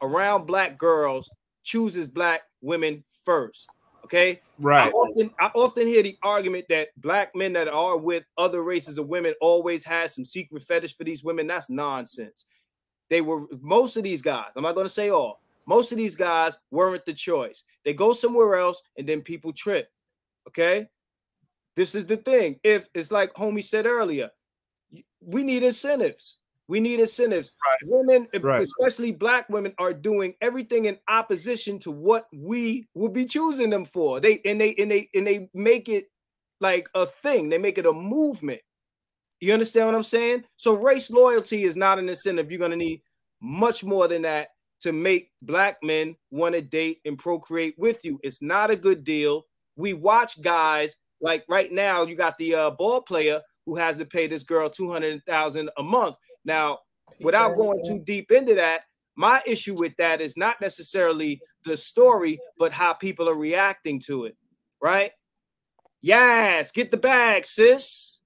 around 0.01 0.47
black 0.47 0.77
girls 0.77 1.29
chooses 1.63 2.09
black 2.09 2.41
women 2.61 3.03
first 3.23 3.69
okay 4.03 4.41
I 4.57 4.63
Right. 4.63 4.93
often, 4.93 5.31
I 5.39 5.49
often 5.55 5.87
hear 5.87 6.03
the 6.03 6.17
argument 6.21 6.65
that 6.69 6.89
black 7.01 7.35
men 7.35 7.53
that 7.53 7.67
are 7.67 7.97
with 7.97 8.23
other 8.37 8.61
races 8.61 8.99
of 8.99 9.07
women 9.07 9.33
always 9.41 9.83
has 9.85 10.13
some 10.13 10.23
secret 10.23 10.61
fetish 10.61 10.95
for 10.95 11.03
these 11.03 11.23
women. 11.23 11.47
That's 11.47 11.69
nonsense. 11.69 12.45
They 13.09 13.21
were 13.21 13.47
most 13.59 13.97
of 13.97 14.03
these 14.03 14.21
guys. 14.21 14.51
I'm 14.55 14.63
not 14.63 14.75
going 14.75 14.85
to 14.85 14.93
say 14.93 15.09
all. 15.09 15.41
Most 15.67 15.91
of 15.91 15.97
these 15.97 16.15
guys 16.15 16.57
weren't 16.69 17.05
the 17.05 17.13
choice. 17.13 17.63
They 17.83 17.93
go 17.93 18.13
somewhere 18.13 18.55
else, 18.55 18.81
and 18.97 19.09
then 19.09 19.21
people 19.21 19.51
trip. 19.51 19.89
Okay, 20.47 20.87
this 21.75 21.95
is 21.95 22.05
the 22.05 22.17
thing. 22.17 22.59
If 22.63 22.87
it's 22.93 23.11
like 23.11 23.33
homie 23.33 23.63
said 23.63 23.87
earlier, 23.87 24.29
we 25.21 25.43
need 25.43 25.63
incentives. 25.63 26.37
We 26.71 26.79
need 26.79 27.01
incentives. 27.01 27.51
Right. 27.65 27.91
Women, 27.91 28.29
right. 28.41 28.63
especially 28.63 29.11
black 29.11 29.49
women, 29.49 29.73
are 29.77 29.93
doing 29.93 30.35
everything 30.39 30.85
in 30.85 30.99
opposition 31.09 31.79
to 31.79 31.91
what 31.91 32.27
we 32.33 32.87
would 32.93 33.11
be 33.11 33.25
choosing 33.25 33.69
them 33.69 33.83
for. 33.83 34.21
They 34.21 34.39
and 34.45 34.61
they 34.61 34.73
and 34.75 34.89
they 34.89 35.09
and 35.13 35.27
they 35.27 35.49
make 35.53 35.89
it 35.89 36.05
like 36.61 36.87
a 36.95 37.05
thing. 37.05 37.49
They 37.49 37.57
make 37.57 37.77
it 37.77 37.85
a 37.85 37.91
movement. 37.91 38.61
You 39.41 39.51
understand 39.51 39.87
what 39.87 39.95
I'm 39.95 40.03
saying? 40.03 40.45
So 40.55 40.75
race 40.75 41.11
loyalty 41.11 41.65
is 41.65 41.75
not 41.75 41.99
an 41.99 42.07
incentive. 42.07 42.49
You're 42.49 42.61
gonna 42.61 42.77
need 42.77 43.01
much 43.41 43.83
more 43.83 44.07
than 44.07 44.21
that 44.21 44.51
to 44.79 44.93
make 44.93 45.31
black 45.41 45.79
men 45.83 46.15
want 46.29 46.55
to 46.55 46.61
date 46.61 46.99
and 47.03 47.19
procreate 47.19 47.75
with 47.77 48.05
you. 48.05 48.17
It's 48.23 48.41
not 48.41 48.71
a 48.71 48.77
good 48.77 49.03
deal. 49.03 49.43
We 49.75 49.91
watch 49.91 50.41
guys 50.41 50.95
like 51.19 51.43
right 51.49 51.69
now. 51.69 52.03
You 52.03 52.15
got 52.15 52.37
the 52.37 52.55
uh, 52.55 52.69
ball 52.69 53.01
player 53.01 53.41
who 53.65 53.75
has 53.75 53.97
to 53.97 54.05
pay 54.05 54.27
this 54.27 54.43
girl 54.43 54.69
two 54.69 54.89
hundred 54.89 55.21
thousand 55.25 55.69
a 55.77 55.83
month. 55.83 56.15
Now, 56.45 56.79
without 57.19 57.55
going 57.55 57.83
too 57.85 57.99
deep 57.99 58.31
into 58.31 58.55
that, 58.55 58.81
my 59.15 59.41
issue 59.45 59.75
with 59.75 59.95
that 59.97 60.21
is 60.21 60.37
not 60.37 60.61
necessarily 60.61 61.41
the 61.65 61.77
story, 61.77 62.39
but 62.57 62.71
how 62.71 62.93
people 62.93 63.29
are 63.29 63.35
reacting 63.35 63.99
to 64.01 64.25
it. 64.25 64.35
Right? 64.81 65.11
Yes, 66.01 66.71
get 66.71 66.89
the 66.89 66.97
bag, 66.97 67.45
sis. 67.45 68.19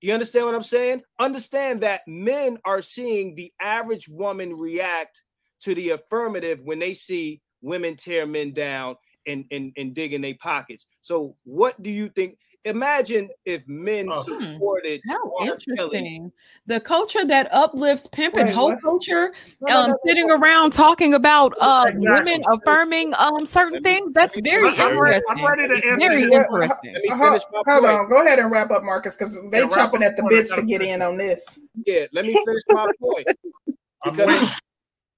You 0.00 0.12
understand 0.12 0.44
what 0.44 0.54
I'm 0.54 0.62
saying? 0.62 1.02
Understand 1.18 1.80
that 1.80 2.02
men 2.06 2.58
are 2.64 2.82
seeing 2.82 3.34
the 3.34 3.52
average 3.58 4.06
woman 4.06 4.52
react 4.52 5.22
to 5.60 5.74
the 5.74 5.90
affirmative 5.90 6.60
when 6.62 6.78
they 6.78 6.92
see 6.92 7.40
women 7.62 7.96
tear 7.96 8.26
men 8.26 8.52
down 8.52 8.96
and, 9.26 9.46
and, 9.50 9.72
and 9.78 9.94
dig 9.94 10.12
in 10.12 10.20
their 10.20 10.34
pockets. 10.38 10.84
So, 11.00 11.36
what 11.44 11.82
do 11.82 11.90
you 11.90 12.08
think? 12.08 12.38
Imagine 12.64 13.28
if 13.44 13.66
men 13.68 14.08
oh. 14.10 14.22
supported. 14.22 15.02
How 15.06 15.32
interesting. 15.42 16.32
The 16.66 16.80
culture 16.80 17.24
that 17.26 17.52
uplifts 17.52 18.06
pimp 18.06 18.36
and 18.36 18.48
hoe 18.48 18.76
culture, 18.78 19.34
um, 19.70 19.94
sitting 20.06 20.30
around 20.30 20.72
talking 20.72 21.12
about 21.12 21.52
uh, 21.60 21.84
exactly. 21.88 22.32
women 22.32 22.44
affirming 22.50 23.12
um 23.18 23.44
certain 23.44 23.82
things. 23.82 24.12
That's 24.12 24.38
very 24.40 24.68
I'm 24.68 24.92
interesting. 24.92 25.22
I'm 25.28 25.44
ready 25.44 25.68
to 25.68 25.86
answer 25.86 26.08
very 26.08 26.22
interesting. 26.22 26.94
Hold, 27.10 27.42
hold 27.68 27.84
on, 27.84 28.08
go 28.08 28.24
ahead 28.24 28.38
and 28.38 28.50
wrap 28.50 28.70
up, 28.70 28.82
Marcus, 28.82 29.14
because 29.14 29.38
they 29.50 29.60
yeah, 29.60 29.68
chopping 29.68 30.02
at 30.02 30.16
the 30.16 30.26
bits 30.30 30.50
to 30.54 30.62
get 30.62 30.80
in 30.80 31.02
on 31.02 31.18
this. 31.18 31.60
Yeah, 31.84 32.06
let 32.12 32.24
me 32.24 32.32
finish 32.32 32.62
my 32.70 32.90
point. 33.00 33.26
Because 34.04 34.50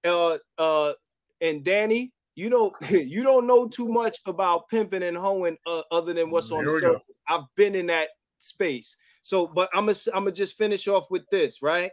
uh 0.05 0.39
uh 0.59 0.93
and 1.41 1.65
Danny, 1.65 2.13
you 2.37 2.51
don't 2.51 2.75
you 2.91 3.23
don't 3.25 3.47
know 3.47 3.67
too 3.67 3.89
much 3.89 4.19
about 4.27 4.69
pimping 4.69 5.03
and 5.03 5.17
hoeing 5.17 5.57
uh, 5.67 5.83
other 5.91 6.13
than 6.13 6.31
what's 6.31 6.53
on 6.53 6.65
the 6.65 6.71
surface. 6.71 7.03
I've 7.29 7.45
been 7.57 7.75
in 7.75 7.87
that 7.87 8.09
space. 8.39 8.97
So, 9.23 9.47
but 9.47 9.69
I'm 9.75 9.87
gonna 9.87 9.99
I'm 10.15 10.25
gonna 10.25 10.33
just 10.33 10.57
finish 10.57 10.87
off 10.87 11.11
with 11.11 11.29
this, 11.31 11.63
right? 11.63 11.91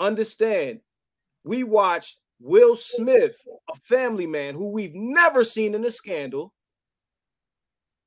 Understand, 0.00 0.80
we 1.44 1.62
watched 1.62 2.18
Will 2.40 2.74
Smith, 2.74 3.36
a 3.70 3.76
family 3.80 4.26
man 4.26 4.54
who 4.54 4.72
we've 4.72 4.94
never 4.94 5.44
seen 5.44 5.74
in 5.74 5.84
a 5.84 5.90
scandal 5.90 6.52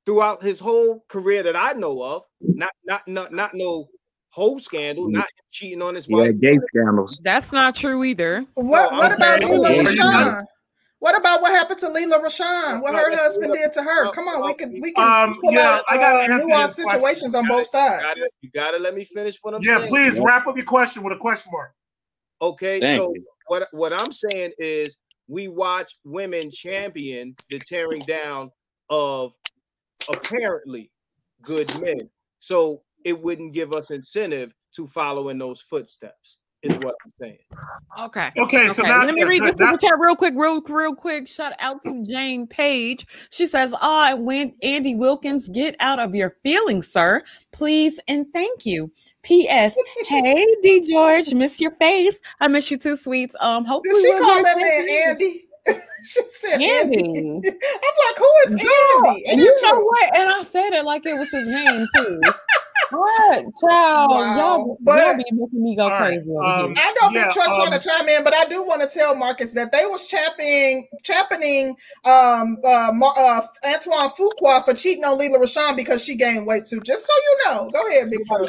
throughout 0.04 0.42
his 0.42 0.58
whole 0.58 1.04
career 1.08 1.42
that 1.42 1.56
I 1.56 1.72
know 1.72 2.02
of. 2.02 2.22
Not 2.40 2.70
not 2.84 3.06
not 3.06 3.32
not 3.32 3.50
no 3.54 3.88
whole 4.30 4.58
scandal, 4.58 5.04
mm-hmm. 5.04 5.18
not 5.18 5.28
cheating 5.50 5.82
on 5.82 5.94
his 5.94 6.08
wife. 6.08 6.26
Yeah, 6.40 6.52
gay 6.52 6.58
scandals. 6.68 7.20
That's 7.24 7.52
not 7.52 7.74
true 7.74 8.04
either. 8.04 8.44
What 8.54 8.92
what 8.92 9.12
about 9.12 9.40
Lela 9.40 9.68
Rochon? 9.68 10.40
What 11.00 11.16
about 11.16 11.40
what 11.40 11.52
happened 11.52 11.78
to 11.80 11.88
Lela 11.88 12.18
Rochon? 12.18 12.82
What 12.82 12.94
her 12.94 13.16
husband 13.16 13.52
did 13.52 13.72
to 13.74 13.82
her? 13.82 14.10
Come 14.10 14.26
on, 14.26 14.44
we 14.44 14.54
can 14.54 14.80
we 14.80 14.92
can 14.92 15.28
um, 15.30 15.38
pull 15.40 15.52
yeah, 15.52 15.76
out 15.76 15.84
I 15.88 15.96
got 15.96 16.30
uh, 16.30 16.34
nuanced 16.34 16.70
situations 16.70 17.36
on 17.36 17.46
both 17.46 17.68
sides. 17.68 18.02
You 18.02 18.08
gotta, 18.08 18.30
you 18.42 18.50
gotta, 18.50 18.78
let 18.78 18.94
me 18.94 19.04
finish 19.04 19.38
what 19.42 19.54
I'm 19.54 19.62
yeah, 19.62 19.76
saying. 19.76 19.84
Yeah, 19.84 19.90
please 19.90 20.20
wrap 20.20 20.48
up 20.48 20.56
your 20.56 20.64
question 20.64 21.04
with 21.04 21.12
a 21.12 21.16
question 21.16 21.52
mark. 21.52 21.72
Okay, 22.42 22.80
Thank 22.80 22.98
so 22.98 23.14
you. 23.14 23.24
what 23.46 23.68
what 23.70 23.92
I'm 24.00 24.10
saying 24.10 24.52
is 24.58 24.96
we 25.28 25.46
watch 25.46 25.96
women 26.04 26.50
champion 26.50 27.36
the 27.48 27.60
tearing 27.60 28.00
down 28.00 28.50
of 28.90 29.34
apparently 30.12 30.90
good 31.42 31.68
men. 31.80 31.98
So 32.40 32.82
it 33.04 33.20
wouldn't 33.22 33.54
give 33.54 33.72
us 33.72 33.92
incentive 33.92 34.52
to 34.74 34.88
follow 34.88 35.28
in 35.28 35.38
those 35.38 35.60
footsteps 35.60 36.38
is 36.62 36.76
what 36.78 36.94
I'm 37.04 37.10
saying. 37.20 37.38
Okay. 37.98 38.30
Okay. 38.36 38.68
So 38.68 38.82
let 38.82 39.14
me 39.14 39.22
read 39.22 39.42
the 39.42 39.54
super 39.56 39.78
chat 39.78 39.98
real 39.98 40.16
quick, 40.16 40.34
real, 40.36 40.60
real 40.60 40.94
quick. 40.94 41.28
Shout 41.28 41.52
out 41.58 41.82
to 41.84 42.04
Jane 42.04 42.46
Page. 42.46 43.06
She 43.30 43.46
says, 43.46 43.74
"Ah, 43.80 44.12
oh, 44.12 44.16
when 44.16 44.54
Andy 44.62 44.94
Wilkins, 44.94 45.48
get 45.48 45.76
out 45.80 45.98
of 45.98 46.14
your 46.14 46.36
feelings, 46.42 46.88
sir, 46.88 47.22
please 47.52 48.00
and 48.08 48.26
thank 48.32 48.66
you." 48.66 48.90
P.S. 49.22 49.76
hey, 50.06 50.46
D 50.62 50.88
George, 50.88 51.34
miss 51.34 51.60
your 51.60 51.72
face. 51.72 52.18
I 52.40 52.48
miss 52.48 52.70
you 52.70 52.78
too, 52.78 52.96
sweets. 52.96 53.34
Um, 53.40 53.64
hopefully 53.64 54.02
Did 54.02 54.02
she 54.02 54.14
we'll 54.14 54.22
call 54.22 54.42
that 54.42 54.56
man 54.56 54.88
Andy? 55.10 55.44
she 56.04 56.20
said 56.28 56.62
Andy. 56.62 57.08
Andy. 57.08 57.48
I'm 57.48 57.96
like, 58.06 58.16
who 58.16 58.32
is 58.44 58.50
Andy? 58.50 59.24
And 59.30 59.40
you 59.40 59.62
know 59.62 59.80
what? 59.80 60.16
And 60.16 60.30
I 60.30 60.42
said 60.44 60.70
it 60.70 60.84
like 60.84 61.04
it 61.04 61.18
was 61.18 61.30
his 61.30 61.46
name 61.46 61.86
too. 61.94 62.20
What, 62.90 63.44
child? 63.60 64.10
Wow. 64.10 64.36
Y'all, 64.36 64.78
but, 64.80 65.04
y'all 65.04 65.16
be 65.16 65.24
making 65.32 65.62
me 65.62 65.76
go 65.76 65.88
crazy. 65.96 66.22
Right, 66.26 66.64
um, 66.64 66.74
I 66.76 66.96
know 67.00 67.10
yeah, 67.10 67.24
Big 67.24 67.32
Truck 67.32 67.48
um, 67.48 67.54
trying 67.54 67.78
to 67.78 67.86
chime 67.86 68.08
in, 68.08 68.24
but 68.24 68.34
I 68.34 68.46
do 68.46 68.62
want 68.62 68.82
to 68.82 68.88
tell 68.88 69.14
Marcus 69.14 69.52
that 69.52 69.72
they 69.72 69.84
was 69.84 70.06
championing, 70.06 70.88
championing 71.02 71.76
um, 72.04 72.58
uh, 72.64 72.90
uh, 72.92 73.46
Antoine 73.64 74.10
Fuqua 74.10 74.64
for 74.64 74.74
cheating 74.74 75.04
on 75.04 75.18
Lela 75.18 75.38
Rochon 75.38 75.76
because 75.76 76.02
she 76.02 76.14
gained 76.14 76.46
weight 76.46 76.66
too. 76.66 76.80
Just 76.80 77.06
so 77.06 77.12
you 77.14 77.38
know, 77.44 77.70
go 77.70 77.88
ahead, 77.88 78.10
Big 78.10 78.26
Truck. 78.26 78.48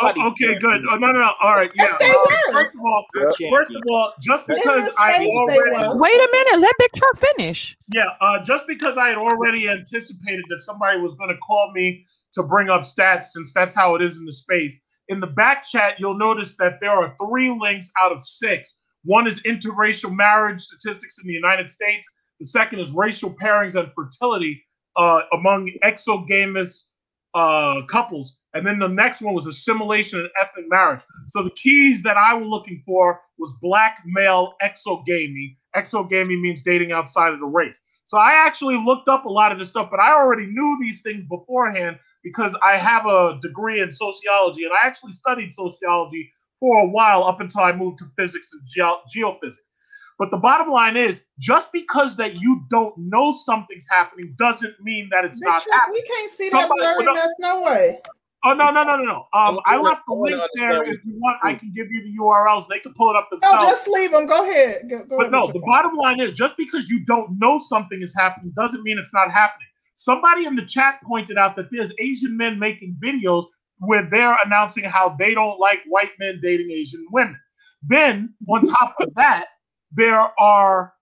Oh, 0.00 0.28
okay, 0.30 0.58
good. 0.58 0.82
Oh, 0.90 0.96
no, 0.96 1.12
no, 1.12 1.20
no. 1.20 1.32
All 1.40 1.54
right, 1.54 1.70
yeah. 1.74 1.84
Yes, 1.84 1.96
they 2.00 2.10
uh, 2.10 2.52
First 2.52 2.74
of 2.74 2.80
all, 2.80 3.06
first 3.50 3.70
of 3.70 3.82
all, 3.90 4.12
just 4.20 4.46
because 4.46 4.90
I 4.98 5.26
already 5.26 5.98
wait 5.98 6.16
a 6.16 6.28
minute, 6.32 6.60
let 6.60 6.74
Big 6.78 6.92
Truck 6.96 7.18
finish. 7.18 7.76
Yeah, 7.92 8.04
uh, 8.20 8.42
just 8.42 8.66
because 8.66 8.96
I 8.96 9.08
had 9.08 9.18
already 9.18 9.68
anticipated 9.68 10.44
that 10.48 10.62
somebody 10.62 10.98
was 10.98 11.14
going 11.14 11.30
to 11.30 11.36
call 11.38 11.72
me 11.72 12.06
to 12.32 12.42
bring 12.42 12.70
up 12.70 12.82
stats 12.82 13.24
since 13.26 13.52
that's 13.52 13.74
how 13.74 13.94
it 13.94 14.02
is 14.02 14.18
in 14.18 14.24
the 14.24 14.32
space. 14.32 14.78
In 15.08 15.20
the 15.20 15.26
back 15.26 15.64
chat, 15.64 15.94
you'll 15.98 16.18
notice 16.18 16.56
that 16.56 16.80
there 16.80 16.90
are 16.90 17.14
three 17.20 17.50
links 17.50 17.90
out 18.00 18.12
of 18.12 18.24
six. 18.24 18.80
One 19.04 19.26
is 19.26 19.40
interracial 19.42 20.14
marriage 20.14 20.62
statistics 20.62 21.18
in 21.22 21.26
the 21.26 21.34
United 21.34 21.70
States. 21.70 22.06
The 22.40 22.46
second 22.46 22.80
is 22.80 22.90
racial 22.92 23.34
pairings 23.42 23.74
and 23.74 23.90
fertility 23.94 24.62
uh, 24.96 25.22
among 25.32 25.70
exogamous 25.82 26.90
uh, 27.34 27.82
couples. 27.88 28.38
And 28.54 28.66
then 28.66 28.78
the 28.78 28.88
next 28.88 29.22
one 29.22 29.34
was 29.34 29.46
assimilation 29.46 30.20
and 30.20 30.28
ethnic 30.40 30.66
marriage. 30.68 31.02
So 31.26 31.42
the 31.42 31.50
keys 31.50 32.02
that 32.02 32.16
I 32.16 32.34
was 32.34 32.46
looking 32.46 32.82
for 32.84 33.20
was 33.38 33.52
black 33.60 34.02
male 34.06 34.54
exogamy. 34.62 35.56
Exogamy 35.76 36.40
means 36.40 36.62
dating 36.62 36.92
outside 36.92 37.32
of 37.32 37.40
the 37.40 37.46
race. 37.46 37.82
So 38.06 38.16
I 38.18 38.32
actually 38.32 38.76
looked 38.76 39.08
up 39.08 39.26
a 39.26 39.28
lot 39.28 39.52
of 39.52 39.58
this 39.58 39.68
stuff, 39.68 39.88
but 39.90 40.00
I 40.00 40.12
already 40.12 40.46
knew 40.46 40.78
these 40.80 41.02
things 41.02 41.24
beforehand 41.28 41.98
because 42.22 42.56
I 42.64 42.76
have 42.76 43.06
a 43.06 43.38
degree 43.40 43.80
in 43.80 43.92
sociology 43.92 44.64
and 44.64 44.72
I 44.72 44.86
actually 44.86 45.12
studied 45.12 45.52
sociology 45.52 46.32
for 46.60 46.80
a 46.80 46.86
while 46.86 47.24
up 47.24 47.40
until 47.40 47.62
I 47.62 47.72
moved 47.72 47.98
to 47.98 48.10
physics 48.16 48.50
and 48.52 48.62
ge- 48.66 49.16
geophysics. 49.16 49.70
But 50.18 50.32
the 50.32 50.36
bottom 50.36 50.72
line 50.72 50.96
is, 50.96 51.22
just 51.38 51.72
because 51.72 52.16
that 52.16 52.40
you 52.40 52.64
don't 52.70 52.92
know 52.98 53.30
something's 53.30 53.86
happening 53.88 54.34
doesn't 54.36 54.74
mean 54.80 55.08
that 55.12 55.24
it's 55.24 55.40
not 55.40 55.62
happening. 55.72 55.92
We 55.92 56.02
can't 56.02 56.30
see 56.30 56.50
Somebody 56.50 56.82
that 56.82 56.96
blurriness, 56.98 57.28
no 57.38 57.62
way. 57.62 58.00
Oh 58.44 58.52
no 58.52 58.70
no 58.70 58.84
no 58.84 58.96
no 58.96 59.02
no! 59.02 59.26
Um, 59.32 59.58
I 59.66 59.76
left 59.76 60.02
the 60.06 60.14
links 60.14 60.48
there. 60.54 60.84
If 60.84 61.04
you 61.04 61.18
want, 61.18 61.38
I 61.42 61.54
can 61.54 61.72
give 61.72 61.90
you 61.90 62.02
the 62.02 62.22
URLs. 62.22 62.68
They 62.68 62.78
can 62.78 62.94
pull 62.94 63.10
it 63.10 63.16
up 63.16 63.28
themselves. 63.30 63.64
No, 63.64 63.70
just 63.70 63.88
leave 63.88 64.12
them. 64.12 64.26
Go 64.26 64.48
ahead. 64.48 64.82
Go, 64.88 65.04
go 65.04 65.18
but 65.18 65.32
no, 65.32 65.48
the 65.48 65.54
point. 65.54 65.64
bottom 65.66 65.94
line 65.96 66.20
is, 66.20 66.34
just 66.34 66.56
because 66.56 66.88
you 66.88 67.04
don't 67.04 67.36
know 67.38 67.58
something 67.58 68.00
is 68.00 68.14
happening 68.16 68.52
doesn't 68.56 68.84
mean 68.84 68.96
it's 68.96 69.12
not 69.12 69.32
happening. 69.32 69.67
Somebody 69.98 70.46
in 70.46 70.54
the 70.54 70.64
chat 70.64 71.00
pointed 71.02 71.38
out 71.38 71.56
that 71.56 71.72
there's 71.72 71.92
Asian 71.98 72.36
men 72.36 72.56
making 72.60 72.96
videos 73.02 73.46
where 73.78 74.08
they're 74.08 74.36
announcing 74.44 74.84
how 74.84 75.16
they 75.18 75.34
don't 75.34 75.58
like 75.58 75.80
white 75.88 76.12
men 76.20 76.38
dating 76.40 76.70
Asian 76.70 77.04
women. 77.10 77.36
Then, 77.82 78.32
on 78.48 78.64
top 78.64 78.94
of 79.00 79.12
that, 79.16 79.46
there 79.90 80.28
are 80.38 80.92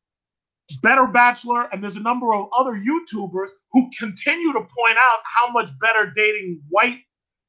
Better 0.83 1.07
Bachelor, 1.07 1.69
and 1.71 1.83
there's 1.83 1.97
a 1.97 2.03
number 2.03 2.33
of 2.33 2.47
other 2.57 2.73
YouTubers 2.73 3.51
who 3.73 3.91
continue 3.99 4.55
to 4.55 4.61
point 4.61 4.97
out 4.97 5.19
how 5.25 5.53
much 5.53 5.69
better 5.79 6.11
dating 6.17 6.63
white, 6.71 7.01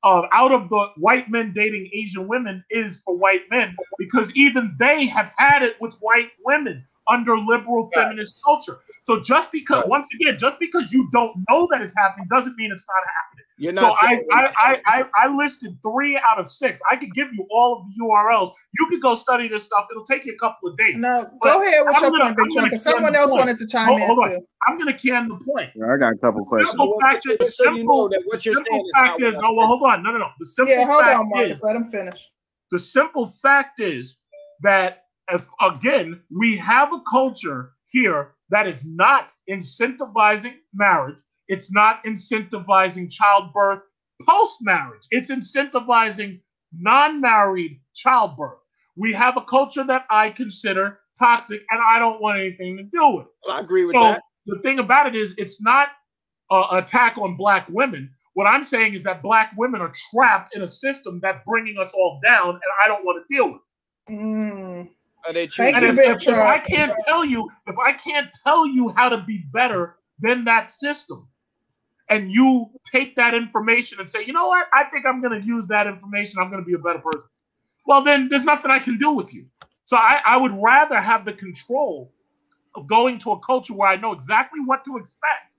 uh, 0.03 0.23
out 0.33 0.51
of 0.51 0.67
the 0.67 0.87
white 0.97 1.29
men 1.29 1.53
dating 1.53 1.89
Asian 1.93 2.27
women 2.27 2.61
is 2.69 3.01
for 3.05 3.15
white 3.15 3.43
men 3.49 3.73
because 3.97 4.33
even 4.35 4.75
they 4.79 5.05
have 5.05 5.31
had 5.37 5.63
it 5.63 5.77
with 5.79 5.95
white 6.01 6.29
women 6.43 6.85
under 7.09 7.37
liberal 7.37 7.89
feminist 7.93 8.41
culture. 8.43 8.79
So 9.01 9.19
just 9.19 9.51
because, 9.51 9.85
once 9.87 10.09
again, 10.13 10.37
just 10.37 10.59
because 10.59 10.91
you 10.91 11.09
don't 11.11 11.33
know 11.49 11.67
that 11.71 11.81
it's 11.81 11.95
happening 11.97 12.27
doesn't 12.29 12.55
mean 12.57 12.71
it's 12.71 12.85
not 12.87 13.03
happening. 13.03 13.45
You're 13.59 13.73
not 13.73 13.93
so 13.93 14.07
I, 14.07 14.21
I, 14.31 14.51
I, 14.59 14.81
I, 14.85 15.05
I 15.15 15.35
listed 15.35 15.77
three 15.81 16.15
out 16.17 16.39
of 16.39 16.49
six. 16.49 16.79
I 16.91 16.95
could 16.95 17.11
give 17.13 17.29
you 17.33 17.45
all 17.49 17.79
of 17.79 17.87
the 17.87 18.03
URLs. 18.03 18.51
You 18.79 18.85
could 18.87 19.01
go 19.01 19.15
study 19.15 19.47
this 19.47 19.63
stuff. 19.63 19.87
It'll 19.89 20.05
take 20.05 20.25
you 20.25 20.33
a 20.33 20.37
couple 20.37 20.69
of 20.69 20.77
days. 20.77 20.93
No, 20.95 21.25
go 21.41 21.65
ahead 21.65 21.83
with 21.85 21.95
I'm 21.95 22.03
your 22.03 22.11
gonna, 22.11 22.35
point, 22.35 22.53
Big 22.53 22.71
Chuck. 22.71 22.79
Someone 22.79 23.15
else 23.15 23.31
point. 23.31 23.39
wanted 23.39 23.57
to 23.57 23.67
chime 23.67 23.87
hold, 23.87 24.01
in. 24.01 24.07
Hold 24.07 24.19
on. 24.19 24.39
I'm 24.67 24.77
going 24.77 24.93
to 24.95 24.99
can 24.99 25.27
the 25.27 25.35
point. 25.35 25.71
Yeah, 25.75 25.91
I 25.91 25.97
got 25.97 26.13
a 26.13 26.17
couple 26.17 26.45
questions. 26.45 26.69
Simple 26.71 26.99
fact 27.01 27.25
is, 27.27 27.37
the 27.39 27.45
simple, 27.45 27.77
you 27.77 27.83
know 27.85 28.09
that 28.09 28.21
what 28.25 28.45
you're 28.45 28.53
simple 28.53 28.83
fact 28.95 29.21
is, 29.21 29.35
no, 29.37 29.47
oh, 29.47 29.53
well, 29.53 29.67
hold 29.67 29.83
on. 29.83 30.03
No, 30.03 30.11
no, 30.11 30.19
no. 30.19 30.27
The 30.39 30.45
simple 30.45 30.75
yeah, 30.75 30.85
hold 30.85 31.03
on, 31.03 31.29
Marcus. 31.29 31.57
Is, 31.57 31.63
let 31.63 31.75
him 31.75 31.89
finish. 31.89 32.29
The 32.69 32.79
simple 32.79 33.27
fact 33.41 33.79
is 33.79 34.19
that, 34.61 35.03
if 35.31 35.47
again, 35.61 36.21
we 36.35 36.57
have 36.57 36.93
a 36.93 37.01
culture 37.09 37.71
here 37.85 38.33
that 38.49 38.67
is 38.67 38.85
not 38.85 39.33
incentivizing 39.49 40.55
marriage. 40.73 41.19
It's 41.47 41.71
not 41.71 42.03
incentivizing 42.05 43.11
childbirth 43.11 43.81
post 44.25 44.59
marriage. 44.61 45.03
It's 45.11 45.31
incentivizing 45.31 46.41
non 46.77 47.21
married 47.21 47.81
childbirth. 47.95 48.59
We 48.95 49.13
have 49.13 49.37
a 49.37 49.41
culture 49.41 49.83
that 49.85 50.05
I 50.09 50.29
consider 50.29 50.99
toxic 51.17 51.61
and 51.69 51.81
I 51.81 51.99
don't 51.99 52.21
want 52.21 52.39
anything 52.39 52.77
to 52.77 52.83
do 52.83 53.17
with. 53.17 53.27
I 53.49 53.59
agree 53.59 53.81
with 53.81 53.91
so 53.91 54.03
that. 54.03 54.21
The 54.45 54.59
thing 54.59 54.79
about 54.79 55.07
it 55.07 55.15
is, 55.15 55.33
it's 55.37 55.61
not 55.61 55.89
an 56.49 56.77
attack 56.77 57.17
on 57.17 57.35
black 57.35 57.67
women. 57.69 58.09
What 58.33 58.45
I'm 58.45 58.63
saying 58.63 58.93
is 58.93 59.03
that 59.03 59.21
black 59.21 59.51
women 59.57 59.81
are 59.81 59.91
trapped 60.11 60.55
in 60.55 60.61
a 60.61 60.67
system 60.67 61.19
that's 61.21 61.39
bringing 61.45 61.77
us 61.77 61.93
all 61.93 62.19
down, 62.23 62.49
and 62.49 62.61
I 62.83 62.87
don't 62.87 63.03
want 63.03 63.21
to 63.27 63.35
deal 63.35 63.47
with 63.47 63.61
it. 64.07 64.13
Mm. 64.13 64.89
And 65.75 65.85
if, 65.85 65.99
if, 65.99 66.27
if 66.27 66.37
I 66.37 66.59
can't 66.59 66.93
tell 67.05 67.25
you, 67.25 67.49
if 67.67 67.77
I 67.77 67.93
can't 67.93 68.29
tell 68.45 68.67
you 68.67 68.89
how 68.89 69.09
to 69.09 69.17
be 69.17 69.45
better 69.51 69.97
than 70.19 70.45
that 70.45 70.69
system, 70.69 71.27
and 72.09 72.31
you 72.31 72.69
take 72.89 73.15
that 73.15 73.33
information 73.33 73.99
and 73.99 74.09
say, 74.09 74.23
you 74.25 74.33
know 74.33 74.47
what, 74.47 74.67
I 74.73 74.85
think 74.85 75.05
I'm 75.05 75.21
going 75.21 75.39
to 75.39 75.45
use 75.45 75.67
that 75.67 75.87
information. 75.87 76.39
I'm 76.39 76.49
going 76.49 76.63
to 76.63 76.65
be 76.65 76.73
a 76.73 76.79
better 76.79 76.99
person. 76.99 77.29
Well, 77.85 78.03
then 78.03 78.29
there's 78.29 78.45
nothing 78.45 78.71
I 78.71 78.79
can 78.79 78.97
do 78.97 79.11
with 79.11 79.33
you. 79.33 79.45
So 79.81 79.97
I, 79.97 80.21
I 80.25 80.37
would 80.37 80.53
rather 80.61 80.99
have 80.99 81.25
the 81.25 81.33
control 81.33 82.11
of 82.75 82.87
going 82.87 83.17
to 83.19 83.31
a 83.31 83.39
culture 83.39 83.73
where 83.73 83.89
I 83.89 83.97
know 83.97 84.13
exactly 84.13 84.59
what 84.65 84.85
to 84.85 84.97
expect 84.97 85.57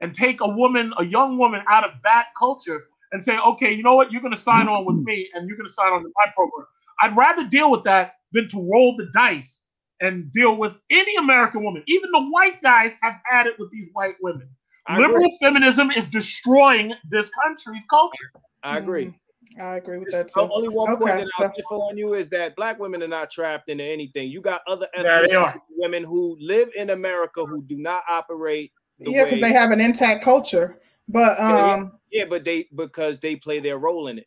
and 0.00 0.14
take 0.14 0.40
a 0.40 0.48
woman, 0.48 0.92
a 0.98 1.04
young 1.04 1.38
woman 1.38 1.62
out 1.68 1.84
of 1.84 1.92
that 2.02 2.26
culture 2.38 2.84
and 3.12 3.22
say, 3.22 3.38
okay, 3.38 3.72
you 3.72 3.82
know 3.82 3.94
what, 3.94 4.10
you're 4.10 4.20
going 4.20 4.34
to 4.34 4.40
sign 4.40 4.68
on 4.68 4.84
with 4.84 4.96
me 4.96 5.28
and 5.34 5.48
you're 5.48 5.56
going 5.56 5.66
to 5.66 5.72
sign 5.72 5.92
on 5.92 6.02
to 6.02 6.10
my 6.16 6.30
program. 6.34 6.66
I'd 7.00 7.16
rather 7.16 7.46
deal 7.46 7.70
with 7.70 7.84
that 7.84 8.14
than 8.34 8.48
to 8.48 8.68
roll 8.70 8.94
the 8.96 9.08
dice 9.14 9.62
and 10.00 10.30
deal 10.32 10.56
with 10.56 10.78
any 10.90 11.16
American 11.16 11.64
woman. 11.64 11.82
Even 11.86 12.10
the 12.12 12.28
white 12.30 12.60
guys 12.60 12.96
have 13.00 13.14
had 13.24 13.46
it 13.46 13.58
with 13.58 13.70
these 13.70 13.88
white 13.94 14.16
women. 14.20 14.48
I 14.86 14.98
Liberal 14.98 15.24
agree. 15.24 15.38
feminism 15.40 15.90
is 15.90 16.08
destroying 16.08 16.92
this 17.08 17.30
country's 17.30 17.84
culture. 17.88 18.30
I 18.62 18.78
agree. 18.78 19.06
Mm, 19.06 19.62
I 19.62 19.76
agree 19.76 19.98
with 19.98 20.10
that 20.10 20.28
too. 20.28 20.40
Only 20.52 20.68
one 20.68 20.92
okay, 20.94 21.04
point 21.04 21.16
that 21.16 21.30
I'll 21.38 21.52
differ 21.56 21.74
on 21.74 21.96
you 21.96 22.14
is 22.14 22.28
that 22.30 22.54
black 22.56 22.78
women 22.78 23.02
are 23.02 23.08
not 23.08 23.30
trapped 23.30 23.70
into 23.70 23.84
anything. 23.84 24.28
You 24.28 24.42
got 24.42 24.60
other 24.66 24.88
yeah, 24.94 25.54
women 25.70 26.04
who 26.04 26.36
live 26.40 26.68
in 26.76 26.90
America 26.90 27.46
who 27.46 27.62
do 27.62 27.76
not 27.76 28.02
operate. 28.08 28.72
The 28.98 29.10
yeah, 29.10 29.24
because 29.24 29.40
they 29.40 29.52
have 29.52 29.70
an 29.70 29.80
intact 29.80 30.22
culture. 30.22 30.80
But 31.08 31.38
um 31.40 31.92
yeah, 32.10 32.20
yeah, 32.20 32.24
but 32.28 32.44
they 32.44 32.66
because 32.74 33.18
they 33.18 33.36
play 33.36 33.60
their 33.60 33.78
role 33.78 34.08
in 34.08 34.18
it. 34.18 34.26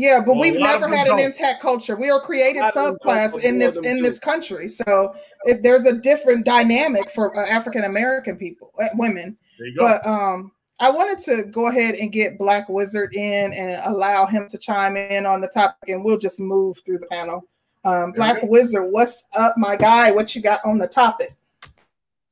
Yeah, 0.00 0.20
but 0.24 0.32
well, 0.32 0.40
we've 0.40 0.58
never 0.58 0.88
had 0.88 1.08
an 1.08 1.18
intact 1.18 1.60
culture. 1.60 1.94
We 1.94 2.08
are 2.08 2.22
created 2.22 2.62
subclass 2.62 3.38
in 3.42 3.58
this 3.58 3.76
in 3.76 3.98
too. 3.98 4.02
this 4.02 4.18
country, 4.18 4.66
so 4.70 5.14
if 5.44 5.62
there's 5.62 5.84
a 5.84 5.92
different 5.92 6.46
dynamic 6.46 7.10
for 7.10 7.36
uh, 7.38 7.46
African 7.46 7.84
American 7.84 8.38
people, 8.38 8.72
uh, 8.80 8.86
women. 8.94 9.36
But 9.76 10.04
um, 10.06 10.52
I 10.78 10.88
wanted 10.88 11.18
to 11.26 11.50
go 11.50 11.68
ahead 11.68 11.96
and 11.96 12.10
get 12.10 12.38
Black 12.38 12.70
Wizard 12.70 13.14
in 13.14 13.52
and 13.52 13.82
allow 13.84 14.24
him 14.24 14.48
to 14.48 14.56
chime 14.56 14.96
in 14.96 15.26
on 15.26 15.42
the 15.42 15.48
topic, 15.48 15.90
and 15.90 16.02
we'll 16.02 16.16
just 16.16 16.40
move 16.40 16.78
through 16.86 17.00
the 17.00 17.06
panel. 17.08 17.44
Um, 17.84 18.12
Black 18.12 18.36
right. 18.36 18.48
Wizard, 18.48 18.90
what's 18.90 19.24
up, 19.36 19.52
my 19.58 19.76
guy? 19.76 20.12
What 20.12 20.34
you 20.34 20.40
got 20.40 20.60
on 20.64 20.78
the 20.78 20.88
topic? 20.88 21.36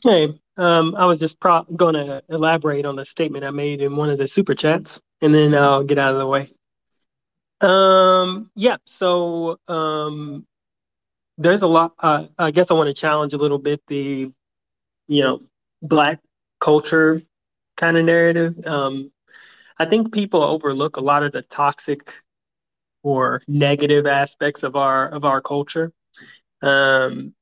Hey, 0.02 0.40
um, 0.56 0.94
I 0.96 1.04
was 1.04 1.18
just 1.18 1.38
pro- 1.38 1.64
going 1.76 1.96
to 1.96 2.22
elaborate 2.30 2.86
on 2.86 2.96
the 2.96 3.04
statement 3.04 3.44
I 3.44 3.50
made 3.50 3.82
in 3.82 3.94
one 3.94 4.08
of 4.08 4.16
the 4.16 4.26
super 4.26 4.54
chats, 4.54 5.02
and 5.20 5.34
then 5.34 5.54
I'll 5.54 5.84
get 5.84 5.98
out 5.98 6.14
of 6.14 6.18
the 6.18 6.26
way. 6.26 6.48
Um, 7.60 8.50
yeah, 8.54 8.76
so 8.84 9.58
um, 9.68 10.46
there's 11.38 11.62
a 11.62 11.66
lot. 11.66 11.94
Uh, 11.98 12.26
I 12.38 12.50
guess 12.50 12.70
I 12.70 12.74
want 12.74 12.88
to 12.88 12.94
challenge 13.00 13.34
a 13.34 13.38
little 13.38 13.58
bit 13.58 13.82
the, 13.88 14.32
you 15.08 15.22
know, 15.24 15.42
black 15.82 16.20
culture 16.60 17.22
kind 17.76 17.96
of 17.96 18.04
narrative. 18.04 18.56
Um, 18.66 19.12
I 19.78 19.86
think 19.86 20.12
people 20.12 20.42
overlook 20.42 20.96
a 20.96 21.00
lot 21.02 21.22
of 21.24 21.32
the 21.32 21.42
toxic 21.42 22.12
or 23.02 23.42
negative 23.48 24.06
aspects 24.06 24.62
of 24.62 24.76
our 24.76 25.08
of 25.08 25.24
our 25.24 25.40
culture. 25.40 25.92
Um, 26.62 27.34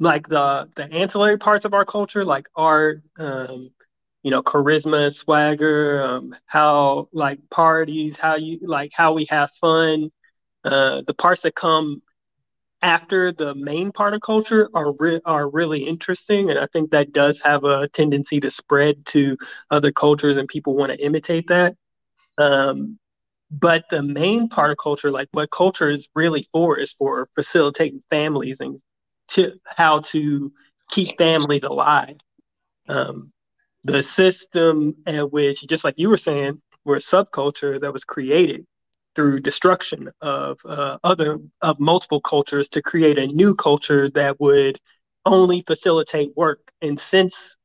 like 0.00 0.28
the 0.28 0.68
the 0.76 0.84
ancillary 0.92 1.38
parts 1.38 1.64
of 1.64 1.74
our 1.74 1.84
culture, 1.84 2.24
like 2.24 2.48
art, 2.56 3.02
um, 3.18 3.70
you 4.22 4.30
know, 4.30 4.42
charisma, 4.42 5.14
swagger, 5.14 6.02
um, 6.02 6.34
how 6.46 7.08
like 7.12 7.38
parties, 7.50 8.16
how 8.16 8.36
you 8.36 8.58
like 8.62 8.90
how 8.94 9.12
we 9.12 9.26
have 9.30 9.50
fun. 9.60 10.10
Uh, 10.64 11.02
the 11.06 11.14
parts 11.14 11.42
that 11.42 11.54
come 11.54 12.02
after 12.82 13.32
the 13.32 13.54
main 13.54 13.92
part 13.92 14.14
of 14.14 14.20
culture 14.20 14.68
are 14.74 14.92
re- 14.92 15.20
are 15.24 15.48
really 15.48 15.86
interesting, 15.86 16.50
and 16.50 16.58
I 16.58 16.66
think 16.66 16.90
that 16.90 17.12
does 17.12 17.40
have 17.40 17.64
a 17.64 17.88
tendency 17.88 18.40
to 18.40 18.50
spread 18.50 19.04
to 19.06 19.36
other 19.70 19.92
cultures, 19.92 20.36
and 20.36 20.48
people 20.48 20.76
want 20.76 20.92
to 20.92 21.04
imitate 21.04 21.48
that. 21.48 21.76
Um, 22.38 22.98
but 23.50 23.84
the 23.90 24.02
main 24.02 24.48
part 24.48 24.70
of 24.70 24.78
culture, 24.78 25.10
like 25.10 25.28
what 25.32 25.50
culture 25.50 25.90
is 25.90 26.08
really 26.14 26.46
for, 26.52 26.78
is 26.78 26.92
for 26.92 27.28
facilitating 27.34 28.02
families 28.10 28.60
and 28.60 28.80
to 29.28 29.54
how 29.64 30.00
to 30.00 30.52
keep 30.90 31.16
families 31.18 31.64
alive. 31.64 32.16
Um, 32.88 33.32
the 33.84 34.02
system 34.02 34.94
at 35.06 35.32
which, 35.32 35.66
just 35.66 35.84
like 35.84 35.94
you 35.96 36.08
were 36.08 36.18
saying, 36.18 36.60
we're 36.84 36.96
a 36.96 37.00
subculture 37.00 37.80
that 37.80 37.92
was 37.92 38.04
created 38.04 38.66
through 39.14 39.40
destruction 39.40 40.10
of 40.20 40.58
uh, 40.64 40.98
other 41.02 41.38
of 41.62 41.80
multiple 41.80 42.20
cultures 42.20 42.68
to 42.68 42.82
create 42.82 43.18
a 43.18 43.26
new 43.26 43.54
culture 43.54 44.08
that 44.10 44.38
would 44.40 44.78
only 45.26 45.62
facilitate 45.66 46.30
work. 46.36 46.70
And 46.80 46.98
since 46.98 47.56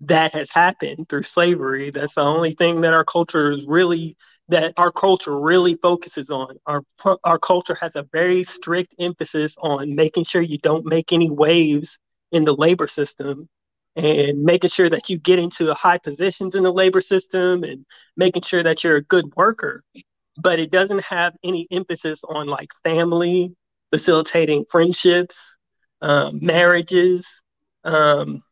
that 0.00 0.32
has 0.32 0.50
happened 0.50 1.08
through 1.08 1.22
slavery, 1.24 1.90
that's 1.90 2.14
the 2.14 2.22
only 2.22 2.54
thing 2.54 2.80
that 2.82 2.92
our 2.92 3.04
culture 3.04 3.50
is 3.50 3.64
really 3.66 4.16
that 4.48 4.72
our 4.78 4.90
culture 4.90 5.38
really 5.38 5.74
focuses 5.76 6.30
on. 6.30 6.56
Our 6.66 6.82
our 7.24 7.38
culture 7.38 7.76
has 7.80 7.96
a 7.96 8.06
very 8.12 8.44
strict 8.44 8.94
emphasis 8.98 9.54
on 9.58 9.94
making 9.94 10.24
sure 10.24 10.42
you 10.42 10.58
don't 10.58 10.86
make 10.86 11.12
any 11.12 11.30
waves 11.30 11.98
in 12.32 12.44
the 12.44 12.54
labor 12.54 12.88
system 12.88 13.48
and 13.98 14.42
making 14.42 14.70
sure 14.70 14.90
that 14.90 15.10
you 15.10 15.18
get 15.18 15.40
into 15.40 15.74
high 15.74 15.98
positions 15.98 16.54
in 16.56 16.64
the 16.64 16.72
labor 16.72 17.02
system 17.02 17.64
and 17.64 17.86
making 18.16 18.42
sure 18.42 18.62
that 18.62 18.84
you're 18.84 18.96
a 18.96 19.04
good 19.04 19.26
worker 19.36 19.84
but 20.38 20.60
it 20.60 20.70
doesn't 20.70 21.02
have 21.04 21.34
any 21.44 21.66
emphasis 21.70 22.22
on 22.24 22.46
like 22.46 22.70
family, 22.84 23.54
facilitating 23.92 24.64
friendships, 24.70 25.58
um, 26.00 26.38
marriages. 26.42 27.26
Um, 27.84 28.42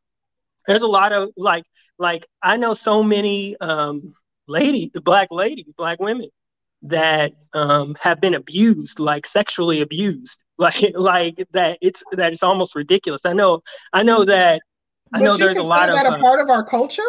there's 0.66 0.83
a 0.83 0.86
lot 0.86 1.12
of 1.12 1.31
like, 1.36 1.65
like 1.99 2.26
I 2.42 2.57
know 2.57 2.75
so 2.75 3.02
many 3.02 3.57
um, 3.60 4.15
lady, 4.49 4.91
black 5.05 5.28
ladies, 5.31 5.66
black 5.76 6.00
women 6.00 6.31
that 6.83 7.33
um, 7.55 7.97
have 8.00 8.20
been 8.20 8.34
abused, 8.34 8.99
like 9.00 9.26
sexually 9.26 9.81
abused, 9.83 10.42
like 10.58 10.92
like 10.94 11.47
that. 11.52 11.78
It's 11.83 12.02
that 12.12 12.33
it's 12.33 12.42
almost 12.42 12.75
ridiculous. 12.75 13.23
I 13.26 13.34
know, 13.34 13.62
I 13.92 14.02
know 14.02 14.25
that. 14.25 14.62
I 15.12 15.20
know 15.20 15.36
there's 15.36 15.57
a 15.57 15.62
lot 15.62 15.89
of 15.89 15.94
that 15.94 16.07
a 16.07 16.18
part 16.18 16.41
of 16.41 16.51
our 16.51 16.65
culture. 16.65 17.02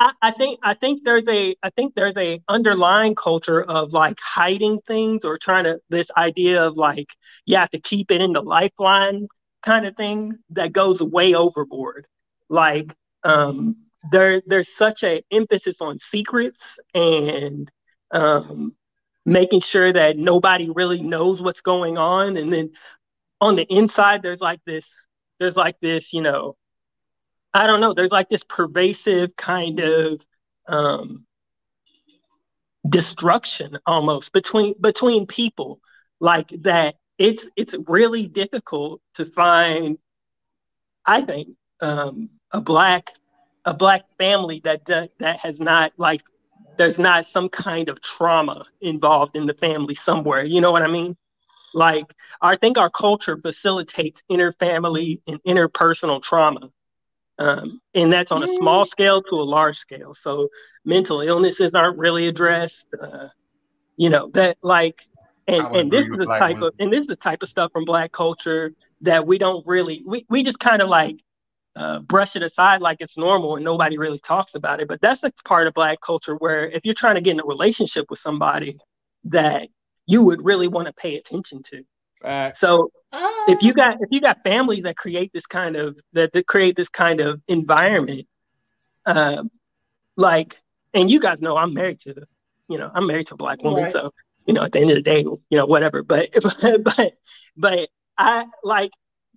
I, 0.00 0.12
I 0.20 0.30
think 0.32 0.58
I 0.62 0.74
think 0.74 1.04
there's 1.04 1.28
a 1.28 1.54
I 1.62 1.70
think 1.70 1.94
there's 1.94 2.16
a 2.16 2.42
underlying 2.48 3.14
culture 3.14 3.62
of 3.62 3.92
like 3.92 4.18
hiding 4.20 4.80
things 4.86 5.24
or 5.24 5.38
trying 5.38 5.64
to 5.64 5.80
this 5.90 6.10
idea 6.16 6.62
of 6.62 6.76
like 6.76 7.08
you 7.46 7.56
have 7.56 7.70
to 7.70 7.80
keep 7.80 8.10
it 8.10 8.20
in 8.20 8.32
the 8.32 8.42
lifeline 8.42 9.28
kind 9.62 9.86
of 9.86 9.96
thing 9.96 10.38
that 10.50 10.72
goes 10.72 11.00
way 11.00 11.34
overboard. 11.34 12.06
Like 12.48 12.94
um, 13.22 13.76
there 14.10 14.42
there's 14.46 14.74
such 14.74 15.04
a 15.04 15.22
emphasis 15.30 15.80
on 15.80 15.98
secrets 15.98 16.78
and 16.94 17.70
um, 18.10 18.74
making 19.24 19.60
sure 19.60 19.92
that 19.92 20.16
nobody 20.16 20.68
really 20.70 21.00
knows 21.00 21.40
what's 21.40 21.60
going 21.60 21.96
on, 21.96 22.36
and 22.36 22.52
then 22.52 22.72
on 23.40 23.56
the 23.56 23.72
inside 23.72 24.22
there's 24.22 24.40
like 24.40 24.60
this 24.66 24.88
there's 25.38 25.56
like 25.56 25.76
this 25.80 26.12
you 26.12 26.22
know 26.22 26.56
I 27.54 27.66
don't 27.66 27.80
know. 27.80 27.92
There's 27.94 28.10
like 28.10 28.28
this 28.28 28.44
pervasive 28.44 29.36
kind 29.36 29.80
of 29.80 30.24
um, 30.68 31.26
destruction 32.88 33.78
almost 33.86 34.32
between 34.32 34.74
between 34.80 35.26
people, 35.26 35.80
like 36.20 36.48
that. 36.62 36.96
It's 37.18 37.46
it's 37.56 37.74
really 37.86 38.26
difficult 38.26 39.00
to 39.14 39.26
find. 39.26 39.98
I 41.04 41.22
think 41.22 41.48
um, 41.80 42.30
a 42.52 42.60
black 42.60 43.10
a 43.64 43.74
black 43.74 44.02
family 44.18 44.60
that, 44.64 44.84
that 44.86 45.10
that 45.18 45.38
has 45.40 45.60
not 45.60 45.92
like 45.98 46.22
there's 46.78 46.98
not 46.98 47.26
some 47.26 47.48
kind 47.48 47.88
of 47.88 48.00
trauma 48.00 48.64
involved 48.80 49.36
in 49.36 49.46
the 49.46 49.54
family 49.54 49.94
somewhere. 49.94 50.44
You 50.44 50.60
know 50.60 50.72
what 50.72 50.82
I 50.82 50.88
mean? 50.88 51.16
Like 51.74 52.06
I 52.40 52.56
think 52.56 52.78
our 52.78 52.90
culture 52.90 53.36
facilitates 53.36 54.22
interfamily 54.30 55.20
and 55.26 55.42
interpersonal 55.44 56.22
trauma. 56.22 56.70
Um, 57.38 57.80
and 57.94 58.12
that's 58.12 58.30
on 58.30 58.42
a 58.42 58.48
small 58.48 58.84
scale 58.84 59.22
to 59.22 59.36
a 59.36 59.42
large 59.42 59.78
scale. 59.78 60.14
So 60.14 60.48
mental 60.84 61.20
illnesses 61.20 61.74
aren't 61.74 61.98
really 61.98 62.28
addressed. 62.28 62.86
Uh, 63.00 63.28
you 63.96 64.10
know 64.10 64.30
that 64.34 64.58
like, 64.62 65.06
and 65.48 65.64
and 65.74 65.90
this 65.90 66.06
is 66.08 66.16
the 66.16 66.26
type 66.26 66.56
wisdom. 66.56 66.68
of 66.68 66.74
and 66.78 66.92
this 66.92 67.00
is 67.00 67.06
the 67.06 67.16
type 67.16 67.42
of 67.42 67.48
stuff 67.48 67.72
from 67.72 67.84
Black 67.84 68.12
culture 68.12 68.72
that 69.00 69.26
we 69.26 69.38
don't 69.38 69.66
really 69.66 70.02
we 70.06 70.24
we 70.28 70.42
just 70.42 70.60
kind 70.60 70.82
of 70.82 70.88
like 70.88 71.16
uh, 71.74 72.00
brush 72.00 72.36
it 72.36 72.42
aside 72.42 72.82
like 72.82 73.00
it's 73.00 73.16
normal 73.16 73.56
and 73.56 73.64
nobody 73.64 73.96
really 73.98 74.18
talks 74.18 74.54
about 74.54 74.80
it. 74.80 74.88
But 74.88 75.00
that's 75.00 75.22
a 75.22 75.32
part 75.44 75.66
of 75.66 75.74
Black 75.74 76.00
culture 76.00 76.36
where 76.36 76.68
if 76.70 76.84
you're 76.84 76.94
trying 76.94 77.14
to 77.14 77.20
get 77.20 77.32
in 77.32 77.40
a 77.40 77.44
relationship 77.44 78.06
with 78.10 78.18
somebody 78.18 78.76
that 79.24 79.68
you 80.06 80.22
would 80.22 80.44
really 80.44 80.68
want 80.68 80.86
to 80.86 80.92
pay 80.92 81.16
attention 81.16 81.62
to. 81.62 81.82
Facts. 82.22 82.60
So 82.60 82.90
if 83.48 83.62
you 83.62 83.72
got 83.72 83.96
if 84.00 84.08
you 84.10 84.20
got 84.20 84.42
families 84.44 84.84
that 84.84 84.96
create 84.96 85.32
this 85.32 85.46
kind 85.46 85.76
of 85.76 85.98
that, 86.12 86.32
that 86.32 86.46
create 86.46 86.76
this 86.76 86.88
kind 86.88 87.20
of 87.20 87.40
environment, 87.48 88.26
uh, 89.06 89.42
like, 90.16 90.60
and 90.94 91.10
you 91.10 91.20
guys 91.20 91.40
know 91.40 91.56
I'm 91.56 91.74
married 91.74 92.00
to, 92.00 92.14
you 92.68 92.78
know, 92.78 92.90
I'm 92.92 93.06
married 93.06 93.26
to 93.28 93.34
a 93.34 93.36
black 93.36 93.62
woman, 93.62 93.84
right. 93.84 93.92
so 93.92 94.12
you 94.46 94.54
know, 94.54 94.62
at 94.62 94.72
the 94.72 94.80
end 94.80 94.90
of 94.90 94.96
the 94.96 95.02
day, 95.02 95.20
you 95.20 95.40
know, 95.50 95.66
whatever. 95.66 96.02
But 96.02 96.30
but 96.96 97.14
but 97.56 97.88
I 98.18 98.46
like 98.62 98.92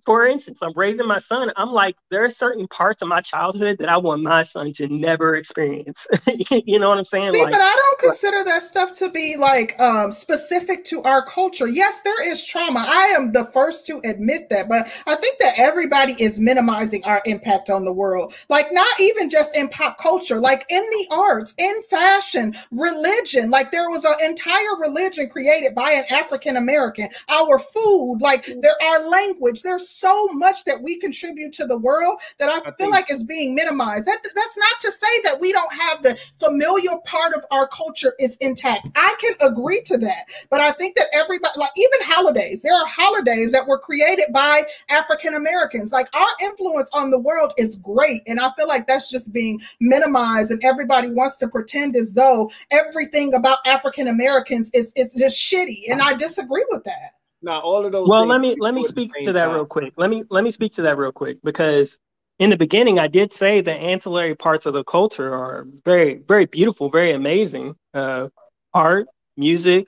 for 0.06 0.24
instance, 0.24 0.60
I'm 0.62 0.72
raising 0.76 1.06
my 1.06 1.18
son. 1.18 1.52
I'm 1.56 1.72
like, 1.72 1.96
there 2.12 2.24
are 2.24 2.30
certain 2.30 2.68
parts 2.68 3.02
of 3.02 3.08
my 3.08 3.20
childhood 3.20 3.78
that 3.80 3.88
I 3.88 3.96
want 3.96 4.22
my 4.22 4.44
son 4.44 4.72
to 4.74 4.86
never 4.86 5.34
experience. 5.34 6.06
you 6.48 6.78
know 6.78 6.90
what 6.90 6.98
I'm 6.98 7.04
saying? 7.04 7.32
See, 7.32 7.42
like, 7.42 7.50
but 7.50 7.60
I 7.60 7.74
don't 7.74 7.98
consider 7.98 8.44
that 8.44 8.62
stuff 8.62 8.96
to 9.00 9.10
be 9.10 9.36
like 9.36 9.78
um, 9.80 10.12
specific 10.12 10.84
to 10.86 11.02
our 11.02 11.26
culture. 11.26 11.66
Yes, 11.66 12.00
there 12.04 12.30
is 12.30 12.46
trauma. 12.46 12.84
I 12.86 13.14
am 13.18 13.32
the 13.32 13.46
first 13.52 13.84
to 13.86 14.00
admit 14.04 14.48
that, 14.50 14.68
but 14.68 14.86
I 15.08 15.16
think 15.16 15.40
that 15.40 15.54
everybody 15.58 16.14
is 16.20 16.38
minimizing 16.38 17.02
our 17.04 17.20
impact 17.24 17.68
on 17.68 17.84
the 17.84 17.92
world. 17.92 18.32
Like, 18.48 18.68
not 18.70 19.00
even 19.00 19.28
just 19.28 19.56
in 19.56 19.68
pop 19.68 19.98
culture, 19.98 20.38
like 20.38 20.64
in 20.68 20.82
the 20.82 21.06
arts, 21.10 21.52
in 21.58 21.82
fashion, 21.90 22.54
religion. 22.70 23.50
Like, 23.50 23.72
there 23.72 23.90
was 23.90 24.04
an 24.04 24.14
entire 24.24 24.76
religion 24.78 25.28
created 25.28 25.74
by 25.74 25.90
an 25.90 26.04
African 26.10 26.56
American. 26.56 27.08
Our 27.28 27.58
food, 27.58 28.18
like, 28.20 28.46
there, 28.46 28.80
our 28.84 29.08
language. 29.08 29.62
There's 29.62 29.95
so 29.96 30.28
much 30.32 30.64
that 30.64 30.82
we 30.82 30.98
contribute 30.98 31.52
to 31.54 31.66
the 31.66 31.76
world 31.76 32.20
that 32.38 32.48
I, 32.48 32.68
I 32.68 32.74
feel 32.76 32.90
like 32.90 33.10
is 33.10 33.24
being 33.24 33.54
minimized. 33.54 34.06
That 34.06 34.18
that's 34.22 34.56
not 34.56 34.80
to 34.80 34.92
say 34.92 35.20
that 35.24 35.40
we 35.40 35.52
don't 35.52 35.72
have 35.74 36.02
the 36.02 36.18
familial 36.38 37.00
part 37.00 37.34
of 37.34 37.44
our 37.50 37.66
culture 37.68 38.14
is 38.18 38.36
intact. 38.36 38.88
I 38.94 39.14
can 39.20 39.32
agree 39.50 39.82
to 39.86 39.98
that, 39.98 40.26
but 40.50 40.60
I 40.60 40.72
think 40.72 40.96
that 40.96 41.06
everybody, 41.14 41.52
like 41.58 41.70
even 41.76 42.00
holidays, 42.02 42.62
there 42.62 42.74
are 42.74 42.86
holidays 42.86 43.52
that 43.52 43.66
were 43.66 43.78
created 43.78 44.26
by 44.32 44.64
African 44.90 45.34
Americans. 45.34 45.92
Like 45.92 46.08
our 46.14 46.28
influence 46.42 46.90
on 46.92 47.10
the 47.10 47.18
world 47.18 47.52
is 47.56 47.76
great, 47.76 48.22
and 48.26 48.40
I 48.40 48.50
feel 48.56 48.68
like 48.68 48.86
that's 48.86 49.10
just 49.10 49.32
being 49.32 49.60
minimized, 49.80 50.50
and 50.50 50.62
everybody 50.64 51.08
wants 51.08 51.38
to 51.38 51.48
pretend 51.48 51.96
as 51.96 52.14
though 52.14 52.50
everything 52.70 53.34
about 53.34 53.58
African 53.66 54.08
Americans 54.08 54.70
is 54.74 54.92
is 54.96 55.14
just 55.14 55.38
shitty, 55.38 55.82
and 55.90 56.00
I 56.02 56.14
disagree 56.14 56.64
with 56.70 56.84
that. 56.84 57.15
Now, 57.42 57.60
all 57.60 57.84
of 57.84 57.92
those. 57.92 58.08
Well, 58.08 58.26
let 58.26 58.40
me 58.40 58.56
let 58.58 58.74
me 58.74 58.84
speak 58.84 59.12
to 59.24 59.32
that 59.32 59.46
time. 59.46 59.54
real 59.54 59.66
quick. 59.66 59.94
Let 59.96 60.10
me 60.10 60.24
let 60.30 60.44
me 60.44 60.50
speak 60.50 60.74
to 60.74 60.82
that 60.82 60.96
real 60.96 61.12
quick 61.12 61.38
because 61.44 61.98
in 62.38 62.50
the 62.50 62.56
beginning, 62.56 62.98
I 62.98 63.08
did 63.08 63.32
say 63.32 63.60
the 63.60 63.72
ancillary 63.72 64.34
parts 64.34 64.66
of 64.66 64.74
the 64.74 64.84
culture 64.84 65.32
are 65.32 65.66
very 65.84 66.14
very 66.14 66.46
beautiful, 66.46 66.90
very 66.90 67.12
amazing. 67.12 67.74
Uh, 67.94 68.28
art, 68.74 69.06
music, 69.36 69.86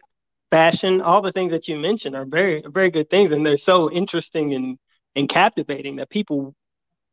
fashion, 0.50 1.00
all 1.00 1.22
the 1.22 1.32
things 1.32 1.50
that 1.52 1.68
you 1.68 1.78
mentioned 1.78 2.16
are 2.16 2.24
very 2.24 2.62
very 2.66 2.90
good 2.90 3.10
things, 3.10 3.32
and 3.32 3.44
they're 3.44 3.56
so 3.56 3.90
interesting 3.90 4.54
and 4.54 4.78
and 5.16 5.28
captivating 5.28 5.96
that 5.96 6.10
people 6.10 6.54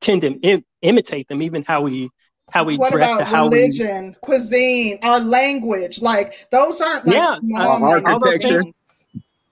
tend 0.01 0.22
to 0.22 0.33
Im- 0.33 0.65
imitate 0.81 1.27
them, 1.27 1.41
even 1.41 1.64
how 1.64 1.81
we 1.81 2.09
how 2.51 2.64
we 2.64 2.77
what 2.77 2.91
dress, 2.91 3.14
about 3.14 3.27
how 3.27 3.47
religion, 3.47 4.07
we... 4.07 4.15
cuisine, 4.22 4.99
our 5.01 5.19
language. 5.19 6.01
Like 6.01 6.47
those 6.51 6.81
aren't 6.81 7.05
like 7.05 7.15
yeah, 7.15 7.39
small 7.39 8.05
architecture 8.05 8.64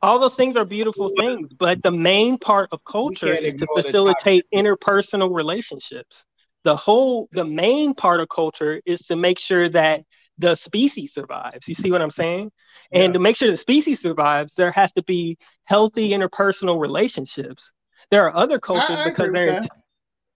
all 0.04 0.20
those 0.20 0.36
things 0.36 0.58
are 0.58 0.66
beautiful 0.66 1.10
things, 1.18 1.50
but 1.58 1.82
the 1.82 1.92
main 1.92 2.38
part 2.38 2.70
of 2.74 2.84
culture 2.84 3.34
is 3.34 3.54
to 3.56 3.68
facilitate 3.78 4.46
interpersonal 4.54 5.34
relationships. 5.34 6.26
The 6.66 6.76
whole, 6.76 7.30
the 7.32 7.46
main 7.46 7.94
part 7.94 8.20
of 8.20 8.28
culture 8.28 8.82
is 8.86 9.00
to 9.04 9.16
make 9.16 9.40
sure 9.40 9.70
that 9.70 10.04
the 10.38 10.56
species 10.56 11.14
survives. 11.14 11.70
You 11.70 11.74
see 11.74 11.90
what 11.90 12.02
I'm 12.02 12.12
saying? 12.12 12.52
Yes. 12.92 13.06
And 13.06 13.14
to 13.14 13.20
make 13.20 13.38
sure 13.38 13.50
the 13.50 13.58
species 13.58 14.02
survives, 14.02 14.56
there 14.56 14.72
has 14.72 14.92
to 14.94 15.04
be 15.04 15.38
healthy 15.64 16.10
interpersonal 16.10 16.82
relationships. 16.82 17.72
There 18.12 18.26
are 18.26 18.36
other 18.36 18.60
cultures 18.60 19.00
I, 19.00 19.04
I 19.04 19.04
because 19.06 19.32
they're 19.32 19.62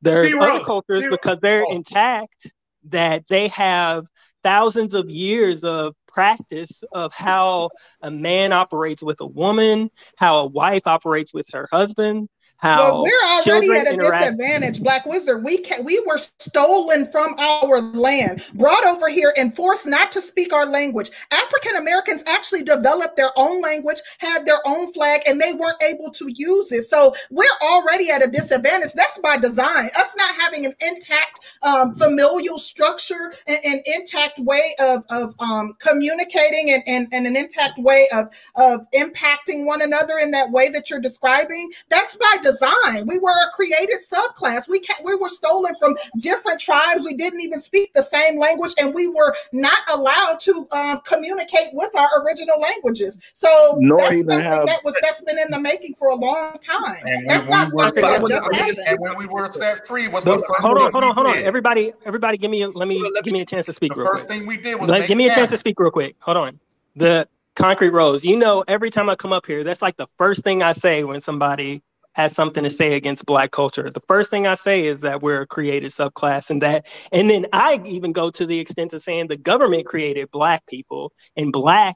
there 0.01 0.37
are 0.37 0.49
other 0.51 0.63
cultures 0.63 1.05
because 1.09 1.39
they're 1.41 1.65
intact 1.69 2.51
that 2.89 3.27
they 3.27 3.49
have 3.49 4.05
thousands 4.43 4.93
of 4.93 5.09
years 5.09 5.63
of 5.63 5.93
practice 6.07 6.83
of 6.91 7.13
how 7.13 7.69
a 8.01 8.11
man 8.11 8.53
operates 8.53 9.03
with 9.03 9.21
a 9.21 9.25
woman, 9.27 9.91
how 10.17 10.39
a 10.39 10.45
wife 10.45 10.87
operates 10.87 11.33
with 11.33 11.47
her 11.53 11.67
husband, 11.71 12.29
how 12.57 12.77
well, 12.77 13.03
we're 13.03 13.25
already 13.25 13.71
at 13.71 13.87
a 13.87 13.93
interact- 13.93 14.37
disadvantage 14.37 14.81
black 14.81 15.05
wizard. 15.05 15.43
We 15.43 15.59
can 15.59 15.85
we 15.85 15.99
were 16.07 16.17
stolen 16.17 17.09
from 17.11 17.35
our 17.37 17.81
land 17.81 18.43
brought 18.55 18.85
over 18.85 19.09
here 19.09 19.33
and 19.37 19.55
forced 19.55 19.85
not 19.85 20.11
to 20.13 20.21
speak 20.21 20.53
our 20.53 20.65
language. 20.65 21.11
African 21.31 21.75
americans 21.75 22.23
actually 22.25 22.63
developed 22.63 23.17
their 23.17 23.31
own 23.35 23.61
language 23.61 23.97
had 24.17 24.45
their 24.45 24.59
own 24.65 24.91
flag 24.93 25.21
and 25.27 25.39
they 25.39 25.53
weren't 25.53 25.81
able 25.83 26.11
to 26.11 26.27
use 26.33 26.71
it. 26.71 26.83
So 26.83 27.13
we're 27.29 27.45
already 27.61 28.09
at 28.09 28.23
a 28.23 28.27
disadvantage. 28.27 28.93
That's 28.93 29.17
by 29.19 29.37
design. 29.37 29.89
Us 29.97 30.13
not 30.17 30.35
having 30.35 30.65
an 30.65 30.73
intact 30.81 31.45
um, 31.63 31.95
familial 31.95 32.59
structure 32.59 33.33
and 33.47 33.59
an 33.63 33.81
intact 33.85 34.39
way 34.39 34.75
of, 34.79 35.03
of 35.09 35.35
um, 35.39 35.73
communicating 35.79 36.71
and, 36.71 36.83
and, 36.87 37.07
and 37.11 37.27
an 37.27 37.37
intact 37.37 37.77
way 37.77 38.07
of, 38.13 38.29
of 38.55 38.89
impacting 38.91 39.65
one 39.65 39.81
another 39.81 40.17
in 40.17 40.31
that 40.31 40.51
way 40.51 40.69
that 40.69 40.89
you're 40.89 40.99
describing 40.99 41.69
that's 41.89 42.15
by 42.15 42.37
design. 42.51 43.05
We 43.07 43.19
were 43.19 43.31
a 43.45 43.51
created 43.53 43.97
subclass. 44.11 44.67
We 44.67 44.79
can't, 44.79 45.03
we 45.03 45.15
were 45.15 45.29
stolen 45.29 45.73
from 45.79 45.95
different 46.19 46.59
tribes. 46.59 47.03
We 47.03 47.15
didn't 47.15 47.41
even 47.41 47.61
speak 47.61 47.93
the 47.93 48.03
same 48.03 48.39
language, 48.39 48.73
and 48.77 48.93
we 48.93 49.07
were 49.07 49.35
not 49.51 49.81
allowed 49.91 50.39
to 50.41 50.67
um, 50.71 51.01
communicate 51.05 51.69
with 51.73 51.95
our 51.95 52.23
original 52.23 52.59
languages. 52.59 53.17
So 53.33 53.77
Nor 53.79 53.97
that's 53.99 54.17
something 54.17 54.39
have, 54.39 54.65
that 54.65 54.81
was 54.83 54.95
that's 55.01 55.21
been 55.21 55.37
in 55.37 55.51
the 55.51 55.59
making 55.59 55.95
for 55.95 56.09
a 56.09 56.15
long 56.15 56.57
time. 56.59 57.01
And 57.03 57.29
that's 57.29 57.47
not 57.49 57.69
we 57.73 57.81
something 57.81 58.03
that 58.03 58.27
just 58.27 58.53
happened. 58.53 58.79
And 58.87 58.99
when 58.99 59.17
we 59.17 59.25
were 59.27 59.51
set 59.51 59.87
free, 59.87 60.07
was 60.07 60.23
the, 60.23 60.37
the 60.37 60.37
first 60.39 60.61
hold 60.61 60.77
on, 60.77 60.91
hold 60.91 61.03
on, 61.03 61.13
hold 61.13 61.27
on. 61.27 61.35
Everybody, 61.37 61.93
everybody, 62.05 62.37
give 62.37 62.51
me 62.51 62.61
a, 62.63 62.69
let 62.69 62.87
me 62.87 63.01
well, 63.01 63.11
let 63.13 63.23
give 63.23 63.33
me, 63.33 63.39
me 63.39 63.43
a 63.43 63.45
chance 63.45 63.65
to 63.65 63.73
speak. 63.73 63.93
The 63.93 64.03
first 64.03 64.27
quick. 64.27 64.39
thing 64.39 64.47
we 64.47 64.57
did 64.57 64.79
was 64.79 64.89
let, 64.89 65.07
give 65.07 65.17
me 65.17 65.25
a 65.25 65.33
chance 65.33 65.51
to 65.51 65.57
speak 65.57 65.79
real 65.79 65.91
quick. 65.91 66.15
Hold 66.19 66.37
on. 66.37 66.59
The 66.95 67.27
concrete 67.55 67.89
rose. 67.89 68.23
You 68.23 68.37
know, 68.37 68.63
every 68.67 68.89
time 68.89 69.09
I 69.09 69.15
come 69.15 69.33
up 69.33 69.45
here, 69.45 69.63
that's 69.63 69.81
like 69.81 69.97
the 69.97 70.07
first 70.17 70.43
thing 70.43 70.63
I 70.63 70.73
say 70.73 71.03
when 71.03 71.21
somebody 71.21 71.81
has 72.17 72.33
something 72.33 72.63
to 72.63 72.69
say 72.69 72.95
against 72.95 73.27
black 73.27 73.51
culture. 73.51 73.91
The 73.93 74.01
first 74.07 74.31
thing 74.31 74.47
I 74.47 74.55
say 74.55 74.85
is 74.87 75.01
that 75.01 75.21
we're 75.21 75.41
a 75.41 75.47
created 75.47 75.91
subclass 75.91 76.49
and 76.49 76.63
that 76.63 76.87
and 77.11 77.29
then 77.29 77.45
I 77.53 77.79
even 77.85 78.11
go 78.11 78.31
to 78.31 78.45
the 78.47 78.59
extent 78.59 78.91
of 78.93 79.03
saying 79.03 79.27
the 79.27 79.37
government 79.37 79.85
created 79.85 80.31
black 80.31 80.65
people 80.65 81.13
and 81.35 81.53
black 81.53 81.95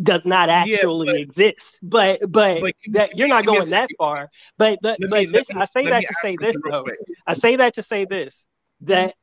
does 0.00 0.24
not 0.24 0.48
actually 0.48 1.08
yeah, 1.08 1.12
but, 1.14 1.20
exist. 1.20 1.80
But 1.82 2.20
but, 2.28 2.60
but 2.60 2.74
that 2.92 3.18
you're 3.18 3.26
not 3.26 3.44
going 3.44 3.68
that 3.70 3.88
far. 3.98 4.30
But 4.56 4.80
the, 4.80 4.96
but 5.00 5.10
me, 5.10 5.26
this, 5.26 5.52
me, 5.52 5.60
I 5.60 5.64
say 5.64 5.86
that 5.86 6.02
to 6.02 6.14
say 6.22 6.36
this 6.40 6.56
though. 6.64 6.86
I 7.26 7.34
say 7.34 7.56
that 7.56 7.74
to 7.74 7.82
say 7.82 8.04
this 8.04 8.46
that 8.82 9.16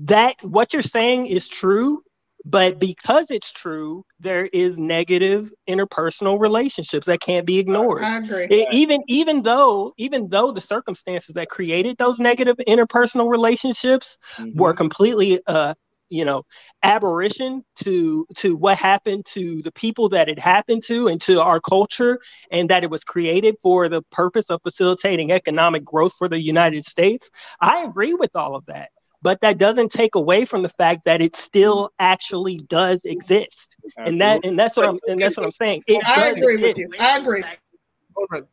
that 0.00 0.34
what 0.42 0.72
you're 0.72 0.82
saying 0.82 1.26
is 1.28 1.48
true 1.48 2.02
but 2.44 2.78
because 2.78 3.30
it's 3.30 3.52
true, 3.52 4.04
there 4.18 4.46
is 4.46 4.78
negative 4.78 5.52
interpersonal 5.68 6.40
relationships 6.40 7.06
that 7.06 7.20
can't 7.20 7.46
be 7.46 7.58
ignored. 7.58 8.02
I 8.02 8.18
agree. 8.18 8.44
It, 8.44 8.68
even 8.72 9.02
even 9.08 9.42
though 9.42 9.92
even 9.98 10.28
though 10.28 10.50
the 10.50 10.60
circumstances 10.60 11.34
that 11.34 11.48
created 11.48 11.96
those 11.98 12.18
negative 12.18 12.56
interpersonal 12.66 13.30
relationships 13.30 14.16
mm-hmm. 14.36 14.58
were 14.58 14.72
completely 14.72 15.40
uh 15.46 15.74
you 16.08 16.24
know 16.24 16.42
aberration 16.82 17.64
to 17.76 18.26
to 18.36 18.56
what 18.56 18.76
happened 18.76 19.24
to 19.26 19.62
the 19.62 19.72
people 19.72 20.08
that 20.08 20.28
it 20.28 20.38
happened 20.38 20.82
to 20.82 21.08
and 21.08 21.20
to 21.20 21.40
our 21.40 21.60
culture 21.60 22.18
and 22.50 22.68
that 22.68 22.82
it 22.82 22.90
was 22.90 23.04
created 23.04 23.56
for 23.62 23.88
the 23.88 24.02
purpose 24.10 24.46
of 24.50 24.60
facilitating 24.62 25.30
economic 25.30 25.84
growth 25.84 26.14
for 26.18 26.28
the 26.28 26.40
United 26.40 26.84
States 26.84 27.30
i 27.60 27.84
agree 27.84 28.14
with 28.14 28.34
all 28.34 28.56
of 28.56 28.66
that 28.66 28.90
but 29.22 29.40
that 29.40 29.58
doesn't 29.58 29.92
take 29.92 30.14
away 30.14 30.44
from 30.44 30.62
the 30.62 30.68
fact 30.68 31.04
that 31.04 31.20
it 31.20 31.36
still 31.36 31.84
mm-hmm. 31.84 31.94
actually 31.98 32.58
does 32.68 33.04
exist. 33.04 33.76
Absolutely. 33.84 34.10
And 34.10 34.20
that 34.20 34.44
and 34.44 34.58
that's 34.58 34.76
what 34.76 34.88
I'm 34.88 34.98
and 35.08 35.20
that's 35.20 35.36
what 35.36 35.44
I'm 35.44 35.52
saying. 35.52 35.82
It 35.86 36.06
I 36.06 36.28
agree 36.28 36.54
exist. 36.54 36.68
with 36.68 36.78
you. 36.78 36.90
I 36.98 37.18
agree. 37.18 37.44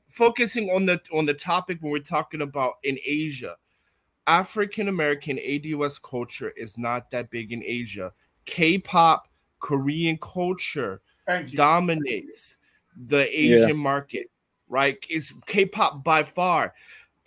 Focusing 0.09 0.69
on 0.69 0.85
the 0.85 1.01
on 1.13 1.25
the 1.25 1.33
topic 1.33 1.79
when 1.81 1.91
we're 1.91 1.99
talking 1.99 2.41
about 2.41 2.75
in 2.83 2.97
Asia, 3.05 3.55
African 4.25 4.87
American 4.87 5.37
ADOS 5.37 6.01
culture 6.01 6.51
is 6.55 6.77
not 6.77 7.11
that 7.11 7.29
big 7.29 7.51
in 7.51 7.63
Asia. 7.65 8.13
K-pop, 8.45 9.27
Korean 9.59 10.17
culture 10.17 11.01
dominates 11.53 12.57
the 12.95 13.27
Asian 13.37 13.69
yeah. 13.69 13.73
market, 13.73 14.29
right? 14.69 14.97
It's 15.09 15.33
K-pop 15.45 16.03
by 16.03 16.23
far. 16.23 16.73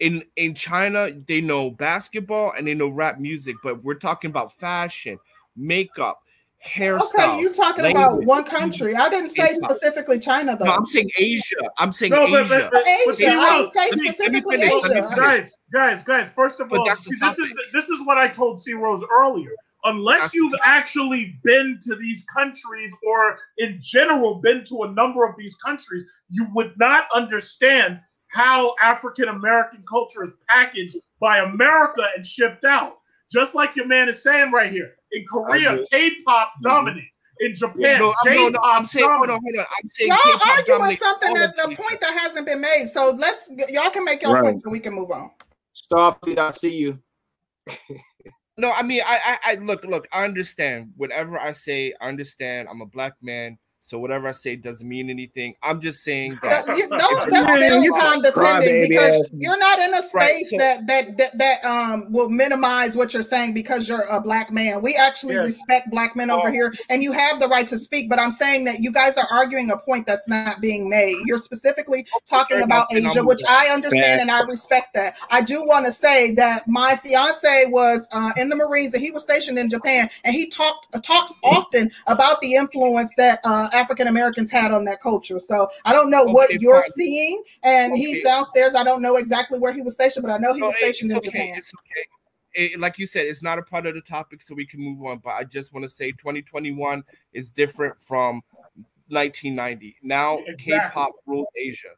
In 0.00 0.24
in 0.36 0.54
China, 0.54 1.10
they 1.28 1.40
know 1.40 1.70
basketball 1.70 2.52
and 2.56 2.66
they 2.66 2.74
know 2.74 2.88
rap 2.88 3.18
music, 3.18 3.56
but 3.62 3.84
we're 3.84 3.94
talking 3.94 4.30
about 4.30 4.52
fashion, 4.52 5.18
makeup, 5.56 6.20
hairstyles. 6.66 7.14
Okay, 7.14 7.40
you're 7.40 7.52
talking 7.52 7.84
language, 7.84 8.02
about 8.02 8.24
one 8.24 8.44
country. 8.44 8.94
I 8.94 9.08
didn't 9.08 9.30
say 9.30 9.54
specifically 9.54 10.18
China, 10.18 10.56
though. 10.56 10.64
No, 10.64 10.72
I'm 10.72 10.86
saying 10.86 11.10
Asia. 11.18 11.56
I'm 11.78 11.92
saying 11.92 12.12
no, 12.12 12.30
but, 12.30 12.44
Asia. 12.44 12.68
But, 12.72 12.84
but, 13.06 13.20
Asia. 13.20 13.30
I 13.30 13.58
didn't 13.58 13.70
say 13.70 13.90
specifically 13.90 14.62
Asia. 14.62 15.06
Guys, 15.14 15.58
guys, 15.72 16.02
guys. 16.02 16.28
First 16.30 16.60
of 16.60 16.72
all, 16.72 16.86
see, 16.96 17.16
this 17.20 17.38
is 17.38 17.54
this 17.72 17.88
is 17.88 18.04
what 18.06 18.18
I 18.18 18.28
told 18.28 18.58
C 18.58 18.72
Rose 18.74 19.04
earlier. 19.12 19.52
Unless 19.84 20.20
that's 20.20 20.34
you've 20.34 20.54
actually 20.62 21.38
been 21.42 21.78
to 21.82 21.96
these 21.96 22.26
countries 22.34 22.92
or 23.06 23.38
in 23.56 23.78
general 23.80 24.34
been 24.34 24.62
to 24.66 24.82
a 24.82 24.90
number 24.92 25.24
of 25.24 25.34
these 25.38 25.54
countries, 25.54 26.04
you 26.28 26.46
would 26.54 26.74
not 26.76 27.04
understand 27.14 28.00
how 28.30 28.74
African 28.82 29.28
American 29.28 29.82
culture 29.88 30.22
is 30.22 30.32
packaged 30.48 30.96
by 31.20 31.38
America 31.38 32.06
and 32.16 32.24
shipped 32.24 32.64
out. 32.64 32.98
Just 33.30 33.54
like 33.54 33.76
your 33.76 33.86
man 33.86 34.08
is 34.08 34.22
saying 34.22 34.50
right 34.50 34.72
here. 34.72 34.96
In 35.12 35.24
Korea, 35.26 35.84
K-pop 35.90 36.48
mm-hmm. 36.48 36.68
dominates. 36.68 37.18
In 37.40 37.54
Japan, 37.54 38.00
no, 38.00 38.12
J-pop 38.22 38.36
no, 38.36 38.48
no, 38.48 38.60
I'm 38.62 38.84
saying, 38.84 39.08
hold 39.08 39.30
on, 39.30 39.40
hold 39.42 39.58
on. 39.58 39.64
I'm 39.64 39.88
saying 39.88 40.10
y'all 40.10 40.40
arguing 40.46 40.96
something 40.96 41.34
that's 41.34 41.54
the 41.54 41.74
point 41.74 41.98
that 42.00 42.12
hasn't 42.18 42.46
been 42.46 42.60
made. 42.60 42.88
So 42.88 43.16
let's 43.18 43.50
y'all 43.70 43.90
can 43.90 44.04
make 44.04 44.20
your 44.20 44.34
right. 44.34 44.44
point 44.44 44.60
so 44.60 44.68
we 44.68 44.78
can 44.78 44.92
move 44.92 45.10
on. 45.10 45.30
Starfleet, 45.74 46.36
I 46.36 46.50
see 46.50 46.74
you. 46.76 46.98
no, 48.58 48.70
I 48.72 48.82
mean, 48.82 49.00
I, 49.06 49.38
I, 49.42 49.52
I 49.52 49.54
look, 49.54 49.84
look. 49.84 50.06
I 50.12 50.24
understand 50.24 50.92
whatever 50.96 51.38
I 51.38 51.52
say. 51.52 51.94
I 51.98 52.08
understand. 52.08 52.68
I'm 52.68 52.82
a 52.82 52.86
black 52.86 53.14
man. 53.22 53.58
So 53.82 53.98
whatever 53.98 54.28
I 54.28 54.32
say 54.32 54.56
doesn't 54.56 54.86
mean 54.86 55.08
anything. 55.08 55.54
I'm 55.62 55.80
just 55.80 56.04
saying 56.04 56.38
that 56.42 56.66
you 56.76 56.86
don't 56.86 57.22
feel 57.22 57.98
condescending 57.98 58.90
because 58.90 59.30
you're 59.32 59.58
not 59.58 59.78
in 59.78 59.94
a 59.94 60.02
space 60.02 60.12
right, 60.14 60.44
so, 60.44 60.58
that, 60.58 60.86
that 60.86 61.16
that 61.16 61.38
that 61.38 61.64
um 61.64 62.12
will 62.12 62.28
minimize 62.28 62.94
what 62.94 63.14
you're 63.14 63.22
saying 63.22 63.54
because 63.54 63.88
you're 63.88 64.04
a 64.10 64.20
black 64.20 64.52
man. 64.52 64.82
We 64.82 64.96
actually 64.96 65.34
yes. 65.34 65.46
respect 65.46 65.90
black 65.90 66.14
men 66.14 66.30
over 66.30 66.48
oh. 66.48 66.52
here, 66.52 66.74
and 66.90 67.02
you 67.02 67.12
have 67.12 67.40
the 67.40 67.48
right 67.48 67.66
to 67.68 67.78
speak. 67.78 68.10
But 68.10 68.18
I'm 68.18 68.30
saying 68.30 68.64
that 68.64 68.80
you 68.80 68.92
guys 68.92 69.16
are 69.16 69.26
arguing 69.30 69.70
a 69.70 69.78
point 69.78 70.06
that's 70.06 70.28
not 70.28 70.60
being 70.60 70.90
made. 70.90 71.16
You're 71.24 71.38
specifically 71.38 72.06
talking 72.26 72.60
about 72.60 72.86
Asia, 72.92 73.24
which 73.24 73.40
I 73.48 73.68
understand 73.68 74.20
and 74.20 74.30
I 74.30 74.44
respect 74.44 74.92
that. 74.92 75.14
I 75.30 75.40
do 75.40 75.64
want 75.64 75.86
to 75.86 75.92
say 75.92 76.34
that 76.34 76.68
my 76.68 76.96
fiance 76.96 77.64
was 77.68 78.06
uh, 78.12 78.32
in 78.36 78.50
the 78.50 78.56
Marines 78.56 78.92
and 78.92 79.02
he 79.02 79.10
was 79.10 79.22
stationed 79.22 79.58
in 79.58 79.70
Japan, 79.70 80.10
and 80.24 80.36
he 80.36 80.48
talked 80.48 80.94
uh, 80.94 81.00
talks 81.00 81.32
often 81.42 81.90
about 82.06 82.42
the 82.42 82.56
influence 82.56 83.14
that. 83.16 83.40
Uh, 83.42 83.68
African 83.72 84.08
Americans 84.08 84.50
had 84.50 84.72
on 84.72 84.84
that 84.84 85.00
culture. 85.00 85.40
So 85.40 85.68
I 85.84 85.92
don't 85.92 86.10
know 86.10 86.24
okay, 86.24 86.32
what 86.32 86.50
you're 86.60 86.82
fine. 86.82 86.90
seeing. 86.92 87.42
And 87.62 87.92
okay. 87.92 88.00
he's 88.00 88.22
downstairs. 88.22 88.74
I 88.74 88.84
don't 88.84 89.02
know 89.02 89.16
exactly 89.16 89.58
where 89.58 89.72
he 89.72 89.82
was 89.82 89.94
stationed, 89.94 90.22
but 90.22 90.32
I 90.32 90.38
know 90.38 90.54
he 90.54 90.60
no, 90.60 90.68
was 90.68 90.76
oh, 90.78 90.80
stationed 90.80 91.10
in 91.10 91.16
okay. 91.18 91.28
Japan. 91.28 91.54
It's 91.56 91.72
okay. 91.74 92.06
It, 92.52 92.80
like 92.80 92.98
you 92.98 93.06
said, 93.06 93.26
it's 93.26 93.42
not 93.42 93.58
a 93.58 93.62
part 93.62 93.86
of 93.86 93.94
the 93.94 94.00
topic, 94.00 94.42
so 94.42 94.54
we 94.54 94.66
can 94.66 94.80
move 94.80 95.04
on. 95.04 95.18
But 95.18 95.30
I 95.30 95.44
just 95.44 95.72
want 95.72 95.84
to 95.84 95.88
say 95.88 96.10
2021 96.10 97.04
is 97.32 97.50
different 97.50 98.00
from 98.02 98.42
1990. 99.08 99.96
Now 100.02 100.38
exactly. 100.38 100.72
K-pop 100.72 101.12
rules 101.26 101.46
Asia. 101.56 101.88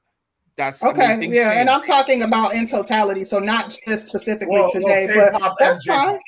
That's 0.57 0.84
okay. 0.84 1.07
I 1.07 1.17
mean, 1.17 1.33
yeah, 1.33 1.59
and 1.59 1.70
I'm 1.70 1.83
talking 1.83 2.23
about 2.23 2.55
in 2.55 2.68
totality, 2.68 3.25
so 3.25 3.39
not 3.39 3.78
just 3.89 4.07
specifically 4.07 4.60
well, 4.60 4.70
today, 4.70 5.09
well, 5.15 5.39
but 5.41 5.55
that's 5.59 5.84
fine. 5.84 6.18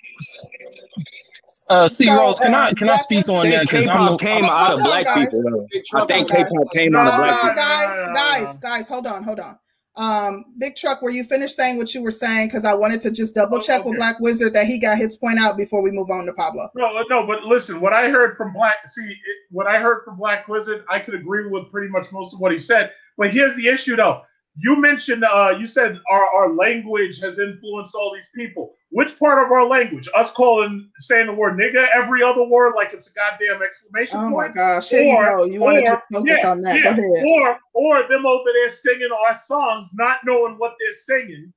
Uh, 1.71 1.89
C 1.89 2.05
so, 2.05 2.17
Rose, 2.17 2.39
can 2.39 2.55
uh, 2.55 2.59
I 2.59 2.75
can 2.75 2.91
I 2.91 2.97
speak 2.99 3.29
on 3.29 3.49
that? 3.49 3.67
K-pop 3.69 4.21
came 4.21 4.45
out 4.45 4.73
of 4.73 4.81
black 4.81 5.07
guys. 5.07 5.29
people. 5.29 5.43
Though. 5.43 5.99
I 5.99 6.05
think 6.07 6.31
K-pop 6.31 6.73
came 6.75 6.93
no, 6.93 6.99
out 6.99 7.07
of 7.07 7.21
black 7.21 7.41
people. 7.41 7.57
Guys, 7.57 8.09
guys, 8.15 8.57
guys, 8.59 8.89
hold 8.89 9.07
on, 9.07 9.23
hold 9.23 9.41
on. 9.41 9.59
Um, 9.97 10.47
Big 10.59 10.75
Truck, 10.75 11.03
were 11.03 11.11
you 11.11 11.23
finished 11.23 11.55
saying 11.55 11.79
what 11.79 11.95
you 11.95 12.03
were 12.03 12.11
saying? 12.11 12.49
Because 12.49 12.65
I 12.65 12.75
wanted 12.75 13.01
to 13.03 13.11
just 13.13 13.35
double 13.35 13.61
check 13.61 13.81
okay. 13.81 13.91
with 13.91 13.99
Black 13.99 14.19
Wizard 14.19 14.53
that 14.53 14.67
he 14.67 14.77
got 14.77 14.99
his 14.99 15.17
point 15.17 15.39
out 15.39 15.57
before 15.57 15.83
we 15.83 15.93
move 15.93 16.11
on 16.11 16.27
to 16.27 16.33
Pablo. 16.33 16.69
No, 16.75 17.05
no, 17.09 17.25
but 17.25 17.45
listen, 17.45 17.81
what 17.81 17.93
I 17.93 18.11
heard 18.11 18.37
from 18.37 18.53
Black, 18.53 18.89
see, 18.89 19.09
it, 19.09 19.37
what 19.51 19.69
I 19.69 19.79
heard 19.79 20.03
from 20.05 20.17
Black 20.17 20.49
Wizard, 20.49 20.85
I 20.91 20.99
could 20.99 21.15
agree 21.15 21.47
with 21.47 21.71
pretty 21.71 21.89
much 21.89 22.11
most 22.13 22.35
of 22.35 22.41
what 22.41 22.51
he 22.51 22.59
said. 22.59 22.91
But 23.17 23.31
here's 23.31 23.55
the 23.55 23.69
issue, 23.69 23.95
though. 23.95 24.23
You 24.57 24.81
mentioned, 24.81 25.25
uh, 25.25 25.57
you 25.59 25.67
said 25.67 26.01
our, 26.09 26.27
our 26.27 26.55
language 26.55 27.21
has 27.21 27.41
influenced 27.41 27.95
all 27.95 28.13
these 28.15 28.29
people. 28.37 28.75
Which 28.91 29.19
part 29.19 29.45
of 29.45 29.51
our 29.51 29.67
language? 29.67 30.09
Us 30.15 30.31
calling 30.31 30.89
saying 30.99 31.27
the 31.27 31.33
word 31.33 31.59
nigga 31.59 31.89
every 31.93 32.23
other 32.23 32.45
word 32.45 32.75
like 32.77 32.93
it's 32.93 33.11
a 33.11 33.15
goddamn 33.15 33.61
exclamation 33.61 34.19
oh 34.19 34.31
point. 34.31 34.35
Oh 34.35 34.49
my 34.49 34.49
gosh! 34.55 34.93
Or, 34.93 34.97
you 34.97 35.23
know, 35.23 35.45
you 35.45 35.61
want 35.61 35.79
to 35.79 35.85
just 35.85 36.03
focus 36.13 36.39
yeah, 36.41 36.51
on 36.51 36.61
that? 36.63 36.77
Yeah. 36.77 36.95
Go 36.95 37.03
ahead. 37.03 37.25
Or 37.27 37.59
or 37.75 38.09
them 38.09 38.25
over 38.25 38.51
there 38.53 38.71
singing 38.71 39.09
our 39.27 39.35
songs, 39.35 39.91
not 39.95 40.19
knowing 40.25 40.55
what 40.59 40.75
they're 40.79 40.93
singing. 40.93 41.53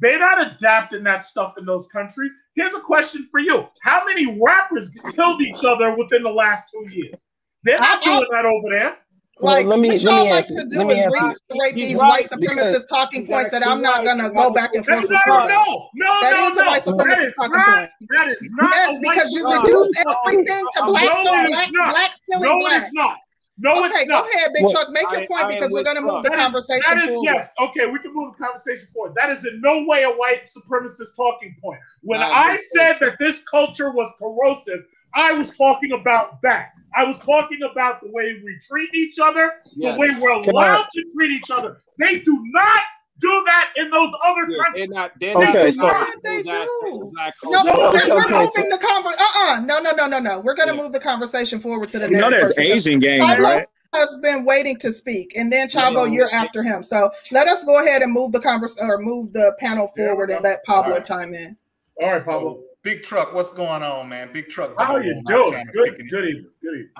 They're 0.00 0.18
not 0.18 0.52
adapting 0.52 1.04
that 1.04 1.24
stuff 1.24 1.54
in 1.56 1.64
those 1.64 1.86
countries. 1.86 2.32
Here's 2.54 2.74
a 2.74 2.80
question 2.80 3.28
for 3.30 3.40
you: 3.40 3.64
How 3.80 4.04
many 4.04 4.38
rappers 4.38 4.90
killed 5.14 5.40
each 5.40 5.64
other 5.64 5.96
within 5.96 6.22
the 6.22 6.30
last 6.30 6.70
two 6.70 6.86
years? 6.92 7.26
They're 7.62 7.78
not 7.78 8.02
I, 8.02 8.04
doing 8.04 8.28
I, 8.30 8.36
that 8.36 8.44
over 8.44 8.68
there. 8.70 8.98
Like, 9.40 9.66
well, 9.66 9.76
let 9.76 9.80
me, 9.80 9.88
what 9.88 10.00
y'all 10.00 10.30
like 10.30 10.46
to 10.46 10.64
do 10.70 10.90
is 10.90 11.06
reiterate 11.06 11.74
these 11.74 11.94
right, 11.96 12.08
white 12.08 12.26
supremacist 12.30 12.88
talking 12.88 13.26
points 13.26 13.50
that 13.50 13.66
I'm 13.66 13.82
not 13.82 14.04
going 14.04 14.18
to 14.18 14.30
go 14.30 14.52
back 14.52 14.74
and 14.74 14.86
forth 14.86 15.02
with. 15.02 15.10
No, 15.26 15.38
no, 15.40 15.90
no, 15.94 16.20
that 16.22 16.34
no, 16.36 16.48
is 16.48 16.56
a 16.56 16.64
white 16.64 16.82
supremacist 16.82 17.34
talking 17.34 17.56
not, 17.56 17.78
point. 17.78 17.90
That 18.14 18.28
is 18.28 18.50
not. 18.52 18.70
Yes, 18.70 18.98
because 19.02 19.32
you 19.32 19.50
reduce 19.50 19.90
everything 19.98 20.46
to 20.46 20.84
blacks 20.86 21.24
no, 21.24 21.46
black, 21.48 21.72
blacks 21.72 22.20
killing 22.30 22.48
no, 22.48 22.60
blacks. 22.60 22.72
No, 22.72 22.84
it's 22.84 22.94
not. 22.94 23.16
No, 23.56 23.84
okay, 23.84 23.94
it's 23.94 24.08
not. 24.08 24.24
go 24.24 24.30
ahead, 24.30 24.50
Big 24.54 24.70
Chuck. 24.70 24.88
Make 24.90 25.06
your 25.12 25.26
point 25.26 25.48
because 25.48 25.70
we're 25.72 25.84
going 25.84 25.96
to 25.96 26.02
move 26.02 26.22
the 26.22 26.30
conversation 26.30 26.82
that 26.88 26.98
is, 26.98 27.06
forward. 27.06 27.24
Yes, 27.24 27.50
okay, 27.60 27.86
we 27.86 27.98
can 27.98 28.14
move 28.14 28.36
the 28.36 28.44
conversation 28.44 28.88
forward. 28.94 29.14
That 29.16 29.30
is 29.30 29.44
in 29.44 29.60
no 29.60 29.84
way 29.84 30.04
a 30.04 30.10
white 30.10 30.46
supremacist 30.46 31.16
talking 31.16 31.56
point. 31.60 31.80
When 32.02 32.22
I 32.22 32.56
said 32.56 32.98
that 33.00 33.18
this 33.18 33.42
culture 33.50 33.90
was 33.90 34.12
corrosive, 34.18 34.84
I 35.14 35.32
was 35.32 35.56
talking 35.56 35.92
about 35.92 36.40
that. 36.42 36.70
I 36.96 37.04
was 37.04 37.18
talking 37.18 37.60
about 37.62 38.00
the 38.00 38.10
way 38.10 38.40
we 38.44 38.58
treat 38.66 38.92
each 38.94 39.18
other, 39.18 39.52
yes. 39.74 39.94
the 39.94 40.00
way 40.00 40.10
we're 40.20 40.30
allowed 40.30 40.86
to 40.92 41.04
treat 41.16 41.32
each 41.32 41.50
other. 41.50 41.78
They 41.98 42.20
do 42.20 42.42
not 42.46 42.82
do 43.20 43.28
that 43.46 43.72
in 43.76 43.90
those 43.90 44.10
other 44.24 44.46
yeah, 44.48 44.64
countries. 44.64 44.88
They're 44.88 44.94
not, 44.94 45.12
they're 45.20 45.36
okay, 45.36 45.70
so 45.70 46.06
they 46.22 46.42
do. 46.42 46.48
No, 46.50 47.60
okay, 47.60 48.10
we're, 48.10 48.24
okay, 48.24 48.32
moving 48.32 48.50
so. 48.54 48.68
the 48.70 48.78
conversation. 48.86 49.20
Uh-uh. 49.20 49.60
No, 49.60 49.80
no, 49.80 49.92
no, 49.92 50.06
no, 50.06 50.18
no. 50.18 50.40
We're 50.40 50.54
going 50.54 50.68
to 50.68 50.74
yeah. 50.74 50.82
move 50.82 50.92
the 50.92 51.00
conversation 51.00 51.60
forward 51.60 51.90
to 51.92 51.98
the 51.98 52.06
you 52.06 52.12
next. 52.12 52.24
You 52.24 52.30
know, 52.30 52.30
there's 52.30 52.54
person. 52.54 52.64
Asian 52.64 52.98
games, 53.00 53.38
right? 53.38 53.66
Has 53.92 54.18
been 54.20 54.44
waiting 54.44 54.76
to 54.80 54.92
speak, 54.92 55.36
and 55.36 55.52
then 55.52 55.68
Chavo, 55.68 56.12
you're 56.12 56.32
after 56.34 56.64
him. 56.64 56.82
So 56.82 57.10
let 57.30 57.46
us 57.46 57.62
go 57.64 57.80
ahead 57.80 58.02
and 58.02 58.12
move 58.12 58.32
the 58.32 58.40
conversation 58.40 58.90
or 58.90 58.98
move 58.98 59.32
the 59.32 59.54
panel 59.60 59.86
forward 59.96 60.30
and 60.30 60.42
let 60.42 60.64
Pablo 60.64 60.96
right. 60.96 61.06
chime 61.06 61.32
in. 61.32 61.56
All 62.02 62.10
right, 62.10 62.24
Pablo. 62.24 62.60
Big 62.84 63.02
Truck, 63.02 63.32
what's 63.32 63.48
going 63.48 63.82
on, 63.82 64.10
man? 64.10 64.30
Big 64.30 64.50
Truck. 64.50 64.78
How 64.78 64.96
are 64.96 65.02
you 65.02 65.20
doing? 65.24 65.64
Good, 65.72 65.96
good 66.10 66.28
evening. 66.28 66.50
Good 66.60 66.74
evening. 66.74 66.90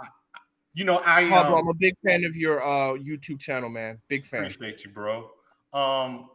You 0.72 0.84
know, 0.86 0.96
I, 1.04 1.30
um, 1.30 1.54
I'm 1.54 1.68
a 1.68 1.74
big 1.74 1.94
fan 2.04 2.24
of 2.24 2.34
your 2.34 2.64
uh, 2.64 2.94
YouTube 2.94 3.38
channel, 3.38 3.68
man. 3.68 4.00
Big 4.08 4.24
fan. 4.24 4.44
Appreciate 4.44 4.82
you, 4.82 4.90
bro. 4.90 5.30
Um, 5.74 6.30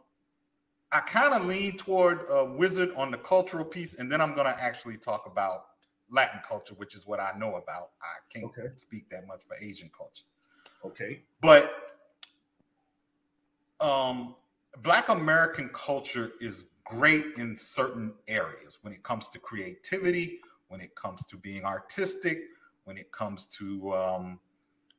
I 0.92 1.00
kind 1.00 1.34
of 1.34 1.44
lean 1.44 1.76
toward 1.76 2.20
uh, 2.30 2.46
Wizard 2.56 2.92
on 2.96 3.10
the 3.10 3.18
cultural 3.18 3.64
piece, 3.64 3.98
and 3.98 4.10
then 4.10 4.20
I'm 4.20 4.34
going 4.34 4.46
to 4.46 4.62
actually 4.62 4.96
talk 4.96 5.24
about 5.26 5.64
Latin 6.10 6.40
culture, 6.46 6.74
which 6.74 6.94
is 6.94 7.06
what 7.06 7.18
I 7.18 7.32
know 7.36 7.56
about. 7.56 7.90
I 8.00 8.32
can't 8.32 8.46
okay. 8.46 8.68
speak 8.76 9.10
that 9.10 9.26
much 9.26 9.42
for 9.46 9.56
Asian 9.60 9.90
culture. 9.96 10.24
Okay. 10.84 11.22
But 11.42 11.72
um, 13.80 14.36
Black 14.78 15.08
American 15.08 15.70
culture 15.72 16.32
is 16.40 16.74
great 16.90 17.24
in 17.36 17.56
certain 17.56 18.12
areas 18.26 18.80
when 18.82 18.92
it 18.92 19.02
comes 19.02 19.28
to 19.28 19.38
creativity, 19.38 20.40
when 20.68 20.80
it 20.80 20.94
comes 20.94 21.24
to 21.26 21.36
being 21.36 21.64
artistic, 21.64 22.40
when 22.84 22.96
it 22.96 23.12
comes 23.12 23.46
to 23.46 23.94
um, 23.94 24.40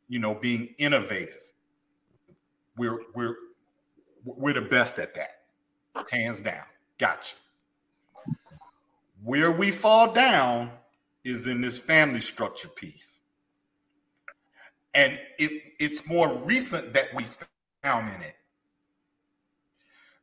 you 0.07 0.19
know 0.19 0.33
being 0.33 0.73
innovative. 0.77 1.43
We're 2.77 2.99
we're 3.13 3.35
we're 4.23 4.53
the 4.53 4.61
best 4.61 4.99
at 4.99 5.13
that, 5.15 5.41
hands 6.09 6.41
down. 6.41 6.63
Gotcha. 6.97 7.35
Where 9.23 9.51
we 9.51 9.71
fall 9.71 10.13
down 10.13 10.71
is 11.23 11.47
in 11.47 11.61
this 11.61 11.77
family 11.77 12.21
structure 12.21 12.69
piece. 12.69 13.21
And 14.93 15.19
it, 15.37 15.73
it's 15.79 16.07
more 16.09 16.33
recent 16.39 16.93
that 16.93 17.13
we 17.13 17.25
found 17.83 18.09
in 18.13 18.21
it 18.21 18.35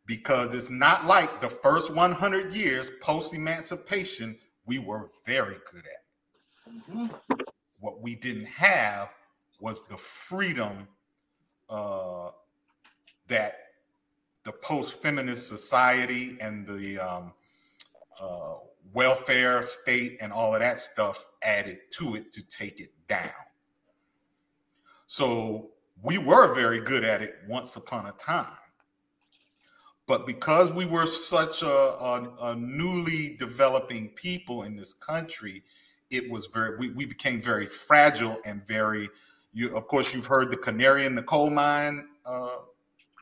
because 0.08 0.54
it's 0.54 0.70
not 0.70 1.06
like 1.06 1.40
the 1.40 1.50
first 1.50 1.94
100 1.94 2.54
years 2.54 2.90
post 3.02 3.34
emancipation 3.34 4.34
we 4.64 4.78
were 4.78 5.10
very 5.24 5.56
good 5.70 5.84
at. 5.84 6.72
Mm-hmm. 6.72 7.06
What 7.80 8.00
we 8.00 8.16
didn't 8.16 8.46
have 8.46 9.10
was 9.60 9.86
the 9.86 9.98
freedom 9.98 10.88
uh, 11.68 12.30
that 13.28 13.58
the 14.44 14.52
post 14.52 15.02
feminist 15.02 15.46
society 15.46 16.38
and 16.40 16.66
the 16.66 16.98
um, 16.98 17.32
uh, 18.18 18.54
welfare 18.94 19.62
state 19.62 20.16
and 20.22 20.32
all 20.32 20.54
of 20.54 20.60
that 20.60 20.78
stuff 20.78 21.26
added 21.42 21.78
to 21.98 22.14
it 22.14 22.32
to 22.32 22.48
take 22.48 22.80
it 22.80 22.92
down. 23.08 23.30
So 25.06 25.72
we 26.02 26.16
were 26.16 26.54
very 26.54 26.80
good 26.80 27.04
at 27.04 27.20
it 27.20 27.36
once 27.46 27.76
upon 27.76 28.06
a 28.06 28.12
time. 28.12 28.46
But 30.08 30.26
because 30.26 30.72
we 30.72 30.86
were 30.86 31.06
such 31.06 31.62
a, 31.62 31.68
a, 31.68 32.32
a 32.40 32.56
newly 32.56 33.36
developing 33.38 34.08
people 34.08 34.62
in 34.62 34.74
this 34.74 34.94
country, 34.94 35.62
it 36.10 36.30
was 36.30 36.46
very 36.46 36.76
we, 36.78 36.88
we 36.88 37.04
became 37.04 37.42
very 37.42 37.66
fragile 37.66 38.38
and 38.46 38.66
very 38.66 39.10
you 39.52 39.76
of 39.76 39.86
course 39.86 40.14
you've 40.14 40.26
heard 40.26 40.50
the 40.50 40.56
canary 40.56 41.04
in 41.04 41.14
the 41.14 41.22
coal 41.22 41.50
mine 41.50 42.08
uh, 42.24 42.56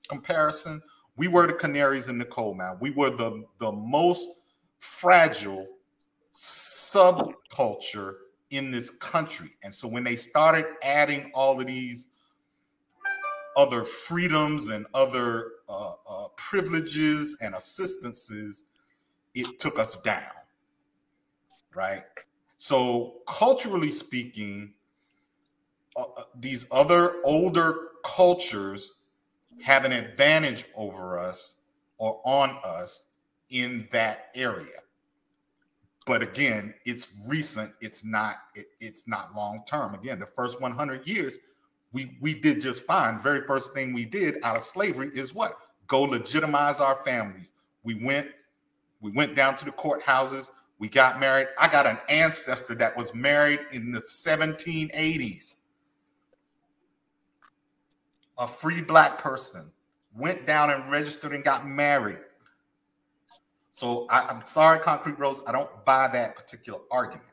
comparison. 0.08 0.80
We 1.16 1.26
were 1.26 1.48
the 1.48 1.54
canaries 1.54 2.08
in 2.08 2.18
the 2.18 2.24
coal 2.24 2.54
mine. 2.54 2.76
We 2.80 2.92
were 2.92 3.10
the 3.10 3.44
the 3.58 3.72
most 3.72 4.42
fragile 4.78 5.66
subculture 6.32 8.14
in 8.50 8.70
this 8.70 8.90
country. 8.90 9.50
And 9.64 9.74
so 9.74 9.88
when 9.88 10.04
they 10.04 10.14
started 10.14 10.66
adding 10.84 11.32
all 11.34 11.60
of 11.60 11.66
these 11.66 12.06
other 13.56 13.84
freedoms 13.84 14.68
and 14.68 14.86
other 14.94 15.50
uh, 15.68 15.92
uh, 16.08 16.28
privileges 16.36 17.36
and 17.40 17.54
assistances 17.54 18.64
it 19.34 19.58
took 19.58 19.78
us 19.78 20.00
down 20.02 20.22
right 21.74 22.04
so, 22.58 23.16
culturally 23.26 23.90
speaking, 23.90 24.72
uh, 25.96 26.04
uh, 26.16 26.22
these 26.34 26.66
other 26.70 27.16
older 27.24 27.88
cultures 28.04 28.94
have 29.62 29.84
an 29.84 29.92
advantage 29.92 30.64
over 30.74 31.18
us 31.18 31.62
or 31.98 32.20
on 32.24 32.58
us 32.64 33.06
in 33.50 33.88
that 33.90 34.30
area. 34.34 34.80
But 36.06 36.22
again, 36.22 36.74
it's 36.84 37.12
recent. 37.26 37.72
It's 37.80 38.04
not. 38.04 38.36
It, 38.54 38.66
it's 38.80 39.06
not 39.08 39.34
long 39.34 39.62
term. 39.66 39.94
Again, 39.94 40.18
the 40.18 40.26
first 40.26 40.60
100 40.60 41.06
years, 41.06 41.38
we 41.96 42.14
we 42.20 42.34
did 42.34 42.60
just 42.60 42.84
fine. 42.84 43.18
Very 43.18 43.46
first 43.46 43.72
thing 43.72 43.94
we 43.94 44.04
did 44.04 44.36
out 44.42 44.54
of 44.54 44.62
slavery 44.62 45.10
is 45.14 45.34
what? 45.34 45.54
Go 45.86 46.02
legitimize 46.02 46.78
our 46.78 47.02
families. 47.06 47.54
We 47.84 47.94
went. 48.04 48.28
We 49.00 49.12
went 49.12 49.34
down 49.34 49.56
to 49.56 49.64
the 49.64 49.72
courthouses. 49.72 50.50
We 50.78 50.90
got 50.90 51.18
married. 51.18 51.48
I 51.58 51.68
got 51.68 51.86
an 51.86 51.98
ancestor 52.10 52.74
that 52.74 52.94
was 52.98 53.14
married 53.14 53.60
in 53.72 53.92
the 53.92 54.00
1780s. 54.00 55.54
A 58.36 58.46
free 58.46 58.82
black 58.82 59.16
person 59.16 59.72
went 60.14 60.46
down 60.46 60.68
and 60.68 60.90
registered 60.90 61.32
and 61.32 61.42
got 61.42 61.66
married. 61.66 62.18
So 63.72 64.06
I, 64.10 64.30
am 64.30 64.44
sorry, 64.44 64.80
Concrete 64.80 65.18
Rose, 65.18 65.42
I 65.46 65.52
don't 65.52 65.70
buy 65.86 66.08
that 66.08 66.36
particular 66.36 66.80
argument. 66.90 67.30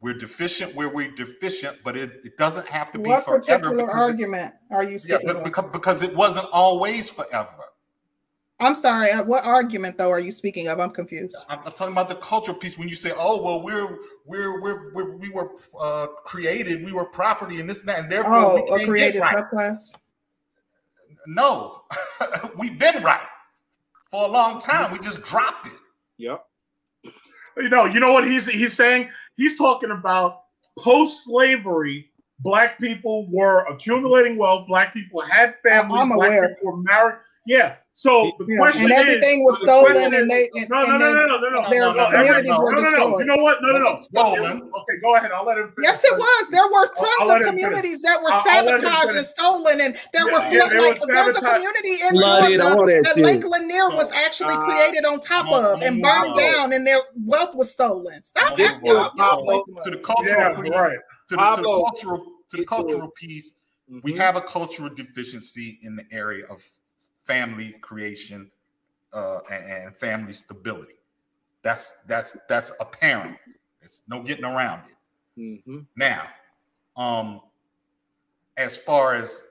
We're 0.00 0.14
deficient 0.14 0.74
where 0.76 0.88
we're 0.88 1.10
deficient, 1.10 1.78
but 1.82 1.96
it, 1.96 2.12
it 2.24 2.36
doesn't 2.36 2.68
have 2.68 2.92
to 2.92 2.98
be 2.98 3.10
what 3.10 3.24
forever. 3.24 3.38
What 3.38 3.46
particular 3.46 3.90
argument 3.90 4.54
it, 4.70 4.74
are 4.74 4.84
you 4.84 4.98
speaking 4.98 5.26
yeah, 5.26 5.42
because, 5.42 5.70
because 5.72 6.02
it 6.04 6.14
wasn't 6.14 6.46
always 6.52 7.10
forever. 7.10 7.64
I'm 8.60 8.74
sorry. 8.74 9.10
Uh, 9.10 9.24
what 9.24 9.44
argument 9.44 9.98
though 9.98 10.10
are 10.10 10.20
you 10.20 10.32
speaking 10.32 10.68
of? 10.68 10.80
I'm 10.80 10.90
confused. 10.90 11.36
I'm, 11.48 11.58
I'm 11.64 11.72
talking 11.72 11.92
about 11.92 12.08
the 12.08 12.16
cultural 12.16 12.56
piece. 12.56 12.76
When 12.76 12.88
you 12.88 12.96
say, 12.96 13.12
"Oh, 13.16 13.40
well, 13.42 13.62
we're 13.62 13.98
we're 14.26 14.60
we're, 14.60 14.92
we're 14.92 15.16
we 15.16 15.30
were 15.30 15.52
uh, 15.78 16.08
created, 16.24 16.84
we 16.84 16.92
were 16.92 17.04
property, 17.04 17.60
and 17.60 17.70
this 17.70 17.80
and 17.80 17.88
that, 17.88 18.00
and 18.00 18.10
therefore 18.10 18.34
oh, 18.34 18.54
we 18.64 18.78
can't 18.78 18.88
created 18.88 19.12
get 19.14 19.22
right." 19.22 19.44
Subclass? 19.52 19.94
No, 21.28 21.82
we've 22.58 22.78
been 22.78 23.02
right 23.02 23.26
for 24.10 24.28
a 24.28 24.30
long 24.30 24.60
time. 24.60 24.92
We 24.92 24.98
just 24.98 25.22
dropped 25.22 25.66
it. 25.66 25.72
Yep. 26.16 26.44
You 27.58 27.68
know, 27.68 27.84
you 27.84 28.00
know 28.00 28.12
what 28.12 28.26
he's 28.26 28.48
he's 28.48 28.72
saying? 28.72 29.10
He's 29.38 29.56
talking 29.56 29.92
about 29.92 30.42
post-slavery 30.78 32.10
black 32.40 32.78
people 32.78 33.26
were 33.30 33.64
accumulating 33.66 34.36
wealth. 34.36 34.66
Black 34.66 34.92
people 34.92 35.20
had 35.20 35.54
families. 35.62 36.00
I'm 36.00 36.12
aware. 36.12 36.40
Black 36.40 36.58
people 36.58 36.72
were 36.72 36.82
married. 36.82 37.16
Yeah. 37.46 37.76
So 37.92 38.30
the 38.38 38.46
yeah. 38.46 38.58
question 38.58 38.84
and 38.84 38.92
everything 38.92 39.40
is, 39.40 39.44
was 39.44 39.58
stolen, 39.62 40.14
and 40.14 40.30
they 40.30 40.48
and, 40.54 40.68
no, 40.68 40.82
no, 40.82 40.98
no, 40.98 41.14
no, 41.14 41.26
no, 41.26 41.50
no, 41.50 41.70
their 41.70 41.80
no, 41.80 41.92
no, 41.94 42.10
communities 42.10 42.50
no, 42.50 42.60
were 42.60 42.72
no, 42.72 42.80
no, 42.82 42.90
no. 42.90 43.18
You 43.18 43.24
know 43.24 43.42
what? 43.42 43.58
No, 43.62 43.72
no, 43.72 43.78
no. 43.78 43.96
Stolen. 44.02 44.70
Okay, 44.70 44.96
go 45.02 45.16
ahead. 45.16 45.32
I'll 45.32 45.46
let 45.46 45.56
him. 45.58 45.72
Yes, 45.82 46.04
it 46.04 46.12
was. 46.12 46.50
There 46.50 46.68
were 46.68 46.86
tons 46.94 47.40
of 47.40 47.46
communities 47.48 48.02
that 48.02 48.22
were 48.22 48.30
sabotaged 48.44 49.16
and 49.16 49.26
stolen, 49.26 49.80
and 49.80 49.96
there 50.12 50.26
were 50.26 50.44
like 50.78 51.00
there's 51.00 51.36
a 51.38 51.40
community 51.40 51.96
in 52.06 52.20
Georgia 52.20 53.02
that 53.02 53.16
Lake 53.16 53.42
Lanier 53.44 53.88
was 53.96 54.12
actually 54.12 54.54
uh, 54.54 54.62
created 54.62 55.04
on 55.04 55.18
top 55.18 55.50
of 55.50 55.82
and 55.82 56.00
burned 56.02 56.36
down, 56.36 56.74
and 56.74 56.86
their 56.86 57.00
wealth 57.24 57.56
was 57.56 57.72
stolen. 57.72 58.22
Stop 58.22 58.58
that. 58.58 58.78
To 58.84 59.90
the 59.90 59.98
cultural, 59.98 60.62
right? 60.70 60.98
To 61.28 61.36
the 61.36 61.42
cultural, 61.42 62.24
to 62.50 62.56
the 62.56 62.64
cultural 62.64 63.08
piece. 63.08 63.54
We 64.02 64.12
have 64.14 64.36
a 64.36 64.42
cultural 64.42 64.90
deficiency 64.90 65.78
in 65.82 65.96
the 65.96 66.04
area 66.12 66.44
of 66.46 66.62
family 67.24 67.72
creation 67.80 68.50
uh, 69.12 69.40
and, 69.50 69.96
family 69.96 70.32
stability. 70.32 70.94
That's 71.62 71.98
that's 72.06 72.36
that's 72.48 72.72
apparent. 72.80 73.36
It's 73.82 74.02
no 74.08 74.22
getting 74.22 74.44
around 74.44 74.82
it. 74.88 75.40
Mm-hmm. 75.40 75.78
Now, 75.96 76.22
um, 76.96 77.40
as 78.56 78.76
far 78.76 79.14
as 79.14 79.46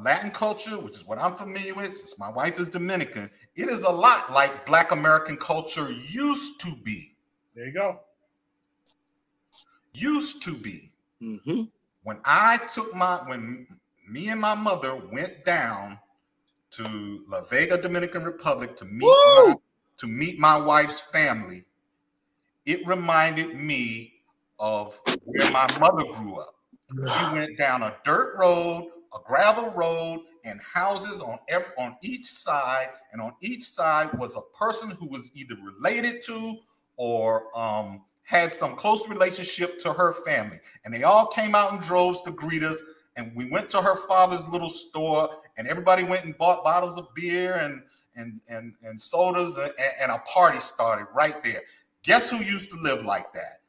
Latin 0.00 0.30
culture, 0.30 0.78
which 0.78 0.94
is 0.94 1.06
what 1.06 1.18
I'm 1.18 1.34
familiar 1.34 1.74
with, 1.74 1.94
since 1.94 2.18
my 2.18 2.30
wife 2.30 2.58
is 2.58 2.68
Dominican, 2.68 3.30
it 3.56 3.68
is 3.68 3.82
a 3.82 3.90
lot 3.90 4.32
like 4.32 4.64
Black 4.64 4.92
American 4.92 5.36
culture 5.36 5.90
used 5.90 6.60
to 6.60 6.72
be. 6.84 7.16
There 7.54 7.66
you 7.66 7.72
go. 7.72 8.00
Used 9.94 10.42
to 10.44 10.56
be. 10.56 10.87
Mm-hmm. 11.22 11.62
When 12.02 12.20
I 12.24 12.58
took 12.72 12.94
my, 12.94 13.16
when 13.26 13.66
me 14.08 14.28
and 14.28 14.40
my 14.40 14.54
mother 14.54 14.96
went 14.96 15.44
down 15.44 15.98
to 16.70 17.24
La 17.28 17.42
Vega, 17.42 17.80
Dominican 17.80 18.24
Republic 18.24 18.76
to 18.76 18.84
meet 18.84 19.04
my, 19.04 19.54
to 19.98 20.06
meet 20.06 20.38
my 20.38 20.56
wife's 20.56 21.00
family, 21.00 21.64
it 22.64 22.86
reminded 22.86 23.54
me 23.54 24.14
of 24.58 25.00
where 25.24 25.50
my 25.50 25.66
mother 25.78 26.04
grew 26.12 26.36
up. 26.36 26.54
We 26.94 27.02
went 27.32 27.58
down 27.58 27.82
a 27.82 27.96
dirt 28.04 28.36
road, 28.38 28.90
a 29.14 29.18
gravel 29.26 29.70
road, 29.72 30.20
and 30.44 30.60
houses 30.60 31.22
on 31.22 31.38
every 31.48 31.72
on 31.78 31.96
each 32.02 32.26
side, 32.26 32.88
and 33.12 33.20
on 33.20 33.32
each 33.40 33.64
side 33.64 34.12
was 34.18 34.36
a 34.36 34.56
person 34.56 34.90
who 34.90 35.06
was 35.08 35.30
either 35.34 35.56
related 35.62 36.22
to 36.22 36.54
or 36.96 37.56
um, 37.58 38.02
had 38.28 38.52
some 38.52 38.76
close 38.76 39.08
relationship 39.08 39.78
to 39.78 39.90
her 39.90 40.12
family, 40.12 40.60
and 40.84 40.92
they 40.92 41.02
all 41.02 41.26
came 41.26 41.54
out 41.54 41.72
in 41.72 41.78
droves 41.78 42.20
to 42.20 42.30
greet 42.30 42.62
us 42.62 42.82
and 43.16 43.32
we 43.34 43.46
went 43.46 43.70
to 43.70 43.80
her 43.80 43.96
father's 43.96 44.46
little 44.48 44.68
store 44.68 45.30
and 45.56 45.66
everybody 45.66 46.04
went 46.04 46.24
and 46.24 46.36
bought 46.36 46.62
bottles 46.62 46.98
of 46.98 47.08
beer 47.14 47.54
and 47.54 47.82
and 48.16 48.40
and, 48.50 48.74
and 48.82 49.00
sodas 49.00 49.56
and, 49.56 49.72
and 50.02 50.12
a 50.12 50.18
party 50.18 50.60
started 50.60 51.06
right 51.14 51.42
there. 51.42 51.62
Guess 52.04 52.30
who 52.30 52.36
used 52.38 52.70
to 52.70 52.76
live 52.76 53.04
like 53.04 53.26
that? 53.32 53.60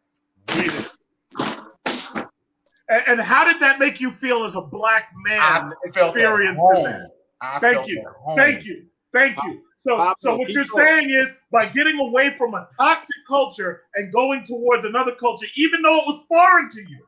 And, 2.90 3.04
and, 3.08 3.22
how 3.22 3.46
did 3.46 3.62
that 3.62 3.80
make 3.80 4.02
you 4.02 4.12
feel 4.12 4.44
as 4.44 4.56
a 4.56 4.62
black 4.62 5.12
man 5.24 5.72
experiencing 5.86 6.84
that? 6.84 7.12
thank 7.60 7.88
you. 7.88 8.04
thank 8.36 8.66
you. 8.66 8.86
Thank 9.14 9.38
you 9.44 9.62
so, 9.80 10.14
so 10.18 10.36
what 10.36 10.50
you're 10.52 10.64
saying 10.64 11.10
is 11.10 11.30
by 11.52 11.66
getting 11.68 12.00
away 12.00 12.36
from 12.38 12.54
a 12.54 12.68
toxic 12.76 13.16
culture 13.28 13.84
and 13.96 14.12
going 14.12 14.44
towards 14.46 14.86
another 14.86 15.14
culture, 15.14 15.48
even 15.56 15.82
though 15.82 15.98
it 16.00 16.04
was 16.06 16.26
foreign 16.28 16.70
to 16.72 16.82
you, 16.82 17.06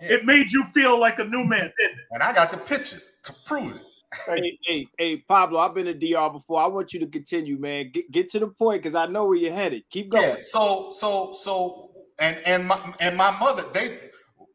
yeah. 0.00 0.12
It 0.12 0.26
made 0.26 0.50
you 0.50 0.64
feel 0.74 1.00
like 1.00 1.18
a 1.18 1.24
new 1.24 1.44
man, 1.44 1.72
didn't 1.78 1.98
it? 1.98 2.04
And 2.12 2.22
I 2.22 2.32
got 2.32 2.50
the 2.50 2.58
pictures 2.58 3.14
to 3.24 3.32
prove 3.44 3.76
it. 3.76 3.82
hey, 4.26 4.58
hey, 4.66 4.88
hey, 4.98 5.16
Pablo, 5.16 5.58
I've 5.58 5.74
been 5.74 5.86
to 5.86 5.94
DR 5.94 6.30
before. 6.30 6.60
I 6.60 6.66
want 6.66 6.92
you 6.92 7.00
to 7.00 7.06
continue, 7.06 7.58
man. 7.58 7.90
Get, 7.92 8.10
get 8.10 8.28
to 8.30 8.40
the 8.40 8.48
point 8.48 8.82
because 8.82 8.94
I 8.94 9.06
know 9.06 9.26
where 9.26 9.36
you're 9.36 9.52
headed. 9.52 9.84
Keep 9.88 10.10
going. 10.10 10.24
Yeah, 10.24 10.36
so, 10.42 10.90
so, 10.90 11.32
so, 11.32 11.92
and 12.18 12.36
and 12.44 12.66
my 12.66 12.94
and 13.00 13.16
my 13.16 13.30
mother, 13.38 13.64
they, 13.72 13.98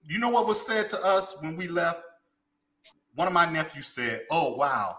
you 0.03 0.19
know 0.19 0.30
what 0.30 0.47
was 0.47 0.65
said 0.65 0.89
to 0.91 1.03
us 1.03 1.38
when 1.41 1.55
we 1.55 1.67
left? 1.67 2.01
One 3.15 3.27
of 3.27 3.33
my 3.33 3.45
nephews 3.51 3.88
said, 3.88 4.21
"Oh 4.30 4.55
wow, 4.55 4.97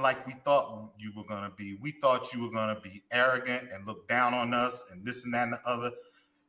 like 0.00 0.26
we 0.26 0.34
thought 0.44 0.92
you 0.98 1.12
were 1.16 1.24
gonna 1.24 1.52
be. 1.56 1.76
We 1.80 1.92
thought 1.92 2.32
you 2.34 2.42
were 2.42 2.50
gonna 2.50 2.80
be 2.80 3.02
arrogant 3.12 3.70
and 3.72 3.86
look 3.86 4.08
down 4.08 4.34
on 4.34 4.52
us 4.52 4.90
and 4.90 5.04
this 5.04 5.24
and 5.24 5.34
that 5.34 5.44
and 5.44 5.52
the 5.54 5.68
other. 5.68 5.90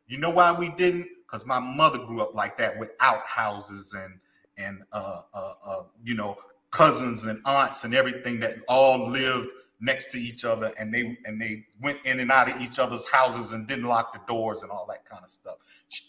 You 0.08 0.18
know 0.18 0.30
why 0.30 0.52
we 0.52 0.70
didn't? 0.70 1.08
because 1.28 1.46
my 1.46 1.60
mother 1.60 2.00
grew 2.00 2.22
up 2.22 2.34
like 2.34 2.58
that 2.58 2.78
with 2.80 2.92
outhouses 3.00 3.94
and 3.94 4.20
and 4.58 4.84
uh, 4.92 5.22
uh, 5.34 5.54
uh, 5.68 5.84
you 6.04 6.16
know 6.16 6.38
cousins 6.72 7.26
and 7.26 7.42
aunts 7.46 7.84
and 7.84 7.94
everything 7.94 8.40
that 8.40 8.56
all 8.68 9.10
lived 9.10 9.50
next 9.80 10.12
to 10.12 10.18
each 10.18 10.44
other 10.44 10.72
and 10.80 10.94
they 10.94 11.18
and 11.26 11.40
they 11.40 11.66
went 11.82 12.04
in 12.06 12.20
and 12.20 12.32
out 12.32 12.50
of 12.50 12.60
each 12.62 12.80
other's 12.80 13.10
houses 13.12 13.52
and 13.52 13.68
didn't 13.68 13.86
lock 13.86 14.14
the 14.14 14.34
doors 14.34 14.64
and 14.64 14.72
all 14.72 14.88
that 14.88 15.06
kind 15.06 15.24
of 15.24 15.30
stuff. 15.30 15.58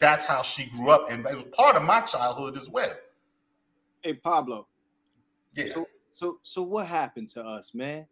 That's 0.00 0.26
how 0.26 0.42
she 0.42 0.68
grew 0.70 0.90
up, 0.90 1.10
and 1.10 1.26
it 1.26 1.34
was 1.34 1.44
part 1.52 1.76
of 1.76 1.82
my 1.82 2.00
childhood 2.00 2.57
as 2.57 2.70
well. 2.70 2.92
Hey 4.02 4.15
Pablo. 4.15 4.66
Yeah. 5.55 5.66
So 5.74 5.86
so, 6.19 6.39
so 6.43 6.63
what 6.63 6.89
happened 6.89 7.29
to 7.31 7.43
us, 7.43 7.73
man? 7.73 8.05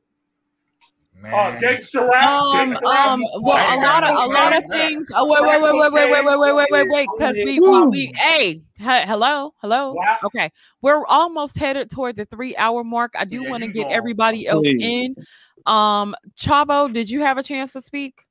Man. 1.20 1.34
Uh, 1.34 1.58
gangster 1.58 2.08
rap. 2.08 2.30
Um, 2.30 2.68
gangster 2.68 2.86
um, 2.86 3.20
rap. 3.20 3.30
well, 3.40 3.56
a 3.56 3.78
lot 3.82 4.04
of 4.04 4.10
a 4.10 4.32
lot 4.32 4.56
of 4.56 4.62
things. 4.70 5.08
Oh, 5.12 5.26
wait, 5.26 5.42
wait, 5.42 5.60
wait, 5.60 5.72
wait, 5.74 5.92
wait, 5.92 6.10
wait, 6.10 6.24
wait, 6.24 6.38
wait, 6.38 6.54
wait, 6.54 6.68
wait, 6.70 6.88
wait, 6.88 7.08
because 7.18 7.34
we, 7.34 7.58
we, 7.58 7.86
we, 7.86 8.12
hey, 8.16 8.62
hello, 8.76 9.54
hello. 9.60 9.96
Okay, 10.22 10.52
we're 10.82 11.04
almost 11.06 11.58
headed 11.58 11.90
toward 11.90 12.14
the 12.14 12.26
three 12.26 12.54
hour 12.56 12.84
mark. 12.84 13.14
I 13.18 13.24
do 13.24 13.50
want 13.50 13.64
to 13.64 13.72
get 13.72 13.90
everybody 13.90 14.46
else 14.46 14.66
in. 14.66 15.16
Um, 15.64 16.14
Chavo, 16.38 16.92
did 16.92 17.10
you 17.10 17.22
have 17.22 17.38
a 17.38 17.42
chance 17.42 17.72
to 17.72 17.82
speak? 17.82 18.25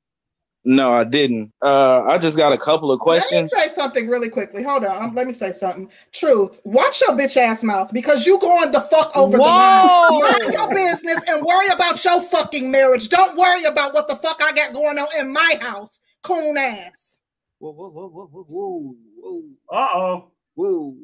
No, 0.68 0.92
I 0.92 1.04
didn't. 1.04 1.52
Uh, 1.62 2.02
I 2.02 2.18
just 2.18 2.36
got 2.36 2.52
a 2.52 2.58
couple 2.58 2.90
of 2.90 2.98
questions. 2.98 3.52
Let 3.52 3.62
me 3.62 3.68
say 3.68 3.74
something 3.74 4.08
really 4.08 4.28
quickly. 4.28 4.64
Hold 4.64 4.84
on. 4.84 5.14
Let 5.14 5.28
me 5.28 5.32
say 5.32 5.52
something. 5.52 5.88
Truth. 6.10 6.60
Watch 6.64 7.00
your 7.06 7.16
bitch 7.16 7.36
ass 7.36 7.62
mouth 7.62 7.92
because 7.92 8.26
you 8.26 8.36
going 8.40 8.72
the 8.72 8.80
fuck 8.80 9.16
over 9.16 9.38
Whoa. 9.38 9.46
the 9.46 10.24
line. 10.24 10.40
Mind 10.40 10.52
your 10.52 10.74
business 10.74 11.20
and 11.28 11.46
worry 11.46 11.68
about 11.68 12.04
your 12.04 12.20
fucking 12.20 12.68
marriage. 12.68 13.08
Don't 13.08 13.38
worry 13.38 13.62
about 13.62 13.94
what 13.94 14.08
the 14.08 14.16
fuck 14.16 14.42
I 14.42 14.50
got 14.50 14.74
going 14.74 14.98
on 14.98 15.06
in 15.16 15.32
my 15.32 15.56
house. 15.60 16.00
Coon 16.24 16.58
ass. 16.58 17.18
Whoa, 17.60 17.70
whoa, 17.70 17.88
whoa, 17.88 18.08
whoa, 18.08 18.44
whoa, 18.48 18.96
whoa. 19.20 19.44
Uh 19.70 19.88
oh. 19.94 20.32
Whoa. 20.56 20.96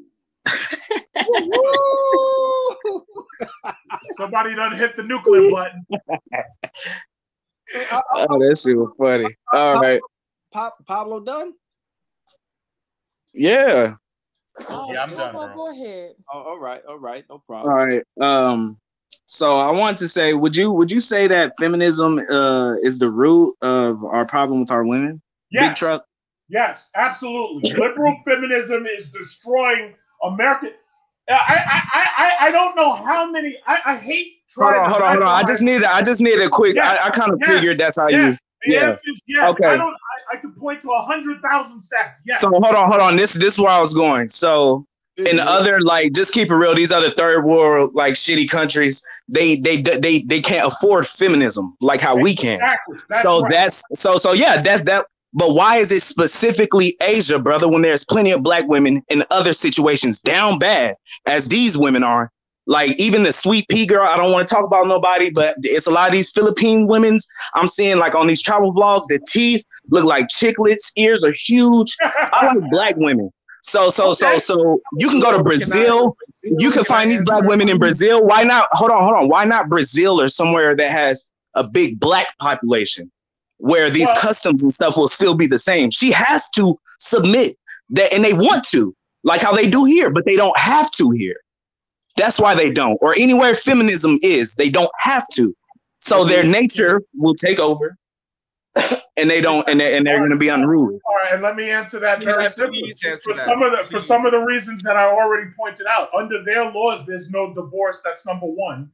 Somebody 4.16 4.56
done 4.56 4.76
hit 4.76 4.96
the 4.96 5.04
nuclear 5.04 5.48
button. 5.52 5.86
oh, 8.14 8.38
that 8.38 8.60
shit 8.62 8.76
was 8.76 8.92
funny. 8.98 9.36
All 9.52 9.80
right. 9.80 10.00
Pa- 10.52 10.74
Pablo 10.86 11.20
done? 11.20 11.54
Yeah. 13.32 13.94
Oh, 14.68 14.92
yeah, 14.92 15.02
I'm 15.02 15.14
done, 15.16 15.34
bro. 15.34 15.54
Go 15.54 15.70
ahead. 15.70 16.14
Oh, 16.32 16.40
all 16.40 16.58
right, 16.58 16.82
all 16.86 16.98
right, 16.98 17.24
no 17.30 17.38
problem. 17.38 17.72
All 17.72 17.86
right. 17.86 18.02
Um, 18.20 18.78
so 19.26 19.58
I 19.58 19.70
wanted 19.70 19.96
to 19.98 20.08
say, 20.08 20.34
would 20.34 20.54
you 20.54 20.70
would 20.70 20.90
you 20.90 21.00
say 21.00 21.26
that 21.26 21.54
feminism 21.58 22.18
uh 22.30 22.74
is 22.82 22.98
the 22.98 23.08
root 23.08 23.56
of 23.62 24.04
our 24.04 24.26
problem 24.26 24.60
with 24.60 24.70
our 24.70 24.84
women? 24.84 25.22
Yes. 25.50 25.70
Big 25.70 25.76
truck. 25.76 26.04
Yes, 26.50 26.90
absolutely. 26.94 27.70
Liberal 27.80 28.16
feminism 28.26 28.86
is 28.86 29.10
destroying 29.10 29.94
America. 30.22 30.72
I, 31.28 31.82
I, 31.94 32.08
I, 32.18 32.48
I 32.48 32.50
don't 32.50 32.74
know 32.74 32.94
how 32.94 33.30
many. 33.30 33.56
I, 33.66 33.78
I 33.86 33.96
hate 33.96 34.42
Hold 34.56 34.74
on, 34.74 34.90
hold 34.90 35.02
on, 35.02 35.08
hold 35.12 35.22
on. 35.22 35.28
I 35.28 35.42
just 35.44 35.62
need, 35.62 35.82
I 35.82 36.02
just 36.02 36.20
need 36.20 36.38
a 36.40 36.48
quick. 36.48 36.76
Yes, 36.76 37.00
I, 37.02 37.06
I 37.06 37.10
kind 37.10 37.32
of 37.32 37.38
yes, 37.40 37.48
figured 37.48 37.78
that's 37.78 37.96
how 37.96 38.08
yes. 38.08 38.32
you. 38.32 38.38
The 38.66 38.74
yeah. 38.74 38.96
yes. 39.26 39.50
Okay. 39.50 39.66
I 39.66 39.76
don't. 39.76 39.94
I, 39.94 40.34
I 40.34 40.36
could 40.36 40.56
point 40.56 40.82
to 40.82 40.90
a 40.90 41.00
hundred 41.00 41.40
thousand 41.40 41.78
stats. 41.78 42.18
Yes. 42.26 42.40
So 42.40 42.48
hold 42.48 42.64
on, 42.64 42.88
hold 42.88 43.00
on. 43.00 43.16
This 43.16 43.32
this 43.32 43.54
is 43.54 43.58
where 43.58 43.72
I 43.72 43.80
was 43.80 43.94
going. 43.94 44.28
So 44.28 44.86
in 45.16 45.40
other 45.40 45.80
like, 45.80 46.12
just 46.12 46.32
keep 46.32 46.50
it 46.50 46.54
real. 46.54 46.74
These 46.74 46.92
other 46.92 47.10
third 47.10 47.44
world 47.44 47.94
like 47.94 48.14
shitty 48.14 48.48
countries, 48.48 49.02
they 49.28 49.56
they 49.56 49.80
they 49.80 50.20
they 50.20 50.40
can't 50.40 50.72
afford 50.72 51.06
feminism 51.06 51.76
like 51.80 52.00
how 52.00 52.14
we 52.14 52.36
can. 52.36 52.54
Exactly. 52.54 52.98
That's 53.08 53.22
so 53.22 53.40
right. 53.40 53.50
that's 53.50 53.82
so 53.94 54.18
so 54.18 54.32
yeah. 54.32 54.60
That's 54.60 54.82
that. 54.82 55.06
But 55.34 55.54
why 55.54 55.78
is 55.78 55.90
it 55.90 56.02
specifically 56.02 56.96
Asia, 57.00 57.38
brother? 57.38 57.68
When 57.68 57.82
there's 57.82 58.04
plenty 58.04 58.30
of 58.32 58.42
black 58.42 58.66
women 58.68 59.02
in 59.08 59.24
other 59.30 59.52
situations 59.52 60.20
down 60.20 60.58
bad 60.58 60.96
as 61.26 61.48
these 61.48 61.76
women 61.76 62.02
are. 62.02 62.30
Like 62.66 62.96
even 63.00 63.24
the 63.24 63.32
sweet 63.32 63.66
pea 63.68 63.86
girl, 63.86 64.06
I 64.06 64.16
don't 64.16 64.30
want 64.30 64.46
to 64.46 64.54
talk 64.54 64.64
about 64.64 64.86
nobody, 64.86 65.30
but 65.30 65.56
it's 65.62 65.86
a 65.86 65.90
lot 65.90 66.08
of 66.08 66.12
these 66.12 66.30
Philippine 66.30 66.86
women's 66.86 67.26
I'm 67.54 67.66
seeing 67.66 67.98
like 67.98 68.14
on 68.14 68.28
these 68.28 68.40
travel 68.40 68.72
vlogs, 68.72 69.04
the 69.08 69.18
teeth 69.28 69.64
look 69.90 70.04
like 70.04 70.28
chiclets, 70.28 70.92
ears 70.96 71.24
are 71.24 71.34
huge. 71.44 71.96
I 72.00 72.52
like 72.54 72.58
black 72.70 72.96
women. 72.96 73.30
So 73.62 73.90
so 73.90 74.14
so 74.14 74.38
so 74.38 74.80
you 74.98 75.08
can 75.08 75.18
go 75.18 75.36
to 75.36 75.42
Brazil. 75.42 76.16
You 76.44 76.70
can 76.70 76.84
find 76.84 77.10
these 77.10 77.22
black 77.24 77.44
women 77.44 77.68
in 77.68 77.78
Brazil. 77.78 78.24
Why 78.24 78.44
not? 78.44 78.68
Hold 78.72 78.90
on, 78.90 79.02
hold 79.02 79.16
on. 79.16 79.28
Why 79.28 79.44
not 79.44 79.68
Brazil 79.68 80.20
or 80.20 80.28
somewhere 80.28 80.76
that 80.76 80.90
has 80.90 81.26
a 81.54 81.64
big 81.64 81.98
black 81.98 82.26
population 82.38 83.10
where 83.62 83.88
these 83.90 84.06
Well- 84.06 84.16
customs 84.20 84.62
and 84.62 84.74
stuff 84.74 84.96
will 84.96 85.08
still 85.08 85.34
be 85.34 85.46
the 85.46 85.60
same? 85.60 85.90
She 85.90 86.10
has 86.10 86.50
to 86.56 86.78
submit 86.98 87.56
that, 87.90 88.12
and 88.12 88.24
they 88.24 88.32
want 88.34 88.64
to, 88.70 88.94
like 89.24 89.40
how 89.40 89.54
they 89.54 89.70
do 89.70 89.84
here, 89.84 90.10
but 90.10 90.26
they 90.26 90.36
don't 90.36 90.58
have 90.58 90.90
to 90.92 91.10
here. 91.10 91.36
That's 92.16 92.38
why 92.38 92.54
they 92.54 92.70
don't. 92.70 92.98
Or 93.00 93.14
anywhere 93.14 93.54
feminism 93.54 94.18
is, 94.22 94.54
they 94.54 94.68
don't 94.68 94.90
have 94.98 95.26
to. 95.34 95.54
So 96.00 96.24
their 96.24 96.42
nature 96.42 97.02
will 97.16 97.34
take 97.36 97.60
over, 97.60 97.96
and 99.16 99.30
they 99.30 99.40
don't, 99.40 99.66
and 99.68 99.78
they're, 99.78 99.94
and 99.96 100.04
they're 100.04 100.18
going 100.18 100.30
to 100.30 100.36
be 100.36 100.48
unruly. 100.48 100.98
All 101.06 101.14
right, 101.22 101.32
and 101.34 101.42
let 101.42 101.54
me 101.54 101.70
answer 101.70 102.00
that 102.00 102.22
very 102.24 102.44
I 102.44 102.48
simply. 102.48 102.80
please 102.82 103.00
answer 103.06 103.20
For 103.22 103.34
that? 103.34 103.44
some 103.44 103.62
of 103.62 103.70
the 103.70 103.84
for 103.84 104.00
some 104.00 104.26
of 104.26 104.32
the 104.32 104.40
reasons 104.40 104.82
that 104.82 104.96
I 104.96 105.04
already 105.04 105.50
pointed 105.56 105.86
out, 105.88 106.08
under 106.12 106.42
their 106.42 106.70
laws, 106.72 107.06
there's 107.06 107.30
no 107.30 107.54
divorce. 107.54 108.00
That's 108.04 108.26
number 108.26 108.46
one. 108.46 108.90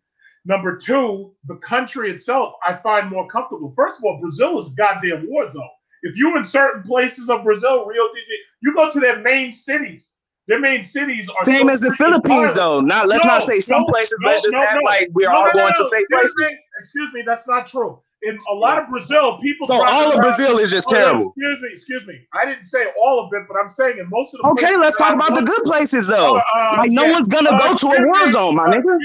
Number 0.48 0.76
two, 0.76 1.34
the 1.46 1.56
country 1.56 2.10
itself, 2.10 2.54
I 2.66 2.74
find 2.82 3.10
more 3.10 3.28
comfortable. 3.28 3.72
First 3.76 3.98
of 3.98 4.04
all, 4.04 4.18
Brazil 4.18 4.58
is 4.58 4.68
a 4.72 4.74
goddamn 4.76 5.28
war 5.28 5.48
zone. 5.50 5.68
If 6.02 6.16
you're 6.16 6.36
in 6.38 6.44
certain 6.46 6.82
places 6.84 7.28
of 7.28 7.44
Brazil, 7.44 7.84
Rio 7.84 8.02
de 8.02 8.20
Janeiro, 8.20 8.42
you 8.62 8.74
go 8.74 8.90
to 8.90 8.98
their 8.98 9.18
main 9.20 9.52
cities. 9.52 10.12
Their 10.46 10.58
main 10.60 10.82
cities 10.82 11.28
are 11.38 11.44
Same 11.44 11.66
so 11.66 11.72
as 11.74 11.80
the 11.80 11.92
Philippines, 11.92 12.54
though. 12.54 12.80
Not 12.80 13.08
let's 13.08 13.22
No, 13.24 13.32
not 13.32 13.42
say 13.42 13.60
some 13.60 13.82
no, 13.82 13.86
places. 13.88 14.16
no, 14.22 14.28
let's 14.30 14.42
just 14.42 14.56
act 14.56 14.82
like 14.82 15.08
we're 15.12 15.30
all 15.30 15.52
going 15.52 15.74
to 15.74 15.80
Excuse 15.82 16.06
places. 16.10 16.34
me, 16.38 16.58
excuse 16.80 17.12
me, 17.12 17.22
that's 17.26 17.46
not 17.46 17.66
true. 17.66 18.00
In 18.22 18.38
a 18.50 18.54
lot 18.54 18.82
of 18.82 18.88
Brazil, 18.88 19.38
people. 19.40 19.66
So 19.66 19.74
all 19.74 19.84
of 20.12 20.18
around- 20.18 20.22
Brazil 20.22 20.58
is 20.58 20.70
just 20.70 20.88
Oh, 20.88 20.92
terrible. 20.92 21.26
Excuse 21.36 21.60
me, 21.60 21.68
excuse 21.70 22.06
me. 22.06 22.18
I 22.32 22.46
didn't 22.46 22.64
say 22.64 22.86
all 22.98 23.20
of 23.20 23.30
it, 23.34 23.42
but 23.46 23.58
I'm 23.62 23.68
saying 23.68 23.98
in 23.98 24.08
most 24.08 24.34
of 24.34 24.40
the. 24.40 24.48
Okay, 24.64 24.74
let's 24.78 24.96
talk 24.96 25.14
about 25.14 25.34
the 25.34 25.42
good 25.42 25.62
places 25.64 26.06
though. 26.06 26.36
Uh, 26.36 26.42
uh, 26.56 26.74
like 26.78 26.90
no 26.90 27.04
yeah. 27.04 27.12
one's 27.12 27.28
gonna 27.28 27.50
Uh, 27.50 27.58
go 27.58 27.76
to 27.76 27.86
a 27.88 28.06
war 28.06 28.32
zone, 28.32 28.54
my 28.56 28.64
uh, 28.64 28.68
nigga. 28.72 28.96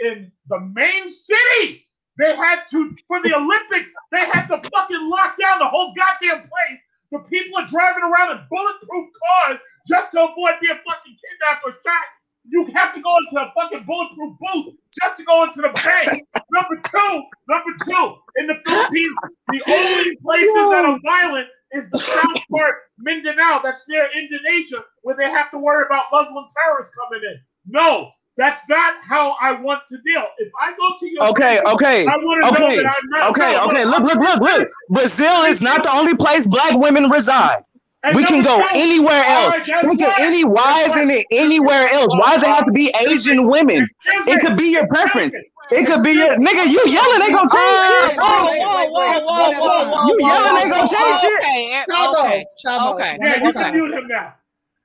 In 0.00 0.30
the 0.48 0.60
main 0.60 1.08
cities, 1.08 1.90
they 2.18 2.34
had 2.36 2.64
to 2.70 2.96
for 3.08 3.22
the 3.22 3.34
Olympics. 3.36 3.90
They 4.12 4.24
had 4.24 4.46
to 4.48 4.60
fucking 4.70 5.10
lock 5.10 5.38
down 5.38 5.58
the 5.58 5.68
whole 5.68 5.94
goddamn 5.94 6.48
place. 6.48 6.80
The 7.12 7.20
people 7.20 7.58
are 7.58 7.66
driving 7.66 8.02
around 8.02 8.38
in 8.38 8.46
bulletproof 8.50 9.08
cars 9.14 9.60
just 9.86 10.12
to 10.12 10.24
avoid 10.24 10.54
being 10.60 10.78
fucking 10.84 11.16
kidnapped 11.16 11.64
or 11.64 11.72
shot. 11.72 12.06
You 12.48 12.66
have 12.74 12.94
to 12.94 13.00
go 13.00 13.16
into 13.16 13.40
a 13.40 13.52
fucking 13.54 13.84
bulletproof 13.84 14.36
booth 14.40 14.74
just 15.02 15.18
to 15.18 15.24
go 15.24 15.44
into 15.44 15.62
the 15.62 15.72
bank. 15.72 16.22
number 16.52 16.80
two, 16.88 17.22
number 17.48 17.72
two, 17.84 18.14
in 18.36 18.46
the 18.46 18.56
Philippines, 18.66 19.16
the 19.48 19.62
only 19.68 20.16
places 20.16 20.54
that 20.54 20.84
are 20.84 20.98
violent 21.04 21.48
is 21.72 21.90
the 21.90 21.98
south 21.98 22.42
part, 22.50 22.74
Mindanao, 22.98 23.60
that's 23.62 23.88
near 23.88 24.08
Indonesia, 24.14 24.84
where 25.02 25.16
they 25.16 25.30
have 25.30 25.50
to 25.50 25.58
worry 25.58 25.84
about 25.86 26.06
Muslim 26.12 26.46
terrorists 26.56 26.94
coming 26.94 27.22
in. 27.24 27.40
No, 27.68 28.10
that's 28.36 28.68
not 28.68 28.94
how 29.02 29.34
I 29.40 29.52
want 29.52 29.82
to 29.90 29.98
deal. 30.04 30.24
If 30.38 30.52
I 30.60 30.72
go 30.78 30.98
to 30.98 31.06
your 31.10 31.24
Okay, 31.30 31.56
city, 31.56 31.68
okay, 31.68 32.06
I 32.06 32.16
want 32.16 32.42
to 32.44 32.48
okay, 32.64 32.76
know 32.76 32.82
that 32.82 32.86
I'm 32.86 33.10
not. 33.10 33.30
okay, 33.30 33.58
okay. 33.66 33.84
Look, 33.84 34.02
look, 34.04 34.16
look, 34.16 34.40
look. 34.40 34.68
Brazil 34.90 35.42
is 35.44 35.60
not 35.62 35.82
the 35.82 35.92
only 35.92 36.14
place 36.14 36.46
black 36.46 36.76
women 36.78 37.08
reside. 37.10 37.62
And 38.02 38.14
We 38.14 38.22
can 38.24 38.44
go 38.44 38.60
two- 38.60 38.68
anywhere 38.74 39.24
else. 39.24 39.56
right, 39.58 39.66
guess 39.66 39.84
Think 39.88 40.00
of 40.02 40.06
what? 40.08 40.20
any. 40.20 40.44
Why 40.44 40.84
isn't 40.86 41.10
it 41.10 41.26
anywhere 41.32 41.88
else? 41.92 42.06
Why 42.20 42.34
does 42.34 42.42
it 42.44 42.48
have 42.48 42.66
to 42.66 42.70
be 42.72 42.92
Asian 43.00 43.48
women? 43.48 43.84
It 44.28 44.40
could 44.40 44.56
be 44.56 44.70
your 44.70 44.86
preference. 44.86 45.34
It 45.72 45.86
could 45.86 46.04
be 46.04 46.12
your 46.12 46.36
nigga. 46.36 46.66
You 46.70 46.80
yelling, 46.86 47.18
they 47.18 47.32
gonna 47.32 47.48
change 47.48 47.80
shit. 48.12 48.18
Whoa, 48.20 48.42
whoa, 48.44 48.90
whoa, 48.90 49.20
whoa, 49.20 49.50
whoa, 49.58 49.90
whoa, 49.90 50.06
You 50.06 50.16
yelling, 50.20 50.54
they 50.62 50.70
gonna 50.70 50.86
change 50.86 51.20
shit. 51.20 51.40
Okay, 51.40 51.84
okay, 51.90 52.44
okay. 52.70 53.18
Yeah, 53.20 53.26
at 53.28 53.42
a 53.42 53.44
you 53.44 53.52
can 53.52 53.72
mute 53.72 53.94
him 53.94 54.06
now. 54.06 54.34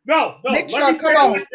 No, 0.08 0.38
no. 0.44 0.52
Make 0.52 0.72
let 0.72 0.72
sure- 0.72 0.80
me 0.80 0.86
come 0.86 0.96
say 0.96 1.12
it 1.12 1.18
on. 1.18 1.46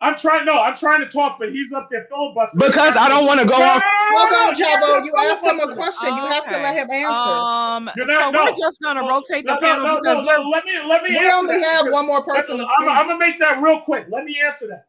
Like 0.00 0.16
this. 0.16 0.24
I'm 0.24 0.30
trying. 0.30 0.44
No, 0.46 0.60
I'm 0.60 0.76
trying 0.76 1.00
to 1.00 1.08
talk, 1.08 1.38
but 1.38 1.50
he's 1.52 1.72
up 1.72 1.88
there 1.90 2.06
filibustering. 2.10 2.60
Because 2.70 2.96
I 2.96 3.08
don't 3.08 3.26
want 3.26 3.40
to 3.40 3.46
go 3.46 3.58
No, 3.58 3.64
off. 3.64 3.82
Hold 4.12 4.30
no, 4.32 4.38
on, 4.48 4.56
you're 4.56 4.66
Chavo. 4.68 5.04
You 5.04 5.14
asked 5.18 5.44
him 5.44 5.56
a 5.56 5.58
filibustering. 5.60 5.76
question. 5.76 6.16
You 6.16 6.26
have 6.26 6.46
to 6.46 6.56
let 6.58 6.74
him 6.76 6.90
answer. 6.90 7.12
Um, 7.12 7.90
You're 7.96 8.06
so 8.06 8.30
not- 8.30 8.52
we're 8.52 8.58
just 8.58 8.80
gonna 8.82 9.02
No, 9.02 9.08
rotate 9.08 9.46
the 9.46 9.56
panel 9.56 9.86
no, 9.86 9.94
no, 9.94 10.00
because 10.00 10.24
no, 10.26 10.42
no. 10.42 10.48
Let 10.50 10.64
me 10.64 10.78
let 10.88 11.02
me. 11.02 11.10
We 11.10 11.30
only 11.30 11.62
have 11.62 11.90
one 11.92 12.06
more 12.06 12.22
person 12.22 12.58
to 12.58 12.64
I'm, 12.64 12.68
speak. 12.70 12.88
I'm 12.90 13.06
gonna 13.08 13.18
make 13.18 13.38
that 13.40 13.62
real 13.62 13.80
quick. 13.80 14.06
Let 14.10 14.24
me 14.24 14.40
answer 14.44 14.66
that. 14.68 14.86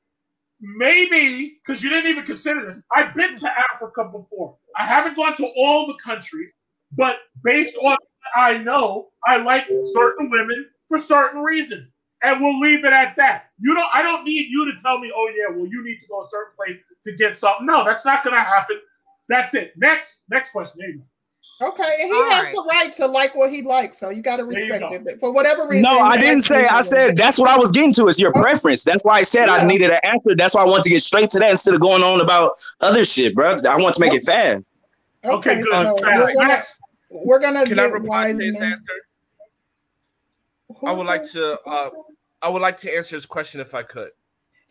Maybe 0.61 1.57
because 1.65 1.81
you 1.83 1.89
didn't 1.89 2.09
even 2.11 2.23
consider 2.25 2.65
this. 2.65 2.83
I've 2.95 3.15
been 3.15 3.37
to 3.39 3.51
Africa 3.73 4.05
before. 4.05 4.57
I 4.77 4.85
haven't 4.85 5.15
gone 5.15 5.35
to 5.37 5.47
all 5.57 5.87
the 5.87 5.95
countries, 6.03 6.51
but 6.91 7.17
based 7.43 7.75
on 7.77 7.83
what 7.83 7.99
I 8.35 8.57
know, 8.59 9.09
I 9.27 9.37
like 9.37 9.67
certain 9.93 10.29
women 10.29 10.67
for 10.87 10.99
certain 10.99 11.41
reasons, 11.41 11.89
and 12.23 12.41
we'll 12.41 12.59
leave 12.59 12.85
it 12.85 12.93
at 12.93 13.15
that. 13.17 13.50
You 13.61 13.73
don't. 13.75 13.89
I 13.93 14.01
don't 14.01 14.23
need 14.25 14.47
you 14.49 14.71
to 14.71 14.77
tell 14.81 14.97
me. 14.99 15.11
Oh 15.15 15.31
yeah, 15.35 15.55
well 15.55 15.67
you 15.67 15.83
need 15.83 15.99
to 15.99 16.07
go 16.07 16.21
a 16.23 16.29
certain 16.29 16.53
place 16.55 16.77
to 17.05 17.13
get 17.15 17.37
something. 17.37 17.65
No, 17.67 17.83
that's 17.83 18.05
not 18.05 18.23
gonna 18.23 18.41
happen. 18.41 18.79
That's 19.29 19.53
it. 19.53 19.73
Next, 19.77 20.23
next 20.29 20.49
question. 20.51 20.79
There 20.79 20.89
you 20.89 20.97
go. 20.97 21.03
Okay, 21.69 21.89
and 22.01 22.07
he 22.09 22.15
All 22.15 22.29
has 22.31 22.43
right. 22.45 22.53
the 22.55 22.63
right 22.69 22.93
to 22.93 23.05
like 23.07 23.35
what 23.35 23.51
he 23.51 23.61
likes, 23.61 23.97
so 23.99 24.09
you 24.09 24.21
got 24.21 24.37
to 24.37 24.43
There 24.45 24.63
you 24.65 24.73
respect 24.73 25.05
go. 25.05 25.11
it 25.11 25.19
for 25.19 25.31
whatever 25.31 25.67
reason. 25.67 25.83
No, 25.83 25.91
I 25.99 26.17
didn't 26.17 26.43
say. 26.43 26.67
I 26.67 26.81
said 26.81 27.17
that's 27.17 27.37
what 27.37 27.49
I 27.49 27.57
was 27.57 27.71
getting 27.71 27.93
to. 27.95 28.07
It's 28.07 28.19
your 28.19 28.31
preference. 28.33 28.83
That's 28.83 29.03
why 29.03 29.17
I 29.19 29.23
said 29.23 29.47
I 29.49 29.63
needed 29.65 29.89
an 29.91 29.99
answer. 30.03 30.35
That's 30.35 30.55
why 30.55 30.61
I 30.63 30.65
want 30.65 30.83
to 30.83 30.89
get 30.89 31.01
straight 31.03 31.29
to 31.31 31.39
that 31.39 31.51
instead 31.51 31.73
of 31.75 31.81
going 31.81 32.01
on 32.03 32.19
about 32.21 32.53
other 32.81 33.05
shit, 33.05 33.35
bro. 33.35 33.59
I 33.61 33.77
want 33.77 33.93
to 33.95 34.01
make 34.01 34.13
it 34.13 34.25
fast. 34.25 34.65
Okay, 35.23 35.33
Okay, 35.51 35.61
good. 35.61 35.71
so 35.71 35.97
Fast. 35.99 36.19
we're 36.19 36.33
gonna 36.33 36.47
Next. 36.47 36.79
we're 37.11 37.39
gonna 37.39 37.65
Can 37.65 37.79
I 37.79 37.83
reply 37.85 38.27
to 38.27 38.33
wise 38.33 38.39
his 38.43 38.59
answer? 38.59 38.77
Who 40.79 40.87
I 40.87 40.91
would 40.93 41.05
like 41.05 41.29
to. 41.31 41.59
Uh, 41.65 41.89
I 42.41 42.49
would 42.49 42.61
like 42.61 42.77
to 42.79 42.95
answer 42.95 43.15
his 43.15 43.25
question 43.25 43.61
if 43.61 43.73
I 43.75 43.83
could. 43.83 44.11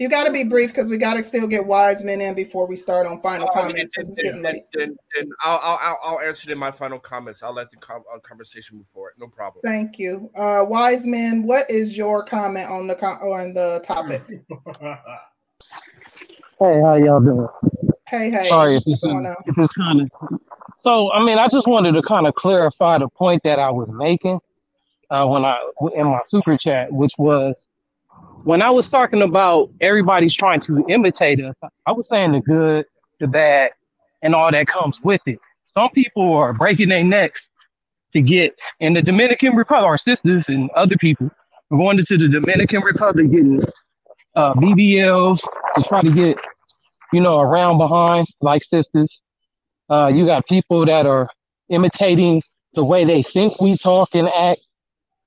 You 0.00 0.08
got 0.08 0.24
to 0.24 0.32
be 0.32 0.44
brief 0.44 0.70
because 0.70 0.89
we 0.89 0.97
got 0.97 1.15
to 1.15 1.24
still 1.24 1.47
get 1.47 1.66
wise 1.66 2.02
men 2.02 2.23
in 2.23 2.34
before 2.34 2.66
we 2.66 2.74
start 2.74 3.07
on 3.07 3.20
final 3.20 3.49
um, 3.49 3.55
comments 3.55 3.90
because 3.90 4.08
it's 4.08 4.16
getting 4.18 4.42
late. 4.42 4.62
And, 4.73 4.99
and 5.18 5.31
I'll, 5.44 5.60
I'll, 5.62 5.99
I'll 6.02 6.20
answer 6.20 6.50
in 6.50 6.57
my 6.57 6.70
final 6.70 6.99
comments. 6.99 7.42
I'll 7.42 7.52
let 7.52 7.70
the 7.70 7.76
com- 7.76 8.05
uh, 8.12 8.18
conversation 8.20 8.78
move 8.78 8.86
forward. 8.86 9.12
No 9.18 9.26
problem. 9.26 9.60
Thank 9.62 9.99
you, 9.99 10.31
uh, 10.39 10.65
wise 10.66 11.07
men. 11.07 11.42
What 11.42 11.70
is 11.70 11.99
your 11.99 12.24
comment 12.24 12.70
on 12.70 12.86
the 12.86 12.94
com- 12.94 13.18
on 13.18 13.52
the 13.52 13.82
topic? 13.84 14.23
hey, 16.58 16.81
how 16.81 16.94
y'all 16.94 17.20
doing? 17.20 17.47
Hey, 18.08 18.31
hey. 18.31 18.49
Sorry 18.49 18.76
if 18.76 18.84
this, 18.84 19.05
is, 19.05 19.36
if 19.44 19.55
this 19.55 19.73
kind 19.73 20.00
of. 20.00 20.08
So, 20.78 21.12
I 21.12 21.23
mean, 21.23 21.36
I 21.36 21.47
just 21.49 21.68
wanted 21.68 21.92
to 21.92 22.00
kind 22.00 22.26
of 22.26 22.34
clarify 22.36 22.97
the 22.97 23.08
point 23.08 23.42
that 23.44 23.58
I 23.58 23.70
was 23.70 23.90
making 23.92 24.40
uh, 25.11 25.27
when 25.27 25.45
I 25.45 25.59
in 25.95 26.07
my 26.07 26.21
super 26.27 26.57
chat, 26.57 26.93
which 26.93 27.13
was 27.19 27.55
when 28.45 28.63
I 28.63 28.71
was 28.71 28.89
talking 28.89 29.23
about 29.23 29.71
everybody's 29.81 30.35
trying 30.35 30.61
to 30.63 30.85
imitate 30.89 31.41
us, 31.41 31.55
I 31.87 31.93
was 31.93 32.07
saying 32.09 32.33
the 32.33 32.41
good, 32.41 32.87
the 33.19 33.27
bad, 33.27 33.73
and 34.23 34.35
all 34.35 34.51
that 34.51 34.67
comes 34.67 35.01
with 35.03 35.21
it. 35.27 35.39
Some 35.65 35.91
people 35.91 36.33
are 36.35 36.53
breaking 36.53 36.89
their 36.89 37.05
necks 37.05 37.47
to 38.13 38.21
get 38.21 38.55
in 38.81 38.95
the 38.95 39.03
Dominican 39.03 39.55
Republic, 39.55 39.87
our 39.87 39.99
sisters 39.99 40.45
and 40.49 40.71
other 40.71 40.97
people 40.97 41.31
are 41.71 41.79
going 41.79 41.99
into 41.99 42.17
the 42.19 42.29
Dominican 42.29 42.83
Republic 42.83 43.31
getting 43.31 43.63
uh, 44.35 44.55
BBLs 44.55 45.41
to 45.77 45.83
try 45.85 46.03
to 46.03 46.11
get, 46.11 46.37
you 47.13 47.21
know, 47.21 47.39
around 47.39 47.79
behind 47.79 48.27
like 48.41 48.65
sisters. 48.65 49.21
Uh, 49.89 50.11
you 50.13 50.27
got 50.27 50.47
people 50.47 50.85
that 50.87 51.07
are 51.07 51.29
imitating 51.69 52.43
the 52.75 52.85
way 52.85 53.05
they 53.05 53.23
think 53.23 53.61
we 53.61 53.77
talk 53.77 54.09
and 54.15 54.29
act 54.29 54.61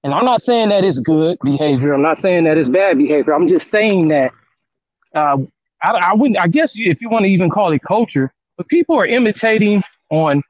and 0.03 0.13
I'm 0.13 0.25
not 0.25 0.43
saying 0.43 0.69
that 0.69 0.83
it's 0.83 0.99
good 0.99 1.37
behavior. 1.43 1.93
I'm 1.93 2.01
not 2.01 2.17
saying 2.17 2.43
that 2.43 2.57
it's 2.57 2.69
bad 2.69 2.97
behavior. 2.97 3.33
I'm 3.33 3.47
just 3.47 3.69
saying 3.69 4.09
that 4.09 4.31
uh, 5.15 5.37
I, 5.81 5.91
I 5.91 6.13
wouldn't. 6.13 6.39
I 6.39 6.47
guess 6.47 6.73
if 6.75 7.01
you 7.01 7.09
want 7.09 7.23
to 7.23 7.29
even 7.29 7.49
call 7.49 7.71
it 7.71 7.81
culture, 7.83 8.33
but 8.57 8.67
people 8.67 8.97
are 8.97 9.05
imitating 9.05 9.83
on 10.09 10.41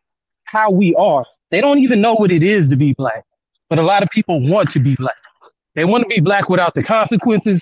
how 0.45 0.72
we 0.72 0.95
are. 0.95 1.25
They 1.51 1.61
don't 1.61 1.80
even 1.80 2.01
know 2.01 2.15
what 2.15 2.32
it 2.32 2.43
is 2.43 2.67
to 2.69 2.75
be 2.75 2.93
black. 2.93 3.23
But 3.69 3.80
a 3.80 3.83
lot 3.83 4.03
of 4.03 4.09
people 4.09 4.40
want 4.48 4.69
to 4.72 4.80
be 4.80 4.95
black. 4.95 5.17
They 5.75 5.85
want 5.85 6.03
to 6.03 6.07
be 6.07 6.19
black 6.19 6.49
without 6.49 6.75
the 6.75 6.83
consequences, 6.83 7.61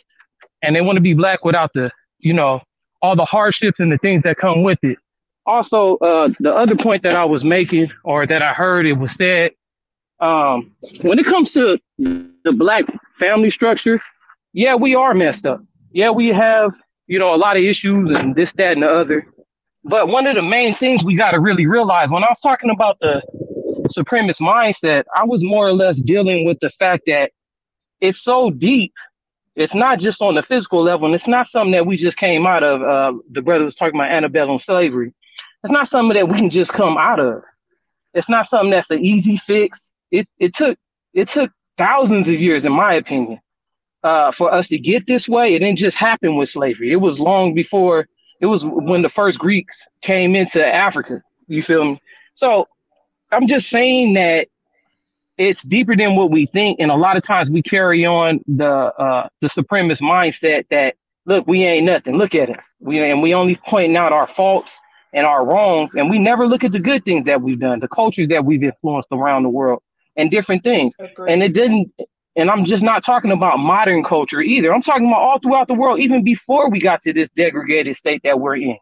and 0.61 0.75
they 0.75 0.81
want 0.81 0.97
to 0.97 1.01
be 1.01 1.13
black 1.13 1.45
without 1.45 1.71
the, 1.73 1.91
you 2.19 2.33
know, 2.33 2.61
all 3.01 3.15
the 3.15 3.25
hardships 3.25 3.79
and 3.79 3.91
the 3.91 3.97
things 3.97 4.23
that 4.23 4.37
come 4.37 4.63
with 4.63 4.79
it. 4.83 4.97
Also, 5.45 5.97
uh, 5.97 6.29
the 6.39 6.53
other 6.53 6.75
point 6.75 7.03
that 7.03 7.15
I 7.15 7.25
was 7.25 7.43
making, 7.43 7.89
or 8.03 8.25
that 8.27 8.43
I 8.43 8.53
heard 8.53 8.85
it 8.85 8.93
was 8.93 9.15
said, 9.15 9.51
um, 10.21 10.71
when 11.01 11.17
it 11.19 11.25
comes 11.25 11.51
to 11.53 11.79
the 11.97 12.53
black 12.53 12.85
family 13.19 13.49
structure, 13.51 13.99
yeah, 14.53 14.75
we 14.75 14.95
are 14.95 15.13
messed 15.13 15.45
up. 15.45 15.63
Yeah, 15.91 16.11
we 16.11 16.27
have, 16.29 16.73
you 17.07 17.19
know, 17.19 17.33
a 17.33 17.37
lot 17.37 17.57
of 17.57 17.63
issues 17.63 18.09
and 18.19 18.35
this, 18.35 18.53
that, 18.53 18.73
and 18.73 18.83
the 18.83 18.89
other. 18.89 19.25
But 19.83 20.09
one 20.09 20.27
of 20.27 20.35
the 20.35 20.43
main 20.43 20.75
things 20.75 21.03
we 21.03 21.15
got 21.15 21.31
to 21.31 21.39
really 21.39 21.65
realize 21.65 22.09
when 22.09 22.23
I 22.23 22.27
was 22.29 22.39
talking 22.39 22.69
about 22.69 22.97
the 23.01 23.21
supremacist 23.97 24.41
mindset, 24.41 25.05
I 25.15 25.25
was 25.25 25.43
more 25.43 25.67
or 25.67 25.73
less 25.73 25.99
dealing 25.99 26.45
with 26.45 26.59
the 26.61 26.69
fact 26.71 27.03
that 27.07 27.31
it's 27.99 28.21
so 28.21 28.51
deep. 28.51 28.93
It's 29.55 29.75
not 29.75 29.99
just 29.99 30.21
on 30.21 30.35
the 30.35 30.43
physical 30.43 30.83
level, 30.83 31.07
and 31.07 31.15
it's 31.15 31.27
not 31.27 31.47
something 31.47 31.71
that 31.71 31.85
we 31.85 31.97
just 31.97 32.17
came 32.17 32.45
out 32.45 32.63
of. 32.63 32.81
Uh, 32.81 33.19
the 33.31 33.41
brother 33.41 33.65
was 33.65 33.75
talking 33.75 33.95
about 33.95 34.11
antebellum 34.11 34.59
slavery. 34.59 35.13
It's 35.63 35.71
not 35.71 35.87
something 35.87 36.15
that 36.15 36.29
we 36.29 36.37
can 36.37 36.49
just 36.49 36.71
come 36.71 36.97
out 36.97 37.19
of. 37.19 37.43
It's 38.13 38.29
not 38.29 38.45
something 38.45 38.71
that's 38.71 38.91
an 38.91 39.03
easy 39.03 39.41
fix 39.45 39.90
it 40.11 40.27
it 40.39 40.53
took 40.53 40.77
it 41.13 41.29
took 41.29 41.51
thousands 41.77 42.27
of 42.27 42.39
years, 42.39 42.65
in 42.65 42.73
my 42.73 42.93
opinion, 42.93 43.39
uh, 44.03 44.31
for 44.31 44.53
us 44.53 44.67
to 44.69 44.77
get 44.77 45.07
this 45.07 45.27
way. 45.27 45.55
It 45.55 45.59
didn't 45.59 45.79
just 45.79 45.97
happen 45.97 46.35
with 46.35 46.49
slavery. 46.49 46.91
It 46.91 46.97
was 46.97 47.19
long 47.19 47.53
before. 47.53 48.07
It 48.39 48.45
was 48.47 48.65
when 48.65 49.01
the 49.01 49.09
first 49.09 49.39
Greeks 49.39 49.81
came 50.01 50.35
into 50.35 50.65
Africa. 50.65 51.21
You 51.47 51.63
feel 51.63 51.85
me? 51.85 52.01
So 52.35 52.67
I'm 53.31 53.47
just 53.47 53.69
saying 53.69 54.13
that 54.13 54.47
it's 55.37 55.63
deeper 55.63 55.95
than 55.95 56.15
what 56.15 56.31
we 56.31 56.45
think, 56.45 56.79
and 56.79 56.91
a 56.91 56.95
lot 56.95 57.17
of 57.17 57.23
times 57.23 57.49
we 57.49 57.61
carry 57.61 58.05
on 58.05 58.41
the 58.47 58.67
uh, 58.67 59.27
the 59.41 59.47
supremacist 59.47 60.01
mindset 60.01 60.65
that 60.69 60.95
look, 61.25 61.47
we 61.47 61.63
ain't 61.63 61.85
nothing. 61.85 62.17
Look 62.17 62.35
at 62.35 62.49
us. 62.49 62.65
We 62.79 62.99
and 62.99 63.21
we 63.21 63.33
only 63.33 63.59
pointing 63.67 63.97
out 63.97 64.11
our 64.11 64.27
faults 64.27 64.77
and 65.13 65.25
our 65.25 65.45
wrongs, 65.45 65.95
and 65.95 66.09
we 66.09 66.19
never 66.19 66.47
look 66.47 66.63
at 66.63 66.71
the 66.71 66.79
good 66.79 67.03
things 67.05 67.25
that 67.25 67.41
we've 67.41 67.59
done, 67.59 67.79
the 67.79 67.87
cultures 67.87 68.29
that 68.29 68.45
we've 68.45 68.63
influenced 68.63 69.09
around 69.11 69.43
the 69.43 69.49
world 69.49 69.81
and 70.15 70.29
different 70.31 70.63
things. 70.63 70.95
Agreed. 70.99 71.31
And 71.31 71.43
it 71.43 71.53
didn't 71.53 71.91
and 72.35 72.49
I'm 72.49 72.63
just 72.63 72.83
not 72.83 73.03
talking 73.03 73.31
about 73.31 73.59
modern 73.59 74.03
culture 74.03 74.41
either. 74.41 74.73
I'm 74.73 74.81
talking 74.81 75.07
about 75.07 75.21
all 75.21 75.39
throughout 75.39 75.67
the 75.67 75.73
world, 75.73 75.99
even 75.99 76.23
before 76.23 76.69
we 76.69 76.79
got 76.79 77.01
to 77.01 77.13
this 77.13 77.29
degraded 77.35 77.95
state 77.95 78.21
that 78.23 78.39
we're 78.39 78.55
in. 78.55 78.77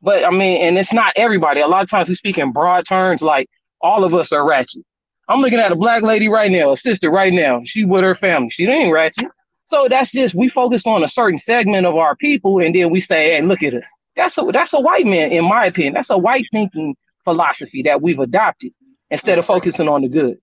But 0.00 0.24
I 0.24 0.30
mean, 0.30 0.62
and 0.62 0.78
it's 0.78 0.92
not 0.92 1.12
everybody. 1.16 1.60
A 1.60 1.66
lot 1.66 1.82
of 1.82 1.90
times 1.90 2.08
we 2.08 2.14
speak 2.14 2.38
in 2.38 2.52
broad 2.52 2.86
terms, 2.86 3.20
like 3.20 3.48
all 3.80 4.04
of 4.04 4.14
us 4.14 4.32
are 4.32 4.48
ratchet. 4.48 4.84
I'm 5.28 5.40
looking 5.40 5.58
at 5.58 5.72
a 5.72 5.76
black 5.76 6.02
lady 6.02 6.28
right 6.28 6.50
now, 6.50 6.72
a 6.72 6.76
sister 6.76 7.10
right 7.10 7.32
now. 7.32 7.60
She 7.64 7.84
with 7.84 8.02
her 8.04 8.14
family. 8.14 8.48
She 8.50 8.64
ain't 8.64 8.92
ratchet. 8.92 9.28
So 9.66 9.86
that's 9.90 10.10
just 10.10 10.34
we 10.34 10.48
focus 10.48 10.86
on 10.86 11.04
a 11.04 11.10
certain 11.10 11.38
segment 11.38 11.84
of 11.84 11.96
our 11.96 12.16
people, 12.16 12.60
and 12.60 12.74
then 12.74 12.90
we 12.90 13.02
say, 13.02 13.32
"Hey, 13.32 13.42
look 13.42 13.62
at 13.62 13.74
us." 13.74 13.84
That's 14.16 14.38
a 14.38 14.44
that's 14.50 14.72
a 14.72 14.80
white 14.80 15.04
man, 15.04 15.30
in 15.30 15.44
my 15.44 15.66
opinion. 15.66 15.92
That's 15.92 16.10
a 16.10 16.16
white 16.16 16.46
thinking 16.52 16.96
philosophy 17.24 17.82
that 17.82 18.00
we've 18.00 18.18
adopted 18.18 18.72
instead 19.10 19.38
of 19.38 19.44
focusing 19.44 19.88
on 19.88 20.02
the 20.02 20.08
good. 20.08 20.38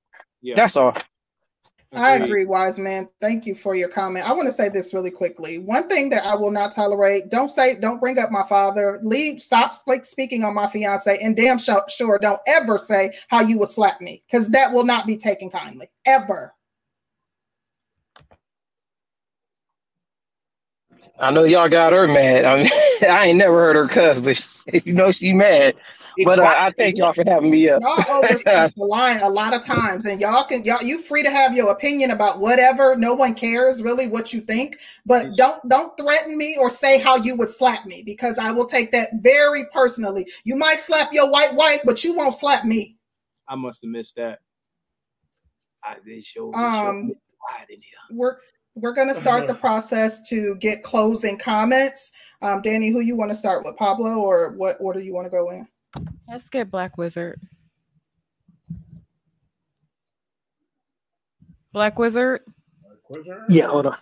Yeah. 0.45 0.53
That's 0.53 0.77
all. 0.77 0.95
I 1.91 2.17
agree, 2.17 2.45
wise 2.45 2.77
man. 2.77 3.09
Thank 3.19 3.48
you 3.48 3.56
for 3.56 3.74
your 3.74 3.88
comment. 3.90 4.30
I 4.30 4.33
want 4.33 4.48
to 4.48 4.51
say 4.51 4.69
this 4.69 4.93
really 4.93 5.09
quickly. 5.09 5.57
One 5.57 5.88
thing 5.90 6.09
that 6.09 6.24
I 6.24 6.35
will 6.35 6.51
not 6.51 6.72
tolerate: 6.72 7.32
don't 7.32 7.49
say, 7.49 7.80
don't 7.80 7.99
bring 7.99 8.19
up 8.19 8.30
my 8.30 8.43
father. 8.48 8.99
Leave. 9.01 9.41
Stop 9.41 9.74
like, 9.88 10.06
speaking 10.06 10.43
on 10.43 10.53
my 10.53 10.67
fiance, 10.67 11.17
and 11.17 11.35
damn 11.35 11.57
sure 11.57 12.19
don't 12.19 12.40
ever 12.45 12.77
say 12.77 13.11
how 13.30 13.40
you 13.41 13.57
would 13.57 13.69
slap 13.69 14.01
me, 14.01 14.22
because 14.27 14.49
that 14.49 14.72
will 14.72 14.85
not 14.85 15.07
be 15.07 15.17
taken 15.17 15.49
kindly 15.49 15.90
ever. 16.06 16.53
I 21.17 21.32
know 21.32 21.45
y'all 21.45 21.69
got 21.69 21.93
her 21.93 22.07
mad. 22.07 22.45
I 22.45 22.57
mean, 22.57 22.72
I 23.09 23.27
ain't 23.27 23.40
never 23.40 23.53
heard 23.53 23.77
her 23.77 23.88
cuss, 23.88 24.19
but 24.19 24.45
if 24.67 24.85
you 24.85 24.93
know 24.93 25.11
she 25.11 25.33
mad. 25.33 25.74
But 26.24 26.40
uh, 26.40 26.44
I 26.44 26.72
thank 26.72 26.98
y'all 26.98 27.14
for 27.14 27.24
having 27.26 27.52
me 27.52 27.69
up. 27.69 27.82
Y'all 27.82 28.24
overstep 28.24 28.74
the 28.77 28.85
line 28.85 29.19
a 29.22 29.30
lot 29.30 29.53
of 29.53 29.64
times, 29.64 30.06
and 30.06 30.22
y'all 30.22 30.44
can 30.44 30.64
y'all 30.64 30.82
you 30.82 31.02
free 31.02 31.24
to 31.24 31.30
have 31.30 31.56
your 31.56 31.72
opinion 31.72 32.11
about 32.11 32.40
whatever. 32.40 32.95
No 32.95 33.14
one 33.14 33.35
cares 33.35 33.82
really 33.82 34.08
what 34.08 34.34
you 34.34 34.42
think, 34.42 34.77
but 35.06 35.35
don't 35.35 35.68
don't 35.68 35.95
threaten 35.98 36.38
me 36.38 36.58
or 36.60 36.69
say 36.69 37.00
how 37.00 37.18
you 37.18 37.35
would 37.35 37.50
slap 37.50 37.85
me 37.85 38.03
because 38.06 38.38
I 38.38 38.52
will 38.52 38.68
take 38.68 38.92
that 38.92 39.10
very 39.16 39.66
personally. 39.74 40.27
You 40.44 40.56
might 40.56 40.80
slap 40.80 41.10
your 41.11 41.30
white 41.30 41.53
wife, 41.56 41.82
but 41.84 42.03
you 42.03 42.16
won't 42.16 42.35
slap 42.35 42.66
me. 42.66 42.98
I 43.48 43.56
must 43.56 43.82
have 43.82 43.92
missed 43.92 44.16
that. 44.16 44.40
I 45.84 45.98
did 46.06 46.24
show. 46.24 46.53
um, 46.53 47.14
we're 48.11 48.38
we're 48.76 48.94
going 48.94 49.08
to 49.08 49.16
start 49.16 49.48
the 49.48 49.56
process 49.56 50.27
to 50.27 50.56
get 50.56 50.84
closing 50.84 51.38
comments. 51.38 52.11
Um, 52.42 52.61
Danny, 52.61 52.92
who 52.92 53.00
you 53.00 53.16
want 53.16 53.32
to 53.32 53.35
start 53.35 53.64
with, 53.64 53.77
Pablo, 53.77 54.19
or 54.19 54.52
what 54.58 54.76
order 54.82 55.00
you 55.00 55.14
want 55.14 55.26
to 55.26 55.32
go 55.32 55.50
in? 55.52 55.66
Let's 56.27 56.49
get 56.49 56.72
Black 56.72 56.98
Wizard. 56.98 57.40
Black 61.72 61.99
Wizard. 61.99 62.41
Black 62.82 63.09
Wizard. 63.09 63.43
Yeah, 63.49 63.67
hold 63.67 63.88
on. 63.88 63.98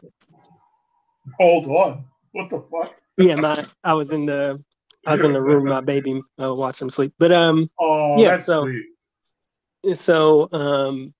Hold 1.40 1.68
on. 1.68 2.06
What 2.32 2.50
the 2.50 2.64
fuck? 2.72 2.96
yeah, 3.18 3.36
my 3.36 3.66
I 3.84 3.94
was 3.94 4.12
in 4.12 4.26
the 4.26 4.64
I 5.06 5.16
was 5.16 5.24
in 5.24 5.34
the 5.34 5.42
room, 5.42 5.66
my 5.66 5.82
baby 5.82 6.22
uh, 6.42 6.54
watch 6.54 6.82
him 6.82 6.90
sleep. 6.90 7.14
But 7.20 7.32
um, 7.32 7.70
oh, 7.80 8.20
yeah, 8.20 8.38
so 8.38 8.68
sweet. 9.84 9.98
so 10.00 10.50
um, 10.52 11.14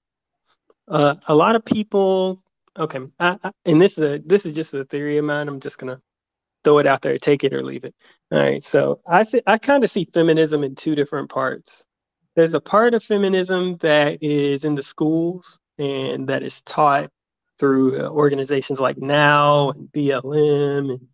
uh, 0.88 1.16
a 1.28 1.36
lot 1.36 1.56
of 1.56 1.66
people. 1.66 2.42
Okay, 2.78 3.00
I, 3.20 3.38
I, 3.44 3.52
and 3.66 3.82
this 3.82 3.98
is 3.98 4.12
a 4.12 4.20
this 4.26 4.46
is 4.46 4.54
just 4.54 4.74
a 4.74 4.86
theory 4.86 5.18
of 5.18 5.26
mine. 5.26 5.48
I'm 5.48 5.60
just 5.60 5.78
gonna 5.78 6.02
throw 6.64 6.80
it 6.80 6.88
out 6.88 7.02
there, 7.02 7.18
take 7.18 7.44
it 7.44 7.54
or 7.54 7.62
leave 7.62 7.84
it. 7.84 7.96
All 8.32 8.40
right. 8.40 8.64
So 8.64 9.02
I 9.08 9.24
see 9.24 9.42
I 9.46 9.58
kind 9.58 9.84
of 9.84 9.92
see 9.92 10.08
feminism 10.14 10.64
in 10.64 10.76
two 10.76 10.96
different 10.96 11.30
parts. 11.30 11.86
There's 12.36 12.54
a 12.54 12.62
part 12.62 12.94
of 12.94 13.04
feminism 13.04 13.78
that 13.78 14.18
is 14.22 14.66
in 14.66 14.76
the 14.76 14.84
schools 14.84 15.60
and 15.78 16.28
that 16.30 16.44
is 16.44 16.62
taught 16.62 17.12
through 17.60 18.00
uh, 18.00 18.10
organizations 18.10 18.80
like 18.80 18.98
Now 18.98 19.70
and 19.72 19.88
BLM 19.92 20.92
and 20.92 21.08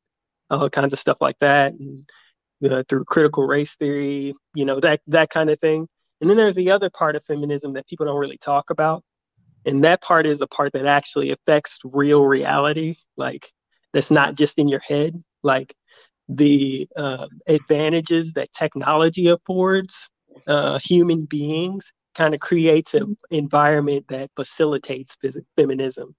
all 0.50 0.70
kinds 0.70 0.94
of 0.94 1.00
stuff 1.00 1.18
like 1.22 1.38
that, 1.40 1.74
and 1.74 2.08
uh, 2.70 2.84
through 2.90 3.06
critical 3.06 3.46
race 3.46 3.76
theory, 3.76 4.34
you 4.56 4.66
know 4.66 4.80
that 4.80 5.02
that 5.08 5.30
kind 5.30 5.50
of 5.50 5.60
thing. 5.60 5.88
And 6.22 6.30
then 6.30 6.38
there's 6.38 6.56
the 6.56 6.72
other 6.72 6.90
part 6.90 7.16
of 7.16 7.24
feminism 7.24 7.74
that 7.74 7.88
people 7.88 8.06
don't 8.06 8.20
really 8.20 8.38
talk 8.38 8.70
about, 8.70 9.04
and 9.66 9.84
that 9.84 10.02
part 10.02 10.26
is 10.26 10.40
the 10.40 10.48
part 10.48 10.74
that 10.74 10.86
actually 10.86 11.32
affects 11.32 11.80
real 11.84 12.26
reality, 12.26 12.96
like 13.18 13.52
that's 13.94 14.12
not 14.12 14.36
just 14.36 14.60
in 14.60 14.68
your 14.68 14.80
head 14.80 15.22
like 15.44 15.76
the 16.28 16.88
uh, 16.96 17.28
advantages 17.48 18.34
that 18.34 18.54
technology 18.54 19.28
affords 19.28 20.10
uh, 20.48 20.80
human 20.80 21.26
beings 21.26 21.92
kind 22.16 22.34
of 22.34 22.40
creates 22.40 22.94
an 22.94 23.16
environment 23.32 24.06
that 24.10 24.30
facilitates 24.36 25.18
feminism. 25.58 26.16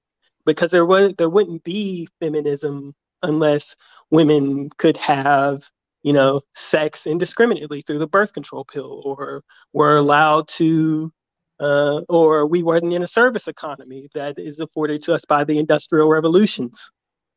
Because 0.46 0.70
there 0.70 0.86
was 0.86 1.12
there 1.18 1.28
wouldn't 1.28 1.62
be 1.64 2.08
feminism 2.20 2.94
unless 3.22 3.76
women 4.10 4.70
could 4.78 4.96
have 4.96 5.62
you 6.02 6.12
know 6.12 6.40
sex 6.54 7.06
indiscriminately 7.06 7.82
through 7.82 7.98
the 7.98 8.06
birth 8.06 8.32
control 8.32 8.64
pill 8.64 9.02
or 9.04 9.42
were 9.72 9.96
allowed 9.96 10.48
to 10.48 11.12
uh, 11.60 12.00
or 12.08 12.46
we 12.46 12.62
weren't 12.62 12.92
in 12.92 13.02
a 13.02 13.06
service 13.06 13.46
economy 13.46 14.08
that 14.14 14.38
is 14.38 14.60
afforded 14.60 15.02
to 15.02 15.12
us 15.12 15.24
by 15.26 15.44
the 15.44 15.58
industrial 15.58 16.08
revolutions 16.08 16.90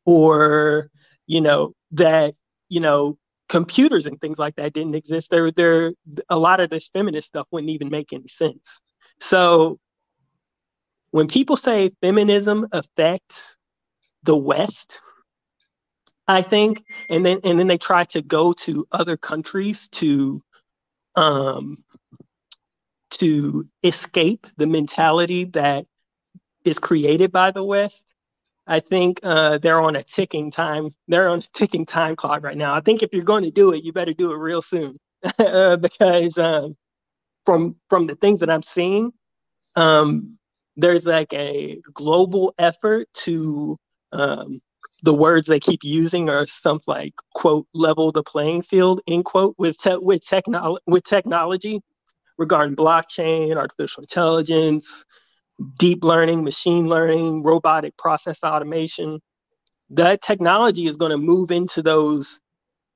or 0.06 0.90
you 1.26 1.40
know 1.40 1.74
that 1.92 2.34
you 2.68 2.80
know 2.80 3.18
computers 3.48 4.06
and 4.06 4.20
things 4.20 4.38
like 4.38 4.56
that 4.56 4.72
didn't 4.72 4.94
exist. 4.94 5.30
There 5.30 5.50
there 5.50 5.92
a 6.28 6.38
lot 6.38 6.60
of 6.60 6.70
this 6.70 6.88
feminist 6.88 7.28
stuff 7.28 7.46
wouldn't 7.50 7.70
even 7.70 7.90
make 7.90 8.12
any 8.12 8.28
sense. 8.28 8.80
So 9.20 9.78
when 11.10 11.28
people 11.28 11.56
say 11.56 11.92
feminism 12.02 12.66
affects 12.72 13.56
the 14.24 14.36
west 14.36 15.00
i 16.26 16.42
think 16.42 16.82
and 17.08 17.24
then 17.24 17.38
and 17.44 17.58
then 17.58 17.68
they 17.68 17.78
try 17.78 18.02
to 18.04 18.20
go 18.22 18.52
to 18.52 18.86
other 18.90 19.16
countries 19.16 19.88
to 19.88 20.42
um 21.14 21.76
to 23.10 23.68
escape 23.84 24.46
the 24.56 24.66
mentality 24.66 25.44
that 25.44 25.86
is 26.64 26.80
created 26.80 27.30
by 27.30 27.50
the 27.52 27.62
west 27.62 28.13
I 28.66 28.80
think 28.80 29.20
uh, 29.22 29.58
they're 29.58 29.80
on 29.80 29.96
a 29.96 30.02
ticking 30.02 30.50
time. 30.50 30.90
They're 31.08 31.28
on 31.28 31.38
a 31.38 31.42
ticking 31.52 31.86
time 31.86 32.16
clock 32.16 32.42
right 32.42 32.56
now. 32.56 32.74
I 32.74 32.80
think 32.80 33.02
if 33.02 33.12
you're 33.12 33.24
going 33.24 33.44
to 33.44 33.50
do 33.50 33.72
it, 33.72 33.84
you 33.84 33.92
better 33.92 34.12
do 34.12 34.32
it 34.32 34.36
real 34.36 34.62
soon, 34.62 34.98
because 35.38 36.38
um, 36.38 36.76
from 37.44 37.76
from 37.90 38.06
the 38.06 38.16
things 38.16 38.40
that 38.40 38.50
I'm 38.50 38.62
seeing, 38.62 39.12
um, 39.76 40.38
there's 40.76 41.04
like 41.04 41.32
a 41.34 41.80
global 41.92 42.54
effort 42.58 43.08
to 43.14 43.76
um, 44.12 44.60
the 45.02 45.14
words 45.14 45.46
they 45.46 45.60
keep 45.60 45.84
using 45.84 46.30
are 46.30 46.46
something 46.46 46.84
like 46.86 47.14
quote 47.34 47.66
level 47.74 48.12
the 48.12 48.22
playing 48.22 48.62
field 48.62 49.00
end 49.06 49.24
quote 49.24 49.54
with 49.58 49.78
te- 49.78 49.98
with 50.00 50.24
technology 50.24 50.82
with 50.86 51.04
technology 51.04 51.82
regarding 52.38 52.76
blockchain, 52.76 53.56
artificial 53.56 54.02
intelligence, 54.02 55.04
deep 55.78 56.04
learning, 56.04 56.44
machine 56.44 56.86
learning, 56.86 57.42
robotic 57.42 57.96
process 57.96 58.42
automation. 58.42 59.20
That 59.90 60.22
technology 60.22 60.86
is 60.86 60.96
going 60.96 61.10
to 61.10 61.18
move 61.18 61.50
into 61.50 61.82
those 61.82 62.40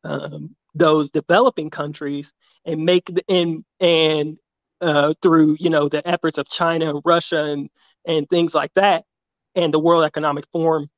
um, 0.04 0.54
those 0.74 1.10
developing 1.10 1.70
countries 1.70 2.32
and 2.64 2.84
make 2.84 3.06
the, 3.06 3.22
and 3.28 3.64
and 3.80 4.38
uh, 4.80 5.14
through 5.22 5.56
you 5.58 5.70
know 5.70 5.88
the 5.88 6.06
efforts 6.06 6.38
of 6.38 6.48
China, 6.48 6.94
Russia, 7.04 7.44
and 7.44 7.68
and 8.06 8.28
things 8.28 8.54
like 8.54 8.72
that, 8.74 9.04
and 9.54 9.72
the 9.72 9.80
World 9.80 10.04
Economic 10.04 10.46
Forum, 10.52 10.88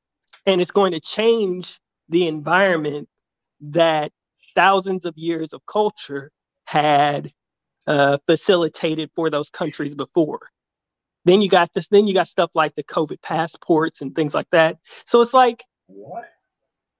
and 0.45 0.61
it's 0.61 0.71
going 0.71 0.93
to 0.93 0.99
change 0.99 1.79
the 2.09 2.27
environment 2.27 3.07
that 3.61 4.11
thousands 4.55 5.05
of 5.05 5.17
years 5.17 5.53
of 5.53 5.65
culture 5.65 6.31
had 6.65 7.31
uh, 7.87 8.17
facilitated 8.27 9.09
for 9.15 9.29
those 9.29 9.49
countries 9.49 9.95
before. 9.95 10.39
Then 11.25 11.41
you 11.41 11.49
got 11.49 11.73
this, 11.73 11.87
then 11.87 12.07
you 12.07 12.13
got 12.13 12.27
stuff 12.27 12.51
like 12.55 12.75
the 12.75 12.83
COVID 12.83 13.21
passports 13.21 14.01
and 14.01 14.15
things 14.15 14.33
like 14.33 14.49
that. 14.51 14.77
So 15.05 15.21
it's 15.21 15.33
like 15.33 15.63
what? 15.87 16.29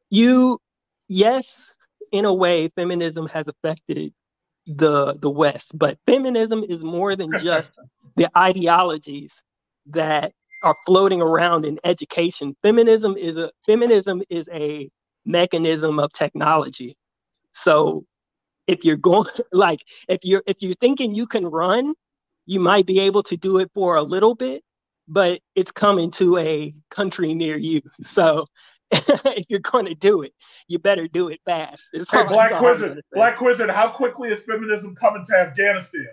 you 0.09 0.59
yes, 1.07 1.73
in 2.11 2.25
a 2.25 2.33
way, 2.33 2.69
feminism 2.69 3.27
has 3.27 3.47
affected 3.47 4.13
the 4.67 5.13
the 5.13 5.29
West, 5.29 5.77
but 5.77 5.97
feminism 6.05 6.63
is 6.67 6.83
more 6.83 7.15
than 7.15 7.31
just 7.39 7.71
the 8.15 8.29
ideologies 8.37 9.43
that 9.87 10.33
are 10.63 10.75
floating 10.85 11.21
around 11.21 11.65
in 11.65 11.79
education. 11.83 12.55
Feminism 12.61 13.15
is 13.17 13.37
a 13.37 13.51
feminism 13.65 14.21
is 14.29 14.47
a 14.53 14.89
mechanism 15.25 15.99
of 15.99 16.11
technology. 16.13 16.95
So 17.53 18.05
if 18.67 18.85
you're 18.85 18.97
going 18.97 19.27
like 19.51 19.83
if 20.07 20.19
you're 20.23 20.43
if 20.45 20.57
you're 20.61 20.75
thinking 20.75 21.15
you 21.15 21.25
can 21.25 21.45
run 21.45 21.93
you 22.45 22.59
might 22.59 22.85
be 22.85 22.99
able 22.99 23.23
to 23.23 23.37
do 23.37 23.57
it 23.59 23.71
for 23.73 23.95
a 23.95 24.03
little 24.03 24.35
bit, 24.35 24.63
but 25.07 25.41
it's 25.55 25.71
coming 25.71 26.11
to 26.11 26.37
a 26.37 26.73
country 26.89 27.33
near 27.33 27.57
you. 27.57 27.81
So 28.03 28.45
if 28.91 29.45
you're 29.47 29.59
going 29.59 29.85
to 29.85 29.95
do 29.95 30.21
it, 30.21 30.33
you 30.67 30.77
better 30.77 31.07
do 31.07 31.29
it 31.29 31.39
fast. 31.45 31.83
It's 31.93 32.11
hey, 32.11 32.23
Black 32.25 32.59
Wizard, 32.59 33.01
Black 33.13 33.39
Wizard, 33.39 33.69
how 33.69 33.89
quickly 33.89 34.29
is 34.29 34.41
feminism 34.41 34.95
coming 34.95 35.23
to 35.29 35.35
Afghanistan? 35.37 36.07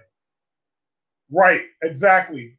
Right, 1.30 1.62
exactly. 1.82 2.56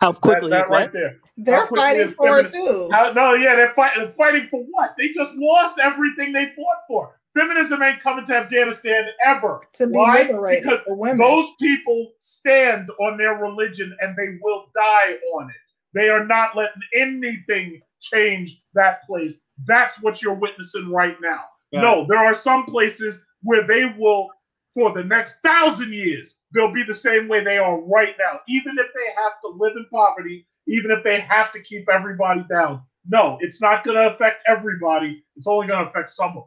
How 0.00 0.12
quickly? 0.12 0.50
That, 0.50 0.68
that 0.68 0.70
right 0.70 0.92
there. 0.92 1.18
They're 1.36 1.66
fighting 1.66 2.08
for 2.10 2.38
it 2.38 2.52
too. 2.52 2.88
How, 2.92 3.12
no, 3.12 3.34
yeah, 3.34 3.56
they're 3.56 3.72
fighting. 3.72 4.12
Fighting 4.16 4.48
for 4.48 4.64
what? 4.70 4.94
They 4.96 5.08
just 5.08 5.36
lost 5.36 5.78
everything 5.78 6.32
they 6.32 6.46
fought 6.56 6.78
for. 6.86 7.17
Feminism 7.36 7.82
ain't 7.82 8.00
coming 8.00 8.26
to 8.26 8.36
Afghanistan 8.36 9.06
ever. 9.24 9.60
To 9.74 9.86
be 9.86 9.92
Why? 9.92 10.22
liberated 10.22 10.64
because 10.64 10.80
for 10.80 10.96
women. 10.96 11.18
those 11.18 11.46
people 11.60 12.12
stand 12.18 12.90
on 13.00 13.16
their 13.16 13.34
religion 13.34 13.96
and 14.00 14.16
they 14.16 14.38
will 14.42 14.66
die 14.74 15.18
on 15.34 15.50
it. 15.50 15.56
They 15.94 16.08
are 16.08 16.24
not 16.24 16.56
letting 16.56 16.82
anything 16.96 17.80
change 18.00 18.62
that 18.74 19.04
place. 19.06 19.34
That's 19.66 20.00
what 20.02 20.22
you're 20.22 20.34
witnessing 20.34 20.90
right 20.90 21.16
now. 21.20 21.40
Yeah. 21.70 21.80
No, 21.80 22.06
there 22.06 22.18
are 22.18 22.34
some 22.34 22.64
places 22.64 23.22
where 23.42 23.66
they 23.66 23.94
will, 23.98 24.28
for 24.74 24.92
the 24.92 25.04
next 25.04 25.40
thousand 25.40 25.92
years, 25.92 26.36
they'll 26.52 26.72
be 26.72 26.84
the 26.84 26.94
same 26.94 27.28
way 27.28 27.42
they 27.42 27.58
are 27.58 27.80
right 27.80 28.14
now. 28.18 28.40
Even 28.48 28.76
if 28.78 28.86
they 28.94 29.22
have 29.22 29.32
to 29.42 29.48
live 29.56 29.76
in 29.76 29.86
poverty, 29.92 30.46
even 30.66 30.90
if 30.90 31.02
they 31.04 31.20
have 31.20 31.52
to 31.52 31.60
keep 31.60 31.88
everybody 31.88 32.44
down. 32.50 32.82
No, 33.10 33.38
it's 33.40 33.60
not 33.60 33.84
going 33.84 33.96
to 33.96 34.14
affect 34.14 34.42
everybody. 34.46 35.24
It's 35.36 35.46
only 35.46 35.66
going 35.66 35.84
to 35.84 35.90
affect 35.90 36.10
some 36.10 36.30
of 36.30 36.34
them. 36.34 36.44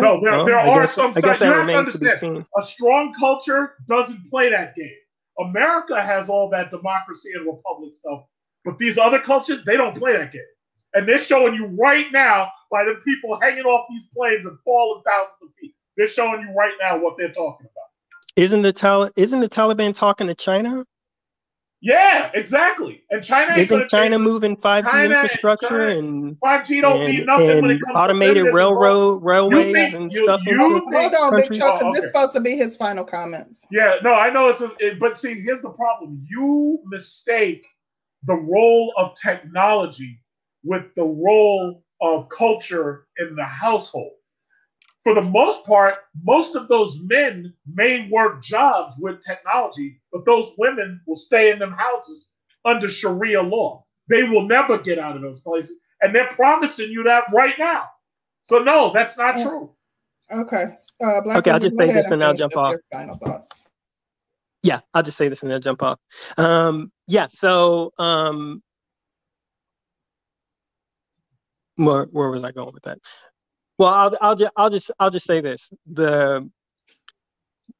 No, 0.00 0.20
there, 0.20 0.32
well, 0.32 0.44
there 0.44 0.58
are 0.58 0.80
guess, 0.80 0.94
some. 0.94 1.12
You 1.14 1.28
have 1.28 1.38
to 1.38 1.54
understand. 1.54 2.46
A 2.58 2.62
strong 2.62 3.12
culture 3.12 3.74
doesn't 3.86 4.30
play 4.30 4.50
that 4.50 4.74
game. 4.74 4.90
America 5.38 6.02
has 6.02 6.28
all 6.30 6.48
that 6.50 6.70
democracy 6.70 7.30
and 7.34 7.44
republic 7.44 7.94
stuff, 7.94 8.22
but 8.64 8.78
these 8.78 8.96
other 8.96 9.18
cultures 9.18 9.64
they 9.64 9.76
don't 9.76 9.96
play 9.96 10.12
that 10.12 10.32
game. 10.32 10.42
And 10.94 11.06
they're 11.06 11.18
showing 11.18 11.54
you 11.54 11.66
right 11.66 12.10
now 12.10 12.50
by 12.70 12.84
the 12.84 12.94
people 13.04 13.38
hanging 13.40 13.64
off 13.64 13.86
these 13.90 14.08
planes 14.16 14.46
and 14.46 14.56
falling 14.64 15.02
thousands 15.04 15.36
of 15.42 15.48
feet. 15.60 15.74
They're 15.98 16.06
showing 16.06 16.40
you 16.40 16.54
right 16.54 16.72
now 16.80 16.98
what 16.98 17.18
they're 17.18 17.32
talking 17.32 17.66
about. 17.66 17.86
Isn't 18.36 18.62
the 18.62 18.72
Tal- 18.72 19.10
Isn't 19.16 19.40
the 19.40 19.48
Taliban 19.48 19.94
talking 19.94 20.26
to 20.26 20.34
China? 20.34 20.86
Yeah, 21.86 22.32
exactly. 22.34 23.04
And 23.10 23.22
China 23.22 23.54
isn't 23.54 23.88
China 23.88 24.18
moving 24.18 24.56
5G 24.56 25.04
infrastructure 25.04 25.68
China, 25.68 25.98
and 25.98 26.40
5G 26.40 26.80
don't 26.80 27.02
and, 27.02 27.08
mean 27.08 27.26
nothing 27.26 27.62
when 27.62 27.70
it 27.70 27.80
comes 27.80 27.96
automated 27.96 28.52
railroad 28.52 29.22
railways 29.22 29.72
think, 29.72 29.94
and 29.94 30.12
you, 30.12 30.24
stuff. 30.24 30.40
You, 30.46 30.58
hold 30.58 31.14
on, 31.14 31.36
Big 31.36 31.52
Truck, 31.52 31.80
oh, 31.80 31.90
okay. 31.90 31.92
this 31.92 32.02
is 32.02 32.06
supposed 32.08 32.32
to 32.32 32.40
be 32.40 32.56
his 32.56 32.76
final 32.76 33.04
comments. 33.04 33.68
Yeah, 33.70 33.98
no, 34.02 34.14
I 34.14 34.30
know 34.30 34.48
it's 34.48 34.62
a, 34.62 34.72
it, 34.80 34.98
but 34.98 35.16
see, 35.16 35.34
here's 35.34 35.62
the 35.62 35.70
problem: 35.70 36.26
you 36.28 36.80
mistake 36.86 37.64
the 38.24 38.34
role 38.34 38.92
of 38.96 39.14
technology 39.14 40.20
with 40.64 40.92
the 40.96 41.04
role 41.04 41.84
of 42.00 42.28
culture 42.30 43.06
in 43.18 43.36
the 43.36 43.44
household 43.44 44.14
for 45.06 45.14
the 45.14 45.22
most 45.22 45.64
part, 45.64 45.98
most 46.24 46.56
of 46.56 46.66
those 46.66 46.98
men 47.02 47.54
may 47.72 48.08
work 48.10 48.42
jobs 48.42 48.96
with 48.98 49.24
technology, 49.24 50.00
but 50.10 50.24
those 50.24 50.52
women 50.58 51.00
will 51.06 51.14
stay 51.14 51.52
in 51.52 51.60
them 51.60 51.70
houses 51.70 52.32
under 52.64 52.90
Sharia 52.90 53.40
law. 53.40 53.84
They 54.08 54.24
will 54.24 54.48
never 54.48 54.78
get 54.78 54.98
out 54.98 55.14
of 55.14 55.22
those 55.22 55.42
places. 55.42 55.78
And 56.00 56.12
they're 56.12 56.32
promising 56.32 56.90
you 56.90 57.04
that 57.04 57.22
right 57.32 57.54
now. 57.56 57.84
So, 58.42 58.58
no, 58.58 58.92
that's 58.92 59.16
not 59.16 59.34
true. 59.34 59.70
Okay. 60.32 60.64
Uh, 61.00 61.20
Black 61.22 61.36
okay, 61.36 61.52
I'll 61.52 61.60
just 61.60 61.78
say 61.78 61.92
this 61.92 62.10
and 62.10 62.24
I'll 62.24 62.34
jump 62.34 62.56
off. 62.56 62.74
Final 62.90 63.16
thoughts. 63.18 63.62
Yeah, 64.64 64.80
I'll 64.92 65.04
just 65.04 65.16
say 65.18 65.28
this 65.28 65.40
and 65.42 65.52
then 65.52 65.62
jump 65.62 65.84
off. 65.84 66.00
Um, 66.36 66.90
yeah, 67.06 67.28
so 67.30 67.92
um, 67.98 68.60
where, 71.76 72.06
where 72.06 72.30
was 72.30 72.42
I 72.42 72.50
going 72.50 72.74
with 72.74 72.82
that? 72.82 72.98
Well, 73.78 73.92
I'll, 73.92 74.16
I'll, 74.20 74.36
just, 74.36 74.52
I'll 74.56 74.70
just 74.70 74.90
I'll 74.98 75.10
just 75.10 75.26
say 75.26 75.40
this: 75.40 75.70
the 75.86 76.48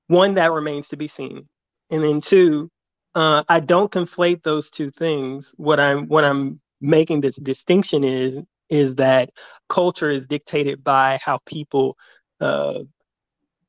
one 0.09 0.35
that 0.35 0.53
remains 0.53 0.89
to 0.89 0.97
be 0.97 1.09
seen, 1.09 1.49
and 1.91 2.05
then 2.05 2.21
two, 2.21 2.71
uh, 3.15 3.45
I 3.49 3.61
don't 3.61 3.91
conflate 3.91 4.43
those 4.43 4.71
two 4.71 4.91
things. 4.91 5.53
What 5.57 5.81
I'm 5.81 6.07
what 6.09 6.25
I'm 6.25 6.61
making 6.81 7.23
this 7.23 7.37
distinction 7.37 8.05
is 8.05 8.43
is 8.69 8.97
that 8.97 9.31
culture 9.69 10.11
is 10.11 10.27
dictated 10.27 10.83
by 10.83 11.19
how 11.23 11.39
people 11.47 11.97
uh, 12.41 12.81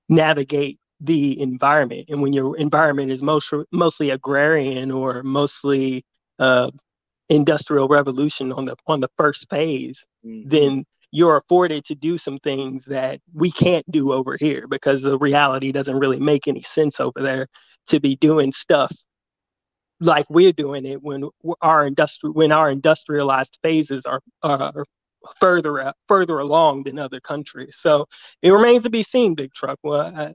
navigate 0.10 0.80
the 1.00 1.40
environment, 1.40 2.10
and 2.10 2.22
when 2.22 2.34
your 2.34 2.58
environment 2.58 3.12
is 3.12 3.22
most, 3.22 3.54
mostly 3.72 4.10
agrarian 4.10 4.92
or 4.92 5.22
mostly 5.24 6.04
uh, 6.40 6.72
industrial 7.30 7.88
revolution 7.88 8.52
on 8.52 8.66
the 8.66 8.76
on 8.88 9.00
the 9.00 9.10
first 9.18 9.50
phase, 9.50 10.06
mm-hmm. 10.26 10.50
then 10.50 10.86
you're 11.12 11.38
afforded 11.38 11.86
to 11.86 11.96
do 11.96 12.18
some 12.18 12.38
things 12.40 12.86
that 12.86 13.22
we 13.34 13.52
can't 13.52 13.90
do 13.92 14.12
over 14.12 14.38
here 14.40 14.68
because 14.68 15.02
the 15.02 15.18
reality 15.18 15.72
doesn't 15.72 16.00
really 16.00 16.20
make 16.20 16.48
any 16.48 16.62
sense 16.64 17.00
over 17.00 17.22
there 17.22 17.48
to 17.88 18.00
be 18.00 18.16
doing 18.18 18.52
stuff 18.52 18.92
like 20.00 20.30
we're 20.30 20.54
doing 20.54 20.86
it 20.86 21.02
when 21.02 21.30
our 21.62 21.90
industri- 21.90 22.34
when 22.34 22.52
our 22.52 22.70
industrialized 22.70 23.58
phases 23.64 24.06
are, 24.06 24.22
are 24.44 24.86
further 25.40 25.80
uh, 25.80 25.94
further 26.08 26.40
along 26.40 26.84
than 26.84 27.00
other 27.00 27.20
countries. 27.20 27.78
So 27.80 28.06
it 28.42 28.52
remains 28.52 28.84
to 28.84 28.90
be 28.90 29.04
seen, 29.04 29.36
Big 29.36 29.54
Truck. 29.54 29.80
Well, 29.84 30.02
I, 30.16 30.34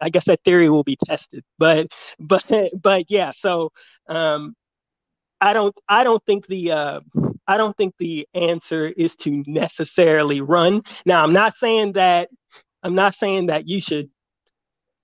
I 0.00 0.10
guess 0.10 0.24
that 0.24 0.40
theory 0.44 0.68
will 0.68 0.84
be 0.84 0.96
tested, 1.06 1.44
but 1.58 1.88
but 2.18 2.44
but 2.82 3.04
yeah. 3.08 3.32
So 3.32 3.70
um, 4.08 4.54
I 5.40 5.52
don't 5.52 5.78
I 5.88 6.04
don't 6.04 6.24
think 6.24 6.46
the 6.46 6.72
uh, 6.72 7.00
I 7.48 7.56
don't 7.56 7.76
think 7.76 7.94
the 7.98 8.26
answer 8.34 8.86
is 8.88 9.16
to 9.16 9.42
necessarily 9.46 10.40
run. 10.40 10.82
Now 11.06 11.22
I'm 11.22 11.32
not 11.32 11.54
saying 11.56 11.92
that 11.94 12.28
I'm 12.82 12.94
not 12.94 13.14
saying 13.14 13.46
that 13.46 13.68
you 13.68 13.80
should 13.80 14.10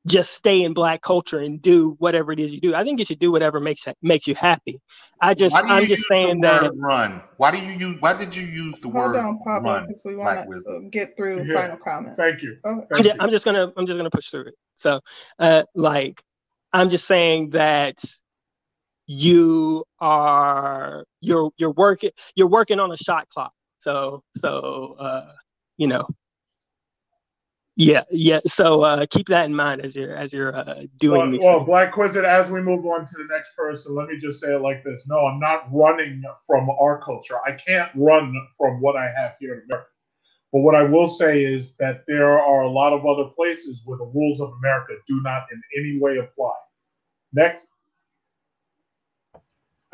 just 0.07 0.33
stay 0.33 0.63
in 0.63 0.75
black 0.75 1.01
culture 1.03 1.39
and 1.39 1.63
do 1.63 1.95
whatever 1.99 2.33
it 2.33 2.41
is 2.41 2.53
you 2.53 2.61
do. 2.61 2.75
I 2.75 2.85
think 2.85 2.99
you 2.99 3.05
should 3.05 3.19
do 3.21 3.31
whatever 3.31 3.61
makes 3.61 3.85
makes 4.03 4.27
you 4.27 4.35
happy. 4.35 4.81
I 5.21 5.35
just 5.35 5.55
I'm 5.57 5.87
just 5.87 6.07
saying 6.09 6.41
that 6.43 6.73
run. 6.77 7.23
Why 7.37 7.51
do 7.53 7.59
you 7.59 7.73
use 7.73 8.01
why 8.01 8.15
did 8.15 8.35
you 8.35 8.45
use 8.45 8.79
the 8.79 8.89
Hold 8.89 8.97
word 8.97 9.17
on, 9.17 9.39
Pablo, 9.45 9.73
run? 9.73 9.83
because 9.87 10.03
we 10.05 10.17
want 10.17 10.39
to 10.49 10.89
get 10.91 11.17
through 11.17 11.45
Yeah. 11.45 11.55
final 11.55 11.77
comments. 11.77 12.17
Thank 12.19 12.43
you. 12.43 12.57
Oh, 12.65 12.85
I'm 12.93 13.03
just, 13.05 13.17
just 13.31 13.45
gonna 13.45 13.73
I'm 13.77 13.87
just 13.87 13.97
gonna 13.97 14.11
push 14.11 14.29
through 14.31 14.47
it. 14.47 14.55
So 14.77 15.01
uh 15.39 15.63
like 15.75 16.23
I'm 16.73 16.91
just 16.91 17.07
saying 17.07 17.51
that 17.51 17.99
you 19.07 19.85
are 20.01 21.05
you're 21.21 21.51
you're 21.57 21.73
working 21.73 22.11
you're 22.35 22.49
working 22.49 22.81
on 22.81 22.93
a 22.93 22.97
shot 22.97 23.29
clock. 23.29 23.53
So 23.79 24.23
so 24.37 24.97
uh 24.99 25.33
you 25.77 25.87
know 25.87 26.07
yeah 27.75 28.03
yeah 28.11 28.39
so 28.47 28.83
uh 28.83 29.07
keep 29.11 29.27
that 29.29 29.47
in 29.47 29.55
mind 29.55 29.81
as 29.81 29.97
you're 29.97 30.15
as 30.15 30.31
you're 30.33 30.55
uh 30.55 30.85
doing 30.99 31.33
Well, 31.33 31.41
well, 31.41 31.59
things. 31.59 31.67
Black 31.67 31.97
Wizard, 31.97 32.25
as 32.25 32.51
we 32.51 32.61
move 32.61 32.85
on 32.85 33.07
to 33.07 33.15
the 33.17 33.27
next 33.31 33.57
person, 33.57 33.95
let 33.95 34.09
me 34.09 34.19
just 34.19 34.41
say 34.41 34.55
it 34.55 34.61
like 34.61 34.85
this. 34.85 35.09
No, 35.09 35.27
I'm 35.27 35.41
not 35.41 35.69
running 35.73 36.23
from 36.47 36.69
our 36.71 37.01
culture. 37.03 37.37
I 37.47 37.53
can't 37.53 37.91
run 37.95 38.35
from 38.59 38.81
what 38.81 38.97
I 38.97 39.11
have 39.17 39.37
here 39.41 39.55
in 39.55 39.63
America. 39.65 39.89
But 40.53 40.61
what 40.61 40.75
I 40.75 40.83
will 40.83 41.09
say 41.09 41.43
is 41.43 41.77
that 41.79 42.05
there 42.07 42.39
are 42.39 42.61
a 42.61 42.71
lot 42.71 42.93
of 42.93 43.07
other 43.07 43.31
places 43.35 43.83
where 43.87 43.97
the 43.97 44.05
rules 44.15 44.41
of 44.43 44.53
America 44.59 44.93
do 45.09 45.21
not 45.23 45.47
in 45.51 45.63
any 45.79 45.99
way 45.99 46.19
apply. 46.19 46.53
Next. 47.33 47.69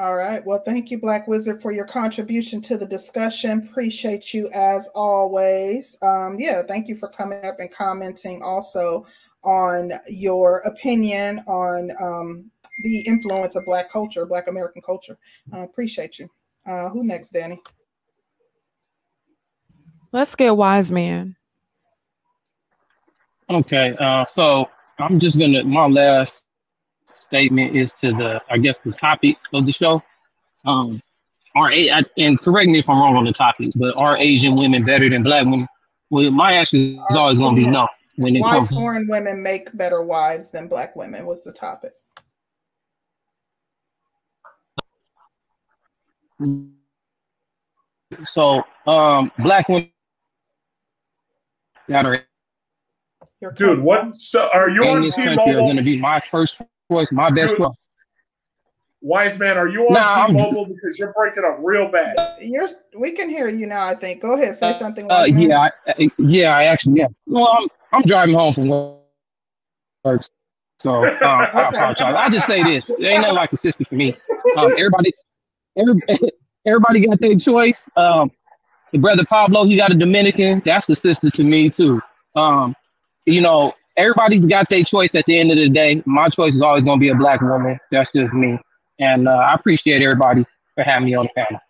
All 0.01 0.15
right. 0.15 0.45
Well, 0.47 0.63
thank 0.65 0.93
you, 0.93 0.99
Black 0.99 1.27
Wizard, 1.27 1.61
for 1.61 1.73
your 1.73 1.85
contribution 1.85 2.63
to 2.63 2.79
the 2.79 2.87
discussion. 2.87 3.69
Appreciate 3.69 4.33
you 4.33 4.49
as 4.55 4.89
always. 4.95 5.99
Um, 6.03 6.37
yeah, 6.39 6.63
thank 6.63 6.87
you 6.87 6.95
for 6.95 7.09
coming 7.09 7.45
up 7.45 7.57
and 7.59 7.69
commenting 7.73 8.41
also 8.41 9.05
on 9.43 9.91
your 10.07 10.59
opinion 10.59 11.41
on 11.49 11.91
um, 12.01 12.51
the 12.85 13.01
influence 13.01 13.57
of 13.57 13.65
Black 13.65 13.91
culture, 13.91 14.25
Black 14.25 14.47
American 14.47 14.83
culture. 14.83 15.19
Uh, 15.53 15.63
appreciate 15.63 16.21
you. 16.21 16.29
Uh, 16.65 16.89
who 16.91 17.03
next, 17.03 17.31
Danny? 17.31 17.61
Let's 20.13 20.37
get 20.37 20.57
wise 20.57 20.93
man. 20.93 21.35
Okay, 23.51 23.97
uh, 23.99 24.27
so 24.27 24.69
I'm 25.01 25.19
just 25.19 25.39
gonna 25.39 25.65
my 25.65 25.87
last 25.87 26.43
statement 27.29 27.77
is 27.77 27.93
to 27.95 28.13
the 28.13 28.41
I 28.51 28.59
guess 28.59 28.79
the 28.85 28.93
topic 28.93 29.37
of 29.53 29.67
the 29.67 29.73
show. 29.73 30.03
Um, 30.65 31.01
are 31.55 31.71
a 31.73 31.91
I- 31.91 32.05
and 32.19 32.39
correct 32.41 32.69
me 32.69 32.79
if 32.79 32.89
I'm 32.89 32.99
wrong 32.99 33.17
on 33.17 33.25
the 33.25 33.33
topic, 33.33 33.71
but 33.77 33.97
are 33.97 34.17
Asian 34.17 34.55
women 34.55 34.85
better 34.85 35.09
than 35.09 35.23
black 35.23 35.45
women? 35.45 35.69
Well, 36.11 36.31
my 36.31 36.53
answer 36.53 36.77
is 36.77 36.99
always 37.11 37.39
gonna 37.39 37.57
be 37.57 37.67
no 37.67 37.89
when 38.17 38.37
it 38.37 38.41
Why 38.41 38.57
comes. 38.59 38.71
foreign 38.73 39.07
women 39.09 39.43
make 39.43 39.77
better 39.77 40.03
wives 40.03 40.51
than 40.51 40.69
Black 40.69 40.97
women? 40.97 41.25
Was 41.27 41.45
the 41.45 41.53
topic? 41.53 41.93
So, 48.33 48.63
um, 48.87 49.31
black 49.39 49.69
women 49.69 49.91
that 51.89 52.07
are 52.07 52.25
Dude, 53.55 53.81
what 53.81 54.17
so 54.17 54.49
are 54.53 54.69
you 54.69 54.85
on 54.85 55.03
this 55.03 55.15
Team 55.15 55.27
country 55.27 55.53
are 55.53 55.57
Mobile? 55.57 55.67
going 55.67 55.77
to 55.77 55.83
be 55.83 55.97
my 56.01 56.21
first 56.21 56.61
choice, 56.91 57.09
my 57.13 57.31
best 57.31 57.57
choice. 57.57 57.77
Wise 59.01 59.39
man, 59.39 59.57
are 59.57 59.69
you 59.69 59.87
on 59.87 59.93
Nah, 59.95 60.27
Team 60.27 60.37
I'm- 60.37 60.45
Mobile? 60.55 60.67
Because 60.67 60.99
you're 60.99 61.13
breaking 61.13 61.45
up 61.45 61.59
real 61.61 61.89
bad. 61.89 62.17
You're, 62.41 62.69
we 62.99 63.13
can 63.13 63.29
hear 63.29 63.49
you 63.49 63.67
now. 63.67 63.87
I 63.87 63.95
think. 63.95 64.21
Go 64.21 64.35
ahead. 64.35 64.57
Say 64.57 64.73
something. 64.73 65.05
Uh, 65.11 65.25
Wise 65.29 65.39
yeah, 65.39 65.61
I, 65.61 65.71
I- 65.87 66.11
yeah, 66.19 66.57
I 66.57 66.65
actually, 66.65 66.99
yeah. 66.99 67.07
Well, 67.27 67.47
I'm 67.49 67.69
I'm 67.93 68.03
driving 68.03 68.35
home 68.35 68.53
from 68.53 68.69
work, 68.69 70.23
so 70.81 71.05
uh, 71.05 71.11
I 71.23 71.69
apologize. 71.69 72.15
I 72.15 72.29
just 72.29 72.47
say 72.47 72.63
this: 72.65 72.91
it 72.91 73.01
ain't 73.05 73.21
nothing 73.23 73.37
like 73.37 73.53
a 73.53 73.57
sister 73.57 73.85
for 73.89 73.95
me. 73.95 74.17
Um, 74.57 74.73
everybody, 74.73 75.13
every, 75.77 75.95
everybody 76.67 77.07
got 77.07 77.21
their 77.21 77.37
choice. 77.37 77.89
Um, 77.97 78.33
the 78.93 78.99
brother 78.99 79.25
Pablo, 79.25 79.65
he 79.65 79.77
got 79.77 79.93
a 79.93 79.95
Dominican. 79.95 80.61
That's 80.65 80.89
a 80.89 80.97
sister 80.97 81.31
to 81.31 81.45
me 81.45 81.71
too. 81.71 82.01
Um, 82.35 82.75
you 83.27 83.43
know, 83.43 83.75
everybody's 83.99 84.47
got 84.47 84.71
their 84.71 84.85
choice. 84.85 85.15
At 85.15 85.27
the 85.27 85.39
end 85.39 85.51
of 85.51 85.59
the 85.59 85.69
day, 85.69 86.03
my 86.07 86.29
choice 86.29 86.55
is 86.55 86.63
always 86.63 86.85
going 86.85 86.99
to 86.99 87.01
be 87.01 87.11
a 87.11 87.15
black 87.15 87.41
woman. 87.43 87.79
That's 87.91 88.11
just 88.13 88.33
me, 88.33 88.59
and 88.99 89.29
uh, 89.29 89.33
I 89.33 89.53
appreciate 89.55 90.03
everybody 90.03 90.47
for 90.75 90.85
having 90.85 91.07
me 91.07 91.15
on 91.15 91.25
the 91.25 91.31
panel. 91.35 91.61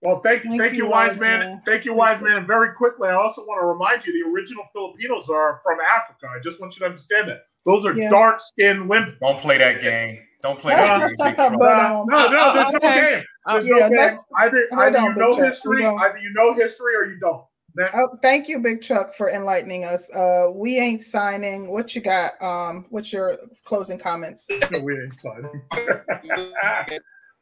Well, 0.00 0.18
thank, 0.18 0.42
thank, 0.42 0.60
Thank 0.60 0.72
you, 0.72 0.86
you, 0.86 0.90
wise 0.90 1.10
wise 1.12 1.20
man. 1.20 1.38
man. 1.40 1.62
Thank 1.64 1.84
you, 1.84 1.94
wise 1.94 2.20
man. 2.20 2.38
And 2.38 2.46
very 2.46 2.74
quickly, 2.74 3.08
I 3.08 3.12
also 3.14 3.42
want 3.42 3.60
to 3.62 3.66
remind 3.66 4.04
you 4.04 4.12
the 4.12 4.28
original 4.28 4.64
Filipinos 4.72 5.28
are 5.30 5.60
from 5.64 5.78
Africa. 5.80 6.26
I 6.36 6.40
just 6.40 6.60
want 6.60 6.74
you 6.74 6.80
to 6.80 6.86
understand 6.86 7.28
that. 7.28 7.42
Those 7.66 7.86
are 7.86 7.96
Yeah. 7.96 8.10
dark 8.10 8.40
skinned 8.40 8.88
women. 8.88 9.16
Don't 9.22 9.38
play 9.38 9.58
that 9.58 9.80
game. 9.80 10.18
Don't 10.42 10.58
play 10.58 10.74
that 10.74 11.06
game. 11.06 11.16
Big 11.24 11.34
Trouble. 11.36 11.56
But, 11.56 11.76
no, 11.76 12.00
um, 12.00 12.06
no, 12.08 12.28
no, 12.30 12.52
there's 12.52 12.74
okay. 12.74 12.78
no 12.82 12.94
game. 13.00 13.24
There's 13.46 13.68
Yeah, 13.68 13.74
no 13.74 13.88
game. 13.90 14.18
Either, 14.38 14.68
either 14.76 14.98
you 15.02 15.14
know 15.14 15.32
history, 15.34 15.76
We 15.76 15.82
don't- 15.82 16.00
either 16.00 16.18
you 16.18 16.32
know 16.34 16.52
history 16.54 16.96
or 16.96 17.04
you 17.04 17.20
don't. 17.20 17.44
Next. 17.74 17.96
Oh, 17.96 18.18
thank 18.20 18.48
you, 18.48 18.60
Big 18.60 18.82
Truck, 18.82 19.14
for 19.14 19.30
enlightening 19.30 19.84
us. 19.84 20.10
Uh, 20.10 20.48
we 20.54 20.78
ain't 20.78 21.00
signing. 21.00 21.70
What 21.70 21.94
you 21.94 22.02
got? 22.02 22.32
Um, 22.42 22.84
what's 22.90 23.12
your 23.12 23.38
closing 23.64 23.98
comments? 23.98 24.46
No, 24.70 24.80
we 24.80 24.94
ain't 25.00 25.12
signing. 25.14 25.62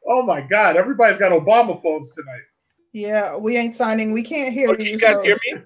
oh 0.07 0.21
my 0.23 0.41
God! 0.41 0.77
Everybody's 0.77 1.17
got 1.17 1.31
Obama 1.31 1.81
phones 1.81 2.11
tonight. 2.13 2.41
Yeah, 2.93 3.37
we 3.37 3.57
ain't 3.57 3.73
signing. 3.73 4.11
We 4.13 4.23
can't 4.23 4.53
hear 4.53 4.69
Oh, 4.69 4.71
you. 4.71 4.77
can 4.77 4.85
you 4.87 4.99
guys 4.99 5.15
so- 5.15 5.23
hear 5.23 5.37
me? 5.45 5.61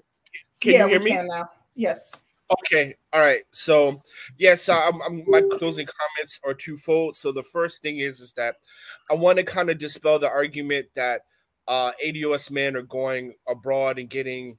Can 0.60 0.72
yeah, 0.72 0.82
you 0.84 0.88
hear 0.90 0.98
we 0.98 1.04
me? 1.04 1.10
can 1.12 1.26
now. 1.28 1.48
Yes. 1.74 2.22
Okay, 2.60 2.94
all 3.12 3.20
right. 3.20 3.42
So, 3.50 4.00
yes, 4.38 4.62
so 4.62 4.72
I'm, 4.74 5.02
I'm, 5.02 5.22
my 5.26 5.42
closing 5.58 5.86
comments 5.86 6.38
are 6.44 6.54
twofold. 6.54 7.16
So 7.16 7.32
the 7.32 7.42
first 7.42 7.82
thing 7.82 7.98
is 7.98 8.20
is 8.20 8.32
that 8.34 8.56
I 9.10 9.14
want 9.16 9.38
to 9.38 9.44
kind 9.44 9.68
of 9.68 9.78
dispel 9.78 10.18
the 10.20 10.28
argument 10.30 10.86
that 10.94 11.22
uh, 11.68 11.92
ADOS 12.04 12.50
men 12.50 12.76
are 12.76 12.82
going 12.82 13.34
abroad 13.48 13.98
and 13.98 14.08
getting, 14.08 14.58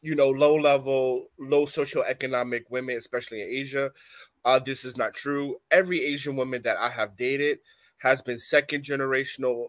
you 0.00 0.14
know, 0.14 0.30
low 0.30 0.54
level, 0.54 1.26
low 1.38 1.66
socioeconomic 1.66 2.62
women, 2.70 2.96
especially 2.96 3.42
in 3.42 3.48
Asia. 3.48 3.90
Uh, 4.44 4.58
this 4.58 4.84
is 4.84 4.96
not 4.96 5.14
true. 5.14 5.56
Every 5.70 6.00
Asian 6.00 6.36
woman 6.36 6.62
that 6.62 6.76
I 6.76 6.88
have 6.88 7.16
dated 7.16 7.58
has 7.98 8.22
been 8.22 8.38
second 8.38 8.82
generational, 8.82 9.66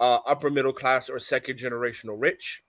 uh, 0.00 0.20
upper 0.26 0.50
middle 0.50 0.72
class, 0.72 1.10
or 1.10 1.18
second 1.18 1.58
generational 1.58 2.16
rich. 2.18 2.62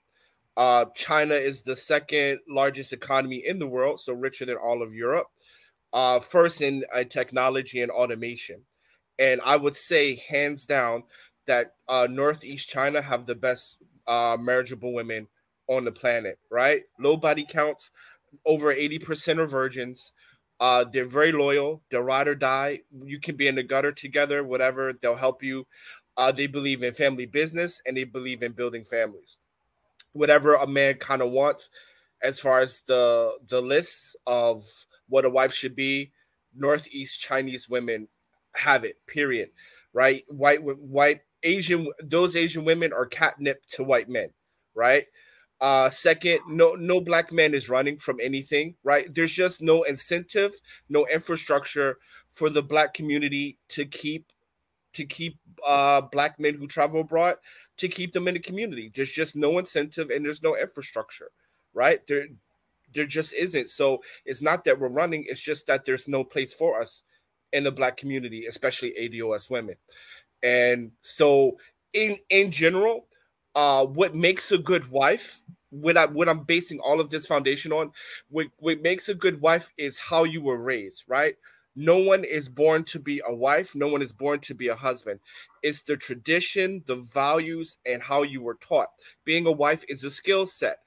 Uh, 0.58 0.86
China 0.96 1.34
is 1.34 1.62
the 1.62 1.76
second 1.76 2.40
largest 2.50 2.94
economy 2.94 3.44
in 3.46 3.60
the 3.60 3.68
world, 3.68 4.00
so 4.00 4.14
richer 4.14 4.46
than 4.46 4.58
all 4.58 4.82
of 4.82 4.94
Europe. 4.94 5.28
Uh, 5.94 6.20
first 6.20 6.62
in 6.62 6.84
uh, 6.94 7.04
technology 7.06 7.82
and 7.82 7.92
automation, 7.92 8.62
and 9.18 9.40
I 9.46 9.56
would 9.56 9.76
say 9.76 10.22
hands 10.28 10.66
down 10.66 11.04
that 11.48 11.76
uh, 11.88 12.08
Northeast 12.10 12.70
China 12.70 13.02
have 13.02 13.26
the 13.26 13.36
best 13.36 13.80
uh, 14.08 14.38
marriageable 14.40 14.94
women 14.94 15.28
on 15.68 15.86
the 15.86 15.92
planet. 15.92 16.40
Right, 16.52 16.84
low 17.00 17.18
body 17.18 17.46
counts, 17.48 17.92
over 18.46 18.72
eighty 18.72 19.00
percent 19.00 19.40
are 19.40 19.48
virgins. 19.48 20.14
Uh, 20.60 20.86
they're 20.86 21.06
very 21.06 21.34
loyal. 21.34 21.82
They'll 21.90 22.02
ride 22.02 22.28
or 22.30 22.36
die. 22.36 22.82
You 23.04 23.20
can 23.20 23.36
be 23.36 23.48
in 23.48 23.56
the 23.56 23.64
gutter 23.64 23.92
together, 23.92 24.44
whatever. 24.44 24.94
They'll 24.94 25.16
help 25.16 25.44
you. 25.44 25.68
Uh, 26.16 26.32
they 26.32 26.48
believe 26.48 26.82
in 26.82 26.94
family 26.94 27.26
business 27.26 27.82
and 27.86 27.98
they 27.98 28.06
believe 28.06 28.42
in 28.42 28.54
building 28.54 28.86
families 28.86 29.38
whatever 30.16 30.56
a 30.56 30.66
man 30.66 30.96
kind 30.96 31.22
of 31.22 31.30
wants 31.30 31.70
as 32.24 32.40
far 32.40 32.60
as 32.60 32.82
the 32.88 33.34
the 33.50 33.62
lists 33.62 34.16
of 34.26 34.64
what 35.10 35.26
a 35.26 35.30
wife 35.30 35.54
should 35.54 35.76
be 35.76 36.12
northeast 36.56 37.20
chinese 37.20 37.68
women 37.68 38.08
have 38.56 38.86
it 38.86 38.96
period 39.08 39.50
right 39.94 40.24
white 40.30 40.64
white 40.64 41.22
asian 41.46 41.88
those 42.04 42.36
asian 42.36 42.66
women 42.66 42.92
are 42.92 43.06
catnip 43.06 43.66
to 43.68 43.84
white 43.84 44.10
men 44.10 44.30
right 44.74 45.06
uh 45.62 45.90
second 45.90 46.40
no 46.50 46.74
no 46.76 47.00
black 47.00 47.32
man 47.32 47.54
is 47.54 47.70
running 47.70 47.98
from 47.98 48.18
anything 48.22 48.76
right 48.84 49.14
there's 49.16 49.32
just 49.32 49.62
no 49.62 49.84
incentive 49.84 50.52
no 50.90 51.08
infrastructure 51.08 51.98
for 52.34 52.50
the 52.50 52.62
black 52.62 52.94
community 52.94 53.58
to 53.70 53.86
keep 53.86 54.32
to 54.92 55.06
keep 55.06 55.38
uh 55.66 56.02
black 56.02 56.40
men 56.40 56.56
who 56.56 56.68
travel 56.68 57.02
abroad 57.02 57.38
to 57.78 57.88
keep 57.88 58.14
them 58.14 58.28
in 58.28 58.36
the 58.36 58.40
community. 58.40 58.92
There's 58.94 59.12
just 59.12 59.36
no 59.36 59.58
incentive 59.58 60.10
and 60.10 60.26
there's 60.26 60.44
no 60.44 60.56
infrastructure, 60.56 61.32
right? 61.74 62.06
There, 62.08 62.28
there 62.94 63.06
just 63.06 63.34
isn't. 63.34 63.70
So 63.70 64.02
it's 64.26 64.42
not 64.42 64.64
that 64.66 64.80
we're 64.80 64.90
running, 64.90 65.26
it's 65.28 65.42
just 65.42 65.68
that 65.68 65.86
there's 65.86 66.08
no 66.08 66.24
place 66.24 66.54
for 66.54 66.80
us 66.80 67.04
in 67.52 67.64
the 67.64 67.72
black 67.72 67.98
community, 67.98 68.46
especially 68.46 68.94
ADOS 69.00 69.50
women. 69.50 69.76
And 70.46 70.92
so 71.02 71.58
in 71.94 72.18
in 72.30 72.52
general, 72.52 73.08
uh, 73.56 73.86
what 73.86 74.16
makes 74.16 74.52
a 74.52 74.58
good 74.58 74.90
wife 74.90 75.42
what 75.82 75.98
I 75.98 76.06
what 76.06 76.30
I'm 76.30 76.44
basing 76.44 76.80
all 76.80 77.00
of 77.00 77.10
this 77.10 77.26
foundation 77.26 77.72
on, 77.72 77.92
what, 78.30 78.48
what 78.58 78.82
makes 78.82 79.10
a 79.10 79.16
good 79.16 79.42
wife 79.42 79.70
is 79.78 80.00
how 80.00 80.24
you 80.24 80.42
were 80.42 80.62
raised, 80.62 81.04
right? 81.08 81.36
No 81.76 82.00
one 82.00 82.24
is 82.24 82.48
born 82.48 82.86
to 82.86 83.00
be 83.00 83.22
a 83.28 83.36
wife, 83.36 83.76
no 83.76 83.88
one 83.88 84.02
is 84.02 84.14
born 84.14 84.40
to 84.42 84.54
be 84.54 84.70
a 84.70 84.76
husband. 84.76 85.20
It's 85.62 85.82
the 85.82 85.98
tradition, 85.98 86.84
the 86.86 86.96
values, 86.96 87.78
and 87.86 88.02
how 88.02 88.24
you 88.24 88.42
were 88.42 88.56
taught. 88.56 88.88
Being 89.26 89.46
a 89.46 89.52
wife 89.52 89.84
is 89.90 90.04
a 90.04 90.10
skill 90.10 90.46
set. 90.46 90.80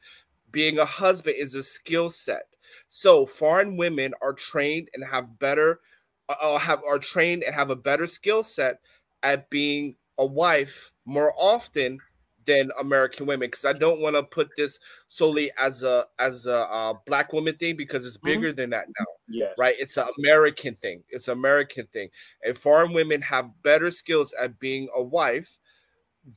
Being 0.51 0.79
a 0.79 0.87
husband 0.87 1.37
is 1.39 1.55
a 1.55 1.63
skill 1.63 2.09
set. 2.09 2.47
So 2.89 3.27
foreign 3.27 3.77
women 3.77 4.15
are 4.23 4.33
trained 4.33 4.89
and 4.95 5.05
have 5.05 5.39
better 5.39 5.81
uh, 6.29 6.37
uh 6.41 6.59
have 6.59 6.83
are 6.85 6.99
trained 6.99 7.43
and 7.43 7.55
have 7.55 7.71
a 7.71 7.77
better 7.77 8.07
skill 8.07 8.43
set 8.43 8.81
at 9.23 9.51
being 9.51 9.97
a 10.19 10.27
wife 10.27 10.93
more 11.05 11.33
often 11.37 12.01
than 12.49 12.71
American 12.81 13.27
women 13.27 13.49
because 13.49 13.67
I 13.67 13.75
don't 13.75 14.01
want 14.01 14.17
to 14.17 14.23
put 14.23 14.49
this 14.57 14.79
solely 15.09 15.53
as 15.59 15.83
a 15.83 16.07
as 16.19 16.47
a 16.47 16.67
uh, 16.71 16.95
black 17.07 17.33
woman 17.33 17.55
thing 17.55 17.77
because 17.77 18.07
it's 18.07 18.17
mm-hmm. 18.17 18.27
bigger 18.27 18.49
mm-hmm. 18.49 18.57
than 18.57 18.71
that 18.71 18.87
now. 18.99 19.07
Yes. 19.29 19.55
Right? 19.59 19.77
It's 19.79 19.97
an 19.99 20.09
American 20.19 20.75
thing. 20.75 21.05
It's 21.11 21.29
an 21.29 21.39
American 21.39 21.87
thing. 21.87 22.09
And 22.43 22.57
foreign 22.57 22.95
women 22.95 23.21
have 23.23 23.51
better 23.63 23.91
skills 23.91 24.35
at 24.41 24.59
being 24.59 24.89
a 24.97 25.03
wife 25.03 25.59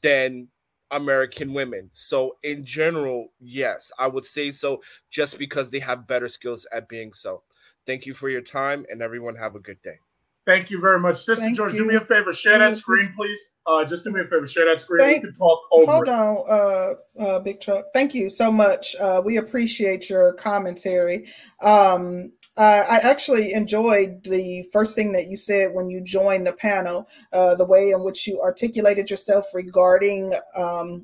than 0.04 0.50
American 0.92 1.54
women. 1.54 1.90
So 1.92 2.36
in 2.44 2.66
general, 2.66 3.30
yes, 3.40 3.90
I 3.98 4.08
would 4.08 4.26
say 4.26 4.52
so 4.52 4.82
just 5.10 5.40
because 5.40 5.72
they 5.72 5.80
have 5.80 6.08
better 6.08 6.28
skills 6.28 6.68
at 6.74 6.90
being 6.90 7.14
so. 7.14 7.44
Thank 7.88 8.06
you 8.06 8.14
for 8.14 8.30
your 8.30 8.42
time 8.42 8.86
and 8.90 9.02
everyone 9.02 9.36
have 9.38 9.56
a 9.56 9.60
good 9.60 9.82
day. 9.82 10.00
Thank 10.46 10.72
you 10.72 10.82
very 10.82 11.00
much, 11.00 11.18
Sister 11.18 11.46
Thank 11.46 11.58
George. 11.58 11.74
You. 11.74 11.80
Do 11.80 11.86
me 11.86 11.96
a 11.96 12.02
favor, 12.02 12.34
share 12.34 12.58
that 12.58 12.76
screen, 12.76 13.14
please. 13.16 13.40
Uh, 13.68 13.86
just 13.86 14.04
do 14.04 14.12
me 14.12 14.22
a 14.22 14.24
favor, 14.24 14.48
share 14.48 14.66
that 14.66 14.82
screen. 14.82 15.02
Thank, 15.02 15.24
we 15.24 15.30
can 15.30 15.38
talk 15.38 15.62
over. 15.72 15.92
Hold 15.92 16.08
it. 16.08 16.12
on, 16.12 16.46
uh, 16.50 17.24
uh, 17.24 17.40
Big 17.42 17.62
Truck. 17.62 17.86
Thank 17.94 18.16
you 18.16 18.30
so 18.30 18.52
much. 18.52 18.96
Uh, 19.00 19.22
we 19.24 19.38
appreciate 19.38 20.10
your 20.10 20.34
commentary. 20.34 21.28
Um, 21.62 22.32
I 22.58 23.00
actually 23.04 23.54
enjoyed 23.54 24.24
the 24.24 24.68
first 24.74 24.94
thing 24.94 25.14
that 25.14 25.28
you 25.28 25.38
said 25.38 25.74
when 25.74 25.90
you 25.90 26.02
joined 26.02 26.46
the 26.46 26.54
panel, 26.54 27.08
uh, 27.34 27.56
the 27.56 27.66
way 27.66 27.92
in 27.92 28.04
which 28.04 28.28
you 28.28 28.42
articulated 28.42 29.10
yourself 29.10 29.46
regarding 29.54 30.34
um, 30.56 31.02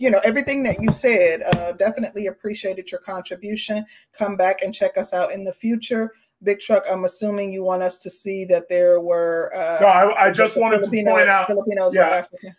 you 0.00 0.10
know 0.10 0.20
everything 0.24 0.62
that 0.62 0.80
you 0.80 0.90
said 0.90 1.42
uh, 1.52 1.72
definitely 1.72 2.26
appreciated 2.26 2.90
your 2.90 3.00
contribution 3.00 3.84
come 4.12 4.34
back 4.34 4.62
and 4.62 4.74
check 4.74 4.96
us 4.96 5.12
out 5.12 5.30
in 5.30 5.44
the 5.44 5.52
future 5.52 6.12
Big 6.42 6.60
Truck, 6.60 6.84
I'm 6.90 7.04
assuming 7.04 7.52
you 7.52 7.62
want 7.62 7.82
us 7.82 7.98
to 7.98 8.10
see 8.10 8.44
that 8.46 8.68
there 8.68 9.00
were. 9.00 9.50
Uh, 9.54 9.78
no, 9.80 9.86
I, 9.86 10.26
I 10.26 10.30
just 10.30 10.56
wanted 10.56 10.80
Filipino, 10.80 11.10
to 11.10 11.16
point 11.16 11.28
out 11.28 11.46
Filipinos 11.46 11.94
yeah, 11.94 12.08
African. 12.08 12.54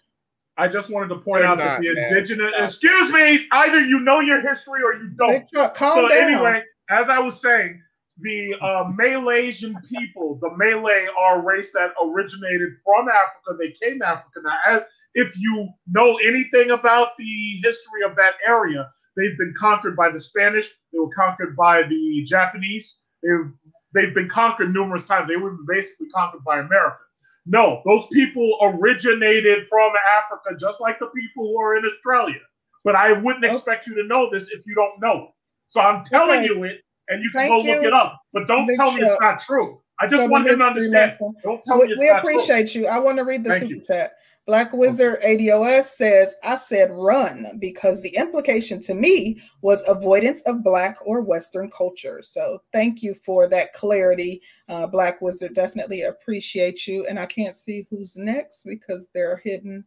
I 0.57 0.67
just 0.67 0.89
wanted 0.91 1.07
to 1.09 1.15
point 1.15 1.41
They're 1.41 1.49
out 1.49 1.57
not, 1.57 1.81
that 1.81 1.81
the 1.81 1.89
indigenous. 1.89 2.51
Stop. 2.51 2.63
Excuse 2.63 3.11
me. 3.11 3.47
Either 3.51 3.79
you 3.81 3.99
know 3.99 4.19
your 4.19 4.41
history 4.41 4.81
or 4.83 4.93
you 4.93 5.09
don't. 5.17 5.29
Big 5.29 5.47
Truck, 5.49 5.75
calm 5.75 5.93
so 5.93 6.07
down. 6.07 6.33
anyway, 6.33 6.63
as 6.89 7.09
I 7.09 7.19
was 7.19 7.41
saying, 7.41 7.81
the 8.17 8.55
uh, 8.61 8.91
Malaysian 8.93 9.75
people, 9.89 10.37
the 10.41 10.51
Malay, 10.57 11.07
are 11.19 11.39
a 11.39 11.41
race 11.41 11.71
that 11.73 11.91
originated 12.03 12.69
from 12.83 13.07
Africa. 13.09 13.57
They 13.59 13.71
came 13.71 13.99
to 13.99 14.07
Africa. 14.07 14.41
Now, 14.43 14.57
as, 14.67 14.81
if 15.15 15.37
you 15.37 15.69
know 15.87 16.17
anything 16.17 16.71
about 16.71 17.17
the 17.17 17.59
history 17.63 18.03
of 18.05 18.15
that 18.17 18.35
area, 18.45 18.89
they've 19.17 19.37
been 19.37 19.53
conquered 19.57 19.95
by 19.95 20.11
the 20.11 20.19
Spanish. 20.19 20.69
They 20.93 20.99
were 20.99 21.09
conquered 21.09 21.55
by 21.55 21.83
the 21.83 22.23
Japanese. 22.27 23.03
They've 23.23 23.51
they've 23.93 24.13
been 24.13 24.29
conquered 24.29 24.73
numerous 24.73 25.05
times. 25.05 25.27
They 25.27 25.37
were 25.37 25.57
basically 25.67 26.09
conquered 26.09 26.43
by 26.43 26.59
America. 26.59 26.97
No, 27.45 27.81
those 27.85 28.05
people 28.07 28.57
originated 28.61 29.67
from 29.67 29.91
Africa, 30.17 30.55
just 30.59 30.79
like 30.79 30.99
the 30.99 31.07
people 31.07 31.47
who 31.47 31.59
are 31.59 31.75
in 31.75 31.85
Australia. 31.85 32.39
But 32.83 32.95
I 32.95 33.13
wouldn't 33.13 33.45
okay. 33.45 33.53
expect 33.53 33.87
you 33.87 33.95
to 33.95 34.03
know 34.07 34.29
this 34.31 34.49
if 34.49 34.61
you 34.65 34.75
don't 34.75 34.99
know 34.99 35.23
it. 35.23 35.29
So 35.67 35.81
I'm 35.81 36.03
telling 36.03 36.39
okay. 36.39 36.47
you 36.47 36.63
it, 36.63 36.81
and 37.09 37.23
you 37.23 37.29
can 37.31 37.41
Thank 37.41 37.49
go 37.49 37.63
you. 37.63 37.75
look 37.75 37.85
it 37.85 37.93
up. 37.93 38.21
But 38.33 38.47
don't 38.47 38.67
Big 38.67 38.77
tell 38.77 38.91
me 38.91 39.01
it's 39.01 39.19
not 39.19 39.39
true. 39.39 39.81
I 39.99 40.07
just 40.07 40.29
want 40.29 40.45
them 40.47 40.57
to 40.57 40.63
understand. 40.63 41.11
Lesson. 41.11 41.35
Don't 41.43 41.63
tell 41.63 41.79
we, 41.79 41.87
me 41.87 41.93
it's 41.93 42.01
not 42.01 42.23
true. 42.23 42.33
we 42.33 42.35
appreciate 42.35 42.75
you. 42.75 42.87
I 42.87 42.99
want 42.99 43.17
to 43.17 43.23
read 43.23 43.43
the 43.43 43.51
Thank 43.51 43.63
super 43.63 43.73
you. 43.75 43.81
chat. 43.87 44.13
Black 44.47 44.73
Wizard 44.73 45.21
ADOS 45.23 45.85
says, 45.85 46.35
I 46.43 46.55
said 46.55 46.89
run 46.91 47.45
because 47.59 48.01
the 48.01 48.15
implication 48.15 48.81
to 48.81 48.95
me 48.95 49.39
was 49.61 49.87
avoidance 49.87 50.41
of 50.47 50.63
Black 50.63 50.97
or 51.05 51.21
Western 51.21 51.69
culture. 51.69 52.21
So 52.23 52.61
thank 52.73 53.03
you 53.03 53.13
for 53.23 53.47
that 53.49 53.73
clarity. 53.73 54.41
Uh, 54.67 54.87
Black 54.87 55.21
Wizard 55.21 55.53
definitely 55.53 56.01
appreciate 56.01 56.87
you. 56.87 57.05
And 57.05 57.19
I 57.19 57.27
can't 57.27 57.55
see 57.55 57.85
who's 57.89 58.17
next 58.17 58.63
because 58.63 59.09
they're 59.13 59.37
hidden. 59.37 59.85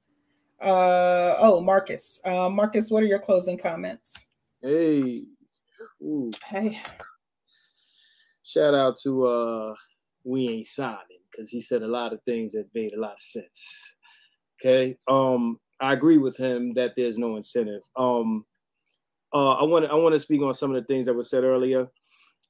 Uh, 0.60 1.34
oh, 1.39 1.60
Marcus. 1.60 2.20
Uh, 2.24 2.49
Marcus, 2.49 2.91
what 2.91 3.02
are 3.02 3.07
your 3.07 3.18
closing 3.18 3.58
comments? 3.58 4.28
Hey. 4.62 5.24
Ooh. 6.00 6.31
Hey. 6.47 6.81
Shout 8.44 8.74
out 8.74 8.99
to 9.02 9.26
uh, 9.26 9.74
We 10.23 10.49
Ain't 10.49 10.66
Signing 10.68 10.99
because 11.31 11.50
he 11.50 11.60
said 11.60 11.83
a 11.83 11.89
lot 11.89 12.12
of 12.12 12.23
things 12.23 12.52
that 12.52 12.73
made 12.73 12.92
a 12.92 13.00
lot 13.00 13.15
of 13.15 13.20
sense. 13.20 13.83
Okay. 14.65 14.97
Um, 15.09 15.59
I 15.81 15.93
agree 15.93 16.18
with 16.18 16.36
him 16.36 16.70
that 16.73 16.94
there's 16.97 17.18
no 17.18 17.36
incentive. 17.36 17.83
Um, 17.97 18.47
uh, 19.33 19.55
I 19.55 19.65
want 19.65 19.84
to 19.84 19.91
I 19.91 19.97
want 19.97 20.15
to 20.15 20.20
speak 20.20 20.41
on 20.43 20.55
some 20.55 20.75
of 20.75 20.76
the 20.81 20.86
things 20.86 21.07
that 21.07 21.15
were 21.15 21.25
said 21.25 21.44
earlier. 21.44 21.89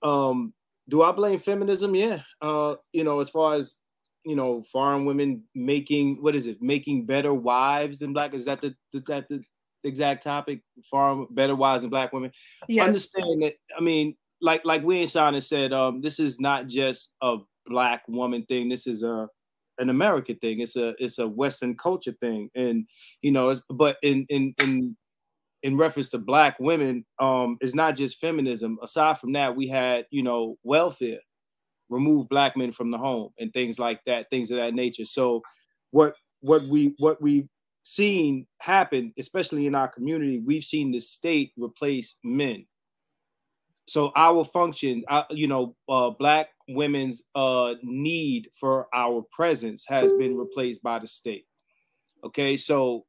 Um, 0.03 0.53
do 0.89 1.03
I 1.03 1.13
blame 1.13 1.39
feminism? 1.39 1.95
Yeah. 1.95 2.21
Uh, 2.41 2.77
you 2.93 3.05
know, 3.05 3.21
as 3.21 3.31
far 3.31 3.55
as 3.55 3.77
you 4.25 4.37
know, 4.37 4.63
foreign 4.63 5.05
women 5.05 5.43
making 5.55 6.23
what 6.23 6.37
is 6.37 6.47
it, 6.47 6.63
making 6.63 7.07
better 7.07 7.35
wives 7.35 7.99
than 7.99 8.13
black? 8.13 8.33
Is 8.35 8.45
that 8.45 8.61
the, 8.61 8.75
the 8.93 9.01
that 9.01 9.29
the 9.29 9.43
exact 9.83 10.23
topic? 10.23 10.61
Foreign 10.85 11.27
better 11.31 11.57
wives 11.57 11.83
than 11.83 11.91
black 11.91 12.13
women. 12.13 12.31
Yeah. 12.69 12.85
Understand 12.85 13.43
that. 13.43 13.55
I 13.77 13.81
mean, 13.81 14.17
like 14.41 14.65
like 14.65 14.85
we 14.85 15.01
and 15.01 15.11
Sean 15.11 15.41
said, 15.41 15.73
um, 15.73 16.01
this 16.01 16.21
is 16.21 16.39
not 16.39 16.69
just 16.69 17.15
a 17.23 17.39
black 17.67 18.03
woman 18.07 18.45
thing. 18.45 18.69
This 18.69 18.87
is 18.87 19.03
a 19.03 19.29
an 19.79 19.91
American 19.91 20.37
thing. 20.37 20.61
It's 20.61 20.77
a 20.77 20.95
it's 20.99 21.19
a 21.19 21.29
Western 21.29 21.77
culture 21.77 22.13
thing, 22.21 22.51
and 22.55 22.87
you 23.23 23.33
know, 23.33 23.49
it's 23.51 23.63
but 23.71 23.97
in 24.03 24.27
in 24.29 24.55
in 24.63 24.97
in 25.63 25.77
reference 25.77 26.11
to 26.11 26.19
black 26.19 26.59
women, 26.61 27.05
um, 27.19 27.57
it's 27.61 27.75
not 27.75 27.97
just 27.97 28.21
feminism. 28.21 28.79
Aside 28.83 29.19
from 29.19 29.33
that, 29.33 29.57
we 29.57 29.69
had 29.69 30.07
you 30.11 30.23
know 30.23 30.57
welfare, 30.63 31.21
remove 31.89 32.29
black 32.29 32.57
men 32.57 32.73
from 32.73 32.91
the 32.91 32.99
home, 32.99 33.31
and 33.39 33.53
things 33.53 33.79
like 33.79 34.01
that, 34.07 34.31
things 34.31 34.51
of 34.51 34.59
that 34.59 34.75
nature. 34.75 35.05
So, 35.05 35.43
what 35.91 36.17
what 36.41 36.63
we 36.65 36.95
what 36.99 37.21
we've 37.23 37.49
seen 37.83 38.47
happen, 38.61 39.13
especially 39.19 39.67
in 39.67 39.75
our 39.75 39.89
community, 39.89 40.41
we've 40.41 40.65
seen 40.65 40.91
the 40.93 41.01
state 41.01 41.53
replace 41.57 42.17
men 42.25 42.67
so 43.87 44.13
our 44.17 44.45
function 44.45 45.05
uh, 45.09 45.25
you 45.31 45.47
know 45.47 45.77
uh, 45.89 46.11
black 46.11 46.49
women's 46.69 47.23
uh, 47.35 47.75
need 47.83 48.49
for 48.59 48.89
our 48.95 49.23
presence 49.31 49.85
has 49.89 50.13
been 50.15 50.37
replaced 50.37 50.83
by 50.83 50.99
the 50.99 51.07
state. 51.07 51.47
Okay 52.25 52.57
so 52.57 53.07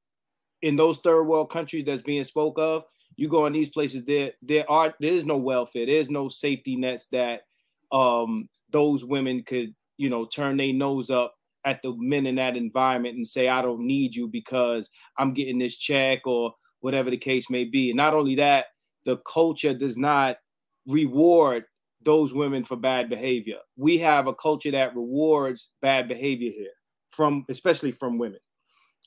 in 0.62 0.76
those 0.76 0.98
third 1.00 1.24
world 1.24 1.50
countries 1.50 1.86
that's 1.86 2.02
being 2.02 2.24
spoke 2.24 2.58
of 2.58 2.84
you 3.18 3.30
go 3.30 3.46
in 3.46 3.54
these 3.54 3.70
places 3.70 4.04
there 4.06 4.32
there 4.42 4.70
are 4.70 4.94
there 5.00 5.14
is 5.14 5.26
no 5.26 5.38
welfare 5.38 5.86
there's 5.86 6.10
no 6.10 6.28
safety 6.28 6.76
nets 6.76 7.08
that 7.08 7.42
um 7.92 8.50
those 8.72 9.06
women 9.06 9.44
could 9.44 9.74
you 9.98 10.10
know 10.10 10.26
turn 10.26 10.58
their 10.58 10.74
nose 10.74 11.10
up 11.10 11.36
at 11.66 11.82
the 11.82 11.94
men 11.98 12.26
in 12.26 12.36
that 12.36 12.58
environment 12.58 13.16
and 13.16 13.28
say 13.28 13.48
i 13.48 13.62
don't 13.62 13.82
need 13.82 14.16
you 14.16 14.28
because 14.28 14.90
i'm 15.18 15.34
getting 15.34 15.60
this 15.60 15.78
check 15.78 16.26
or 16.26 16.54
whatever 16.86 17.10
the 17.10 17.18
case 17.18 17.50
may 17.50 17.64
be. 17.64 17.90
And 17.90 17.98
not 17.98 18.14
only 18.14 18.36
that 18.36 18.68
the 19.06 19.18
culture 19.18 19.74
does 19.74 19.98
not 19.98 20.38
reward 20.86 21.66
those 22.06 22.34
women 22.34 22.64
for 22.64 22.76
bad 22.78 23.10
behavior. 23.10 23.58
We 23.76 23.98
have 23.98 24.28
a 24.28 24.34
culture 24.34 24.72
that 24.72 24.96
rewards 24.96 25.72
bad 25.82 26.08
behavior 26.08 26.52
here 26.52 26.72
from 27.10 27.46
especially 27.50 27.92
from 27.92 28.18
women. 28.18 28.40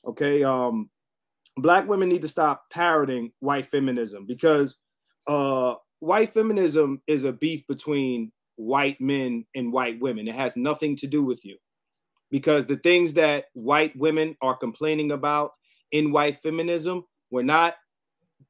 Okay, 0.05 0.43
um 0.43 0.89
black 1.57 1.87
women 1.87 2.09
need 2.09 2.21
to 2.21 2.27
stop 2.27 2.65
parroting 2.71 3.31
white 3.39 3.65
feminism 3.65 4.25
because 4.25 4.77
uh 5.27 5.75
white 5.99 6.33
feminism 6.33 7.01
is 7.07 7.23
a 7.23 7.33
beef 7.33 7.65
between 7.67 8.31
white 8.55 8.99
men 8.99 9.45
and 9.55 9.71
white 9.71 9.99
women. 9.99 10.27
It 10.27 10.35
has 10.35 10.57
nothing 10.57 10.95
to 10.97 11.07
do 11.07 11.23
with 11.23 11.43
you. 11.45 11.57
Because 12.31 12.67
the 12.67 12.77
things 12.77 13.15
that 13.15 13.45
white 13.53 13.95
women 13.97 14.37
are 14.41 14.55
complaining 14.55 15.11
about 15.11 15.51
in 15.91 16.11
white 16.11 16.39
feminism 16.43 17.05
were 17.31 17.43
not 17.43 17.73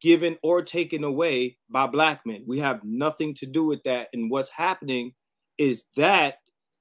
given 0.02 0.38
or 0.44 0.62
taken 0.62 1.04
away 1.04 1.58
by 1.70 1.88
black 1.88 2.22
men. 2.26 2.44
We 2.48 2.60
have 2.60 2.82
nothing 2.84 3.34
to 3.36 3.46
do 3.46 3.66
with 3.66 3.84
that. 3.84 4.08
And 4.14 4.32
what's 4.32 4.50
happening 4.50 5.14
is 5.58 5.86
that 5.96 6.36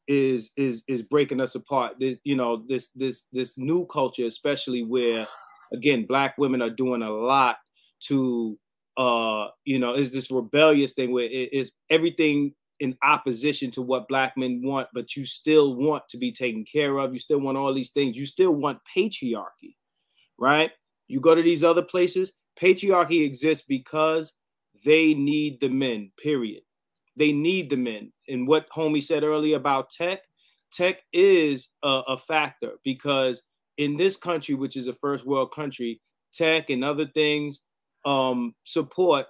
is 0.06 0.50
is 0.56 0.84
is 0.88 1.02
breaking 1.02 1.40
us 1.40 1.54
apart. 1.54 1.96
You 2.00 2.36
know, 2.36 2.64
this 2.68 2.90
this 2.90 3.26
this 3.32 3.58
new 3.58 3.86
culture, 3.86 4.26
especially 4.26 4.82
where 4.84 5.26
again 5.72 6.06
black 6.06 6.36
women 6.38 6.62
are 6.62 6.70
doing 6.70 7.02
a 7.02 7.10
lot 7.10 7.56
to 8.04 8.58
uh 8.96 9.48
you 9.64 9.78
know 9.78 9.94
is 9.94 10.12
this 10.12 10.30
rebellious 10.30 10.92
thing 10.92 11.12
where 11.12 11.26
it 11.26 11.52
is 11.52 11.72
everything 11.90 12.54
in 12.80 12.96
opposition 13.02 13.70
to 13.72 13.82
what 13.82 14.08
black 14.08 14.34
men 14.36 14.62
want 14.64 14.88
but 14.94 15.16
you 15.16 15.24
still 15.24 15.74
want 15.76 16.02
to 16.08 16.16
be 16.16 16.32
taken 16.32 16.64
care 16.64 16.98
of 16.98 17.12
you 17.12 17.18
still 17.18 17.40
want 17.40 17.58
all 17.58 17.74
these 17.74 17.90
things 17.90 18.16
you 18.16 18.26
still 18.26 18.52
want 18.54 18.78
patriarchy 18.96 19.74
right 20.38 20.70
You 21.08 21.20
go 21.20 21.34
to 21.34 21.42
these 21.42 21.64
other 21.64 21.82
places, 21.82 22.34
patriarchy 22.60 23.24
exists 23.24 23.64
because 23.66 24.34
they 24.84 25.14
need 25.14 25.60
the 25.60 25.68
men, 25.68 26.10
period. 26.16 26.62
They 27.16 27.32
need 27.32 27.70
the 27.70 27.76
men. 27.76 28.12
And 28.28 28.46
what 28.46 28.70
homie 28.70 29.02
said 29.02 29.24
earlier 29.24 29.56
about 29.56 29.90
tech, 29.90 30.20
tech 30.70 31.00
is 31.12 31.70
a, 31.82 32.02
a 32.08 32.16
factor 32.16 32.72
because 32.84 33.42
in 33.76 33.96
this 33.96 34.16
country, 34.16 34.54
which 34.54 34.76
is 34.76 34.86
a 34.86 34.92
first 34.92 35.26
world 35.26 35.52
country, 35.52 36.00
tech 36.32 36.70
and 36.70 36.84
other 36.84 37.06
things 37.06 37.60
um, 38.04 38.54
support 38.64 39.26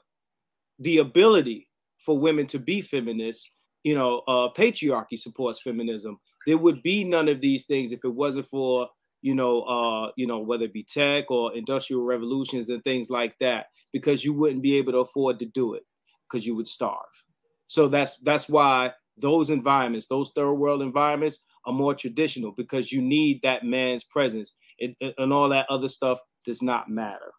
the 0.78 0.98
ability 0.98 1.68
for 1.98 2.18
women 2.18 2.46
to 2.48 2.58
be 2.58 2.80
feminists. 2.80 3.50
You 3.84 3.94
know, 3.94 4.22
uh, 4.26 4.48
patriarchy 4.52 5.18
supports 5.18 5.60
feminism. 5.60 6.18
There 6.46 6.58
would 6.58 6.82
be 6.82 7.04
none 7.04 7.28
of 7.28 7.40
these 7.40 7.64
things 7.64 7.92
if 7.92 8.04
it 8.04 8.14
wasn't 8.14 8.46
for 8.46 8.88
you 9.22 9.34
know, 9.34 9.62
uh, 9.62 10.10
you 10.16 10.26
know, 10.26 10.38
whether 10.38 10.64
it 10.64 10.72
be 10.72 10.84
tech 10.84 11.30
or 11.30 11.54
industrial 11.54 12.02
revolutions 12.02 12.70
and 12.70 12.82
things 12.84 13.10
like 13.10 13.34
that, 13.40 13.66
because 13.92 14.24
you 14.24 14.32
wouldn't 14.32 14.62
be 14.62 14.76
able 14.76 14.92
to 14.92 14.98
afford 14.98 15.38
to 15.38 15.46
do 15.46 15.74
it 15.74 15.82
because 16.30 16.46
you 16.46 16.54
would 16.54 16.68
starve. 16.68 17.24
So 17.66 17.88
that's 17.88 18.16
that's 18.18 18.48
why 18.48 18.92
those 19.16 19.50
environments, 19.50 20.06
those 20.06 20.30
third 20.34 20.54
world 20.54 20.82
environments, 20.82 21.40
are 21.66 21.72
more 21.72 21.94
traditional 21.94 22.52
because 22.52 22.92
you 22.92 23.02
need 23.02 23.40
that 23.42 23.64
man's 23.64 24.04
presence, 24.04 24.54
and, 24.80 24.94
and 25.18 25.32
all 25.32 25.48
that 25.48 25.66
other 25.68 25.88
stuff 25.88 26.18
does 26.44 26.62
not 26.62 26.88
matter. 26.88 27.32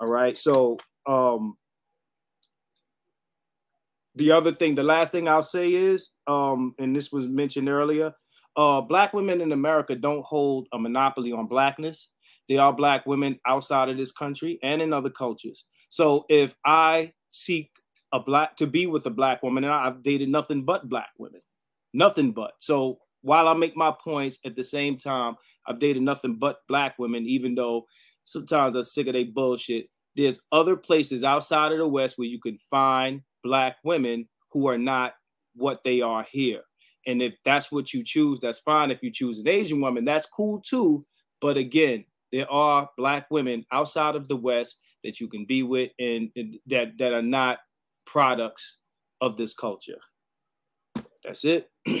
All 0.00 0.08
right. 0.08 0.36
So 0.36 0.78
um, 1.06 1.54
the 4.14 4.32
other 4.32 4.52
thing, 4.52 4.74
the 4.74 4.82
last 4.82 5.12
thing 5.12 5.28
I'll 5.28 5.42
say 5.42 5.72
is, 5.72 6.10
um, 6.26 6.74
and 6.78 6.94
this 6.94 7.10
was 7.10 7.26
mentioned 7.26 7.68
earlier, 7.68 8.12
uh, 8.56 8.80
black 8.80 9.12
women 9.12 9.40
in 9.40 9.52
America 9.52 9.94
don't 9.94 10.24
hold 10.24 10.68
a 10.72 10.78
monopoly 10.78 11.32
on 11.32 11.46
blackness. 11.46 12.10
They 12.48 12.58
are 12.58 12.72
black 12.72 13.06
women 13.06 13.38
outside 13.46 13.88
of 13.88 13.96
this 13.96 14.12
country 14.12 14.58
and 14.62 14.80
in 14.80 14.92
other 14.92 15.10
cultures. 15.10 15.64
So 15.88 16.24
if 16.28 16.54
I 16.64 17.12
seek 17.30 17.70
a 18.12 18.20
black 18.20 18.56
to 18.56 18.66
be 18.66 18.86
with 18.86 19.04
a 19.06 19.10
black 19.10 19.42
woman, 19.42 19.64
and 19.64 19.72
I've 19.72 20.02
dated 20.02 20.28
nothing 20.28 20.64
but 20.64 20.88
black 20.88 21.10
women, 21.18 21.42
nothing 21.92 22.32
but. 22.32 22.52
So 22.60 22.98
while 23.22 23.48
I 23.48 23.54
make 23.54 23.76
my 23.76 23.92
points 23.92 24.38
at 24.44 24.56
the 24.56 24.64
same 24.64 24.96
time, 24.96 25.36
I've 25.66 25.80
dated 25.80 26.02
nothing 26.02 26.36
but 26.36 26.60
black 26.68 26.98
women, 26.98 27.26
even 27.26 27.54
though 27.54 27.86
sometimes 28.24 28.76
I'm 28.76 28.84
sick 28.84 29.08
of 29.08 29.14
their 29.14 29.24
bullshit. 29.24 29.88
There's 30.14 30.40
other 30.52 30.76
places 30.76 31.24
outside 31.24 31.72
of 31.72 31.78
the 31.78 31.88
West 31.88 32.16
where 32.16 32.28
you 32.28 32.40
can 32.40 32.58
find 32.70 33.22
black 33.42 33.76
women 33.84 34.28
who 34.52 34.68
are 34.68 34.78
not 34.78 35.14
what 35.54 35.82
they 35.84 36.00
are 36.00 36.26
here. 36.30 36.62
And 37.06 37.22
if 37.22 37.34
that's 37.44 37.70
what 37.70 37.94
you 37.94 38.02
choose, 38.02 38.40
that's 38.40 38.58
fine. 38.58 38.90
If 38.90 39.02
you 39.02 39.10
choose 39.10 39.38
an 39.38 39.48
Asian 39.48 39.80
woman, 39.80 40.04
that's 40.04 40.26
cool 40.26 40.60
too. 40.60 41.06
But 41.40 41.56
again, 41.56 42.04
there 42.32 42.50
are 42.50 42.90
black 42.96 43.26
women 43.30 43.64
outside 43.72 44.16
of 44.16 44.28
the 44.28 44.36
West 44.36 44.80
that 45.04 45.20
you 45.20 45.28
can 45.28 45.44
be 45.44 45.62
with 45.62 45.92
and, 45.98 46.30
and 46.36 46.56
that 46.66 46.98
that 46.98 47.12
are 47.12 47.22
not 47.22 47.58
products 48.04 48.78
of 49.20 49.36
this 49.36 49.54
culture. 49.54 49.98
That's 51.24 51.44
it. 51.44 51.70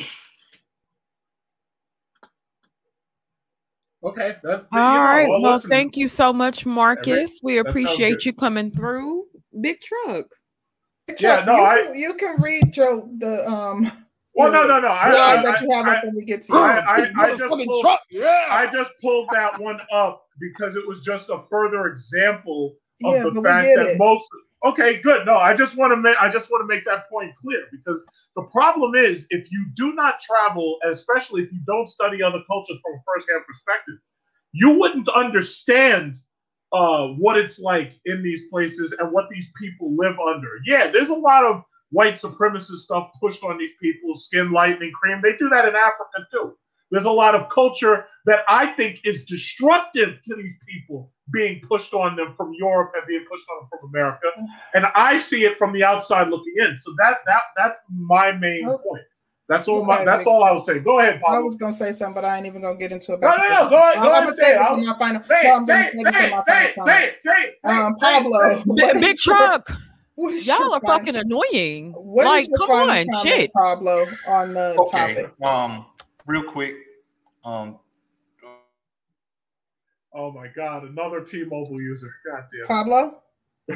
Okay. 4.04 4.36
That, 4.44 4.66
All 4.72 5.02
right. 5.02 5.28
Well, 5.28 5.42
well 5.42 5.58
thank 5.58 5.96
you 5.96 6.08
so 6.08 6.32
much, 6.32 6.64
Marcus. 6.64 7.40
Every, 7.40 7.54
we 7.54 7.58
appreciate 7.58 8.24
you 8.24 8.32
coming 8.32 8.70
through. 8.70 9.24
Big 9.60 9.80
truck. 9.80 10.26
Big 11.08 11.16
truck. 11.16 11.40
Yeah, 11.40 11.44
no, 11.44 11.56
you, 11.56 11.64
I, 11.64 11.92
you 11.94 12.14
can 12.14 12.40
read 12.40 12.72
Joe 12.72 13.08
the 13.18 13.44
um 13.48 13.90
well, 14.36 14.52
no, 14.52 14.66
no, 14.66 14.80
no. 14.80 14.88
I, 14.88 15.38
I, 15.38 15.42
that 15.42 15.62
you 15.62 15.70
have 15.70 15.86
I, 15.86 15.96
up 15.96 16.04
when 16.04 16.14
we 16.14 16.24
get 16.24 16.42
to 16.42 16.54
I, 16.54 16.78
I, 16.78 17.10
I, 17.16 17.34
just 17.34 17.54
pulled, 17.54 17.86
yeah. 18.10 18.46
I 18.50 18.66
just 18.70 18.92
pulled 19.00 19.28
that 19.32 19.58
one 19.58 19.80
up 19.90 20.26
because 20.38 20.76
it 20.76 20.86
was 20.86 21.00
just 21.00 21.30
a 21.30 21.42
further 21.48 21.86
example 21.86 22.76
of 23.04 23.14
yeah, 23.14 23.22
the 23.22 23.42
fact 23.42 23.68
that 23.76 23.86
it. 23.92 23.98
most. 23.98 24.28
Okay, 24.64 25.00
good. 25.00 25.24
No, 25.26 25.36
I 25.36 25.54
just 25.54 25.76
want 25.78 25.92
to 25.92 25.96
make 25.96 26.16
I 26.20 26.28
just 26.28 26.50
want 26.50 26.62
to 26.62 26.66
make 26.66 26.84
that 26.84 27.08
point 27.08 27.34
clear 27.34 27.62
because 27.72 28.04
the 28.34 28.42
problem 28.42 28.94
is 28.94 29.26
if 29.30 29.46
you 29.50 29.66
do 29.74 29.94
not 29.94 30.20
travel, 30.20 30.78
especially 30.84 31.42
if 31.42 31.52
you 31.52 31.60
don't 31.66 31.88
study 31.88 32.22
other 32.22 32.40
cultures 32.46 32.78
from 32.82 32.94
a 32.94 33.02
first-hand 33.06 33.42
perspective, 33.46 33.96
you 34.52 34.78
wouldn't 34.78 35.08
understand 35.10 36.16
uh, 36.72 37.08
what 37.08 37.38
it's 37.38 37.60
like 37.60 37.92
in 38.04 38.22
these 38.22 38.48
places 38.50 38.92
and 38.98 39.12
what 39.12 39.28
these 39.30 39.50
people 39.58 39.94
live 39.96 40.16
under. 40.18 40.58
Yeah, 40.66 40.88
there's 40.88 41.10
a 41.10 41.14
lot 41.14 41.44
of 41.44 41.62
white 41.96 42.14
supremacist 42.14 42.84
stuff 42.84 43.08
pushed 43.18 43.42
on 43.42 43.56
these 43.56 43.72
people, 43.80 44.14
skin 44.14 44.52
lightening 44.52 44.92
cream. 44.92 45.20
They 45.22 45.34
do 45.38 45.48
that 45.48 45.66
in 45.66 45.74
Africa 45.74 46.26
too. 46.30 46.54
There's 46.90 47.06
a 47.06 47.10
lot 47.10 47.34
of 47.34 47.48
culture 47.48 48.04
that 48.26 48.40
I 48.48 48.66
think 48.66 49.00
is 49.04 49.24
destructive 49.24 50.22
to 50.24 50.36
these 50.36 50.58
people 50.68 51.10
being 51.32 51.60
pushed 51.66 51.94
on 51.94 52.14
them 52.14 52.34
from 52.36 52.52
Europe 52.58 52.92
and 52.94 53.04
being 53.06 53.24
pushed 53.28 53.46
on 53.50 53.62
them 53.62 53.68
from 53.70 53.88
America. 53.88 54.28
And 54.74 54.84
I 54.94 55.16
see 55.16 55.44
it 55.46 55.56
from 55.56 55.72
the 55.72 55.84
outside 55.84 56.28
looking 56.28 56.52
in. 56.58 56.76
So 56.78 56.92
that 56.98 57.16
that 57.24 57.42
that's 57.56 57.78
my 57.90 58.30
main 58.32 58.68
okay. 58.68 58.82
point. 58.86 59.02
That's 59.48 59.66
all. 59.66 59.84
My, 59.84 60.04
that's 60.04 60.26
all 60.26 60.44
I 60.44 60.52
was 60.52 60.66
saying. 60.66 60.82
Go 60.82 61.00
ahead, 61.00 61.20
Pablo. 61.22 61.38
I 61.38 61.42
was 61.42 61.56
gonna 61.56 61.72
say 61.72 61.92
something, 61.92 62.14
but 62.14 62.26
I 62.26 62.36
ain't 62.36 62.46
even 62.46 62.60
gonna 62.60 62.78
get 62.78 62.92
into 62.92 63.14
it. 63.14 63.20
No, 63.20 63.30
no, 63.30 63.36
no. 63.36 63.70
Go 63.70 63.76
ahead. 63.76 64.02
Go 64.02 64.12
ahead. 64.12 64.34
Say 64.34 64.54
it. 64.54 64.60
I'm 64.60 64.84
my 64.84 64.98
final. 64.98 65.22
Say 65.22 65.40
it. 65.44 65.62
Say 65.64 65.86
it. 65.86 66.44
Say 66.44 66.64
it. 66.66 66.84
Say 66.84 67.04
it. 67.04 67.22
Say 67.22 67.42
it. 67.42 67.54
Um, 67.64 67.94
Pablo. 67.96 68.62
Big 69.00 69.16
truck. 69.16 69.72
Y'all 70.16 70.72
are 70.72 70.80
fucking 70.80 71.16
annoying. 71.16 71.92
What 71.92 72.24
like, 72.24 72.48
come 72.56 72.70
on, 72.70 73.06
shit, 73.22 73.52
Pablo, 73.52 74.06
on 74.26 74.54
the 74.54 74.76
okay. 74.78 75.14
topic. 75.14 75.42
Um, 75.42 75.86
real 76.26 76.42
quick. 76.42 76.74
Um. 77.44 77.78
Oh 80.14 80.32
my 80.32 80.48
God! 80.48 80.84
Another 80.84 81.20
T-Mobile 81.20 81.80
user. 81.80 82.14
God 82.30 82.44
damn. 82.50 82.66
Pablo. 82.66 83.22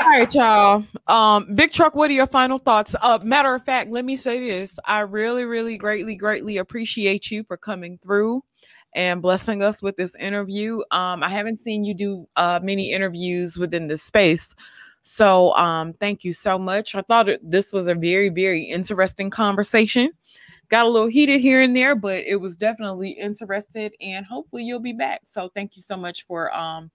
All 0.00 0.08
right, 0.08 0.32
y'all. 0.32 0.84
Um, 1.08 1.54
Big 1.54 1.72
Truck, 1.72 1.94
what 1.94 2.08
are 2.10 2.14
your 2.14 2.26
final 2.26 2.58
thoughts? 2.58 2.94
Uh, 3.02 3.18
matter 3.22 3.54
of 3.54 3.62
fact, 3.64 3.90
let 3.90 4.04
me 4.04 4.16
say 4.16 4.40
this. 4.48 4.78
I 4.86 5.00
really, 5.00 5.44
really 5.44 5.76
greatly, 5.76 6.14
greatly 6.14 6.56
appreciate 6.56 7.30
you 7.30 7.44
for 7.44 7.56
coming 7.56 7.98
through 8.02 8.42
and 8.94 9.20
blessing 9.20 9.62
us 9.62 9.82
with 9.82 9.96
this 9.96 10.14
interview. 10.16 10.78
Um, 10.92 11.22
I 11.22 11.28
haven't 11.28 11.60
seen 11.60 11.84
you 11.84 11.92
do 11.92 12.28
uh, 12.36 12.60
many 12.62 12.92
interviews 12.92 13.58
within 13.58 13.88
this 13.88 14.02
space. 14.02 14.54
So 15.10 15.54
um, 15.54 15.94
thank 15.94 16.22
you 16.22 16.34
so 16.34 16.58
much. 16.58 16.94
I 16.94 17.00
thought 17.00 17.30
it, 17.30 17.40
this 17.42 17.72
was 17.72 17.86
a 17.86 17.94
very, 17.94 18.28
very 18.28 18.62
interesting 18.62 19.30
conversation. 19.30 20.10
Got 20.68 20.84
a 20.84 20.88
little 20.90 21.08
heated 21.08 21.40
here 21.40 21.62
and 21.62 21.74
there, 21.74 21.94
but 21.94 22.24
it 22.26 22.36
was 22.36 22.58
definitely 22.58 23.12
interested, 23.12 23.94
and 24.02 24.26
hopefully 24.26 24.64
you'll 24.64 24.80
be 24.80 24.92
back. 24.92 25.22
So 25.24 25.50
thank 25.54 25.76
you 25.76 25.82
so 25.82 25.96
much 25.96 26.26
for 26.26 26.54
um, 26.54 26.90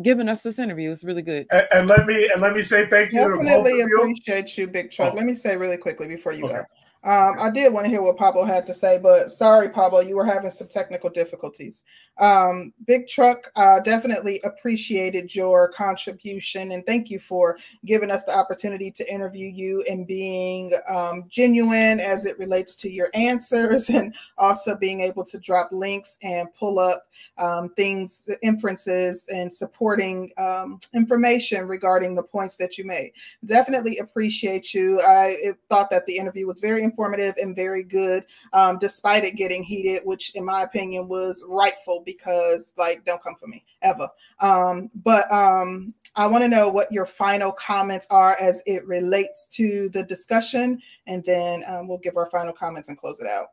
giving 0.00 0.26
us 0.26 0.40
this 0.40 0.58
interview. 0.58 0.90
It's 0.90 1.04
really 1.04 1.20
good. 1.20 1.46
And, 1.50 1.68
and, 1.70 1.88
let 1.88 2.06
me 2.06 2.30
and 2.32 2.40
let 2.40 2.54
me 2.54 2.62
say 2.62 2.86
thank 2.86 3.12
you. 3.12 3.18
Definitely 3.18 3.82
appreciate 3.82 4.56
you, 4.56 4.66
Big 4.66 4.90
Truck. 4.90 5.12
Oh. 5.12 5.16
Let 5.16 5.26
me 5.26 5.34
say 5.34 5.54
really 5.54 5.76
quickly 5.76 6.08
before 6.08 6.32
you 6.32 6.46
okay. 6.46 6.54
go. 6.54 6.64
Um, 7.04 7.36
I 7.38 7.48
did 7.50 7.72
want 7.72 7.86
to 7.86 7.90
hear 7.90 8.02
what 8.02 8.16
Pablo 8.16 8.44
had 8.44 8.66
to 8.66 8.74
say, 8.74 8.98
but 9.00 9.30
sorry, 9.30 9.68
Pablo, 9.68 10.00
you 10.00 10.16
were 10.16 10.24
having 10.24 10.50
some 10.50 10.66
technical 10.66 11.08
difficulties. 11.08 11.84
Um, 12.18 12.72
Big 12.86 13.06
Truck 13.06 13.52
uh, 13.54 13.78
definitely 13.80 14.40
appreciated 14.42 15.32
your 15.32 15.70
contribution 15.70 16.72
and 16.72 16.84
thank 16.84 17.10
you 17.10 17.20
for 17.20 17.56
giving 17.86 18.10
us 18.10 18.24
the 18.24 18.36
opportunity 18.36 18.90
to 18.90 19.12
interview 19.12 19.46
you 19.46 19.84
and 19.88 20.06
being 20.06 20.72
um, 20.92 21.24
genuine 21.28 22.00
as 22.00 22.26
it 22.26 22.36
relates 22.40 22.74
to 22.76 22.90
your 22.90 23.08
answers 23.14 23.88
and 23.90 24.14
also 24.36 24.74
being 24.74 25.00
able 25.00 25.24
to 25.24 25.38
drop 25.38 25.68
links 25.70 26.18
and 26.22 26.48
pull 26.58 26.80
up 26.80 27.04
um, 27.38 27.70
things, 27.74 28.28
inferences, 28.42 29.28
and 29.32 29.52
supporting 29.52 30.32
um, 30.38 30.78
information 30.94 31.68
regarding 31.68 32.14
the 32.14 32.22
points 32.22 32.56
that 32.56 32.76
you 32.76 32.84
made. 32.84 33.12
Definitely 33.44 33.98
appreciate 33.98 34.74
you. 34.74 35.00
I 35.06 35.52
thought 35.68 35.90
that 35.90 36.06
the 36.06 36.16
interview 36.16 36.46
was 36.46 36.60
very 36.60 36.82
informative 36.88 37.34
and 37.40 37.54
very 37.54 37.82
good, 37.82 38.24
um, 38.52 38.78
despite 38.78 39.24
it 39.24 39.36
getting 39.36 39.62
heated, 39.62 40.02
which 40.04 40.34
in 40.34 40.44
my 40.44 40.62
opinion 40.62 41.08
was 41.08 41.44
rightful 41.48 42.02
because 42.04 42.72
like 42.76 43.04
don't 43.04 43.22
come 43.22 43.36
for 43.38 43.46
me 43.46 43.64
ever. 43.82 44.08
Um, 44.40 44.90
but 44.94 45.30
um, 45.32 45.94
I 46.16 46.26
want 46.26 46.42
to 46.42 46.48
know 46.48 46.68
what 46.68 46.90
your 46.90 47.06
final 47.06 47.52
comments 47.52 48.06
are 48.10 48.36
as 48.40 48.62
it 48.66 48.86
relates 48.86 49.46
to 49.52 49.88
the 49.90 50.02
discussion, 50.02 50.80
and 51.06 51.24
then 51.24 51.62
um, 51.68 51.88
we'll 51.88 51.98
give 51.98 52.16
our 52.16 52.30
final 52.30 52.52
comments 52.52 52.88
and 52.88 52.98
close 52.98 53.20
it 53.20 53.28
out. 53.28 53.48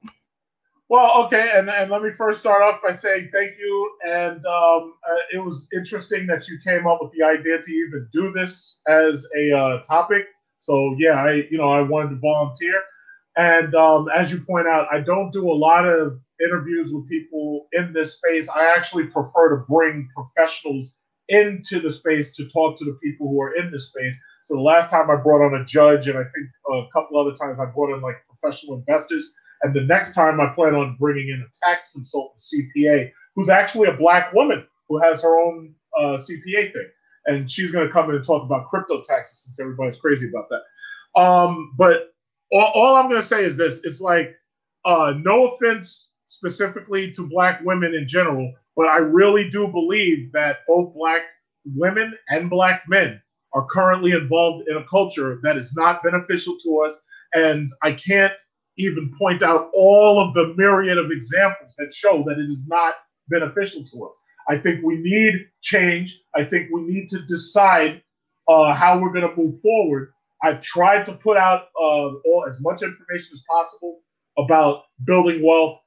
Well, 0.88 1.26
okay, 1.26 1.52
and, 1.56 1.68
and 1.70 1.90
let 1.90 2.04
me 2.04 2.12
first 2.12 2.40
start 2.40 2.62
off 2.62 2.80
by 2.84 2.92
saying 2.92 3.30
thank 3.34 3.58
you. 3.58 3.92
And 4.08 4.46
um, 4.46 4.94
uh, 5.08 5.22
it 5.34 5.44
was 5.44 5.68
interesting 5.74 6.28
that 6.28 6.48
you 6.48 6.60
came 6.64 6.86
up 6.86 7.00
with 7.02 7.12
the 7.12 7.24
idea 7.24 7.60
to 7.60 7.72
even 7.72 8.08
do 8.12 8.32
this 8.32 8.82
as 8.88 9.28
a 9.36 9.52
uh, 9.52 9.84
topic. 9.84 10.26
So 10.60 10.96
yeah, 11.00 11.24
I 11.24 11.44
you 11.50 11.58
know 11.58 11.70
I 11.70 11.82
wanted 11.82 12.10
to 12.10 12.16
volunteer. 12.18 12.82
And 13.38 13.76
um, 13.76 14.08
as 14.16 14.32
you 14.32 14.40
point 14.42 14.68
out, 14.68 14.88
I 14.92 15.00
don't 15.02 15.32
do 15.32 15.52
a 15.52 15.54
lot 15.54 15.86
of 15.86 16.20
interviews 16.42 16.92
with 16.94 17.08
people 17.10 17.68
in 17.74 17.94
this 17.94 18.18
space. 18.18 18.50
I 18.50 18.74
actually 18.76 19.08
prefer 19.08 19.58
to 19.58 19.66
bring 19.68 20.08
professionals 20.16 20.98
into 21.28 21.80
the 21.80 21.90
space 21.90 22.36
to 22.36 22.48
talk 22.50 22.78
to 22.78 22.86
the 22.86 22.98
people 23.04 23.28
who 23.28 23.42
are 23.42 23.56
in 23.56 23.72
the 23.72 23.80
space. 23.80 24.16
So 24.44 24.56
the 24.56 24.62
last 24.62 24.90
time 24.90 25.10
I 25.10 25.16
brought 25.16 25.46
on 25.46 25.60
a 25.60 25.66
judge, 25.66 26.08
and 26.08 26.18
I 26.18 26.24
think 26.24 26.48
a 26.72 26.84
couple 26.94 27.20
other 27.20 27.34
times 27.34 27.60
I 27.60 27.66
brought 27.66 27.94
in 27.96 28.02
like 28.02 28.18
professional 28.28 28.76
investors. 28.78 29.32
And 29.64 29.74
the 29.74 29.82
next 29.82 30.14
time 30.14 30.40
I 30.40 30.48
plan 30.54 30.76
on 30.76 30.98
bringing 31.00 31.30
in 31.30 31.42
a 31.42 31.66
tax 31.66 31.92
consultant, 31.92 32.42
CPA, 32.42 33.12
who's 33.36 33.50
actually 33.50 33.88
a 33.88 33.94
black 33.94 34.34
woman 34.34 34.66
who 34.88 35.02
has 35.02 35.22
her 35.24 35.36
own 35.38 35.74
uh, 35.98 36.18
CPA 36.18 36.72
thing, 36.74 36.90
and 37.26 37.50
she's 37.50 37.72
going 37.72 37.88
to 37.88 37.92
come 37.92 38.10
in 38.10 38.16
and 38.16 38.26
talk 38.26 38.44
about 38.44 38.68
crypto 38.68 39.02
taxes 39.02 39.46
since 39.46 39.60
everybody's 39.60 40.00
crazy 40.00 40.30
about 40.30 40.46
that. 40.50 41.20
Um, 41.20 41.74
but 41.78 42.15
all, 42.52 42.72
all 42.74 42.96
I'm 42.96 43.10
going 43.10 43.22
to 43.22 43.28
say 43.28 43.44
is 43.44 43.58
this: 43.58 43.84
it's 43.84 44.02
like 44.02 44.36
uh, 44.86 45.14
no 45.18 45.48
offense 45.48 46.14
specifically 46.26 47.12
to 47.12 47.28
black 47.28 47.62
women 47.64 47.94
in 47.94 48.08
general, 48.08 48.54
but 48.76 48.88
I 48.88 48.98
really 48.98 49.50
do 49.50 49.68
believe 49.68 50.32
that 50.34 50.60
both 50.68 50.94
black 50.94 51.22
women 51.76 52.14
and 52.30 52.50
black 52.50 52.84
men 52.88 53.22
are 53.54 53.66
currently 53.66 54.12
involved 54.12 54.68
in 54.68 54.78
a 54.78 54.84
culture 54.86 55.40
that 55.44 55.58
is 55.58 55.76
not 55.76 56.04
beneficial 56.04 56.58
to 56.64 56.84
us. 56.86 57.02
And 57.34 57.72
I 57.84 57.94
can't 57.94 58.34
even 58.78 59.12
point 59.18 59.42
out 59.42 59.70
all 59.74 60.20
of 60.20 60.34
the 60.34 60.54
myriad 60.58 60.98
of 60.98 61.12
examples 61.12 61.76
that 61.78 61.94
show 61.94 62.24
that 62.28 62.38
it 62.38 62.50
is 62.50 62.68
not 62.68 62.96
beneficial 63.30 63.84
to 63.86 64.06
us. 64.06 64.22
I 64.50 64.58
think 64.58 64.84
we 64.84 64.98
need 64.98 65.34
change. 65.62 66.22
I 66.36 66.44
think 66.44 66.70
we 66.72 66.82
need 66.82 67.10
to 67.10 67.20
decide 67.22 68.04
uh, 68.48 68.74
how 68.74 69.00
we're 69.00 69.14
going 69.14 69.28
to 69.28 69.42
move 69.42 69.60
forward. 69.62 70.12
I've 70.44 70.62
tried 70.62 71.06
to 71.08 71.14
put 71.14 71.38
out 71.38 71.64
uh, 71.80 72.10
all, 72.26 72.46
as 72.48 72.62
much 72.62 72.82
information 72.84 73.34
as 73.34 73.44
possible 73.50 74.02
about 74.38 74.84
building 75.06 75.44
wealth, 75.46 75.82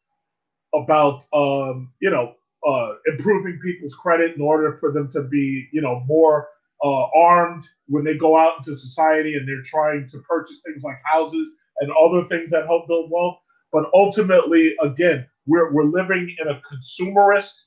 about 0.74 1.24
um, 1.32 1.92
you 2.00 2.10
know 2.10 2.34
uh, 2.66 2.92
improving 3.06 3.58
people's 3.62 3.94
credit 3.94 4.36
in 4.36 4.42
order 4.42 4.76
for 4.76 4.92
them 4.92 5.08
to 5.12 5.22
be 5.22 5.68
you 5.72 5.80
know 5.80 6.02
more 6.06 6.48
uh, 6.84 7.06
armed 7.14 7.62
when 7.86 8.04
they 8.04 8.16
go 8.16 8.36
out 8.38 8.54
into 8.58 8.74
society 8.74 9.34
and 9.34 9.46
they're 9.46 9.62
trying 9.64 10.08
to 10.08 10.18
purchase 10.28 10.62
things 10.64 10.82
like 10.82 10.98
houses 11.04 11.48
and 11.80 11.90
other 11.92 12.24
things 12.24 12.50
that 12.50 12.66
help 12.66 12.86
build 12.88 13.10
wealth. 13.10 13.38
But 13.72 13.84
ultimately, 13.94 14.74
again, 14.82 15.26
we're, 15.46 15.72
we're 15.72 15.84
living 15.84 16.34
in 16.40 16.48
a 16.48 16.60
consumerist, 16.60 17.64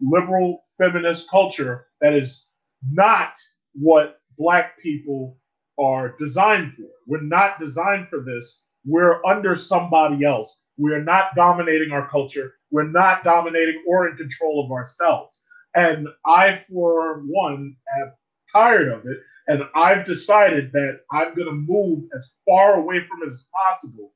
liberal, 0.00 0.64
feminist 0.78 1.28
culture 1.30 1.86
that 2.00 2.14
is 2.14 2.52
not 2.90 3.32
what 3.74 4.20
Black 4.38 4.78
people 4.78 5.38
are 5.80 6.14
designed 6.18 6.74
for. 6.74 6.88
We're 7.06 7.22
not 7.22 7.58
designed 7.58 8.08
for 8.08 8.22
this. 8.22 8.64
We're 8.84 9.24
under 9.24 9.56
somebody 9.56 10.24
else. 10.24 10.62
We're 10.76 11.02
not 11.02 11.34
dominating 11.34 11.92
our 11.92 12.08
culture. 12.08 12.54
We're 12.70 12.88
not 12.88 13.24
dominating 13.24 13.82
or 13.86 14.08
in 14.08 14.16
control 14.16 14.64
of 14.64 14.70
ourselves. 14.70 15.40
And 15.74 16.08
I, 16.26 16.62
for 16.70 17.22
one, 17.26 17.76
am 17.98 18.12
tired 18.52 18.88
of 18.88 19.06
it. 19.06 19.18
And 19.46 19.64
I've 19.74 20.04
decided 20.04 20.72
that 20.72 21.00
I'm 21.10 21.34
going 21.34 21.48
to 21.48 21.52
move 21.52 22.04
as 22.16 22.34
far 22.46 22.74
away 22.74 23.00
from 23.06 23.22
it 23.22 23.28
as 23.28 23.46
possible, 23.52 24.12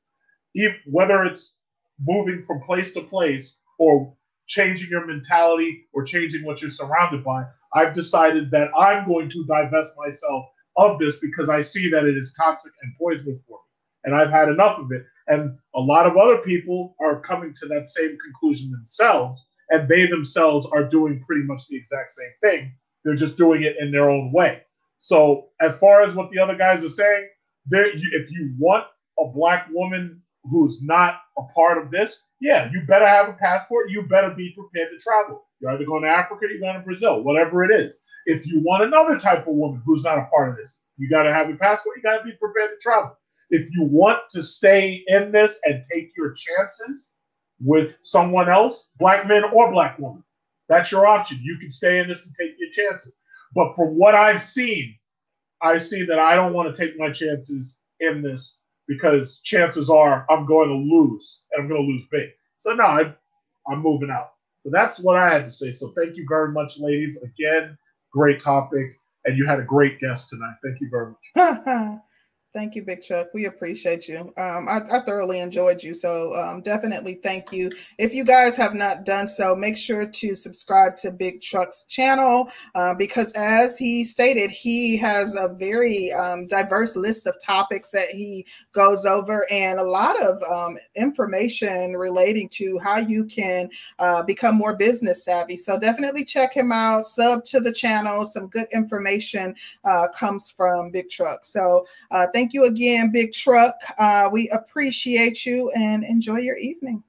if, 0.53 0.75
whether 0.85 1.23
it's 1.25 1.59
moving 1.99 2.43
from 2.45 2.61
place 2.61 2.93
to 2.93 3.01
place 3.01 3.57
or 3.77 4.15
changing 4.47 4.89
your 4.89 5.05
mentality 5.05 5.87
or 5.93 6.03
changing 6.03 6.45
what 6.45 6.61
you're 6.61 6.69
surrounded 6.69 7.23
by. 7.23 7.43
I've 7.73 7.93
decided 7.93 8.51
that 8.51 8.69
I'm 8.77 9.07
going 9.07 9.29
to 9.29 9.45
divest 9.45 9.93
myself 9.97 10.45
of 10.77 10.99
this 10.99 11.19
because 11.19 11.49
I 11.49 11.61
see 11.61 11.89
that 11.89 12.05
it 12.05 12.17
is 12.17 12.35
toxic 12.39 12.71
and 12.81 12.93
poisonous 12.99 13.39
for 13.47 13.57
me. 13.57 13.61
And 14.03 14.15
I've 14.15 14.29
had 14.29 14.49
enough 14.49 14.77
of 14.79 14.91
it. 14.91 15.03
And 15.27 15.57
a 15.75 15.79
lot 15.79 16.05
of 16.05 16.17
other 16.17 16.37
people 16.37 16.95
are 17.01 17.21
coming 17.21 17.53
to 17.61 17.67
that 17.67 17.87
same 17.87 18.17
conclusion 18.23 18.71
themselves. 18.71 19.49
And 19.69 19.89
they 19.89 20.05
themselves 20.05 20.67
are 20.71 20.83
doing 20.83 21.23
pretty 21.25 21.43
much 21.43 21.67
the 21.67 21.75
exact 21.75 22.11
same 22.11 22.31
thing. 22.41 22.73
They're 23.03 23.15
just 23.15 23.37
doing 23.37 23.63
it 23.63 23.75
in 23.79 23.91
their 23.91 24.09
own 24.09 24.31
way. 24.31 24.61
So, 24.99 25.49
as 25.61 25.77
far 25.77 26.03
as 26.03 26.13
what 26.13 26.31
the 26.31 26.39
other 26.39 26.55
guys 26.55 26.83
are 26.83 26.89
saying, 26.89 27.27
there, 27.65 27.89
if 27.89 28.31
you 28.31 28.53
want 28.59 28.85
a 29.19 29.25
black 29.27 29.67
woman 29.71 30.21
who's 30.43 30.81
not 30.83 31.19
a 31.37 31.43
part 31.55 31.77
of 31.77 31.91
this, 31.91 32.23
yeah, 32.39 32.69
you 32.71 32.85
better 32.85 33.07
have 33.07 33.29
a 33.29 33.33
passport. 33.33 33.89
You 33.89 34.03
better 34.03 34.33
be 34.35 34.55
prepared 34.55 34.89
to 34.91 35.03
travel. 35.03 35.45
You're 35.59 35.71
either 35.71 35.85
going 35.85 36.03
to 36.03 36.09
Africa, 36.09 36.45
you're 36.49 36.59
going 36.59 36.75
to 36.75 36.85
Brazil, 36.85 37.23
whatever 37.23 37.63
it 37.63 37.71
is. 37.71 37.97
If 38.25 38.47
you 38.47 38.61
want 38.61 38.83
another 38.83 39.19
type 39.19 39.47
of 39.47 39.53
woman 39.53 39.81
who's 39.85 40.03
not 40.03 40.17
a 40.17 40.25
part 40.25 40.49
of 40.49 40.57
this, 40.57 40.81
you 40.97 41.09
got 41.09 41.23
to 41.23 41.33
have 41.33 41.49
a 41.49 41.55
passport. 41.55 41.97
You 41.97 42.03
got 42.03 42.17
to 42.17 42.23
be 42.23 42.31
prepared 42.33 42.71
to 42.71 42.81
travel. 42.81 43.17
If 43.49 43.69
you 43.71 43.83
want 43.83 44.19
to 44.31 44.41
stay 44.41 45.03
in 45.07 45.31
this 45.31 45.59
and 45.65 45.83
take 45.83 46.11
your 46.17 46.33
chances 46.33 47.13
with 47.59 47.99
someone 48.03 48.49
else, 48.49 48.91
black 48.99 49.27
men 49.27 49.43
or 49.43 49.71
black 49.71 49.99
woman, 49.99 50.23
that's 50.67 50.91
your 50.91 51.05
option. 51.05 51.39
You 51.41 51.57
can 51.57 51.71
stay 51.71 51.99
in 51.99 52.07
this 52.07 52.25
and 52.25 52.35
take 52.35 52.55
your 52.59 52.71
chances. 52.71 53.13
But 53.53 53.75
from 53.75 53.97
what 53.97 54.15
I've 54.15 54.41
seen, 54.41 54.95
I 55.61 55.77
see 55.77 56.03
that 56.03 56.19
I 56.19 56.35
don't 56.35 56.53
want 56.53 56.73
to 56.73 56.79
take 56.85 56.97
my 56.97 57.11
chances 57.11 57.81
in 57.99 58.21
this 58.21 58.61
because 58.87 59.39
chances 59.41 59.89
are 59.89 60.25
I'm 60.29 60.45
going 60.45 60.69
to 60.69 60.75
lose 60.75 61.45
and 61.51 61.63
I'm 61.63 61.69
going 61.69 61.81
to 61.81 61.87
lose 61.87 62.03
big. 62.11 62.29
So 62.57 62.73
no, 62.73 62.83
I, 62.83 63.13
I'm 63.67 63.81
moving 63.81 64.09
out. 64.11 64.31
So 64.57 64.69
that's 64.69 64.99
what 64.99 65.17
I 65.17 65.31
had 65.31 65.45
to 65.45 65.51
say. 65.51 65.71
So 65.71 65.89
thank 65.95 66.17
you 66.17 66.25
very 66.27 66.51
much, 66.51 66.79
ladies. 66.79 67.17
Again, 67.17 67.77
great 68.15 68.39
topic, 68.39 68.97
and 69.25 69.37
you 69.37 69.45
had 69.45 69.59
a 69.59 69.63
great 69.63 69.99
guest 69.99 70.29
tonight. 70.29 70.55
Thank 70.63 70.79
you 70.79 70.89
very 70.89 71.13
much. 71.35 71.99
Thank 72.55 72.73
you, 72.73 72.83
Big 72.83 73.03
Truck. 73.03 73.33
We 73.33 73.47
appreciate 73.47 74.07
you. 74.07 74.33
Um, 74.37 74.69
I, 74.69 74.79
I, 74.89 75.01
thoroughly 75.01 75.41
enjoyed 75.41 75.83
you. 75.83 75.93
So 75.93 76.33
um, 76.41 76.61
definitely 76.61 77.15
thank 77.15 77.51
you. 77.51 77.69
If 77.97 78.13
you 78.13 78.23
guys 78.23 78.55
have 78.55 78.73
not 78.73 79.03
done 79.03 79.27
so, 79.27 79.57
make 79.57 79.75
sure 79.75 80.05
to 80.05 80.33
subscribe 80.33 80.95
to 80.97 81.11
Big 81.11 81.41
Truck's 81.41 81.83
channel 81.89 82.49
uh, 82.73 82.93
because, 82.93 83.33
as 83.33 83.77
he 83.77 84.05
stated, 84.05 84.51
he 84.51 84.95
has 84.95 85.35
a 85.35 85.53
very 85.53 86.13
um, 86.13 86.47
diverse 86.47 86.95
list 86.95 87.27
of 87.27 87.35
topics 87.43 87.89
that 87.89 88.11
he 88.11 88.45
goes 88.71 89.05
over 89.05 89.45
and 89.51 89.77
a 89.77 89.83
lot 89.83 90.15
of 90.23 90.41
um, 90.43 90.77
information 90.95 91.91
relating 91.95 92.47
to 92.47 92.79
how 92.79 92.99
you 92.99 93.25
can 93.25 93.67
uh, 93.99 94.23
become 94.23 94.55
more 94.55 94.77
business 94.77 95.25
savvy. 95.25 95.57
So 95.57 95.77
definitely 95.77 96.23
check 96.23 96.53
him 96.53 96.71
out. 96.71 97.05
Sub 97.05 97.43
to 97.47 97.59
the 97.59 97.73
channel. 97.73 98.23
Some 98.23 98.47
good 98.47 98.67
information 98.71 99.55
uh, 99.83 100.07
comes 100.17 100.51
from 100.51 100.91
Big 100.91 101.09
Truck. 101.09 101.45
So 101.45 101.85
uh, 102.11 102.27
thank 102.33 102.44
Thank 102.45 102.53
you 102.53 102.65
again, 102.65 103.11
Big 103.11 103.33
Truck. 103.33 103.73
Uh, 103.97 104.29
we 104.31 104.49
appreciate 104.49 105.47
you 105.47 105.71
and 105.71 106.03
enjoy 106.03 106.37
your 106.37 106.57
evening. 106.57 107.03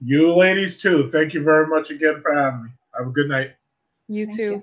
You 0.00 0.34
ladies 0.34 0.80
too. 0.80 1.10
Thank 1.10 1.34
you 1.34 1.42
very 1.42 1.66
much 1.66 1.90
again 1.90 2.22
for 2.22 2.34
having 2.34 2.64
me. 2.64 2.70
Have 2.96 3.08
a 3.08 3.10
good 3.10 3.28
night. 3.28 3.50
You 4.08 4.24
Thank 4.24 4.38
too. 4.38 4.62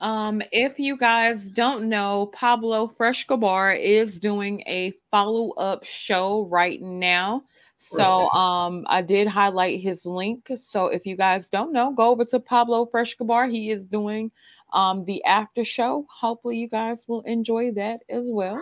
You. 0.00 0.06
Um, 0.08 0.40
if 0.52 0.78
you 0.78 0.96
guys 0.96 1.50
don't 1.50 1.90
know, 1.90 2.30
Pablo 2.32 2.88
Frescobar 2.88 3.74
is 3.74 4.18
doing 4.20 4.62
a 4.66 4.94
follow-up 5.10 5.84
show 5.84 6.46
right 6.46 6.80
now. 6.80 7.44
So 7.76 8.30
um 8.30 8.86
I 8.88 9.02
did 9.02 9.28
highlight 9.28 9.80
his 9.80 10.06
link. 10.06 10.48
So 10.56 10.86
if 10.86 11.04
you 11.04 11.14
guys 11.14 11.50
don't 11.50 11.74
know, 11.74 11.92
go 11.92 12.10
over 12.10 12.24
to 12.24 12.40
Pablo 12.40 12.86
Frescobar. 12.86 13.48
He 13.48 13.70
is 13.70 13.84
doing 13.84 14.30
um 14.72 15.04
the 15.04 15.22
after 15.24 15.62
show. 15.62 16.06
Hopefully 16.08 16.56
you 16.56 16.68
guys 16.68 17.04
will 17.06 17.20
enjoy 17.22 17.72
that 17.72 18.00
as 18.08 18.30
well. 18.32 18.58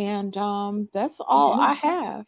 And 0.00 0.34
um, 0.38 0.88
that's 0.94 1.20
all 1.20 1.60
I 1.60 1.74
have. 1.74 2.24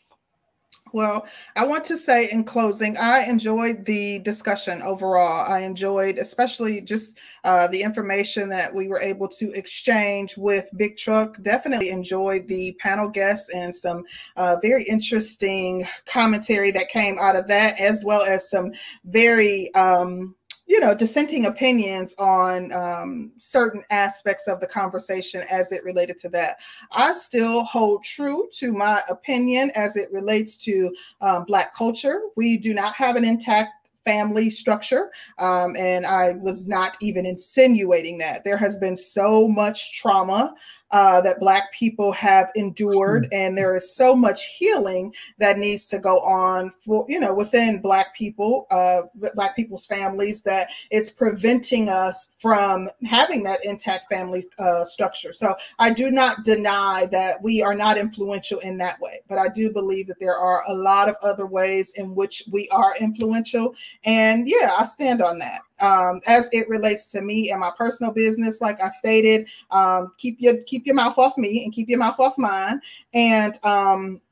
Well, 0.93 1.27
I 1.57 1.65
want 1.65 1.85
to 1.87 1.97
say 1.97 2.31
in 2.31 2.45
closing, 2.45 2.99
I 2.99 3.25
enjoyed 3.25 3.87
the 3.87 4.19
discussion 4.19 4.83
overall. 4.83 5.51
I 5.51 5.61
enjoyed, 5.61 6.19
especially 6.19 6.83
just 6.83 7.17
uh, 7.45 7.67
the 7.69 7.81
information 7.81 8.51
that 8.51 8.75
we 8.75 8.89
were 8.89 9.01
able 9.01 9.27
to 9.29 9.53
exchange 9.53 10.37
with 10.37 10.69
Big 10.77 10.99
Truck. 10.99 11.41
Definitely 11.41 11.89
enjoyed 11.89 12.47
the 12.47 12.77
panel 12.79 13.09
guests 13.09 13.49
and 13.55 13.75
some 13.75 14.05
uh, 14.37 14.57
very 14.61 14.85
interesting 14.85 15.89
commentary 16.05 16.71
that 16.73 16.91
came 16.91 17.17
out 17.19 17.37
of 17.37 17.49
that, 17.49 17.81
as 17.81 18.05
well 18.05 18.23
as 18.23 18.51
some 18.51 18.73
very 19.07 19.75
um, 19.75 20.35
you 20.73 20.81
know, 20.81 20.95
dissenting 20.95 21.45
opinions 21.45 22.15
on 22.17 22.73
um, 22.73 23.31
certain 23.37 23.85
aspects 23.91 24.49
of 24.49 24.59
the 24.59 24.67
conversation 24.67 25.43
as 25.51 25.71
it 25.71 25.85
related 25.85 26.17
to 26.17 26.31
that. 26.31 26.57
I 26.93 27.13
still 27.13 27.63
hold 27.65 28.05
true 28.05 28.49
to 28.55 28.73
my 28.73 29.03
opinion 29.11 29.71
as 29.75 29.97
it 29.97 30.11
relates 30.11 30.57
to 30.59 30.91
um, 31.21 31.45
Black 31.45 31.75
culture. 31.75 32.23
We 32.37 32.57
do 32.57 32.73
not 32.73 32.95
have 32.95 33.17
an 33.17 33.25
intact 33.27 33.87
family 34.07 34.49
structure. 34.49 35.11
Um, 35.39 35.77
and 35.77 36.07
I 36.07 36.33
was 36.33 36.67
not 36.67 36.97
even 37.03 37.27
insinuating 37.27 38.17
that. 38.19 38.43
There 38.43 38.57
has 38.57 38.79
been 38.79 38.97
so 38.97 39.47
much 39.49 40.01
trauma 40.01 40.55
uh, 40.93 41.21
that 41.23 41.41
Black 41.41 41.73
people 41.73 42.13
have 42.13 42.51
endured, 42.55 43.27
hmm. 43.27 43.35
and 43.35 43.59
there 43.59 43.75
is 43.75 43.95
so 43.95 44.15
much 44.15 44.45
healing 44.59 45.13
that 45.39 45.59
needs 45.59 45.87
to 45.87 45.99
go 45.99 46.19
on 46.21 46.73
for 46.81 47.07
you 47.09 47.19
know 47.19 47.35
within 47.35 47.81
Black 47.81 48.15
people, 48.15 48.67
uh, 48.71 49.03
Black 49.35 49.57
people's 49.57 49.87
families 49.87 50.43
that 50.43 50.69
it's 50.91 51.11
preventing 51.11 51.89
us 51.89 52.31
from 52.39 52.89
having 53.05 53.43
that 53.43 53.65
intact 53.65 54.09
family 54.11 54.47
uh, 54.59 54.85
structure. 54.85 55.33
So 55.33 55.55
I 55.79 55.93
do 55.93 56.11
not 56.11 56.45
deny 56.45 57.07
that 57.11 57.43
we 57.43 57.63
are 57.63 57.75
not 57.75 57.99
influential 57.99 58.59
in 58.61 58.77
that 58.79 59.01
way, 59.01 59.21
but 59.29 59.39
I 59.39 59.49
do 59.49 59.71
believe 59.71 60.07
that 60.09 60.21
there 60.21 60.37
are 60.37 60.63
a 60.69 60.75
lot 60.75 61.09
of 61.09 61.17
other 61.23 61.47
ways 61.47 61.93
in 61.97 62.15
which 62.15 62.45
we 62.51 62.69
are 62.69 62.95
influential, 63.01 63.75
and 64.05 64.49
yeah, 64.49 64.77
I 64.79 64.85
stand 64.87 65.23
on 65.23 65.39
that 65.39 65.63
um, 65.83 66.21
as 66.27 66.49
it 66.53 66.69
relates 66.69 67.07
to 67.13 67.21
me 67.21 67.51
and 67.51 67.61
my 67.61 67.73
personal 67.77 68.13
business. 68.13 68.61
Like 68.61 68.83
I 68.83 68.89
stated, 68.89 69.49
um, 69.71 70.13
keep 70.17 70.41
your 70.41 70.59
keep 70.63 70.87
your 70.87 70.95
mouth 70.95 71.19
off 71.19 71.37
me 71.37 71.65
and 71.65 71.73
keep 71.73 71.89
your 71.89 71.99
mouth 71.99 72.19
off 72.19 72.39
mine. 72.39 72.81
And 73.13 73.59
um, 73.65 74.23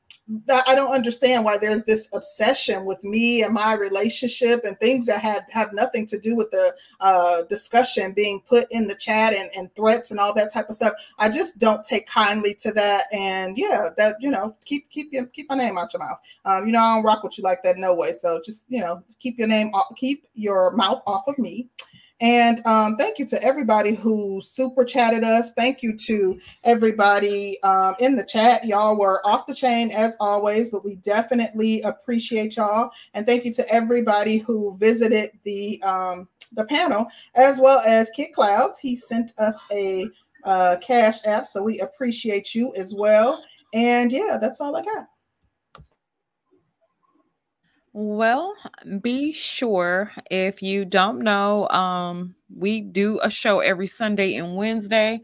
I 0.49 0.75
don't 0.75 0.93
understand 0.93 1.45
why 1.45 1.57
there's 1.57 1.83
this 1.83 2.07
obsession 2.13 2.85
with 2.85 3.03
me 3.03 3.43
and 3.43 3.53
my 3.53 3.73
relationship 3.73 4.63
and 4.63 4.79
things 4.79 5.05
that 5.07 5.21
had 5.21 5.45
have 5.49 5.73
nothing 5.73 6.05
to 6.07 6.19
do 6.19 6.35
with 6.35 6.51
the 6.51 6.73
uh, 6.99 7.43
discussion 7.49 8.13
being 8.13 8.41
put 8.47 8.67
in 8.71 8.87
the 8.87 8.95
chat 8.95 9.33
and, 9.33 9.49
and 9.55 9.73
threats 9.75 10.11
and 10.11 10.19
all 10.19 10.33
that 10.33 10.53
type 10.53 10.69
of 10.69 10.75
stuff. 10.75 10.93
I 11.17 11.29
just 11.29 11.57
don't 11.57 11.83
take 11.83 12.07
kindly 12.07 12.53
to 12.55 12.71
that. 12.73 13.05
And 13.11 13.57
yeah, 13.57 13.89
that 13.97 14.15
you 14.19 14.29
know, 14.29 14.55
keep 14.65 14.89
keep 14.89 15.11
your 15.11 15.25
keep 15.27 15.49
my 15.49 15.55
name 15.55 15.77
out 15.77 15.93
your 15.93 16.01
mouth. 16.01 16.19
Um, 16.45 16.65
you 16.65 16.71
know, 16.71 16.79
I 16.79 16.95
don't 16.95 17.03
rock 17.03 17.23
with 17.23 17.37
you 17.37 17.43
like 17.43 17.63
that, 17.63 17.77
no 17.77 17.93
way. 17.93 18.13
So 18.13 18.41
just 18.43 18.65
you 18.69 18.79
know, 18.79 19.03
keep 19.19 19.37
your 19.37 19.47
name 19.47 19.71
keep 19.95 20.27
your 20.33 20.71
mouth 20.71 21.01
off 21.07 21.27
of 21.27 21.37
me. 21.39 21.67
And 22.21 22.63
um, 22.67 22.97
thank 22.97 23.17
you 23.17 23.25
to 23.25 23.43
everybody 23.43 23.95
who 23.95 24.39
super 24.43 24.85
chatted 24.85 25.23
us. 25.23 25.53
Thank 25.53 25.81
you 25.81 25.97
to 26.05 26.39
everybody 26.63 27.61
um, 27.63 27.95
in 27.99 28.15
the 28.15 28.23
chat. 28.23 28.63
Y'all 28.63 28.95
were 28.95 29.25
off 29.25 29.47
the 29.47 29.55
chain 29.55 29.91
as 29.91 30.15
always, 30.19 30.69
but 30.69 30.85
we 30.85 30.97
definitely 30.97 31.81
appreciate 31.81 32.55
y'all. 32.57 32.91
And 33.15 33.25
thank 33.25 33.43
you 33.43 33.53
to 33.55 33.67
everybody 33.73 34.37
who 34.37 34.77
visited 34.77 35.31
the 35.43 35.81
um, 35.81 36.27
the 36.53 36.65
panel, 36.65 37.07
as 37.35 37.59
well 37.59 37.79
as 37.87 38.09
Kid 38.15 38.33
Clouds. 38.33 38.77
He 38.77 38.95
sent 38.95 39.31
us 39.39 39.59
a 39.71 40.07
uh, 40.43 40.77
cash 40.81 41.25
app, 41.25 41.47
so 41.47 41.63
we 41.63 41.79
appreciate 41.79 42.53
you 42.53 42.73
as 42.75 42.93
well. 42.93 43.43
And 43.73 44.11
yeah, 44.11 44.37
that's 44.39 44.61
all 44.61 44.75
I 44.75 44.83
got. 44.83 45.07
Well, 47.93 48.53
be 49.01 49.33
sure 49.33 50.13
if 50.29 50.61
you 50.61 50.85
don't 50.85 51.19
know, 51.19 51.67
um, 51.69 52.35
we 52.55 52.79
do 52.81 53.19
a 53.21 53.29
show 53.29 53.59
every 53.59 53.87
Sunday 53.87 54.35
and 54.35 54.55
Wednesday. 54.55 55.19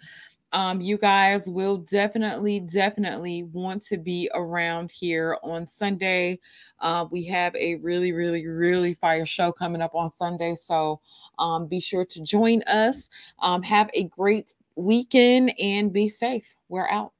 Um, 0.53 0.81
you 0.81 0.97
guys 0.97 1.43
will 1.47 1.77
definitely, 1.77 2.59
definitely 2.61 3.43
want 3.43 3.83
to 3.87 3.97
be 3.97 4.29
around 4.33 4.91
here 4.91 5.37
on 5.43 5.67
Sunday. 5.67 6.39
Uh, 6.79 7.05
we 7.11 7.25
have 7.25 7.55
a 7.55 7.75
really, 7.75 8.13
really, 8.13 8.47
really 8.47 8.95
fire 8.95 9.25
show 9.27 9.51
coming 9.51 9.81
up 9.81 9.95
on 9.95 10.11
Sunday. 10.17 10.55
So 10.55 11.01
um, 11.39 11.67
be 11.67 11.79
sure 11.81 12.05
to 12.05 12.21
join 12.21 12.63
us. 12.63 13.09
Um, 13.41 13.63
have 13.63 13.89
a 13.93 14.05
great 14.05 14.47
weekend 14.75 15.53
and 15.59 15.93
be 15.93 16.09
safe. 16.09 16.45
We're 16.69 16.89
out. 16.89 17.13